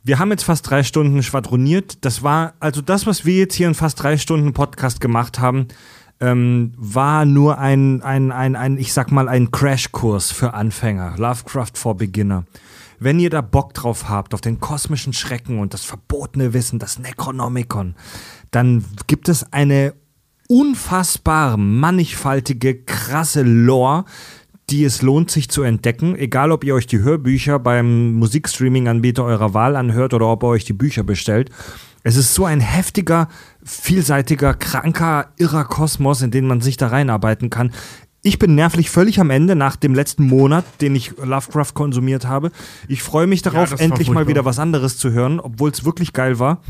Wir 0.04 0.20
haben 0.20 0.30
jetzt 0.32 0.44
fast 0.44 0.70
drei 0.70 0.84
Stunden 0.84 1.24
schwadroniert. 1.24 2.06
Das 2.06 2.22
war, 2.22 2.54
also 2.60 2.82
das, 2.82 3.08
was 3.08 3.26
wir 3.26 3.38
jetzt 3.38 3.56
hier 3.56 3.68
in 3.68 3.74
fast 3.74 4.02
drei 4.04 4.18
Stunden 4.18 4.54
Podcast 4.54 5.02
gemacht 5.02 5.40
haben, 5.40 5.68
ähm, 6.20 6.74
war 6.78 7.26
nur 7.26 7.58
ein, 7.58 8.02
ein, 8.02 8.32
ein, 8.32 8.56
ein, 8.56 8.78
ich 8.78 8.94
sag 8.94 9.12
mal, 9.12 9.28
ein 9.28 9.52
Crashkurs 9.52 10.32
für 10.32 10.54
Anfänger. 10.54 11.16
Lovecraft 11.18 11.72
for 11.76 11.96
Beginner. 11.96 12.46
Wenn 13.00 13.20
ihr 13.20 13.30
da 13.30 13.42
Bock 13.42 13.74
drauf 13.74 14.08
habt, 14.08 14.34
auf 14.34 14.42
den 14.42 14.60
kosmischen 14.60 15.12
Schrecken 15.12 15.60
und 15.60 15.74
das 15.74 15.84
verbotene 15.84 16.54
Wissen, 16.54 16.80
das 16.80 17.00
Necronomicon, 17.00 17.96
dann 18.52 18.86
gibt 19.08 19.28
es 19.28 19.52
eine 19.52 19.94
unfassbar 20.48 21.58
mannigfaltige, 21.58 22.84
krasse 22.84 23.42
Lore, 23.42 24.06
die 24.70 24.84
es 24.84 25.02
lohnt, 25.02 25.30
sich 25.30 25.50
zu 25.50 25.64
entdecken. 25.64 26.16
Egal, 26.16 26.52
ob 26.52 26.64
ihr 26.64 26.74
euch 26.74 26.88
die 26.88 27.00
Hörbücher 27.00 27.60
beim 27.60 28.14
Musikstreaming-Anbieter 28.14 29.24
eurer 29.24 29.54
Wahl 29.54 29.76
anhört 29.76 30.14
oder 30.14 30.28
ob 30.28 30.44
ihr 30.44 30.48
euch 30.48 30.66
die 30.66 30.74
Bücher 30.74 31.04
bestellt. 31.04 31.52
Es 32.04 32.16
ist 32.16 32.34
so 32.34 32.46
ein 32.46 32.60
heftiger, 32.60 33.30
vielseitiger, 33.64 34.54
kranker, 34.54 35.34
irrer 35.38 35.66
Kosmos, 35.66 36.22
in 36.22 36.32
den 36.32 36.48
man 36.48 36.62
sich 36.62 36.78
da 36.78 36.88
reinarbeiten 36.88 37.50
kann. 37.50 37.72
Ich 38.22 38.40
bin 38.40 38.56
nervlich 38.56 38.90
völlig 38.90 39.20
am 39.20 39.30
Ende 39.30 39.56
nach 39.56 39.76
dem 39.76 39.94
letzten 39.94 40.26
Monat, 40.26 40.66
den 40.82 40.96
ich 40.96 41.16
Lovecraft 41.18 41.74
konsumiert 41.76 42.26
habe. 42.26 42.52
Ich 42.88 43.04
freue 43.04 43.28
mich 43.28 43.44
darauf, 43.44 43.72
war 43.72 43.80
endlich 43.80 44.10
mal 44.10 44.28
wieder 44.28 44.46
was 44.46 44.58
anderes 44.58 44.98
zu 44.98 45.12
hören, 45.12 45.40
obwohl 45.40 45.70
es 45.70 45.86
wirklich 45.86 46.12
geil 46.12 46.40
war. 46.40 46.62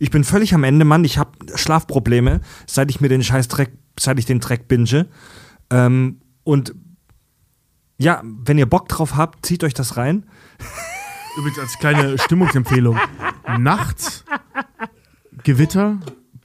Ich 0.00 0.10
bin 0.10 0.24
völlig 0.24 0.54
am 0.54 0.64
Ende, 0.64 0.84
Mann. 0.84 1.04
Ich 1.04 1.18
habe 1.18 1.30
Schlafprobleme, 1.54 2.40
seit 2.66 2.90
ich 2.90 3.00
mir 3.00 3.08
den 3.08 3.22
scheiß 3.22 3.46
Dreck, 3.46 3.72
seit 3.98 4.18
ich 4.18 4.26
den 4.26 4.40
Dreck 4.40 4.66
binge. 4.66 5.06
Ähm, 5.70 6.20
und 6.42 6.74
ja, 7.98 8.22
wenn 8.24 8.58
ihr 8.58 8.66
Bock 8.66 8.88
drauf 8.88 9.16
habt, 9.16 9.44
zieht 9.46 9.64
euch 9.64 9.74
das 9.74 9.96
rein. 9.96 10.24
Übrigens 11.36 11.58
als 11.58 11.78
kleine 11.78 12.18
Stimmungsempfehlung. 12.18 12.98
Nachts 13.58 14.24
Gewitter 15.42 15.98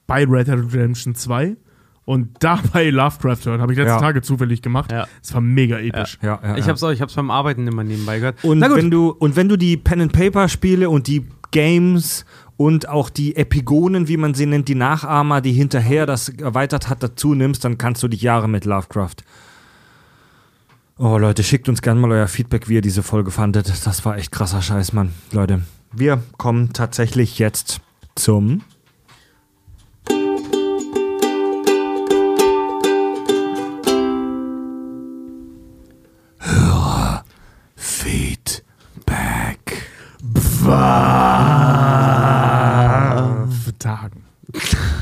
bei 0.08 0.26
Red 0.26 0.48
Dead 0.48 0.56
Redemption 0.74 1.16
2 1.16 1.56
und 2.06 2.30
dabei 2.40 2.90
Lovecraft 2.90 3.46
hören. 3.46 3.62
Habe 3.62 3.74
ich 3.74 3.78
letzte 3.78 3.94
Ja. 3.94 4.00
Tage 4.00 4.22
zufällig 4.22 4.62
gemacht. 4.62 4.92
Ja. 4.92 5.08
Es 5.22 5.34
war 5.34 5.42
mega 5.42 5.78
episch. 5.80 6.18
Ja, 6.22 6.40
ja, 6.42 6.56
Ich 6.58 6.66
ja. 6.66 6.72
hab's 6.72 6.82
auch, 6.84 6.90
ich 6.92 7.02
hab's 7.02 7.14
beim 7.14 7.30
Arbeiten 7.30 7.68
immer 7.68 7.84
nebenbei 7.84 8.18
gehört. 8.20 8.44
Und 8.44 8.60
Na 8.60 8.68
gut. 8.68 8.78
wenn 8.78 8.90
du 8.92 9.10
und 9.12 9.36
wenn 9.36 9.48
du 9.48 9.58
die 9.58 9.78
Pen 9.78 10.02
and 10.02 10.12
Paper 10.12 10.48
Spiele 10.50 10.90
und 10.90 11.06
die 11.08 11.28
Games 11.52 12.26
und 12.58 12.90
auch 12.90 13.10
die 13.10 13.36
Epigonen, 13.36 14.08
wie 14.08 14.18
man 14.18 14.34
sie 14.34 14.46
nennt, 14.48 14.68
die 14.68 14.76
Nachahmer, 14.76 15.42
die 15.42 15.52
hinterher 15.54 16.06
das 16.06 16.30
erweitert 16.30 16.90
hat, 16.90 17.04
dazu 17.04 17.36
nimmst, 17.36 17.64
dann 17.64 17.78
kannst 17.78 18.02
du 18.04 18.08
dich 18.08 18.22
Jahre 18.24 18.50
mit 18.50 18.66
Lovecraft. 18.66 19.18
Oh 21.02 21.18
Leute, 21.18 21.46
schickt 21.46 21.70
uns 21.70 21.82
gerne 21.82 21.98
mal 21.98 22.12
euer 22.12 22.28
Feedback, 22.28 22.68
wie 22.68 22.74
ihr 22.74 22.82
diese 22.82 23.04
Folge 23.04 23.32
fandet. 23.32 23.72
Das 23.86 24.04
war 24.04 24.18
echt 24.18 24.34
krasser 24.34 24.62
Scheiß, 24.62 24.92
Mann. 24.92 25.14
Leute, 25.32 25.62
wir 25.94 26.22
kommen 26.38 26.74
tatsächlich 26.74 27.40
jetzt 27.40 27.80
zum 28.16 28.64
Feedback. 37.78 38.64
Für 43.64 43.80
Tagen. 43.80 44.26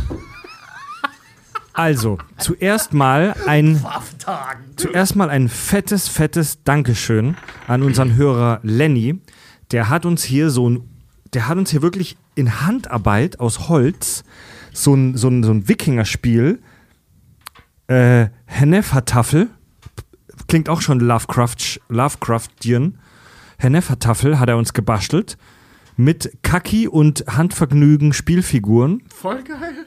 Also, 1.78 2.18
zuerst 2.40 2.94
mal 2.94 3.36
ein 3.46 3.80
zuerst 4.78 5.16
mal 5.16 5.30
ein 5.30 5.48
fettes, 5.48 6.08
fettes 6.08 6.64
Dankeschön 6.64 7.38
an 7.68 7.84
unseren 7.84 8.16
Hörer 8.16 8.62
Lenny. 8.64 9.22
Der 9.70 9.88
hat 9.88 10.08
uns 10.08 10.24
hier 10.24 10.50
so 10.50 10.72
ein, 10.72 10.90
der 11.36 11.48
hat 11.48 11.56
uns 11.56 11.70
hier 11.70 11.84
wirklich 11.84 12.18
in 12.34 12.62
Handarbeit 12.66 13.40
aus 13.40 13.70
Holz 13.70 14.24
so 14.74 14.96
ein, 14.96 15.18
so 15.18 15.28
ein, 15.28 15.44
so 15.44 15.52
ein 15.52 15.68
Wikingerspiel, 15.68 16.64
äh, 17.86 18.30
Hennefertafel, 18.48 19.48
klingt 20.48 20.70
auch 20.70 20.82
schon 20.82 21.00
Lovecraft, 21.00 21.80
Lovecraftian. 21.90 22.98
Hennefertafel 23.60 24.40
hat 24.40 24.50
er 24.50 24.58
uns 24.58 24.74
gebastelt 24.74 25.38
mit 25.96 26.40
Kaki 26.42 26.88
und 26.88 27.26
Handvergnügen 27.28 28.14
Spielfiguren. 28.14 29.04
Voll 29.14 29.44
geil. 29.44 29.86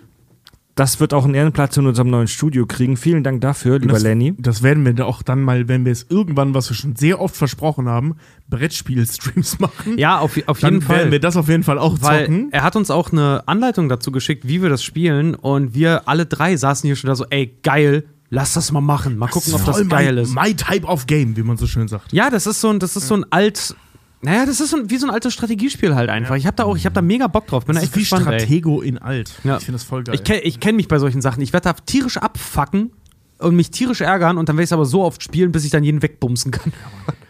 Das 0.76 1.00
wird 1.00 1.12
auch 1.12 1.24
einen 1.24 1.34
Ehrenplatz 1.34 1.76
in 1.76 1.86
unserem 1.86 2.10
neuen 2.10 2.28
Studio 2.28 2.64
kriegen. 2.64 2.96
Vielen 2.96 3.22
Dank 3.22 3.40
dafür, 3.40 3.78
lieber 3.78 3.94
das, 3.94 4.02
Lenny. 4.02 4.34
Das 4.38 4.62
werden 4.62 4.84
wir 4.84 5.06
auch 5.06 5.22
dann 5.22 5.42
mal, 5.42 5.68
wenn 5.68 5.84
wir 5.84 5.92
es 5.92 6.06
irgendwann, 6.08 6.54
was 6.54 6.70
wir 6.70 6.76
schon 6.76 6.96
sehr 6.96 7.20
oft 7.20 7.36
versprochen 7.36 7.88
haben, 7.88 8.16
Brettspiel-Streams 8.48 9.58
machen. 9.58 9.98
ja, 9.98 10.18
auf, 10.18 10.40
auf 10.46 10.60
dann 10.60 10.74
jeden 10.74 10.88
werden 10.88 11.00
Fall. 11.02 11.10
wir 11.12 11.20
das 11.20 11.36
auf 11.36 11.48
jeden 11.48 11.64
Fall 11.64 11.78
auch 11.78 11.98
Weil 12.00 12.26
zocken. 12.26 12.48
er 12.52 12.62
hat 12.62 12.76
uns 12.76 12.90
auch 12.90 13.12
eine 13.12 13.42
Anleitung 13.46 13.88
dazu 13.88 14.12
geschickt, 14.12 14.46
wie 14.48 14.62
wir 14.62 14.68
das 14.68 14.82
spielen. 14.82 15.34
Und 15.34 15.74
wir 15.74 16.08
alle 16.08 16.26
drei 16.26 16.56
saßen 16.56 16.86
hier 16.86 16.96
schon 16.96 17.08
da 17.08 17.16
so, 17.16 17.26
ey, 17.30 17.58
geil, 17.62 18.04
lass 18.30 18.54
das 18.54 18.72
mal 18.72 18.80
machen. 18.80 19.18
Mal 19.18 19.28
gucken, 19.28 19.52
ob 19.54 19.64
das 19.64 19.86
geil 19.88 20.14
my, 20.14 20.20
ist. 20.22 20.34
My 20.34 20.54
type 20.54 20.86
of 20.86 21.06
game, 21.06 21.36
wie 21.36 21.42
man 21.42 21.56
so 21.56 21.66
schön 21.66 21.88
sagt. 21.88 22.12
Ja, 22.12 22.30
das 22.30 22.46
ist 22.46 22.60
so 22.60 22.70
ein, 22.70 22.78
das 22.78 22.96
ist 22.96 23.08
so 23.08 23.14
ein 23.16 23.26
alt. 23.30 23.74
Naja, 24.22 24.44
das 24.44 24.60
ist 24.60 24.70
so 24.70 24.76
ein, 24.76 24.90
wie 24.90 24.98
so 24.98 25.06
ein 25.06 25.12
altes 25.12 25.32
Strategiespiel 25.32 25.94
halt 25.94 26.10
einfach. 26.10 26.36
Ich 26.36 26.46
habe 26.46 26.56
da 26.56 26.64
auch, 26.64 26.76
ich 26.76 26.84
habe 26.84 26.94
da 26.94 27.00
mega 27.00 27.26
Bock 27.26 27.46
drauf. 27.46 27.64
Bin 27.64 27.74
da 27.74 27.80
Das 27.80 27.88
echt 27.88 27.92
ist 27.92 27.96
wie 27.96 28.00
gespannt, 28.02 28.26
ey. 28.28 28.40
Stratego 28.40 28.82
in 28.82 28.98
alt. 28.98 29.32
Ja. 29.44 29.56
Ich 29.56 29.64
finde 29.64 29.76
das 29.78 29.84
voll 29.84 30.04
geil. 30.04 30.14
Ich 30.14 30.24
kenne 30.24 30.40
kenn 30.42 30.76
mich 30.76 30.88
bei 30.88 30.98
solchen 30.98 31.22
Sachen. 31.22 31.42
Ich 31.42 31.52
werde 31.54 31.64
da 31.64 31.72
tierisch 31.72 32.18
abfacken 32.18 32.90
und 33.38 33.56
mich 33.56 33.70
tierisch 33.70 34.02
ärgern 34.02 34.36
und 34.36 34.48
dann 34.50 34.56
werde 34.56 34.64
ich 34.64 34.68
es 34.68 34.72
aber 34.74 34.84
so 34.84 35.02
oft 35.02 35.22
spielen, 35.22 35.52
bis 35.52 35.64
ich 35.64 35.70
dann 35.70 35.82
jeden 35.84 36.02
wegbumsen 36.02 36.50
kann. 36.50 36.70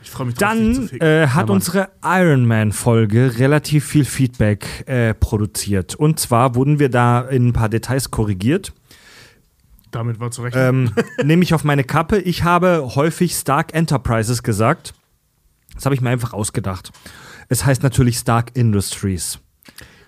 Ich 0.02 0.10
freue 0.10 0.26
mich 0.26 0.34
drauf, 0.34 0.48
Dann 0.50 0.88
äh, 0.98 1.28
hat 1.28 1.46
Mann. 1.46 1.56
unsere 1.56 1.90
Iron 2.04 2.44
Man-Folge 2.46 3.38
relativ 3.38 3.84
viel 3.84 4.04
Feedback 4.04 4.88
äh, 4.88 5.14
produziert. 5.14 5.94
Und 5.94 6.18
zwar 6.18 6.56
wurden 6.56 6.80
wir 6.80 6.88
da 6.88 7.20
in 7.20 7.48
ein 7.48 7.52
paar 7.52 7.68
Details 7.68 8.10
korrigiert. 8.10 8.72
Damit 9.92 10.18
war 10.18 10.32
zu 10.32 10.42
rechnen. 10.42 10.92
Ähm, 10.96 11.04
nehme 11.26 11.42
ich 11.44 11.54
auf 11.54 11.62
meine 11.62 11.84
Kappe. 11.84 12.18
Ich 12.18 12.42
habe 12.42 12.90
häufig 12.96 13.34
Stark 13.34 13.74
Enterprises 13.74 14.42
gesagt. 14.42 14.94
Das 15.80 15.86
habe 15.86 15.94
ich 15.94 16.02
mir 16.02 16.10
einfach 16.10 16.34
ausgedacht. 16.34 16.92
Es 17.48 17.64
heißt 17.64 17.82
natürlich 17.82 18.18
Stark 18.18 18.50
Industries. 18.52 19.38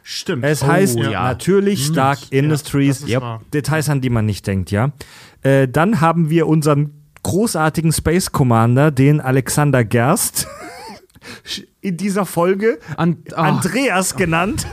Stimmt. 0.03 0.45
Es 0.45 0.63
Oh, 0.63 0.67
heißt 0.67 0.99
ja. 0.99 1.23
natürlich 1.23 1.87
Stark 1.87 2.19
Ja, 2.31 2.39
Industries. 2.41 3.09
wahr. 3.23 3.41
Details, 3.55 3.89
an 3.89 4.03
die 4.03 4.11
man 4.11 4.27
nicht 4.27 4.47
denkt, 4.47 4.71
ja. 4.71 4.93
Äh, 5.41 5.67
dann 5.69 6.03
haben 6.03 6.29
wir 6.29 6.47
unseren 6.47 6.91
großartigen 7.23 7.91
Space 7.93 8.33
Commander, 8.33 8.91
den 8.91 9.21
Alexander 9.23 9.83
Gerst. 9.83 10.47
in 11.81 11.97
dieser 11.97 12.25
Folge 12.27 12.79
An- 12.97 13.19
ah. 13.35 13.43
Andreas 13.43 14.15
genannt. 14.17 14.67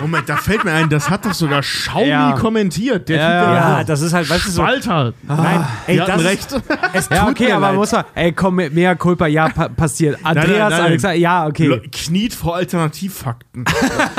Moment, 0.00 0.28
da 0.28 0.36
fällt 0.36 0.64
mir 0.64 0.72
ein, 0.72 0.88
das 0.88 1.08
hat 1.10 1.24
doch 1.24 1.32
sogar 1.34 1.60
Xiaomi 1.62 2.08
Ja. 2.08 2.32
kommentiert. 2.32 3.08
Der 3.08 3.16
Ja, 3.18 3.28
der 3.44 3.54
Ja, 3.54 3.84
das 3.84 4.02
ist 4.02 4.12
halt, 4.12 4.28
weißt 4.28 4.46
du, 4.46 4.50
so. 4.50 4.62
Walter. 4.62 5.12
Nein, 5.22 5.64
ey, 5.86 5.94
die 5.94 6.00
hatten 6.02 6.12
das 6.12 6.24
recht. 6.24 6.52
Ist, 6.52 6.62
es 6.92 7.08
tut 7.08 7.16
Ja, 7.16 7.28
okay, 7.28 7.44
mir 7.46 7.56
aber 7.56 7.66
leid. 7.68 7.76
muss 7.76 7.92
man. 7.92 8.04
Ey, 8.14 8.32
komm, 8.32 8.56
mehr 8.56 8.96
Culpa, 8.96 9.26
ja, 9.26 9.48
pa 9.48 9.68
passiert. 9.68 10.18
Andreas, 10.24 10.48
nein, 10.48 10.70
nein. 10.70 10.80
Alexander, 10.80 11.16
ja, 11.16 11.46
okay. 11.46 11.66
Le- 11.66 11.82
Kniet 11.90 12.34
vor 12.34 12.56
Alternativfakten. 12.56 13.64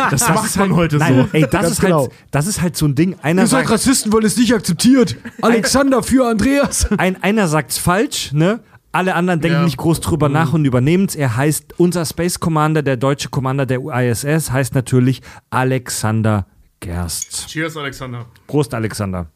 Das, 0.09 0.27
macht 0.29 0.55
man 0.57 0.75
heute 0.75 0.97
Nein, 0.97 1.15
so. 1.15 1.27
ey, 1.33 1.41
das 1.41 1.51
Ganz 1.51 1.69
ist, 1.71 1.81
genau. 1.81 2.01
halt, 2.03 2.11
das 2.31 2.47
ist 2.47 2.61
halt 2.61 2.77
so 2.77 2.85
ein 2.85 2.95
Ding. 2.95 3.17
Einer 3.21 3.45
sagt, 3.45 3.69
Rassisten, 3.69 4.13
weil 4.13 4.23
es 4.23 4.37
nicht 4.37 4.53
akzeptiert. 4.53 5.17
Alexander 5.41 6.01
für 6.01 6.27
Andreas. 6.29 6.87
ein, 6.97 7.21
einer 7.21 7.47
sagt's 7.47 7.77
falsch, 7.77 8.31
ne? 8.31 8.61
Alle 8.97 9.13
anderen 9.13 9.41
denken 9.41 9.57
Ja. 9.59 9.63
nicht 9.63 9.77
groß 9.77 9.99
drüber 10.01 10.27
nach 10.27 10.53
und 10.53 10.65
übernehmen's. 10.65 11.13
Er 11.13 11.37
heißt, 11.37 11.75
unser 11.77 12.03
Space 12.03 12.39
Commander, 12.39 12.81
der 12.81 12.97
deutsche 12.97 13.29
Commander 13.29 13.67
der 13.67 13.79
ISS, 13.79 14.49
heißt 14.51 14.73
natürlich 14.73 15.21
Alexander 15.51 16.47
Gerst. 16.79 17.47
Cheers, 17.47 17.77
Alexander. 17.77 18.25
Prost, 18.47 18.73
Alexander. 18.73 19.27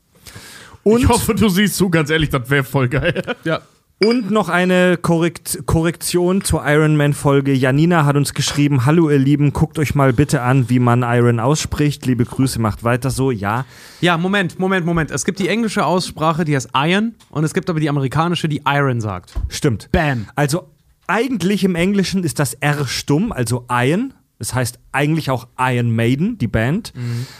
Und 0.81 1.01
Ich 1.01 1.07
hoffe, 1.07 1.35
du 1.35 1.47
siehst 1.47 1.75
zu, 1.77 1.91
ganz 1.91 2.09
ehrlich, 2.09 2.29
das 2.29 2.49
wäre 2.49 2.63
voll 2.63 2.89
geil. 2.89 3.21
Ja. 3.43 3.61
Und 4.03 4.31
noch 4.31 4.49
eine 4.49 4.97
Korrekt 4.97 5.59
Korrektion 5.67 6.43
zur 6.43 6.63
Iron 6.65 6.95
Man 6.95 7.13
Folge. 7.13 7.53
Janina 7.53 8.03
hat 8.03 8.15
uns 8.15 8.33
geschrieben, 8.33 8.87
hallo 8.87 9.11
ihr 9.11 9.19
Lieben, 9.19 9.53
guckt 9.53 9.77
euch 9.77 9.93
mal 9.93 10.11
bitte 10.11 10.41
an, 10.41 10.69
wie 10.71 10.79
man 10.79 11.03
Iron 11.03 11.39
ausspricht. 11.39 12.07
Liebe 12.07 12.25
Grüße, 12.25 12.59
macht 12.59 12.83
weiter 12.83 13.11
so. 13.11 13.29
Ja, 13.29 13.63
Ja, 13.99 14.17
Moment, 14.17 14.57
Moment, 14.57 14.87
Moment. 14.87 15.11
Es 15.11 15.23
gibt 15.23 15.37
die 15.37 15.49
englische 15.49 15.85
Aussprache, 15.85 16.45
die 16.45 16.55
heißt 16.55 16.69
Iron, 16.73 17.13
und 17.29 17.43
es 17.43 17.53
gibt 17.53 17.69
aber 17.69 17.79
die 17.79 17.89
amerikanische, 17.89 18.49
die 18.49 18.63
Iron 18.65 19.01
sagt. 19.01 19.33
stimmt. 19.49 19.87
Bam. 19.91 20.25
Also 20.33 20.67
eigentlich 21.05 21.63
im 21.63 21.75
Englischen 21.75 22.23
ist 22.23 22.39
das 22.39 22.55
R 22.55 22.87
stumm, 22.87 23.31
also 23.31 23.65
Iron. 23.69 24.15
Das 24.39 24.55
heißt 24.55 24.79
eigentlich 24.91 25.29
auch 25.29 25.47
Iron 25.59 25.95
Maiden, 25.95 26.39
die 26.39 26.47
Band. 26.47 26.91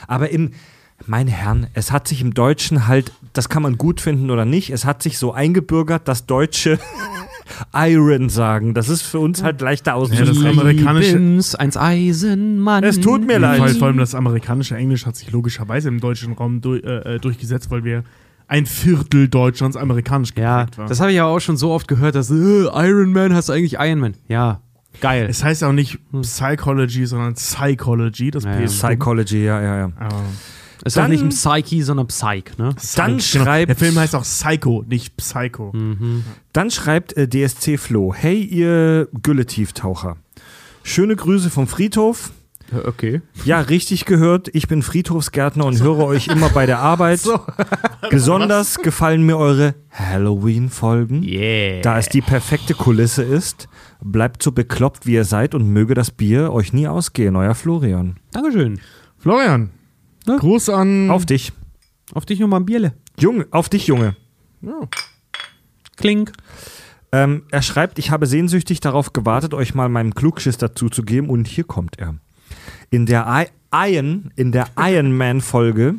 Aber 0.07 0.29
im, 0.29 0.51
meine 1.07 1.31
Herren, 1.31 1.67
es 1.73 1.91
hat 1.91 2.07
sich 2.07 2.21
im 2.21 2.33
Deutschen 2.33 2.87
halt, 2.87 3.11
das 3.33 3.49
kann 3.49 3.61
man 3.63 3.77
gut 3.77 4.01
finden 4.01 4.29
oder 4.29 4.45
nicht, 4.45 4.69
es 4.69 4.85
hat 4.85 5.01
sich 5.03 5.17
so 5.17 5.33
eingebürgert, 5.33 6.07
dass 6.07 6.25
Deutsche 6.25 6.79
Iron 7.73 8.29
sagen. 8.29 8.73
Das 8.73 8.89
ist 8.89 9.01
für 9.01 9.19
uns 9.19 9.43
halt 9.43 9.61
leichter 9.61 9.91
Ja, 9.91 9.99
das 9.99 10.11
auszusprechen. 10.11 10.59
amerikanische. 10.59 11.17
Liebens, 11.17 11.55
eins 11.55 11.77
Eisenmann. 11.77 12.83
es 12.83 12.99
tut 12.99 13.25
mir 13.25 13.39
leid. 13.39 13.57
Vor 13.57 13.65
allem, 13.67 13.75
vor 13.77 13.87
allem 13.87 13.97
das 13.97 14.15
amerikanische 14.15 14.75
Englisch 14.75 15.05
hat 15.05 15.15
sich 15.15 15.31
logischerweise 15.31 15.89
im 15.89 15.99
deutschen 15.99 16.33
Raum 16.33 16.61
du, 16.61 16.75
äh, 16.75 17.15
äh, 17.15 17.19
durchgesetzt, 17.19 17.69
weil 17.71 17.83
wir 17.83 18.03
ein 18.47 18.65
Viertel 18.65 19.27
Deutschlands 19.29 19.77
amerikanisch 19.77 20.31
Ja, 20.37 20.61
geprägt 20.61 20.77
war. 20.77 20.87
das 20.87 20.99
habe 20.99 21.11
ich 21.11 21.17
ja 21.17 21.25
auch 21.25 21.39
schon 21.39 21.57
so 21.57 21.71
oft 21.71 21.87
gehört, 21.87 22.15
dass 22.15 22.29
äh, 22.31 22.33
Iron 22.65 23.11
Man 23.13 23.33
heißt 23.33 23.49
eigentlich 23.49 23.73
Iron 23.79 23.99
Man. 23.99 24.13
Ja, 24.27 24.59
geil. 24.99 25.27
es 25.29 25.43
heißt 25.43 25.63
auch 25.63 25.71
nicht 25.71 25.99
Psychology, 26.21 27.05
sondern 27.05 27.33
Psychology. 27.35 28.31
Das 28.31 28.43
Ja, 28.43 28.51
P 28.51 28.57
ja. 28.59 28.63
ist 28.65 28.81
Psychology, 28.81 29.43
ja, 29.45 29.61
ja, 29.61 29.77
ja. 29.77 29.91
Aber 29.99 30.21
ist 30.83 30.97
auch 30.97 31.03
dann- 31.03 31.11
nicht 31.11 31.23
ein 31.23 31.29
Psyche, 31.29 31.83
sondern 31.83 32.07
Psych, 32.07 32.57
ne? 32.57 32.75
Dann 32.95 33.17
Psych, 33.17 33.31
genau. 33.33 33.45
schreibt- 33.45 33.69
Der 33.69 33.75
Film 33.75 33.97
heißt 33.99 34.15
auch 34.15 34.23
Psycho, 34.23 34.83
nicht 34.87 35.15
Psycho. 35.17 35.73
Dann 36.53 36.71
schreibt 36.71 37.15
äh, 37.17 37.27
DSC 37.27 37.77
Flo, 37.77 38.13
hey 38.13 38.41
ihr 38.41 39.07
Gülle-Tieftaucher. 39.23 40.17
Schöne 40.83 41.15
Grüße 41.15 41.49
vom 41.49 41.67
Friedhof. 41.67 42.31
Okay. 42.85 43.21
Ja, 43.43 43.59
richtig 43.59 44.05
gehört. 44.05 44.49
Ich 44.53 44.69
bin 44.69 44.81
Friedhofsgärtner 44.81 45.65
und 45.65 45.81
höre 45.81 46.05
euch 46.05 46.27
immer 46.29 46.47
bei 46.49 46.65
der 46.65 46.79
Arbeit. 46.79 47.19
Besonders 48.09 48.77
gefallen 48.79 49.23
mir 49.25 49.37
eure 49.37 49.75
Halloween-Folgen. 49.91 51.21
Yeah. 51.23 51.81
Da 51.81 51.97
es 51.99 52.07
die 52.07 52.21
perfekte 52.21 52.73
Kulisse 52.73 53.23
ist. 53.23 53.67
Bleibt 54.01 54.41
so 54.41 54.51
bekloppt, 54.53 55.05
wie 55.05 55.13
ihr 55.13 55.25
seid 55.25 55.53
und 55.53 55.67
möge 55.71 55.93
das 55.93 56.11
Bier 56.11 56.51
euch 56.53 56.71
nie 56.73 56.87
ausgehen. 56.87 57.35
Euer 57.35 57.55
Florian. 57.55 58.15
Dankeschön. 58.31 58.79
Florian, 59.19 59.69
Ja. 60.27 60.37
Gruß 60.37 60.69
an. 60.69 61.09
Auf 61.09 61.25
dich. 61.25 61.51
Auf 62.13 62.25
dich 62.25 62.39
nochmal 62.39 62.59
ein 62.59 62.65
Bierle. 62.65 62.93
Junge, 63.19 63.47
auf 63.51 63.69
dich, 63.69 63.87
Junge. 63.87 64.15
Klink. 65.95 66.33
Ähm, 67.11 67.43
er 67.51 67.61
schreibt, 67.61 67.99
ich 67.99 68.11
habe 68.11 68.25
sehnsüchtig 68.25 68.79
darauf 68.79 69.13
gewartet, 69.13 69.53
euch 69.53 69.75
mal 69.75 69.89
meinen 69.89 70.15
Klugschiss 70.15 70.57
dazu 70.57 70.89
zu 70.89 71.03
geben 71.03 71.29
und 71.29 71.47
hier 71.47 71.65
kommt 71.65 71.99
er. 71.99 72.15
In 72.89 73.05
der 73.05 73.27
I 73.27 73.47
Iron, 73.73 74.31
in 74.35 74.51
der 74.51 74.67
Iron 74.77 75.15
Man 75.15 75.41
Folge 75.41 75.95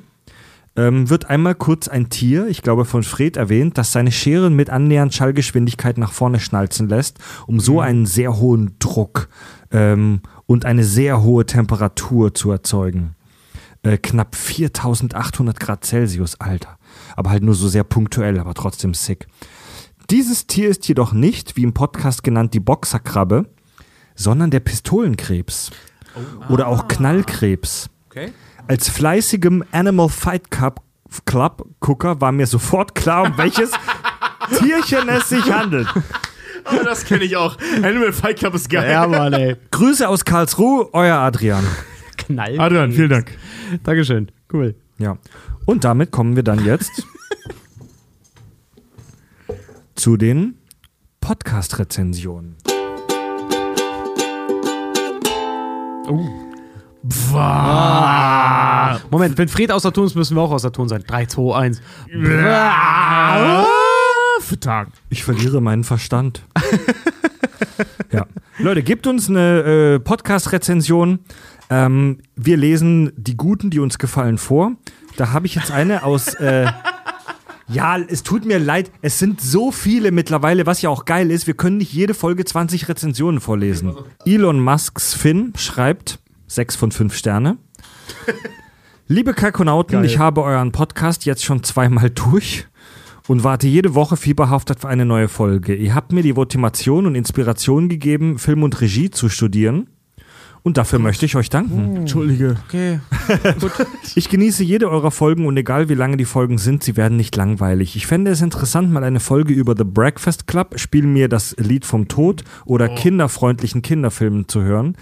ähm, 0.77 1.09
wird 1.11 1.29
einmal 1.29 1.55
kurz 1.55 1.89
ein 1.89 2.11
Tier, 2.11 2.47
ich 2.49 2.63
glaube 2.63 2.85
von 2.85 3.03
Fred 3.03 3.37
erwähnt, 3.37 3.77
das 3.79 3.93
seine 3.93 4.13
Scheren 4.13 4.55
mit 4.55 4.71
annähernd 4.71 5.15
Schallgeschwindigkeit 5.15 5.99
nach 5.99 6.13
vorne 6.13 6.41
schnalzen 6.41 6.89
lässt, 6.89 7.19
um 7.47 7.61
so 7.61 7.81
einen 7.81 8.07
sehr 8.07 8.39
hohen 8.39 8.77
Druck 8.79 9.29
ähm, 9.71 10.21
und 10.47 10.65
eine 10.65 10.85
sehr 10.85 11.23
hohe 11.23 11.47
Temperatur 11.47 12.35
zu 12.35 12.51
erzeugen. 12.51 13.15
Äh, 13.85 13.99
knapp 13.99 14.37
4800 14.37 15.59
Grad 15.59 15.85
Celsius, 15.85 16.41
Alter. 16.41 16.79
Aber 17.17 17.31
halt 17.31 17.43
nur 17.43 17.55
so 17.55 17.69
sehr 17.69 17.85
punktuell, 17.85 18.39
aber 18.39 18.55
trotzdem 18.55 18.95
sick. 18.95 19.27
Dieses 20.11 20.47
Tier 20.47 20.69
ist 20.69 20.87
jedoch 20.89 21.13
nicht, 21.13 21.57
wie 21.57 21.63
im 21.63 21.75
Podcast 21.75 22.23
genannt, 22.23 22.55
die 22.55 22.61
Boxerkrabbe, 22.61 23.47
sondern 24.15 24.51
der 24.51 24.61
Pistolenkrebs. 24.61 25.71
Oder 26.49 26.69
auch 26.69 26.87
Knallkrebs. 26.89 27.89
Okay. 28.11 28.33
Als 28.69 28.89
fleißigem 28.89 29.65
Animal 29.73 30.09
Fight 30.09 30.51
Cup 30.51 30.83
Club 31.25 31.67
Gucker 31.81 32.21
war 32.21 32.33
mir 32.33 32.47
sofort 32.47 32.95
klar, 32.95 33.25
um 33.25 33.37
welches 33.37 33.71
Tierchen 34.59 35.09
es 35.09 35.29
sich 35.29 35.51
handelt. 35.51 35.89
Aber 36.65 36.85
das 36.85 37.05
kenne 37.05 37.25
ich 37.25 37.37
auch. 37.37 37.57
Animal 37.83 38.13
Fight 38.13 38.39
Club 38.39 38.55
ist 38.55 38.71
geil. 38.71 38.91
Ja, 38.91 39.07
Mann, 39.07 39.33
ey. 39.33 39.57
Grüße 39.71 40.09
aus 40.09 40.25
Karlsruhe, 40.25 40.89
euer 40.93 41.17
Adrian. 41.17 41.65
Knall. 42.33 42.61
Adrian, 42.61 42.93
vielen 42.93 43.11
Dank. 43.11 43.31
Dankeschön. 43.83 44.31
Cool. 44.53 44.75
Ja. 44.99 45.19
Und 45.67 45.85
damit 45.85 46.11
kommen 46.11 46.37
wir 46.37 46.43
dann 46.43 46.65
jetzt 46.65 47.07
zu 49.95 50.17
den 50.17 50.57
Podcast-Rezensionen. 51.21 52.57
Moment, 59.11 59.39
wenn 59.39 59.49
Fred 59.49 59.73
außer 59.73 59.93
Ton 59.93 60.07
ist, 60.07 60.15
müssen 60.15 60.37
wir 60.37 60.43
auch 60.43 60.51
außer 60.51 60.73
Ton 60.73 60.89
sein. 60.89 61.05
3, 61.07 61.27
2, 61.27 61.57
1. 61.57 61.83
Für 64.41 64.61
Tag. 64.61 64.89
Ich 65.09 65.25
verliere 65.25 65.61
meinen 65.61 65.85
Verstand. 65.85 66.43
ja. 68.13 68.27
Leute, 68.59 68.83
gebt 68.83 69.07
uns 69.07 69.29
eine 69.29 69.95
äh, 69.97 70.01
Podcast-Rezension. 70.01 71.21
Ähm, 71.73 72.19
wir 72.37 72.59
lesen 72.59 73.13
die 73.17 73.35
guten, 73.35 73.71
die 73.71 73.79
uns 73.79 73.99
gefallen, 73.99 74.37
vor. 74.37 74.73
Da 75.17 75.33
habe 75.33 75.47
ich 75.47 75.55
jetzt 75.55 75.71
eine 75.71 76.03
aus. 76.03 76.35
Äh, 76.35 76.67
ja, 77.69 77.97
es 77.97 78.23
tut 78.23 78.45
mir 78.45 78.59
leid. 78.59 78.91
Es 79.01 79.19
sind 79.19 79.41
so 79.41 79.73
viele 79.73 80.11
mittlerweile, 80.11 80.67
was 80.67 80.83
ja 80.83 80.91
auch 80.91 81.07
geil 81.07 81.31
ist. 81.31 81.47
Wir 81.47 81.55
können 81.55 81.79
nicht 81.79 81.93
jede 81.95 82.13
Folge 82.13 82.45
20 82.45 82.91
Rezensionen 82.91 83.41
vorlesen. 83.41 83.95
Elon 84.27 84.61
Musks 84.61 85.15
Finn 85.15 85.55
schreibt 85.57 86.19
6 86.49 86.77
von 86.77 86.93
5 86.93 87.17
Sterne. 87.17 87.57
Liebe 89.09 89.33
Kalkonauten, 89.33 90.05
ich 90.05 90.19
habe 90.19 90.43
euren 90.43 90.73
Podcast 90.73 91.25
jetzt 91.25 91.45
schon 91.45 91.63
zweimal 91.63 92.11
durch 92.11 92.67
und 93.29 93.45
warte 93.45 93.67
jede 93.67 93.95
Woche 93.95 94.19
fieberhaftet 94.19 94.81
für 94.81 94.89
eine 94.89 95.07
neue 95.07 95.29
Folge. 95.29 95.75
Ihr 95.75 95.95
habt 95.95 96.13
mir 96.13 96.23
die 96.23 96.35
Motivation 96.35 97.07
und 97.07 97.15
Inspiration 97.15 97.89
gegeben, 97.89 98.39
Film 98.39 98.63
und 98.63 98.81
Regie 98.81 99.11
zu 99.11 99.31
studieren. 99.31 99.89
Und 100.65 100.77
dafür 100.77 101.01
möchte 101.01 101.27
ich 101.27 101.35
euch 101.35 101.51
danken. 101.51 101.97
Entschuldige. 101.97 102.57
Okay. 102.69 103.01
Ich 104.15 104.29
genieße 104.29 104.63
jede 104.63 104.91
eurer 104.91 105.11
Folgen 105.11 105.47
und 105.47 105.57
egal 105.57 105.89
wie 105.89 105.95
lange 105.95 106.17
die 106.19 106.27
Folgen 106.27 106.59
sind, 106.59 106.83
sie 106.83 106.97
werden 106.97 107.17
nicht 107.17 107.35
langweilig. 107.35 107.97
Ich 107.97 108.07
fände 108.07 108.31
es 108.31 108.43
interessant, 108.43 108.93
mal 108.93 109.05
eine 109.05 109.21
Folge 109.21 109.55
über 109.55 109.75
The 109.77 109.85
Breakfast 109.85 110.47
Club, 110.47 110.79
Spiel 110.79 111.07
mir 111.07 111.29
das 111.29 111.57
Lied 111.59 111.87
vom 111.87 112.09
Tod 112.09 112.45
oder 112.67 112.89
kinderfreundlichen 112.89 113.81
Kinderfilmen 113.81 114.49
zu 114.49 114.63
hören. 114.63 114.97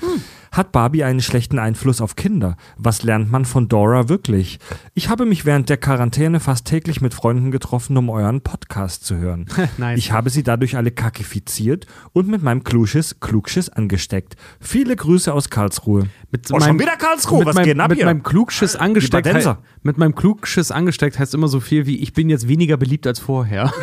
Hat 0.52 0.72
Barbie 0.72 1.04
einen 1.04 1.20
schlechten 1.20 1.58
Einfluss 1.60 2.00
auf 2.00 2.16
Kinder? 2.16 2.56
Was 2.76 3.02
lernt 3.04 3.30
man 3.30 3.44
von 3.44 3.68
Dora 3.68 4.08
wirklich? 4.08 4.58
Ich 4.94 5.08
habe 5.08 5.24
mich 5.24 5.44
während 5.44 5.68
der 5.68 5.76
Quarantäne 5.76 6.40
fast 6.40 6.64
täglich 6.66 7.00
mit 7.00 7.14
Freunden 7.14 7.50
getroffen, 7.52 7.96
um 7.96 8.10
euren 8.10 8.40
Podcast 8.40 9.04
zu 9.04 9.16
hören. 9.16 9.46
Nice. 9.78 9.98
Ich 9.98 10.12
habe 10.12 10.28
sie 10.30 10.42
dadurch 10.42 10.76
alle 10.76 10.90
kakifiziert 10.90 11.86
und 12.12 12.26
mit 12.28 12.42
meinem 12.42 12.64
Klugschiss, 12.64 13.20
Klugschiss 13.20 13.68
angesteckt. 13.68 14.34
Viele 14.60 14.96
Grüße 14.96 15.32
aus 15.32 15.50
Karlsruhe. 15.50 16.08
Mit 16.32 16.50
Oh, 16.52 16.58
schon 16.60 16.78
wieder 16.78 16.96
Karlsruhe, 16.96 17.44
was 17.46 17.54
meinem, 17.54 17.64
geht 17.64 17.78
ab 17.80 17.88
mit 17.90 17.98
hier? 17.98 18.06
meinem 18.06 18.22
Klugschiss 18.22 18.74
angesteckt. 18.76 19.26
Hei- 19.32 19.56
mit 19.82 19.96
meinem 19.98 20.14
Klugschiss 20.14 20.70
angesteckt 20.70 21.18
heißt 21.18 21.32
immer 21.34 21.48
so 21.48 21.60
viel 21.60 21.86
wie 21.86 21.98
ich 21.98 22.12
bin 22.12 22.28
jetzt 22.28 22.48
weniger 22.48 22.76
beliebt 22.76 23.06
als 23.06 23.18
vorher. 23.20 23.72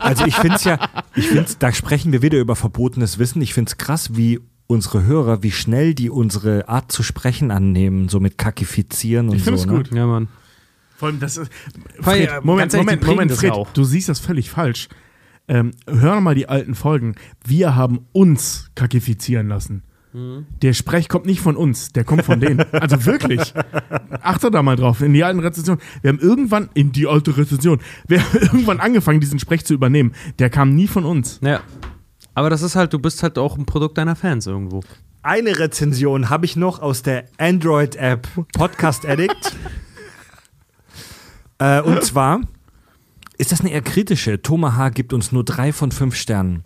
Also 0.00 0.24
ich 0.24 0.34
finde 0.34 0.56
es 0.56 0.64
ja, 0.64 0.78
ich 1.14 1.28
finde 1.28 1.46
da 1.58 1.72
sprechen 1.72 2.10
wir 2.10 2.20
wieder 2.22 2.38
über 2.38 2.56
verbotenes 2.56 3.18
Wissen. 3.18 3.40
Ich 3.42 3.54
finde 3.54 3.68
es 3.70 3.76
krass, 3.78 4.16
wie 4.16 4.40
unsere 4.70 5.04
Hörer, 5.04 5.42
wie 5.42 5.50
schnell 5.50 5.94
die 5.94 6.08
unsere 6.10 6.68
Art 6.68 6.90
zu 6.92 7.02
sprechen 7.02 7.50
annehmen, 7.50 8.08
so 8.08 8.20
mit 8.20 8.38
Kakifizieren 8.38 9.28
und 9.28 9.36
Ich 9.36 9.42
finde 9.42 9.58
so. 9.58 9.64
es 9.64 9.70
ne? 9.70 9.76
gut. 9.76 9.92
ja, 9.92 10.06
Mann. 10.06 10.28
Vor 10.96 11.08
allem 11.08 11.20
das 11.20 11.36
ist. 11.36 11.50
Fred, 12.00 12.28
äh, 12.28 12.40
Moment, 12.42 12.72
ehrlich, 12.74 12.86
Moment, 12.86 13.06
Moment, 13.06 13.32
Fred, 13.32 13.52
du 13.74 13.84
siehst 13.84 14.08
das 14.08 14.20
völlig 14.20 14.50
falsch. 14.50 14.88
ähm, 15.48 15.72
hör 15.86 16.14
noch 16.14 16.20
mal 16.20 16.34
die 16.34 16.48
alten 16.48 16.74
Folgen. 16.74 17.14
Wir 17.44 17.74
haben 17.74 18.00
uns 18.12 18.70
kakifizieren 18.74 19.48
lassen. 19.48 19.82
Der 20.12 20.72
Sprech 20.72 21.08
kommt 21.08 21.26
nicht 21.26 21.40
von 21.40 21.56
uns, 21.56 21.90
der 21.92 22.02
kommt 22.02 22.24
von 22.24 22.40
denen. 22.40 22.64
Also 22.72 23.06
wirklich. 23.06 23.54
Achte 24.22 24.50
da 24.50 24.60
mal 24.60 24.74
drauf, 24.74 25.02
in 25.02 25.12
die 25.12 25.22
alten 25.22 25.38
Rezensionen. 25.38 25.80
Wir 26.02 26.08
haben 26.10 26.18
irgendwann, 26.18 26.68
in 26.74 26.90
die 26.90 27.06
alte 27.06 27.36
Rezension, 27.36 27.78
wir 28.08 28.20
haben 28.20 28.38
irgendwann 28.40 28.80
angefangen, 28.80 29.20
diesen 29.20 29.38
Sprech 29.38 29.64
zu 29.64 29.72
übernehmen. 29.72 30.12
Der 30.40 30.50
kam 30.50 30.74
nie 30.74 30.88
von 30.88 31.04
uns. 31.04 31.38
Ja. 31.44 31.60
Aber 32.34 32.50
das 32.50 32.62
ist 32.62 32.76
halt, 32.76 32.92
du 32.92 32.98
bist 32.98 33.22
halt 33.22 33.38
auch 33.38 33.56
ein 33.56 33.66
Produkt 33.66 33.98
deiner 33.98 34.16
Fans 34.16 34.46
irgendwo. 34.46 34.80
Eine 35.22 35.58
Rezension 35.58 36.30
habe 36.30 36.46
ich 36.46 36.56
noch 36.56 36.80
aus 36.80 37.02
der 37.02 37.24
Android-App 37.38 38.26
Podcast 38.54 39.04
Addict. 39.04 39.56
äh, 41.58 41.82
und 41.82 42.02
zwar 42.02 42.40
ist 43.36 43.52
das 43.52 43.60
eine 43.60 43.70
eher 43.70 43.82
kritische. 43.82 44.40
Thomas 44.40 44.76
H. 44.76 44.90
gibt 44.90 45.12
uns 45.12 45.32
nur 45.32 45.44
drei 45.44 45.72
von 45.72 45.92
fünf 45.92 46.14
Sternen. 46.14 46.64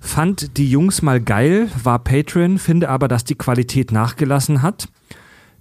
Fand 0.00 0.56
die 0.58 0.70
Jungs 0.70 1.02
mal 1.02 1.20
geil, 1.20 1.70
war 1.82 1.98
Patreon, 1.98 2.58
finde 2.58 2.88
aber, 2.88 3.08
dass 3.08 3.24
die 3.24 3.34
Qualität 3.34 3.90
nachgelassen 3.90 4.62
hat. 4.62 4.88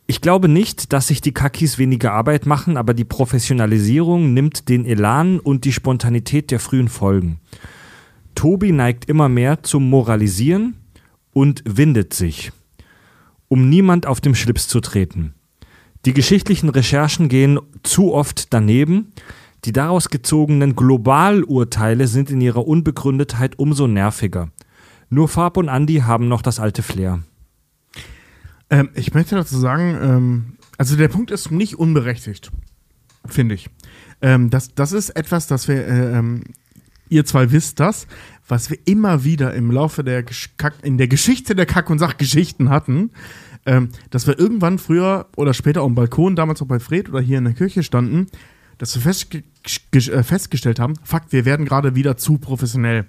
Ich 0.05 0.21
glaube 0.21 0.49
nicht, 0.49 0.91
dass 0.91 1.07
sich 1.07 1.21
die 1.21 1.33
Kakis 1.33 1.77
weniger 1.77 2.11
Arbeit 2.11 2.45
machen, 2.45 2.75
aber 2.75 2.93
die 2.93 3.05
Professionalisierung 3.05 4.33
nimmt 4.33 4.67
den 4.69 4.85
Elan 4.85 5.39
und 5.39 5.63
die 5.63 5.71
Spontanität 5.71 6.51
der 6.51 6.59
frühen 6.59 6.89
Folgen. 6.89 7.39
Tobi 8.35 8.71
neigt 8.71 9.09
immer 9.09 9.29
mehr 9.29 9.63
zum 9.63 9.89
Moralisieren 9.89 10.75
und 11.31 11.63
windet 11.65 12.13
sich, 12.13 12.51
um 13.47 13.69
niemand 13.69 14.05
auf 14.05 14.21
dem 14.21 14.35
Schlips 14.35 14.67
zu 14.67 14.79
treten. 14.79 15.33
Die 16.05 16.13
geschichtlichen 16.13 16.69
Recherchen 16.69 17.29
gehen 17.29 17.59
zu 17.83 18.13
oft 18.13 18.53
daneben. 18.53 19.13
Die 19.65 19.71
daraus 19.71 20.09
gezogenen 20.09 20.75
Globalurteile 20.75 22.07
sind 22.07 22.29
in 22.29 22.41
ihrer 22.41 22.67
Unbegründetheit 22.67 23.57
umso 23.57 23.87
nerviger. 23.87 24.49
Nur 25.09 25.29
Farb 25.29 25.55
und 25.55 25.69
Andi 25.69 25.99
haben 25.99 26.27
noch 26.27 26.41
das 26.41 26.59
alte 26.59 26.83
Flair. 26.83 27.23
Ähm, 28.69 28.89
ich 28.95 29.13
möchte 29.13 29.35
dazu 29.35 29.57
sagen, 29.57 29.97
ähm, 30.01 30.57
also 30.77 30.97
der 30.97 31.07
Punkt 31.07 31.31
ist 31.31 31.51
nicht 31.51 31.79
unberechtigt, 31.79 32.51
finde 33.25 33.55
ich. 33.55 33.69
Ähm, 34.21 34.49
das, 34.49 34.73
das 34.75 34.91
ist 34.91 35.11
etwas, 35.11 35.47
das 35.47 35.67
wir, 35.69 35.87
äh, 35.87 36.17
ähm, 36.17 36.43
ihr 37.09 37.25
zwei 37.25 37.51
wisst 37.51 37.79
das, 37.79 38.07
was 38.47 38.69
wir 38.69 38.77
immer 38.85 39.23
wieder 39.23 39.53
im 39.53 39.71
Laufe 39.71 40.03
der, 40.03 40.23
Kack, 40.57 40.75
in 40.83 40.97
der 40.97 41.07
Geschichte 41.07 41.55
der 41.55 41.65
Kack- 41.65 41.89
und 41.89 41.99
Sachgeschichten 41.99 42.69
hatten, 42.69 43.11
ähm, 43.65 43.89
dass 44.09 44.27
wir 44.27 44.37
irgendwann 44.37 44.79
früher 44.79 45.27
oder 45.35 45.53
später 45.53 45.81
auf 45.81 45.87
dem 45.87 45.95
Balkon, 45.95 46.35
damals 46.35 46.61
auch 46.61 46.67
bei 46.67 46.79
Fred 46.79 47.09
oder 47.09 47.21
hier 47.21 47.37
in 47.37 47.45
der 47.45 47.53
Kirche 47.53 47.83
standen, 47.83 48.27
dass 48.77 48.95
wir 48.95 49.01
festge 49.01 49.43
äh, 49.93 50.23
festgestellt 50.23 50.79
haben, 50.79 50.95
fuck, 51.03 51.23
wir 51.29 51.45
werden 51.45 51.65
gerade 51.65 51.95
wieder 51.95 52.17
zu 52.17 52.37
professionell. 52.37 53.05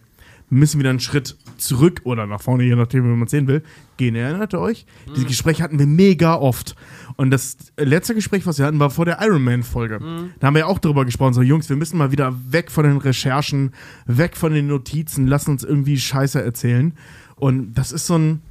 Wir 0.50 0.58
müssen 0.58 0.78
wieder 0.78 0.90
einen 0.90 1.00
Schritt 1.00 1.36
zurück 1.56 2.02
oder 2.04 2.26
nach 2.26 2.40
vorne, 2.40 2.64
je 2.64 2.76
nachdem, 2.76 3.04
wie 3.04 3.08
man 3.08 3.24
es 3.24 3.30
sehen 3.30 3.48
will, 3.48 3.62
gehen. 3.96 4.14
Erinnert 4.14 4.52
ihr 4.52 4.60
euch? 4.60 4.84
Diese 5.16 5.26
Gespräche 5.26 5.62
hatten 5.62 5.78
wir 5.78 5.86
mega 5.86 6.34
oft. 6.34 6.76
Und 7.16 7.30
das 7.30 7.56
letzte 7.78 8.14
Gespräch, 8.14 8.44
was 8.46 8.58
wir 8.58 8.66
hatten, 8.66 8.80
war 8.80 8.90
vor 8.90 9.04
der 9.04 9.18
Iron 9.22 9.42
Man-Folge. 9.44 10.00
Da 10.40 10.46
haben 10.48 10.54
wir 10.54 10.60
ja 10.60 10.66
auch 10.66 10.78
drüber 10.80 11.04
gesprochen, 11.04 11.32
so 11.34 11.42
Jungs, 11.42 11.68
wir 11.68 11.76
müssen 11.76 11.96
mal 11.96 12.10
wieder 12.10 12.34
weg 12.50 12.70
von 12.72 12.84
den 12.84 12.96
Recherchen, 12.96 13.72
weg 14.06 14.36
von 14.36 14.52
den 14.52 14.66
Notizen, 14.66 15.26
lassen 15.26 15.50
uns 15.52 15.62
irgendwie 15.62 15.98
Scheiße 15.98 16.42
erzählen. 16.42 16.92
Und 17.36 17.74
das 17.74 17.92
ist 17.92 18.06
so 18.06 18.16
ein. 18.18 18.42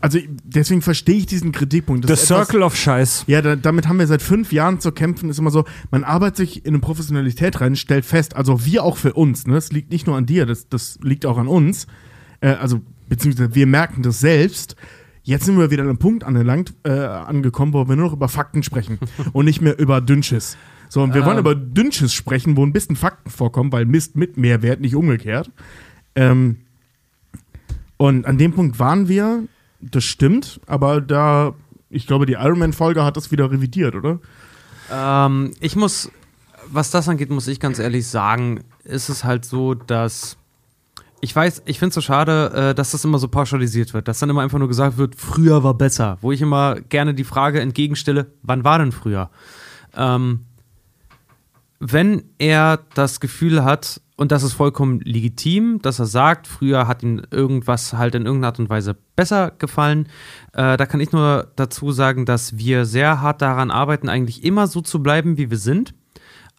Also 0.00 0.18
deswegen 0.42 0.82
verstehe 0.82 1.14
ich 1.16 1.26
diesen 1.26 1.52
Kritikpunkt. 1.52 2.04
The 2.04 2.08
Das 2.08 2.24
ist 2.24 2.30
etwas- 2.30 2.48
Circle 2.48 2.62
of 2.64 2.76
Scheiß. 2.76 3.24
ja, 3.28 3.40
da, 3.40 3.54
damit 3.54 3.86
haben 3.86 4.00
wir 4.00 4.06
seit 4.08 4.20
fünf 4.22 4.52
Jahren 4.52 4.80
zu 4.80 4.90
kämpfen. 4.90 5.30
Ist 5.30 5.38
immer 5.38 5.52
so, 5.52 5.64
man 5.92 6.02
arbeitet 6.02 6.38
sich 6.38 6.64
in 6.64 6.70
eine 6.74 6.80
Professionalität 6.80 7.60
rein, 7.60 7.76
stellt 7.76 8.04
fest, 8.04 8.34
also 8.34 8.64
wir 8.64 8.82
auch 8.82 8.96
für 8.96 9.12
uns, 9.12 9.46
ne? 9.46 9.54
Das 9.54 9.70
liegt 9.70 9.92
nicht 9.92 10.08
nur 10.08 10.16
an 10.16 10.26
dir, 10.26 10.44
das, 10.44 10.68
das 10.68 10.98
liegt 11.02 11.24
auch 11.24 11.38
an 11.38 11.46
uns. 11.46 11.86
Äh, 12.40 12.48
also, 12.54 12.80
beziehungsweise 13.08 13.54
wir 13.54 13.66
merken 13.68 14.02
das 14.02 14.18
selbst. 14.18 14.74
Jetzt 15.24 15.44
sind 15.44 15.56
wir 15.56 15.70
wieder 15.70 15.82
an 15.82 15.88
einem 15.88 15.98
Punkt 15.98 16.24
angelangt, 16.24 16.74
äh, 16.84 16.90
angekommen, 16.90 17.72
wo 17.72 17.88
wir 17.88 17.96
nur 17.96 18.06
noch 18.06 18.12
über 18.12 18.28
Fakten 18.28 18.62
sprechen 18.62 18.98
und 19.32 19.44
nicht 19.44 19.60
mehr 19.60 19.78
über 19.78 20.00
Dünnschiss. 20.00 20.56
So, 20.88 21.02
und 21.02 21.14
wir 21.14 21.24
wollen 21.24 21.38
über 21.38 21.54
Dünnschiss 21.54 22.12
sprechen, 22.12 22.56
wo 22.56 22.66
ein 22.66 22.72
bisschen 22.72 22.96
Fakten 22.96 23.30
vorkommen, 23.30 23.72
weil 23.72 23.86
Mist 23.86 24.14
mit 24.14 24.36
Mehrwert, 24.36 24.80
nicht 24.80 24.94
umgekehrt. 24.94 25.50
Ähm, 26.14 26.58
und 27.96 28.26
an 28.26 28.36
dem 28.36 28.52
Punkt 28.52 28.78
waren 28.78 29.08
wir, 29.08 29.44
das 29.80 30.04
stimmt, 30.04 30.60
aber 30.66 31.00
da, 31.00 31.54
ich 31.88 32.06
glaube, 32.06 32.26
die 32.26 32.34
Iron 32.34 32.58
Man-Folge 32.58 33.04
hat 33.04 33.16
das 33.16 33.30
wieder 33.30 33.50
revidiert, 33.50 33.94
oder? 33.94 34.18
Ähm, 34.90 35.52
ich 35.60 35.76
muss, 35.76 36.10
was 36.66 36.90
das 36.90 37.08
angeht, 37.08 37.30
muss 37.30 37.48
ich 37.48 37.58
ganz 37.58 37.78
ehrlich 37.78 38.06
sagen, 38.06 38.64
ist 38.84 39.08
es 39.08 39.24
halt 39.24 39.44
so, 39.44 39.74
dass 39.74 40.36
ich 41.24 41.34
weiß, 41.34 41.62
ich 41.66 41.78
finde 41.78 41.90
es 41.90 41.94
so 41.94 42.00
schade, 42.00 42.52
äh, 42.52 42.74
dass 42.74 42.90
das 42.90 43.04
immer 43.04 43.18
so 43.18 43.28
pauschalisiert 43.28 43.94
wird, 43.94 44.08
dass 44.08 44.18
dann 44.18 44.28
immer 44.28 44.42
einfach 44.42 44.58
nur 44.58 44.66
gesagt 44.66 44.98
wird, 44.98 45.14
früher 45.14 45.62
war 45.62 45.74
besser. 45.74 46.18
Wo 46.20 46.32
ich 46.32 46.42
immer 46.42 46.80
gerne 46.80 47.14
die 47.14 47.22
Frage 47.22 47.60
entgegenstelle, 47.60 48.26
wann 48.42 48.64
war 48.64 48.80
denn 48.80 48.90
früher? 48.90 49.30
Ähm, 49.96 50.40
wenn 51.78 52.24
er 52.38 52.80
das 52.94 53.20
Gefühl 53.20 53.62
hat, 53.62 54.00
und 54.16 54.32
das 54.32 54.42
ist 54.42 54.54
vollkommen 54.54 55.00
legitim, 55.00 55.80
dass 55.80 56.00
er 56.00 56.06
sagt, 56.06 56.48
früher 56.48 56.88
hat 56.88 57.04
ihm 57.04 57.22
irgendwas 57.30 57.92
halt 57.92 58.16
in 58.16 58.26
irgendeiner 58.26 58.48
Art 58.48 58.58
und 58.58 58.68
Weise 58.68 58.96
besser 59.14 59.52
gefallen, 59.52 60.08
äh, 60.54 60.76
da 60.76 60.86
kann 60.86 61.00
ich 61.00 61.12
nur 61.12 61.52
dazu 61.54 61.92
sagen, 61.92 62.26
dass 62.26 62.58
wir 62.58 62.84
sehr 62.84 63.20
hart 63.20 63.42
daran 63.42 63.70
arbeiten, 63.70 64.08
eigentlich 64.08 64.42
immer 64.42 64.66
so 64.66 64.80
zu 64.80 65.00
bleiben, 65.04 65.38
wie 65.38 65.50
wir 65.50 65.58
sind. 65.58 65.94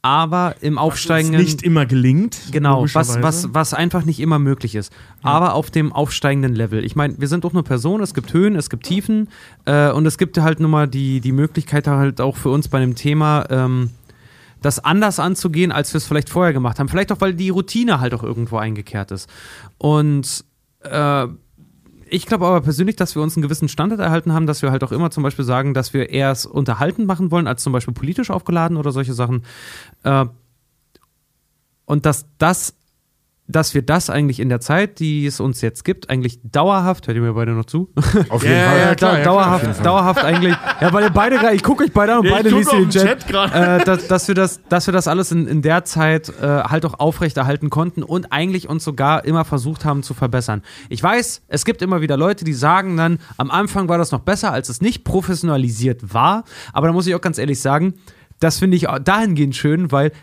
Aber 0.03 0.55
im 0.59 0.75
Was 0.75 0.83
aufsteigenden. 0.83 1.41
nicht 1.41 1.63
immer 1.63 1.85
gelingt. 1.85 2.37
Genau, 2.51 2.85
was, 2.93 3.21
was, 3.21 3.53
was 3.53 3.73
einfach 3.73 4.03
nicht 4.03 4.19
immer 4.19 4.37
möglich 4.37 4.75
ist. 4.75 4.91
Aber 5.21 5.53
auf 5.53 5.71
dem 5.71 5.93
aufsteigenden 5.93 6.53
Level. 6.53 6.83
Ich 6.83 6.97
meine, 6.97 7.15
wir 7.17 7.29
sind 7.29 7.45
doch 7.45 7.53
nur 7.53 7.63
Personen, 7.63 8.03
es 8.03 8.13
gibt 8.13 8.33
Höhen, 8.33 8.57
es 8.57 8.69
gibt 8.69 8.85
Tiefen 8.85 9.29
äh, 9.63 9.89
und 9.91 10.05
es 10.05 10.17
gibt 10.17 10.37
halt 10.37 10.59
nun 10.59 10.71
mal 10.71 10.89
die, 10.89 11.21
die 11.21 11.31
Möglichkeit 11.31 11.87
halt 11.87 12.19
auch 12.19 12.35
für 12.35 12.49
uns 12.49 12.67
bei 12.67 12.81
dem 12.81 12.95
Thema, 12.95 13.45
ähm, 13.49 13.91
das 14.61 14.79
anders 14.79 15.19
anzugehen, 15.19 15.71
als 15.71 15.93
wir 15.93 15.99
es 15.99 16.05
vielleicht 16.05 16.29
vorher 16.29 16.51
gemacht 16.51 16.79
haben. 16.79 16.89
Vielleicht 16.89 17.13
auch, 17.13 17.21
weil 17.21 17.33
die 17.33 17.49
Routine 17.49 18.01
halt 18.01 18.13
auch 18.13 18.23
irgendwo 18.23 18.57
eingekehrt 18.57 19.11
ist. 19.11 19.29
Und 19.77 20.43
äh, 20.81 21.27
ich 22.13 22.27
glaube 22.27 22.45
aber 22.45 22.61
persönlich, 22.61 22.95
dass 22.95 23.15
wir 23.15 23.23
uns 23.23 23.35
einen 23.35 23.41
gewissen 23.41 23.67
Standard 23.67 23.99
erhalten 23.99 24.33
haben, 24.33 24.45
dass 24.45 24.61
wir 24.61 24.69
halt 24.69 24.83
auch 24.83 24.91
immer 24.91 25.09
zum 25.09 25.23
Beispiel 25.23 25.45
sagen, 25.45 25.73
dass 25.73 25.95
wir 25.95 26.09
eher 26.11 26.31
es 26.31 26.45
unterhalten 26.45 27.05
machen 27.05 27.31
wollen, 27.31 27.47
als 27.47 27.63
zum 27.63 27.73
Beispiel 27.73 27.93
politisch 27.93 28.29
aufgeladen 28.29 28.77
oder 28.77 28.91
solche 28.91 29.13
Sachen. 29.13 29.43
Äh, 30.03 30.25
und 31.85 32.05
dass 32.05 32.27
das, 32.37 32.75
dass 33.47 33.73
wir 33.73 33.81
das 33.81 34.09
eigentlich 34.09 34.39
in 34.39 34.47
der 34.47 34.61
Zeit, 34.61 34.99
die 34.99 35.25
es 35.25 35.41
uns 35.41 35.59
jetzt 35.59 35.83
gibt, 35.83 36.09
eigentlich 36.09 36.39
dauerhaft, 36.43 37.07
hört 37.07 37.15
ihr 37.15 37.21
mir 37.21 37.33
beide 37.33 37.51
noch 37.51 37.65
zu? 37.65 37.89
Auf 38.29 38.43
Ja, 38.43 38.51
ja, 38.51 38.77
ja, 38.77 38.95
klar, 38.95 39.11
da, 39.13 39.17
ja, 39.17 39.23
dauerhaft, 39.23 39.85
dauerhaft 39.85 40.23
eigentlich. 40.23 40.55
Ja, 40.79 40.93
weil 40.93 41.03
ihr 41.03 41.09
beide 41.09 41.37
gerade, 41.37 41.53
ich 41.53 41.63
gucke 41.63 41.83
euch 41.83 41.91
beide 41.91 42.13
an 42.13 42.19
und 42.19 42.29
beide 42.29 42.49
lesen 42.49 42.79
den 42.79 42.89
Chat. 42.89 43.03
Chat 43.03 43.27
gerade. 43.27 43.81
äh, 43.81 43.83
dass, 43.83 44.07
dass, 44.07 44.27
wir 44.29 44.35
das, 44.35 44.61
dass 44.69 44.87
wir 44.87 44.93
das 44.93 45.09
alles 45.09 45.33
in, 45.33 45.47
in 45.47 45.61
der 45.61 45.83
Zeit 45.83 46.29
äh, 46.29 46.41
halt 46.41 46.85
auch 46.85 46.99
aufrechterhalten 46.99 47.69
konnten 47.69 48.01
und 48.01 48.31
eigentlich 48.31 48.69
uns 48.69 48.85
sogar 48.85 49.25
immer 49.25 49.43
versucht 49.43 49.83
haben 49.83 50.03
zu 50.03 50.13
verbessern. 50.13 50.61
Ich 50.87 51.03
weiß, 51.03 51.43
es 51.49 51.65
gibt 51.65 51.81
immer 51.81 51.99
wieder 51.99 52.15
Leute, 52.15 52.45
die 52.45 52.53
sagen 52.53 52.95
dann, 52.95 53.19
am 53.35 53.51
Anfang 53.51 53.89
war 53.89 53.97
das 53.97 54.11
noch 54.11 54.21
besser, 54.21 54.53
als 54.53 54.69
es 54.69 54.79
nicht 54.79 55.03
professionalisiert 55.03 56.13
war. 56.13 56.45
Aber 56.71 56.87
da 56.87 56.93
muss 56.93 57.07
ich 57.07 57.15
auch 57.15 57.21
ganz 57.21 57.37
ehrlich 57.37 57.59
sagen, 57.59 57.95
das 58.39 58.59
finde 58.59 58.77
ich 58.77 58.87
auch 58.87 58.99
dahingehend 58.99 59.55
schön, 59.55 59.91
weil 59.91 60.13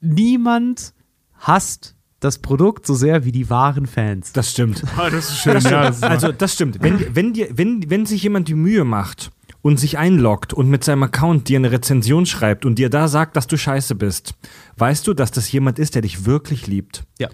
niemand 0.00 0.94
hasst 1.38 1.96
das 2.22 2.38
Produkt 2.38 2.86
so 2.86 2.94
sehr 2.94 3.24
wie 3.24 3.32
die 3.32 3.50
wahren 3.50 3.86
Fans. 3.86 4.32
Das 4.32 4.50
stimmt. 4.50 4.82
Ah, 4.96 5.10
das 5.10 5.30
ist 5.30 5.38
schön, 5.38 5.54
Das 5.54 5.64
ja. 5.64 5.70
stimmt. 5.70 5.84
Das 5.84 5.96
ist 5.96 6.04
also, 6.04 6.32
das 6.32 6.52
stimmt. 6.54 6.78
Wenn, 6.80 7.14
wenn, 7.14 7.32
dir, 7.32 7.48
wenn, 7.52 7.90
wenn 7.90 8.06
sich 8.06 8.22
jemand 8.22 8.46
die 8.48 8.54
Mühe 8.54 8.84
macht 8.84 9.30
und 9.62 9.78
sich 9.78 9.98
einloggt 9.98 10.52
und 10.52 10.68
mit 10.68 10.84
seinem 10.84 11.02
Account 11.02 11.48
dir 11.48 11.58
eine 11.58 11.72
Rezension 11.72 12.26
schreibt 12.26 12.64
und 12.64 12.76
dir 12.76 12.90
da 12.90 13.08
sagt, 13.08 13.36
dass 13.36 13.46
du 13.46 13.56
scheiße 13.56 13.94
bist, 13.94 14.34
weißt 14.76 15.06
du, 15.06 15.14
dass 15.14 15.32
das 15.32 15.50
jemand 15.50 15.78
ist, 15.78 15.94
der 15.94 16.02
dich 16.02 16.24
wirklich 16.24 16.66
liebt. 16.66 17.04
Ja. 17.18 17.28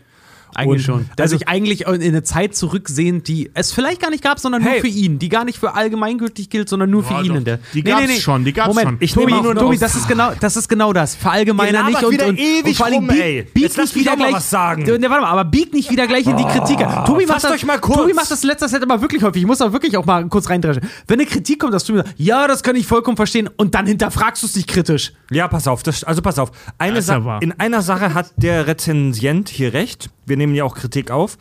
Eigentlich 0.59 0.89
Und- 0.89 0.97
schon. 0.97 1.11
Dass 1.17 1.33
also- 1.33 1.37
ich 1.37 1.49
eigentlich 1.49 1.87
in 1.87 2.03
eine 2.03 2.23
Zeit 2.23 2.57
zurücksehen, 2.57 3.23
die 3.23 3.51
es 3.55 3.73
vielleicht 3.73 4.01
gar 4.01 4.11
nicht 4.11 4.23
gab, 4.25 4.41
sondern 4.41 4.63
Hey. 4.63 4.73
nur 4.73 4.81
für 4.81 4.89
ihn. 4.89 5.19
Die 5.19 5.29
gar 5.29 5.45
nicht 5.45 5.59
für 5.59 5.75
allgemeingültig 5.75 6.51
gilt, 6.51 6.69
sondern 6.69 6.91
nur 6.91 7.05
für 7.05 7.15
ihn. 7.23 7.29
doch. 7.29 7.37
in 7.37 7.45
der 7.45 7.59
Die 7.75 7.83
gab's 7.83 8.21
schon, 8.21 8.45
die 8.45 8.53
gab's 8.53 8.69
Moment, 8.69 8.89
schon. 8.89 8.97
Ich 9.01 9.11
Ich 9.11 9.15
Tobi, 9.15 9.33
nur 9.33 9.55
Tobi 9.55 9.79
das, 9.79 9.95
ist 9.95 10.09
genau, 10.09 10.33
das 10.39 10.57
ist 10.57 10.69
genau 10.69 10.93
das. 10.93 11.15
Verallgemeiner 11.15 11.85
nicht 11.85 12.03
und, 12.03 12.13
wieder 12.13 12.27
und, 12.27 12.39
ewig 12.39 12.65
und 12.67 12.75
vor 12.77 12.87
allem 12.87 12.95
rum, 12.97 13.07
bieg, 13.09 13.55
bieg 13.55 13.77
nicht 13.77 13.95
wieder 13.95 14.17
gleich, 14.17 14.33
was 14.33 14.51
sagen. 14.51 14.83
Ne, 14.83 15.09
warte 15.09 15.23
mal, 15.23 15.25
aber 15.31 15.45
bieg 15.45 15.73
nicht 15.73 15.91
wieder 15.91 16.07
gleich 16.07 16.27
in 16.27 16.37
die 16.37 16.45
Kritik. 16.45 16.79
Tobi 17.07 17.27
macht 17.27 17.45
das, 17.45 17.53
euch 17.53 17.65
mal 17.65 17.79
kurz. 17.79 17.99
Tobi 17.99 18.15
macht 18.15 18.31
das 18.31 18.43
letzter 18.45 18.69
Zeit 18.69 18.83
aber 18.83 19.01
wirklich 19.01 19.23
häufig. 19.23 19.43
Ich 19.43 19.47
muss 19.47 19.59
da 19.59 19.73
wirklich 19.73 19.97
auch 19.97 20.05
mal 20.07 20.27
kurz 20.29 20.49
reindreschen. 20.51 20.83
Wenn 21.07 21.21
eine 21.21 21.29
Kritik 21.29 21.61
kommt, 21.61 21.75
dass 21.75 21.85
du 21.85 21.93
mir 21.93 21.99
sagst, 22.01 22.15
ja, 22.17 22.47
das 22.49 22.63
kann 22.63 22.77
ich 22.77 22.87
vollkommen 22.87 23.17
verstehen 23.17 23.49
und 23.57 23.75
dann 23.75 23.87
hinterfragst 23.87 24.43
du 24.43 24.47
es 24.47 24.57
nicht 24.57 24.69
kritisch. 24.69 25.13
Ja, 25.31 25.49
pass 25.49 25.69
auf, 25.69 25.83
das, 25.83 26.05
also 26.05 26.23
pass 26.23 26.39
auf. 26.39 26.51
Eine 26.79 27.03
Sa 27.03 27.39
in 27.41 27.53
einer 27.53 27.83
Sache 27.83 28.15
hat 28.15 28.33
der 28.37 28.67
Rezensient 28.67 29.49
hier 29.49 29.73
recht. 29.73 30.11
Wir 30.27 30.37
nehmen 30.37 30.48
ja 30.55 30.65
auch 30.65 30.75
Kritik 30.75 31.11
auf, 31.11 31.39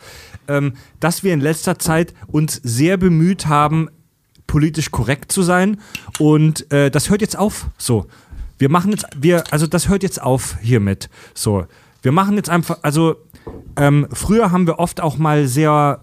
ähm, 0.48 0.74
dass 1.00 1.22
wir 1.22 1.32
in 1.32 1.40
letzter 1.40 1.78
Zeit 1.78 2.14
uns 2.26 2.60
sehr 2.62 2.96
bemüht 2.96 3.46
haben, 3.46 3.88
politisch 4.46 4.90
korrekt 4.90 5.32
zu 5.32 5.42
sein. 5.42 5.80
Und 6.18 6.70
äh, 6.72 6.90
das 6.90 7.10
hört 7.10 7.20
jetzt 7.20 7.36
auf. 7.36 7.66
So. 7.78 8.06
Wir 8.58 8.70
machen 8.70 8.90
jetzt, 8.90 9.06
wir, 9.16 9.44
also 9.50 9.66
das 9.66 9.88
hört 9.88 10.02
jetzt 10.02 10.20
auf 10.20 10.56
hiermit. 10.60 11.10
So. 11.34 11.66
Wir 12.02 12.12
machen 12.12 12.36
jetzt 12.36 12.50
einfach, 12.50 12.78
also 12.82 13.16
Ähm, 13.76 14.06
früher 14.12 14.50
haben 14.50 14.66
wir 14.66 14.78
oft 14.78 15.00
auch 15.00 15.16
mal 15.16 15.46
sehr, 15.46 16.00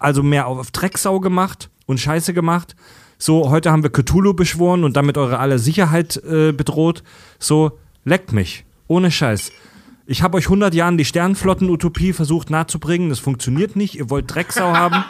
also 0.00 0.22
mehr 0.24 0.46
auf 0.48 0.72
Drecksau 0.72 1.20
gemacht 1.20 1.70
und 1.86 2.00
Scheiße 2.00 2.34
gemacht. 2.34 2.74
So, 3.18 3.48
heute 3.48 3.70
haben 3.70 3.84
wir 3.84 3.90
Cthulhu 3.90 4.34
beschworen 4.34 4.82
und 4.82 4.96
damit 4.96 5.16
eure 5.16 5.38
aller 5.38 5.58
Sicherheit 5.58 6.16
äh, 6.16 6.52
bedroht. 6.52 7.04
So, 7.38 7.78
leckt 8.04 8.32
mich. 8.32 8.64
Ohne 8.88 9.10
Scheiß. 9.10 9.52
Ich 10.06 10.22
habe 10.22 10.36
euch 10.36 10.44
100 10.46 10.74
Jahren 10.74 10.98
die 10.98 11.04
Sternflotten-Utopie 11.04 12.12
versucht 12.12 12.50
nahezubringen. 12.50 13.08
Das 13.08 13.18
funktioniert 13.18 13.74
nicht. 13.76 13.94
Ihr 13.96 14.10
wollt 14.10 14.32
Drecksau 14.34 14.72
haben. 14.74 15.02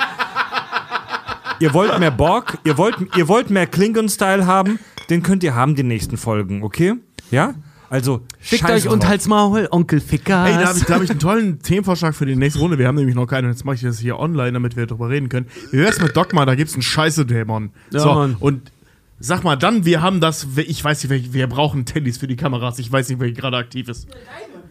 Ihr 1.60 1.72
wollt 1.74 1.98
mehr 1.98 2.10
Borg. 2.10 2.58
Ihr 2.64 2.76
wollt, 2.78 2.96
ihr 3.16 3.28
wollt 3.28 3.50
mehr 3.50 3.66
Klingon-Style 3.66 4.46
haben. 4.46 4.78
Den 5.10 5.22
könnt 5.22 5.42
ihr 5.42 5.54
haben, 5.54 5.74
die 5.74 5.82
nächsten 5.82 6.16
Folgen, 6.16 6.62
okay? 6.62 6.94
Ja? 7.30 7.54
Also, 7.90 8.22
Fickt 8.38 8.62
scheiß 8.62 8.86
euch 8.86 8.92
und 8.92 9.06
halt's 9.06 9.28
Maul, 9.28 9.68
Onkel 9.70 10.00
Fickers. 10.00 10.48
Ey, 10.48 10.54
da 10.54 10.68
habe 10.68 10.78
ich, 10.78 10.84
da 10.84 10.94
hab 10.94 11.02
ich 11.02 11.10
einen 11.10 11.18
tollen 11.20 11.58
Themenvorschlag 11.60 12.14
für 12.14 12.26
die 12.26 12.34
nächste 12.34 12.58
Runde. 12.60 12.78
Wir 12.78 12.88
haben 12.88 12.96
nämlich 12.96 13.14
noch 13.14 13.26
keinen. 13.26 13.48
Jetzt 13.50 13.64
mache 13.64 13.76
ich 13.76 13.82
das 13.82 13.98
hier 13.98 14.18
online, 14.18 14.52
damit 14.52 14.76
wir 14.76 14.86
darüber 14.86 15.10
reden 15.10 15.28
können. 15.28 15.46
Wie 15.70 15.78
wär's 15.78 16.00
mit 16.00 16.16
Dogma? 16.16 16.44
Da 16.44 16.54
gibt's 16.54 16.74
einen 16.74 16.82
Scheiße-Dämon. 16.82 17.70
Ja, 17.92 18.00
so, 18.00 18.14
Mann. 18.14 18.36
und 18.40 18.72
sag 19.20 19.44
mal 19.44 19.56
dann, 19.56 19.84
wir 19.84 20.02
haben 20.02 20.20
das. 20.20 20.46
Ich 20.56 20.82
weiß 20.82 21.02
nicht, 21.04 21.10
welche- 21.10 21.32
wir 21.34 21.46
brauchen 21.46 21.84
Teddys 21.84 22.18
für 22.18 22.26
die 22.26 22.36
Kameras. 22.36 22.78
Ich 22.80 22.90
weiß 22.90 23.08
nicht, 23.10 23.20
welche 23.20 23.34
gerade 23.34 23.58
aktiv 23.58 23.88
ist. 23.88 24.08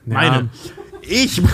Meine. 0.05 0.49
Ich 1.01 1.41
mache 1.41 1.53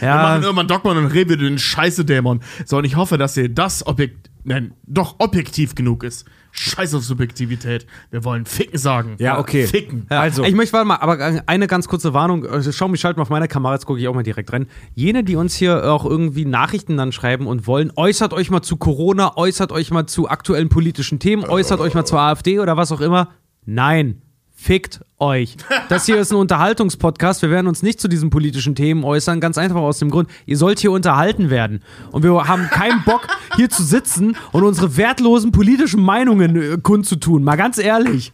Wir 0.00 0.08
machen 0.08 0.42
Ja, 0.42 0.42
irgendwann 0.42 0.68
Dogma 0.68 0.92
und 0.92 1.14
über 1.14 1.36
den 1.36 1.58
Scheiße-Dämon. 1.58 2.40
So, 2.66 2.78
und 2.78 2.84
ich 2.84 2.96
hoffe, 2.96 3.18
dass 3.18 3.36
ihr 3.36 3.48
das 3.48 3.86
Objekt, 3.86 4.30
nein, 4.44 4.74
doch 4.84 5.16
objektiv 5.18 5.74
genug 5.74 6.02
ist. 6.02 6.26
Scheiß 6.54 6.94
auf 6.94 7.02
Subjektivität. 7.02 7.86
Wir 8.10 8.24
wollen 8.24 8.44
Ficken 8.44 8.78
sagen. 8.78 9.14
Ja, 9.18 9.38
okay. 9.38 9.66
Ficken. 9.66 10.06
Ja, 10.10 10.20
Also. 10.20 10.44
ich 10.44 10.54
möchte 10.54 10.74
warte 10.74 10.86
mal, 10.86 10.96
aber 10.96 11.42
eine 11.46 11.66
ganz 11.66 11.88
kurze 11.88 12.12
Warnung. 12.12 12.44
Also 12.46 12.72
Schau 12.72 12.88
mich 12.88 13.00
schalten 13.00 13.20
auf 13.20 13.30
meiner 13.30 13.48
Kamera, 13.48 13.72
jetzt 13.74 13.86
gucke 13.86 14.00
ich 14.00 14.08
auch 14.08 14.14
mal 14.14 14.22
direkt 14.22 14.52
rein. 14.52 14.66
Jene, 14.94 15.24
die 15.24 15.36
uns 15.36 15.54
hier 15.54 15.90
auch 15.90 16.04
irgendwie 16.04 16.44
Nachrichten 16.44 16.96
dann 16.98 17.10
schreiben 17.12 17.46
und 17.46 17.66
wollen, 17.66 17.90
äußert 17.96 18.34
euch 18.34 18.50
mal 18.50 18.60
zu 18.60 18.76
Corona, 18.76 19.36
äußert 19.36 19.72
euch 19.72 19.90
mal 19.90 20.06
zu 20.06 20.28
aktuellen 20.28 20.68
politischen 20.68 21.20
Themen, 21.20 21.44
äußert 21.44 21.80
euch 21.80 21.94
mal 21.94 22.04
zur 22.04 22.20
AfD 22.20 22.60
oder 22.60 22.76
was 22.76 22.92
auch 22.92 23.00
immer. 23.00 23.30
Nein. 23.64 24.20
Fickt 24.62 25.00
euch. 25.18 25.56
Das 25.88 26.06
hier 26.06 26.20
ist 26.20 26.30
ein 26.30 26.36
Unterhaltungspodcast. 26.36 27.42
Wir 27.42 27.50
werden 27.50 27.66
uns 27.66 27.82
nicht 27.82 28.00
zu 28.00 28.06
diesen 28.06 28.30
politischen 28.30 28.76
Themen 28.76 29.02
äußern. 29.02 29.40
Ganz 29.40 29.58
einfach 29.58 29.80
aus 29.80 29.98
dem 29.98 30.08
Grund, 30.08 30.30
ihr 30.46 30.56
sollt 30.56 30.78
hier 30.78 30.92
unterhalten 30.92 31.50
werden. 31.50 31.80
Und 32.12 32.22
wir 32.22 32.46
haben 32.46 32.70
keinen 32.70 33.02
Bock, 33.02 33.26
hier 33.56 33.70
zu 33.70 33.82
sitzen 33.82 34.36
und 34.52 34.62
unsere 34.62 34.96
wertlosen 34.96 35.50
politischen 35.50 36.00
Meinungen 36.00 36.54
äh, 36.54 36.78
kundzutun. 36.80 37.42
Mal 37.42 37.56
ganz 37.56 37.76
ehrlich. 37.78 38.32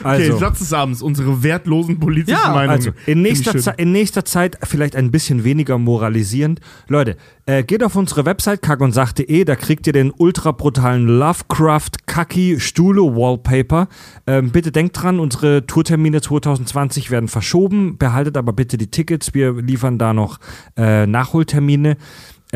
Okay, 0.00 0.08
Also. 0.08 0.38
Satz 0.38 0.58
des 0.60 0.72
Abends. 0.72 1.02
Unsere 1.02 1.42
wertlosen 1.42 1.98
politischen 1.98 2.38
Ja, 2.42 2.52
Meinungen. 2.52 2.70
Also, 2.70 2.90
in 3.06 3.22
nächster, 3.22 3.78
in 3.78 3.92
nächster 3.92 4.24
Zeit 4.24 4.58
vielleicht 4.62 4.96
ein 4.96 5.10
bisschen 5.10 5.44
weniger 5.44 5.78
moralisierend. 5.78 6.60
Leute, 6.88 7.16
äh, 7.46 7.62
geht 7.62 7.82
auf 7.84 7.96
unsere 7.96 8.24
Website 8.24 8.62
kackundsach.de, 8.62 9.44
da 9.44 9.56
kriegt 9.56 9.86
ihr 9.86 9.92
den 9.92 10.12
ultra 10.16 10.52
brutalen 10.52 11.06
Lovecraft 11.06 12.06
Kaki 12.06 12.58
Stuhle 12.58 13.02
Wallpaper. 13.02 13.88
Ähm, 14.26 14.50
bitte 14.50 14.72
denkt 14.72 15.00
dran, 15.00 15.20
unsere 15.20 15.66
Tourtermine 15.66 16.20
2020 16.20 17.10
werden 17.10 17.28
verschoben. 17.28 17.98
Behaltet 17.98 18.36
aber 18.36 18.52
bitte 18.52 18.76
die 18.78 18.90
Tickets. 18.90 19.34
Wir 19.34 19.52
liefern 19.54 19.98
da 19.98 20.12
noch 20.12 20.38
äh, 20.76 21.06
Nachholtermine. 21.06 21.96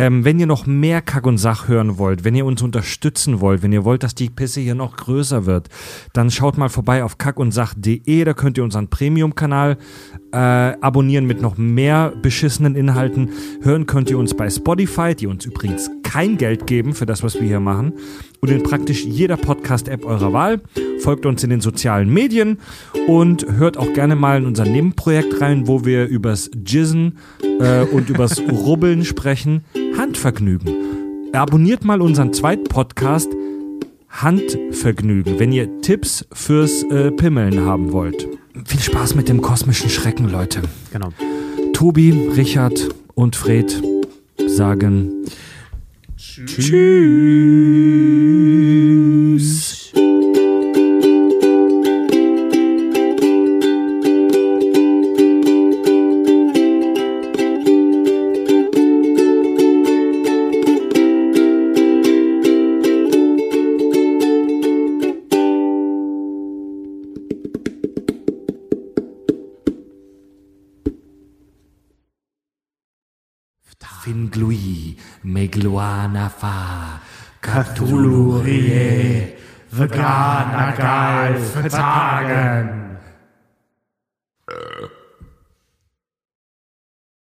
Ähm, 0.01 0.25
wenn 0.25 0.39
ihr 0.39 0.47
noch 0.47 0.65
mehr 0.65 1.03
Kack 1.03 1.27
und 1.27 1.37
Sach 1.37 1.69
hören 1.69 1.99
wollt, 1.99 2.25
wenn 2.25 2.35
ihr 2.35 2.47
uns 2.47 2.63
unterstützen 2.63 3.41
wollt, 3.41 3.63
wenn 3.63 3.71
ihr 3.71 3.85
wollt, 3.85 4.03
dass 4.03 4.15
die 4.15 4.31
Pisse 4.31 4.59
hier 4.59 4.75
noch 4.75 4.97
größer 4.97 5.45
wird, 5.45 5.69
dann 6.15 6.31
schaut 6.31 6.57
mal 6.57 6.71
vorbei 6.71 7.05
auf 7.05 7.19
kackundsach.de, 7.19 8.25
da 8.25 8.33
könnt 8.33 8.57
ihr 8.57 8.65
unseren 8.65 8.89
Premium-Kanal 8.89 9.77
äh, 10.33 10.37
abonnieren 10.37 11.27
mit 11.27 11.41
noch 11.41 11.57
mehr 11.59 12.13
beschissenen 12.23 12.75
Inhalten. 12.75 13.31
Hören 13.63 13.87
könnt 13.87 14.11
ihr 14.11 14.19
uns 14.19 14.35
bei 14.35 14.49
Spotify, 14.49 15.15
die 15.15 15.27
uns 15.27 15.45
übrigens 15.45 15.91
kein 16.03 16.39
Geld 16.39 16.67
geben 16.67 16.95
für 16.95 17.07
das, 17.07 17.23
was 17.23 17.35
wir 17.35 17.47
hier 17.47 17.61
machen. 17.61 17.95
Und 18.41 18.51
in 18.51 18.63
praktisch 18.63 19.05
jeder 19.05 19.37
Podcast-App 19.37 20.05
eurer 20.05 20.33
Wahl. 20.33 20.61
Folgt 21.01 21.27
uns 21.27 21.45
in 21.45 21.51
den 21.51 21.61
sozialen 21.61 22.13
Medien 22.13 22.59
und 23.07 23.47
hört 23.51 23.77
auch 23.77 23.93
gerne 23.93 24.17
mal 24.17 24.39
in 24.39 24.47
unser 24.47 24.65
Nebenprojekt 24.65 25.41
rein, 25.41 25.67
wo 25.67 25.85
wir 25.85 26.07
übers 26.07 26.51
Jizzen 26.67 27.19
äh, 27.61 27.83
und 27.85 28.11
übers 28.11 28.41
Rubbeln 28.51 29.05
sprechen. 29.05 29.65
Handvergnügen. 29.97 30.75
Abonniert 31.33 31.85
mal 31.85 32.01
unseren 32.01 32.33
zweiten 32.33 32.65
Podcast 32.65 33.29
Handvergnügen, 34.09 35.39
wenn 35.39 35.53
ihr 35.53 35.81
Tipps 35.81 36.27
fürs 36.33 36.83
äh, 36.85 37.13
Pimmeln 37.13 37.65
haben 37.65 37.93
wollt. 37.93 38.27
Viel 38.65 38.81
Spaß 38.81 39.15
mit 39.15 39.29
dem 39.29 39.41
kosmischen 39.43 39.91
Schrecken, 39.91 40.29
Leute. 40.29 40.63
Genau. 40.93 41.11
Tobi, 41.73 42.31
Richard 42.37 42.89
und 43.15 43.37
Fred 43.37 43.81
sagen 44.49 45.13
Tschüss. 46.17 46.61
Finglui, 74.11 74.97
Megluanafa, 75.23 77.01
Cthulhurie, 77.41 79.37
Veganagal 79.71 81.39
vertagen. 81.39 82.99